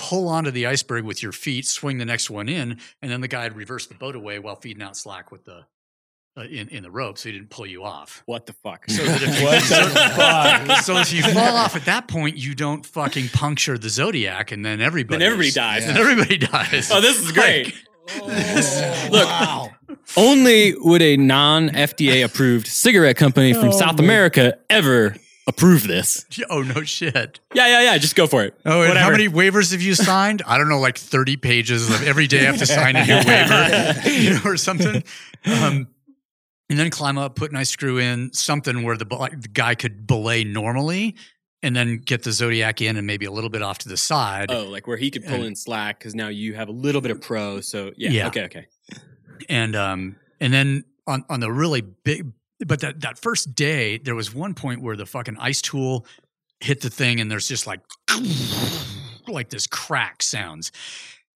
pull 0.00 0.28
onto 0.28 0.50
the 0.50 0.66
iceberg 0.66 1.04
with 1.04 1.22
your 1.22 1.32
feet 1.32 1.66
swing 1.66 1.98
the 1.98 2.04
next 2.04 2.30
one 2.30 2.48
in 2.48 2.78
and 3.02 3.10
then 3.10 3.20
the 3.20 3.28
guy 3.28 3.44
would 3.44 3.56
reverse 3.56 3.86
the 3.86 3.94
boat 3.94 4.16
away 4.16 4.38
while 4.38 4.56
feeding 4.56 4.82
out 4.82 4.96
slack 4.96 5.30
with 5.30 5.44
the 5.44 5.64
uh, 6.36 6.42
in 6.42 6.68
in 6.68 6.82
the 6.82 6.90
rope 6.90 7.18
so 7.18 7.28
he 7.28 7.32
didn't 7.32 7.50
pull 7.50 7.66
you 7.66 7.82
off 7.84 8.22
What 8.26 8.46
the 8.46 8.52
fuck? 8.52 8.84
so 8.88 9.02
that 9.04 9.20
if 9.22 9.40
you, 9.40 9.44
What 9.46 9.62
the 9.62 10.66
fuck? 10.74 10.82
so 10.82 10.96
if 10.98 11.12
you 11.12 11.22
fall 11.22 11.56
off 11.56 11.74
at 11.76 11.84
that 11.86 12.08
point 12.08 12.36
you 12.36 12.54
don't 12.54 12.86
fucking 12.86 13.28
puncture 13.30 13.76
the 13.76 13.88
zodiac 13.90 14.52
and 14.52 14.64
then 14.64 14.80
everybody 14.80 15.18
then 15.18 15.26
everybody 15.26 15.50
dies. 15.50 15.86
then 15.86 15.96
everybody 15.96 16.38
dies 16.38 16.90
Oh, 16.92 17.00
this 17.00 17.18
is 17.20 17.32
great. 17.32 17.66
Like, 17.66 17.74
Look, 19.10 19.28
only 20.16 20.74
would 20.78 21.02
a 21.02 21.16
non 21.16 21.68
FDA 21.70 22.24
approved 22.24 22.66
cigarette 22.66 23.16
company 23.16 23.52
from 23.52 23.68
Oh, 23.68 23.70
South 23.78 23.98
my- 23.98 24.04
America 24.04 24.58
ever 24.68 25.14
approve 25.46 25.86
this. 25.86 26.24
oh 26.50 26.62
no 26.62 26.82
shit 26.82 27.40
Yeah, 27.54 27.66
yeah, 27.66 27.82
yeah. 27.82 27.98
Just 27.98 28.14
go 28.16 28.26
for 28.26 28.44
it. 28.44 28.54
Oh, 28.64 28.82
and 28.82 28.98
how 28.98 29.10
many 29.10 29.28
waivers 29.28 29.72
have 29.72 29.82
you 29.82 29.94
signed? 29.94 30.42
I 30.46 30.58
don't 30.58 30.68
know, 30.68 30.78
like 30.80 30.98
30 30.98 31.36
pages 31.38 31.88
of 31.90 32.06
every 32.06 32.26
day 32.26 32.40
I 32.40 32.50
have 32.50 32.58
to 32.58 32.66
sign 32.66 32.96
a 32.96 33.04
new 33.04 33.16
waiver, 33.26 34.08
you 34.10 34.30
know, 34.34 34.40
or 34.44 34.56
something. 34.56 35.02
Um, 35.46 35.88
and 36.68 36.78
then 36.78 36.90
climb 36.90 37.18
up, 37.18 37.34
put 37.34 37.50
an 37.50 37.56
ice 37.56 37.70
screw 37.70 37.98
in, 37.98 38.32
something 38.32 38.82
where 38.84 38.96
the, 38.96 39.04
bel- 39.04 39.28
the 39.36 39.48
guy 39.52 39.74
could 39.74 40.06
belay 40.06 40.44
normally, 40.44 41.16
and 41.62 41.74
then 41.74 41.98
get 41.98 42.22
the 42.22 42.30
Zodiac 42.32 42.80
in 42.80 42.96
and 42.96 43.06
maybe 43.06 43.26
a 43.26 43.32
little 43.32 43.50
bit 43.50 43.60
off 43.62 43.78
to 43.78 43.88
the 43.88 43.96
side. 43.96 44.50
Oh, 44.52 44.64
like 44.66 44.86
where 44.86 44.96
he 44.96 45.10
could 45.10 45.24
pull 45.24 45.34
And- 45.36 45.44
in 45.46 45.56
slack 45.56 45.98
because 45.98 46.14
now 46.14 46.28
you 46.28 46.54
have 46.54 46.68
a 46.68 46.72
little 46.72 47.00
bit 47.00 47.10
of 47.10 47.20
pro. 47.20 47.60
So 47.60 47.92
yeah, 47.96 48.10
Yeah. 48.10 48.26
okay, 48.28 48.44
okay. 48.44 48.66
and 49.48 49.74
um 49.74 50.16
and 50.40 50.52
then 50.52 50.84
on 51.06 51.24
on 51.28 51.40
the 51.40 51.50
really 51.50 51.80
big 51.80 52.30
but 52.66 52.80
that 52.80 53.00
that 53.00 53.18
first 53.18 53.54
day 53.54 53.98
there 53.98 54.14
was 54.14 54.34
one 54.34 54.54
point 54.54 54.80
where 54.82 54.96
the 54.96 55.06
fucking 55.06 55.36
ice 55.38 55.62
tool 55.62 56.06
hit 56.60 56.80
the 56.82 56.90
thing 56.90 57.20
and 57.20 57.30
there's 57.30 57.48
just 57.48 57.66
like 57.66 57.80
like 59.28 59.50
this 59.50 59.66
crack 59.66 60.22
sounds 60.22 60.72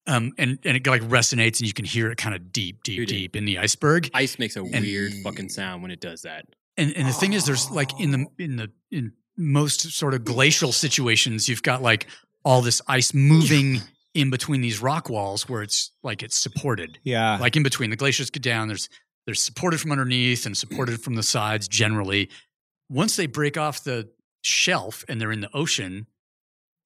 um 0.07 0.33
and 0.37 0.59
and 0.65 0.77
it 0.77 0.85
like 0.87 1.01
resonates 1.03 1.59
and 1.59 1.67
you 1.67 1.73
can 1.73 1.85
hear 1.85 2.11
it 2.11 2.17
kind 2.17 2.35
of 2.35 2.51
deep 2.51 2.83
deep 2.83 2.97
Dude, 2.99 3.07
deep 3.07 3.35
in 3.35 3.45
the 3.45 3.57
iceberg 3.57 4.09
Ice 4.13 4.37
makes 4.37 4.55
a 4.55 4.61
And- 4.63 4.81
weird 4.85 5.13
fucking 5.23 5.49
sound 5.49 5.81
when 5.81 5.91
it 5.91 5.99
does 6.01 6.23
that. 6.23 6.45
and 6.77 6.95
and 6.95 7.07
the 7.07 7.13
thing 7.13 7.33
is 7.33 7.45
there's 7.45 7.71
like 7.71 7.97
in 7.99 8.11
the 8.11 8.25
in 8.37 8.55
the 8.57 8.71
in 8.91 9.13
most 9.37 9.81
sort 9.91 10.13
of 10.13 10.23
glacial 10.23 10.71
situations 10.71 11.49
you've 11.49 11.63
got 11.63 11.81
like 11.81 12.07
all 12.43 12.61
this 12.61 12.81
ice 12.87 13.13
moving 13.13 13.81
in 14.13 14.29
between 14.29 14.61
these 14.61 14.81
rock 14.81 15.09
walls 15.09 15.49
where 15.49 15.61
it's 15.61 15.91
like 16.03 16.23
it's 16.23 16.37
supported 16.37 16.99
Yeah. 17.03 17.37
like 17.37 17.55
in 17.57 17.63
between 17.63 17.89
the 17.89 17.95
glaciers 17.97 18.29
get 18.29 18.43
down 18.43 18.67
there's 18.67 18.87
there's 19.25 19.41
supported 19.41 19.79
from 19.81 19.91
underneath 19.91 20.45
and 20.45 20.55
supported 20.57 21.01
from 21.01 21.15
the 21.15 21.23
sides 21.23 21.67
generally. 21.67 22.29
Once 22.89 23.15
they 23.15 23.25
break 23.25 23.57
off 23.57 23.83
the 23.83 24.09
shelf 24.43 25.03
and 25.09 25.19
they're 25.19 25.31
in 25.31 25.41
the 25.41 25.49
ocean 25.55 26.07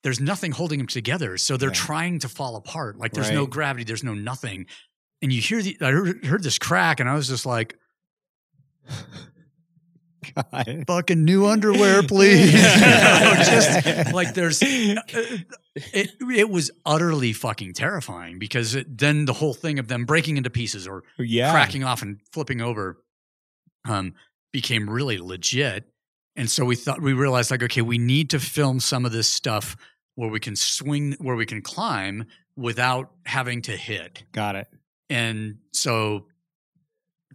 there's 0.01 0.21
nothing 0.21 0.53
holding 0.53 0.77
them 0.77 0.87
together. 0.87 1.35
So 1.35 1.57
they're 1.57 1.67
Yeah. 1.71 1.73
trying 1.75 2.19
to 2.19 2.29
fall 2.29 2.55
apart. 2.55 2.97
Like 2.97 3.11
there's 3.11 3.31
no 3.31 3.45
gravity. 3.45 3.83
There's 3.83 4.01
no 4.01 4.13
nothing. 4.13 4.65
And 5.21 5.33
you 5.33 5.41
hear 5.41 5.61
the 5.61 5.75
i 5.81 5.91
heard, 5.91 6.23
heard 6.25 6.41
this 6.41 6.57
crack 6.57 7.01
and 7.01 7.09
i 7.09 7.13
was 7.15 7.27
just 7.27 7.45
like 7.45 7.75
God. 10.35 10.83
fucking 10.87 11.23
new 11.23 11.45
underwear 11.45 12.03
please 12.07 12.53
You 12.53 12.61
know, 12.81 13.33
just 13.37 14.13
like 14.13 14.33
there's 14.33 14.59
it, 14.61 16.11
it 16.21 16.49
was 16.49 16.71
utterly 16.85 17.33
fucking 17.33 17.73
terrifying 17.73 18.39
because 18.39 18.75
it, 18.75 18.97
then 18.97 19.25
the 19.25 19.33
whole 19.33 19.53
thing 19.53 19.79
of 19.79 19.87
them 19.87 20.05
breaking 20.05 20.37
into 20.37 20.49
pieces 20.49 20.87
or 20.87 21.03
yeah. 21.17 21.51
cracking 21.51 21.83
off 21.83 22.01
and 22.01 22.19
flipping 22.31 22.61
over 22.61 22.97
um, 23.87 24.13
became 24.51 24.89
really 24.89 25.17
legit. 25.17 25.85
And 26.35 26.49
so 26.49 26.65
we 26.65 26.75
thought 26.75 27.01
we 27.01 27.13
realized 27.13 27.51
like, 27.51 27.63
okay, 27.63 27.81
we 27.81 27.97
need 27.97 28.29
to 28.31 28.39
film 28.39 28.79
some 28.79 29.05
of 29.05 29.11
this 29.11 29.29
stuff 29.29 29.75
where 30.15 30.29
we 30.29 30.39
can 30.39 30.55
swing, 30.55 31.15
where 31.19 31.35
we 31.35 31.45
can 31.45 31.61
climb 31.61 32.25
without 32.55 33.11
having 33.25 33.61
to 33.63 33.71
hit. 33.71 34.23
Got 34.31 34.55
it. 34.55 34.67
And 35.09 35.57
so 35.73 36.27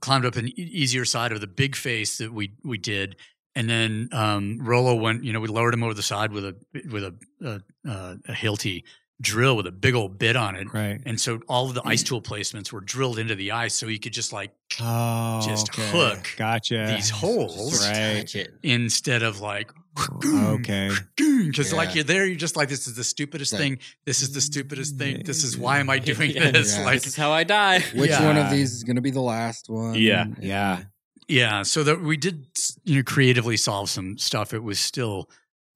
climbed 0.05 0.27
up 0.27 0.37
an 0.37 0.51
easier 0.57 1.05
side 1.07 1.33
of 1.33 1.41
the 1.41 1.47
big 1.47 1.75
face 1.75 2.19
that 2.19 2.33
we 2.33 2.53
we 2.63 2.77
did. 2.79 3.17
And 3.57 3.71
then 3.71 4.09
um, 4.13 4.59
Rolo 4.61 4.95
went, 4.97 5.25
you 5.25 5.33
know, 5.33 5.41
we 5.41 5.49
lowered 5.49 5.73
him 5.75 5.83
over 5.85 5.95
the 5.95 6.03
side 6.03 6.31
with 6.33 6.45
a 6.45 6.57
with 6.91 7.05
a 7.05 7.15
a, 7.43 7.51
uh, 7.89 8.15
a 8.29 8.33
Hilti 8.33 8.83
drill 9.21 9.57
with 9.57 9.67
a 9.67 9.73
big 9.73 9.95
old 9.95 10.19
bit 10.19 10.35
on 10.37 10.57
it. 10.57 10.67
Right. 10.75 11.01
And 11.07 11.19
so 11.21 11.41
all 11.49 11.69
of 11.69 11.75
the 11.75 11.83
ice 11.87 12.03
tool 12.03 12.21
placements 12.21 12.73
were 12.73 12.81
drilled 12.81 13.19
into 13.19 13.35
the 13.37 13.53
ice 13.53 13.75
so 13.75 13.87
he 13.87 13.99
could 13.99 14.13
just 14.13 14.33
like 14.33 14.51
Oh, 14.81 15.41
Just 15.47 15.71
okay. 15.71 15.89
hook 15.91 16.35
Gotcha. 16.37 16.93
these 16.97 17.11
holes 17.11 17.89
Right. 17.89 18.49
Instead 18.65 19.23
of 19.23 19.41
like 19.41 19.71
okay. 19.99 20.91
Because 21.17 21.73
like 21.73 21.95
you're 21.95 22.05
there, 22.05 22.27
you're 22.27 22.37
just 22.37 22.57
like, 22.57 22.69
this 22.69 22.87
is 22.87 22.95
the 22.97 23.05
stupidest 23.05 23.53
Like- 23.53 23.63
thing. 23.63 23.79
This 24.05 24.23
is 24.23 24.33
the 24.33 24.41
stupidest 24.41 24.97
thing. 24.97 25.23
This 25.25 25.45
is 25.45 25.57
why 25.57 25.79
am 25.79 25.91
I 25.91 25.99
doing 25.99 26.31
Yeah. 26.35 26.51
this? 26.51 26.77
Yeah. 26.77 26.85
Like, 26.85 26.95
this 26.95 27.07
is 27.09 27.17
how 27.17 27.31
I 27.31 27.45
die. 27.45 27.81
Which 27.95 28.11
Yeah. 28.11 28.27
one 28.27 28.37
of 28.37 28.51
these 28.51 28.73
is 28.73 28.85
going 28.85 28.97
to 28.97 29.03
be 29.03 29.11
the 29.11 29.21
last 29.21 29.69
one? 29.69 29.95
Yeah. 29.95 30.27
Yeah. 30.41 30.83
yeah. 31.29 31.63
So 31.63 31.83
that 31.85 32.01
we 32.03 32.17
did, 32.17 32.47
you 32.85 32.97
know, 32.97 33.03
creatively 33.05 33.57
solve 33.57 33.89
some 33.91 34.19
stuff. 34.19 34.53
It 34.53 34.63
was 34.63 34.79
still 34.81 35.31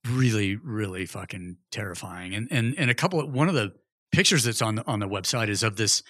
really, 0.09 0.57
really 0.57 1.07
fucking 1.07 1.57
terrifying. 1.71 2.35
And 2.35 2.49
and 2.51 2.75
and 2.79 2.91
a 2.91 2.95
couple 2.95 3.21
of 3.21 3.33
one 3.33 3.49
of 3.49 3.55
the 3.55 3.73
pictures 4.13 4.45
that's 4.45 4.63
on 4.63 4.77
the 4.77 4.87
on 4.87 5.01
the 5.01 5.09
website 5.09 5.49
is 5.49 5.63
of 5.63 5.77
this 5.77 6.03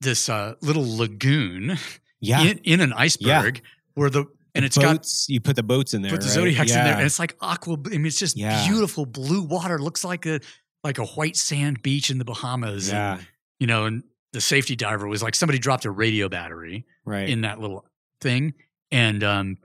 this 0.00 0.28
uh, 0.28 0.54
little 0.60 0.84
lagoon 0.96 1.78
Yeah. 2.20 2.42
in, 2.42 2.58
in 2.64 2.80
an 2.80 2.92
iceberg 2.92 3.62
where 3.94 4.10
the 4.10 4.24
and 4.54 4.64
it's 4.64 4.78
got 4.78 4.96
boats, 4.96 5.28
you 5.28 5.40
put 5.40 5.56
the 5.56 5.62
boats 5.62 5.94
in 5.94 6.02
there. 6.02 6.10
put 6.12 6.20
the 6.20 6.26
right? 6.26 6.34
zodiacs 6.34 6.70
in 6.72 6.84
there, 6.84 6.94
and 6.96 7.04
it's 7.06 7.18
like 7.18 7.36
aqua. 7.40 7.76
I 7.86 7.90
mean, 7.90 8.06
it's 8.06 8.18
just 8.18 8.36
Yeah. 8.36 8.66
beautiful 8.66 9.06
blue 9.06 9.42
water. 9.42 9.78
Looks 9.78 10.04
like 10.04 10.26
a 10.26 10.40
like 10.82 10.98
a 10.98 11.04
white 11.06 11.36
sand 11.36 11.82
beach 11.82 12.10
in 12.10 12.18
the 12.18 12.24
Bahamas. 12.26 12.88
and, 12.90 12.96
yeah. 13.20 13.24
you 13.58 13.66
know, 13.66 13.86
and 13.86 14.02
the 14.32 14.40
safety 14.40 14.76
diver 14.76 15.06
was 15.08 15.22
like 15.22 15.34
somebody 15.34 15.58
dropped 15.58 15.84
a 15.86 15.90
radio 15.90 16.28
battery 16.28 16.84
Right. 17.06 17.28
in 17.28 17.40
that 17.42 17.58
little 17.60 17.86
thing, 18.20 18.52
and 18.90 19.22
um, 19.24 19.56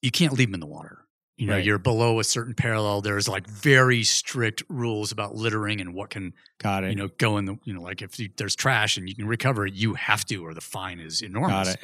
you 0.00 0.10
can't 0.10 0.32
leave 0.32 0.48
them 0.48 0.54
in 0.54 0.60
the 0.60 0.66
water. 0.66 0.98
You 1.38 1.46
know, 1.48 1.54
Right. 1.54 1.64
you're 1.64 1.78
below 1.78 2.20
a 2.20 2.24
certain 2.24 2.54
parallel. 2.54 3.00
There's 3.00 3.26
like 3.26 3.48
very 3.48 4.04
strict 4.04 4.62
rules 4.68 5.10
about 5.10 5.34
littering 5.34 5.80
and 5.80 5.92
what 5.94 6.10
can 6.10 6.34
Got 6.58 6.84
it. 6.84 6.90
you 6.90 6.96
know 6.96 7.08
go 7.18 7.38
in 7.38 7.46
the 7.46 7.56
you 7.64 7.72
know 7.74 7.80
like 7.80 8.00
if 8.02 8.16
you, 8.20 8.28
there's 8.36 8.54
trash 8.54 8.96
and 8.96 9.08
you 9.08 9.14
can 9.16 9.26
recover 9.26 9.66
it, 9.66 9.74
you 9.74 9.94
have 9.94 10.24
to, 10.26 10.36
or 10.44 10.54
the 10.54 10.60
fine 10.60 11.00
is 11.00 11.20
enormous. 11.22 11.68
Got 11.68 11.68
it. 11.68 11.82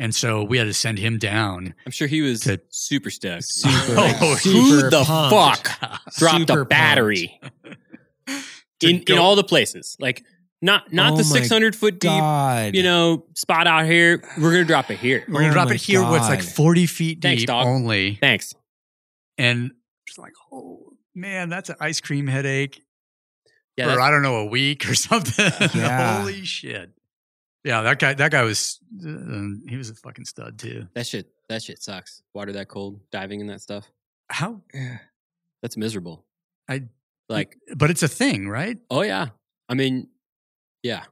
And 0.00 0.14
so 0.14 0.42
we 0.42 0.56
had 0.56 0.64
to 0.64 0.72
send 0.72 0.98
him 0.98 1.18
down. 1.18 1.74
I'm 1.84 1.92
sure 1.92 2.08
he 2.08 2.22
was 2.22 2.40
To- 2.40 2.60
super 2.70 3.10
stoked. 3.10 3.44
Super, 3.44 3.74
Oh, 3.98 4.34
Who 4.42 4.88
the 4.90 5.04
pumped. 5.04 5.68
fuck 5.68 6.00
dropped 6.16 6.38
Super 6.48 6.62
a 6.62 6.64
battery 6.64 7.38
To 8.80 8.88
in 8.88 9.02
in 9.06 9.18
all 9.18 9.36
the 9.36 9.44
places? 9.44 9.96
Like 10.00 10.24
not 10.62 10.90
not 10.92 11.12
Oh 11.12 11.16
the 11.18 11.24
600 11.24 11.76
foot 11.76 12.00
deep, 12.00 12.10
God. 12.10 12.74
you 12.74 12.82
know, 12.82 13.26
spot 13.34 13.66
out 13.66 13.84
here. 13.86 14.22
We're 14.38 14.52
gonna 14.52 14.64
drop 14.64 14.90
it 14.90 14.98
here. 14.98 15.22
We're 15.28 15.40
gonna 15.40 15.50
Oh 15.50 15.52
drop 15.52 15.70
it 15.70 15.76
here 15.80 16.02
where 16.02 16.16
it's 16.18 16.28
like 16.28 16.42
40 16.42 16.86
feet 16.86 17.20
Thanks, 17.20 17.42
deep 17.42 17.48
dog. 17.48 17.66
only. 17.66 18.16
Thanks. 18.16 18.54
And 19.36 19.70
just 20.08 20.18
like, 20.18 20.32
oh 20.50 20.94
man, 21.14 21.50
that's 21.50 21.68
an 21.68 21.76
ice 21.80 22.00
cream 22.00 22.26
headache 22.26 22.82
Yeah, 23.76 23.92
for 23.94 24.00
I 24.00 24.10
don't 24.10 24.22
know 24.22 24.36
a 24.36 24.46
week 24.46 24.88
or 24.88 24.94
something. 25.08 25.52
Yeah. 25.74 26.20
Holy 26.22 26.44
shit! 26.44 26.90
Yeah, 27.64 27.82
that 27.82 27.98
guy. 27.98 28.14
That 28.14 28.30
guy 28.32 28.42
was. 28.42 28.78
Uh, 29.06 29.68
he 29.68 29.76
was 29.76 29.90
a 29.90 29.94
fucking 29.94 30.24
stud 30.24 30.58
too. 30.58 30.86
that 30.94 31.06
shit. 31.06 31.30
That 31.48 31.62
shit 31.62 31.82
sucks. 31.82 32.22
Water 32.34 32.52
that 32.52 32.68
cold, 32.68 33.00
diving 33.10 33.40
in 33.40 33.46
that 33.48 33.60
stuff. 33.60 33.90
How? 34.30 34.60
That's 35.62 35.76
miserable. 35.76 36.24
I- 36.68 36.84
like. 37.28 37.56
But 37.76 37.90
it's 37.90 38.02
a 38.02 38.08
thing, 38.08 38.48
right? 38.48 38.78
Oh 38.90 39.02
yeah. 39.02 39.28
I 39.68 39.74
mean, 39.74 40.08
yeah. 40.82 41.04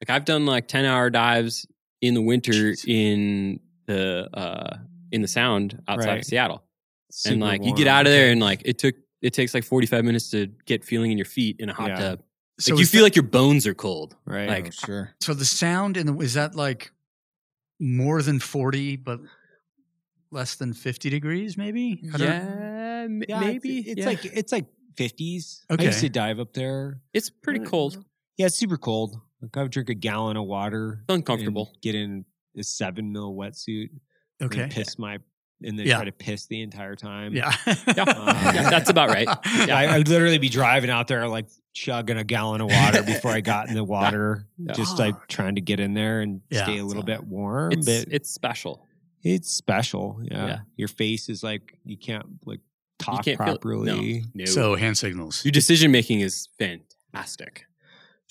Like 0.00 0.10
I've 0.10 0.24
done 0.24 0.46
like 0.46 0.68
ten 0.68 0.84
hour 0.84 1.08
dives 1.10 1.66
in 2.02 2.14
the 2.14 2.20
winter 2.22 2.52
Jeez. 2.52 2.84
in 2.86 3.60
the 3.86 4.28
uh 4.34 4.76
in 5.12 5.22
the 5.22 5.28
sound 5.28 5.80
outside 5.88 6.08
Right. 6.08 6.18
of 6.18 6.24
Seattle. 6.24 6.62
Super 7.10 7.32
and 7.34 7.42
like 7.42 7.64
you 7.64 7.74
get 7.74 7.86
out 7.86 8.06
of 8.06 8.12
there 8.12 8.30
and 8.32 8.40
like 8.40 8.62
it 8.64 8.78
took 8.78 8.94
it 9.22 9.32
takes 9.32 9.54
like 9.54 9.64
45 9.64 10.04
minutes 10.04 10.30
to 10.32 10.48
get 10.66 10.84
feeling 10.84 11.10
in 11.12 11.16
your 11.16 11.24
feet 11.24 11.56
in 11.60 11.70
a 11.70 11.72
hot 11.72 11.88
Yeah. 11.90 11.96
tub. 11.98 12.22
So 12.58 12.74
Like 12.74 12.80
you 12.80 12.86
feel 12.86 13.00
that- 13.00 13.04
like 13.06 13.16
your 13.16 13.24
bones 13.24 13.66
are 13.66 13.74
cold. 13.74 14.16
Right. 14.24 14.48
like- 14.48 14.66
Oh, 14.68 14.86
sure. 14.86 15.14
So 15.20 15.34
the 15.34 15.44
sound 15.44 15.96
in 15.96 16.06
the 16.06 16.16
is 16.18 16.34
that 16.34 16.54
like 16.54 16.92
more 17.80 18.22
than 18.22 18.38
forty, 18.40 18.96
but 18.96 19.20
less 20.30 20.54
than 20.56 20.72
fifty 20.72 21.10
degrees, 21.10 21.56
maybe? 21.56 22.00
Yeah, 22.02 23.04
m- 23.06 23.22
Yeah, 23.28 23.40
maybe. 23.40 23.78
It's, 23.78 23.88
it's 23.90 23.98
yeah. 24.00 24.06
like 24.06 24.24
it's 24.24 24.52
like 24.52 24.66
fifties. 24.96 25.64
I 25.68 25.74
Okay. 25.74 25.86
used 25.86 26.00
to 26.00 26.08
dive 26.08 26.38
up 26.38 26.52
there. 26.52 27.00
it's 27.12 27.30
pretty 27.30 27.60
Uh, 27.60 27.64
cold. 27.68 28.04
Yeah, 28.36 28.46
it's 28.46 28.56
super 28.56 28.76
cold. 28.76 29.20
Like 29.42 29.56
I 29.56 29.62
would 29.62 29.72
drink 29.72 29.88
a 29.90 29.94
gallon 29.94 30.36
of 30.36 30.46
water. 30.46 31.00
It's 31.08 31.14
uncomfortable. 31.14 31.70
and 31.72 31.82
Get 31.82 31.94
in 31.94 32.24
a 32.56 32.62
seven 32.62 33.12
mil 33.12 33.34
wetsuit. 33.34 33.88
and 34.40 34.52
Okay. 34.52 34.68
piss 34.70 34.98
my 34.98 35.18
and 35.62 35.78
then 35.78 35.86
Yeah. 35.86 35.96
try 35.96 36.04
to 36.06 36.12
piss 36.12 36.46
the 36.46 36.60
entire 36.62 36.96
time. 36.96 37.34
Yeah. 37.34 37.54
Yeah. 37.66 37.74
Yeah, 37.96 38.70
that's 38.70 38.90
about 38.90 39.08
right. 39.08 39.28
Yeah, 39.66 39.76
I, 39.78 39.94
I'd 39.96 40.08
literally 40.08 40.38
be 40.38 40.48
driving 40.48 40.90
out 40.90 41.08
there 41.08 41.26
like 41.28 41.46
chugging 41.74 42.16
a 42.16 42.24
gallon 42.24 42.60
of 42.60 42.70
water 42.70 43.02
before 43.02 43.32
I 43.32 43.40
got 43.40 43.68
in 43.68 43.74
the 43.74 43.84
water, 43.98 44.46
Yeah. 44.58 44.72
just 44.72 44.98
ah. 44.98 45.04
like 45.04 45.28
trying 45.28 45.56
to 45.56 45.60
get 45.60 45.80
in 45.80 45.92
there 45.92 46.20
and 46.20 46.40
Yeah. 46.48 46.64
stay 46.64 46.78
a 46.78 46.84
little 46.84 47.02
bit 47.02 47.24
warm. 47.24 47.72
It's 47.72 47.84
but 47.86 48.06
it's 48.14 48.30
special. 48.30 48.86
it's 49.22 49.50
special. 49.50 50.20
Yeah. 50.22 50.46
Yeah. 50.46 50.58
your 50.76 50.88
face 50.88 51.28
is 51.28 51.42
like 51.42 51.76
you 51.84 51.98
can't 51.98 52.24
like 52.46 52.60
talk 52.98 53.24
can't 53.24 53.36
properly. 53.36 54.24
No. 54.34 54.44
So 54.46 54.76
hand 54.76 54.96
signals. 54.96 55.44
your 55.44 55.52
decision 55.52 55.90
making 55.90 56.20
is 56.20 56.48
fantastic. 56.58 57.66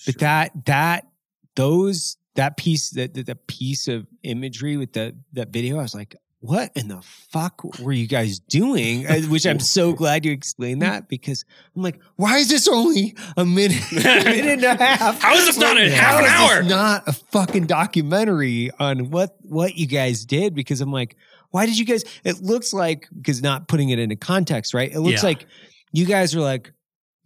But 0.06 0.18
that 0.18 0.64
that 0.66 1.06
those 1.54 2.16
that 2.34 2.56
piece 2.56 2.90
that 2.90 3.14
that, 3.14 3.26
that 3.26 3.46
piece 3.46 3.88
of 3.88 4.06
imagery 4.22 4.76
with 4.76 4.92
that 4.94 5.14
that 5.34 5.50
video, 5.50 5.78
I 5.78 5.82
was 5.82 5.94
like, 5.94 6.16
what 6.46 6.70
in 6.74 6.88
the 6.88 7.00
fuck 7.30 7.62
were 7.80 7.92
you 7.92 8.06
guys 8.06 8.38
doing? 8.38 9.06
Uh, 9.06 9.20
Which 9.22 9.46
I'm 9.46 9.58
so 9.60 9.92
glad 10.00 10.26
you 10.26 10.32
explained 10.32 10.82
that 10.82 11.08
because 11.08 11.42
I'm 11.74 11.80
like, 11.82 11.98
why 12.16 12.36
is 12.36 12.50
this 12.50 12.68
only 12.68 13.14
a 13.38 13.46
minute, 13.46 13.80
a 13.92 13.94
minute 14.24 14.46
and 14.46 14.64
a 14.64 14.74
half? 14.76 15.22
How 15.22 15.34
is 15.34 15.46
this 15.46 15.56
not 15.56 15.78
in 15.78 15.90
half 15.90 16.18
an 16.20 16.26
How 16.26 16.44
is 16.44 16.50
this 16.50 16.56
hour? 16.56 16.62
Not 16.68 17.08
a 17.08 17.12
fucking 17.14 17.66
documentary 17.66 18.70
on 18.78 19.10
what 19.10 19.36
what 19.40 19.76
you 19.76 19.86
guys 19.86 20.26
did 20.26 20.54
because 20.54 20.82
I'm 20.82 20.92
like, 20.92 21.16
why 21.50 21.64
did 21.64 21.78
you 21.78 21.86
guys? 21.86 22.04
It 22.24 22.42
looks 22.42 22.74
like 22.74 23.08
because 23.16 23.40
not 23.42 23.66
putting 23.66 23.88
it 23.88 23.98
into 23.98 24.16
context, 24.16 24.74
right? 24.74 24.92
It 24.92 25.00
looks 25.00 25.22
Yeah. 25.22 25.28
like 25.28 25.46
you 25.92 26.04
guys 26.04 26.34
are 26.34 26.40
like, 26.40 26.72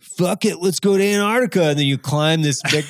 fuck 0.01 0.45
it, 0.45 0.59
let's 0.61 0.78
go 0.78 0.97
to 0.97 1.03
Antarctica, 1.05 1.70
and 1.70 1.78
then 1.78 1.86
you 1.86 1.99
climb 1.99 2.43
this 2.43 2.62
big. 2.70 2.85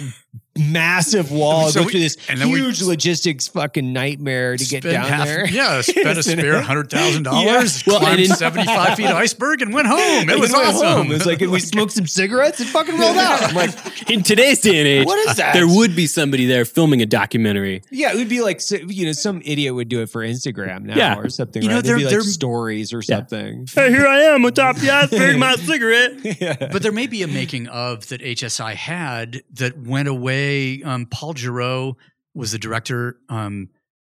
Massive 0.58 1.30
wall, 1.30 1.70
So 1.70 1.84
go 1.84 1.88
through 1.90 2.00
this 2.00 2.16
and 2.28 2.40
huge 2.42 2.82
logistics 2.82 3.48
fucking 3.48 3.92
nightmare 3.92 4.56
to 4.56 4.64
get 4.66 4.82
Spend 4.82 4.94
down 4.94 5.06
half- 5.08 5.26
there. 5.26 5.46
Yeah, 5.48 5.80
spent 5.82 6.18
a 6.18 6.22
spare 6.22 6.56
it? 6.56 6.64
hundred 6.64 6.90
thousand 6.90 7.22
dollars, 7.22 7.86
Yeah. 7.86 7.92
Well, 7.92 8.00
climbed 8.00 8.20
in- 8.20 8.26
seventy 8.34 8.66
five 8.66 8.96
feet 8.96 9.06
iceberg, 9.06 9.62
and 9.62 9.72
went 9.72 9.86
home. 9.88 10.28
It 10.28 10.38
was 10.38 10.52
awesome. 10.52 10.86
home. 10.86 11.06
It 11.10 11.14
was 11.14 11.26
like, 11.26 11.40
and 11.40 11.50
we 11.52 11.60
smoked 11.74 11.92
some 11.92 12.06
cigarettes 12.06 12.60
and 12.60 12.68
fucking 12.68 12.98
rolled 12.98 13.16
out. 13.16 13.42
I'm 13.42 13.54
like, 13.54 13.70
In 14.10 14.22
today's 14.22 14.60
day 14.60 14.78
and 14.78 14.88
age, 14.88 15.06
what 15.06 15.18
is 15.28 15.36
that? 15.36 15.52
there 15.54 15.66
would 15.68 15.94
be 15.94 16.06
somebody 16.06 16.46
there 16.46 16.64
filming 16.64 17.02
a 17.02 17.06
documentary. 17.06 17.82
Yeah, 17.90 18.12
it 18.12 18.16
would 18.16 18.28
be 18.28 18.40
like 18.40 18.60
you 18.70 19.06
know 19.06 19.12
some 19.12 19.40
idiot 19.44 19.74
would 19.74 19.88
do 19.88 20.02
it 20.02 20.10
for 20.10 20.22
Instagram 20.22 20.82
now 20.84 20.96
Yeah. 20.96 21.18
or 21.18 21.28
something. 21.28 21.62
You 21.62 21.68
know, 21.68 21.76
right? 21.76 21.84
There'd 21.84 21.98
be 21.98 22.04
they're- 22.04 22.18
like 22.18 22.24
they're- 22.24 22.32
stories 22.32 22.92
or 22.92 22.98
Yeah. 22.98 23.16
something. 23.16 23.66
Hey, 23.74 23.90
here 23.90 24.06
I 24.06 24.20
am 24.20 24.44
atop 24.44 24.76
the 24.76 24.90
iceberg, 24.90 25.38
my 25.38 25.54
cigarette. 25.56 26.40
yeah. 26.40 26.56
but 26.72 26.82
there 26.82 26.92
may 26.92 27.06
be 27.06 27.22
a 27.22 27.26
making 27.28 27.68
of 27.68 28.08
that 28.08 28.20
HSI 28.20 28.74
had 28.74 29.42
that 29.54 29.78
went 29.78 30.08
away. 30.08 30.47
Um, 30.84 31.06
Paul 31.06 31.34
Giroux 31.34 31.96
was 32.34 32.52
the 32.52 32.58
director 32.58 33.18
um, 33.28 33.70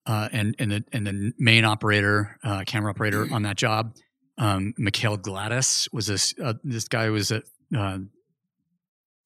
uh, 0.07 0.29
and 0.33 0.55
and 0.59 0.73
the 0.73 0.85
and 0.93 1.07
the 1.07 1.33
main 1.39 1.65
operator, 1.65 2.39
uh, 2.43 2.65
camera 2.67 2.91
operator 2.91 3.27
on 3.33 3.43
that 3.43 3.57
job. 3.57 3.95
Um, 4.37 4.75
Mikhail 4.77 5.17
Gladys 5.17 5.89
was 5.93 6.07
this 6.07 6.35
uh, 6.43 6.55
this 6.65 6.89
guy 6.89 7.11
was 7.11 7.31
a, 7.31 7.43
uh, 7.77 7.99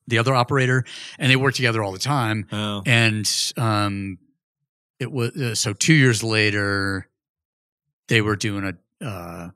the 0.07 0.19
other 0.19 0.35
operator, 0.35 0.85
and 1.19 1.31
they 1.31 1.37
worked 1.37 1.57
together 1.57 1.83
all 1.83 1.93
the 1.93 1.99
time. 1.99 2.47
Oh, 2.53 2.83
and 2.87 3.29
um, 3.57 4.19
it 4.99 5.11
was 5.11 5.31
uh, 5.37 5.55
so 5.55 5.73
two 5.73 5.95
years 5.95 6.23
later 6.23 7.09
they 8.09 8.21
were 8.21 8.37
doing 8.37 8.65
a 8.65 9.05
uh, 9.05 9.51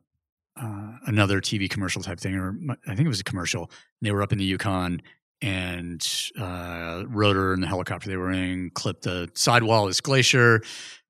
uh, 0.56 0.92
another 1.06 1.40
TV 1.40 1.68
commercial 1.68 2.02
type 2.02 2.20
thing, 2.20 2.34
or 2.34 2.56
I 2.86 2.94
think 2.94 3.06
it 3.06 3.08
was 3.08 3.20
a 3.20 3.24
commercial. 3.24 3.62
And 3.62 4.06
they 4.06 4.12
were 4.12 4.22
up 4.22 4.32
in 4.32 4.38
the 4.38 4.44
Yukon, 4.44 5.02
and 5.43 6.31
uh, 6.40 7.05
rotor 7.09 7.52
and 7.52 7.62
the 7.62 7.66
helicopter 7.66 8.09
they 8.09 8.16
were 8.16 8.31
in 8.31 8.70
clipped 8.70 9.02
the 9.02 9.28
sidewall 9.35 9.85
of 9.85 9.90
this 9.90 10.01
glacier. 10.01 10.62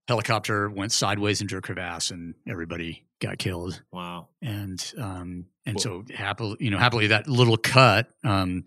Helicopter 0.08 0.68
went 0.68 0.90
sideways 0.90 1.40
into 1.40 1.56
a 1.56 1.60
crevasse, 1.60 2.10
and 2.10 2.34
everybody 2.48 3.06
got 3.20 3.38
killed 3.38 3.80
wow. 3.92 4.26
and 4.42 4.92
um 4.98 5.46
and 5.64 5.80
so 5.80 6.04
happily 6.12 6.56
you 6.58 6.72
know 6.72 6.76
happily 6.78 7.06
that 7.06 7.28
little 7.28 7.56
cut 7.56 8.08
um 8.24 8.64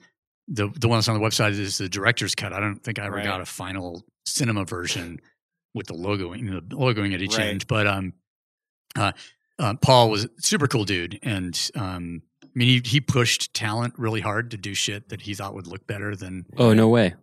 the 0.47 0.69
the 0.79 0.87
one 0.87 0.97
that's 0.97 1.09
on 1.09 1.19
the 1.19 1.25
website 1.25 1.49
is 1.59 1.77
the 1.77 1.89
director's 1.89 2.35
cut 2.35 2.53
i 2.53 2.59
don't 2.61 2.81
think 2.81 2.97
i 2.97 3.05
ever 3.05 3.17
Right. 3.17 3.25
got 3.25 3.41
a 3.41 3.45
final 3.45 4.05
cinema 4.25 4.63
version 4.63 5.19
with 5.73 5.87
the 5.87 5.93
logoing 5.93 6.39
you 6.39 6.51
know, 6.51 6.61
the 6.61 6.77
logoing 6.77 7.11
had 7.11 7.19
to 7.19 7.25
Right. 7.25 7.35
change 7.35 7.67
but 7.67 7.85
um 7.85 8.13
uh, 8.95 9.11
uh 9.59 9.73
paul 9.81 10.09
was 10.09 10.23
a 10.23 10.29
super 10.37 10.67
cool 10.69 10.85
dude 10.85 11.19
and 11.21 11.69
um 11.75 12.21
i 12.55 12.59
mean 12.59 12.67
he, 12.83 12.89
he 12.89 13.01
pushed 13.01 13.53
talent 13.53 13.93
really 13.97 14.21
hard 14.21 14.51
to 14.51 14.57
do 14.57 14.73
shit 14.73 15.09
that 15.09 15.21
he 15.21 15.33
thought 15.33 15.53
would 15.53 15.67
look 15.67 15.85
better 15.87 16.15
than 16.15 16.45
Oh 16.57 16.73
no 16.73 16.87
way! 16.89 17.13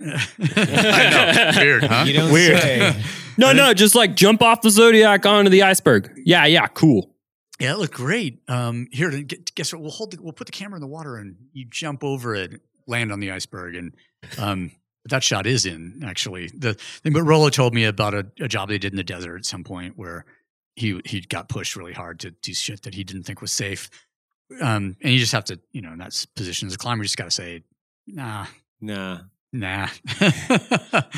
I 0.00 1.52
know. 1.54 1.60
weird 1.60 1.84
huh 1.84 2.04
You 2.06 2.12
don't 2.14 2.32
Weird. 2.32 2.60
say. 2.60 3.02
No, 3.38 3.52
no, 3.54 3.72
just 3.72 3.94
like 3.94 4.14
jump 4.14 4.42
off 4.42 4.60
the 4.60 4.68
zodiac 4.68 5.24
onto 5.24 5.50
the 5.50 5.62
iceberg. 5.62 6.12
Yeah, 6.22 6.44
yeah, 6.44 6.66
cool. 6.66 7.14
Yeah, 7.58 7.72
it 7.72 7.78
looked 7.78 7.94
great. 7.94 8.42
Um, 8.46 8.88
here, 8.92 9.08
to 9.10 9.22
guess 9.22 9.72
what? 9.72 9.80
We'll 9.80 9.90
hold. 9.90 10.10
The, 10.12 10.22
we'll 10.22 10.34
put 10.34 10.46
the 10.46 10.52
camera 10.52 10.76
in 10.76 10.82
the 10.82 10.86
water, 10.86 11.16
and 11.16 11.36
you 11.54 11.64
jump 11.64 12.04
over 12.04 12.34
it, 12.34 12.60
land 12.86 13.10
on 13.10 13.20
the 13.20 13.30
iceberg, 13.30 13.74
and 13.74 13.94
um, 14.38 14.70
that 15.06 15.22
shot 15.22 15.46
is 15.46 15.64
in 15.64 16.02
actually. 16.04 16.50
The 16.54 16.74
thing, 16.74 17.14
but 17.14 17.22
Rolo 17.22 17.48
told 17.48 17.72
me 17.72 17.84
about 17.86 18.12
a, 18.12 18.26
a 18.38 18.48
job 18.48 18.68
they 18.68 18.76
did 18.76 18.92
in 18.92 18.98
the 18.98 19.02
desert 19.02 19.38
at 19.38 19.46
some 19.46 19.64
point 19.64 19.94
where 19.96 20.26
he 20.76 21.00
he 21.06 21.22
got 21.22 21.48
pushed 21.48 21.74
really 21.74 21.94
hard 21.94 22.20
to 22.20 22.32
do 22.32 22.52
shit 22.52 22.82
that 22.82 22.92
he 22.94 23.02
didn't 23.02 23.22
think 23.22 23.40
was 23.40 23.50
safe. 23.52 23.88
Um, 24.60 24.96
and 25.02 25.12
you 25.12 25.18
just 25.18 25.32
have 25.32 25.44
to, 25.46 25.58
you 25.72 25.80
know, 25.82 25.92
in 25.92 25.98
that 25.98 26.26
position 26.36 26.68
as 26.68 26.74
a 26.74 26.78
climber, 26.78 27.02
you 27.04 27.06
just 27.06 27.16
got 27.16 27.24
to 27.24 27.30
say, 27.30 27.62
nah, 28.06 28.46
Nah, 28.80 29.20
nah. 29.52 29.88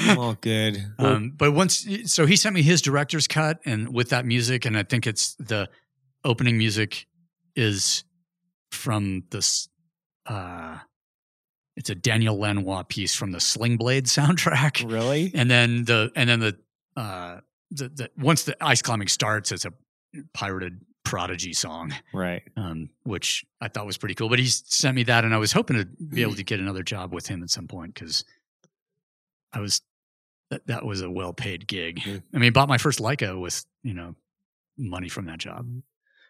I'm 0.07 0.19
all 0.19 0.35
good. 0.41 0.85
um, 0.99 1.33
but 1.37 1.53
once, 1.53 1.87
so 2.07 2.27
he 2.27 2.37
sent 2.37 2.55
me 2.55 2.63
his 2.63 2.83
director's 2.83 3.27
cut, 3.27 3.59
and 3.65 3.95
with 3.95 4.11
that 4.11 4.27
music, 4.27 4.65
and 4.67 4.77
I 4.77 4.83
think 4.83 5.07
it's 5.07 5.35
the 5.37 5.69
opening 6.25 6.59
music 6.59 7.07
is 7.57 8.05
from 8.71 9.25
this. 9.31 9.69
Uh, 10.27 10.79
it's 11.77 11.91
a 11.91 11.95
Daniel 11.95 12.39
Lanois 12.39 12.83
piece 12.85 13.15
from 13.15 13.33
the 13.33 13.41
Sling 13.41 13.77
Blade 13.77 14.05
soundtrack 14.07 14.89
really? 14.91 15.33
and 15.35 15.51
then 15.51 15.85
the 15.85 16.11
and 16.15 16.29
then 16.31 16.41
the 16.41 16.57
uh 16.97 17.41
the, 17.73 17.89
the 17.89 18.11
once 18.17 18.45
the 18.45 18.57
ice 18.65 18.81
climbing 18.81 19.09
starts 19.09 19.51
it's 19.51 19.65
a 19.65 19.73
pirated 20.33 20.81
prodigy 21.05 21.53
song 21.53 21.93
Right. 22.13 22.43
um 22.57 22.89
which 23.05 23.45
i 23.61 23.69
thought 23.69 23.87
was 23.87 23.99
pretty 23.99 24.15
cool 24.15 24.29
but 24.29 24.39
he 24.39 24.47
sent 24.47 24.97
me 24.97 25.03
that 25.05 25.25
and 25.25 25.35
i 25.35 25.39
was 25.39 25.53
hoping 25.53 25.77
to 25.77 25.85
be 25.85 26.23
able 26.23 26.35
to 26.35 26.43
get 26.43 26.61
another 26.61 26.83
job 26.83 27.13
with 27.13 27.27
him 27.27 27.43
at 27.43 27.51
some 27.51 27.69
point 27.69 27.95
because 27.95 28.25
i 29.53 29.61
was 29.61 29.83
that, 30.51 30.67
that 30.67 30.85
was 30.85 31.03
a 31.03 31.11
well-paid 31.11 31.67
gig 31.67 32.05
Yeah. 32.07 32.19
i 32.35 32.39
mean 32.39 32.53
bought 32.53 32.69
my 32.69 32.79
first 32.79 33.01
leica 33.01 33.39
with 33.41 33.65
you 33.83 33.95
know 33.95 34.15
money 34.79 35.09
from 35.09 35.27
that 35.27 35.39
job 35.39 35.67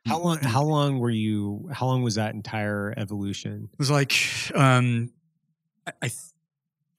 How 0.06 0.18
long? 0.20 0.38
How 0.38 0.62
long 0.62 0.98
were 0.98 1.08
you? 1.08 1.70
How 1.72 1.86
long 1.86 2.02
was 2.02 2.16
that 2.16 2.34
entire 2.34 2.92
evolution? 2.96 3.70
it 3.72 3.78
was 3.78 3.90
like 3.90 4.12
um 4.54 5.10
i, 5.86 5.92
I 6.02 6.10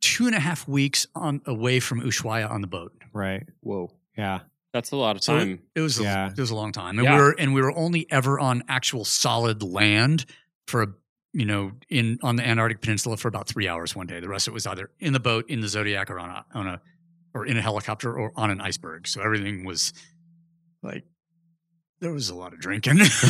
two 0.02 0.26
and 0.28 0.36
a 0.36 0.40
half 0.40 0.68
weeks 0.68 1.06
on 1.14 1.42
away 1.46 1.80
from 1.80 2.02
ushuaia 2.02 2.50
on 2.50 2.62
the 2.62 2.68
boat 2.68 2.94
Right. 3.14 3.44
Whoa, 3.62 3.92
Yeah. 4.18 4.40
That's 4.76 4.92
a 4.92 4.98
lot 4.98 5.16
of 5.16 5.24
So 5.24 5.38
it- 5.38 5.40
time. 5.40 5.60
It 5.74 5.80
was 5.80 6.02
a, 6.02 6.04
Yeah. 6.04 6.32
it 6.32 6.38
was 6.38 6.50
a 6.50 6.56
long 6.56 6.74
time, 6.74 7.00
and 7.00 7.06
Yeah. 7.06 7.16
we 7.16 7.22
were 7.22 7.36
and 7.40 7.54
we 7.54 7.62
were 7.62 7.72
only 7.78 8.12
ever 8.12 8.38
on 8.38 8.62
actual 8.68 9.06
solid 9.06 9.64
land 9.64 10.26
for 10.68 10.84
a 10.84 10.88
you 11.32 11.46
know 11.46 11.72
in 11.88 12.20
on 12.22 12.36
the 12.36 12.46
Antarctic 12.46 12.82
Peninsula 12.82 13.16
for 13.16 13.30
about 13.30 13.48
three 13.48 13.70
hours 13.70 13.96
one 13.96 14.06
day. 14.06 14.20
The 14.20 14.28
rest 14.28 14.48
of 14.50 14.52
it 14.52 14.56
was 14.56 14.68
either 14.68 14.92
in 15.00 15.14
the 15.14 15.22
boat, 15.22 15.46
in 15.50 15.62
the 15.62 15.70
Zodiac, 15.70 16.12
or 16.12 16.20
on 16.20 16.30
a 16.30 16.46
on 16.54 16.68
a 16.68 16.82
or 17.34 17.46
in 17.46 17.56
a 17.56 17.62
helicopter 17.62 18.14
or 18.14 18.34
on 18.36 18.52
an 18.52 18.60
iceberg. 18.60 19.08
So 19.08 19.22
everything 19.22 19.64
was 19.64 19.94
like 20.84 21.06
there 22.02 22.12
was 22.12 22.30
a 22.30 22.36
lot 22.36 22.52
of 22.52 22.60
drinking. 22.60 22.98
That's 22.98 23.24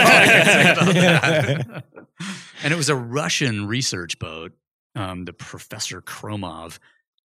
all 0.00 0.06
I 0.08 0.26
can 0.26 0.46
say 0.46 0.72
about 0.72 0.94
that. 0.94 1.84
and 2.64 2.72
it 2.72 2.76
was 2.76 2.88
a 2.88 2.96
Russian 2.96 3.68
research 3.68 4.18
boat, 4.18 4.50
um, 4.96 5.26
the 5.26 5.32
Professor 5.32 6.02
Khromov, 6.02 6.80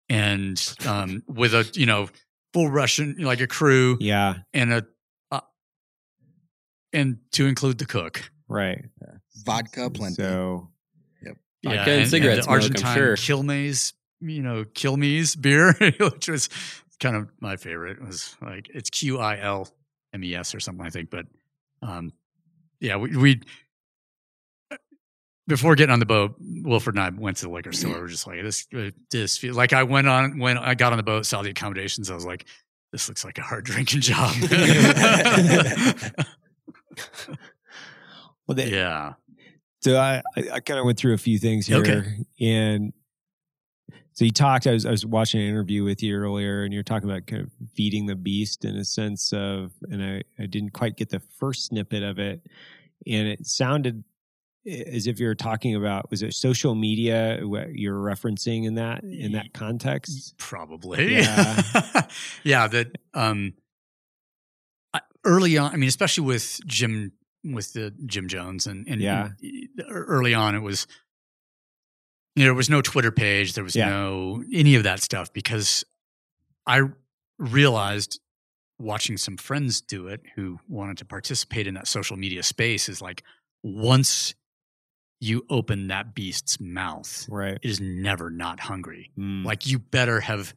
and 0.08 0.56
um, 0.86 1.24
with 1.26 1.52
a 1.52 1.68
you 1.74 1.86
know 1.86 2.08
full 2.52 2.70
Russian 2.70 3.16
like 3.18 3.40
a 3.40 3.46
crew 3.46 3.96
yeah. 4.00 4.34
and 4.52 4.72
a 4.72 4.86
uh, 5.30 5.40
and 6.92 7.18
to 7.32 7.46
include 7.46 7.78
the 7.78 7.86
cook. 7.86 8.30
Right. 8.48 8.84
Vodka 9.44 9.90
plenty. 9.90 10.14
So 10.14 10.70
yep. 11.22 11.36
Vodka 11.64 11.90
and 11.90 12.08
cigarette 12.08 12.36
the 12.38 12.42
smoke, 12.42 12.56
I'm 12.56 12.62
Argentine 12.62 12.94
sure. 12.94 13.16
Quilmes, 13.16 13.92
you 14.20 14.42
know, 14.42 14.64
Quilmes 14.64 15.40
beer, 15.40 15.72
which 15.98 16.28
was 16.28 16.48
kind 16.98 17.16
of 17.16 17.28
my 17.40 17.56
favorite. 17.56 17.98
It 17.98 18.04
was 18.04 18.36
like 18.42 18.68
it's 18.72 18.90
Q 18.90 19.18
I 19.18 19.38
L 19.38 19.68
M 20.12 20.24
E 20.24 20.34
S 20.34 20.54
or 20.54 20.60
something, 20.60 20.84
I 20.84 20.90
think. 20.90 21.10
But 21.10 21.26
um, 21.82 22.12
yeah, 22.80 22.96
we, 22.96 23.16
we 23.16 23.40
before 25.50 25.74
getting 25.74 25.92
on 25.92 25.98
the 25.98 26.06
boat, 26.06 26.36
Wilford 26.40 26.94
and 26.94 27.02
I 27.02 27.10
went 27.10 27.36
to 27.38 27.46
the 27.46 27.52
liquor 27.52 27.72
store. 27.72 28.00
We're 28.00 28.06
just 28.08 28.26
like 28.26 28.42
this. 28.42 28.66
This 29.10 29.36
feel 29.36 29.54
like 29.54 29.72
I 29.72 29.82
went 29.82 30.08
on 30.08 30.38
when 30.38 30.56
I 30.56 30.74
got 30.74 30.92
on 30.92 30.96
the 30.96 31.02
boat, 31.02 31.26
saw 31.26 31.42
the 31.42 31.50
accommodations. 31.50 32.08
I 32.10 32.14
was 32.14 32.24
like, 32.24 32.46
this 32.92 33.08
looks 33.08 33.24
like 33.24 33.36
a 33.38 33.42
hard 33.42 33.64
drinking 33.64 34.00
job. 34.00 34.32
well, 38.46 38.54
they, 38.54 38.70
yeah. 38.70 39.14
So 39.82 39.96
I, 39.96 40.22
I, 40.36 40.50
I 40.54 40.60
kind 40.60 40.78
of 40.78 40.86
went 40.86 40.98
through 40.98 41.14
a 41.14 41.18
few 41.18 41.38
things 41.38 41.66
here, 41.66 41.78
Okay. 41.78 42.04
and 42.40 42.92
so 44.12 44.24
you 44.24 44.30
talked. 44.30 44.66
I 44.66 44.72
was 44.72 44.86
I 44.86 44.90
was 44.90 45.04
watching 45.04 45.40
an 45.40 45.48
interview 45.48 45.82
with 45.84 46.02
you 46.02 46.14
earlier, 46.16 46.62
and 46.62 46.72
you're 46.72 46.82
talking 46.82 47.10
about 47.10 47.26
kind 47.26 47.42
of 47.42 47.50
feeding 47.74 48.06
the 48.06 48.14
beast 48.16 48.64
in 48.64 48.76
a 48.76 48.84
sense 48.84 49.32
of, 49.32 49.72
and 49.90 50.02
I 50.02 50.22
I 50.38 50.46
didn't 50.46 50.70
quite 50.70 50.96
get 50.96 51.08
the 51.10 51.20
first 51.38 51.66
snippet 51.66 52.02
of 52.02 52.18
it, 52.18 52.40
and 53.06 53.26
it 53.28 53.46
sounded 53.46 54.04
as 54.66 55.06
if 55.06 55.18
you're 55.18 55.34
talking 55.34 55.74
about 55.74 56.10
was 56.10 56.22
it 56.22 56.34
social 56.34 56.74
media 56.74 57.40
what 57.42 57.74
you're 57.74 57.98
referencing 57.98 58.66
in 58.66 58.74
that 58.74 59.02
in 59.04 59.32
that 59.32 59.52
context? 59.54 60.34
Probably. 60.38 61.14
Yeah. 61.16 61.62
yeah. 62.44 62.66
That 62.68 62.98
um, 63.14 63.54
early 65.24 65.56
on, 65.58 65.72
I 65.72 65.76
mean, 65.76 65.88
especially 65.88 66.26
with 66.26 66.60
Gym, 66.66 67.12
with 67.44 67.72
the 67.72 67.92
Gym 68.06 68.28
Jones, 68.28 68.66
and 68.66 68.86
and 68.88 69.00
Yeah. 69.00 69.30
and 69.42 69.68
early 69.90 70.34
on, 70.34 70.54
it 70.54 70.60
was 70.60 70.86
you 72.36 72.44
know, 72.44 72.48
there 72.50 72.54
was 72.54 72.70
no 72.70 72.80
Twitter 72.80 73.10
page, 73.10 73.54
there 73.54 73.64
was 73.64 73.74
Yeah. 73.74 73.88
no 73.90 74.44
any 74.52 74.74
of 74.76 74.84
that 74.84 75.00
stuff 75.02 75.32
because 75.32 75.84
I 76.66 76.82
realized 77.38 78.20
watching 78.78 79.16
some 79.16 79.36
friends 79.36 79.80
do 79.80 80.06
it 80.08 80.22
who 80.36 80.58
wanted 80.68 80.96
to 80.98 81.04
participate 81.04 81.66
in 81.66 81.74
that 81.74 81.88
social 81.88 82.16
media 82.16 82.42
space 82.42 82.88
is 82.88 83.02
like 83.02 83.22
once 83.62 84.34
you 85.20 85.44
open 85.50 85.88
that 85.88 86.14
beast's 86.14 86.58
mouth, 86.60 87.26
Right. 87.28 87.58
it 87.62 87.68
is 87.68 87.80
never 87.80 88.30
not 88.30 88.60
hungry 88.60 89.10
Mm. 89.18 89.44
like 89.44 89.66
you 89.66 89.78
better 89.78 90.20
have 90.20 90.54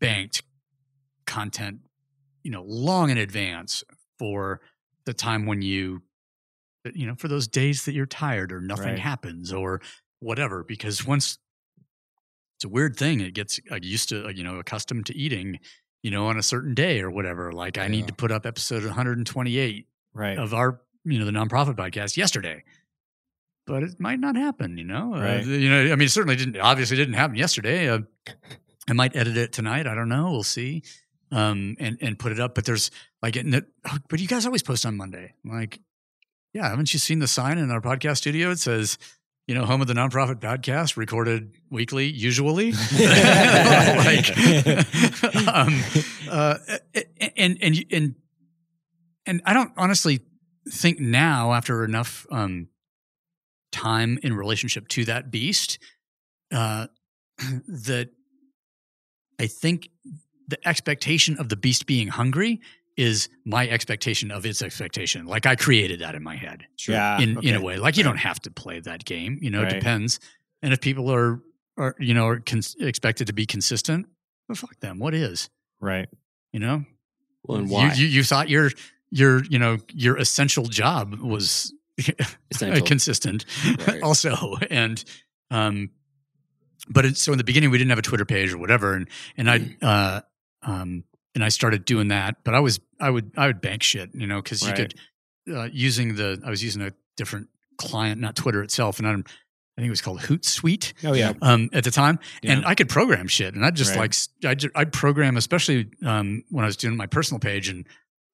banked 0.00 0.42
content 1.26 1.78
you 2.42 2.50
know 2.50 2.62
long 2.66 3.10
in 3.10 3.18
advance 3.18 3.84
for 4.18 4.60
the 5.04 5.14
time 5.14 5.46
when 5.46 5.62
you 5.62 6.02
you 6.94 7.06
know 7.06 7.14
for 7.14 7.28
those 7.28 7.46
days 7.46 7.84
that 7.84 7.92
you're 7.92 8.06
tired 8.06 8.52
or 8.52 8.60
nothing 8.60 8.86
Right. 8.86 8.98
happens 8.98 9.52
or 9.52 9.80
whatever 10.18 10.64
because 10.64 11.06
once 11.06 11.38
it's 12.56 12.64
a 12.64 12.68
weird 12.68 12.96
thing 12.96 13.20
it 13.20 13.34
gets 13.34 13.60
like, 13.70 13.84
used 13.84 14.08
to 14.08 14.30
you 14.34 14.42
know 14.42 14.58
accustomed 14.58 15.06
to 15.06 15.16
eating 15.16 15.58
you 16.02 16.10
know 16.10 16.26
on 16.26 16.36
a 16.38 16.42
certain 16.42 16.74
day 16.74 17.00
or 17.00 17.10
whatever 17.10 17.52
like 17.52 17.78
i 17.78 17.86
need 17.86 18.06
to 18.08 18.14
put 18.14 18.32
up 18.32 18.44
episode 18.46 18.84
128 18.84 19.86
right. 20.14 20.38
of 20.38 20.52
our 20.54 20.80
you 21.04 21.18
know 21.18 21.24
the 21.26 21.30
nonprofit 21.30 21.76
podcast 21.76 22.16
yesterday 22.16 22.64
but 23.70 23.82
it 23.84 24.00
might 24.00 24.18
not 24.20 24.34
happen 24.36 24.76
you 24.76 24.84
know? 24.84 25.14
Uh, 25.14 25.40
you 25.44 25.70
know 25.70 25.80
i 25.92 25.96
mean 25.96 26.06
it 26.06 26.10
certainly 26.10 26.36
didn't 26.36 26.58
obviously 26.60 26.96
didn't 26.96 27.14
happen 27.14 27.36
yesterday. 27.36 27.88
Uh, 27.88 28.00
i 28.88 28.92
might 28.92 29.14
edit 29.14 29.36
it 29.36 29.52
tonight 29.52 29.86
i 29.86 29.94
don't 29.94 30.08
know 30.08 30.30
we'll 30.30 30.42
see 30.42 30.82
um 31.32 31.76
and 31.78 31.96
and 32.00 32.18
put 32.18 32.32
it 32.32 32.40
up 32.40 32.54
but 32.54 32.64
there's 32.64 32.90
like 33.22 33.36
in 33.36 33.50
the, 33.50 33.64
oh, 33.88 33.98
but 34.08 34.18
you 34.20 34.26
guys 34.26 34.44
always 34.46 34.62
post 34.62 34.84
on 34.84 34.96
monday 34.96 35.32
I'm 35.44 35.50
like 35.52 35.78
yeah 36.52 36.68
haven't 36.68 36.92
you 36.92 36.98
seen 36.98 37.20
the 37.20 37.28
sign 37.28 37.58
in 37.58 37.70
our 37.70 37.80
podcast 37.80 38.16
studio? 38.18 38.50
It 38.50 38.58
says 38.58 38.98
you 39.46 39.54
know 39.54 39.64
home 39.64 39.80
of 39.80 39.86
the 39.86 39.94
nonprofit 39.94 40.40
podcast 40.40 40.96
recorded 40.96 41.52
weekly 41.70 42.06
usually? 42.06 42.72
Like 44.10 44.28
um 45.48 45.82
uh 46.30 46.56
and 47.36 47.58
and 47.62 47.84
and 47.92 48.14
and 49.26 49.42
I 49.44 49.52
don't 49.52 49.72
honestly 49.76 50.20
think 50.68 50.98
now 50.98 51.52
after 51.52 51.84
enough 51.84 52.26
um 52.32 52.68
time 53.72 54.18
in 54.22 54.34
relationship 54.34 54.88
to 54.88 55.04
that 55.06 55.30
beast 55.30 55.78
uh 56.52 56.86
that 57.68 58.10
I 59.38 59.46
think 59.46 59.88
the 60.48 60.58
expectation 60.68 61.38
of 61.38 61.48
the 61.48 61.56
beast 61.56 61.86
being 61.86 62.08
hungry 62.08 62.60
is 62.96 63.28
my 63.46 63.66
expectation 63.68 64.30
of 64.30 64.44
its 64.44 64.60
expectation. 64.60 65.24
Like 65.24 65.46
I 65.46 65.54
created 65.56 66.00
that 66.00 66.14
in 66.14 66.22
my 66.22 66.36
head 66.36 66.66
Yeah. 66.86 67.18
in 67.20 67.38
in 67.42 67.54
a 67.54 67.60
way. 67.60 67.78
Like 67.78 67.96
you 67.96 68.02
don't 68.04 68.18
have 68.18 68.40
to 68.40 68.50
play 68.50 68.80
that 68.80 69.04
game. 69.04 69.38
You 69.40 69.50
know, 69.50 69.62
Right. 69.62 69.72
it 69.72 69.76
depends. 69.76 70.20
And 70.62 70.72
if 70.72 70.80
people 70.80 71.10
are 71.10 71.40
are 71.78 71.94
you 71.98 72.12
know 72.12 72.26
are 72.26 72.40
cons- 72.40 72.76
expected 72.80 73.28
to 73.28 73.32
be 73.32 73.46
consistent, 73.46 74.06
well, 74.48 74.56
fuck 74.56 74.78
them. 74.80 74.98
What 74.98 75.14
is 75.14 75.48
Right. 75.80 76.08
you 76.52 76.60
know? 76.60 76.84
Well, 77.44 77.58
and 77.58 77.68
You- 77.68 77.74
why? 77.74 77.92
You, 77.94 78.06
you 78.06 78.22
thought 78.24 78.50
your 78.50 78.70
your 79.10 79.44
you 79.44 79.58
know 79.58 79.78
your 79.94 80.16
essential 80.18 80.64
job 80.66 81.14
was 81.20 81.44
Essential. 81.44 81.78
consistent, 82.80 83.44
Right. 83.86 84.02
also, 84.02 84.56
and 84.70 85.02
um, 85.50 85.90
but 86.88 87.04
it, 87.04 87.16
so 87.16 87.32
in 87.32 87.38
the 87.38 87.44
beginning 87.44 87.70
we 87.70 87.78
didn't 87.78 87.90
have 87.90 87.98
a 87.98 88.02
Twitter 88.02 88.24
page 88.24 88.52
or 88.52 88.58
whatever, 88.58 88.94
and 88.94 89.08
and 89.36 89.50
I 89.50 89.76
uh 89.82 90.20
um 90.62 91.04
and 91.34 91.44
I 91.44 91.48
started 91.48 91.84
doing 91.84 92.08
that, 92.08 92.36
but 92.44 92.54
I 92.54 92.60
was 92.60 92.80
I 93.00 93.10
would 93.10 93.32
I 93.36 93.46
would 93.46 93.60
bank 93.60 93.82
shit, 93.82 94.10
you 94.14 94.26
know, 94.26 94.40
because 94.42 94.62
you 94.62 94.68
Right. 94.68 94.76
could 95.46 95.54
uh, 95.54 95.68
using 95.72 96.14
the 96.16 96.40
I 96.44 96.50
was 96.50 96.62
using 96.62 96.82
a 96.82 96.92
different 97.16 97.48
client, 97.76 98.20
not 98.20 98.36
Twitter 98.36 98.62
itself, 98.62 98.98
and 98.98 99.06
I'm, 99.08 99.24
I 99.76 99.80
think 99.80 99.86
it 99.86 99.90
was 99.90 100.00
called 100.02 100.20
Hootsuite 100.20 100.92
Oh 101.04 101.14
yeah. 101.14 101.32
um, 101.42 101.70
at 101.72 101.84
the 101.84 101.90
time, 101.90 102.18
and 102.44 102.64
I 102.66 102.74
could 102.74 102.88
program 102.88 103.26
shit, 103.28 103.54
and 103.54 103.64
I'd 103.64 103.74
just 103.76 103.96
Right. 103.96 104.14
like 104.44 104.50
I'd 104.50 104.70
I'd 104.74 104.92
program, 104.92 105.36
especially 105.36 105.88
um, 106.04 106.44
when 106.50 106.64
I 106.64 106.68
was 106.68 106.76
doing 106.76 106.96
my 106.96 107.06
personal 107.06 107.38
page, 107.40 107.68
and 107.68 107.86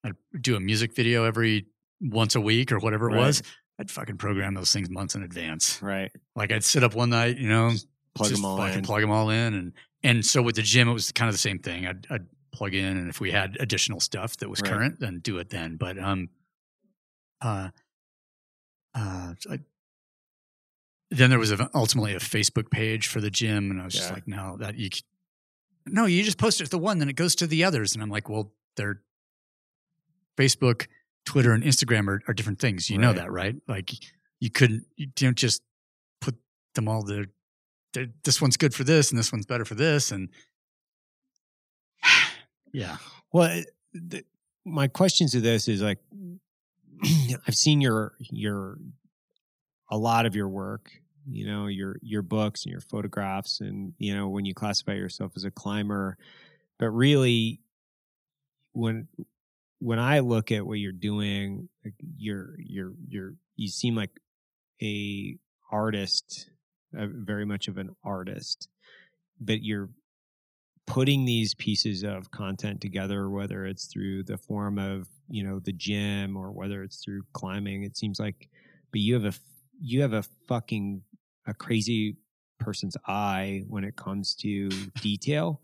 I'd 0.04 0.14
do 0.40 0.56
a 0.56 0.60
music 0.60 0.94
video 0.94 1.24
every 1.24 1.66
once 2.00 2.34
a 2.34 2.40
week 2.40 2.72
or 2.72 2.78
whatever 2.78 3.08
it 3.10 3.14
Right. 3.14 3.26
was. 3.26 3.42
I'd 3.78 3.90
fucking 3.90 4.16
program 4.16 4.54
those 4.54 4.72
things 4.72 4.88
months 4.88 5.14
in 5.14 5.22
advance. 5.22 5.80
Right. 5.82 6.10
Like 6.34 6.50
I'd 6.52 6.64
sit 6.64 6.82
up 6.82 6.94
one 6.94 7.10
night, 7.10 7.36
you 7.38 7.48
know, 7.48 7.72
Plug 8.14 8.30
them 8.32 8.44
all 8.46 8.62
in. 8.64 8.82
plug 8.82 9.02
them 9.02 9.10
all 9.10 9.28
in, 9.28 9.52
and 9.54 9.72
and 10.02 10.24
so 10.24 10.40
with 10.40 10.56
the 10.56 10.62
gym, 10.62 10.88
it 10.88 10.92
was 10.94 11.12
kind 11.12 11.28
of 11.28 11.34
the 11.34 11.38
same 11.38 11.58
thing. 11.58 11.86
I'd, 11.86 12.06
I'd 12.08 12.26
plug 12.52 12.72
in, 12.74 12.96
and 12.96 13.10
if 13.10 13.20
we 13.20 13.30
had 13.30 13.58
additional 13.60 14.00
stuff 14.00 14.38
that 14.38 14.48
was 14.48 14.62
Right. 14.62 14.70
current, 14.72 15.00
then 15.00 15.18
do 15.20 15.36
it 15.38 15.50
then. 15.50 15.76
But 15.76 15.98
um, 15.98 16.30
uh, 17.42 17.68
uh, 18.94 19.34
I, 19.50 19.58
then 21.10 21.28
there 21.28 21.38
was 21.38 21.52
a, 21.52 21.68
ultimately 21.74 22.14
a 22.14 22.18
Facebook 22.18 22.70
page 22.70 23.08
for 23.08 23.20
the 23.20 23.30
gym, 23.30 23.70
and 23.70 23.80
I 23.82 23.84
was 23.84 23.92
just 23.94 24.10
like, 24.10 24.26
no, 24.26 24.56
that 24.60 24.76
you, 24.76 24.88
no, 25.86 26.06
you 26.06 26.22
just 26.22 26.38
post 26.38 26.60
it 26.62 26.64
to 26.64 26.70
the 26.70 26.78
one, 26.78 26.98
then 26.98 27.10
it 27.10 27.16
goes 27.16 27.34
to 27.36 27.46
the 27.46 27.64
others, 27.64 27.92
and 27.92 28.02
I'm 28.02 28.08
like, 28.10 28.30
well, 28.30 28.52
they're 28.76 29.02
Facebook, 30.38 30.86
Twitter, 31.26 31.52
and 31.52 31.62
Instagram 31.62 32.08
are, 32.08 32.22
are 32.28 32.32
different 32.34 32.58
things. 32.60 32.88
You 32.88 32.96
know 32.98 33.12
that, 33.12 33.30
right? 33.30 33.56
Like 33.68 33.92
you 34.40 34.48
couldn't, 34.50 34.86
you 34.96 35.08
don't 35.14 35.36
just 35.36 35.60
put 36.22 36.34
them 36.74 36.88
all 36.88 37.02
there. 37.04 37.26
there- 37.92 38.08
This 38.24 38.40
one's 38.40 38.56
good 38.56 38.72
for 38.74 38.84
this, 38.84 39.10
and 39.10 39.18
this 39.18 39.30
one's 39.32 39.44
better 39.46 39.64
for 39.66 39.74
this, 39.74 40.10
and 40.12 40.30
yeah, 42.72 42.96
Well, 43.32 43.62
the, 43.92 44.24
my 44.64 44.88
question 44.88 45.28
to 45.28 45.40
this 45.40 45.68
is 45.68 45.82
like, 45.82 45.98
I've 47.46 47.54
seen 47.54 47.80
your 47.80 48.14
your 48.20 48.78
a 49.90 49.96
lot 49.98 50.26
of 50.26 50.34
your 50.34 50.48
work. 50.48 50.90
You 51.28 51.46
know 51.46 51.66
your 51.66 51.96
your 52.02 52.22
books 52.22 52.64
and 52.64 52.70
your 52.72 52.80
photographs, 52.80 53.60
and 53.60 53.94
you 53.98 54.14
know 54.14 54.28
when 54.28 54.44
you 54.44 54.54
classify 54.54 54.92
yourself 54.94 55.32
as 55.36 55.44
a 55.44 55.50
climber, 55.50 56.16
but 56.78 56.90
really, 56.90 57.60
when 58.72 59.08
when 59.78 59.98
I 59.98 60.20
look 60.20 60.50
at 60.52 60.66
what 60.66 60.78
you're 60.78 60.92
doing, 60.92 61.68
you're 62.16 62.56
you're 62.58 62.92
you're 63.08 63.34
you 63.56 63.68
seem 63.68 63.94
like 63.94 64.10
a 64.82 65.36
artist, 65.70 66.50
very 66.92 67.44
much 67.44 67.68
of 67.68 67.78
an 67.78 67.90
artist, 68.04 68.68
but 69.40 69.62
you're 69.62 69.90
putting 70.86 71.24
these 71.24 71.54
pieces 71.54 72.04
of 72.04 72.30
content 72.30 72.80
together, 72.80 73.28
whether 73.28 73.66
it's 73.66 73.86
through 73.86 74.22
the 74.22 74.38
form 74.38 74.78
of 74.78 75.08
you 75.28 75.44
know 75.44 75.58
the 75.58 75.72
gym 75.72 76.36
or 76.36 76.52
whether 76.52 76.82
it's 76.82 77.02
through 77.04 77.22
climbing. 77.32 77.82
It 77.82 77.96
seems 77.96 78.18
like, 78.18 78.48
but 78.92 79.00
you 79.00 79.14
have 79.14 79.24
a 79.24 79.34
you 79.80 80.02
have 80.02 80.12
a 80.12 80.24
fucking 80.48 81.02
a 81.46 81.54
crazy 81.54 82.16
person's 82.58 82.96
eye 83.06 83.62
when 83.68 83.84
it 83.84 83.96
comes 83.96 84.34
to 84.36 84.68
detail. 85.00 85.60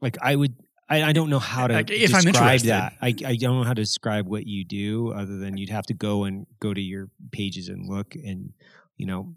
Like 0.00 0.16
I 0.20 0.36
would. 0.36 0.54
I, 0.88 1.02
I 1.02 1.12
don't 1.12 1.30
know 1.30 1.38
how 1.40 1.66
to 1.66 1.74
Like, 1.74 1.90
if 1.90 2.12
describe 2.12 2.60
that. 2.60 2.94
I, 3.02 3.08
I 3.08 3.36
don't 3.36 3.58
know 3.58 3.64
how 3.64 3.74
to 3.74 3.82
describe 3.82 4.26
what 4.26 4.46
you 4.46 4.64
do 4.64 5.12
other 5.12 5.36
than 5.36 5.56
you'd 5.56 5.70
have 5.70 5.86
to 5.86 5.94
go 5.94 6.24
and 6.24 6.46
go 6.60 6.72
to 6.72 6.80
your 6.80 7.08
pages 7.32 7.68
and 7.68 7.88
look 7.88 8.14
and 8.14 8.52
you 8.96 9.06
know 9.06 9.34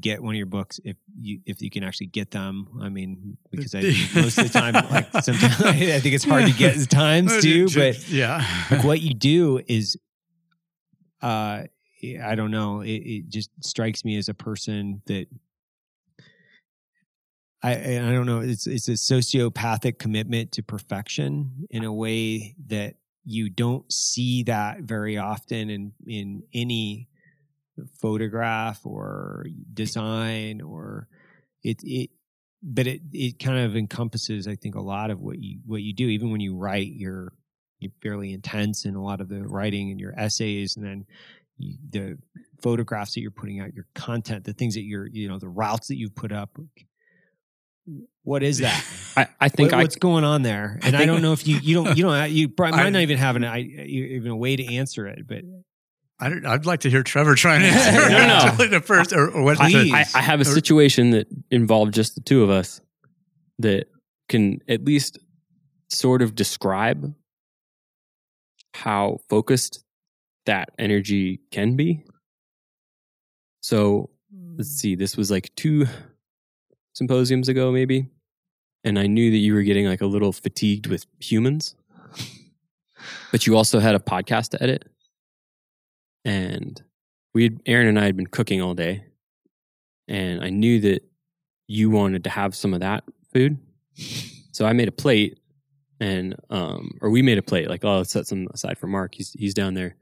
get 0.00 0.22
one 0.22 0.34
of 0.34 0.36
your 0.36 0.46
books 0.46 0.80
if 0.84 0.96
you 1.20 1.40
if 1.46 1.60
you 1.62 1.70
can 1.70 1.84
actually 1.84 2.06
get 2.06 2.30
them. 2.30 2.68
I 2.82 2.88
mean, 2.88 3.36
because 3.50 3.74
I 3.74 3.80
most 4.14 4.38
of 4.38 4.50
the 4.50 4.58
time 4.58 4.74
like 4.74 5.10
sometimes 5.22 5.60
I 5.64 6.00
think 6.00 6.14
it's 6.14 6.24
hard 6.24 6.46
to 6.46 6.52
get 6.52 6.88
times 6.88 7.42
too. 7.42 7.68
But 7.68 8.08
yeah, 8.08 8.44
like 8.70 8.84
what 8.84 9.00
you 9.06 9.14
do 9.14 9.60
is, 9.66 9.98
uh, 11.22 11.64
I 12.22 12.34
don't 12.34 12.50
know. 12.50 12.80
It, 12.80 12.88
it 12.88 13.28
just 13.28 13.50
strikes 13.62 14.04
me 14.04 14.16
as 14.16 14.28
a 14.28 14.34
person 14.34 15.02
that. 15.06 15.26
I, 17.62 17.72
I 17.72 18.12
don't 18.12 18.26
know. 18.26 18.40
It's 18.40 18.66
it's 18.66 18.88
a 18.88 18.92
sociopathic 18.92 19.98
commitment 19.98 20.52
to 20.52 20.62
perfection 20.62 21.66
in 21.70 21.84
a 21.84 21.92
way 21.92 22.54
that 22.68 22.94
you 23.24 23.50
don't 23.50 23.90
see 23.92 24.44
that 24.44 24.80
very 24.80 25.18
often 25.18 25.68
in 25.68 25.92
in 26.06 26.42
any 26.54 27.08
photograph 28.00 28.80
or 28.84 29.46
design 29.72 30.60
or 30.60 31.08
it 31.62 31.80
it 31.82 32.10
but 32.62 32.86
it 32.86 33.02
it 33.12 33.38
kind 33.38 33.58
of 33.58 33.76
encompasses 33.76 34.46
I 34.48 34.56
think 34.56 34.74
a 34.74 34.80
lot 34.80 35.10
of 35.10 35.20
what 35.20 35.38
you 35.38 35.60
what 35.66 35.82
you 35.82 35.94
do 35.94 36.08
even 36.08 36.30
when 36.30 36.40
you 36.40 36.56
write 36.56 36.92
you're 36.92 37.32
you're 37.78 37.92
fairly 38.02 38.32
intense 38.32 38.84
in 38.84 38.94
a 38.94 39.02
lot 39.02 39.20
of 39.20 39.28
the 39.28 39.42
writing 39.42 39.90
and 39.90 40.00
your 40.00 40.14
essays 40.18 40.76
and 40.76 40.84
then 40.84 41.06
you, 41.56 41.76
the 41.90 42.18
photographs 42.62 43.14
that 43.14 43.20
you're 43.20 43.30
putting 43.30 43.60
out 43.60 43.74
your 43.74 43.86
content 43.94 44.44
the 44.44 44.52
things 44.52 44.74
that 44.74 44.82
you're 44.82 45.06
you 45.06 45.28
know 45.28 45.38
the 45.38 45.48
routes 45.48 45.88
that 45.88 45.96
you've 45.96 46.14
put 46.14 46.32
up 46.32 46.58
what 48.22 48.42
is 48.42 48.58
that 48.58 48.84
I, 49.16 49.26
I 49.40 49.48
think 49.48 49.72
what, 49.72 49.80
I 49.80 49.82
what's 49.82 49.96
going 49.96 50.24
on 50.24 50.42
there 50.42 50.78
and 50.82 50.94
I, 50.94 50.98
think- 50.98 51.10
don't 51.10 51.22
know 51.22 51.32
if 51.32 51.46
you 51.46 51.56
you 51.56 51.74
don't 51.74 51.96
you 51.96 52.04
don't 52.04 52.30
you 52.30 52.52
might 52.58 52.74
I- 52.74 52.88
not 52.90 53.02
even 53.02 53.18
have 53.18 53.36
an 53.36 53.44
I 53.44 53.60
even 53.60 54.30
a 54.30 54.36
way 54.36 54.56
to 54.56 54.74
answer 54.76 55.06
it 55.06 55.26
but 55.26 55.42
I'd, 56.22 56.44
I'd 56.44 56.66
like 56.66 56.80
to 56.80 56.90
hear 56.90 57.02
Trevor 57.02 57.34
try 57.34 57.58
to 57.58 57.64
answer 57.66 58.10
No, 58.10 58.56
no. 58.56 58.70
the 58.70 58.80
first 58.80 59.12
or, 59.12 59.30
or 59.30 59.42
what 59.42 59.60
I, 59.60 59.70
Please. 59.70 59.92
I, 59.92 60.04
I 60.14 60.20
have 60.20 60.40
a 60.40 60.44
situation 60.44 61.10
that 61.10 61.26
involved 61.50 61.94
just 61.94 62.14
the 62.14 62.20
two 62.20 62.42
of 62.42 62.50
us 62.50 62.80
that 63.58 63.86
can 64.28 64.60
at 64.68 64.84
least 64.84 65.18
sort 65.88 66.22
of 66.22 66.34
describe 66.34 67.14
how 68.74 69.18
focused 69.28 69.82
that 70.46 70.70
energy 70.78 71.40
can 71.50 71.76
be. 71.76 72.04
So 73.60 74.10
let's 74.56 74.70
hmm. 74.70 74.76
see, 74.76 74.94
this 74.94 75.16
was 75.16 75.30
like 75.30 75.54
two 75.54 75.86
symposiums 76.92 77.48
ago, 77.48 77.72
maybe. 77.72 78.08
And 78.84 78.98
I 78.98 79.06
knew 79.06 79.30
that 79.30 79.36
you 79.36 79.54
were 79.54 79.62
getting 79.62 79.86
like 79.86 80.00
a 80.00 80.06
little 80.06 80.32
fatigued 80.32 80.86
with 80.86 81.06
humans, 81.18 81.74
but 83.30 83.46
you 83.46 83.56
also 83.56 83.78
had 83.78 83.94
a 83.94 83.98
podcast 83.98 84.50
to 84.50 84.62
edit. 84.62 84.88
And 86.24 86.82
we 87.34 87.58
Aaron 87.66 87.88
and 87.88 87.98
I 87.98 88.04
had 88.04 88.16
been 88.16 88.26
cooking 88.26 88.60
all 88.60 88.74
day. 88.74 89.04
And 90.08 90.42
I 90.42 90.50
knew 90.50 90.80
that 90.80 91.02
you 91.68 91.88
wanted 91.90 92.24
to 92.24 92.30
have 92.30 92.56
some 92.56 92.74
of 92.74 92.80
that 92.80 93.04
food. 93.32 93.58
So 94.50 94.66
I 94.66 94.72
made 94.72 94.88
a 94.88 94.92
plate 94.92 95.38
and, 96.00 96.34
um, 96.50 96.98
or 97.00 97.10
we 97.10 97.22
made 97.22 97.38
a 97.38 97.42
plate, 97.42 97.68
like, 97.68 97.84
oh, 97.84 97.98
let's 97.98 98.10
set 98.10 98.26
some 98.26 98.48
aside 98.52 98.78
for 98.78 98.88
Mark. 98.88 99.14
He's, 99.14 99.32
he's 99.34 99.54
down 99.54 99.74
there 99.74 99.94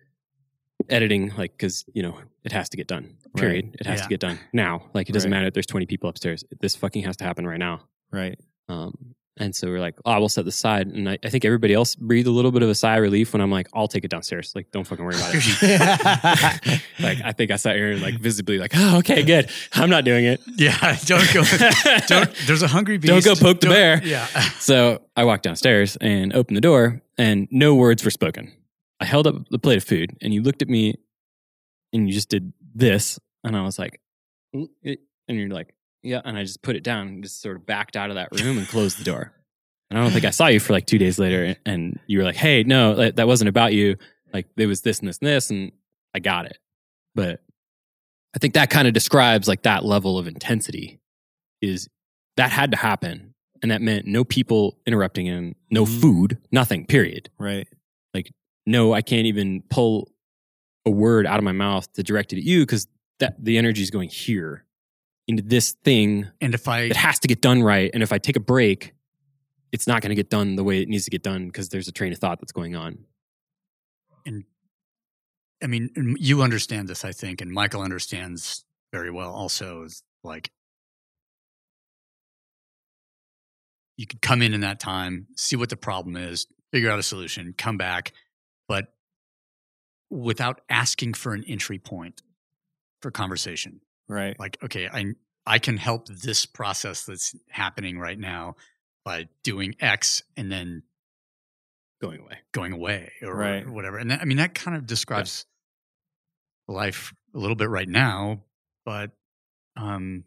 editing, 0.88 1.32
like, 1.36 1.58
cause, 1.58 1.84
you 1.92 2.02
know, 2.02 2.18
it 2.44 2.52
has 2.52 2.68
to 2.70 2.76
get 2.76 2.86
done, 2.86 3.17
period. 3.36 3.66
Right. 3.66 3.76
It 3.80 3.86
has 3.86 3.98
Yeah. 4.00 4.02
to 4.04 4.08
get 4.08 4.20
done 4.20 4.38
now. 4.52 4.86
Like, 4.94 5.08
it 5.08 5.12
doesn't 5.12 5.30
Right. 5.30 5.38
matter 5.38 5.48
if 5.48 5.54
there's 5.54 5.66
20 5.66 5.86
people 5.86 6.08
upstairs. 6.08 6.44
This 6.60 6.74
fucking 6.76 7.02
has 7.04 7.16
to 7.18 7.24
happen 7.24 7.46
right 7.46 7.58
now. 7.58 7.82
right 8.10 8.38
Um, 8.68 9.14
and 9.40 9.54
so 9.54 9.68
we're 9.68 9.78
like, 9.80 9.94
oh, 10.04 10.18
we'll 10.18 10.28
set 10.28 10.44
this 10.44 10.56
aside. 10.56 10.88
And 10.88 11.08
I, 11.08 11.16
I 11.22 11.28
think 11.28 11.44
everybody 11.44 11.72
else 11.72 11.94
breathed 11.94 12.26
a 12.26 12.30
little 12.32 12.50
bit 12.50 12.62
of 12.62 12.68
a 12.68 12.74
sigh 12.74 12.96
of 12.96 13.02
relief 13.02 13.32
when 13.32 13.40
I'm 13.40 13.50
like, 13.52 13.68
I'll 13.72 13.86
take 13.86 14.04
it 14.04 14.10
downstairs. 14.10 14.52
Like, 14.54 14.70
don't 14.72 14.84
fucking 14.84 15.04
worry 15.04 15.14
about 15.14 15.30
it. 15.34 16.80
like, 17.00 17.18
I 17.24 17.32
think 17.32 17.50
I 17.50 17.56
saw 17.56 17.70
Aaron 17.70 18.00
like 18.02 18.18
visibly 18.18 18.58
like, 18.58 18.72
oh, 18.74 18.98
okay, 18.98 19.22
good. 19.22 19.48
I'm 19.74 19.90
not 19.90 20.04
doing 20.04 20.24
it. 20.24 20.40
yeah 20.56 20.96
don't 21.04 21.32
go 21.32 21.44
don't 22.08 22.34
there's 22.46 22.62
a 22.62 22.68
hungry 22.68 22.98
beast 22.98 23.12
Don't 23.12 23.24
go 23.24 23.34
poke 23.34 23.60
the 23.60 23.66
Don't- 23.68 23.74
bear. 23.76 24.00
yeah 24.04 24.26
So 24.58 25.02
I 25.16 25.24
walked 25.24 25.44
downstairs 25.44 25.96
and 26.00 26.32
opened 26.34 26.56
the 26.56 26.60
door, 26.62 27.00
and 27.16 27.46
no 27.50 27.74
words 27.74 28.04
were 28.04 28.10
spoken. 28.10 28.52
I 29.00 29.04
held 29.04 29.26
up 29.28 29.48
the 29.50 29.58
plate 29.58 29.76
of 29.76 29.84
food, 29.84 30.16
and 30.20 30.34
you 30.34 30.42
looked 30.42 30.62
at 30.62 30.68
me, 30.68 30.94
and 31.92 32.08
you 32.08 32.12
just 32.14 32.28
did 32.28 32.52
this, 32.74 33.18
and 33.44 33.56
I 33.56 33.62
was 33.62 33.78
like, 33.78 34.00
"Mm, 34.54 34.68
it," 34.82 35.00
and 35.28 35.38
you're 35.38 35.48
like, 35.48 35.74
yeah, 36.02 36.20
and 36.24 36.36
I 36.38 36.42
just 36.44 36.62
put 36.62 36.76
it 36.76 36.82
down, 36.84 37.08
and 37.08 37.22
just 37.22 37.40
sort 37.42 37.56
of 37.56 37.66
backed 37.66 37.96
out 37.96 38.10
of 38.10 38.16
that 38.16 38.28
room 38.40 38.58
and 38.58 38.66
closed 38.68 38.98
the 38.98 39.04
door. 39.04 39.32
And 39.90 39.98
I 39.98 40.02
don't 40.02 40.12
think 40.12 40.24
I 40.24 40.30
saw 40.30 40.46
you 40.48 40.60
for 40.60 40.72
like 40.72 40.86
two 40.86 40.98
days 40.98 41.18
later, 41.18 41.56
and 41.66 41.98
you 42.06 42.18
were 42.18 42.24
like, 42.24 42.36
hey, 42.36 42.62
no, 42.62 42.94
that, 42.94 43.16
that 43.16 43.26
wasn't 43.26 43.48
about 43.48 43.72
you. 43.72 43.96
Like 44.32 44.46
it 44.56 44.66
was 44.66 44.82
this 44.82 44.98
and 45.00 45.08
this 45.08 45.18
and 45.18 45.28
this, 45.28 45.50
and 45.50 45.72
I 46.14 46.18
got 46.18 46.44
it. 46.46 46.58
But 47.14 47.40
I 48.36 48.38
think 48.38 48.54
that 48.54 48.68
kind 48.70 48.86
of 48.86 48.94
describes 48.94 49.48
like 49.48 49.62
that 49.62 49.84
level 49.84 50.18
of 50.18 50.26
intensity 50.28 51.00
is 51.62 51.88
that 52.36 52.50
had 52.52 52.70
to 52.72 52.76
happen 52.76 53.34
and 53.62 53.70
that 53.72 53.80
meant 53.82 54.06
no 54.06 54.22
people 54.24 54.78
interrupting 54.86 55.26
him, 55.26 55.56
no 55.70 55.84
Mhm. 55.84 56.00
food, 56.00 56.38
nothing, 56.52 56.84
period. 56.86 57.30
right 57.38 57.66
Like, 58.14 58.30
No, 58.66 58.92
I 58.92 59.00
can't 59.02 59.26
even 59.26 59.62
pull 59.70 60.12
a 60.88 60.90
word 60.90 61.26
out 61.26 61.38
of 61.38 61.44
my 61.44 61.52
mouth 61.52 61.92
to 61.92 62.02
direct 62.02 62.32
it 62.32 62.38
at 62.38 62.42
you 62.42 62.60
because 62.62 62.88
that 63.20 63.36
the 63.42 63.58
energy 63.58 63.82
is 63.82 63.90
going 63.90 64.08
here 64.08 64.64
into 65.28 65.42
this 65.42 65.72
thing 65.84 66.26
and 66.40 66.54
if 66.54 66.66
I 66.66 66.80
it 66.80 66.96
has 66.96 67.18
to 67.20 67.28
get 67.28 67.40
done 67.40 67.62
right. 67.62 67.90
And 67.92 68.02
if 68.02 68.12
I 68.12 68.18
take 68.18 68.36
a 68.36 68.40
break, 68.40 68.94
it's 69.70 69.86
not 69.86 70.02
going 70.02 70.10
to 70.10 70.16
get 70.16 70.30
done 70.30 70.56
the 70.56 70.64
way 70.64 70.80
it 70.80 70.88
needs 70.88 71.04
to 71.04 71.10
get 71.10 71.22
done 71.22 71.46
because 71.46 71.68
there's 71.68 71.86
a 71.86 71.92
train 71.92 72.12
of 72.12 72.18
thought 72.18 72.40
that's 72.40 72.52
going 72.52 72.74
on. 72.74 73.04
And 74.24 74.44
I 75.62 75.66
mean, 75.66 76.16
you 76.18 76.42
understand 76.42 76.88
this, 76.88 77.04
I 77.04 77.12
think, 77.12 77.40
and 77.40 77.52
Michael 77.52 77.82
understands 77.82 78.64
very 78.92 79.10
well 79.10 79.30
also 79.30 79.82
is 79.82 80.02
like 80.24 80.50
you 83.98 84.06
could 84.06 84.22
come 84.22 84.40
in 84.40 84.54
in 84.54 84.60
that 84.62 84.80
time, 84.80 85.26
see 85.36 85.56
what 85.56 85.68
the 85.68 85.76
problem 85.76 86.16
is, 86.16 86.46
figure 86.72 86.90
out 86.90 86.98
a 86.98 87.02
solution, 87.02 87.54
come 87.56 87.76
back, 87.76 88.12
but 88.66 88.94
without 90.10 90.60
asking 90.68 91.14
for 91.14 91.34
an 91.34 91.44
entry 91.46 91.78
point 91.78 92.22
for 93.02 93.10
conversation. 93.10 93.80
right 94.08 94.38
Like, 94.38 94.58
okay, 94.62 94.88
I 94.88 95.14
I 95.46 95.58
can 95.58 95.76
help 95.78 96.08
this 96.08 96.44
process 96.46 97.04
that's 97.04 97.34
happening 97.48 97.98
right 97.98 98.18
now 98.18 98.56
by 99.04 99.28
doing 99.42 99.74
X 99.80 100.22
and 100.36 100.50
then 100.52 100.82
Going 102.00 102.20
away. 102.20 102.38
going 102.52 102.72
away 102.72 103.12
or, 103.22 103.34
Right. 103.34 103.68
whatever. 103.68 103.98
And 103.98 104.10
that, 104.10 104.20
I 104.20 104.24
mean, 104.24 104.36
that 104.36 104.54
kind 104.54 104.76
of 104.76 104.86
describes 104.86 105.46
life 106.68 107.12
a 107.34 107.38
little 107.38 107.56
bit 107.56 107.68
right 107.68 107.88
now, 107.88 108.44
but 108.84 109.10
um, 109.76 110.24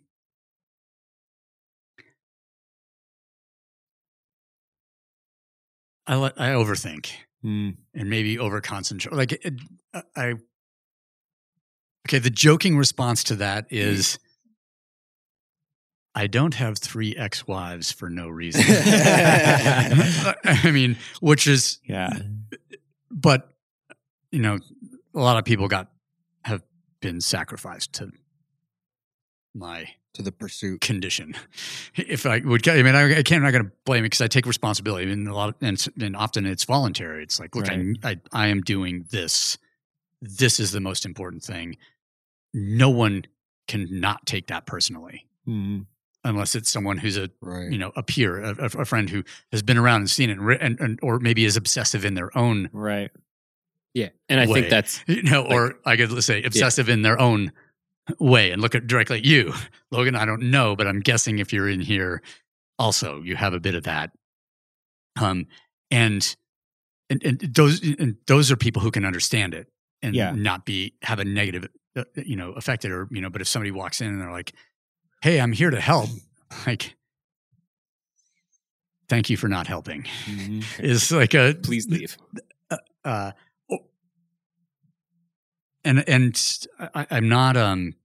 I 6.07 6.15
I 6.15 6.49
overthink 6.49 7.11
Mm. 7.43 7.77
and 7.95 8.09
maybe 8.09 8.37
over 8.37 8.61
concentrate. 8.61 9.15
Like 9.15 9.31
it, 9.31 9.55
I 10.15 10.35
okay. 12.07 12.19
The 12.19 12.29
joking 12.29 12.77
response 12.77 13.23
to 13.25 13.35
that 13.37 13.65
is. 13.69 14.19
I 16.13 16.27
don't 16.27 16.53
have 16.55 16.77
three 16.77 17.15
ex-wives 17.15 17.89
for 17.89 18.09
no 18.09 18.27
reason. 18.41 18.63
I 18.67 20.69
mean, 20.71 20.97
which 21.21 21.47
is 21.47 21.79
Yeah. 21.85 22.09
but 23.09 23.47
you 24.29 24.41
know, 24.41 24.59
a 25.15 25.19
lot 25.19 25.37
of 25.37 25.45
people 25.45 25.69
got 25.69 25.89
have 26.43 26.61
been 27.01 27.21
sacrificed 27.21 27.93
to 27.93 28.11
my 29.55 29.85
to 30.13 30.21
the 30.21 30.31
pursuit. 30.31 30.81
condition. 30.81 31.35
If 31.95 32.25
I 32.25 32.39
would, 32.39 32.67
I 32.67 32.81
mean, 32.83 32.95
I, 32.95 33.19
I 33.19 33.23
can't. 33.23 33.37
I'm 33.39 33.43
not 33.43 33.51
going 33.51 33.65
to 33.65 33.71
blame 33.85 34.03
it 34.03 34.07
because 34.07 34.21
I 34.21 34.27
take 34.27 34.45
responsibility. 34.45 35.05
I 35.11 35.15
mean, 35.15 35.27
a 35.27 35.33
lot, 35.35 35.49
of, 35.49 35.55
and, 35.61 35.85
and 36.01 36.15
often 36.15 36.45
it's 36.45 36.63
voluntary. 36.65 37.23
It's 37.23 37.39
like, 37.39 37.55
look, 37.55 37.67
Right. 37.67 37.95
I, 38.03 38.09
I, 38.09 38.17
I 38.31 38.47
am 38.47 38.61
doing 38.61 39.05
this. 39.11 39.57
This 40.21 40.59
is 40.59 40.71
the 40.71 40.79
most 40.79 41.05
important 41.05 41.43
thing. 41.43 41.77
No 42.53 42.89
one 42.89 43.23
can 43.67 43.87
not 43.89 44.25
take 44.25 44.47
that 44.47 44.65
personally, 44.65 45.25
Mm. 45.47 45.85
unless 46.23 46.53
it's 46.55 46.69
someone 46.69 46.97
who's 46.97 47.17
a 47.17 47.29
Right. 47.41 47.71
you 47.71 47.77
know 47.77 47.91
a 47.95 48.03
peer, 48.03 48.39
a, 48.41 48.65
a 48.65 48.85
friend 48.85 49.09
who 49.09 49.23
has 49.51 49.63
been 49.63 49.77
around 49.77 50.01
and 50.01 50.09
seen 50.09 50.29
it, 50.29 50.37
and, 50.61 50.79
and, 50.79 50.99
or 51.01 51.19
maybe 51.19 51.45
is 51.45 51.55
obsessive 51.57 52.03
in 52.05 52.13
their 52.13 52.35
own 52.37 52.69
Right. 52.73 53.09
Yeah, 53.93 54.09
and 54.29 54.39
I 54.39 54.45
Way. 54.47 54.53
think 54.61 54.69
that's 54.69 55.03
you 55.07 55.23
know, 55.23 55.45
or 55.45 55.75
I 55.85 55.95
could 55.97 56.23
say 56.23 56.43
obsessive 56.43 56.89
in 56.89 57.01
their 57.01 57.19
own 57.19 57.51
way 58.19 58.51
and 58.51 58.61
look 58.61 58.75
at 58.75 58.87
directly 58.87 59.17
at 59.17 59.25
you, 59.25 59.53
Logan. 59.91 60.15
I 60.15 60.25
don't 60.25 60.49
know, 60.51 60.75
but 60.75 60.87
I'm 60.87 60.99
guessing 60.99 61.39
if 61.39 61.53
you're 61.53 61.69
in 61.69 61.79
here, 61.81 62.21
also 62.79 63.21
you 63.21 63.35
have 63.35 63.53
a 63.53 63.59
bit 63.59 63.75
of 63.75 63.83
that. 63.83 64.11
Um, 65.19 65.47
and 65.89 66.35
and, 67.09 67.23
and 67.23 67.39
those 67.41 67.81
and 67.83 68.15
those 68.27 68.51
are 68.51 68.55
people 68.55 68.81
who 68.81 68.91
can 68.91 69.05
understand 69.05 69.53
it 69.53 69.67
and 70.01 70.15
Yeah. 70.15 70.31
not 70.31 70.65
be 70.65 70.93
have 71.03 71.19
a 71.19 71.25
negative, 71.25 71.67
uh, 71.95 72.03
you 72.15 72.35
know, 72.35 72.51
affected 72.53 72.91
or 72.91 73.07
you 73.11 73.21
know. 73.21 73.29
But 73.29 73.41
if 73.41 73.47
somebody 73.47 73.71
walks 73.71 74.01
in 74.01 74.07
and 74.07 74.21
they're 74.21 74.31
like, 74.31 74.53
"Hey, 75.21 75.39
I'm 75.41 75.51
here 75.51 75.69
to 75.69 75.79
help," 75.81 76.09
like. 76.67 76.95
Thank 79.09 79.29
you 79.29 79.35
for 79.35 79.49
not 79.49 79.67
helping. 79.67 80.03
Mhm. 80.25 80.63
Is 80.79 81.11
like 81.11 81.33
a 81.33 81.53
please 81.61 81.87
leave. 81.89 82.17
uh 82.71 82.77
o- 83.03 83.31
and 85.83 86.07
and 86.07 86.57
I, 86.79 87.07
I'm 87.11 87.29
not 87.29 87.57
um 87.57 87.95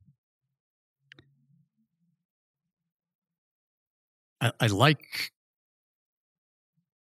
I, 4.40 4.52
I 4.60 4.66
like 4.68 5.32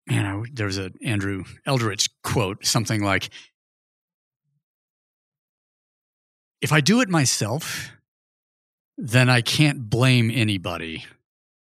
man 0.07 0.27
I, 0.27 0.43
there 0.53 0.67
was 0.67 0.79
a 0.79 0.91
Andrew 1.05 1.45
Eldritch 1.67 2.09
quote 2.23 2.65
something 2.65 3.03
like 3.03 3.31
if 6.61 6.73
I 6.73 6.81
do 6.81 7.01
it 7.01 7.09
myself 7.09 7.91
then 8.97 9.29
I 9.29 9.41
can't 9.41 9.89
blame 9.91 10.31
anybody 10.33 11.05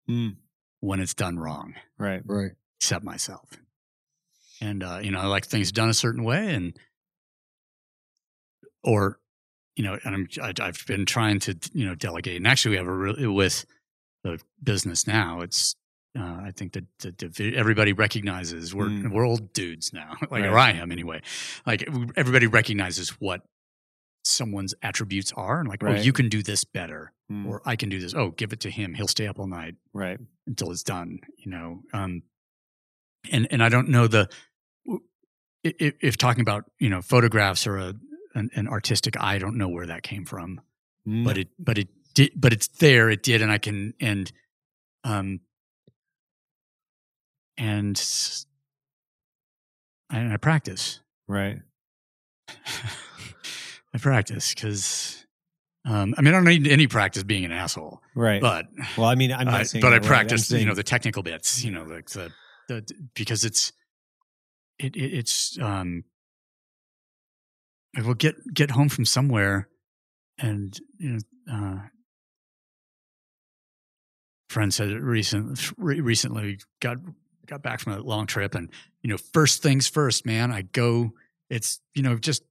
Mm. 0.08 0.36
when 0.80 1.00
it's 1.00 1.14
done 1.14 1.38
wrong 1.38 1.74
Right. 1.96 2.20
Right. 2.26 2.52
except 2.78 3.04
myself. 3.06 3.48
And 4.60 4.82
uh, 4.84 4.98
you 5.02 5.10
know, 5.10 5.18
I 5.18 5.24
like 5.26 5.46
things 5.46 5.72
done 5.72 5.88
a 5.88 5.94
certain 5.94 6.24
way, 6.24 6.54
and 6.54 6.78
or 8.84 9.18
you 9.76 9.82
know, 9.82 9.98
and 10.04 10.14
I'm 10.14 10.28
I, 10.40 10.52
I've 10.60 10.84
been 10.86 11.04
trying 11.06 11.40
to 11.40 11.56
you 11.72 11.84
know 11.86 11.94
delegate. 11.96 12.36
And 12.36 12.46
actually, 12.46 12.72
we 12.72 12.76
have 12.76 12.86
a 12.86 12.92
real 12.92 13.32
with 13.32 13.64
the 14.22 14.40
business 14.62 15.06
now. 15.06 15.40
It's 15.40 15.74
uh, 16.16 16.22
I 16.22 16.52
think 16.56 16.74
that, 16.74 17.52
everybody 17.56 17.92
recognizes 17.92 18.72
we're 18.74 18.86
Mm. 18.88 19.10
we're 19.12 19.26
old 19.26 19.52
dudes 19.52 19.92
now, 19.92 20.14
like 20.30 20.44
or 20.44 20.56
I 20.58 20.70
am 20.72 20.92
anyway. 20.92 21.22
Like 21.66 21.88
everybody 22.16 22.46
recognizes 22.46 23.10
what 23.20 23.40
someone's 24.24 24.74
attributes 24.80 25.32
are, 25.36 25.58
and 25.60 25.68
like, 25.68 25.82
oh, 25.82 25.92
you 26.04 26.12
can 26.12 26.28
do 26.28 26.42
this 26.42 26.64
better, 26.64 27.12
Mm. 27.32 27.46
or 27.48 27.60
I 27.66 27.74
can 27.76 27.88
do 27.88 27.98
this. 27.98 28.14
Oh, 28.14 28.30
give 28.30 28.52
it 28.52 28.60
to 28.60 28.70
him; 28.70 28.94
he'll 28.94 29.08
stay 29.08 29.26
up 29.26 29.38
all 29.40 29.46
night 29.48 29.74
Right. 29.92 30.18
until 30.46 30.70
it's 30.70 30.82
done 30.84 31.18
you 31.38 31.50
know 31.50 31.80
um 31.92 32.22
and 33.32 33.48
and 33.50 33.62
i 33.62 33.68
don't 33.70 33.88
know 33.88 34.06
the 34.06 34.28
if, 35.62 35.94
if 36.02 36.16
talking 36.18 36.42
about 36.42 36.64
you 36.78 36.90
know 36.90 37.00
photographs 37.00 37.66
or 37.66 37.78
a 37.78 37.94
an, 38.34 38.50
an 38.54 38.68
artistic 38.68 39.16
eye 39.20 39.34
i 39.34 39.38
don't 39.38 39.56
know 39.56 39.68
where 39.68 39.86
that 39.86 40.02
came 40.02 40.24
from 40.24 40.60
Mm. 41.06 41.22
but 41.24 41.36
it 41.36 41.48
but 41.58 41.76
it 41.76 41.88
did 42.14 42.32
but 42.34 42.52
it's 42.54 42.66
there 42.66 43.10
it 43.10 43.22
did 43.22 43.42
and 43.42 43.52
i 43.52 43.58
can 43.58 43.92
and 44.00 44.32
um 45.04 45.40
and 47.58 48.02
and 50.10 50.32
i 50.32 50.36
practice 50.38 51.00
right. 51.28 51.58
i 52.48 53.98
practice 53.98 54.54
because 54.54 55.26
um 55.84 56.14
i 56.16 56.22
mean 56.22 56.32
i 56.32 56.36
don't 56.38 56.44
need 56.44 56.66
any 56.66 56.86
practice 56.86 57.22
being 57.22 57.44
an 57.44 57.52
asshole 57.52 58.00
Right. 58.14 58.40
but 58.40 58.66
well, 58.96 59.08
I 59.08 59.16
mean, 59.16 59.32
I'm 59.32 59.46
not 59.46 59.66
saying 59.66 59.82
but 59.82 59.92
I? 59.92 59.96
I'm 59.96 60.38
you 60.50 60.66
know, 60.66 60.74
the 60.74 60.84
technical 60.84 61.22
bits, 61.24 61.64
you 61.64 61.72
know, 61.72 61.82
like 61.82 62.08
the, 62.10 62.30
the, 62.68 62.86
because 63.14 63.44
it's, 63.44 63.72
it, 64.78 64.94
it 64.94 65.18
it's, 65.18 65.58
um, 65.60 66.04
I 67.96 68.02
will 68.02 68.14
get, 68.14 68.34
get 68.52 68.70
home 68.70 68.88
from 68.88 69.04
somewhere 69.04 69.68
and, 70.38 70.78
you 70.98 71.10
know, 71.10 71.18
uh, 71.52 71.78
friend 74.48 74.72
said 74.72 74.88
it 74.88 75.00
recent, 75.00 75.72
re- 75.76 76.00
recently 76.00 76.58
got, 76.80 76.98
got 77.46 77.62
back 77.62 77.80
from 77.80 77.92
a 77.92 78.00
long 78.00 78.26
trip 78.26 78.54
and, 78.54 78.70
you 79.02 79.10
know, 79.10 79.16
first 79.16 79.62
things 79.62 79.88
first, 79.88 80.26
man, 80.26 80.50
I 80.50 80.62
go, 80.62 81.12
it's, 81.50 81.80
you 81.94 82.02
know, 82.02 82.16
just 82.16 82.42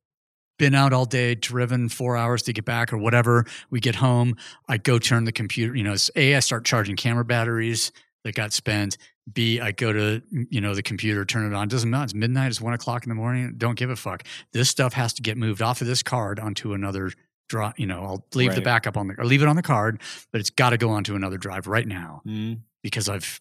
been 0.60 0.76
out 0.76 0.94
all 0.94 1.06
day, 1.06 1.36
driven 1.36 1.90
four 1.90 2.16
hours 2.16 2.44
to 2.44 2.54
get 2.54 2.66
back 2.66 2.94
or 2.94 2.98
whatever. 2.98 3.46
We 3.70 3.80
get 3.80 3.96
home, 3.96 4.36
I 4.68 4.78
go 4.78 5.00
turn 5.00 5.24
the 5.26 5.32
computer, 5.32 5.76
you 5.76 5.84
know, 5.84 5.96
A, 6.16 6.36
I 6.36 6.40
start 6.40 6.64
charging 6.66 6.96
camera 6.96 7.26
batteries 7.26 7.92
that 8.24 8.36
got 8.36 8.54
spent. 8.54 8.98
B, 9.32 9.60
I 9.62 9.72
go 9.72 9.94
to, 9.94 10.22
you 10.50 10.60
know, 10.62 10.76
the 10.76 10.84
computer, 10.84 11.24
turn 11.26 11.46
it 11.52 11.56
on. 11.56 11.68
Doesn't 11.70 11.90
matter. 11.90 12.04
It's 12.06 12.14
midnight. 12.14 12.48
It's 12.48 12.60
one 12.62 12.74
o'clock 12.74 13.04
in 13.04 13.10
the 13.10 13.16
morning. 13.16 13.54
Don't 13.58 13.76
give 13.78 13.90
a 13.90 13.96
fuck. 13.96 14.24
This 14.52 14.70
stuff 14.70 14.94
has 14.94 15.14
to 15.14 15.22
get 15.22 15.38
moved 15.38 15.62
off 15.62 15.80
of 15.82 15.88
this 15.88 16.04
card 16.04 16.40
onto 16.40 16.74
another 16.74 17.12
drive. 17.50 17.74
You 17.78 17.86
know, 17.88 18.04
I'll 18.04 18.26
leave 18.34 18.56
the 18.56 18.62
backup 18.62 18.98
on 18.98 19.08
the, 19.08 19.16
or 19.18 19.26
leave 19.26 19.42
it 19.42 19.48
on 19.48 19.56
the 19.56 19.62
card, 19.62 20.02
but 20.32 20.42
it's 20.42 20.50
got 20.50 20.72
to 20.72 20.78
go 20.78 20.90
onto 20.90 21.16
another 21.16 21.38
drive 21.38 21.68
right 21.68 21.88
now 21.88 22.22
Mm. 22.28 22.60
because 22.82 23.08
I've, 23.08 23.40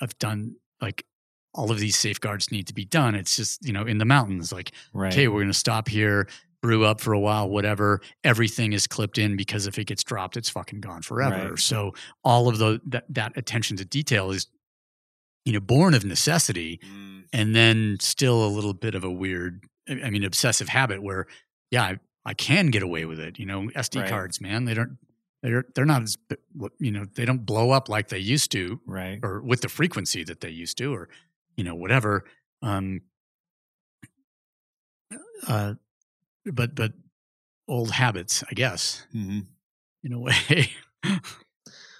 I've 0.00 0.16
done 0.18 0.56
like 0.80 1.04
all 1.52 1.70
of 1.70 1.78
these 1.78 1.96
safeguards 1.96 2.50
need 2.50 2.66
to 2.68 2.74
be 2.74 2.84
done. 2.84 3.14
It's 3.14 3.36
just, 3.36 3.66
you 3.66 3.72
know, 3.72 3.84
in 3.84 3.98
the 3.98 4.04
mountains, 4.04 4.52
like, 4.52 4.70
Right. 4.94 5.12
okay, 5.12 5.28
we're 5.28 5.40
going 5.40 5.48
to 5.48 5.54
stop 5.54 5.88
here, 5.88 6.28
brew 6.62 6.84
up 6.84 7.00
for 7.00 7.12
a 7.12 7.18
while, 7.20 7.48
whatever. 7.48 8.00
Everything 8.24 8.72
is 8.72 8.86
clipped 8.86 9.18
in 9.18 9.36
because 9.36 9.66
if 9.66 9.78
it 9.78 9.84
gets 9.86 10.02
dropped, 10.04 10.36
it's 10.36 10.50
fucking 10.50 10.80
gone 10.80 11.02
forever. 11.02 11.50
Right. 11.50 11.58
So 11.58 11.94
all 12.24 12.48
of 12.48 12.58
the 12.58 12.80
that, 12.86 13.04
that 13.10 13.36
attention 13.36 13.76
to 13.78 13.84
detail 13.84 14.30
is, 14.30 14.46
you 15.44 15.52
know, 15.52 15.60
born 15.60 15.94
of 15.94 16.04
necessity, 16.04 16.80
Mm. 16.84 17.24
and 17.32 17.54
then 17.56 17.96
still 18.00 18.44
a 18.44 18.48
little 18.48 18.74
bit 18.74 18.94
of 18.94 19.04
a 19.04 19.10
weird, 19.10 19.64
I 19.88 20.10
mean, 20.10 20.24
obsessive 20.24 20.68
habit 20.68 21.02
where, 21.02 21.26
yeah, 21.70 21.82
I, 21.84 21.98
I 22.26 22.34
can 22.34 22.66
get 22.66 22.82
away 22.82 23.06
with 23.06 23.18
it. 23.20 23.38
You 23.38 23.46
know, 23.46 23.68
SD 23.74 24.00
Right. 24.00 24.08
cards, 24.10 24.40
man, 24.40 24.64
they 24.66 24.74
don't. 24.74 24.98
They're 25.42 25.64
they're 25.74 25.86
not 25.86 26.02
as 26.02 26.18
you 26.78 26.90
know 26.90 27.06
they 27.14 27.24
don't 27.24 27.46
blow 27.46 27.70
up 27.70 27.88
like 27.88 28.08
they 28.08 28.18
used 28.18 28.50
to 28.52 28.78
Right. 28.84 29.18
or 29.22 29.40
with 29.40 29.62
the 29.62 29.70
frequency 29.70 30.22
that 30.24 30.42
they 30.42 30.50
used 30.50 30.76
to 30.76 30.92
or 30.92 31.08
you 31.56 31.64
know 31.64 31.74
whatever 31.74 32.26
um 32.60 33.00
uh 35.48 35.72
but 36.46 36.74
but 36.74 36.92
old 37.68 37.90
habits 37.92 38.42
i 38.50 38.54
guess 38.54 39.06
hmm 39.12 39.40
in 40.02 40.12
a 40.12 40.18
way 40.18 40.70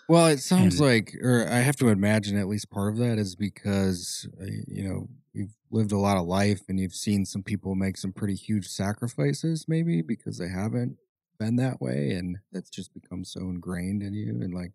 Well, 0.09 0.27
it 0.27 0.41
sounds 0.41 0.81
And- 0.81 0.89
like, 0.89 1.15
or 1.23 1.47
I 1.49 1.61
have 1.61 1.77
to 1.77 1.89
imagine 1.89 2.37
at 2.37 2.49
least 2.49 2.69
part 2.69 2.93
of 2.93 2.99
that 2.99 3.17
is 3.17 3.37
because, 3.37 4.29
uh, 4.43 4.47
you 4.67 4.83
know, 4.83 5.09
you've 5.33 5.55
lived 5.71 5.93
a 5.93 5.99
lot 5.99 6.17
of 6.17 6.27
life 6.27 6.63
and 6.69 6.81
you've 6.81 6.95
seen 6.97 7.25
some 7.25 7.45
people 7.45 7.77
make 7.77 7.97
some 7.97 8.13
pretty 8.13 8.35
huge 8.35 8.67
sacrifices, 8.67 9.67
maybe 9.69 10.03
because 10.03 10.37
they 10.37 10.49
haven't 10.49 10.97
been 11.39 11.55
that 11.57 11.81
way. 11.81 12.11
And 12.11 12.39
that's 12.51 12.71
just 12.71 12.93
become 12.93 13.23
so 13.25 13.43
ingrained 13.43 14.03
in 14.03 14.13
you. 14.13 14.41
And 14.43 14.53
like, 14.53 14.73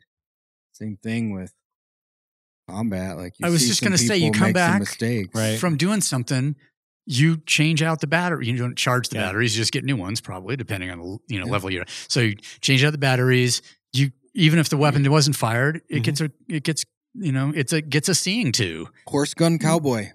same 0.71 0.95
thing 1.03 1.33
with 1.33 1.53
combat. 2.69 3.17
Like, 3.17 3.37
you 3.39 3.45
I 3.45 3.49
was 3.49 3.61
see 3.61 3.67
just 3.67 3.83
gonna 3.83 3.97
say, 3.97 4.15
you 4.17 4.31
come 4.31 4.53
back, 4.53 4.79
mistakes. 4.79 5.35
Right. 5.35 5.59
from 5.59 5.75
doing 5.75 5.99
something 5.99 6.55
you 7.05 7.37
change 7.45 7.81
out 7.83 7.99
the 8.01 8.07
battery 8.07 8.47
you 8.47 8.57
don't 8.57 8.75
charge 8.77 9.09
the 9.09 9.15
Yeah. 9.15 9.23
batteries 9.27 9.55
you 9.55 9.61
just 9.61 9.71
get 9.71 9.83
new 9.85 9.95
ones 9.95 10.21
probably 10.21 10.55
depending 10.55 10.89
on 10.89 10.99
the 10.99 11.17
you 11.27 11.39
know 11.39 11.45
Yeah. 11.45 11.51
level 11.51 11.69
you're 11.71 11.85
so 12.07 12.19
you 12.21 12.35
change 12.61 12.83
out 12.83 12.91
the 12.91 12.97
batteries 12.97 13.61
you 13.93 14.11
even 14.33 14.57
if 14.59 14.69
the 14.69 14.77
weapon 14.77 15.09
wasn't 15.11 15.35
fired 15.35 15.81
it 15.89 15.99
Mhm. 15.99 16.03
gets 16.03 16.21
a 16.21 16.31
it 16.49 16.63
gets 16.63 16.83
you 17.13 17.31
know 17.31 17.51
it's 17.55 17.71
a 17.73 17.81
gets 17.81 18.09
a 18.09 18.15
seeing 18.15 18.51
to 18.53 18.87
Horse 19.07 19.33
gun 19.33 19.57
cowboy. 19.59 20.09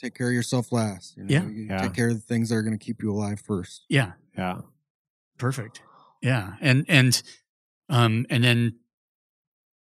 Take 0.00 0.14
care 0.14 0.28
of 0.28 0.32
yourself 0.32 0.72
last. 0.72 1.14
You 1.18 1.24
know? 1.24 1.28
Yeah. 1.30 1.42
You 1.46 1.66
Yeah. 1.66 1.82
Take 1.82 1.92
care 1.94 2.08
of 2.08 2.14
the 2.14 2.20
things 2.22 2.48
that 2.48 2.54
are 2.56 2.62
going 2.62 2.76
to 2.78 2.82
keep 2.84 3.02
you 3.02 3.12
alive 3.12 3.38
first. 3.40 3.84
yeah 3.88 4.12
Yeah. 4.36 4.62
perfect 5.38 5.82
yeah 6.22 6.54
and 6.60 6.84
and 6.88 7.22
um 7.88 8.24
and 8.30 8.42
then 8.44 8.76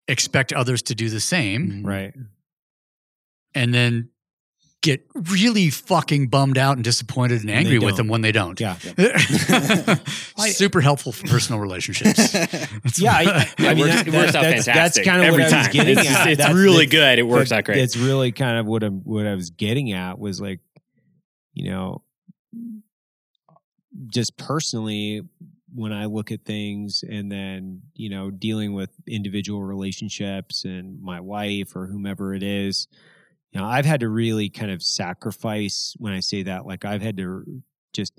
expect 0.07 0.51
others 0.53 0.81
to 0.83 0.95
do 0.95 1.09
the 1.09 1.19
same 1.19 1.83
Mhm. 1.83 1.85
Right. 1.85 2.13
and 3.53 3.73
then 3.73 4.09
get 4.81 5.05
really 5.13 5.69
fucking 5.69 6.27
bummed 6.27 6.57
out 6.57 6.75
and 6.75 6.83
disappointed 6.83 7.41
and 7.41 7.51
angry 7.51 7.77
with 7.79 7.95
them 7.97 8.07
when 8.07 8.21
they 8.21 8.31
don't. 8.31 8.59
Yeah. 8.59 8.77
Super 10.37 10.81
helpful 10.81 11.11
for 11.11 11.27
personal 11.27 11.59
relationships. 11.61 12.31
That's 12.31 12.99
Yeah, 12.99 13.13
I, 13.13 13.25
what- 13.25 13.35
I 13.59 13.71
It 13.71 13.75
mean, 13.75 13.79
works, 13.87 13.95
that- 13.95 14.07
it 14.07 14.13
works 14.13 14.31
that- 14.31 14.35
out 14.37 14.41
that's, 14.43 14.65
fantastic. 14.65 15.05
That's 15.05 15.07
kind 15.07 15.21
of 15.21 15.27
every 15.27 15.43
what 15.43 15.53
I 15.53 15.57
was 15.57 15.65
time. 15.67 15.73
getting 15.73 15.97
it's, 15.99 16.09
at. 16.09 16.27
it's 16.29 16.37
That's- 16.39 16.55
really 16.55 16.85
that- 16.85 16.91
good. 16.91 17.19
It 17.19 17.23
works 17.23 17.49
that- 17.49 17.57
out 17.59 17.63
great. 17.65 17.77
It's 17.79 17.95
really 17.97 18.31
kind 18.31 18.57
of 18.57 18.65
what 18.65 18.83
I'm 18.83 19.01
what 19.03 19.27
I 19.27 19.35
was 19.35 19.51
getting 19.51 19.91
at 19.91 20.17
was 20.19 20.41
like, 20.41 20.59
you 21.53 21.69
know, 21.69 22.01
just 24.07 24.37
personally 24.37 25.21
when 25.73 25.93
I 25.93 26.05
look 26.05 26.31
at 26.31 26.43
things 26.43 27.03
and 27.07 27.31
then, 27.31 27.81
you 27.93 28.09
know, 28.09 28.29
dealing 28.29 28.73
with 28.73 28.89
individual 29.07 29.63
relationships 29.63 30.65
and 30.65 31.01
my 31.01 31.19
wife 31.21 31.75
or 31.75 31.87
whomever 31.87 32.33
it 32.33 32.43
is, 32.43 32.87
you 33.51 33.59
know, 33.59 33.67
I've 33.67 33.85
had 33.85 33.99
to 33.99 34.09
really 34.09 34.49
kind 34.49 34.71
of 34.71 34.81
sacrifice 34.81 35.93
when 35.97 36.13
I 36.13 36.21
say 36.21 36.43
that, 36.43 36.65
like 36.65 36.85
I've 36.85 37.01
had 37.01 37.17
to 37.17 37.43
just 37.93 38.13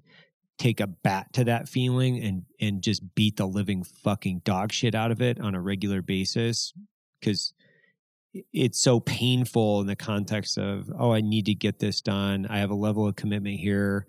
take 0.59 0.81
a 0.81 0.87
bat 0.87 1.33
to 1.33 1.45
that 1.45 1.69
feeling 1.69 2.23
and 2.23 2.45
and 2.61 2.83
just 2.83 3.15
beat 3.15 3.37
the 3.37 3.47
living 3.47 3.83
fucking 3.83 4.43
dog 4.45 4.73
shit 4.73 4.95
out 4.95 5.11
of 5.11 5.21
it 5.23 5.41
on 5.41 5.55
a 5.55 5.61
regular 5.61 6.03
basis 6.03 6.73
because 7.19 7.55
it's 8.53 8.79
so 8.79 9.01
painful 9.01 9.81
in 9.81 9.87
the 9.87 9.97
context 9.97 10.59
of 10.59 10.91
oh 10.99 11.13
i 11.13 11.21
need 11.21 11.47
to 11.47 11.55
get 11.55 11.79
this 11.79 12.01
done. 12.01 12.47
I 12.49 12.59
have 12.59 12.71
a 12.71 12.75
level 12.75 13.09
of 13.09 13.17
commitment 13.17 13.59
here 13.59 14.07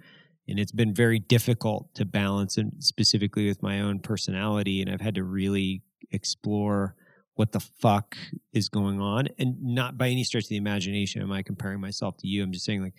and 0.47 0.59
it's 0.59 0.71
been 0.71 0.93
very 0.93 1.19
difficult 1.19 1.93
to 1.95 2.05
balance 2.05 2.57
and 2.57 2.73
specifically 2.79 3.47
with 3.47 3.63
my 3.63 3.79
own 3.79 3.99
personality 3.99 4.81
and 4.81 4.91
i've 4.91 5.01
had 5.01 5.15
to 5.15 5.23
really 5.23 5.81
explore 6.11 6.95
what 7.35 7.51
the 7.51 7.59
fuck 7.59 8.15
is 8.51 8.69
going 8.69 9.01
on. 9.01 9.27
And 9.39 9.61
not 9.61 9.97
by 9.97 10.09
any 10.09 10.23
stretch 10.23 10.43
of 10.43 10.49
the 10.49 10.57
imagination 10.57 11.21
am 11.21 11.31
i 11.31 11.41
comparing 11.41 11.79
myself 11.79 12.17
to 12.17 12.27
you. 12.27 12.43
I'm 12.43 12.51
just 12.51 12.65
saying 12.65 12.83
like 12.83 12.95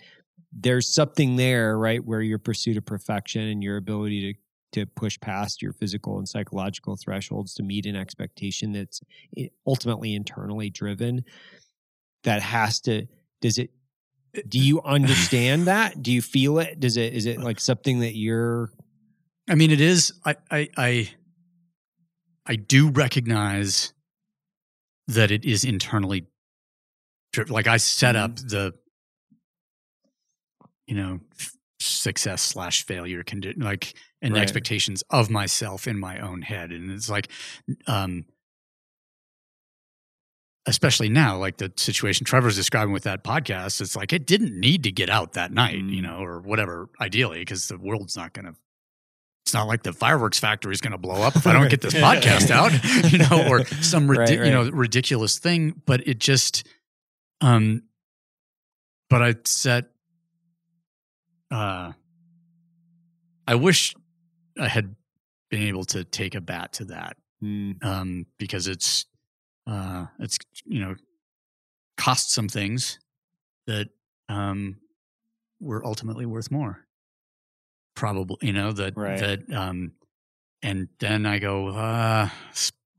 there's 0.53 0.93
something 0.93 1.37
there 1.37 1.79
right 1.79 2.05
where 2.05 2.23
your 2.23 2.39
pursuit 2.39 2.77
of 2.77 2.85
perfection 2.85 3.43
and 3.43 3.63
your 3.63 3.77
ability 3.77 4.33
to 4.33 4.39
to 4.73 4.87
push 4.87 5.21
past 5.21 5.63
your 5.63 5.73
physical 5.73 6.19
and 6.19 6.29
psychological 6.29 6.97
thresholds 6.97 7.55
to 7.55 7.63
meet 7.63 7.87
an 7.87 7.95
expectation 7.95 8.73
that's 8.73 9.01
eh, 9.39 9.47
ultimately 9.69 10.17
internally 10.17 10.69
driven 10.69 11.25
that 12.25 12.43
has 12.43 12.81
to 12.81 13.07
does 13.41 13.59
it 13.59 13.71
do 14.49 14.59
you 14.59 14.83
understand 14.85 15.69
that? 15.69 16.03
Do 16.03 16.11
you 16.11 16.21
feel 16.21 16.59
it? 16.59 16.81
Does 16.81 16.97
it 16.97 17.15
is 17.15 17.27
it 17.27 17.39
like 17.41 17.61
something 17.61 18.01
that 18.01 18.17
you're 18.17 18.71
I 19.49 19.55
mean, 19.55 19.71
it 19.71 19.81
is. 19.81 20.13
I, 20.25 20.37
I, 20.51 20.69
I, 20.77 21.11
I 22.47 22.57
do 22.57 22.91
recognize 22.91 23.93
that 25.09 25.31
it 25.31 25.45
is 25.45 25.65
internally. 25.65 26.27
Like 27.49 27.67
I 27.67 27.79
set 27.79 28.15
up 28.17 28.37
the, 28.37 28.73
you 30.87 30.95
know, 30.95 31.21
success 31.81 32.43
slash 32.43 32.85
failure 32.87 33.25
condition, 33.25 33.61
like, 33.61 33.95
and 34.23 34.35
Right. 34.35 34.43
expectations 34.43 35.03
of 35.11 35.31
myself 35.31 35.87
in 35.89 35.99
my 35.99 36.19
own 36.21 36.43
head, 36.43 36.71
and 36.71 36.91
it's 36.91 37.11
like, 37.11 37.29
um, 37.87 38.25
especially 40.67 41.09
now, 41.11 41.37
like 41.37 41.59
the 41.59 41.71
situation 41.77 42.25
Trevor's 42.25 42.57
describing 42.57 42.93
with 42.93 43.03
that 43.03 43.23
podcast, 43.23 43.81
it's 43.81 43.97
like 43.97 44.13
it 44.13 44.27
didn't 44.27 44.59
need 44.59 44.83
to 44.85 44.93
get 44.93 45.11
out 45.11 45.35
that 45.35 45.53
night, 45.53 45.75
you 45.77 46.01
Mm. 46.01 46.03
know, 46.03 46.19
or 46.25 46.41
whatever, 46.41 46.89
ideally, 47.01 47.41
because 47.41 47.69
the 47.69 47.77
world's 47.77 48.17
not 48.17 48.33
going 48.33 48.47
to 48.47 48.55
it's 49.45 49.53
not 49.53 49.67
like 49.69 49.83
the 49.83 49.93
fireworks 49.93 50.39
factory 50.39 50.73
is 50.73 50.81
going 50.81 50.93
to 50.93 50.99
blow 50.99 51.21
up 51.21 51.37
if 51.37 51.47
I 51.47 51.53
don't 51.53 51.69
get 51.69 51.83
this 51.83 51.93
podcast 52.09 52.51
out, 52.51 52.73
you 53.13 53.19
know, 53.19 53.47
or 53.47 53.67
some 53.67 54.07
Right, 54.11 54.31
ridi- 54.31 54.47
you 54.47 54.51
know 54.51 54.71
ridiculous 54.71 55.39
thing. 55.39 55.83
But 55.85 56.09
it 56.09 56.19
just, 56.19 56.67
um, 57.43 57.83
but 59.11 59.23
I 59.23 59.35
set, 59.45 59.91
uh, 61.51 61.93
I 63.47 63.55
wish 63.57 63.95
I 64.59 64.67
had 64.67 64.97
been 65.51 65.65
able 65.65 65.85
to 65.85 66.05
take 66.05 66.35
a 66.35 66.41
bat 66.41 66.73
to 66.75 66.87
that, 66.87 67.19
mm, 67.43 67.85
um, 67.85 68.25
because 68.39 68.67
it's, 68.67 69.05
uh, 69.67 70.07
it's 70.21 70.39
you 70.65 70.81
know, 70.81 70.95
cost 71.99 72.31
some 72.31 72.49
things 72.49 72.99
that 73.67 73.89
um 74.31 74.79
were 75.61 75.85
ultimately 75.85 76.25
worth 76.25 76.51
more 76.51 76.87
probably 77.95 78.37
you 78.43 78.53
know 78.53 78.73
that 78.73 78.97
Right. 78.97 79.19
that 79.19 79.53
um 79.53 79.93
and 80.63 80.89
then 80.99 81.27
i 81.27 81.39
go 81.39 81.69
uh 81.69 82.29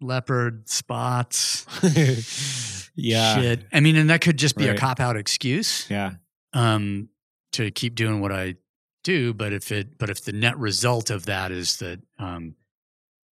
leopard 0.01 0.67
spots. 0.69 1.65
Yeah. 2.97 3.41
Shit. 3.41 3.65
I 3.73 3.81
mean 3.81 3.97
and 3.97 4.09
that 4.09 4.21
could 4.21 4.37
just 4.37 4.55
be 4.55 4.67
Right. 4.69 4.77
a 4.77 4.79
cop 4.79 5.01
out 5.01 5.17
excuse 5.17 5.85
yeah. 5.89 6.11
um 6.53 7.09
to 7.51 7.69
keep 7.71 7.95
doing 7.95 8.21
what 8.21 8.31
i 8.31 8.55
do 9.03 9.33
but 9.33 9.51
if 9.51 9.69
it 9.73 9.97
but 9.97 10.09
if 10.09 10.23
the 10.23 10.31
net 10.31 10.57
result 10.57 11.09
of 11.09 11.25
that 11.25 11.51
is 11.51 11.75
that 11.77 11.99
um 12.19 12.55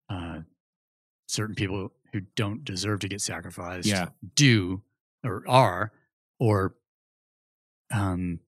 uh 0.09 0.39
certain 1.29 1.55
people 1.55 1.93
who 2.15 2.21
don't 2.37 2.65
deserve 2.65 3.01
to 3.01 3.09
get 3.09 3.21
sacrificed 3.21 3.87
yeah. 3.87 4.09
do 4.35 4.81
or 5.23 5.45
are 5.47 5.93
or 6.39 6.75
um 7.93 8.41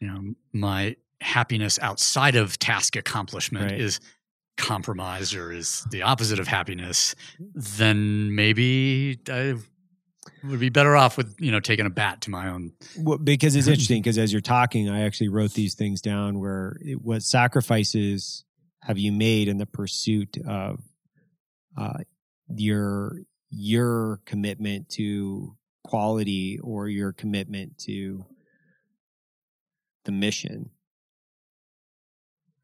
you 0.00 0.06
know 0.08 0.34
my 0.52 0.94
happiness 1.20 1.78
outside 1.82 2.36
of 2.36 2.58
task 2.58 2.96
accomplishment 2.96 3.70
Right. 3.72 3.80
is 3.80 4.00
compromised 4.56 5.34
or 5.34 5.52
is 5.52 5.84
the 5.90 6.02
opposite 6.02 6.40
of 6.40 6.48
happiness 6.48 7.14
then 7.54 8.34
maybe 8.34 9.18
i 9.30 9.54
would 10.44 10.58
be 10.60 10.68
better 10.68 10.96
off 10.96 11.16
with 11.16 11.34
you 11.38 11.50
know 11.52 11.60
taking 11.60 11.86
a 11.86 11.90
bat 11.90 12.20
to 12.22 12.30
my 12.30 12.48
own 12.48 12.72
well, 12.98 13.18
because 13.18 13.54
it's 13.54 13.66
interesting 13.68 14.02
because 14.02 14.18
as 14.18 14.32
you're 14.32 14.40
talking 14.40 14.88
i 14.88 15.02
actually 15.02 15.28
wrote 15.28 15.52
these 15.52 15.74
things 15.74 16.00
down 16.00 16.40
where 16.40 16.76
it, 16.80 17.00
what 17.00 17.22
sacrifices 17.22 18.44
have 18.82 18.98
you 18.98 19.12
made 19.12 19.46
in 19.48 19.58
the 19.58 19.66
pursuit 19.66 20.36
of 20.46 20.80
uh, 21.76 21.98
your 22.48 23.20
your 23.50 24.20
commitment 24.26 24.88
to 24.88 25.56
quality 25.84 26.58
or 26.62 26.88
your 26.88 27.12
commitment 27.12 27.78
to 27.78 28.24
the 30.04 30.12
mission 30.12 30.70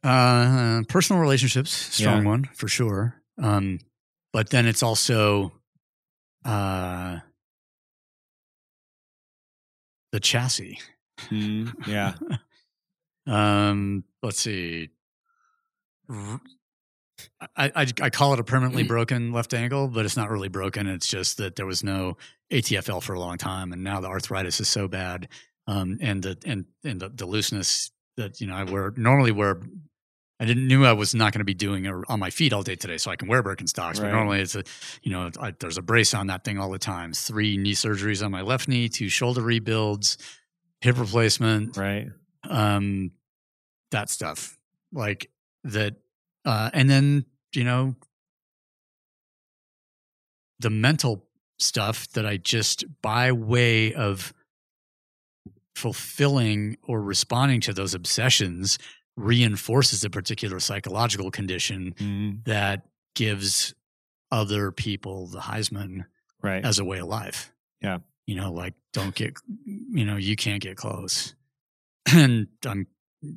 Uh, 0.04 0.82
personal 0.88 1.20
relationships, 1.22 1.70
strong 1.72 2.22
Yeah. 2.22 2.28
one 2.28 2.44
for 2.54 2.68
sure. 2.68 3.22
Um, 3.42 3.78
but 4.32 4.50
then 4.50 4.66
it's 4.66 4.82
also 4.82 5.52
uh, 6.44 7.18
the 10.12 10.20
chassis. 10.20 10.78
Mm, 11.30 11.72
yeah 11.86 12.14
um, 13.26 14.04
let's 14.22 14.40
see. 14.40 14.90
I, 16.10 16.36
I, 17.56 17.86
I 18.02 18.10
call 18.10 18.34
it 18.34 18.40
a 18.40 18.44
permanently 18.44 18.82
broken 18.82 19.32
left 19.32 19.54
ankle, 19.54 19.88
but 19.88 20.04
it's 20.04 20.16
not 20.16 20.28
really 20.30 20.48
broken. 20.48 20.86
It's 20.86 21.06
just 21.06 21.38
that 21.38 21.56
there 21.56 21.66
was 21.66 21.82
no 21.84 22.16
ATFL 22.52 23.02
for 23.02 23.14
a 23.14 23.20
long 23.20 23.38
time, 23.38 23.72
and 23.72 23.82
now 23.84 24.00
the 24.00 24.08
arthritis 24.08 24.60
is 24.60 24.68
so 24.68 24.88
bad, 24.88 25.28
um, 25.66 25.96
and 26.00 26.22
the 26.22 26.36
and 26.44 26.66
and 26.84 27.00
the, 27.00 27.08
the 27.08 27.26
looseness 27.26 27.90
that 28.16 28.40
you 28.40 28.46
know 28.48 28.54
I 28.54 28.64
wear 28.64 28.92
normally 28.96 29.32
wear. 29.32 29.60
I 30.40 30.46
didn't 30.46 30.66
knew 30.66 30.84
I 30.84 30.92
was 30.92 31.14
not 31.14 31.32
going 31.32 31.40
to 31.40 31.44
be 31.44 31.54
doing 31.54 31.84
it 31.84 31.94
on 32.08 32.18
my 32.18 32.30
feet 32.30 32.52
all 32.52 32.62
day 32.62 32.74
today, 32.74 32.98
so 32.98 33.10
I 33.10 33.16
can 33.16 33.28
wear 33.28 33.42
Birkenstocks. 33.42 34.00
But 34.00 34.10
normally 34.10 34.40
it's 34.40 34.56
a, 34.56 34.64
you 35.02 35.12
know, 35.12 35.30
I, 35.40 35.52
there's 35.52 35.78
a 35.78 35.82
brace 35.82 36.12
on 36.12 36.26
that 36.26 36.44
thing 36.44 36.58
all 36.58 36.70
the 36.70 36.78
time. 36.78 37.12
Three 37.12 37.56
knee 37.56 37.74
surgeries 37.74 38.24
on 38.24 38.32
my 38.32 38.42
left 38.42 38.66
knee, 38.66 38.88
two 38.88 39.08
shoulder 39.08 39.42
rebuilds, 39.42 40.18
hip 40.80 40.98
replacement, 40.98 41.76
right 41.76 42.08
um 42.50 43.10
that 43.90 44.10
stuff 44.10 44.58
like 44.92 45.30
that 45.64 45.96
uh 46.44 46.70
and 46.72 46.88
then 46.90 47.24
you 47.54 47.64
know 47.64 47.94
the 50.58 50.70
mental 50.70 51.24
stuff 51.58 52.08
that 52.10 52.26
i 52.26 52.36
just 52.36 52.84
by 53.02 53.32
way 53.32 53.94
of 53.94 54.32
fulfilling 55.74 56.76
or 56.84 57.00
responding 57.00 57.60
to 57.60 57.72
those 57.72 57.94
obsessions 57.94 58.78
reinforces 59.16 60.04
a 60.04 60.10
particular 60.10 60.58
psychological 60.60 61.30
condition 61.30 61.94
Mm, 61.98 62.44
that 62.44 62.82
gives 63.14 63.74
other 64.32 64.72
people 64.72 65.26
the 65.28 65.38
heisman 65.40 66.06
right 66.42 66.64
as 66.64 66.78
a 66.78 66.84
way 66.84 66.98
of 66.98 67.06
life. 67.06 67.52
Yeah. 67.80 67.98
You 68.26 68.36
know, 68.36 68.52
like 68.52 68.74
don't 68.92 69.14
get, 69.14 69.34
you 69.66 70.04
know, 70.04 70.16
you 70.16 70.34
can't 70.36 70.62
get 70.62 70.76
close. 70.76 71.34
And 72.06 72.48
I'm 72.66 72.86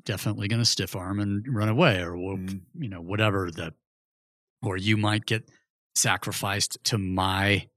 definitely 0.04 0.48
going 0.50 0.62
to 0.62 0.66
stiff 0.66 0.96
arm 0.96 1.20
and 1.22 1.46
run 1.48 1.70
away 1.70 2.02
or, 2.02 2.18
whoop, 2.18 2.40
Mm. 2.40 2.62
you 2.80 2.90
know, 2.90 3.00
whatever 3.02 3.50
the, 3.52 3.74
or 4.62 4.76
you 4.78 4.98
might 4.98 5.26
get 5.26 5.50
sacrificed 5.96 6.78
to 6.86 6.98
my, 6.98 7.68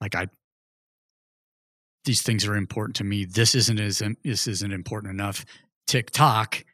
like 0.00 0.14
I, 0.14 0.28
these 2.04 2.22
things 2.22 2.46
are 2.46 2.54
important 2.56 2.96
to 2.96 3.04
me. 3.04 3.24
This 3.24 3.54
isn't 3.54 3.80
as, 3.80 4.02
this 4.24 4.46
isn't 4.46 4.72
important 4.72 5.12
enough. 5.12 5.44
TikTok, 5.86 6.64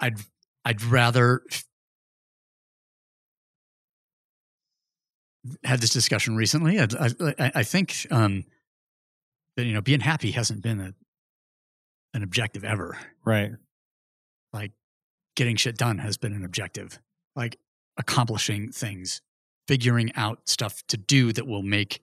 I'd, 0.00 0.18
I'd 0.64 0.82
rather 0.82 1.42
had 5.64 5.80
this 5.80 5.90
discussion 5.90 6.36
recently. 6.36 6.78
I, 6.78 6.86
I, 7.38 7.52
I 7.56 7.62
think 7.62 8.06
um, 8.10 8.44
but 9.58 9.66
you 9.66 9.72
know, 9.72 9.80
being 9.80 9.98
happy 9.98 10.30
hasn't 10.30 10.62
been 10.62 10.78
a 10.78 10.94
an 12.14 12.22
objective 12.22 12.64
ever. 12.64 12.96
Right. 13.24 13.50
Like 14.52 14.70
getting 15.34 15.56
shit 15.56 15.76
done 15.76 15.98
has 15.98 16.16
been 16.16 16.32
an 16.32 16.44
objective. 16.44 17.00
Like 17.34 17.58
accomplishing 17.96 18.70
things, 18.70 19.20
figuring 19.66 20.12
out 20.14 20.48
stuff 20.48 20.84
to 20.86 20.96
do 20.96 21.32
that 21.32 21.44
will 21.44 21.64
make 21.64 22.02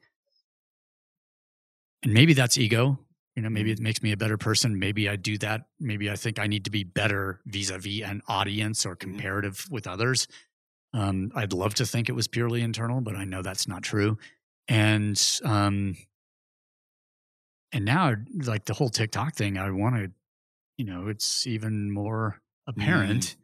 and 2.04 2.14
maybe 2.14 2.34
that's 2.34 2.58
ego. 2.58 3.00
You 3.36 3.42
know, 3.42 3.50
maybe 3.50 3.72
it 3.72 3.80
makes 3.80 4.02
me 4.02 4.14
a 4.14 4.18
better 4.18 4.38
person. 4.38 4.80
Maybe 4.80 5.10
I 5.10 5.18
do 5.18 5.38
that. 5.40 5.66
Maybe 5.80 6.10
I 6.10 6.16
think 6.16 6.40
I 6.40 6.48
need 6.48 6.66
to 6.66 6.72
be 6.72 6.86
better 6.86 7.42
vis-a-vis 7.46 8.02
an 8.02 8.22
audience 8.30 8.86
or 8.86 8.96
comparative 8.96 9.68
with 9.70 9.88
others. 9.88 10.28
Um, 10.94 11.32
I'd 11.36 11.52
love 11.52 11.74
to 11.76 11.86
think 11.86 12.08
it 12.08 12.14
was 12.14 12.30
purely 12.30 12.62
internal, 12.62 13.02
but 13.02 13.18
I 13.18 13.26
know 13.26 13.42
that's 13.42 13.68
not 13.68 13.84
true. 13.84 14.18
And 14.70 15.22
um, 15.44 15.98
and 17.74 17.84
now, 17.84 18.16
like 18.34 18.66
the 18.66 18.74
whole 18.74 18.88
TikTok 18.90 19.36
thing, 19.36 19.58
I 19.58 19.70
want 19.72 19.96
to, 19.96 20.12
you 20.78 20.86
know, 20.86 21.10
it's 21.10 21.46
even 21.46 21.92
more 21.92 22.40
apparent 22.68 23.36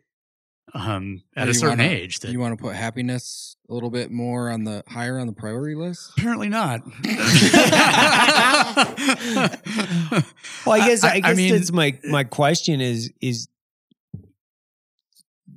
um, 0.74 1.22
at 1.36 1.50
a 1.50 1.54
certain 1.54 1.80
wanna- 1.80 1.90
age 1.90 2.20
that 2.20 2.32
you 2.32 2.40
want 2.40 2.58
to 2.58 2.62
put 2.62 2.76
happiness 2.76 3.56
a 3.70 3.74
little 3.74 3.90
bit 3.90 4.12
more 4.12 4.50
on 4.50 4.64
the 4.64 4.84
higher 4.88 5.20
on 5.20 5.28
the 5.28 5.34
priority 5.34 5.76
list. 5.76 6.12
apparently 6.18 6.50
not. 6.50 6.82
Well, 10.66 10.80
I 10.80 10.88
guess 10.88 11.04
I, 11.04 11.20
guess 11.20 11.38
mean, 11.38 11.54
that's 11.54 11.72
my 11.72 11.98
my 12.04 12.24
question 12.24 12.82
is 12.82 13.12
is 13.20 13.48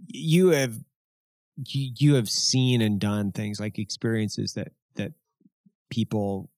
you 0.08 0.48
have 0.48 0.74
you, 1.66 1.92
you 1.98 2.14
have 2.14 2.30
seen 2.30 2.80
and 2.80 2.98
done 2.98 3.32
things 3.32 3.60
like 3.60 3.78
experiences 3.78 4.54
that 4.54 4.72
that 4.96 5.12
people 5.90 6.48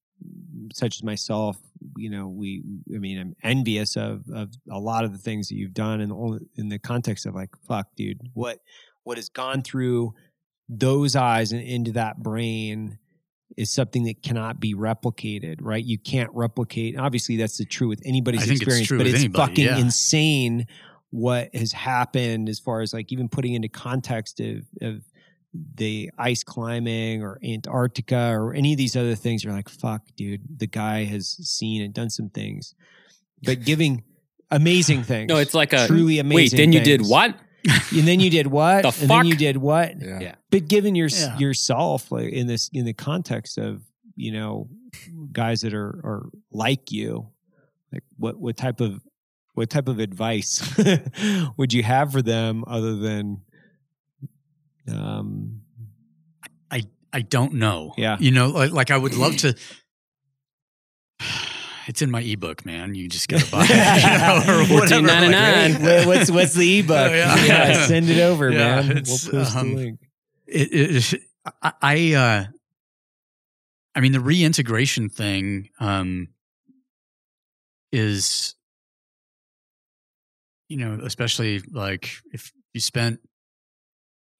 such 0.72 0.96
as 0.96 1.02
myself 1.02 1.58
you 1.96 2.10
know 2.10 2.28
we 2.28 2.62
i 2.94 2.98
mean 2.98 3.18
i'm 3.18 3.36
envious 3.42 3.96
of 3.96 4.24
of 4.32 4.50
a 4.70 4.78
lot 4.78 5.04
of 5.04 5.12
the 5.12 5.18
things 5.18 5.48
that 5.48 5.56
you've 5.56 5.74
done 5.74 6.00
in 6.00 6.08
the, 6.08 6.40
in 6.56 6.68
the 6.68 6.78
context 6.78 7.26
of 7.26 7.34
like 7.34 7.50
fuck 7.66 7.88
dude 7.96 8.20
what 8.34 8.60
what 9.04 9.18
has 9.18 9.28
gone 9.28 9.62
through 9.62 10.12
those 10.68 11.14
eyes 11.14 11.52
and 11.52 11.62
into 11.62 11.92
that 11.92 12.22
brain 12.22 12.98
is 13.56 13.72
something 13.72 14.04
that 14.04 14.22
cannot 14.22 14.60
be 14.60 14.74
replicated, 14.74 15.56
right? 15.60 15.84
You 15.84 15.98
can't 15.98 16.30
replicate. 16.34 16.98
Obviously, 16.98 17.36
that's 17.36 17.58
the 17.58 17.64
true 17.64 17.88
with 17.88 18.02
anybody's 18.04 18.40
think 18.46 18.62
it's 18.62 18.62
experience, 18.62 18.88
but 18.90 19.06
it's 19.06 19.20
anybody, 19.20 19.46
fucking 19.46 19.64
yeah. 19.64 19.78
insane 19.78 20.66
what 21.10 21.54
has 21.54 21.72
happened 21.72 22.48
as 22.48 22.58
far 22.58 22.80
as 22.80 22.92
like 22.92 23.12
even 23.12 23.28
putting 23.28 23.54
into 23.54 23.68
context 23.68 24.40
of, 24.40 24.66
of 24.82 25.02
the 25.74 26.10
ice 26.18 26.42
climbing 26.44 27.22
or 27.22 27.38
Antarctica 27.44 28.30
or 28.32 28.54
any 28.54 28.72
of 28.72 28.78
these 28.78 28.96
other 28.96 29.14
things. 29.14 29.44
You're 29.44 29.52
like, 29.52 29.68
fuck, 29.68 30.02
dude, 30.16 30.42
the 30.58 30.66
guy 30.66 31.04
has 31.04 31.28
seen 31.28 31.82
and 31.82 31.92
done 31.94 32.10
some 32.10 32.28
things, 32.30 32.74
but 33.42 33.64
giving 33.64 34.04
amazing 34.50 35.02
things. 35.12 35.28
No, 35.28 35.36
it's 35.38 35.54
like 35.54 35.72
a 35.72 35.86
truly 35.86 36.18
amazing. 36.18 36.36
wait. 36.58 36.62
Then 36.62 36.72
you 36.72 36.80
did 36.80 37.02
what? 37.06 37.34
And 37.92 38.06
then 38.06 38.20
you 38.20 38.30
did 38.30 38.46
what? 38.46 38.82
The 38.94 39.00
and 39.02 39.10
then 39.10 39.26
you 39.26 39.34
did 39.36 39.56
what? 39.56 40.00
Yeah. 40.00 40.20
Yeah. 40.20 40.34
but 40.50 40.68
given 40.68 40.94
your 40.94 41.08
Yeah. 41.08 41.36
yourself 41.38 42.12
like 42.12 42.30
in 42.32 42.46
this 42.46 42.70
in 42.72 42.84
the 42.84 42.92
context 42.92 43.58
of 43.58 43.82
you 44.14 44.32
know 44.32 44.68
guys 45.32 45.62
that 45.62 45.74
are 45.74 46.00
are 46.04 46.26
like 46.52 46.92
you 46.92 47.28
like 47.92 48.04
what 48.16 48.38
what 48.38 48.56
type 48.56 48.80
of 48.80 49.00
what 49.54 49.68
type 49.70 49.88
of 49.88 49.98
advice 49.98 50.62
would 51.56 51.72
you 51.72 51.82
have 51.82 52.12
for 52.12 52.22
them 52.22 52.62
other 52.66 52.94
than 52.94 53.40
um 54.88 55.62
I 56.70 56.82
I 57.12 57.22
don't 57.22 57.54
know. 57.54 57.94
Yeah. 57.96 58.16
You 58.20 58.30
know, 58.30 58.48
like, 58.48 58.72
like 58.72 58.90
I 58.90 58.98
would 58.98 59.14
love 59.14 59.36
to. 59.38 59.54
It's 61.88 62.02
in 62.02 62.10
my 62.10 62.20
ebook, 62.20 62.66
man. 62.66 62.96
You 62.96 63.08
just 63.08 63.28
gotta 63.28 63.48
buy 63.48 63.64
it. 63.64 63.70
You 63.70 64.18
know, 64.18 64.74
or 64.74 64.80
whatever. 64.80 65.06
Like, 65.06 65.30
$14.99. 65.76 66.06
What's 66.08 66.30
what's 66.32 66.54
the 66.54 66.80
ebook 66.80 66.96
Oh, 66.96 67.14
yeah. 67.14 67.86
send 67.86 68.10
it 68.10 68.20
over 68.20 68.50
Yeah, 68.50 68.58
man 68.58 68.88
we'll 68.88 68.96
it's, 68.96 69.28
post 69.28 69.56
um, 69.56 69.68
the 69.70 69.76
link 69.76 70.00
it, 70.48 71.14
it, 71.14 71.22
I, 71.62 71.72
I, 71.80 72.12
uh, 72.14 72.44
I 73.94 74.00
mean, 74.00 74.12
the 74.12 74.20
reintegration 74.20 75.08
thing, 75.08 75.70
um, 75.80 76.28
is, 77.92 78.54
you 80.68 80.76
know, 80.76 80.98
especially 81.04 81.60
like 81.70 82.10
if 82.32 82.52
you 82.74 82.80
spent 82.80 83.20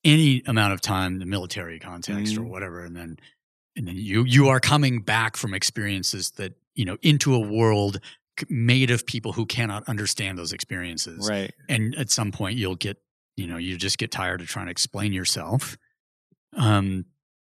any 0.06 0.42
amount 0.46 0.72
of 0.72 0.80
time 0.80 1.14
in 1.14 1.18
the 1.18 1.26
military 1.26 1.78
context 1.78 2.36
or 2.36 2.40
Mhm. 2.40 2.48
whatever, 2.48 2.84
and 2.84 2.96
then, 2.96 3.18
and 3.76 3.86
then 3.88 3.96
you, 3.96 4.24
you 4.24 4.48
are 4.48 4.60
coming 4.60 5.00
back 5.02 5.36
from 5.36 5.52
experiences 5.52 6.30
that, 6.38 6.54
you 6.74 6.84
know, 6.84 6.96
into 7.02 7.34
a 7.34 7.38
world 7.40 8.00
made 8.48 8.90
of 8.90 9.04
people 9.06 9.32
who 9.32 9.44
cannot 9.46 9.86
understand 9.88 10.38
those 10.38 10.52
experiences. 10.52 11.26
Right. 11.28 11.52
And 11.68 11.94
at 11.96 12.10
some 12.10 12.32
point 12.32 12.56
you'll 12.58 12.76
get 12.76 12.98
you 13.38 13.46
know 13.46 13.56
you 13.58 13.76
just 13.76 13.98
get 13.98 14.10
tired 14.10 14.40
of 14.40 14.46
trying 14.48 14.66
to 14.66 14.70
explain 14.70 15.12
yourself 15.12 15.76
um 16.56 17.04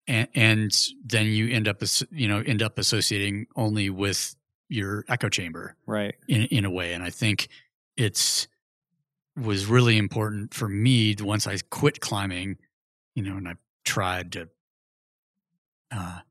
and, 0.08 0.27
and 0.34 0.72
then 1.06 1.26
you 1.27 1.50
end 1.50 1.67
up 1.67 1.82
as- 1.84 2.03
you 2.11 2.27
know 2.27 2.40
end 2.45 2.61
up 2.64 2.77
associating 2.80 3.45
only 3.56 3.90
with 3.90 4.35
your 4.69 5.03
echo 5.08 5.30
chamber 5.30 5.76
right. 5.85 6.16
in 6.27 6.43
in 6.45 6.66
a 6.66 6.69
way. 6.69 6.93
And 6.93 7.03
i 7.03 7.09
think 7.09 7.48
it's 7.95 8.48
was 9.38 9.66
really 9.66 9.98
important 9.98 10.53
for 10.53 10.67
me 10.67 11.16
once 11.19 11.45
i 11.48 11.57
quit 11.69 11.99
climbing 11.99 12.57
you 13.16 13.24
know 13.24 13.38
and 13.38 13.48
i 13.48 13.53
tried 13.85 14.32
to 14.32 14.49
uh 15.91 16.19
i 16.19 16.22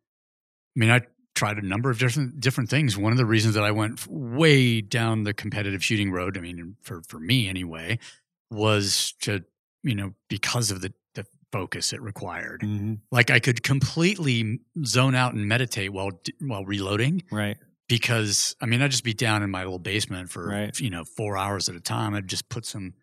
mean 0.74 0.90
i 0.90 1.00
tried 1.36 1.58
a 1.58 1.66
number 1.66 1.90
of 1.90 1.98
different 1.98 2.40
different 2.40 2.70
things. 2.70 2.96
One 2.96 3.12
of 3.12 3.18
the 3.18 3.26
reasons 3.26 3.54
that 3.54 3.62
i 3.62 3.70
went 3.70 4.04
way 4.08 4.80
down 4.80 5.22
the 5.22 5.34
competitive 5.34 5.84
shooting 5.84 6.10
road 6.10 6.36
i 6.36 6.40
mean 6.40 6.76
for 6.80 7.02
for 7.06 7.20
me 7.20 7.48
anyway 7.48 7.98
was 8.50 9.14
to 9.20 9.44
you 9.84 9.94
know 9.94 10.14
because 10.28 10.70
of 10.72 10.80
the 10.80 10.92
the 11.14 11.24
focus 11.52 11.92
it 11.92 12.00
required. 12.00 12.62
Hmm 12.62 12.94
like 13.12 13.30
i 13.30 13.38
could 13.38 13.62
completely 13.62 14.60
zone 14.84 15.14
out 15.14 15.34
and 15.34 15.46
meditate 15.46 15.92
while 15.92 16.10
while 16.40 16.64
reloading 16.64 17.22
right 17.30 17.58
because 17.88 18.56
I 18.60 18.66
mean 18.66 18.82
I'd 18.82 18.90
just 18.90 19.04
be 19.04 19.14
down 19.14 19.42
in 19.42 19.50
my 19.50 19.62
little 19.62 19.78
basement 19.78 20.30
for 20.30 20.46
Right. 20.48 20.78
you 20.78 20.90
know 20.90 21.04
four 21.04 21.36
hours 21.36 21.68
at 21.68 21.74
a 21.74 21.80
time. 21.80 22.14
I'd 22.14 22.28
just 22.28 22.48
put 22.48 22.66
some 22.66 22.94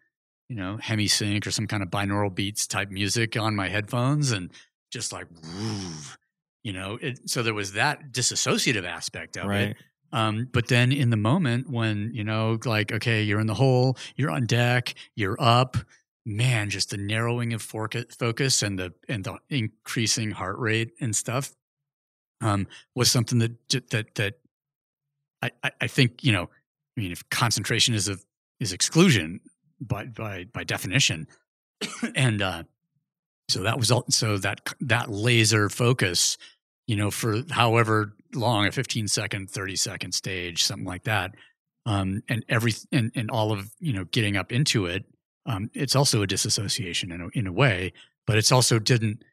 you 0.50 0.56
know 0.56 0.78
Hemi-Sync 0.78 1.48
or 1.48 1.52
some 1.52 1.68
kind 1.68 1.82
of 1.84 1.90
binaural 1.90 2.34
beats 2.34 2.68
type 2.68 2.90
music 2.92 3.38
on 3.38 3.56
my 3.56 3.70
headphones 3.70 4.32
and 4.32 4.52
just 4.92 5.12
like 5.14 5.28
you 6.64 6.74
know. 6.74 6.98
It, 7.02 7.30
so 7.30 7.44
there 7.44 7.54
was 7.54 7.74
that 7.74 8.12
disassociative 8.12 8.86
aspect 8.86 9.38
of 9.38 9.46
right 9.48 9.70
it. 9.70 9.78
Um, 10.12 10.48
but 10.52 10.68
then 10.68 10.92
in 10.92 11.10
the 11.10 11.18
moment 11.18 11.70
when 11.72 12.12
you 12.14 12.24
know 12.24 12.60
like 12.66 12.92
okay 12.92 13.24
you're 13.24 13.40
in 13.40 13.48
the 13.48 13.56
hole, 13.56 13.98
you're 14.16 14.32
on 14.32 14.46
deck, 14.46 14.94
you're 15.16 15.38
up. 15.40 15.78
Man, 16.26 16.70
just 16.70 16.92
the 16.92 16.98
narrowing 16.98 17.52
of 17.52 17.62
focus 17.62 18.62
and 18.62 18.80
the 18.80 18.94
and 19.10 19.24
the 19.26 19.38
increasing 19.50 20.32
heart 20.32 20.58
rate 20.58 20.92
and 21.02 21.14
stuff 21.14 21.52
um, 22.42 22.68
was 22.96 23.12
something 23.12 23.40
that 23.40 23.70
that 23.90 24.16
that 24.16 24.36
I, 25.64 25.72
I, 25.82 25.88
think 25.88 26.24
you 26.24 26.32
know 26.32 26.44
I 26.44 27.02
mean 27.02 27.12
if 27.12 27.28
concentration 27.30 27.94
is 27.94 28.08
a 28.08 28.18
is 28.60 28.74
exclusion 28.74 29.40
by 29.82 30.06
by 30.06 30.46
by 30.54 30.64
definition 30.64 31.28
and 32.16 32.42
uh 32.42 32.64
so 33.50 33.64
that 33.64 33.78
was 33.78 33.92
all 33.92 34.06
so 34.10 34.38
that 34.38 34.62
that 34.80 35.10
laser 35.10 35.70
focus 35.70 36.38
you 36.88 36.96
know 36.96 37.12
for 37.12 37.42
however 37.52 38.14
long 38.34 38.66
a 38.68 38.72
15 38.72 39.08
second 39.08 39.50
30 39.50 39.76
second 39.76 40.12
stage 40.14 40.64
something 40.64 40.88
like 40.88 41.04
that 41.04 41.32
um 41.86 42.24
and 42.30 42.46
every 42.50 42.74
and, 42.92 43.12
and 43.16 43.30
all 43.30 43.52
of 43.52 43.72
you 43.80 43.94
know 43.94 44.06
getting 44.06 44.38
up 44.38 44.52
into 44.52 44.86
it 44.86 45.06
um 45.46 45.70
it's 45.74 45.96
also 45.96 46.22
a 46.22 46.28
disassociation 46.28 47.12
in 47.12 47.22
a, 47.22 47.28
in 47.34 47.48
a 47.48 47.52
way 47.52 47.92
but 48.26 48.38
it's 48.38 48.52
also 48.52 48.80
didn't 48.80 49.24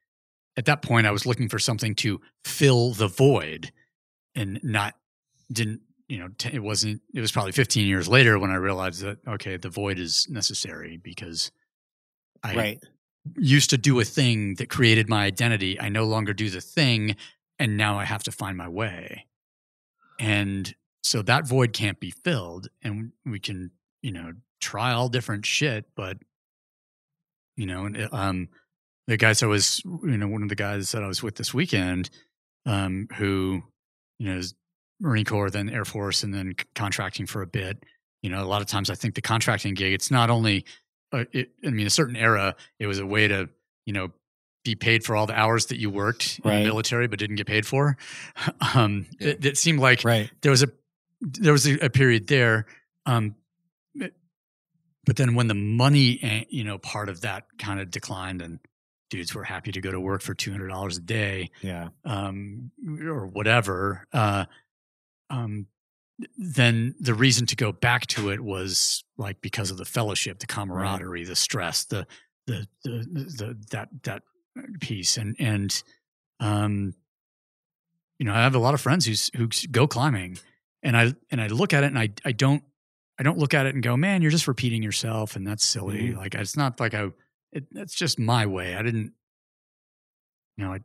at 0.57 0.65
that 0.65 0.83
point 0.83 1.07
i 1.07 1.11
was 1.11 1.25
looking 1.25 1.49
for 1.49 1.59
something 1.59 1.95
to 1.95 2.21
fill 2.45 2.93
the 2.93 3.09
void 3.09 3.73
and 4.35 4.61
not 4.63 4.95
didn't 5.53 5.81
you 6.11 6.19
know 6.19 6.29
t- 6.39 6.51
it 6.53 6.63
wasn't 6.63 7.01
it 7.15 7.21
was 7.21 7.31
probably 7.31 7.53
15 7.53 7.87
years 7.87 8.09
later 8.09 8.39
when 8.39 8.51
i 8.51 8.57
realized 8.57 9.03
that 9.03 9.19
okay 9.29 9.57
the 9.57 9.69
void 9.69 9.99
is 9.99 10.27
necessary 10.29 10.97
because 10.97 11.53
i 12.43 12.55
right. 12.55 12.85
used 13.37 13.71
to 13.71 13.79
do 13.79 14.01
a 14.01 14.05
thing 14.05 14.55
that 14.55 14.71
created 14.71 15.09
my 15.09 15.25
identity. 15.25 15.79
I 15.79 15.91
no 15.91 16.05
longer 16.05 16.33
do 16.33 16.51
the 16.51 16.61
thing 16.61 17.17
and 17.59 17.77
now 17.77 17.99
i 17.99 18.05
have 18.05 18.23
to 18.25 18.33
find 18.33 18.57
my 18.57 18.69
way. 18.69 19.27
And 20.19 20.75
so 21.03 21.23
that 21.23 21.47
void 21.47 21.73
can't 21.73 22.01
be 22.01 22.11
filled 22.11 22.69
and 22.83 23.13
we 23.25 23.39
can 23.39 23.71
you 24.03 24.13
know 24.13 24.33
try 24.61 24.93
all 24.93 25.09
different 25.09 25.47
shit 25.47 25.87
but 25.95 26.19
you 27.57 27.67
know 27.67 27.87
and 27.87 28.09
um 28.13 28.49
the 29.07 29.17
guys 29.17 29.43
i 29.43 29.47
was 29.47 29.83
you 29.85 30.17
know 30.17 30.29
one 30.29 30.43
of 30.43 30.49
the 30.49 30.55
guys 30.55 30.93
that 30.93 31.03
i 31.03 31.07
was 31.07 31.23
with 31.23 31.37
this 31.37 31.55
weekend 31.55 32.11
um 32.67 33.09
who 33.17 33.63
you 34.19 34.31
know 34.31 34.39
is 34.39 34.55
marine 35.01 35.25
corps 35.25 35.51
then 35.51 35.69
air 35.71 35.85
force 35.85 36.23
and 36.23 36.33
then 36.35 36.55
c- 36.59 36.67
contracting 36.75 37.27
for 37.27 37.43
a 37.43 37.47
bit 37.47 37.85
you 38.23 38.31
know 38.31 38.43
a 38.43 38.47
lot 38.47 38.61
of 38.61 38.67
times 38.69 38.91
i 38.91 38.95
think 38.95 39.15
the 39.15 39.23
contracting 39.23 39.75
gig 39.75 39.93
it's 39.93 40.11
not 40.11 40.31
only 40.31 40.65
uh, 41.13 41.25
it, 41.33 41.51
i 41.67 41.71
mean 41.71 41.87
a 41.87 41.91
certain 41.91 42.17
era 42.17 42.55
it 42.79 42.87
was 42.87 42.99
a 42.99 43.07
way 43.07 43.27
to 43.29 43.49
you 43.87 43.93
know 43.93 44.11
be 44.63 44.75
paid 44.75 45.03
for 45.03 45.17
all 45.17 45.27
the 45.27 45.39
hours 45.39 45.67
that 45.67 45.79
you 45.79 45.89
worked 45.89 46.39
in 46.45 46.51
the 46.51 46.65
military 46.65 47.09
but 47.09 47.19
didn't 47.19 47.37
get 47.37 47.47
paid 47.47 47.67
for 47.67 47.97
um 48.75 49.07
Yeah. 49.19 49.29
it, 49.31 49.45
it 49.45 49.59
seemed 49.59 49.81
like 49.81 50.05
right 50.05 50.31
there 50.43 50.51
was 50.51 50.63
a 50.63 50.69
there 51.23 51.53
was 51.53 51.67
a, 51.67 51.79
a 51.85 51.91
period 51.91 52.27
there. 52.29 52.65
Um, 53.07 53.35
but- 53.95 54.13
but 55.05 55.17
then 55.17 55.35
when 55.35 55.49
the 55.49 55.55
money, 55.55 56.19
eh, 56.23 56.45
you 56.49 56.63
know, 56.65 56.79
part 56.79 57.09
of 57.11 57.23
that 57.23 57.45
kind 57.59 57.79
of 57.81 57.91
declined, 57.91 58.41
and 58.41 58.59
dudes 59.11 59.35
were 59.35 59.45
happy 59.45 59.71
to 59.73 59.81
go 59.83 59.91
to 59.91 60.01
work 60.01 60.23
for 60.23 60.33
two 60.35 60.51
hundred 60.51 60.69
dollars 60.69 60.97
a 60.99 61.01
day, 61.01 61.51
Yeah. 61.63 61.89
um, 62.05 62.71
or 63.03 63.27
whatever. 63.27 64.07
Uh, 64.15 64.45
um, 65.31 65.67
then 66.37 66.95
the 67.01 67.15
reason 67.15 67.47
to 67.47 67.57
go 67.57 67.73
back 67.73 68.07
to 68.09 68.31
it 68.31 68.41
was 68.41 69.05
like 69.17 69.41
because 69.41 69.71
of 69.71 69.79
the 69.79 69.85
fellowship, 69.85 70.39
the 70.39 70.47
camaraderie, 70.47 71.25
the 71.25 71.37
stress, 71.37 71.85
the 71.85 72.07
the 72.47 72.67
the, 72.85 72.91
the, 73.39 73.59
that 73.71 73.89
that 74.03 74.23
piece, 74.81 75.17
and 75.17 75.37
and 75.39 75.83
um, 76.41 76.95
you 78.19 78.27
know, 78.27 78.35
I 78.35 78.43
have 78.43 78.55
a 78.55 78.59
lot 78.59 78.75
of 78.75 78.81
friends 78.81 79.07
who's 79.07 79.31
who 79.35 79.49
go 79.71 79.87
climbing, 79.87 80.39
and 80.83 80.97
I 80.97 81.15
and 81.31 81.41
I 81.41 81.47
look 81.47 81.73
at 81.73 81.85
it 81.85 81.87
and 81.87 81.99
I 81.99 82.11
I 82.25 82.33
don't 82.33 82.63
I 83.19 83.23
don't 83.23 83.39
look 83.39 83.55
at 83.55 83.67
it 83.67 83.75
and 83.75 83.83
go, 83.83 83.97
man, 83.97 84.23
you're 84.23 84.31
just 84.31 84.49
repeating 84.49 84.83
yourself, 84.83 85.37
and 85.37 85.47
that's 85.47 85.65
silly. 85.65 86.11
Mhm. 86.11 86.17
Like 86.17 86.35
it's 86.35 86.57
not 86.57 86.81
like 86.81 86.95
I, 86.95 87.09
it, 87.53 87.65
it's 87.75 87.95
just 87.95 88.19
my 88.19 88.47
way. 88.47 88.75
I 88.75 88.83
didn't, 88.83 89.13
you 90.57 90.65
know, 90.65 90.73
I 90.75 90.81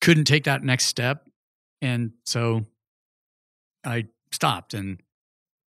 couldn't 0.00 0.24
take 0.24 0.44
that 0.44 0.64
next 0.64 0.86
step, 0.86 1.28
and 1.80 2.12
so 2.24 2.66
I 3.84 4.06
stopped 4.30 4.74
and 4.74 5.00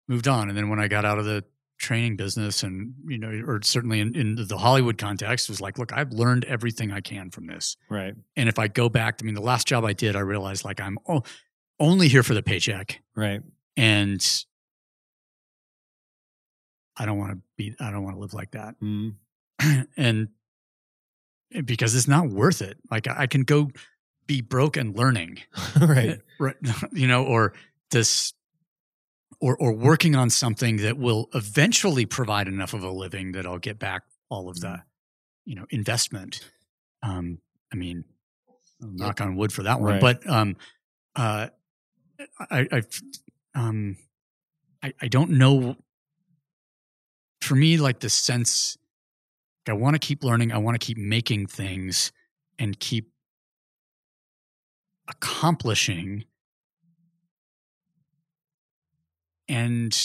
moved 0.09 0.29
on. 0.29 0.49
And 0.49 0.57
then 0.57 0.69
when 0.69 0.79
I 0.81 0.89
got 0.89 1.05
out 1.05 1.19
of 1.19 1.25
the 1.25 1.45
training 1.79 2.17
business, 2.17 2.63
and 2.63 2.95
you 3.07 3.19
know, 3.19 3.43
or 3.47 3.61
certainly 3.63 4.01
in, 4.01 4.15
in 4.15 4.37
the 4.47 4.57
Hollywood 4.59 4.97
context, 4.99 5.49
was 5.49 5.61
like, 5.61 5.79
look, 5.79 5.93
I've 5.93 6.13
learned 6.13 6.45
everything 6.45 6.93
I 6.93 7.01
can 7.01 7.31
from 7.31 7.47
this. 7.47 7.77
Right. 7.91 8.15
And 8.37 8.49
if 8.49 8.59
I 8.59 8.69
go 8.69 8.89
back, 8.89 9.19
I 9.21 9.25
mean, 9.25 9.35
the 9.35 9.41
last 9.43 9.67
job 9.67 9.85
I 9.85 9.93
did, 9.93 10.15
I 10.17 10.21
realized 10.21 10.65
like 10.65 10.81
I'm 10.81 10.99
o- 11.09 11.23
only 11.81 12.09
here 12.09 12.23
for 12.23 12.35
the 12.35 12.43
paycheck, 12.43 13.01
Right. 13.17 13.41
and 13.77 14.25
I 16.97 17.07
don't 17.07 17.19
want 17.19 17.33
to 17.33 17.39
be, 17.57 17.75
I 17.81 17.91
don't 17.91 18.05
want 18.05 18.17
to 18.17 18.21
live 18.21 18.35
like 18.35 18.53
that, 18.53 18.77
Mm. 18.81 19.15
and 19.97 20.29
because 21.65 21.95
it's 21.95 22.09
not 22.09 22.29
worth 22.29 22.63
it. 22.63 22.79
Like 22.91 23.07
I 23.09 23.27
can 23.27 23.43
go 23.43 23.71
be 24.27 24.41
broke 24.41 24.77
and 24.77 24.97
learning, 24.97 25.39
right. 25.81 26.21
right? 26.39 26.57
You 26.93 27.07
know, 27.09 27.25
or 27.25 27.53
this, 27.95 28.35
or 29.41 29.57
or 29.57 29.73
working 29.73 30.15
on 30.15 30.31
something 30.31 30.77
that 30.79 30.99
will 30.99 31.29
eventually 31.35 32.07
provide 32.07 32.49
enough 32.49 32.75
of 32.75 32.83
a 32.85 32.91
living 32.91 33.33
that 33.33 33.47
I'll 33.47 33.59
get 33.59 33.79
back 33.79 34.03
all 34.29 34.49
of 34.49 34.61
the, 34.61 34.83
you 35.45 35.55
know, 35.55 35.67
investment. 35.71 36.41
Um, 37.03 37.39
I 37.73 37.77
mean, 37.77 38.05
knock 38.81 39.21
on 39.21 39.37
wood 39.37 39.53
for 39.53 39.63
that 39.65 39.81
one, 39.81 39.93
Right. 39.93 40.01
but 40.01 40.29
um, 40.29 40.57
uh, 41.17 41.49
I, 42.51 42.69
I, 42.71 42.83
um, 43.55 43.97
I, 44.83 44.93
I 45.01 45.09
don't 45.09 45.31
know. 45.31 45.77
For 47.41 47.55
me, 47.55 47.77
like 47.77 48.01
the 48.01 48.09
sense, 48.09 48.79
I 49.69 49.73
want 49.75 49.95
to 49.95 49.99
keep 49.99 50.25
learning. 50.25 50.53
I 50.53 50.59
want 50.59 50.81
to 50.81 50.85
keep 50.87 50.97
making 50.97 51.47
things 51.47 52.13
and 52.59 52.79
keep 52.79 53.11
accomplishing. 55.09 56.25
And 59.49 59.97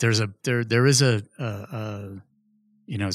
there's 0.00 0.20
a 0.20 0.30
there 0.42 0.64
there 0.64 0.86
is 0.86 1.02
a, 1.02 1.22
a, 1.38 1.44
a 1.44 2.22
you 2.86 2.98
know 2.98 3.10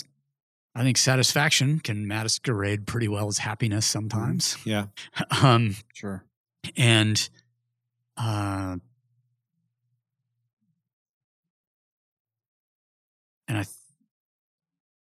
I 0.75 0.83
think 0.83 0.97
satisfaction 0.97 1.79
can 1.79 2.07
masquerade 2.07 2.85
pretty 2.87 3.07
well 3.07 3.27
as 3.27 3.39
happiness 3.39 3.85
sometimes. 3.85 4.57
Yeah. 4.65 4.85
Um, 5.43 5.75
Sure. 5.93 6.23
and 6.77 7.29
uh 8.17 8.77
and 13.47 13.57
i 13.57 13.63
th- 13.63 13.75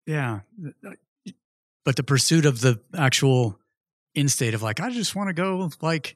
yeah 0.06 0.40
but 1.84 1.96
the 1.96 2.04
pursuit 2.04 2.46
of 2.46 2.62
the 2.62 2.80
actual 2.96 3.60
in 4.16 4.30
state 4.30 4.54
of 4.54 4.62
like 4.62 4.80
i 4.80 4.90
just 4.90 5.16
want 5.16 5.28
to 5.30 5.34
go 5.34 5.70
like 5.82 6.16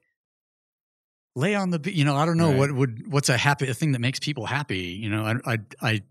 lay 1.35 1.55
on 1.55 1.69
the 1.69 1.79
you 1.93 2.03
know 2.03 2.15
i 2.15 2.25
don't 2.25 2.37
know 2.37 2.49
Right. 2.49 2.57
what 2.57 2.71
would 2.73 3.11
what's 3.11 3.29
a 3.29 3.37
happy 3.37 3.67
a 3.69 3.73
thing 3.73 3.93
that 3.93 3.99
makes 3.99 4.19
people 4.19 4.45
happy 4.45 4.79
you 4.79 5.09
know 5.09 5.23
i 5.25 5.53
i 5.53 5.57
i, 5.81 5.91
mean 5.93 6.01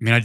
I 0.00 0.04
mean 0.04 0.14
i 0.14 0.22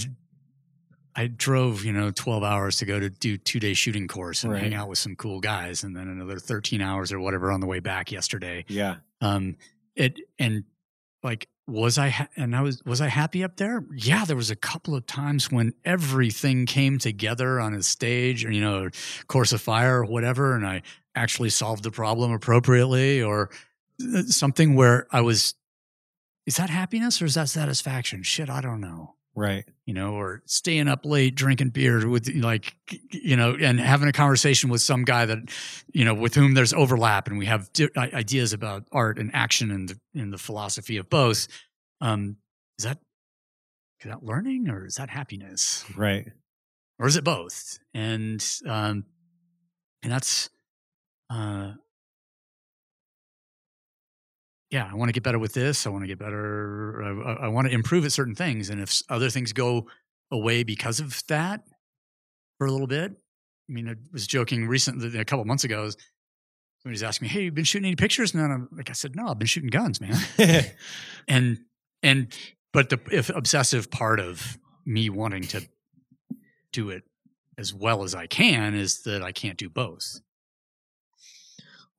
I 1.15 1.27
drove, 1.27 1.83
you 1.83 1.91
know, 1.91 2.11
12 2.11 2.43
hours 2.43 2.77
to 2.77 2.85
go 2.85 2.97
to 2.97 3.09
do 3.09 3.35
two 3.37 3.59
day 3.59 3.73
shooting 3.73 4.07
course 4.07 4.43
and 4.43 4.53
Right. 4.53 4.61
hang 4.61 4.73
out 4.73 4.87
with 4.87 4.99
some 4.99 5.17
cool 5.17 5.41
guys 5.41 5.83
and 5.83 5.93
then 5.97 6.07
another 6.07 6.39
13 6.39 6.81
hours 6.81 7.11
or 7.11 7.19
whatever 7.19 7.51
on 7.51 7.59
the 7.59 7.65
way 7.67 7.79
back 7.81 8.09
yesterday 8.11 8.63
Yeah. 8.69 8.97
um 9.19 9.57
it 9.97 10.17
and 10.37 10.63
like 11.21 11.49
was 11.67 11.97
i 11.97 12.09
ha- 12.09 12.29
and 12.37 12.55
i 12.55 12.61
was 12.61 12.81
was 12.85 13.01
i 13.01 13.07
happy 13.07 13.43
up 13.43 13.57
there 13.57 13.83
yeah 13.93 14.23
there 14.23 14.37
was 14.37 14.49
a 14.51 14.55
couple 14.55 14.95
of 14.95 15.05
times 15.07 15.51
when 15.51 15.73
everything 15.83 16.65
came 16.65 16.99
together 16.99 17.59
on 17.59 17.73
a 17.73 17.83
stage 17.83 18.45
or 18.45 18.51
you 18.51 18.61
know 18.61 18.87
course 19.27 19.51
of 19.51 19.59
fire 19.59 19.99
or 20.01 20.05
whatever 20.05 20.55
and 20.55 20.65
i 20.65 20.81
actually 21.15 21.49
solved 21.49 21.83
the 21.83 21.91
problem 21.91 22.31
appropriately 22.31 23.21
or 23.21 23.49
something 24.27 24.75
where 24.75 25.07
i 25.11 25.21
was 25.21 25.55
is 26.45 26.55
that 26.57 26.69
happiness 26.69 27.21
or 27.21 27.25
is 27.25 27.35
that 27.35 27.49
satisfaction 27.49 28.23
shit 28.23 28.49
i 28.49 28.61
don't 28.61 28.81
know 28.81 29.15
Right. 29.35 29.63
you 29.85 29.93
know, 29.93 30.15
or 30.15 30.41
staying 30.47 30.89
up 30.89 31.05
late 31.05 31.33
drinking 31.33 31.69
beer 31.69 32.09
with 32.09 32.27
like, 32.35 32.75
you 33.11 33.37
know, 33.37 33.55
and 33.57 33.79
having 33.79 34.09
a 34.09 34.11
conversation 34.11 34.69
with 34.69 34.81
some 34.81 35.05
guy 35.05 35.25
that, 35.27 35.37
you 35.93 36.03
know, 36.03 36.13
with 36.13 36.35
whom 36.35 36.55
there's 36.55 36.73
overlap 36.73 37.29
and 37.29 37.37
we 37.37 37.45
have 37.45 37.71
di- 37.71 37.87
ideas 37.95 38.51
about 38.51 38.83
art 38.91 39.17
and 39.17 39.31
action 39.33 39.71
and 39.71 39.87
the, 39.87 39.99
and 40.19 40.33
the 40.33 40.37
philosophy 40.37 40.97
of 40.97 41.09
both. 41.09 41.47
Um, 42.01 42.37
is 42.79 42.83
that, 42.85 42.97
is 44.01 44.09
that 44.09 44.23
learning 44.23 44.67
or 44.67 44.85
is 44.85 44.95
that 44.95 45.09
happiness 45.09 45.85
Right. 45.95 46.27
or 46.97 47.07
is 47.07 47.15
it 47.15 47.23
both? 47.23 47.79
And, 47.93 48.45
um, 48.67 49.05
and 50.03 50.11
that's, 50.11 50.49
uh, 51.29 51.73
yeah, 54.69 54.89
I 54.91 54.95
want 54.95 55.09
to 55.09 55.13
get 55.13 55.23
better 55.23 55.39
with 55.39 55.53
this. 55.53 55.87
I 55.87 55.89
want 55.89 56.03
to 56.03 56.07
get 56.07 56.19
better. 56.19 57.23
I, 57.25 57.45
I- 57.45 57.47
want 57.47 57.67
to 57.67 57.73
improve 57.73 58.05
at 58.05 58.11
certain 58.11 58.35
things. 58.35 58.69
And 58.69 58.79
if 58.79 59.01
other 59.09 59.29
things 59.29 59.53
go 59.53 59.87
away 60.31 60.63
because 60.63 60.99
of 60.99 61.23
that 61.27 61.63
for 62.57 62.67
a 62.67 62.71
little 62.71 62.87
bit, 62.87 63.11
I 63.11 63.73
mean, 63.73 63.89
I 63.89 63.95
was 64.11 64.27
joking 64.27 64.67
recently, 64.67 65.17
a 65.19 65.25
couple 65.25 65.45
months 65.45 65.63
ago, 65.63 65.89
somebody's 66.81 67.03
asking 67.03 67.27
me, 67.27 67.29
Hey, 67.29 67.43
you 67.43 67.51
been 67.51 67.63
shooting 67.63 67.87
any 67.87 67.95
pictures? 67.95 68.33
And 68.33 68.43
then 68.43 68.51
I'm 68.51 68.69
like, 68.71 68.89
I 68.89 68.93
said, 68.93 69.15
No, 69.15 69.27
I've 69.27 69.39
been 69.39 69.47
shooting 69.47 69.69
guns, 69.69 69.99
man. 70.01 70.15
and, 71.27 71.59
and, 72.03 72.35
but 72.71 72.89
the 72.89 72.99
if 73.11 73.29
obsessive 73.29 73.89
part 73.89 74.19
of 74.19 74.57
me 74.85 75.09
wanting 75.09 75.43
to 75.43 75.67
do 76.71 76.89
it 76.89 77.03
as 77.57 77.73
well 77.73 78.03
as 78.03 78.13
I 78.13 78.27
can 78.27 78.75
is 78.75 79.01
that 79.03 79.23
I 79.23 79.31
can't 79.31 79.57
do 79.57 79.69
both 79.69 80.21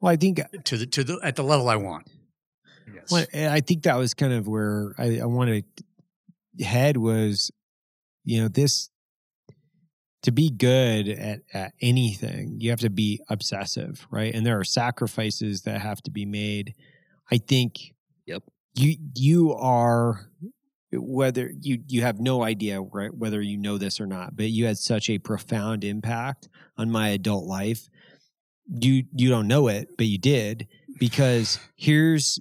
well, 0.00 0.12
I 0.12 0.16
think 0.16 0.40
to 0.64 0.76
the, 0.78 0.86
to 0.86 1.04
the, 1.04 1.18
at 1.22 1.36
the 1.36 1.42
level 1.42 1.68
I 1.68 1.76
want. 1.76 2.06
I. 2.94 3.12
Well, 3.12 3.26
I 3.34 3.60
think 3.60 3.84
that 3.84 3.96
was 3.96 4.14
kind 4.14 4.32
of 4.32 4.46
where 4.48 4.94
I, 4.98 5.20
I 5.20 5.26
wanted 5.26 5.64
to 5.76 6.64
head 6.64 6.96
was, 6.96 7.50
you 8.24 8.40
know, 8.42 8.48
this 8.48 8.90
to 10.22 10.32
be 10.32 10.50
good 10.50 11.08
at, 11.08 11.40
at 11.52 11.72
anything, 11.80 12.56
you 12.60 12.70
have 12.70 12.80
to 12.80 12.90
be 12.90 13.20
obsessive, 13.28 14.06
right? 14.10 14.34
And 14.34 14.44
there 14.44 14.58
are 14.58 14.64
sacrifices 14.64 15.62
that 15.62 15.80
have 15.80 16.02
to 16.02 16.10
be 16.10 16.26
made. 16.26 16.74
I 17.30 17.38
think 17.38 17.94
Yep. 18.26 18.42
you 18.74 18.96
you 19.14 19.54
are 19.54 20.30
whether 20.92 21.50
you 21.60 21.82
you 21.86 22.02
have 22.02 22.20
no 22.20 22.42
idea 22.42 22.80
right 22.80 23.14
whether 23.14 23.40
you 23.40 23.56
know 23.56 23.78
this 23.78 24.00
or 24.00 24.06
not, 24.06 24.36
but 24.36 24.50
you 24.50 24.66
had 24.66 24.76
such 24.78 25.08
a 25.08 25.18
profound 25.18 25.84
impact 25.84 26.48
on 26.76 26.90
my 26.90 27.08
adult 27.10 27.46
life. 27.46 27.88
You 28.68 29.04
you 29.14 29.30
don't 29.30 29.48
know 29.48 29.68
it, 29.68 29.88
but 29.96 30.06
you 30.06 30.18
did 30.18 30.68
because 30.98 31.58
here's 31.76 32.40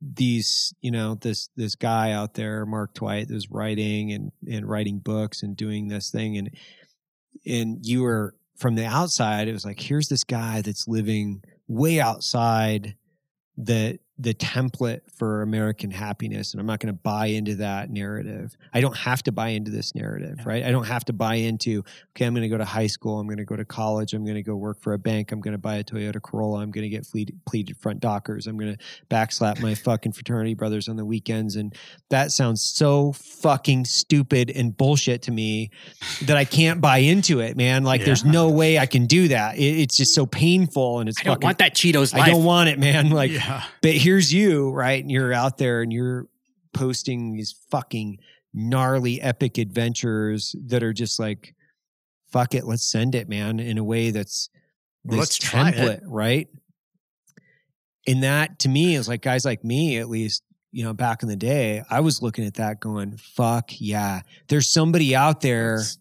these 0.00 0.74
you 0.80 0.90
know 0.90 1.14
this 1.14 1.48
this 1.56 1.74
guy 1.74 2.12
out 2.12 2.34
there 2.34 2.64
mark 2.64 2.94
twight 2.94 3.28
that's 3.28 3.50
writing 3.50 4.12
and 4.12 4.32
and 4.50 4.68
writing 4.68 4.98
books 4.98 5.42
and 5.42 5.56
doing 5.56 5.88
this 5.88 6.10
thing. 6.10 6.38
And 6.38 6.50
and 7.46 7.78
you 7.86 8.02
were 8.02 8.34
from 8.56 8.74
the 8.74 8.84
outside 8.84 9.48
it 9.48 9.52
was 9.52 9.64
like 9.64 9.80
here's 9.80 10.08
this 10.08 10.24
guy 10.24 10.60
that's 10.60 10.86
living 10.86 11.42
way 11.66 12.00
outside 12.00 12.94
the 13.56 13.98
the 14.20 14.34
template 14.34 15.00
for 15.12 15.42
american 15.42 15.90
happiness 15.90 16.52
and 16.52 16.60
i'm 16.60 16.66
not 16.66 16.78
going 16.78 16.92
to 16.92 17.00
buy 17.00 17.26
into 17.26 17.54
that 17.56 17.90
narrative 17.90 18.56
i 18.74 18.80
don't 18.80 18.96
have 18.96 19.22
to 19.22 19.32
buy 19.32 19.48
into 19.48 19.70
this 19.70 19.94
narrative 19.94 20.36
Yeah. 20.38 20.44
right 20.46 20.64
i 20.64 20.70
don't 20.70 20.86
have 20.86 21.04
to 21.06 21.12
buy 21.12 21.34
into 21.36 21.82
okay 22.10 22.26
i'm 22.26 22.34
going 22.34 22.42
to 22.42 22.48
go 22.48 22.58
to 22.58 22.64
high 22.64 22.86
school 22.86 23.18
i'm 23.18 23.26
going 23.26 23.38
to 23.38 23.44
go 23.44 23.56
to 23.56 23.64
college 23.64 24.12
i'm 24.12 24.24
going 24.24 24.34
to 24.36 24.42
go 24.42 24.54
work 24.56 24.80
for 24.80 24.92
a 24.92 24.98
bank 24.98 25.32
i'm 25.32 25.40
going 25.40 25.52
to 25.52 25.58
buy 25.58 25.76
a 25.76 25.84
toyota 25.84 26.20
corolla 26.20 26.60
i'm 26.60 26.70
going 26.70 26.82
to 26.82 26.88
get 26.88 27.06
fleet, 27.06 27.34
pleated 27.46 27.76
front 27.78 28.00
dockers 28.00 28.46
i'm 28.46 28.58
going 28.58 28.76
to 28.76 28.78
backslap 29.08 29.60
my 29.60 29.74
fucking 29.86 30.12
fraternity 30.12 30.54
brothers 30.54 30.88
on 30.88 30.96
the 30.96 31.04
weekends 31.04 31.56
and 31.56 31.74
that 32.10 32.30
sounds 32.30 32.62
so 32.62 33.12
fucking 33.12 33.84
stupid 33.84 34.50
and 34.50 34.76
bullshit 34.76 35.22
to 35.22 35.30
me 35.30 35.70
that 36.22 36.36
i 36.36 36.44
can't 36.44 36.80
buy 36.80 36.98
into 36.98 37.40
it 37.40 37.56
man 37.56 37.84
like 37.84 38.04
there's 38.04 38.24
no 38.24 38.50
way 38.50 38.78
i 38.78 38.86
can 38.86 39.06
do 39.06 39.28
that 39.28 39.56
it, 39.56 39.62
it's 39.80 39.96
just 39.96 40.14
so 40.14 40.26
painful 40.26 41.00
and 41.00 41.08
it's 41.08 41.18
I 41.20 41.24
don't 41.24 41.34
fucking 41.34 41.46
want 41.46 41.58
that 41.58 41.74
Cheetos 41.74 42.14
I 42.14 42.28
don't 42.30 42.44
want 42.44 42.68
it, 42.68 42.78
man. 42.78 43.10
Like, 43.20 43.30
yeah. 43.32 43.64
but 43.82 43.92
here's 43.92 44.09
here's 44.10 44.32
you, 44.32 44.72
right? 44.72 45.00
And 45.00 45.08
you're 45.08 45.32
out 45.32 45.56
there 45.56 45.82
and 45.82 45.92
you're 45.92 46.26
posting 46.74 47.36
these 47.36 47.54
fucking 47.70 48.18
gnarly 48.52 49.20
epic 49.22 49.56
adventures 49.56 50.56
that 50.66 50.82
are 50.82 50.92
just 50.92 51.20
like, 51.20 51.54
fuck 52.32 52.56
it, 52.56 52.64
let's 52.66 52.82
send 52.82 53.14
it, 53.14 53.28
man, 53.28 53.60
in 53.60 53.78
a 53.78 53.84
way 53.84 54.10
that's 54.10 54.50
this 55.04 55.16
let's 55.16 55.38
template, 55.38 56.00
right? 56.04 56.48
And 58.08 58.24
that 58.24 58.58
to 58.60 58.68
me 58.68 58.96
is 58.96 59.06
like 59.06 59.22
guys 59.22 59.44
like 59.44 59.62
me, 59.62 59.98
at 59.98 60.08
least, 60.08 60.42
you 60.72 60.82
know, 60.82 60.92
back 60.92 61.22
in 61.22 61.28
the 61.28 61.36
day, 61.36 61.84
I 61.88 62.00
was 62.00 62.20
looking 62.20 62.44
at 62.44 62.54
that 62.54 62.80
going, 62.80 63.16
fuck 63.16 63.70
yeah. 63.78 64.22
There's 64.48 64.68
somebody 64.68 65.14
out 65.14 65.40
there. 65.40 65.76
It's 65.76 65.98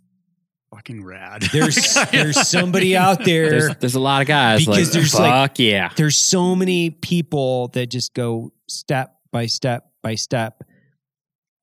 fucking 0.73 1.03
rad. 1.03 1.43
There's 1.53 1.93
there's 2.11 2.47
somebody 2.47 2.95
out 2.95 3.23
there. 3.25 3.49
There's, 3.49 3.75
there's 3.77 3.95
a 3.95 3.99
lot 3.99 4.21
of 4.21 4.27
guys 4.27 4.61
Because 4.65 4.87
like, 4.87 4.93
there's, 4.93 5.11
fuck 5.11 5.21
like- 5.21 5.59
yeah. 5.59 5.91
there's 5.95 6.17
so 6.17 6.55
many 6.55 6.89
people 6.91 7.69
that 7.69 7.87
just 7.87 8.13
go 8.13 8.51
step 8.67 9.15
by 9.31 9.45
step 9.47 9.89
by 10.01 10.15
step. 10.15 10.63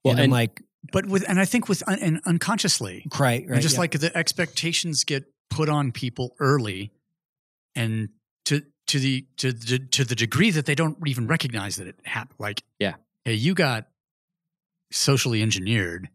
Well, 0.04 0.12
and 0.12 0.20
I'm 0.20 0.24
and- 0.24 0.32
like, 0.32 0.62
but 0.92 1.06
with 1.06 1.28
and 1.28 1.40
I 1.40 1.44
think 1.44 1.68
with 1.68 1.82
un, 1.88 1.98
and 2.00 2.20
unconsciously, 2.26 3.06
right, 3.18 3.42
And 3.42 3.50
right. 3.52 3.62
just 3.62 3.74
yeah. 3.74 3.80
like 3.80 3.90
the 3.92 4.16
expectations 4.16 5.02
get 5.04 5.24
put 5.50 5.68
on 5.68 5.90
people 5.92 6.34
early, 6.38 6.92
and 7.74 8.10
to 8.44 8.62
to 8.88 8.98
the 9.00 9.26
to 9.38 9.52
the 9.52 9.78
to 9.80 10.04
the 10.04 10.14
degree 10.14 10.50
that 10.52 10.64
they 10.66 10.76
don't 10.76 10.96
even 11.06 11.26
recognize 11.26 11.76
that 11.76 11.88
it 11.88 11.96
happened. 12.04 12.38
Like, 12.38 12.62
Yeah. 12.78 12.94
hey, 13.24 13.34
you 13.34 13.54
got 13.54 13.88
socially 14.92 15.42
engineered. 15.42 16.08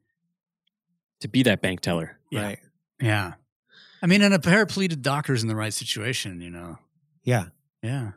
To 1.19 1.27
be 1.27 1.43
that 1.43 1.61
bank 1.61 1.81
teller. 1.81 2.17
Yeah. 2.31 2.41
right. 2.43 2.59
Yeah, 3.01 3.33
I 4.01 4.07
mean, 4.07 4.21
and 4.21 4.33
a 4.33 4.39
paraplegic 4.39 5.01
doctor's 5.01 5.41
in 5.41 5.47
the 5.47 5.55
right 5.55 5.73
situation. 5.73 6.41
You 6.41 6.49
know, 6.51 6.77
Yeah. 7.23 7.45
yeah, 7.83 8.11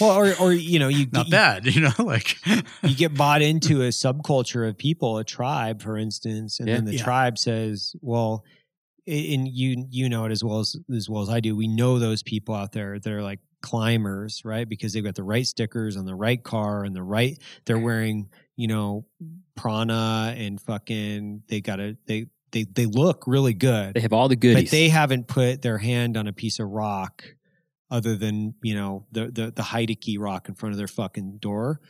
Well, 0.00 0.16
or, 0.18 0.34
or, 0.40 0.52
you 0.52 0.78
know, 0.78 0.88
you, 0.88 1.06
not 1.12 1.26
you, 1.26 1.30
bad. 1.30 1.66
You 1.74 1.80
know, 1.82 1.92
like 1.98 2.36
you 2.82 2.94
get 2.94 3.14
bought 3.16 3.42
into 3.42 3.82
a 3.82 3.88
subculture 3.88 4.68
of 4.68 4.76
people, 4.76 5.18
a 5.18 5.24
tribe, 5.24 5.82
for 5.82 5.96
instance, 5.96 6.60
and 6.60 6.68
Yeah. 6.68 6.76
then 6.76 6.84
the 6.84 6.96
Yeah. 6.96 7.04
tribe 7.04 7.38
says, 7.38 7.94
"Well," 8.02 8.44
and 9.06 9.46
you 9.46 9.86
you 9.90 10.08
know 10.08 10.24
it 10.24 10.32
as 10.32 10.42
well 10.42 10.60
as 10.60 10.76
as 10.94 11.08
well 11.08 11.22
as 11.22 11.28
I 11.28 11.40
do. 11.40 11.54
We 11.56 11.68
know 11.68 11.98
those 11.98 12.22
people 12.22 12.54
out 12.54 12.72
there 12.72 12.98
that 12.98 13.12
are 13.12 13.22
like 13.22 13.38
climbers, 13.62 14.42
right? 14.44 14.68
Because 14.68 14.92
they've 14.92 15.04
got 15.04 15.14
the 15.14 15.22
right 15.24 15.46
stickers 15.46 15.96
on 15.96 16.04
the 16.04 16.14
right 16.14 16.42
car 16.42 16.84
and 16.84 16.94
the 16.94 17.02
right. 17.02 17.38
They're 17.64 17.78
mm. 17.78 17.82
wearing, 17.84 18.28
you 18.56 18.68
know, 18.68 19.06
prana 19.56 20.34
and 20.36 20.60
fucking. 20.60 21.42
They 21.48 21.60
got 21.60 21.76
to 21.76 21.96
they 22.06 22.26
they 22.56 22.64
they 22.64 22.86
look 22.86 23.24
really 23.26 23.54
good, 23.54 23.94
They 23.94 24.00
have 24.00 24.12
all 24.12 24.28
the 24.28 24.36
goodies. 24.36 24.64
but 24.64 24.70
they 24.70 24.88
haven't 24.88 25.28
put 25.28 25.62
their 25.62 25.78
hand 25.78 26.16
on 26.16 26.26
a 26.26 26.32
piece 26.32 26.58
of 26.58 26.68
rock 26.68 27.24
other 27.90 28.16
than 28.16 28.54
you 28.62 28.74
know 28.74 29.06
the 29.12 29.26
the 29.26 29.52
the 29.54 29.62
Heideke 29.62 30.16
rock 30.18 30.48
in 30.48 30.54
front 30.54 30.72
of 30.72 30.78
their 30.78 30.88
fucking 30.88 31.38
door 31.38 31.80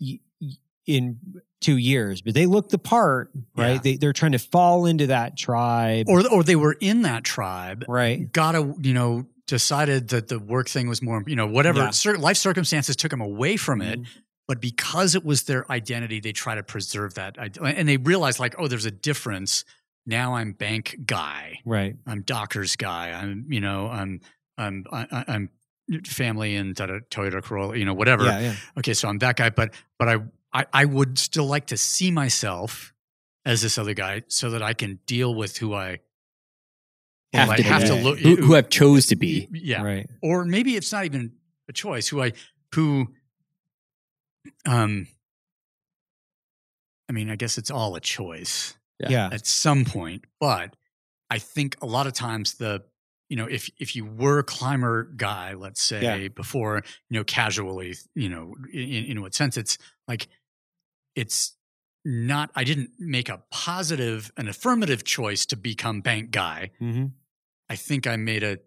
y- 0.00 0.20
y- 0.40 0.50
in 0.86 1.18
two 1.60 1.76
years. 1.76 2.20
But 2.22 2.34
they 2.34 2.46
look 2.46 2.68
the 2.68 2.78
part, 2.78 3.30
right? 3.56 3.72
Yeah. 3.74 3.78
They 3.82 3.96
they're 3.96 4.12
trying 4.12 4.32
to 4.32 4.38
fall 4.38 4.86
into 4.86 5.06
that 5.08 5.36
tribe, 5.36 6.06
or 6.08 6.26
or 6.28 6.42
they 6.44 6.56
were 6.56 6.76
in 6.80 7.02
that 7.02 7.24
tribe, 7.24 7.84
right? 7.88 8.30
got 8.32 8.54
a 8.54 8.74
you 8.80 8.92
know 8.94 9.26
decided 9.46 10.08
that 10.08 10.28
the 10.28 10.38
work 10.38 10.68
thing 10.68 10.88
was 10.88 11.02
more 11.02 11.22
you 11.26 11.36
know 11.36 11.46
whatever 11.46 11.80
Yeah. 11.80 11.90
cer- 11.90 12.18
life 12.18 12.36
circumstances 12.36 12.94
took 12.96 13.10
them 13.10 13.20
away 13.20 13.56
from 13.56 13.82
it 13.82 14.00
Mhm. 14.00 14.06
but 14.46 14.60
because 14.60 15.14
it 15.16 15.24
was 15.24 15.42
their 15.42 15.70
identity 15.70 16.20
they 16.20 16.32
try 16.32 16.54
to 16.54 16.62
preserve 16.62 17.14
that 17.14 17.36
and 17.60 17.86
they 17.88 17.96
realize 17.96 18.38
like 18.38 18.54
oh 18.58 18.68
there's 18.68 18.86
a 18.86 18.90
difference 18.92 19.64
now 20.06 20.34
i'm 20.34 20.52
bank 20.52 20.96
guy 21.06 21.60
Right. 21.64 21.96
i'm 22.06 22.22
doctor's 22.22 22.76
guy 22.76 23.10
i'm 23.12 23.46
you 23.48 23.60
know 23.60 23.88
i'm 23.88 24.20
i'm 24.58 24.84
I, 24.92 25.06
I- 25.10 25.24
i'm 25.28 25.50
family 26.06 26.56
and 26.56 26.74
da- 26.74 26.86
da- 26.86 27.00
toyota 27.10 27.42
corolla 27.42 27.76
you 27.76 27.84
know 27.84 27.94
whatever 27.94 28.24
Yeah. 28.24 28.40
Yeah. 28.40 28.54
okay 28.78 28.94
so 28.94 29.08
i'm 29.08 29.18
that 29.18 29.36
guy 29.36 29.50
but 29.50 29.74
but 29.98 30.08
I, 30.08 30.16
I 30.52 30.66
i 30.72 30.84
would 30.84 31.18
still 31.18 31.46
like 31.46 31.66
to 31.68 31.76
see 31.76 32.10
myself 32.10 32.92
as 33.44 33.62
this 33.62 33.78
other 33.78 33.94
guy 33.94 34.22
so 34.28 34.50
that 34.50 34.62
i 34.62 34.72
can 34.74 35.00
deal 35.06 35.34
with 35.34 35.56
who 35.58 35.74
i 35.74 35.98
have 37.32 37.48
I 37.50 37.56
to, 37.56 37.62
have 37.62 37.84
to 37.86 37.94
look 37.94 38.18
who, 38.18 38.36
who 38.36 38.54
I've 38.56 38.68
chose 38.68 39.06
to 39.06 39.16
be. 39.16 39.48
yeah 39.52 39.82
Right. 39.82 40.08
or 40.22 40.44
maybe 40.44 40.76
it's 40.76 40.92
not 40.92 41.04
even 41.04 41.32
a 41.68 41.72
choice 41.72 42.08
who 42.08 42.22
i 42.22 42.32
who 42.74 43.08
um 44.66 45.06
i 47.08 47.12
mean 47.12 47.30
i 47.30 47.36
guess 47.36 47.58
it's 47.58 47.70
all 47.70 47.94
a 47.96 48.00
choice 48.00 48.74
Yeah. 49.02 49.10
Yeah. 49.10 49.28
at 49.32 49.46
some 49.46 49.84
point 49.84 50.24
but 50.40 50.76
i 51.30 51.38
think 51.38 51.76
a 51.82 51.86
lot 51.86 52.06
of 52.06 52.12
times 52.12 52.54
the 52.54 52.82
you 53.28 53.36
know 53.36 53.46
if 53.46 53.70
if 53.78 53.96
you 53.96 54.04
were 54.04 54.38
a 54.40 54.44
climber 54.44 55.04
guy 55.16 55.54
let's 55.54 55.82
say 55.82 56.02
Yeah. 56.22 56.28
before 56.28 56.82
you 57.10 57.18
know 57.18 57.24
casually 57.24 57.94
you 58.14 58.28
know 58.28 58.54
in, 58.72 59.04
in 59.06 59.22
what 59.22 59.34
sense 59.34 59.56
it's 59.56 59.78
like 60.08 60.28
it's 61.14 61.56
not 62.04 62.50
i 62.54 62.64
didn't 62.64 62.90
make 62.98 63.28
a 63.28 63.42
positive 63.50 64.32
an 64.36 64.48
affirmative 64.48 65.04
choice 65.04 65.46
to 65.46 65.56
become 65.56 66.00
bank 66.00 66.30
guy 66.30 66.70
hmm 66.78 67.06
i 67.68 67.76
think 67.76 68.06
i 68.06 68.16
made 68.16 68.42
a 68.42 68.58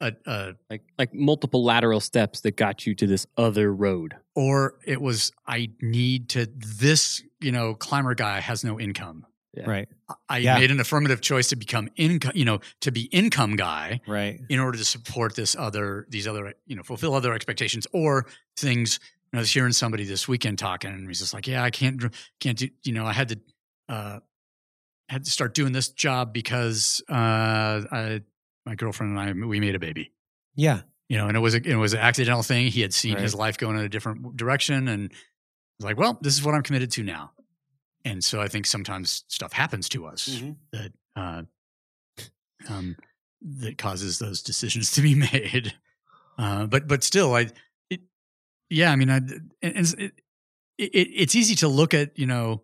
a, 0.00 0.12
a 0.26 0.52
Like 0.68 0.82
like 0.98 1.14
multiple 1.14 1.64
lateral 1.64 2.00
steps 2.00 2.42
that 2.42 2.54
got 2.56 2.86
you 2.86 2.94
to 2.96 3.06
this 3.06 3.26
other 3.38 3.72
road. 3.72 4.14
or 4.34 4.74
it 4.84 5.00
was 5.00 5.32
I 5.46 5.70
need 5.80 6.28
to 6.30 6.44
this 6.54 7.22
you 7.40 7.50
know 7.50 7.74
climber 7.74 8.14
guy 8.14 8.40
has 8.40 8.62
no 8.62 8.78
income. 8.78 9.24
Yeah. 9.56 9.68
Right. 9.70 9.88
I- 10.08 10.14
I 10.28 10.38
Yeah. 10.38 10.58
made 10.58 10.70
an 10.70 10.80
affirmative 10.80 11.20
choice 11.20 11.48
to 11.48 11.56
become 11.56 11.88
income, 11.96 12.32
you 12.34 12.44
know, 12.44 12.60
to 12.82 12.92
be 12.92 13.02
income 13.04 13.56
guy 13.56 14.00
Right. 14.06 14.40
in 14.48 14.58
order 14.58 14.76
to 14.78 14.84
support 14.84 15.34
this 15.34 15.56
other 15.56 16.06
these 16.10 16.26
other 16.26 16.54
you 16.66 16.76
know 16.76 16.82
fulfill 16.82 17.14
other 17.14 17.32
expectations 17.32 17.86
or 17.92 18.26
things. 18.56 19.00
You 19.02 19.28
know, 19.32 19.38
I 19.38 19.40
was 19.40 19.52
hearing 19.52 19.72
somebody 19.72 20.04
this 20.04 20.28
weekend 20.28 20.58
talking, 20.58 20.90
and 20.92 21.06
he's 21.08 21.18
just 21.20 21.32
like, 21.34 21.46
"Yeah, 21.46 21.62
I 21.64 21.70
can't 21.70 22.04
can't 22.40 22.58
do 22.58 22.68
you 22.84 22.92
know 22.92 23.06
I 23.06 23.12
had 23.12 23.28
to 23.30 23.40
uh 23.88 24.20
had 25.08 25.24
to 25.24 25.30
start 25.30 25.54
doing 25.54 25.72
this 25.72 25.88
job 25.88 26.32
because 26.32 27.02
uh 27.08 27.14
I, 27.90 28.20
my 28.66 28.74
girlfriend 28.74 29.16
and 29.18 29.42
I 29.42 29.46
we 29.46 29.58
made 29.60 29.74
a 29.74 29.78
baby." 29.80 30.12
Yeah. 30.54 30.82
you 31.08 31.16
know, 31.16 31.28
and 31.28 31.36
it 31.36 31.40
was 31.40 31.54
a, 31.54 31.62
it 31.62 31.76
was 31.76 31.92
an 31.94 32.00
accidental 32.00 32.42
thing. 32.42 32.66
He 32.66 32.80
had 32.80 32.92
seen 32.92 33.14
Right. 33.14 33.22
his 33.22 33.32
life 33.32 33.56
going 33.58 33.78
in 33.78 33.84
a 33.84 33.88
different 33.88 34.36
direction, 34.36 34.88
and 34.88 35.12
was 35.78 35.84
like, 35.84 35.96
"Well, 35.96 36.18
this 36.20 36.34
is 36.34 36.42
what 36.42 36.54
I'm 36.56 36.62
committed 36.64 36.90
to 36.92 37.04
now." 37.04 37.30
And 38.06 38.22
so 38.22 38.40
I 38.40 38.48
think 38.48 38.66
sometimes 38.66 39.24
stuff 39.28 39.52
happens 39.52 39.88
to 39.90 40.06
us 40.06 40.28
Mm-hmm. 40.28 40.52
that 40.72 40.92
uh, 41.16 41.42
um, 42.68 42.96
that 43.42 43.78
causes 43.78 44.18
those 44.18 44.42
decisions 44.42 44.92
to 44.92 45.02
be 45.02 45.14
made. 45.32 45.74
Uh, 46.38 46.66
but 46.66 46.86
but 46.86 47.02
still, 47.02 47.34
I 47.34 47.48
it, 47.90 48.00
yeah, 48.70 48.90
I 48.92 48.96
mean, 48.96 49.10
I, 49.10 49.16
and 49.16 49.42
it, 49.98 50.12
it, 50.78 50.88
it's 50.94 51.34
easy 51.34 51.54
to 51.56 51.68
look 51.68 51.94
at 51.94 52.18
you 52.18 52.26
know 52.26 52.62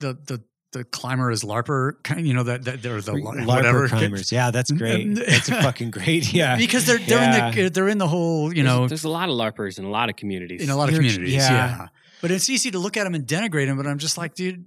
the 0.00 0.14
the 0.26 0.42
the 0.72 0.84
climber 0.84 1.30
as 1.30 1.42
larper 1.42 2.00
kind, 2.04 2.20
of 2.20 2.26
you 2.26 2.34
know 2.34 2.44
that 2.44 2.64
that 2.64 2.82
they're 2.82 3.00
the 3.00 3.12
LARPer 3.12 3.46
whatever 3.46 3.88
climbers. 3.88 4.30
Yeah, 4.32 4.50
that's 4.50 4.70
great. 4.70 5.14
That's 5.14 5.48
a 5.48 5.60
fucking 5.62 5.90
great. 5.98 6.32
Yeah. 6.32 6.56
because 6.56 6.86
they're 6.86 6.98
they're 6.98 7.22
in 7.22 7.54
the 7.54 7.68
they're 7.70 7.88
in 7.88 7.98
the 7.98 8.08
whole 8.08 8.48
you 8.54 8.62
There's- 8.62 8.66
know 8.80 8.88
there's, 8.88 9.04
a 9.04 9.08
lot 9.08 9.28
of 9.28 9.34
larpers 9.36 9.78
in 9.78 9.84
a 9.84 9.90
lot 9.90 10.08
of 10.10 10.16
communities. 10.16 10.62
in 10.62 10.70
a 10.70 10.76
lot 10.76 10.88
of 10.88 10.94
You're- 10.94 11.06
communities 11.08 11.34
yeah. 11.34 11.50
yeah. 11.50 11.88
But 12.22 12.30
it's 12.30 12.48
easy 12.50 12.70
to 12.70 12.78
look 12.78 12.96
at 12.96 13.04
them 13.04 13.14
and 13.14 13.26
denigrate 13.26 13.66
them 13.66 13.76
but 13.76 13.86
i'm 13.86 13.98
just 13.98 14.16
like 14.18 14.34
dude 14.34 14.64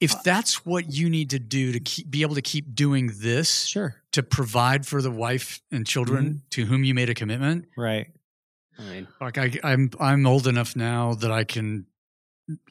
if 0.00 0.14
uh, 0.14 0.18
that's 0.24 0.64
what 0.64 0.90
you 0.92 1.10
need 1.10 1.30
to 1.30 1.38
do 1.38 1.72
to 1.72 1.80
keep 1.80 2.10
be 2.10 2.22
able 2.22 2.34
to 2.34 2.42
keep 2.42 2.74
doing 2.74 3.10
this 3.18 3.66
Sure. 3.66 3.94
to 4.12 4.22
provide 4.22 4.86
for 4.86 5.02
the 5.02 5.10
wife 5.10 5.60
and 5.70 5.86
children 5.86 6.24
mm-hmm. 6.26 6.36
to 6.50 6.64
whom 6.64 6.84
you 6.84 6.94
made 6.94 7.08
a 7.10 7.14
commitment 7.14 7.66
Right. 7.76 8.06
Fine. 8.76 9.08
like 9.20 9.36
I, 9.38 9.52
i'm 9.62 9.90
i'm 10.00 10.26
old 10.26 10.46
enough 10.46 10.74
now 10.74 11.14
that 11.14 11.30
i 11.30 11.44
can 11.44 11.86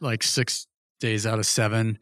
like 0.02 0.24
six 0.24 0.66
days 1.00 1.28
out 1.28 1.38
of 1.40 1.46
seven 1.46 2.00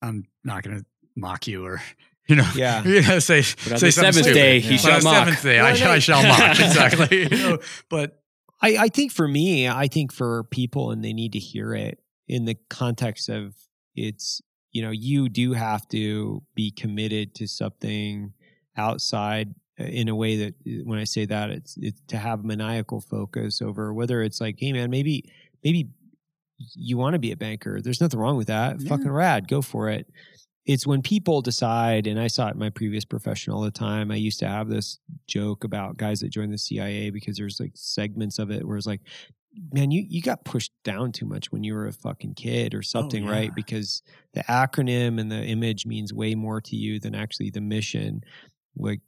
i'm 0.00 0.26
not 0.44 0.62
gonna 0.62 0.82
mock 1.16 1.46
you 1.48 1.64
or 1.66 1.82
you 2.28 2.36
know 2.36 2.48
Yeah. 2.54 2.82
you 2.86 3.02
know 3.02 3.18
say 3.18 3.42
But 3.64 3.72
on 3.72 3.78
say 3.78 3.86
the 3.88 3.92
something 3.92 4.12
seventh 4.12 4.14
stupid. 4.26 4.34
day, 4.34 4.60
he 4.60 4.76
But 4.76 4.84
on 4.84 4.90
shall 4.90 4.98
the 5.00 5.04
mock. 5.04 5.14
seventh 5.26 5.42
day 5.42 5.58
I, 5.60 5.78
no. 5.78 5.90
I 5.90 5.98
shall 5.98 6.22
mock 6.22 6.50
exactly 6.60 7.22
you 7.22 7.28
know, 7.50 7.58
but 7.90 8.22
I, 8.60 8.76
I 8.78 8.88
think 8.88 9.12
for 9.12 9.28
me, 9.28 9.68
I 9.68 9.86
think 9.88 10.12
for 10.12 10.44
people, 10.44 10.90
and 10.90 11.04
they 11.04 11.12
need 11.12 11.32
to 11.32 11.38
hear 11.38 11.74
it 11.74 11.98
in 12.26 12.44
the 12.44 12.56
context 12.68 13.28
of 13.28 13.54
it's, 13.94 14.40
you 14.72 14.82
know, 14.82 14.90
you 14.90 15.28
do 15.28 15.52
have 15.52 15.86
to 15.88 16.42
be 16.54 16.70
committed 16.70 17.34
to 17.36 17.46
something 17.46 18.32
outside 18.76 19.54
uh, 19.78 19.84
in 19.84 20.08
a 20.08 20.14
way 20.14 20.36
that 20.36 20.54
uh, 20.66 20.84
when 20.84 20.98
I 20.98 21.04
say 21.04 21.26
that, 21.26 21.50
it's, 21.50 21.76
it's 21.76 22.00
to 22.08 22.18
have 22.18 22.44
maniacal 22.44 23.00
focus 23.00 23.60
over 23.62 23.92
whether 23.92 24.22
it's 24.22 24.40
like, 24.40 24.56
hey, 24.58 24.72
man, 24.72 24.90
maybe, 24.90 25.30
maybe 25.62 25.90
you 26.74 26.96
want 26.96 27.12
to 27.12 27.18
be 27.18 27.32
a 27.32 27.36
banker. 27.36 27.80
There's 27.82 28.00
nothing 28.00 28.18
wrong 28.18 28.36
with 28.36 28.46
that. 28.46 28.80
Yeah. 28.80 28.88
Fucking 28.88 29.10
rad. 29.10 29.48
Go 29.48 29.60
for 29.60 29.90
it. 29.90 30.06
It's 30.66 30.86
when 30.86 31.00
people 31.00 31.42
decide, 31.42 32.06
and 32.06 32.18
I 32.18 32.26
saw 32.26 32.48
it 32.48 32.54
in 32.54 32.58
my 32.58 32.70
previous 32.70 33.04
profession 33.04 33.52
all 33.52 33.62
the 33.62 33.70
time. 33.70 34.10
I 34.10 34.16
used 34.16 34.40
to 34.40 34.48
have 34.48 34.68
this 34.68 34.98
joke 35.28 35.62
about 35.62 35.96
guys 35.96 36.20
that 36.20 36.30
join 36.30 36.50
the 36.50 36.58
CIA 36.58 37.10
because 37.10 37.36
there's 37.36 37.60
like 37.60 37.72
segments 37.74 38.38
of 38.40 38.50
it 38.50 38.66
where 38.66 38.76
it's 38.76 38.86
like, 38.86 39.02
man, 39.72 39.90
you, 39.90 40.04
you 40.08 40.20
got 40.20 40.44
pushed 40.44 40.72
down 40.84 41.12
too 41.12 41.24
much 41.24 41.52
when 41.52 41.64
you 41.64 41.72
were 41.72 41.86
a 41.86 41.92
fucking 41.92 42.34
kid 42.34 42.74
or 42.74 42.78
oh, 42.78 42.82
something, 42.82 43.24
yeah. 43.24 43.30
right? 43.30 43.54
Because 43.54 44.02
the 44.34 44.42
acronym 44.42 45.20
and 45.20 45.30
the 45.30 45.42
image 45.42 45.86
means 45.86 46.12
way 46.12 46.34
more 46.34 46.60
to 46.60 46.76
you 46.76 46.98
than 46.98 47.14
actually 47.14 47.50
the 47.50 47.60
mission. 47.60 48.22
Like, 48.76 49.00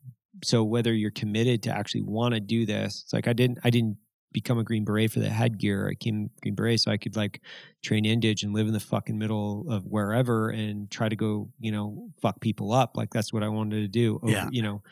so 0.44 0.62
whether 0.62 0.94
you're 0.94 1.10
committed 1.10 1.64
to 1.64 1.76
actually 1.76 2.02
want 2.02 2.34
to 2.34 2.40
do 2.40 2.66
this, 2.66 3.02
it's 3.04 3.12
like 3.12 3.28
I 3.28 3.32
didn't, 3.32 3.58
I 3.64 3.70
didn't 3.70 3.96
become 4.32 4.58
a 4.58 4.64
Green 4.64 4.84
Beret 4.84 5.10
for 5.10 5.20
the 5.20 5.30
headgear. 5.30 5.88
I 5.88 5.94
came 5.94 6.30
Green 6.42 6.54
Beret 6.54 6.80
so 6.80 6.90
I 6.90 6.96
could 6.96 7.16
like 7.16 7.40
train 7.82 8.04
Indige 8.04 8.42
and 8.42 8.52
live 8.52 8.66
in 8.66 8.72
the 8.72 8.80
fucking 8.80 9.16
middle 9.18 9.66
of 9.70 9.84
wherever 9.86 10.50
and 10.50 10.90
try 10.90 11.08
to 11.08 11.16
go, 11.16 11.48
you 11.60 11.72
know, 11.72 12.10
fuck 12.20 12.40
people 12.40 12.72
up. 12.72 12.96
Like 12.96 13.10
that's 13.10 13.32
what 13.32 13.42
I 13.42 13.48
wanted 13.48 13.80
to 13.80 13.88
do. 13.88 14.20
Over, 14.22 14.30
Yeah. 14.30 14.48
You 14.50 14.62
know, 14.62 14.82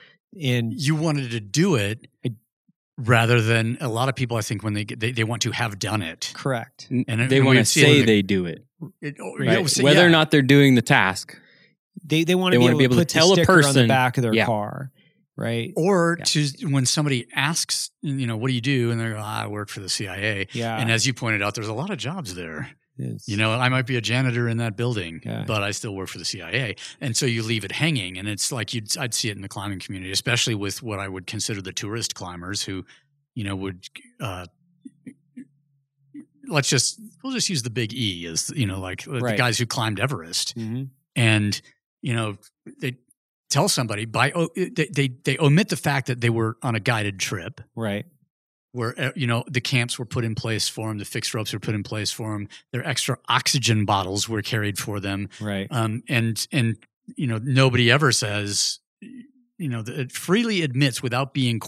and 0.41 0.73
you 0.73 0.95
wanted 0.95 1.31
to 1.33 1.41
do 1.41 1.75
it 1.77 2.07
I- 2.25 2.35
rather 2.99 3.41
than 3.43 3.77
a 3.81 3.89
lot 3.89 4.09
of 4.09 4.15
people. 4.17 4.37
I 4.37 4.41
think 4.41 4.63
when 4.63 4.73
they 4.73 4.85
get, 4.85 5.01
they, 5.01 5.13
they 5.13 5.25
want 5.25 5.43
to 5.43 5.51
have 5.51 5.79
done 5.79 6.03
it. 6.03 6.31
correct. 6.35 6.89
And 6.91 7.05
it- 7.21 7.29
they 7.31 7.41
want 7.43 7.59
to 7.59 7.65
see 7.65 7.83
it 7.83 7.85
in 7.85 7.91
say 7.95 8.01
the- 8.01 8.07
they 8.07 8.23
do 8.23 8.47
it, 8.47 8.65
It, 9.03 9.17
oh, 9.21 9.37
right? 9.39 9.61
yeah, 9.61 9.67
so- 9.67 9.85
whether 9.85 10.01
yeah. 10.01 10.07
or 10.07 10.11
not 10.11 10.31
they're 10.31 10.43
doing 10.43 10.75
the 10.77 10.83
task. 10.83 11.39
They 12.05 12.25
they 12.25 12.35
want 12.35 12.53
to 12.53 12.59
be, 12.59 12.63
wanna 12.63 12.73
able 12.73 12.79
be 12.79 12.85
able 12.85 12.97
to 12.97 13.01
put 13.03 13.09
tell 13.09 13.33
a 13.33 13.35
sticker 13.35 13.53
on 13.53 13.59
the 13.59 13.63
person- 13.65 13.89
back 13.89 14.17
of 14.19 14.23
their 14.23 14.35
Yeah. 14.35 14.47
car, 14.47 14.91
right? 15.37 15.73
or 15.77 16.17
Yeah. 16.19 16.25
to 16.25 16.49
when 16.71 16.87
somebody 16.87 17.27
asks, 17.35 17.91
you 18.03 18.27
know, 18.27 18.37
what 18.37 18.49
do 18.49 18.55
you 18.55 18.61
do? 18.61 18.91
And 18.91 18.99
they're, 19.01 19.17
ah, 19.19 19.43
I 19.45 19.47
work 19.47 19.69
for 19.69 19.81
the 19.81 19.89
CIA. 19.89 20.49
Yeah. 20.53 20.77
And 20.79 20.91
as 20.91 21.07
you 21.07 21.13
pointed 21.15 21.43
out, 21.43 21.55
there's 21.55 21.69
a 21.69 21.75
lot 21.75 21.91
of 21.91 21.99
jobs 21.99 22.35
there. 22.35 22.71
You 22.99 23.37
know, 23.37 23.53
I 23.53 23.69
might 23.69 23.87
be 23.87 23.97
a 23.97 24.01
janitor 24.01 24.49
in 24.49 24.57
that 24.57 24.75
building, 24.75 25.21
Yeah. 25.23 25.45
but 25.47 25.63
I 25.63 25.73
still 25.73 25.95
work 25.95 26.09
for 26.09 26.17
the 26.17 26.25
CIA. 26.25 26.77
And 26.99 27.15
so 27.15 27.27
you 27.27 27.43
leave 27.43 27.63
it 27.67 27.73
hanging. 27.73 28.17
And 28.17 28.27
it's 28.27 28.51
like 28.51 28.73
you'd, 28.73 28.97
I'd 28.97 29.13
see 29.13 29.29
it 29.29 29.37
in 29.37 29.43
the 29.43 29.49
climbing 29.49 29.81
community, 29.81 30.11
especially 30.13 30.55
with 30.55 30.83
what 30.83 30.99
I 30.99 31.07
would 31.07 31.27
consider 31.27 31.61
the 31.61 31.75
tourist 31.75 32.15
climbers 32.15 32.63
who, 32.63 32.87
you 33.35 33.45
know, 33.45 33.55
would, 33.57 33.87
uh, 34.19 34.47
let's 36.49 36.69
just, 36.69 37.01
we'll 37.23 37.33
just 37.33 37.49
use 37.49 37.63
the 37.63 37.71
big 37.71 37.93
E 37.93 38.27
as, 38.27 38.51
you 38.57 38.67
know, 38.67 38.81
like 38.81 39.05
the 39.05 39.35
guys 39.37 39.59
who 39.59 39.67
climbed 39.67 40.01
Everest. 40.01 40.57
Mhm. 40.57 40.89
And, 41.15 41.61
you 42.03 42.15
know, 42.15 42.39
they 42.81 42.97
tell 43.51 43.69
somebody 43.69 44.05
by, 44.05 44.33
oh, 44.35 44.49
they, 44.57 44.89
they, 44.93 45.09
they 45.25 45.39
omit 45.39 45.69
the 45.69 45.77
fact 45.77 46.07
that 46.09 46.21
they 46.21 46.31
were 46.31 46.57
on 46.63 46.75
a 46.75 46.81
guided 46.81 47.19
trip 47.21 47.61
right. 47.75 48.05
where 48.73 48.99
uh, 49.01 49.11
you 49.15 49.27
know 49.27 49.45
the 49.49 49.61
camps 49.61 49.99
were 49.99 50.05
put 50.07 50.25
in 50.25 50.35
place 50.35 50.69
for 50.69 50.89
them, 50.89 50.99
the 50.99 51.05
fixed 51.05 51.33
ropes 51.35 51.53
were 51.53 51.61
put 51.61 51.75
in 51.75 51.83
place 51.83 52.11
for 52.11 52.33
them, 52.33 52.49
their 52.73 52.87
extra 52.87 53.19
oxygen 53.29 53.85
bottles 53.85 54.29
were 54.29 54.43
carried 54.43 54.79
for 54.79 55.01
them, 55.01 55.29
Right. 55.41 55.69
um, 55.71 56.03
and 56.09 56.47
and 56.53 56.77
you 57.17 57.27
know 57.27 57.39
nobody 57.43 57.91
ever 57.91 58.11
says, 58.11 58.81
you 59.59 59.69
know, 59.69 59.83
it 59.87 60.13
freely 60.13 60.63
admits 60.63 61.03
without 61.03 61.33
being 61.33 61.61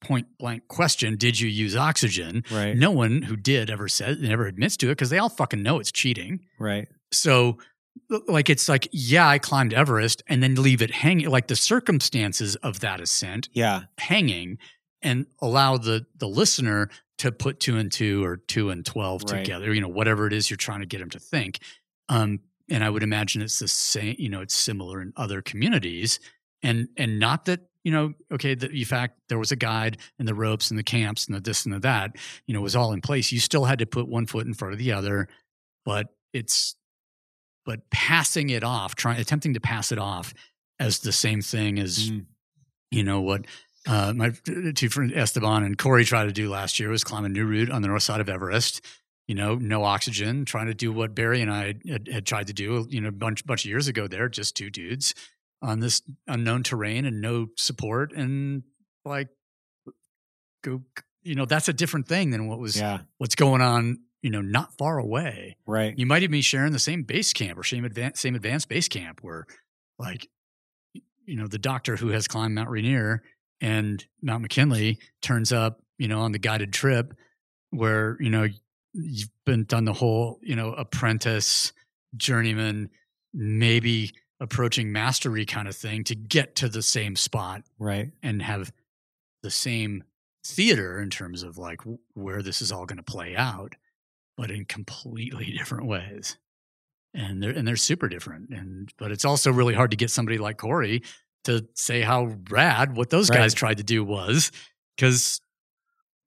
point 0.00 0.26
blank 0.38 0.68
questioned, 0.68 1.18
did 1.18 1.40
you 1.40 1.48
use 1.48 1.74
oxygen? 1.74 2.44
Right. 2.52 2.76
No 2.76 2.90
one 2.90 3.22
who 3.22 3.36
did 3.36 3.70
ever 3.70 3.88
said 3.88 4.20
never 4.20 4.46
admits 4.46 4.76
to 4.78 4.86
it 4.88 4.90
because 4.92 5.10
they 5.10 5.18
all 5.18 5.28
fucking 5.30 5.62
know 5.62 5.80
it's 5.80 5.90
cheating. 5.90 6.40
Right. 6.58 6.88
So 7.10 7.58
like 8.28 8.50
it's 8.50 8.68
like 8.68 8.88
yeah 8.92 9.26
i 9.28 9.38
climbed 9.38 9.72
everest 9.72 10.22
and 10.28 10.42
then 10.42 10.54
leave 10.54 10.82
it 10.82 10.90
hanging 10.90 11.28
like 11.28 11.46
the 11.48 11.56
circumstances 11.56 12.56
of 12.56 12.80
that 12.80 13.00
ascent 13.00 13.48
Yeah. 13.52 13.82
hanging 13.98 14.58
and 15.02 15.26
allow 15.40 15.76
the 15.78 16.06
the 16.16 16.28
listener 16.28 16.88
to 17.18 17.32
put 17.32 17.60
two 17.60 17.76
and 17.76 17.90
two 17.92 18.24
or 18.24 18.36
two 18.36 18.70
and 18.70 18.84
12 18.84 19.22
Right. 19.30 19.44
together 19.44 19.72
you 19.72 19.80
know 19.80 19.88
whatever 19.88 20.26
it 20.26 20.32
is 20.32 20.50
you're 20.50 20.56
trying 20.56 20.80
to 20.80 20.86
get 20.86 20.98
them 20.98 21.10
to 21.10 21.18
think 21.18 21.58
um 22.08 22.40
and 22.70 22.82
i 22.84 22.90
would 22.90 23.02
imagine 23.02 23.42
it's 23.42 23.58
the 23.58 23.68
same 23.68 24.16
you 24.18 24.28
know 24.28 24.40
it's 24.40 24.54
similar 24.54 25.00
in 25.00 25.12
other 25.16 25.40
communities 25.42 26.20
and 26.62 26.88
and 26.96 27.18
not 27.18 27.44
that 27.46 27.60
you 27.84 27.92
know 27.92 28.12
okay 28.32 28.54
the 28.54 28.70
in 28.70 28.84
fact 28.84 29.18
there 29.28 29.38
was 29.38 29.52
a 29.52 29.56
guide 29.56 29.98
and 30.18 30.28
the 30.28 30.34
ropes 30.34 30.70
and 30.70 30.78
the 30.78 30.82
camps 30.84 31.26
and 31.26 31.34
the 31.36 31.40
this 31.40 31.64
and 31.64 31.74
the 31.74 31.80
that 31.80 32.12
you 32.46 32.54
know 32.54 32.60
was 32.60 32.76
all 32.76 32.92
in 32.92 33.00
place 33.00 33.32
you 33.32 33.40
still 33.40 33.64
had 33.64 33.78
to 33.78 33.86
put 33.86 34.08
one 34.08 34.26
foot 34.26 34.46
in 34.46 34.54
front 34.54 34.72
of 34.72 34.78
the 34.78 34.92
other 34.92 35.28
but 35.84 36.06
it's 36.32 36.76
but 37.64 37.88
passing 37.90 38.50
it 38.50 38.64
off 38.64 38.94
trying 38.94 39.20
attempting 39.20 39.54
to 39.54 39.60
pass 39.60 39.92
it 39.92 39.98
off 39.98 40.34
as 40.80 41.00
the 41.00 41.12
same 41.12 41.40
thing 41.42 41.78
as 41.78 42.10
Mm. 42.10 42.26
you 42.90 43.04
know 43.04 43.20
what 43.20 43.46
uh, 43.86 44.12
my 44.14 44.30
two 44.74 44.88
friends 44.88 45.12
Esteban 45.14 45.64
and 45.64 45.76
Cory 45.76 46.04
tried 46.04 46.24
to 46.26 46.32
do 46.32 46.48
last 46.48 46.78
year 46.78 46.88
was 46.90 47.02
climb 47.02 47.24
a 47.24 47.28
new 47.28 47.44
route 47.44 47.70
on 47.70 47.82
the 47.82 47.88
north 47.88 48.04
side 48.04 48.20
of 48.20 48.28
Everest. 48.28 48.80
You 49.26 49.34
know, 49.34 49.54
no 49.56 49.82
oxygen, 49.84 50.44
trying 50.44 50.66
to 50.66 50.74
do 50.74 50.92
what 50.92 51.14
Barry 51.14 51.40
and 51.40 51.50
I 51.50 51.74
had, 51.88 52.08
had 52.08 52.26
tried 52.26 52.46
to 52.48 52.52
do. 52.52 52.86
You 52.90 53.00
know, 53.00 53.08
a 53.08 53.12
bunch 53.12 53.44
bunch 53.46 53.64
of 53.64 53.68
years 53.70 53.88
ago. 53.88 54.06
There, 54.06 54.28
just 54.28 54.56
two 54.56 54.68
dudes 54.70 55.14
on 55.62 55.80
this 55.80 56.02
unknown 56.28 56.62
terrain 56.64 57.04
and 57.06 57.20
no 57.20 57.48
support, 57.56 58.12
and 58.12 58.62
like 59.04 59.28
go. 60.62 60.82
You 61.22 61.36
know, 61.36 61.44
that's 61.44 61.68
a 61.68 61.72
different 61.72 62.08
thing 62.08 62.30
than 62.30 62.48
what 62.48 62.58
was 62.58 62.76
Yeah. 62.76 63.00
what's 63.18 63.36
going 63.36 63.62
on. 63.62 63.98
You 64.22 64.30
know, 64.30 64.40
not 64.40 64.76
far 64.78 64.98
away 64.98 65.56
Right. 65.66 65.98
you 65.98 66.06
might 66.06 66.22
even 66.22 66.32
be 66.32 66.42
sharing 66.42 66.72
the 66.72 66.78
same 66.78 67.02
base 67.02 67.32
camp 67.32 67.58
or 67.58 67.64
same 67.64 67.84
advanced 67.84 68.22
same 68.22 68.34
advanced 68.36 68.68
base 68.68 68.88
camp 68.88 69.18
where 69.22 69.46
like 69.98 70.28
you 71.26 71.36
know 71.36 71.46
the 71.48 71.58
doctor 71.58 71.96
who 71.96 72.08
has 72.08 72.28
climbed 72.28 72.54
Mount 72.54 72.70
Rainier 72.70 73.22
and 73.60 74.04
Mount 74.22 74.42
McKinley 74.42 74.98
turns 75.22 75.52
up 75.52 75.80
you 75.98 76.08
know 76.08 76.20
on 76.20 76.32
the 76.32 76.38
guided 76.38 76.72
trip 76.72 77.14
where 77.70 78.16
you 78.20 78.30
know 78.30 78.46
you've 78.94 79.28
been 79.44 79.64
done 79.64 79.84
the 79.86 79.92
whole 79.92 80.38
you 80.42 80.54
know 80.54 80.72
apprentice 80.72 81.72
journeyman 82.16 82.90
maybe 83.34 84.12
approaching 84.40 84.92
mastery 84.92 85.46
kind 85.46 85.66
of 85.68 85.74
thing 85.76 86.04
to 86.04 86.14
get 86.14 86.54
to 86.56 86.68
the 86.68 86.82
same 86.82 87.16
spot 87.16 87.62
Right. 87.78 88.10
and 88.22 88.42
have 88.42 88.72
the 89.42 89.50
same 89.50 90.04
theater 90.44 91.00
in 91.00 91.10
terms 91.10 91.42
of 91.42 91.56
like 91.58 91.80
where 92.14 92.42
this 92.42 92.60
is 92.60 92.70
all 92.72 92.84
going 92.84 92.96
to 92.98 93.02
play 93.04 93.36
out, 93.36 93.74
but 94.42 94.50
in 94.50 94.64
completely 94.64 95.52
different 95.56 95.86
ways. 95.86 96.36
And 97.14 97.40
they're 97.40 97.50
and 97.52 97.66
they're 97.68 97.76
super 97.76 98.08
different. 98.08 98.50
And 98.50 98.92
but 98.98 99.12
it's 99.12 99.24
also 99.24 99.52
really 99.52 99.72
hard 99.74 99.92
to 99.92 99.96
get 99.96 100.10
somebody 100.10 100.38
like 100.38 100.56
Cory 100.58 101.04
to 101.44 101.64
say 101.74 102.00
how 102.00 102.34
rad 102.50 102.96
what 102.96 103.10
those 103.10 103.30
guys 103.30 103.54
tried 103.54 103.76
to 103.76 103.84
do 103.84 104.02
was, 104.02 104.50
because 104.96 105.40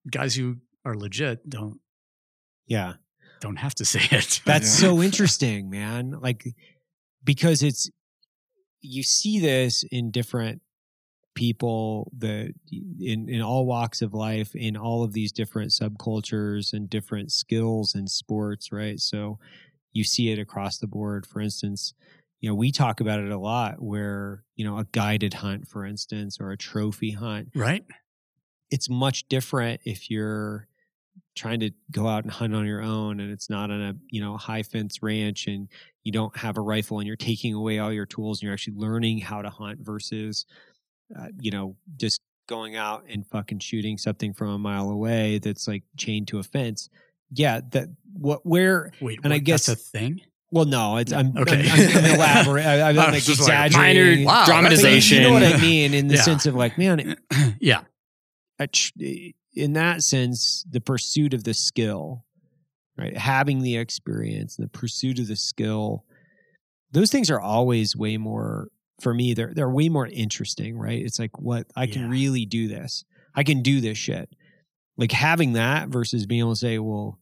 guys 0.10 0.34
who 0.34 0.56
are 0.86 0.96
legit 0.96 1.50
don't 1.50 1.82
Yeah. 2.68 2.94
don't 3.42 3.58
have 3.58 3.76
to 3.76 3.86
say 3.94 4.08
it. 4.12 4.40
That's 4.46 4.82
Yeah. 4.82 4.88
so 4.88 5.02
interesting, 5.04 5.70
man. 5.70 6.12
Like 6.22 6.46
because 7.22 7.62
it's 7.64 7.90
you 8.82 9.04
see 9.04 9.40
this 9.40 9.84
in 9.92 10.12
different 10.12 10.62
people 11.36 12.12
that 12.18 12.54
in 13.00 13.30
in 13.30 13.42
all 13.42 13.66
walks 13.66 14.02
of 14.02 14.14
life 14.14 14.56
in 14.56 14.76
all 14.76 15.04
of 15.04 15.14
these 15.14 15.32
different 15.32 15.72
subcultures 15.72 16.74
and 16.74 16.90
different 16.90 17.32
skills 17.32 17.94
and 17.94 18.10
sports, 18.10 18.72
right? 18.72 19.00
So 19.00 19.38
you 19.94 20.04
see 20.04 20.32
it 20.32 20.40
across 20.40 20.78
the 20.78 20.88
board. 20.88 21.26
For 21.26 21.40
instance, 21.40 21.94
you 22.42 22.50
know, 22.50 22.56
we 22.56 22.72
talk 22.72 23.00
about 23.00 23.20
it 23.20 23.32
a 23.32 23.38
lot 23.38 23.82
where, 23.82 24.44
you 24.56 24.66
know, 24.66 24.78
a 24.78 24.86
guided 24.92 25.36
hunt, 25.36 25.68
for 25.68 25.86
instance, 25.86 26.38
or 26.40 26.52
a 26.52 26.58
trophy 26.58 27.12
hunt, 27.12 27.50
right? 27.56 27.86
it's 28.72 28.90
much 28.90 29.28
different 29.30 29.82
if 29.86 30.10
you're 30.10 30.68
trying 31.36 31.60
to 31.60 31.72
go 31.92 32.08
out 32.08 32.24
and 32.24 32.32
hunt 32.32 32.56
on 32.56 32.66
your 32.66 32.82
own 32.82 33.20
and 33.20 33.32
it's 33.32 33.50
not 33.50 33.72
on 33.72 33.82
a 33.82 33.94
you 34.10 34.22
know 34.22 34.38
high 34.38 34.64
fence 34.64 35.02
ranch 35.02 35.48
and 35.48 35.70
you 36.04 36.12
don't 36.12 36.36
have 36.38 36.58
a 36.58 36.62
rifle 36.62 37.00
and 37.00 37.08
you're 37.08 37.16
taking 37.16 37.54
away 37.54 37.80
all 37.80 37.92
your 37.92 38.06
tools 38.06 38.40
and 38.40 38.44
you're 38.44 38.54
actually 38.54 38.76
learning 38.76 39.20
how 39.20 39.42
to 39.42 39.50
hunt 39.50 39.80
versus 39.82 40.46
uh, 41.18 41.28
you 41.40 41.52
know 41.52 41.76
just 41.98 42.22
going 42.48 42.76
out 42.76 43.04
and 43.10 43.26
fucking 43.28 43.60
shooting 43.60 43.98
something 43.98 44.34
from 44.34 44.50
a 44.50 44.58
mile 44.58 44.90
away 44.90 45.40
that's 45.40 45.68
like 45.68 45.84
chained 45.98 46.28
to 46.28 46.38
a 46.40 46.44
fence 46.44 46.90
yeah 47.32 47.60
that 47.72 47.88
what 48.14 48.46
where 48.46 48.92
Wait, 49.02 49.20
And 49.24 49.34
I 49.34 49.40
guess- 49.40 49.66
that's 49.66 49.82
a 49.82 49.84
thing. 49.98 50.22
well 50.52 50.66
no 50.66 50.98
it's 50.98 51.12
i'm 51.12 51.36
Okay. 51.38 51.68
i'm, 51.70 51.98
I'm, 51.98 52.06
elaborate 52.16 52.66
I, 52.66 52.90
i'm 52.90 52.96
like 52.96 53.24
just 53.24 53.42
like, 53.42 53.66
exaggerating 53.68 54.26
Minor 54.26 54.28
Wow, 54.28 54.46
that's- 54.46 54.48
But 54.48 54.56
you- 54.56 54.62
dramatization. 54.62 55.18
you 55.18 55.24
know 55.28 55.34
what 55.34 55.44
i 55.44 55.58
mean 55.62 55.94
in 55.94 56.08
the 56.08 56.16
Yeah. 56.16 56.22
sense 56.22 56.46
of 56.46 56.54
like 56.56 56.78
man 56.78 57.16
yeah, 57.60 57.82
in 59.54 59.74
that 59.74 60.04
sense, 60.04 60.66
the 60.70 60.82
pursuit 60.82 61.34
of 61.34 61.44
the 61.44 61.54
skill, 61.54 62.26
right? 62.98 63.16
Having 63.18 63.62
the 63.62 63.78
experience, 63.78 64.56
the 64.56 64.68
pursuit 64.68 65.20
of 65.20 65.28
the 65.28 65.36
skill, 65.36 66.04
those 66.92 67.12
things 67.12 67.30
are 67.30 67.40
always 67.40 67.96
way 67.96 68.18
more 68.18 68.70
for 69.00 69.14
me. 69.14 69.34
They're 69.34 69.54
they're 69.54 69.70
way 69.70 69.90
more 69.90 70.08
interesting, 70.08 70.78
right? 70.78 71.02
It's 71.04 71.20
like 71.20 71.40
what 71.40 71.68
I 71.76 71.88
can 71.88 72.04
Yeah. 72.04 72.10
really 72.10 72.46
do 72.46 72.68
this. 72.68 73.04
I 73.36 73.44
can 73.44 73.62
do 73.62 73.82
this 73.82 73.98
shit. 73.98 74.30
Like 74.98 75.12
having 75.12 75.54
that 75.54 75.90
versus 75.90 76.26
being 76.26 76.40
able 76.40 76.54
to 76.54 76.56
say, 76.56 76.80
well, 76.80 77.20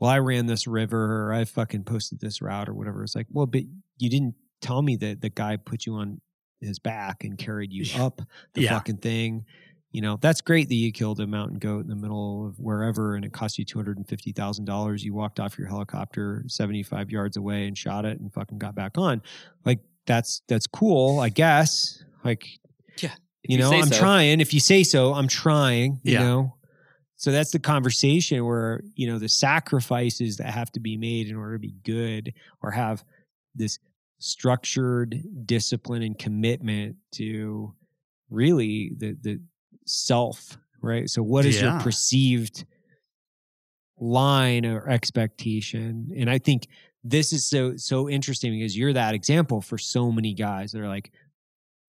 well, 0.00 0.10
I 0.10 0.18
ran 0.18 0.46
this 0.46 0.66
river 0.66 1.28
or 1.28 1.32
I 1.32 1.44
fucking 1.44 1.84
posted 1.84 2.18
this 2.20 2.42
route 2.42 2.68
or 2.68 2.74
whatever. 2.74 3.04
It's 3.04 3.14
like, 3.14 3.28
well, 3.30 3.46
but 3.46 3.62
you 3.98 4.10
didn't 4.10 4.34
tell 4.60 4.82
me 4.82 4.96
that 4.96 5.20
the 5.20 5.30
guy 5.30 5.56
put 5.56 5.86
you 5.86 5.94
on 5.94 6.20
his 6.60 6.80
back 6.80 7.22
and 7.22 7.38
carried 7.38 7.72
you 7.72 7.84
up 8.02 8.20
the 8.54 8.62
Yeah. 8.62 8.70
fucking 8.70 8.96
thing. 8.98 9.44
You 9.92 10.00
know, 10.00 10.16
that's 10.20 10.40
great 10.40 10.68
that 10.70 10.74
you 10.74 10.90
killed 10.90 11.20
a 11.20 11.26
mountain 11.26 11.58
goat 11.58 11.80
in 11.84 11.88
the 11.88 11.94
middle 11.96 12.46
of 12.48 12.58
wherever 12.58 13.14
and 13.14 13.24
it 13.24 13.32
cost 13.32 13.58
you 13.58 13.64
$250,000. 13.64 15.02
You 15.04 15.14
walked 15.14 15.38
off 15.38 15.58
your 15.58 15.68
helicopter 15.68 16.44
75 16.48 17.10
yards 17.10 17.36
away 17.36 17.66
and 17.66 17.76
shot 17.76 18.04
it 18.04 18.18
and 18.18 18.32
fucking 18.32 18.58
got 18.58 18.74
back 18.74 18.96
on. 18.98 19.22
Like 19.64 19.80
that's 20.06 20.42
that's 20.48 20.66
cool, 20.66 21.20
I 21.20 21.28
guess. 21.28 22.02
Like 22.24 22.46
Yeah, 23.02 23.10
You 23.44 23.56
you 23.56 23.58
know, 23.58 23.72
I'm 23.72 23.88
so. 23.90 23.98
trying. 23.98 24.40
If 24.40 24.52
you 24.54 24.60
say 24.60 24.82
so, 24.82 25.14
I'm 25.14 25.28
trying, 25.28 26.00
you 26.02 26.14
Yeah. 26.14 26.20
know. 26.22 26.56
So 27.16 27.30
that's 27.30 27.52
the 27.52 27.60
conversation 27.60 28.44
where, 28.44 28.80
you 28.96 29.06
know, 29.06 29.18
the 29.18 29.28
sacrifices 29.28 30.38
that 30.38 30.50
have 30.50 30.72
to 30.72 30.80
be 30.80 30.96
made 30.96 31.28
in 31.28 31.36
order 31.36 31.54
to 31.54 31.60
be 31.60 31.74
good 31.84 32.34
or 32.62 32.72
have 32.72 33.04
this 33.54 33.78
structured 34.18 35.22
discipline 35.46 36.02
and 36.02 36.18
commitment 36.18 36.96
to 37.12 37.74
really 38.30 38.92
the 38.96 39.16
the 39.20 39.40
self, 39.86 40.58
right? 40.80 41.08
So 41.08 41.22
what 41.22 41.44
is 41.46 41.60
your 41.60 41.72
perceived 41.80 42.64
line 44.02 44.66
or 44.66 44.88
expectation. 44.88 46.10
And 46.16 46.28
I 46.28 46.38
think 46.38 46.66
this 47.04 47.32
is 47.32 47.44
so 47.44 47.76
so 47.76 48.08
interesting 48.08 48.52
because 48.52 48.76
you're 48.76 48.92
that 48.92 49.14
example 49.14 49.60
for 49.60 49.78
so 49.78 50.12
many 50.12 50.34
guys 50.34 50.72
that 50.72 50.80
are 50.80 50.88
like 50.88 51.10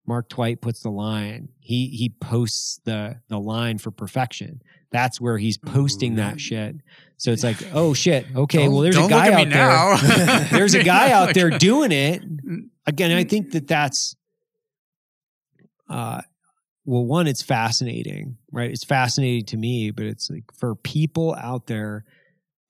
Mark 0.06 0.28
Twight 0.28 0.60
puts 0.62 0.82
the 0.82 0.90
line. 0.90 1.50
He 1.60 1.88
he 1.88 2.10
posts 2.10 2.80
the 2.84 3.20
the 3.30 3.40
line 3.40 3.78
for 3.78 3.92
perfection. 3.92 4.62
That's 4.92 5.20
where 5.20 5.38
he's 5.38 5.58
posting 5.58 6.16
that 6.16 6.40
shit. 6.40 6.76
So 7.18 7.32
it's 7.32 7.44
like, 7.44 7.58
oh 7.74 7.94
shit, 7.94 8.26
okay, 8.36 8.68
well 8.68 8.82
there's 8.82 8.98
a 8.98 9.08
guy 9.08 9.32
out 9.32 9.50
there. 9.50 10.40
there's 10.52 10.74
a 10.74 10.84
guy 10.84 11.12
out 11.12 11.34
there 11.34 11.52
doing 11.52 11.92
it. 11.92 12.24
Again, 12.86 13.12
I 13.12 13.24
think 13.24 13.52
that 13.52 13.68
that's 13.68 14.16
uh 15.90 16.22
well 16.86 17.06
one 17.06 17.28
it's 17.28 17.42
fascinating, 17.42 18.38
right? 18.52 18.72
It's 18.72 18.84
fascinating 18.84 19.46
to 19.46 19.58
me, 19.58 19.92
but 19.92 20.06
it's 20.06 20.30
like 20.30 20.46
for 20.54 20.76
people 20.76 21.36
out 21.36 21.68
there 21.68 22.04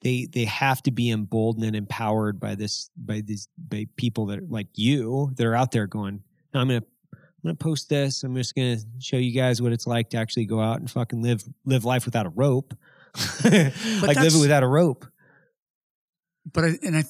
they 0.04 0.28
they 0.32 0.46
have 0.46 0.84
to 0.84 0.92
be 0.92 1.10
emboldened 1.10 1.66
and 1.66 1.76
empowered 1.76 2.40
by 2.40 2.56
this 2.56 2.90
by 2.98 3.22
these 3.22 3.48
by 3.58 3.88
people 3.96 4.28
that 4.28 4.40
are 4.40 4.48
like 4.50 4.68
you 4.76 5.32
that 5.36 5.46
are 5.48 5.56
out 5.56 5.72
there 5.72 5.88
going, 5.88 6.22
no, 6.54 6.60
I'm 6.60 6.68
gonna 6.68 6.84
I'm 7.12 7.20
gonna 7.44 7.56
post 7.56 7.90
this. 7.90 8.24
I'm 8.24 8.36
just 8.36 8.54
gonna 8.54 8.78
show 9.00 9.18
you 9.18 9.32
guys 9.32 9.62
what 9.62 9.72
it's 9.72 9.88
like 9.88 10.10
to 10.12 10.18
actually 10.18 10.46
go 10.46 10.60
out 10.60 10.80
and 10.80 10.92
fucking 10.92 11.22
live 11.22 11.44
live 11.66 11.86
life 11.86 12.06
without 12.06 12.26
a 12.26 12.30
rope. 12.30 12.74
like 13.44 14.16
live 14.18 14.36
it 14.36 14.42
without 14.42 14.64
a 14.64 14.68
rope. 14.68 15.06
but 16.52 16.64
I, 16.64 16.70
and 16.84 16.98
I 16.98 17.04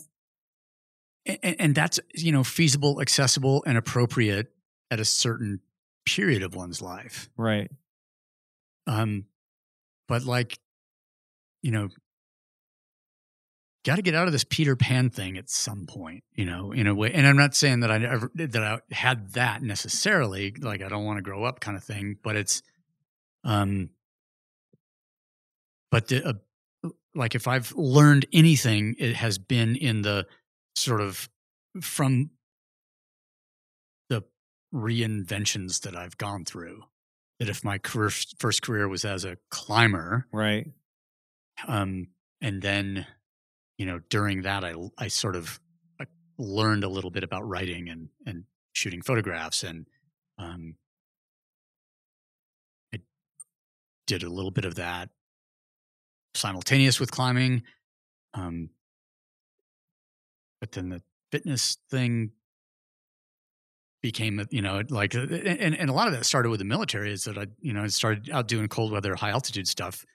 and, 1.26 1.56
and 1.60 1.76
that's 1.76 2.00
you 2.14 2.32
know 2.32 2.44
feasible, 2.44 3.02
accessible, 3.02 3.64
and 3.66 3.78
appropriate 3.78 4.54
at 4.92 5.00
a 5.00 5.06
certain 5.06 5.62
period 6.06 6.44
of 6.44 6.56
one's 6.56 6.82
life. 6.82 7.30
Right. 7.38 7.72
Um, 8.86 9.26
but 10.08 10.24
like, 10.24 10.60
you 11.62 11.72
know, 11.72 11.90
got 13.84 13.98
to 13.98 14.02
get 14.02 14.16
out 14.16 14.28
of 14.28 14.32
this 14.34 14.44
Peter 14.46 14.76
Pan 14.76 15.10
thing 15.10 15.38
at 15.38 15.50
some 15.50 15.86
point, 15.86 16.24
you 16.34 16.46
know, 16.46 16.72
in 16.72 16.88
a 16.88 16.96
way. 16.96 17.12
And 17.12 17.28
I'm 17.28 17.38
not 17.38 17.54
saying 17.56 17.82
that 17.82 17.92
I 17.92 17.96
ever 18.04 18.32
that 18.36 18.64
I 18.64 18.80
had 18.94 19.34
that 19.34 19.62
necessarily, 19.62 20.54
like 20.60 20.82
I 20.82 20.88
don't 20.90 21.06
want 21.06 21.18
to 21.18 21.22
grow 21.22 21.44
up 21.44 21.60
kind 21.60 21.76
of 21.76 21.84
thing, 21.84 22.18
but 22.24 22.36
it's, 22.36 22.62
um, 23.44 23.90
but 25.92 26.08
the, 26.08 26.26
uh, 26.26 26.90
like 27.14 27.36
if 27.36 27.48
I've 27.48 27.74
learned 27.76 28.26
anything, 28.34 28.96
it 28.98 29.16
has 29.16 29.38
been 29.38 29.76
in 29.76 30.02
the 30.02 30.26
sort 30.76 31.02
of 31.02 31.30
from 31.82 32.32
the 34.10 34.24
reinventions 34.74 35.82
that 35.82 35.96
I've 35.96 36.18
gone 36.18 36.46
through. 36.46 36.84
That 37.40 37.50
if 37.50 37.64
my 37.64 37.78
career, 37.80 38.10
first 38.40 38.62
career 38.62 38.88
was 38.88 39.04
as 39.06 39.26
a 39.26 39.38
climber, 39.52 40.28
Right. 40.32 40.68
um, 41.68 42.08
and 42.42 42.62
then 42.62 43.06
you 43.78 43.86
know 43.86 44.00
during 44.10 44.44
that 44.44 44.64
I 44.64 44.74
I 44.98 45.08
sort 45.08 45.36
of 45.36 45.60
uh, 46.00 46.06
learned 46.38 46.84
a 46.84 46.90
little 46.90 47.12
bit 47.12 47.24
about 47.24 47.48
writing 47.48 47.90
and 47.90 48.10
and 48.26 48.44
shooting 48.74 49.02
photographs 49.02 49.64
and 49.64 49.88
um, 50.38 50.76
I 52.94 53.00
did 54.08 54.24
a 54.24 54.30
little 54.30 54.52
bit 54.52 54.66
of 54.66 54.76
that 54.76 55.10
simultaneous 56.36 57.00
with 57.00 57.12
climbing, 57.12 57.64
um, 58.34 58.70
but 60.60 60.72
then 60.72 60.90
the 60.90 61.02
fitness 61.32 61.78
thing 61.92 62.32
became 64.02 64.46
you 64.50 64.62
know 64.62 64.82
like 64.90 65.16
uh, 65.16 65.22
and 65.22 65.76
and 65.76 65.90
a 65.90 65.94
lot 65.94 66.08
of 66.08 66.14
that 66.14 66.26
started 66.26 66.50
with 66.50 66.60
the 66.60 66.66
military 66.66 67.12
is 67.12 67.24
that 67.24 67.38
I 67.38 67.48
you 67.62 67.72
know 67.74 67.84
I 67.84 67.88
started 67.88 68.30
out 68.32 68.48
doing 68.48 68.68
cold 68.68 68.92
weather 68.92 69.16
high 69.16 69.30
altitude 69.30 69.68
stuff 69.68 70.06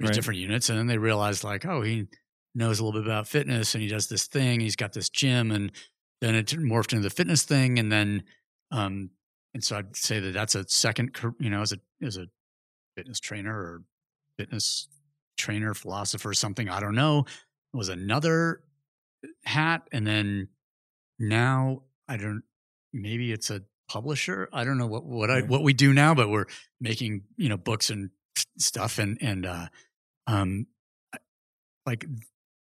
with 0.00 0.08
Right. 0.08 0.14
different 0.14 0.40
units 0.40 0.68
and 0.68 0.78
then 0.78 0.88
they 0.88 0.98
realized 0.98 1.44
like 1.44 1.64
oh 1.64 1.80
he 1.80 2.06
knows 2.56 2.80
a 2.80 2.84
little 2.84 3.00
bit 3.00 3.06
about 3.06 3.28
fitness 3.28 3.74
and 3.74 3.82
he 3.82 3.88
does 3.88 4.08
this 4.08 4.26
thing 4.26 4.60
he's 4.60 4.76
got 4.76 4.92
this 4.92 5.08
gym 5.08 5.50
and 5.50 5.70
then 6.20 6.34
it 6.34 6.46
morphed 6.46 6.92
into 6.92 7.02
the 7.02 7.10
fitness 7.10 7.42
thing 7.42 7.78
and 7.78 7.92
then 7.92 8.22
um 8.70 9.10
and 9.54 9.62
so 9.62 9.76
I'd 9.76 9.96
say 9.96 10.20
that 10.20 10.32
that's 10.32 10.54
a 10.54 10.66
second 10.68 11.16
you 11.38 11.50
know 11.50 11.60
as 11.60 11.72
a 11.72 11.78
as 12.02 12.16
a 12.16 12.26
fitness 12.96 13.20
trainer 13.20 13.54
or 13.54 13.82
fitness 14.38 14.88
trainer 15.36 15.74
philosopher 15.74 16.32
something 16.32 16.68
I 16.68 16.80
don't 16.80 16.94
know 16.94 17.20
it 17.20 17.76
was 17.76 17.90
another 17.90 18.62
hat 19.44 19.86
and 19.92 20.06
then 20.06 20.48
now 21.18 21.82
I 22.08 22.16
don't 22.16 22.42
maybe 22.92 23.32
it's 23.32 23.50
a 23.50 23.62
publisher 23.88 24.48
I 24.52 24.64
don't 24.64 24.78
know 24.78 24.86
what 24.86 25.04
what 25.04 25.30
I 25.30 25.42
what 25.42 25.62
we 25.62 25.74
do 25.74 25.92
now 25.92 26.14
but 26.14 26.30
we're 26.30 26.46
making 26.80 27.22
you 27.36 27.48
know 27.48 27.56
books 27.56 27.90
and 27.90 28.10
stuff 28.58 28.98
and 28.98 29.18
and 29.20 29.44
uh 29.46 29.66
um 30.26 30.66
like 31.86 32.06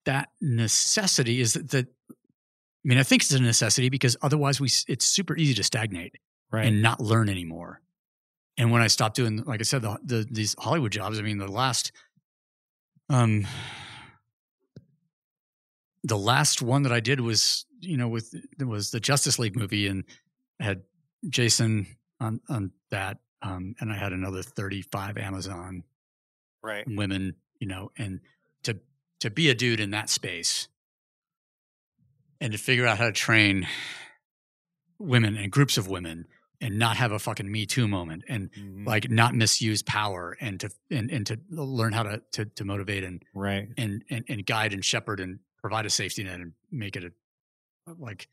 that 0.06 0.30
necessity 0.42 1.40
is 1.42 1.54
that, 1.54 1.70
that 1.72 1.88
I 2.12 2.14
mean 2.84 2.98
I 2.98 3.04
think 3.04 3.22
it's 3.22 3.32
a 3.32 3.42
necessity 3.42 3.90
because 3.90 4.18
otherwise 4.22 4.60
we 4.60 4.70
it's 4.88 5.06
super 5.06 5.36
easy 5.38 5.54
to 5.56 5.64
stagnate 5.64 6.18
Right. 6.54 6.68
and 6.68 6.84
not 6.84 7.00
learn 7.00 7.30
anymore. 7.30 7.82
And 8.58 8.72
when 8.72 8.84
I 8.84 8.88
stopped 8.88 9.16
doing, 9.16 9.38
like 9.44 9.60
I 9.60 9.64
said, 9.64 9.82
the, 9.82 9.98
the 10.04 10.28
these 10.30 10.56
Hollywood 10.60 10.92
jobs, 10.92 11.18
I 11.18 11.24
mean, 11.24 11.40
the 11.40 11.48
last, 11.48 11.92
um, 13.10 13.48
the 16.04 16.18
last 16.18 16.62
one 16.62 16.84
that 16.84 16.92
I 16.92 17.00
did 17.00 17.20
was, 17.20 17.66
you 17.80 17.98
know, 17.98 18.08
with 18.08 18.36
it 18.60 18.68
was 18.68 18.92
the 18.92 19.00
Justice 19.00 19.40
League 19.40 19.56
movie, 19.56 19.88
and 19.88 20.04
I 20.62 20.66
had 20.66 20.84
Jason 21.28 21.88
on 22.20 22.40
on 22.48 22.72
that, 22.92 23.18
um, 23.42 23.74
and 23.80 23.92
I 23.92 23.98
had 23.98 24.14
another 24.14 24.44
thirty 24.44 24.84
five 24.84 25.18
Amazon 25.18 25.84
right. 26.62 26.86
women, 26.88 27.34
you 27.60 27.66
know, 27.66 27.92
and 27.98 28.20
to 29.24 29.30
be 29.30 29.50
a 29.50 29.56
dude 29.56 29.80
in 29.80 29.92
that 29.92 30.10
space 30.10 30.68
and 32.42 32.52
to 32.52 32.58
figure 32.60 32.86
out 32.86 32.98
how 32.98 33.06
to 33.06 33.12
train 33.14 33.66
women 35.00 35.38
and 35.38 35.50
groups 35.50 35.78
of 35.78 35.88
women 35.88 36.26
and 36.60 36.78
not 36.78 36.98
have 36.98 37.14
a 37.14 37.20
fucking 37.20 37.50
me 37.50 37.66
too 37.66 37.88
moment 37.88 38.24
and 38.28 38.52
Mhm. 38.52 38.86
like 38.86 39.10
not 39.10 39.34
misuse 39.34 39.82
power 39.82 40.36
and 40.42 40.60
to 40.60 40.70
and, 40.92 41.10
and 41.10 41.26
to 41.28 41.40
learn 41.50 41.94
how 41.94 42.04
to, 42.04 42.22
to 42.34 42.46
to 42.46 42.66
motivate 42.66 43.06
and 43.06 43.24
right. 43.34 43.70
and 43.78 44.04
and 44.10 44.26
and 44.28 44.46
guide 44.46 44.74
and 44.74 44.84
shepherd 44.84 45.20
and 45.22 45.40
provide 45.58 45.86
a 45.86 45.90
safety 45.90 46.24
net 46.24 46.42
and 46.42 46.52
make 46.70 46.96
it 46.98 47.06
a 47.06 47.12
like 47.98 48.28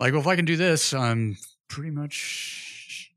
like 0.00 0.12
well 0.12 0.22
if 0.22 0.26
I 0.26 0.36
can 0.36 0.46
do 0.46 0.56
this 0.56 0.94
I'm 0.94 1.36
pretty 1.68 1.90
much 1.90 3.12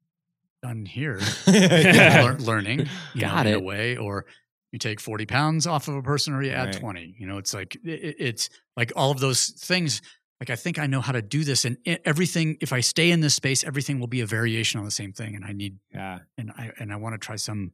done 0.62 0.86
here 0.86 1.20
Yeah. 1.48 2.36
learning 2.40 2.88
you 3.14 3.22
Got 3.22 3.46
know, 3.46 3.52
in 3.52 3.56
it. 3.56 3.58
a 3.58 3.60
way 3.62 3.96
or 3.98 4.26
you 4.72 4.80
take 4.80 5.00
40 5.00 5.26
pounds 5.26 5.66
off 5.68 5.88
of 5.88 5.96
a 5.96 6.02
person 6.02 6.34
or 6.34 6.44
you 6.44 6.52
add 6.52 6.68
Right. 6.74 6.80
20 6.80 7.16
you 7.18 7.26
know 7.28 7.38
it's 7.38 7.54
like 7.54 7.76
it, 7.84 7.90
it- 7.90 8.16
it's 8.20 8.50
like 8.76 8.92
all 8.96 9.12
of 9.12 9.20
those 9.20 9.48
things 9.50 10.02
like 10.40 10.50
i 10.50 10.56
think 10.56 10.78
i 10.78 10.86
know 10.88 11.02
how 11.02 11.14
to 11.14 11.22
do 11.22 11.44
this 11.44 11.66
and 11.66 11.78
everything 12.06 12.58
if 12.62 12.72
i 12.74 12.80
stay 12.82 13.10
in 13.12 13.22
this 13.22 13.34
space 13.36 13.64
everything 13.64 14.00
will 14.00 14.08
be 14.08 14.22
a 14.22 14.26
variation 14.26 14.78
on 14.80 14.86
the 14.86 14.92
same 14.92 15.14
thing 15.14 15.36
and 15.36 15.46
i 15.46 15.52
need 15.54 15.78
yeah. 15.94 16.20
and 16.38 16.52
i 16.52 16.72
and 16.80 16.92
i 16.92 16.96
want 16.98 17.14
to 17.14 17.18
try 17.18 17.36
some 17.38 17.72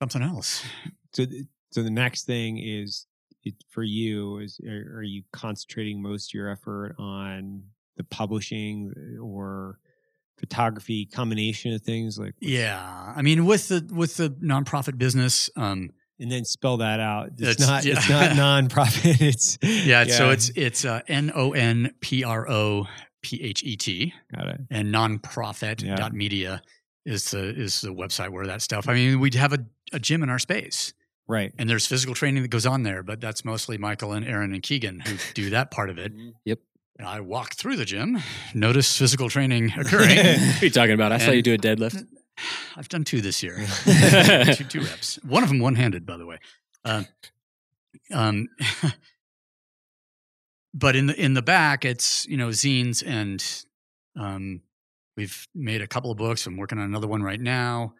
something 0.00 0.22
else 0.22 0.62
So, 1.12 1.24
th- 1.24 1.44
so 1.70 1.82
the 1.82 1.90
next 1.90 2.24
thing 2.24 2.58
is 2.58 3.06
it, 3.44 3.54
for 3.70 3.82
you 3.82 4.38
is 4.38 4.60
are, 4.66 4.98
are 4.98 5.02
you 5.02 5.22
concentrating 5.32 6.02
most 6.02 6.30
of 6.30 6.34
your 6.34 6.50
effort 6.50 6.94
on 6.98 7.62
the 7.96 8.04
publishing 8.04 8.92
eh, 8.96 9.18
or 9.18 9.78
photography 10.38 11.06
combination 11.06 11.72
of 11.72 11.80
things 11.82 12.18
like 12.18 12.34
yeah 12.40 13.12
i 13.16 13.22
mean 13.22 13.46
with 13.46 13.68
the 13.68 13.86
with 13.92 14.16
the 14.16 14.30
nonprophet 14.30 14.98
business 14.98 15.48
um 15.56 15.90
and 16.18 16.32
then 16.32 16.46
spell 16.46 16.78
that 16.78 16.98
out. 16.98 17.32
It's, 17.38 17.62
It's- 17.62 17.68
not 17.68 17.84
it's 17.84 18.08
not 18.08 18.30
nonprofit. 18.70 19.20
It's 19.20 19.58
yeah, 19.62 20.04
so 20.06 20.30
it's 20.30 20.48
it's 20.56 20.86
uh, 20.86 21.02
n-o-n-p-r-o-p-h-e-t 21.08 22.86
got 24.34 24.46
it. 24.48 24.60
and 24.70 24.94
nonprophet 24.94 25.82
Yeah. 25.82 25.96
dot 25.96 26.12
media 26.14 26.62
is 27.04 27.30
the 27.30 27.48
is 27.54 27.80
the 27.80 27.88
website 27.92 28.30
where 28.30 28.46
that 28.46 28.62
stuff. 28.62 28.88
I 28.88 28.94
mean, 28.94 29.20
we'd 29.20 29.34
have 29.34 29.52
a, 29.52 29.58
a 29.92 29.98
gym 29.98 30.22
in 30.22 30.30
our 30.30 30.38
space, 30.38 30.92
Right. 31.28 31.52
and 31.58 31.68
there's 31.68 31.86
physical 31.86 32.14
training 32.14 32.42
that 32.42 32.48
goes 32.48 32.66
on 32.66 32.82
there, 32.82 33.02
but 33.02 33.20
that's 33.20 33.44
mostly 33.44 33.78
Michael 33.78 34.12
and 34.12 34.26
Aaron 34.26 34.52
and 34.54 34.62
Keegan 34.62 35.00
who 35.00 35.16
do 35.34 35.50
that 35.50 35.70
part 35.70 35.90
of 35.90 35.98
it. 35.98 36.12
Yep. 36.44 36.60
And 36.98 37.06
I 37.06 37.20
walk 37.20 37.54
through 37.54 37.76
the 37.76 37.84
gym, 37.84 38.18
notice 38.54 38.96
physical 38.96 39.28
training 39.28 39.72
occurring. 39.76 40.16
What 40.16 40.62
are 40.62 40.64
you 40.64 40.70
talking 40.70 40.94
about? 40.94 41.12
I 41.12 41.18
saw 41.18 41.30
you 41.30 41.42
do 41.42 41.52
a 41.52 41.58
deadlift. 41.58 42.06
I've 42.76 42.88
done 42.88 43.04
two 43.04 43.20
this 43.20 43.42
year, 43.42 43.56
two, 43.84 44.64
two 44.64 44.80
reps. 44.80 45.18
One 45.22 45.42
of 45.42 45.48
them 45.50 45.58
one 45.58 45.74
handed, 45.74 46.06
by 46.06 46.16
the 46.16 46.26
way. 46.26 46.38
Uh, 46.84 47.04
um, 48.12 48.48
but 50.74 50.96
in 50.96 51.06
the 51.06 51.20
in 51.22 51.34
the 51.34 51.42
back, 51.42 51.84
it's 51.84 52.26
you 52.26 52.36
know 52.36 52.48
zines 52.48 53.02
and 53.06 53.44
um, 54.18 54.62
we've 55.16 55.46
made 55.54 55.82
a 55.82 55.86
couple 55.86 56.10
of 56.10 56.16
books. 56.16 56.46
I'm 56.46 56.56
working 56.56 56.78
on 56.78 56.84
another 56.84 57.08
one 57.08 57.22
right 57.22 57.40
now. 57.40 57.94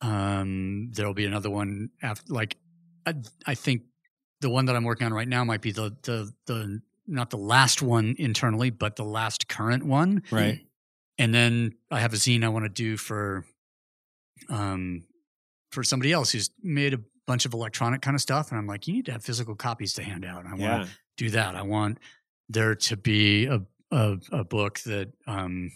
Um, 0.00 0.90
there'll 0.92 1.14
be 1.14 1.24
another 1.24 1.50
one 1.50 1.90
after. 2.02 2.32
Like, 2.32 2.56
I, 3.06 3.14
I 3.46 3.54
think 3.54 3.82
the 4.40 4.50
one 4.50 4.66
that 4.66 4.76
I'm 4.76 4.84
working 4.84 5.06
on 5.06 5.14
right 5.14 5.28
now 5.28 5.44
might 5.44 5.62
be 5.62 5.72
the 5.72 5.96
the 6.02 6.32
the 6.46 6.82
not 7.06 7.30
the 7.30 7.36
last 7.38 7.82
one 7.82 8.14
internally, 8.18 8.70
but 8.70 8.96
the 8.96 9.04
last 9.04 9.48
current 9.48 9.84
one 9.84 10.22
Right. 10.30 10.60
and 11.18 11.34
then 11.34 11.74
I 11.90 12.00
have 12.00 12.12
a 12.12 12.16
zine 12.16 12.44
I 12.44 12.48
want 12.48 12.64
to 12.64 12.68
do 12.70 12.96
for 12.96 13.44
um 14.48 15.04
for 15.70 15.82
somebody 15.82 16.12
else 16.12 16.30
who's 16.32 16.50
made 16.62 16.94
a 16.94 17.00
bunch 17.26 17.46
of 17.46 17.54
electronic 17.54 18.00
kind 18.02 18.14
of 18.14 18.20
stuff, 18.20 18.50
and 18.50 18.58
I'm 18.58 18.66
like, 18.66 18.86
you 18.86 18.92
need 18.94 19.06
to 19.06 19.12
have 19.12 19.24
physical 19.24 19.54
copies 19.54 19.94
to 19.94 20.02
hand 20.02 20.24
out. 20.24 20.44
I 20.46 20.54
want 20.54 20.86
to 20.86 20.88
do 21.16 21.30
that. 21.30 21.54
I 21.56 21.62
want 21.62 21.98
there 22.48 22.74
to 22.74 22.96
be 22.96 23.46
a 23.46 23.60
a, 23.90 24.16
a 24.32 24.44
book 24.44 24.80
that 24.80 25.12
um, 25.26 25.70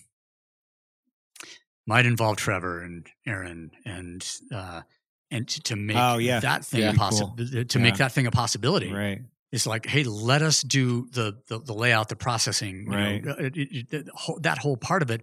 might 1.87 2.07
involve 2.07 2.37
Trevor 2.37 2.83
and 2.83 3.07
Aaron 3.27 3.71
and 3.85 4.27
uh, 4.53 4.83
and 5.31 5.47
to, 5.49 5.61
to 5.63 5.77
make 5.77 5.97
Oh, 5.99 6.19
yeah. 6.19 6.41
that 6.41 6.65
thing 6.65 6.81
Yeah. 6.81 6.91
a 6.91 6.95
possibility 6.95 7.65
to 7.65 7.79
make 7.79 7.97
that 7.97 8.13
thing 8.13 8.27
a 8.27 8.31
possibility. 8.31 8.93
Right. 8.93 9.21
It's 9.51 9.67
like, 9.67 9.87
hey, 9.87 10.05
let 10.05 10.43
us 10.43 10.63
do 10.63 11.07
the 11.13 11.39
the, 11.47 11.59
the 11.61 11.73
layout, 11.73 12.09
the 12.09 12.17
processing, 12.17 12.81
you 12.81 12.91
know, 12.91 12.97
Right. 12.97 13.27
uh, 13.27 13.35
it- 13.39 13.57
it- 13.57 13.93
it- 13.93 14.09
that 14.43 14.59
whole 14.59 14.77
part 14.77 15.03
of 15.03 15.11
it. 15.11 15.23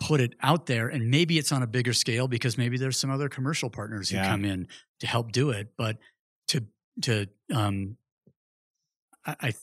Put 0.00 0.20
it 0.20 0.34
out 0.40 0.66
there, 0.66 0.88
and 0.88 1.08
maybe 1.10 1.38
it's 1.38 1.50
on 1.52 1.62
a 1.62 1.66
bigger 1.66 1.92
scale 1.92 2.26
because 2.28 2.58
maybe 2.58 2.76
there's 2.76 2.96
some 2.96 3.10
other 3.10 3.28
commercial 3.28 3.70
partners 3.70 4.10
who 4.10 4.16
Yeah. 4.16 4.28
come 4.28 4.44
in 4.44 4.68
to 5.00 5.06
help 5.06 5.32
do 5.32 5.50
it. 5.50 5.72
But 5.76 5.98
to 6.48 6.66
to 7.02 7.26
um, 7.52 7.96
I, 9.24 9.36
I 9.40 9.54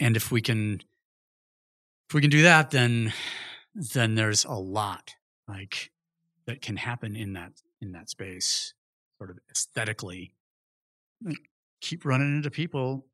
and 0.00 0.16
if 0.16 0.32
we 0.32 0.40
can 0.40 0.80
if 2.08 2.14
we 2.14 2.20
can 2.22 2.30
do 2.30 2.42
that, 2.42 2.70
then 2.70 3.12
then 3.74 4.14
there's 4.14 4.44
a 4.44 4.52
lot 4.54 5.14
like 5.46 5.92
that 6.46 6.60
can 6.62 6.76
happen 6.76 7.14
in 7.14 7.34
that 7.34 7.52
in 7.80 7.92
that 7.92 8.08
space, 8.08 8.72
sort 9.18 9.30
of 9.30 9.38
aesthetically. 9.50 10.34
Keep 11.84 12.06
running 12.06 12.34
into 12.36 12.50
people. 12.50 13.04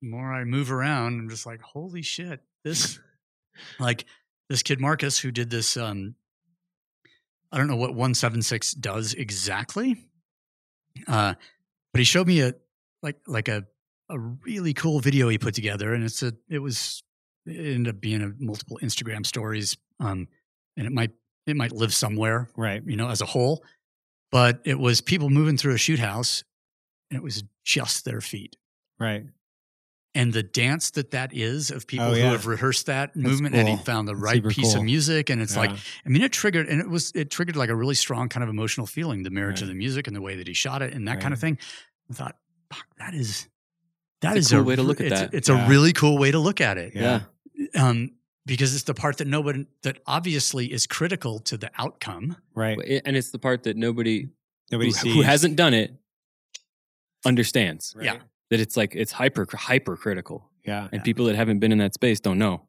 The 0.00 0.08
more 0.08 0.32
I 0.32 0.44
move 0.44 0.72
around, 0.72 1.18
I'm 1.20 1.28
just 1.28 1.44
like, 1.44 1.60
holy 1.60 2.00
shit, 2.00 2.40
this 2.64 2.98
like 3.78 4.06
this 4.48 4.62
kid 4.62 4.80
Marcus 4.80 5.18
who 5.18 5.30
did 5.30 5.50
this. 5.50 5.76
Um, 5.76 6.14
I 7.52 7.58
don't 7.58 7.66
know 7.66 7.76
what 7.76 7.90
176 7.90 8.72
does 8.74 9.12
exactly, 9.12 10.06
uh, 11.06 11.34
but 11.92 11.98
he 11.98 12.04
showed 12.04 12.26
me 12.26 12.40
a 12.40 12.54
like 13.02 13.16
like 13.26 13.48
a 13.48 13.66
a 14.08 14.18
really 14.18 14.72
cool 14.72 15.00
video 15.00 15.28
he 15.28 15.36
put 15.36 15.54
together, 15.54 15.92
and 15.92 16.02
it's 16.02 16.22
a 16.22 16.32
it 16.48 16.60
was 16.60 17.02
it 17.44 17.74
ended 17.74 17.94
up 17.94 18.00
being 18.00 18.22
a 18.22 18.32
multiple 18.38 18.78
Instagram 18.82 19.26
stories, 19.26 19.76
um, 19.98 20.28
and 20.78 20.86
it 20.86 20.92
might 20.94 21.10
it 21.46 21.56
might 21.56 21.72
live 21.72 21.92
somewhere, 21.92 22.48
Right. 22.56 22.82
you 22.86 22.96
know, 22.96 23.10
as 23.10 23.20
a 23.20 23.26
whole. 23.26 23.62
But 24.32 24.62
it 24.64 24.78
was 24.78 25.02
people 25.02 25.28
moving 25.28 25.58
through 25.58 25.74
a 25.74 25.78
shoot 25.78 25.98
house, 25.98 26.42
and 27.10 27.16
it 27.16 27.22
was 27.22 27.44
just 27.64 28.04
their 28.04 28.20
feet. 28.20 28.56
Right. 28.98 29.24
And 30.14 30.32
the 30.32 30.42
dance 30.42 30.90
that 30.92 31.12
that 31.12 31.32
is 31.32 31.70
of 31.70 31.86
people 31.86 32.06
Oh, 32.06 32.14
who 32.14 32.20
have 32.20 32.46
rehearsed 32.46 32.86
that 32.86 33.14
movement 33.14 33.54
and 33.54 33.68
he 33.68 33.76
found 33.76 34.08
the 34.08 34.12
That's 34.12 34.22
right 34.24 34.34
super 34.36 34.50
piece 34.50 34.72
cool. 34.72 34.78
of 34.80 34.84
music, 34.84 35.30
and 35.30 35.40
it's 35.40 35.56
like 35.56 35.70
I 35.70 36.08
mean, 36.08 36.22
it 36.22 36.32
triggered, 36.32 36.68
and 36.68 36.80
it 36.80 36.88
was 36.88 37.12
it 37.14 37.30
triggered 37.30 37.54
like 37.54 37.70
a 37.70 37.76
really 37.76 37.94
strong 37.94 38.28
kind 38.28 38.42
of 38.42 38.48
emotional 38.50 38.86
feeling, 38.88 39.22
the 39.22 39.30
marriage 39.30 39.62
of 39.62 39.68
the 39.68 39.74
music 39.74 40.08
and 40.08 40.16
the 40.16 40.20
way 40.20 40.34
that 40.36 40.48
he 40.48 40.54
shot 40.54 40.82
it, 40.82 40.92
and 40.94 41.06
that 41.06 41.20
kind 41.20 41.32
of 41.32 41.38
thing. 41.40 41.58
I 42.10 42.14
thought, 42.14 42.36
fuck, 42.72 42.86
that 42.98 43.14
is 43.14 43.48
that 44.22 44.36
It's 44.36 44.46
is 44.46 44.52
a 44.52 44.56
cool 44.56 44.64
way 44.64 44.76
to 44.76 44.82
look 44.82 45.00
at 45.00 45.06
it's, 45.06 45.20
that. 45.20 45.32
It's 45.34 45.48
Yeah. 45.48 45.64
a 45.64 45.68
really 45.68 45.92
cool 45.92 46.18
way 46.18 46.32
to 46.32 46.38
look 46.40 46.60
at 46.60 46.76
it, 46.76 46.92
Yeah. 46.96 47.20
Yeah. 47.54 47.88
um, 47.88 48.10
because 48.46 48.74
it's 48.74 48.84
the 48.84 48.94
part 48.94 49.18
that 49.18 49.28
nobody 49.28 49.66
that 49.84 50.00
obviously 50.08 50.72
is 50.72 50.88
critical 50.88 51.38
to 51.40 51.56
the 51.56 51.70
outcome. 51.78 52.36
Right. 52.54 53.02
And 53.06 53.16
it's 53.16 53.30
the 53.30 53.38
part 53.38 53.62
that 53.62 53.76
nobody 53.76 54.28
Nobody 54.72 54.90
who, 54.90 54.94
sees. 54.94 55.14
who 55.14 55.22
hasn't 55.22 55.54
done 55.56 55.72
it 55.72 55.94
understands 57.24 57.94
Right. 57.96 58.06
Yeah. 58.06 58.16
that 58.50 58.60
it's 58.60 58.76
like 58.76 58.94
it's 58.94 59.12
hyper 59.12 59.46
hyper 59.52 59.96
critical, 59.96 60.50
Yeah. 60.66 60.84
and 60.92 61.00
Yeah. 61.00 61.02
people 61.02 61.26
that 61.26 61.36
haven't 61.36 61.58
been 61.60 61.72
in 61.72 61.78
that 61.78 61.94
space 61.94 62.20
don't 62.20 62.38
know. 62.38 62.66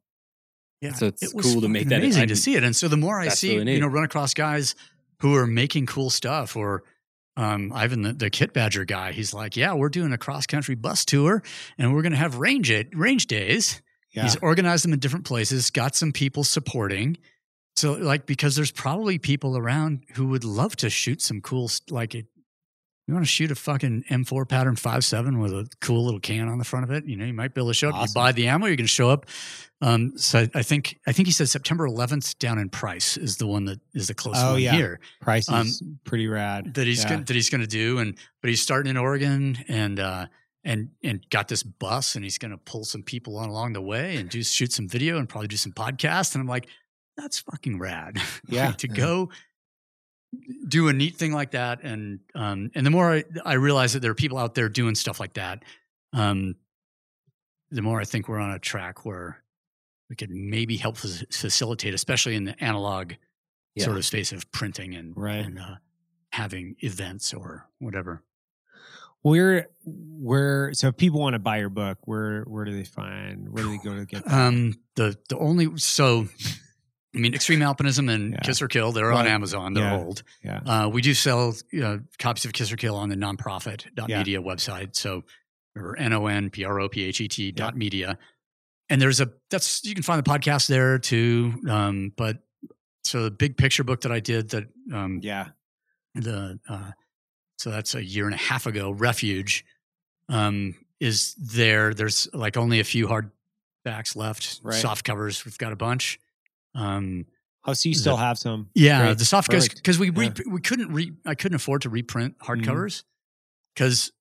Yeah, 0.82 0.94
So 0.94 1.08
it's 1.08 1.22
it 1.22 1.34
was 1.36 1.46
cool 1.46 1.62
to 1.62 1.70
make 1.70 1.82
fucking 1.82 1.90
that- 1.90 2.00
amazing 2.04 2.24
I- 2.24 2.26
to 2.28 2.36
see 2.36 2.56
it. 2.56 2.64
And 2.64 2.76
so 2.76 2.88
the 2.88 2.98
more 2.98 3.20
I 3.20 3.28
see, 3.30 3.58
really 3.58 3.74
you 3.76 3.80
know, 3.80 3.88
run 3.88 4.04
across 4.04 4.34
guys 4.34 4.74
who 5.20 5.36
are 5.36 5.46
making 5.46 5.86
cool 5.86 6.10
stuff, 6.10 6.56
or 6.56 6.84
um, 7.38 7.72
Ivan, 7.74 8.02
the, 8.02 8.12
the 8.14 8.30
Kit 8.30 8.52
Badger 8.54 8.84
guy, 8.84 9.14
he's 9.14 9.34
like, 9.34 9.56
"Yeah, 9.56 9.74
we're 9.74 9.88
doing 9.90 10.12
a 10.12 10.18
cross 10.18 10.46
country 10.46 10.76
bus 10.76 11.06
tour, 11.06 11.42
and 11.78 11.94
we're 11.94 12.02
going 12.02 12.12
to 12.12 12.18
have 12.18 12.36
range 12.38 12.70
it 12.70 12.90
range 12.96 13.28
days." 13.28 13.82
Yeah. 14.14 14.24
He's 14.24 14.36
organized 14.38 14.84
them 14.84 14.92
in 14.92 15.00
different 15.00 15.26
places, 15.26 15.70
got 15.70 15.96
some 15.96 16.12
people 16.12 16.44
supporting. 16.44 17.18
So, 17.78 17.94
like, 17.94 18.26
because 18.26 18.58
there's 18.58 18.72
probably 18.72 19.18
people 19.18 19.58
around 19.58 20.04
who 20.16 20.28
would 20.28 20.44
love 20.44 20.76
to 20.78 20.90
shoot 20.90 21.22
some 21.22 21.40
cool, 21.40 21.72
like, 21.90 22.16
it, 22.16 22.26
you 23.12 23.16
want 23.16 23.26
to 23.26 23.32
shoot 23.32 23.52
a 23.52 23.56
fucking 23.56 24.06
M4 24.10 24.48
pattern 24.48 24.76
5.7 24.76 25.42
with 25.42 25.52
a 25.52 25.68
cool 25.82 26.06
little 26.06 26.22
can 26.22 26.48
on 26.48 26.58
the 26.60 26.64
front 26.64 26.86
of 26.86 26.92
it. 26.92 27.06
You 27.06 27.18
know, 27.18 27.26
you 27.26 27.34
might 27.34 27.54
be 27.54 27.60
able 27.60 27.70
to 27.72 27.74
show 27.74 27.90
up. 27.90 28.08
You 28.08 28.14
buy 28.14 28.32
the 28.32 28.48
ammo, 28.48 28.68
you're 28.68 28.78
going 28.78 28.86
to 28.86 28.92
show 28.92 29.10
up. 29.10 29.26
Um, 29.82 30.14
so 30.18 30.48
I 30.56 30.62
think 30.64 30.98
I 31.08 31.12
think 31.12 31.28
he 31.28 31.34
said 31.34 31.50
September 31.50 31.88
11th 31.88 32.38
down 32.38 32.58
in 32.58 32.70
Price 32.70 33.18
is 33.18 33.36
the 33.38 33.48
one 33.48 33.66
that 33.66 33.80
is 33.94 34.08
the 34.08 34.14
closest 34.14 34.46
Oh, 34.46 34.52
one 34.54 34.62
yeah. 34.62 34.72
here 34.74 35.00
Price 35.20 35.50
um, 35.50 35.68
is 35.68 35.84
pretty 36.06 36.28
rad. 36.28 36.74
that 36.76 36.88
he's 36.88 37.04
yeah. 37.04 37.10
gonna, 37.10 37.24
that 37.26 37.34
he's 37.36 37.50
going 37.50 37.62
to 37.62 37.68
do. 37.68 37.98
And 38.00 38.16
but 38.42 38.50
he's 38.50 38.62
starting 38.62 38.92
in 38.92 38.96
Oregon 38.98 39.58
and 39.68 40.00
uh, 40.00 40.28
and 40.64 40.90
and 41.04 41.26
got 41.32 41.48
this 41.50 41.64
bus 41.64 42.16
and 42.16 42.24
he's 42.24 42.38
going 42.38 42.52
to 42.52 42.58
pull 42.60 42.86
some 42.86 43.04
people 43.04 43.38
on 43.38 43.50
along 43.50 43.74
the 43.74 43.82
way 43.82 44.16
and 44.18 44.30
do 44.30 44.42
shoot 44.44 44.72
some 44.72 44.88
video 44.88 45.18
and 45.18 45.28
probably 45.28 45.48
do 45.50 45.58
some 45.58 45.74
podcast. 45.74 46.36
And 46.36 46.42
I'm 46.42 46.48
like, 46.48 46.68
that's 47.18 47.40
fucking 47.40 47.78
rad. 47.78 48.16
Like, 48.48 48.54
Yeah. 48.56 48.72
to 48.72 48.88
Yeah. 48.88 48.94
go 48.96 49.30
do 50.68 50.88
a 50.88 50.94
neat 50.94 51.16
thing 51.18 51.34
like 51.34 51.52
that 51.52 51.84
and 51.84 52.20
um 52.36 52.72
and 52.76 52.86
the 52.86 52.90
more 52.90 53.12
I, 53.16 53.24
I 53.46 53.54
realize 53.54 53.94
that 53.94 54.00
there 54.00 54.12
are 54.12 54.16
people 54.16 54.38
out 54.38 54.56
there 54.56 54.70
doing 54.70 54.96
stuff 54.96 55.20
like 55.20 55.34
that 55.34 55.64
um 56.14 56.56
the 57.70 57.82
more 57.82 58.00
I 58.02 58.06
think 58.06 58.28
we're 58.28 58.40
on 58.40 58.52
a 58.52 58.60
track 58.60 59.06
where 59.06 59.44
we 60.10 60.16
could 60.16 60.30
maybe 60.30 60.78
help 60.78 60.98
fac- 60.98 61.32
facilitate 61.34 61.94
especially 61.94 62.36
in 62.36 62.46
the 62.46 62.62
analog 62.64 63.14
Yeah. 63.76 63.86
sort 63.86 63.98
of 63.98 64.06
space 64.06 64.32
of 64.32 64.50
printing 64.52 64.96
and 64.96 65.14
Right. 65.16 65.46
and 65.46 65.60
uh, 65.60 65.76
having 66.32 66.76
events 66.80 67.34
or 67.34 67.68
whatever 67.80 68.24
Where, 69.24 69.68
where, 69.86 70.74
so 70.74 70.88
if 70.88 70.98
people 70.98 71.20
want 71.20 71.34
to 71.34 71.40
buy 71.40 71.58
your 71.60 71.70
book, 71.70 72.00
where, 72.06 72.42
where 72.46 72.66
do 72.66 72.74
they 72.76 72.84
find, 72.86 73.50
where 73.50 73.64
do 73.64 73.70
they 73.78 73.84
go 73.84 73.96
to 73.96 74.06
get 74.06 74.24
um 74.32 74.80
the 74.96 75.18
the 75.30 75.38
only 75.38 75.78
so 75.78 76.28
I 77.14 77.20
mean, 77.20 77.34
Extreme 77.34 77.60
Alpinism 77.60 78.10
and 78.10 78.34
Yeah. 78.34 78.40
Kiss 78.40 78.62
or 78.62 78.68
Kill, 78.70 78.92
they're 78.94 79.12
on 79.12 79.28
Amazon. 79.28 79.74
They're 79.74 79.84
Yeah. 79.84 79.98
old. 79.98 80.24
Yeah. 80.44 80.60
Uh, 80.66 80.88
we 80.90 81.02
do 81.02 81.14
sell 81.14 81.54
you 81.72 81.82
know, 81.82 82.02
copies 82.20 82.46
of 82.46 82.54
Kiss 82.54 82.72
or 82.72 82.78
Kill 82.78 82.96
on 82.96 83.10
the 83.10 83.16
nonprophet.media 83.16 84.42
website. 84.42 84.96
So, 84.96 85.24
or 85.76 85.98
N 85.98 86.14
O 86.14 86.28
N 86.28 86.50
P 86.50 86.64
R 86.64 86.80
O 86.80 86.88
P 86.90 87.04
H 87.04 87.20
E 87.22 87.28
T 87.28 87.52
dot 87.52 87.76
media. 87.76 88.18
And 88.90 89.02
there's 89.02 89.20
a, 89.22 89.30
that's, 89.50 89.84
you 89.86 89.94
can 89.94 90.04
find 90.04 90.24
the 90.24 90.30
podcast 90.30 90.68
there 90.68 90.98
too. 91.00 91.54
Um, 91.70 92.12
but 92.18 92.40
so 93.04 93.24
the 93.24 93.32
big 93.32 93.58
picture 93.58 93.84
book 93.84 94.02
that 94.02 94.12
I 94.12 94.20
did 94.20 94.50
that, 94.50 94.66
um, 94.94 95.20
Yeah. 95.22 95.50
the, 96.16 96.60
uh, 96.70 96.92
so 97.58 97.72
that's 97.72 97.94
a 97.96 98.04
year 98.04 98.26
and 98.26 98.34
a 98.34 98.38
half 98.38 98.66
ago, 98.66 98.92
Refuge, 98.92 99.64
um, 100.30 100.76
is 101.00 101.36
there. 101.36 101.94
There's 101.94 102.28
like 102.34 102.58
only 102.58 102.80
a 102.80 102.84
few 102.84 103.08
hardbacks 103.08 104.16
left, 104.16 104.60
Right. 104.64 104.76
soft 104.82 105.04
covers. 105.06 105.44
We've 105.46 105.58
got 105.58 105.72
a 105.74 105.76
bunch. 105.78 106.20
Um, 106.76 107.26
Oh, 107.64 107.74
so 107.74 107.90
you 107.90 107.96
still 107.96 108.16
it- 108.16 108.20
have 108.22 108.40
some. 108.40 108.70
yeah, 108.74 109.06
Great. 109.06 109.18
the 109.20 109.26
soft 109.26 109.50
covers 109.50 109.70
because 109.70 110.00
we 110.00 110.10
re- 110.10 110.26
Yeah. 110.36 110.52
we 110.52 110.60
couldn't 110.62 110.92
re- 110.92 111.14
I 111.26 111.36
couldn't 111.36 111.56
afford 111.58 111.84
to 111.84 111.90
reprint 111.90 112.38
hardcovers 112.40 113.04
because 113.76 114.12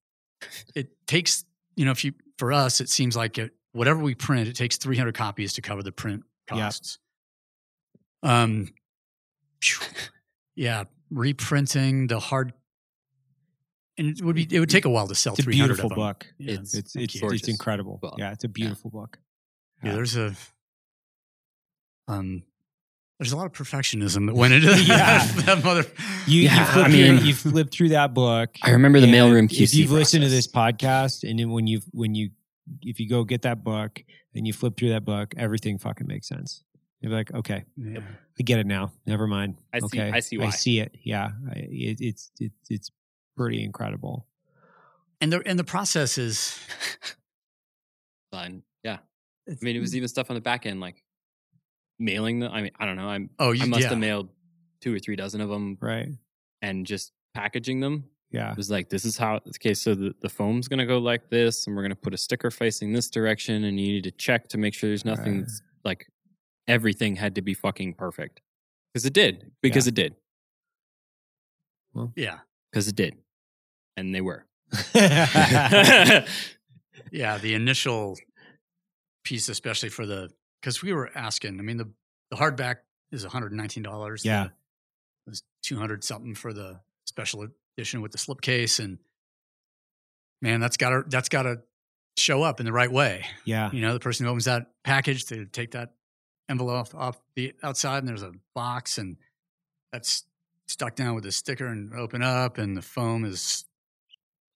it 0.75 0.91
takes 1.07 1.45
you 1.75 1.85
know 1.87 1.91
if 1.91 2.05
you 2.05 2.12
for 2.37 2.53
us 2.53 2.81
it 2.83 2.91
seems 2.91 3.17
like 3.17 3.39
it, 3.39 3.55
whatever 3.73 4.01
we 4.03 4.15
print 4.15 4.47
it 4.49 4.57
takes 4.57 4.77
300 4.77 5.15
copies 5.15 5.55
to 5.55 5.62
cover 5.62 5.83
the 5.83 5.93
print 5.93 6.23
Yep. 6.51 6.59
costs. 6.59 6.99
Um, 8.23 8.69
yeah, 10.55 10.85
reprinting 11.11 12.07
the 12.09 12.19
hard 12.20 12.53
and 13.97 14.19
it 14.19 14.23
would 14.25 14.37
be 14.37 14.47
it 14.51 14.61
would 14.61 14.70
take 14.70 14.85
a 14.85 14.91
while 14.91 15.09
to 15.09 15.15
sell 15.15 15.33
It's 15.33 15.41
a 15.41 15.45
300 15.45 15.67
beautiful 15.69 15.87
of 15.87 15.91
them. 15.91 15.99
book. 15.99 16.27
Yeah, 16.39 16.53
It's- 16.55 16.75
It's, 16.75 16.97
it's, 16.97 17.17
it's 17.23 17.49
incredible. 17.49 17.99
book. 17.99 18.17
Yeah. 18.19 18.33
It's 18.33 18.45
a 18.45 18.49
beautiful 18.49 18.91
book. 18.91 19.19
yeah, 19.83 19.93
there's 19.93 20.17
a 20.17 20.35
um 22.09 22.43
there's 23.19 23.33
a 23.33 23.37
lot 23.37 23.45
of 23.47 23.53
perfectionism 23.53 24.27
that 24.27 24.35
went 24.35 24.55
into 24.55 24.67
that, 24.69 24.81
Yeah. 24.87 25.43
that 25.45 25.62
mother 25.62 25.85
You, 26.27 26.43
Yeah, 26.43 26.59
you, 26.61 26.65
flip 26.73 26.87
I 26.87 26.91
through, 26.91 26.99
mean- 27.17 27.25
you 27.27 27.35
flip 27.35 27.70
through 27.70 27.89
that 27.91 28.15
book. 28.15 28.57
I 28.62 28.70
remember 28.70 28.99
the 29.01 29.07
and 29.07 29.15
mailroom 29.15 29.53
If 29.53 29.75
you've 29.75 29.91
listened 29.91 30.23
to 30.25 30.31
this 30.31 30.47
podcast, 30.47 31.29
and 31.29 31.39
then 31.39 31.51
when 31.51 31.67
you 31.67 31.81
when 31.93 32.15
you 32.15 32.31
if 32.83 32.99
you 33.01 33.09
go 33.09 33.25
get 33.25 33.43
that 33.43 33.62
book 33.65 34.03
and 34.35 34.47
you 34.47 34.53
flip 34.55 34.77
through 34.77 34.91
that 34.91 35.05
book, 35.05 35.35
everything 35.37 35.77
fucking 35.79 36.07
makes 36.07 36.29
sense. 36.29 36.62
You're 37.03 37.12
like, 37.12 37.33
okay, 37.35 37.65
Yeah. 37.77 38.01
I 38.39 38.43
get 38.43 38.59
it 38.59 38.67
now. 38.67 38.93
Never 39.07 39.27
mind. 39.27 39.57
I 39.73 39.81
see- 39.81 39.85
okay, 39.87 40.11
I 40.11 40.20
see 40.20 40.41
I 40.41 40.51
see 40.51 40.81
it. 40.81 40.95
Yeah, 41.03 41.31
I, 41.51 41.59
it, 41.59 41.99
it's 42.01 42.31
it's 42.41 42.70
it's 42.70 42.91
pretty 43.37 43.62
incredible. 43.65 44.27
And 45.20 45.31
the 45.31 45.43
and 45.45 45.59
the 45.59 45.65
process 45.65 46.17
is 46.17 46.59
fun. 48.31 48.62
Yeah. 48.83 48.99
I 49.49 49.57
mean, 49.62 49.77
it 49.77 49.81
was 49.81 49.95
even 49.97 50.09
stuff 50.09 50.31
on 50.31 50.35
the 50.35 50.41
back 50.41 50.65
end, 50.67 50.81
like 50.81 51.03
mailing 52.01 52.41
the. 52.41 52.49
I 52.49 52.62
mean, 52.62 52.73
I 52.81 52.87
don't 52.87 52.97
know. 52.97 53.09
I'm. 53.09 53.31
oh 53.39 53.53
you 53.53 53.62
I 53.65 53.67
must 53.67 53.83
yeah. 53.83 53.89
have 53.91 53.99
mailed 53.99 54.29
two 54.81 54.95
or 54.95 54.99
three 54.99 55.17
dozen 55.17 55.41
of 55.41 55.49
them, 55.51 55.77
Right. 55.81 56.09
and 56.62 56.87
just 56.87 57.12
packaging 57.35 57.81
them. 57.81 58.05
Yeah. 58.33 58.53
It 58.53 58.57
was 58.57 58.70
like, 58.70 58.89
this 58.89 59.05
is 59.05 59.17
how. 59.17 59.41
Okay, 59.57 59.75
so 59.75 59.95
the, 59.95 60.15
the 60.23 60.29
foam's 60.29 60.69
gonna 60.69 60.87
go 60.87 60.99
like 60.99 61.29
this, 61.31 61.67
and 61.67 61.77
we're 61.77 61.83
gonna 61.83 61.95
put 61.97 62.15
a 62.15 62.19
sticker 62.19 62.51
facing 62.51 62.93
this 62.93 63.11
direction, 63.11 63.65
and 63.65 63.79
you 63.79 63.93
need 63.95 64.05
to 64.05 64.11
check 64.12 64.49
to 64.49 64.59
make 64.59 64.73
sure 64.75 64.89
there's 64.89 65.05
nothing. 65.05 65.35
Right. 65.39 65.41
that's 65.47 65.62
like 65.85 66.07
everything 66.69 67.17
had 67.17 67.35
to 67.37 67.43
be 67.43 67.55
fucking 67.55 67.95
perfect 67.95 68.41
because 68.93 69.05
it 69.05 69.12
did. 69.12 69.51
Because 69.62 69.87
it 69.87 69.95
did. 69.95 70.15
Well, 71.93 72.12
yeah 72.15 72.39
Because 72.70 72.87
it 72.87 72.95
did. 72.95 73.17
and 73.97 74.15
they 74.15 74.20
were. 74.20 74.47
Yeah, 77.12 77.39
the 77.39 77.55
initial 77.55 78.17
piece, 79.25 79.49
especially 79.49 79.89
for 79.89 80.07
the 80.07 80.31
because 80.61 80.83
we 80.83 80.93
were 80.93 81.11
asking. 81.15 81.59
I 81.59 81.63
mean, 81.63 81.77
the 81.77 81.91
the 82.31 82.37
hardback 82.37 82.77
is 83.13 83.25
one 83.25 83.33
hundred 83.33 83.53
nineteen 83.53 83.83
dollars. 83.83 84.25
Yeah. 84.25 84.45
it 84.47 84.51
was 85.27 85.43
two 85.63 85.79
hundred 85.79 86.05
something 86.05 86.35
for 86.35 86.53
the 86.53 86.81
special 87.05 87.47
edition 87.77 88.01
with 88.03 88.13
the 88.13 88.19
slipcase, 88.19 88.79
and 88.83 88.99
man, 90.43 90.61
that's 90.61 90.77
got 90.77 90.91
to 90.91 91.03
that's 91.09 91.29
got 91.29 91.43
to 91.43 91.61
show 92.17 92.43
up 92.43 92.61
in 92.61 92.67
the 92.67 92.73
right 92.73 92.91
way. 92.91 93.25
yeah. 93.45 93.71
You 93.73 93.81
know, 93.81 93.93
the 93.95 94.01
person 94.01 94.27
who 94.27 94.31
opens 94.31 94.45
that 94.45 94.67
package, 94.85 95.27
they 95.27 95.45
take 95.45 95.73
that 95.73 95.95
envelope 96.49 96.95
off 96.95 97.19
the 97.37 97.55
outside, 97.63 97.99
and 97.99 98.09
there's 98.09 98.23
a 98.23 98.33
box, 98.55 98.99
and 98.99 99.17
that's 99.93 100.25
stuck 100.67 100.95
down 100.95 101.15
with 101.15 101.25
a 101.27 101.33
sticker, 101.33 101.67
and 101.67 101.95
open 101.95 102.23
up, 102.23 102.59
and 102.59 102.77
the 102.77 102.83
foam 102.83 103.25
is 103.25 103.65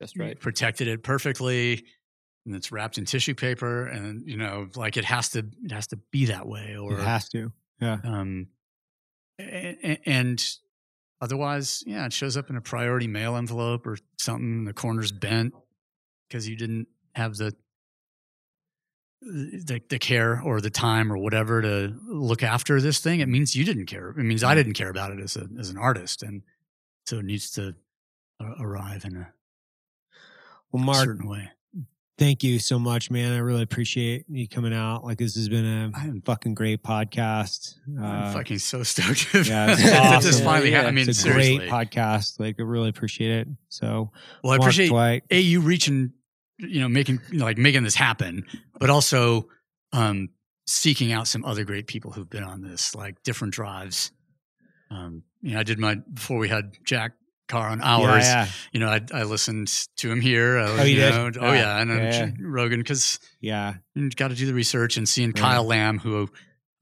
That's 0.00 0.16
right. 0.16 0.38
protected 0.38 0.88
it 0.88 1.02
perfectly 1.02 1.84
and 2.46 2.54
it's 2.54 2.70
wrapped 2.72 2.98
in 2.98 3.04
tissue 3.04 3.34
paper 3.34 3.86
and 3.86 4.26
you 4.28 4.36
know 4.36 4.68
like 4.76 4.96
it 4.96 5.04
has 5.04 5.30
to 5.30 5.44
it 5.62 5.72
has 5.72 5.86
to 5.88 5.96
be 6.10 6.26
that 6.26 6.46
way 6.46 6.76
or 6.76 6.92
It 6.98 7.04
has 7.04 7.28
to. 7.30 7.52
Yeah. 7.80 7.98
um 8.04 8.48
and 9.38 10.44
otherwise 11.20 11.82
yeah 11.86 12.06
it 12.06 12.12
shows 12.12 12.36
up 12.36 12.50
in 12.50 12.56
a 12.56 12.60
priority 12.60 13.06
mail 13.08 13.36
envelope 13.36 13.86
or 13.86 13.96
something 14.18 14.64
the 14.64 14.72
corner's 14.72 15.10
bent 15.12 15.52
because 16.28 16.48
you 16.48 16.56
didn't 16.56 16.86
have 17.14 17.36
the 17.36 17.54
the, 19.22 19.80
the 19.88 19.98
care 19.98 20.40
or 20.42 20.60
the 20.60 20.68
time 20.70 21.10
or 21.10 21.16
whatever 21.16 21.62
to 21.62 21.94
look 22.06 22.42
after 22.42 22.78
this 22.80 23.00
thing 23.00 23.20
it 23.20 23.28
means 23.28 23.56
you 23.56 23.64
didn't 23.64 23.86
care 23.86 24.10
it 24.10 24.18
means 24.18 24.44
i 24.44 24.54
didn't 24.54 24.74
care 24.74 24.90
about 24.90 25.10
it 25.12 25.18
as 25.18 25.34
a 25.36 25.48
as 25.58 25.70
an 25.70 25.78
artist 25.78 26.22
and 26.22 26.42
so 27.06 27.18
it 27.18 27.24
needs 27.24 27.50
to 27.50 27.74
arrive 28.60 29.04
in 29.04 29.16
a 29.16 29.32
Well, 30.72 30.82
Mark, 30.82 31.04
certain 31.04 31.28
way 31.28 31.50
thank 32.18 32.42
you 32.44 32.58
so 32.58 32.78
much, 32.78 33.10
man. 33.10 33.32
I 33.32 33.38
really 33.38 33.62
appreciate 33.62 34.24
you 34.28 34.48
coming 34.48 34.72
out. 34.74 35.04
Like 35.04 35.18
this 35.18 35.34
has 35.36 35.48
been 35.48 35.64
a 35.64 35.90
I 35.96 36.04
am- 36.04 36.22
fucking 36.24 36.54
great 36.54 36.82
podcast. 36.82 37.74
I'm 37.88 38.02
Uh, 38.04 38.32
fucking 38.32 38.58
so 38.58 38.82
stoked 38.82 39.32
yeah, 39.48 39.74
it's 39.78 40.26
awesome. 40.26 40.44
finally 40.44 40.70
Yeah, 40.70 40.78
happened. 40.78 40.96
I 40.98 41.00
mean, 41.00 41.08
it's 41.08 41.18
a 41.18 41.22
seriously. 41.22 41.58
great 41.58 41.70
podcast. 41.70 42.38
Like 42.40 42.56
I 42.58 42.62
really 42.62 42.88
appreciate 42.88 43.30
it. 43.30 43.48
So, 43.68 44.10
well, 44.42 44.52
I 44.52 44.56
appreciate 44.56 44.88
Dwight. 44.88 45.24
a 45.30 45.38
you 45.40 45.60
reaching, 45.60 46.12
you 46.58 46.80
know, 46.80 46.88
making 46.88 47.20
you 47.30 47.38
know, 47.38 47.44
like 47.44 47.58
making 47.58 47.82
this 47.82 47.94
happen, 47.96 48.44
but 48.78 48.90
also 48.90 49.48
um, 49.92 50.28
seeking 50.66 51.12
out 51.12 51.26
some 51.28 51.44
other 51.44 51.64
great 51.64 51.86
people 51.86 52.10
who've 52.12 52.30
been 52.30 52.44
on 52.44 52.62
this, 52.62 52.94
like 52.94 53.22
different 53.22 53.54
drives. 53.54 54.12
Um, 54.90 55.22
you 55.42 55.54
know, 55.54 55.60
I 55.60 55.62
did 55.62 55.78
my 55.78 55.96
before 55.96 56.38
we 56.38 56.48
had 56.48 56.72
Jack 56.84 57.12
Carr 57.48 57.68
on 57.68 57.80
ours. 57.80 58.24
Yeah, 58.24 58.48
You 58.72 58.80
know, 58.80 58.88
I, 58.88 59.00
I 59.12 59.22
listened 59.24 59.68
to 59.98 60.10
him 60.10 60.20
here. 60.20 60.58
I, 60.58 60.62
Oh, 60.80 60.82
you 60.84 60.96
did? 60.96 61.10
know, 61.10 61.30
Oh 61.40 61.52
Yeah. 61.52 61.60
yeah, 61.60 61.80
and 61.80 61.90
then 61.90 62.36
Yeah. 62.38 62.46
Rogan 62.46 62.80
because 62.80 63.18
yeah, 63.40 63.74
you 63.94 64.08
got 64.10 64.28
to 64.28 64.34
do 64.34 64.46
the 64.46 64.54
research 64.54 64.96
and 64.96 65.08
seeing 65.08 65.28
Right. 65.30 65.36
Kyle 65.36 65.64
Lamb 65.64 65.98
who. 65.98 66.28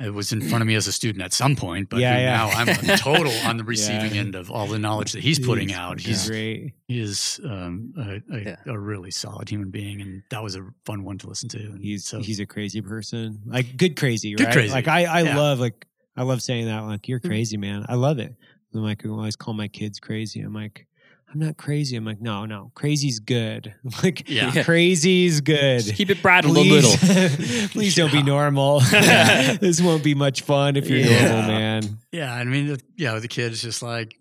uh, 0.05 0.13
was 0.13 0.33
in 0.33 0.41
front 0.41 0.61
of 0.63 0.67
me 0.67 0.75
as 0.75 0.89
a 0.89 0.93
student 0.93 1.23
at 1.23 1.33
some 1.33 1.55
point, 1.55 1.89
but 1.89 2.01
Yeah, 2.01 2.19
yeah. 2.19 2.25
now 2.37 2.49
I'm 2.49 2.69
a 2.69 2.75
total 2.97 3.33
on 3.45 3.57
the 3.57 3.63
receiving 3.63 4.15
Yeah. 4.15 4.21
end 4.23 4.35
of 4.35 4.51
all 4.51 4.67
the 4.67 4.79
knowledge 4.79 5.13
that 5.13 5.23
he's 5.23 5.39
putting 5.39 5.69
He's- 5.69 5.79
out. 5.81 5.99
He's 6.01 6.07
He's 6.23 6.29
great. 6.29 6.73
he 6.89 6.99
is 7.01 7.39
um, 7.45 7.93
a, 7.97 8.35
a, 8.35 8.41
Yeah. 8.41 8.57
a 8.67 8.77
really 8.79 9.13
solid 9.13 9.49
human 9.49 9.71
being, 9.71 10.01
and 10.01 10.23
that 10.31 10.43
was 10.43 10.57
a 10.57 10.65
fun 10.87 11.05
one 11.05 11.19
to 11.19 11.29
listen 11.29 11.49
to. 11.51 11.59
And 11.59 11.85
He's 11.85 12.05
so 12.05 12.19
he's 12.21 12.41
a 12.41 12.47
crazy 12.47 12.81
person. 12.81 13.43
Like 13.47 13.77
good 13.77 13.95
crazy, 13.97 14.35
Good 14.35 14.47
right? 14.47 14.53
crazy. 14.53 14.73
Like 14.73 14.89
I, 14.89 15.05
I 15.05 15.23
Yeah. 15.23 15.37
love 15.37 15.61
like 15.61 15.87
I 16.17 16.25
love 16.25 16.43
saying 16.43 16.67
that. 16.67 16.81
Like 16.81 17.07
you're 17.07 17.21
crazy, 17.21 17.57
man. 17.57 17.87
I 17.89 17.95
love 17.95 18.19
it. 18.19 18.35
I'm 18.75 18.83
like 18.83 19.03
oh, 19.07 19.11
I 19.11 19.13
always 19.19 19.37
call 19.37 19.55
my 19.55 19.69
kids 19.69 20.01
crazy. 20.01 20.41
I'm 20.41 20.55
like 20.55 20.87
I'm 21.33 21.39
not 21.41 21.57
crazy. 21.57 21.97
I'm 21.97 22.05
like 22.05 22.21
no, 22.21 22.45
no, 22.47 22.71
crazy's 22.75 23.19
good. 23.19 23.75
I'm 23.85 23.91
like 24.03 24.29
Yeah. 24.29 24.53
Yeah. 24.55 24.65
crazy's 24.65 25.41
good. 25.41 25.83
Just 25.83 25.95
keep 25.95 26.11
it 26.11 26.21
brattled 26.23 26.57
a 26.57 26.61
Please, 26.61 27.03
little. 27.03 27.69
please 27.71 27.95
don't 27.95 28.13
be 28.13 28.23
normal. 28.23 28.81
this 29.61 29.81
won't 29.81 30.05
be 30.05 30.15
much 30.15 30.43
fun 30.43 30.77
if 30.77 30.89
you're 30.91 30.99
Yeah. 30.99 31.29
normal, 31.33 31.47
man. 31.49 31.99
yeah, 32.13 32.35
I 32.35 32.45
mean, 32.45 32.67
the- 32.69 32.81
yeah, 32.97 33.19
the 33.19 33.29
kid's 33.29 33.63
just 33.63 33.83
like, 33.83 34.15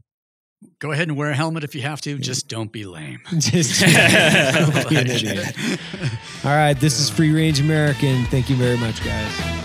go 0.79 0.91
ahead 0.91 1.07
and 1.09 1.17
wear 1.17 1.31
a 1.31 1.35
helmet 1.35 1.63
if 1.63 1.75
you 1.75 1.81
have 1.81 1.99
to, 2.01 2.17
just 2.17 2.47
don't 2.47 2.71
be 2.71 2.85
lame. 2.85 3.19
Just 3.37 3.81
don't 3.81 4.89
be 4.89 4.95
an 4.97 5.07
idiot. 5.07 5.55
All 6.45 6.51
right, 6.55 6.73
this 6.79 6.99
is 6.99 7.09
Free 7.09 7.31
Range 7.33 7.59
American. 7.59 8.23
Thank 8.25 8.49
you 8.49 8.55
very 8.55 8.77
much, 8.77 9.03
guys. 9.03 9.60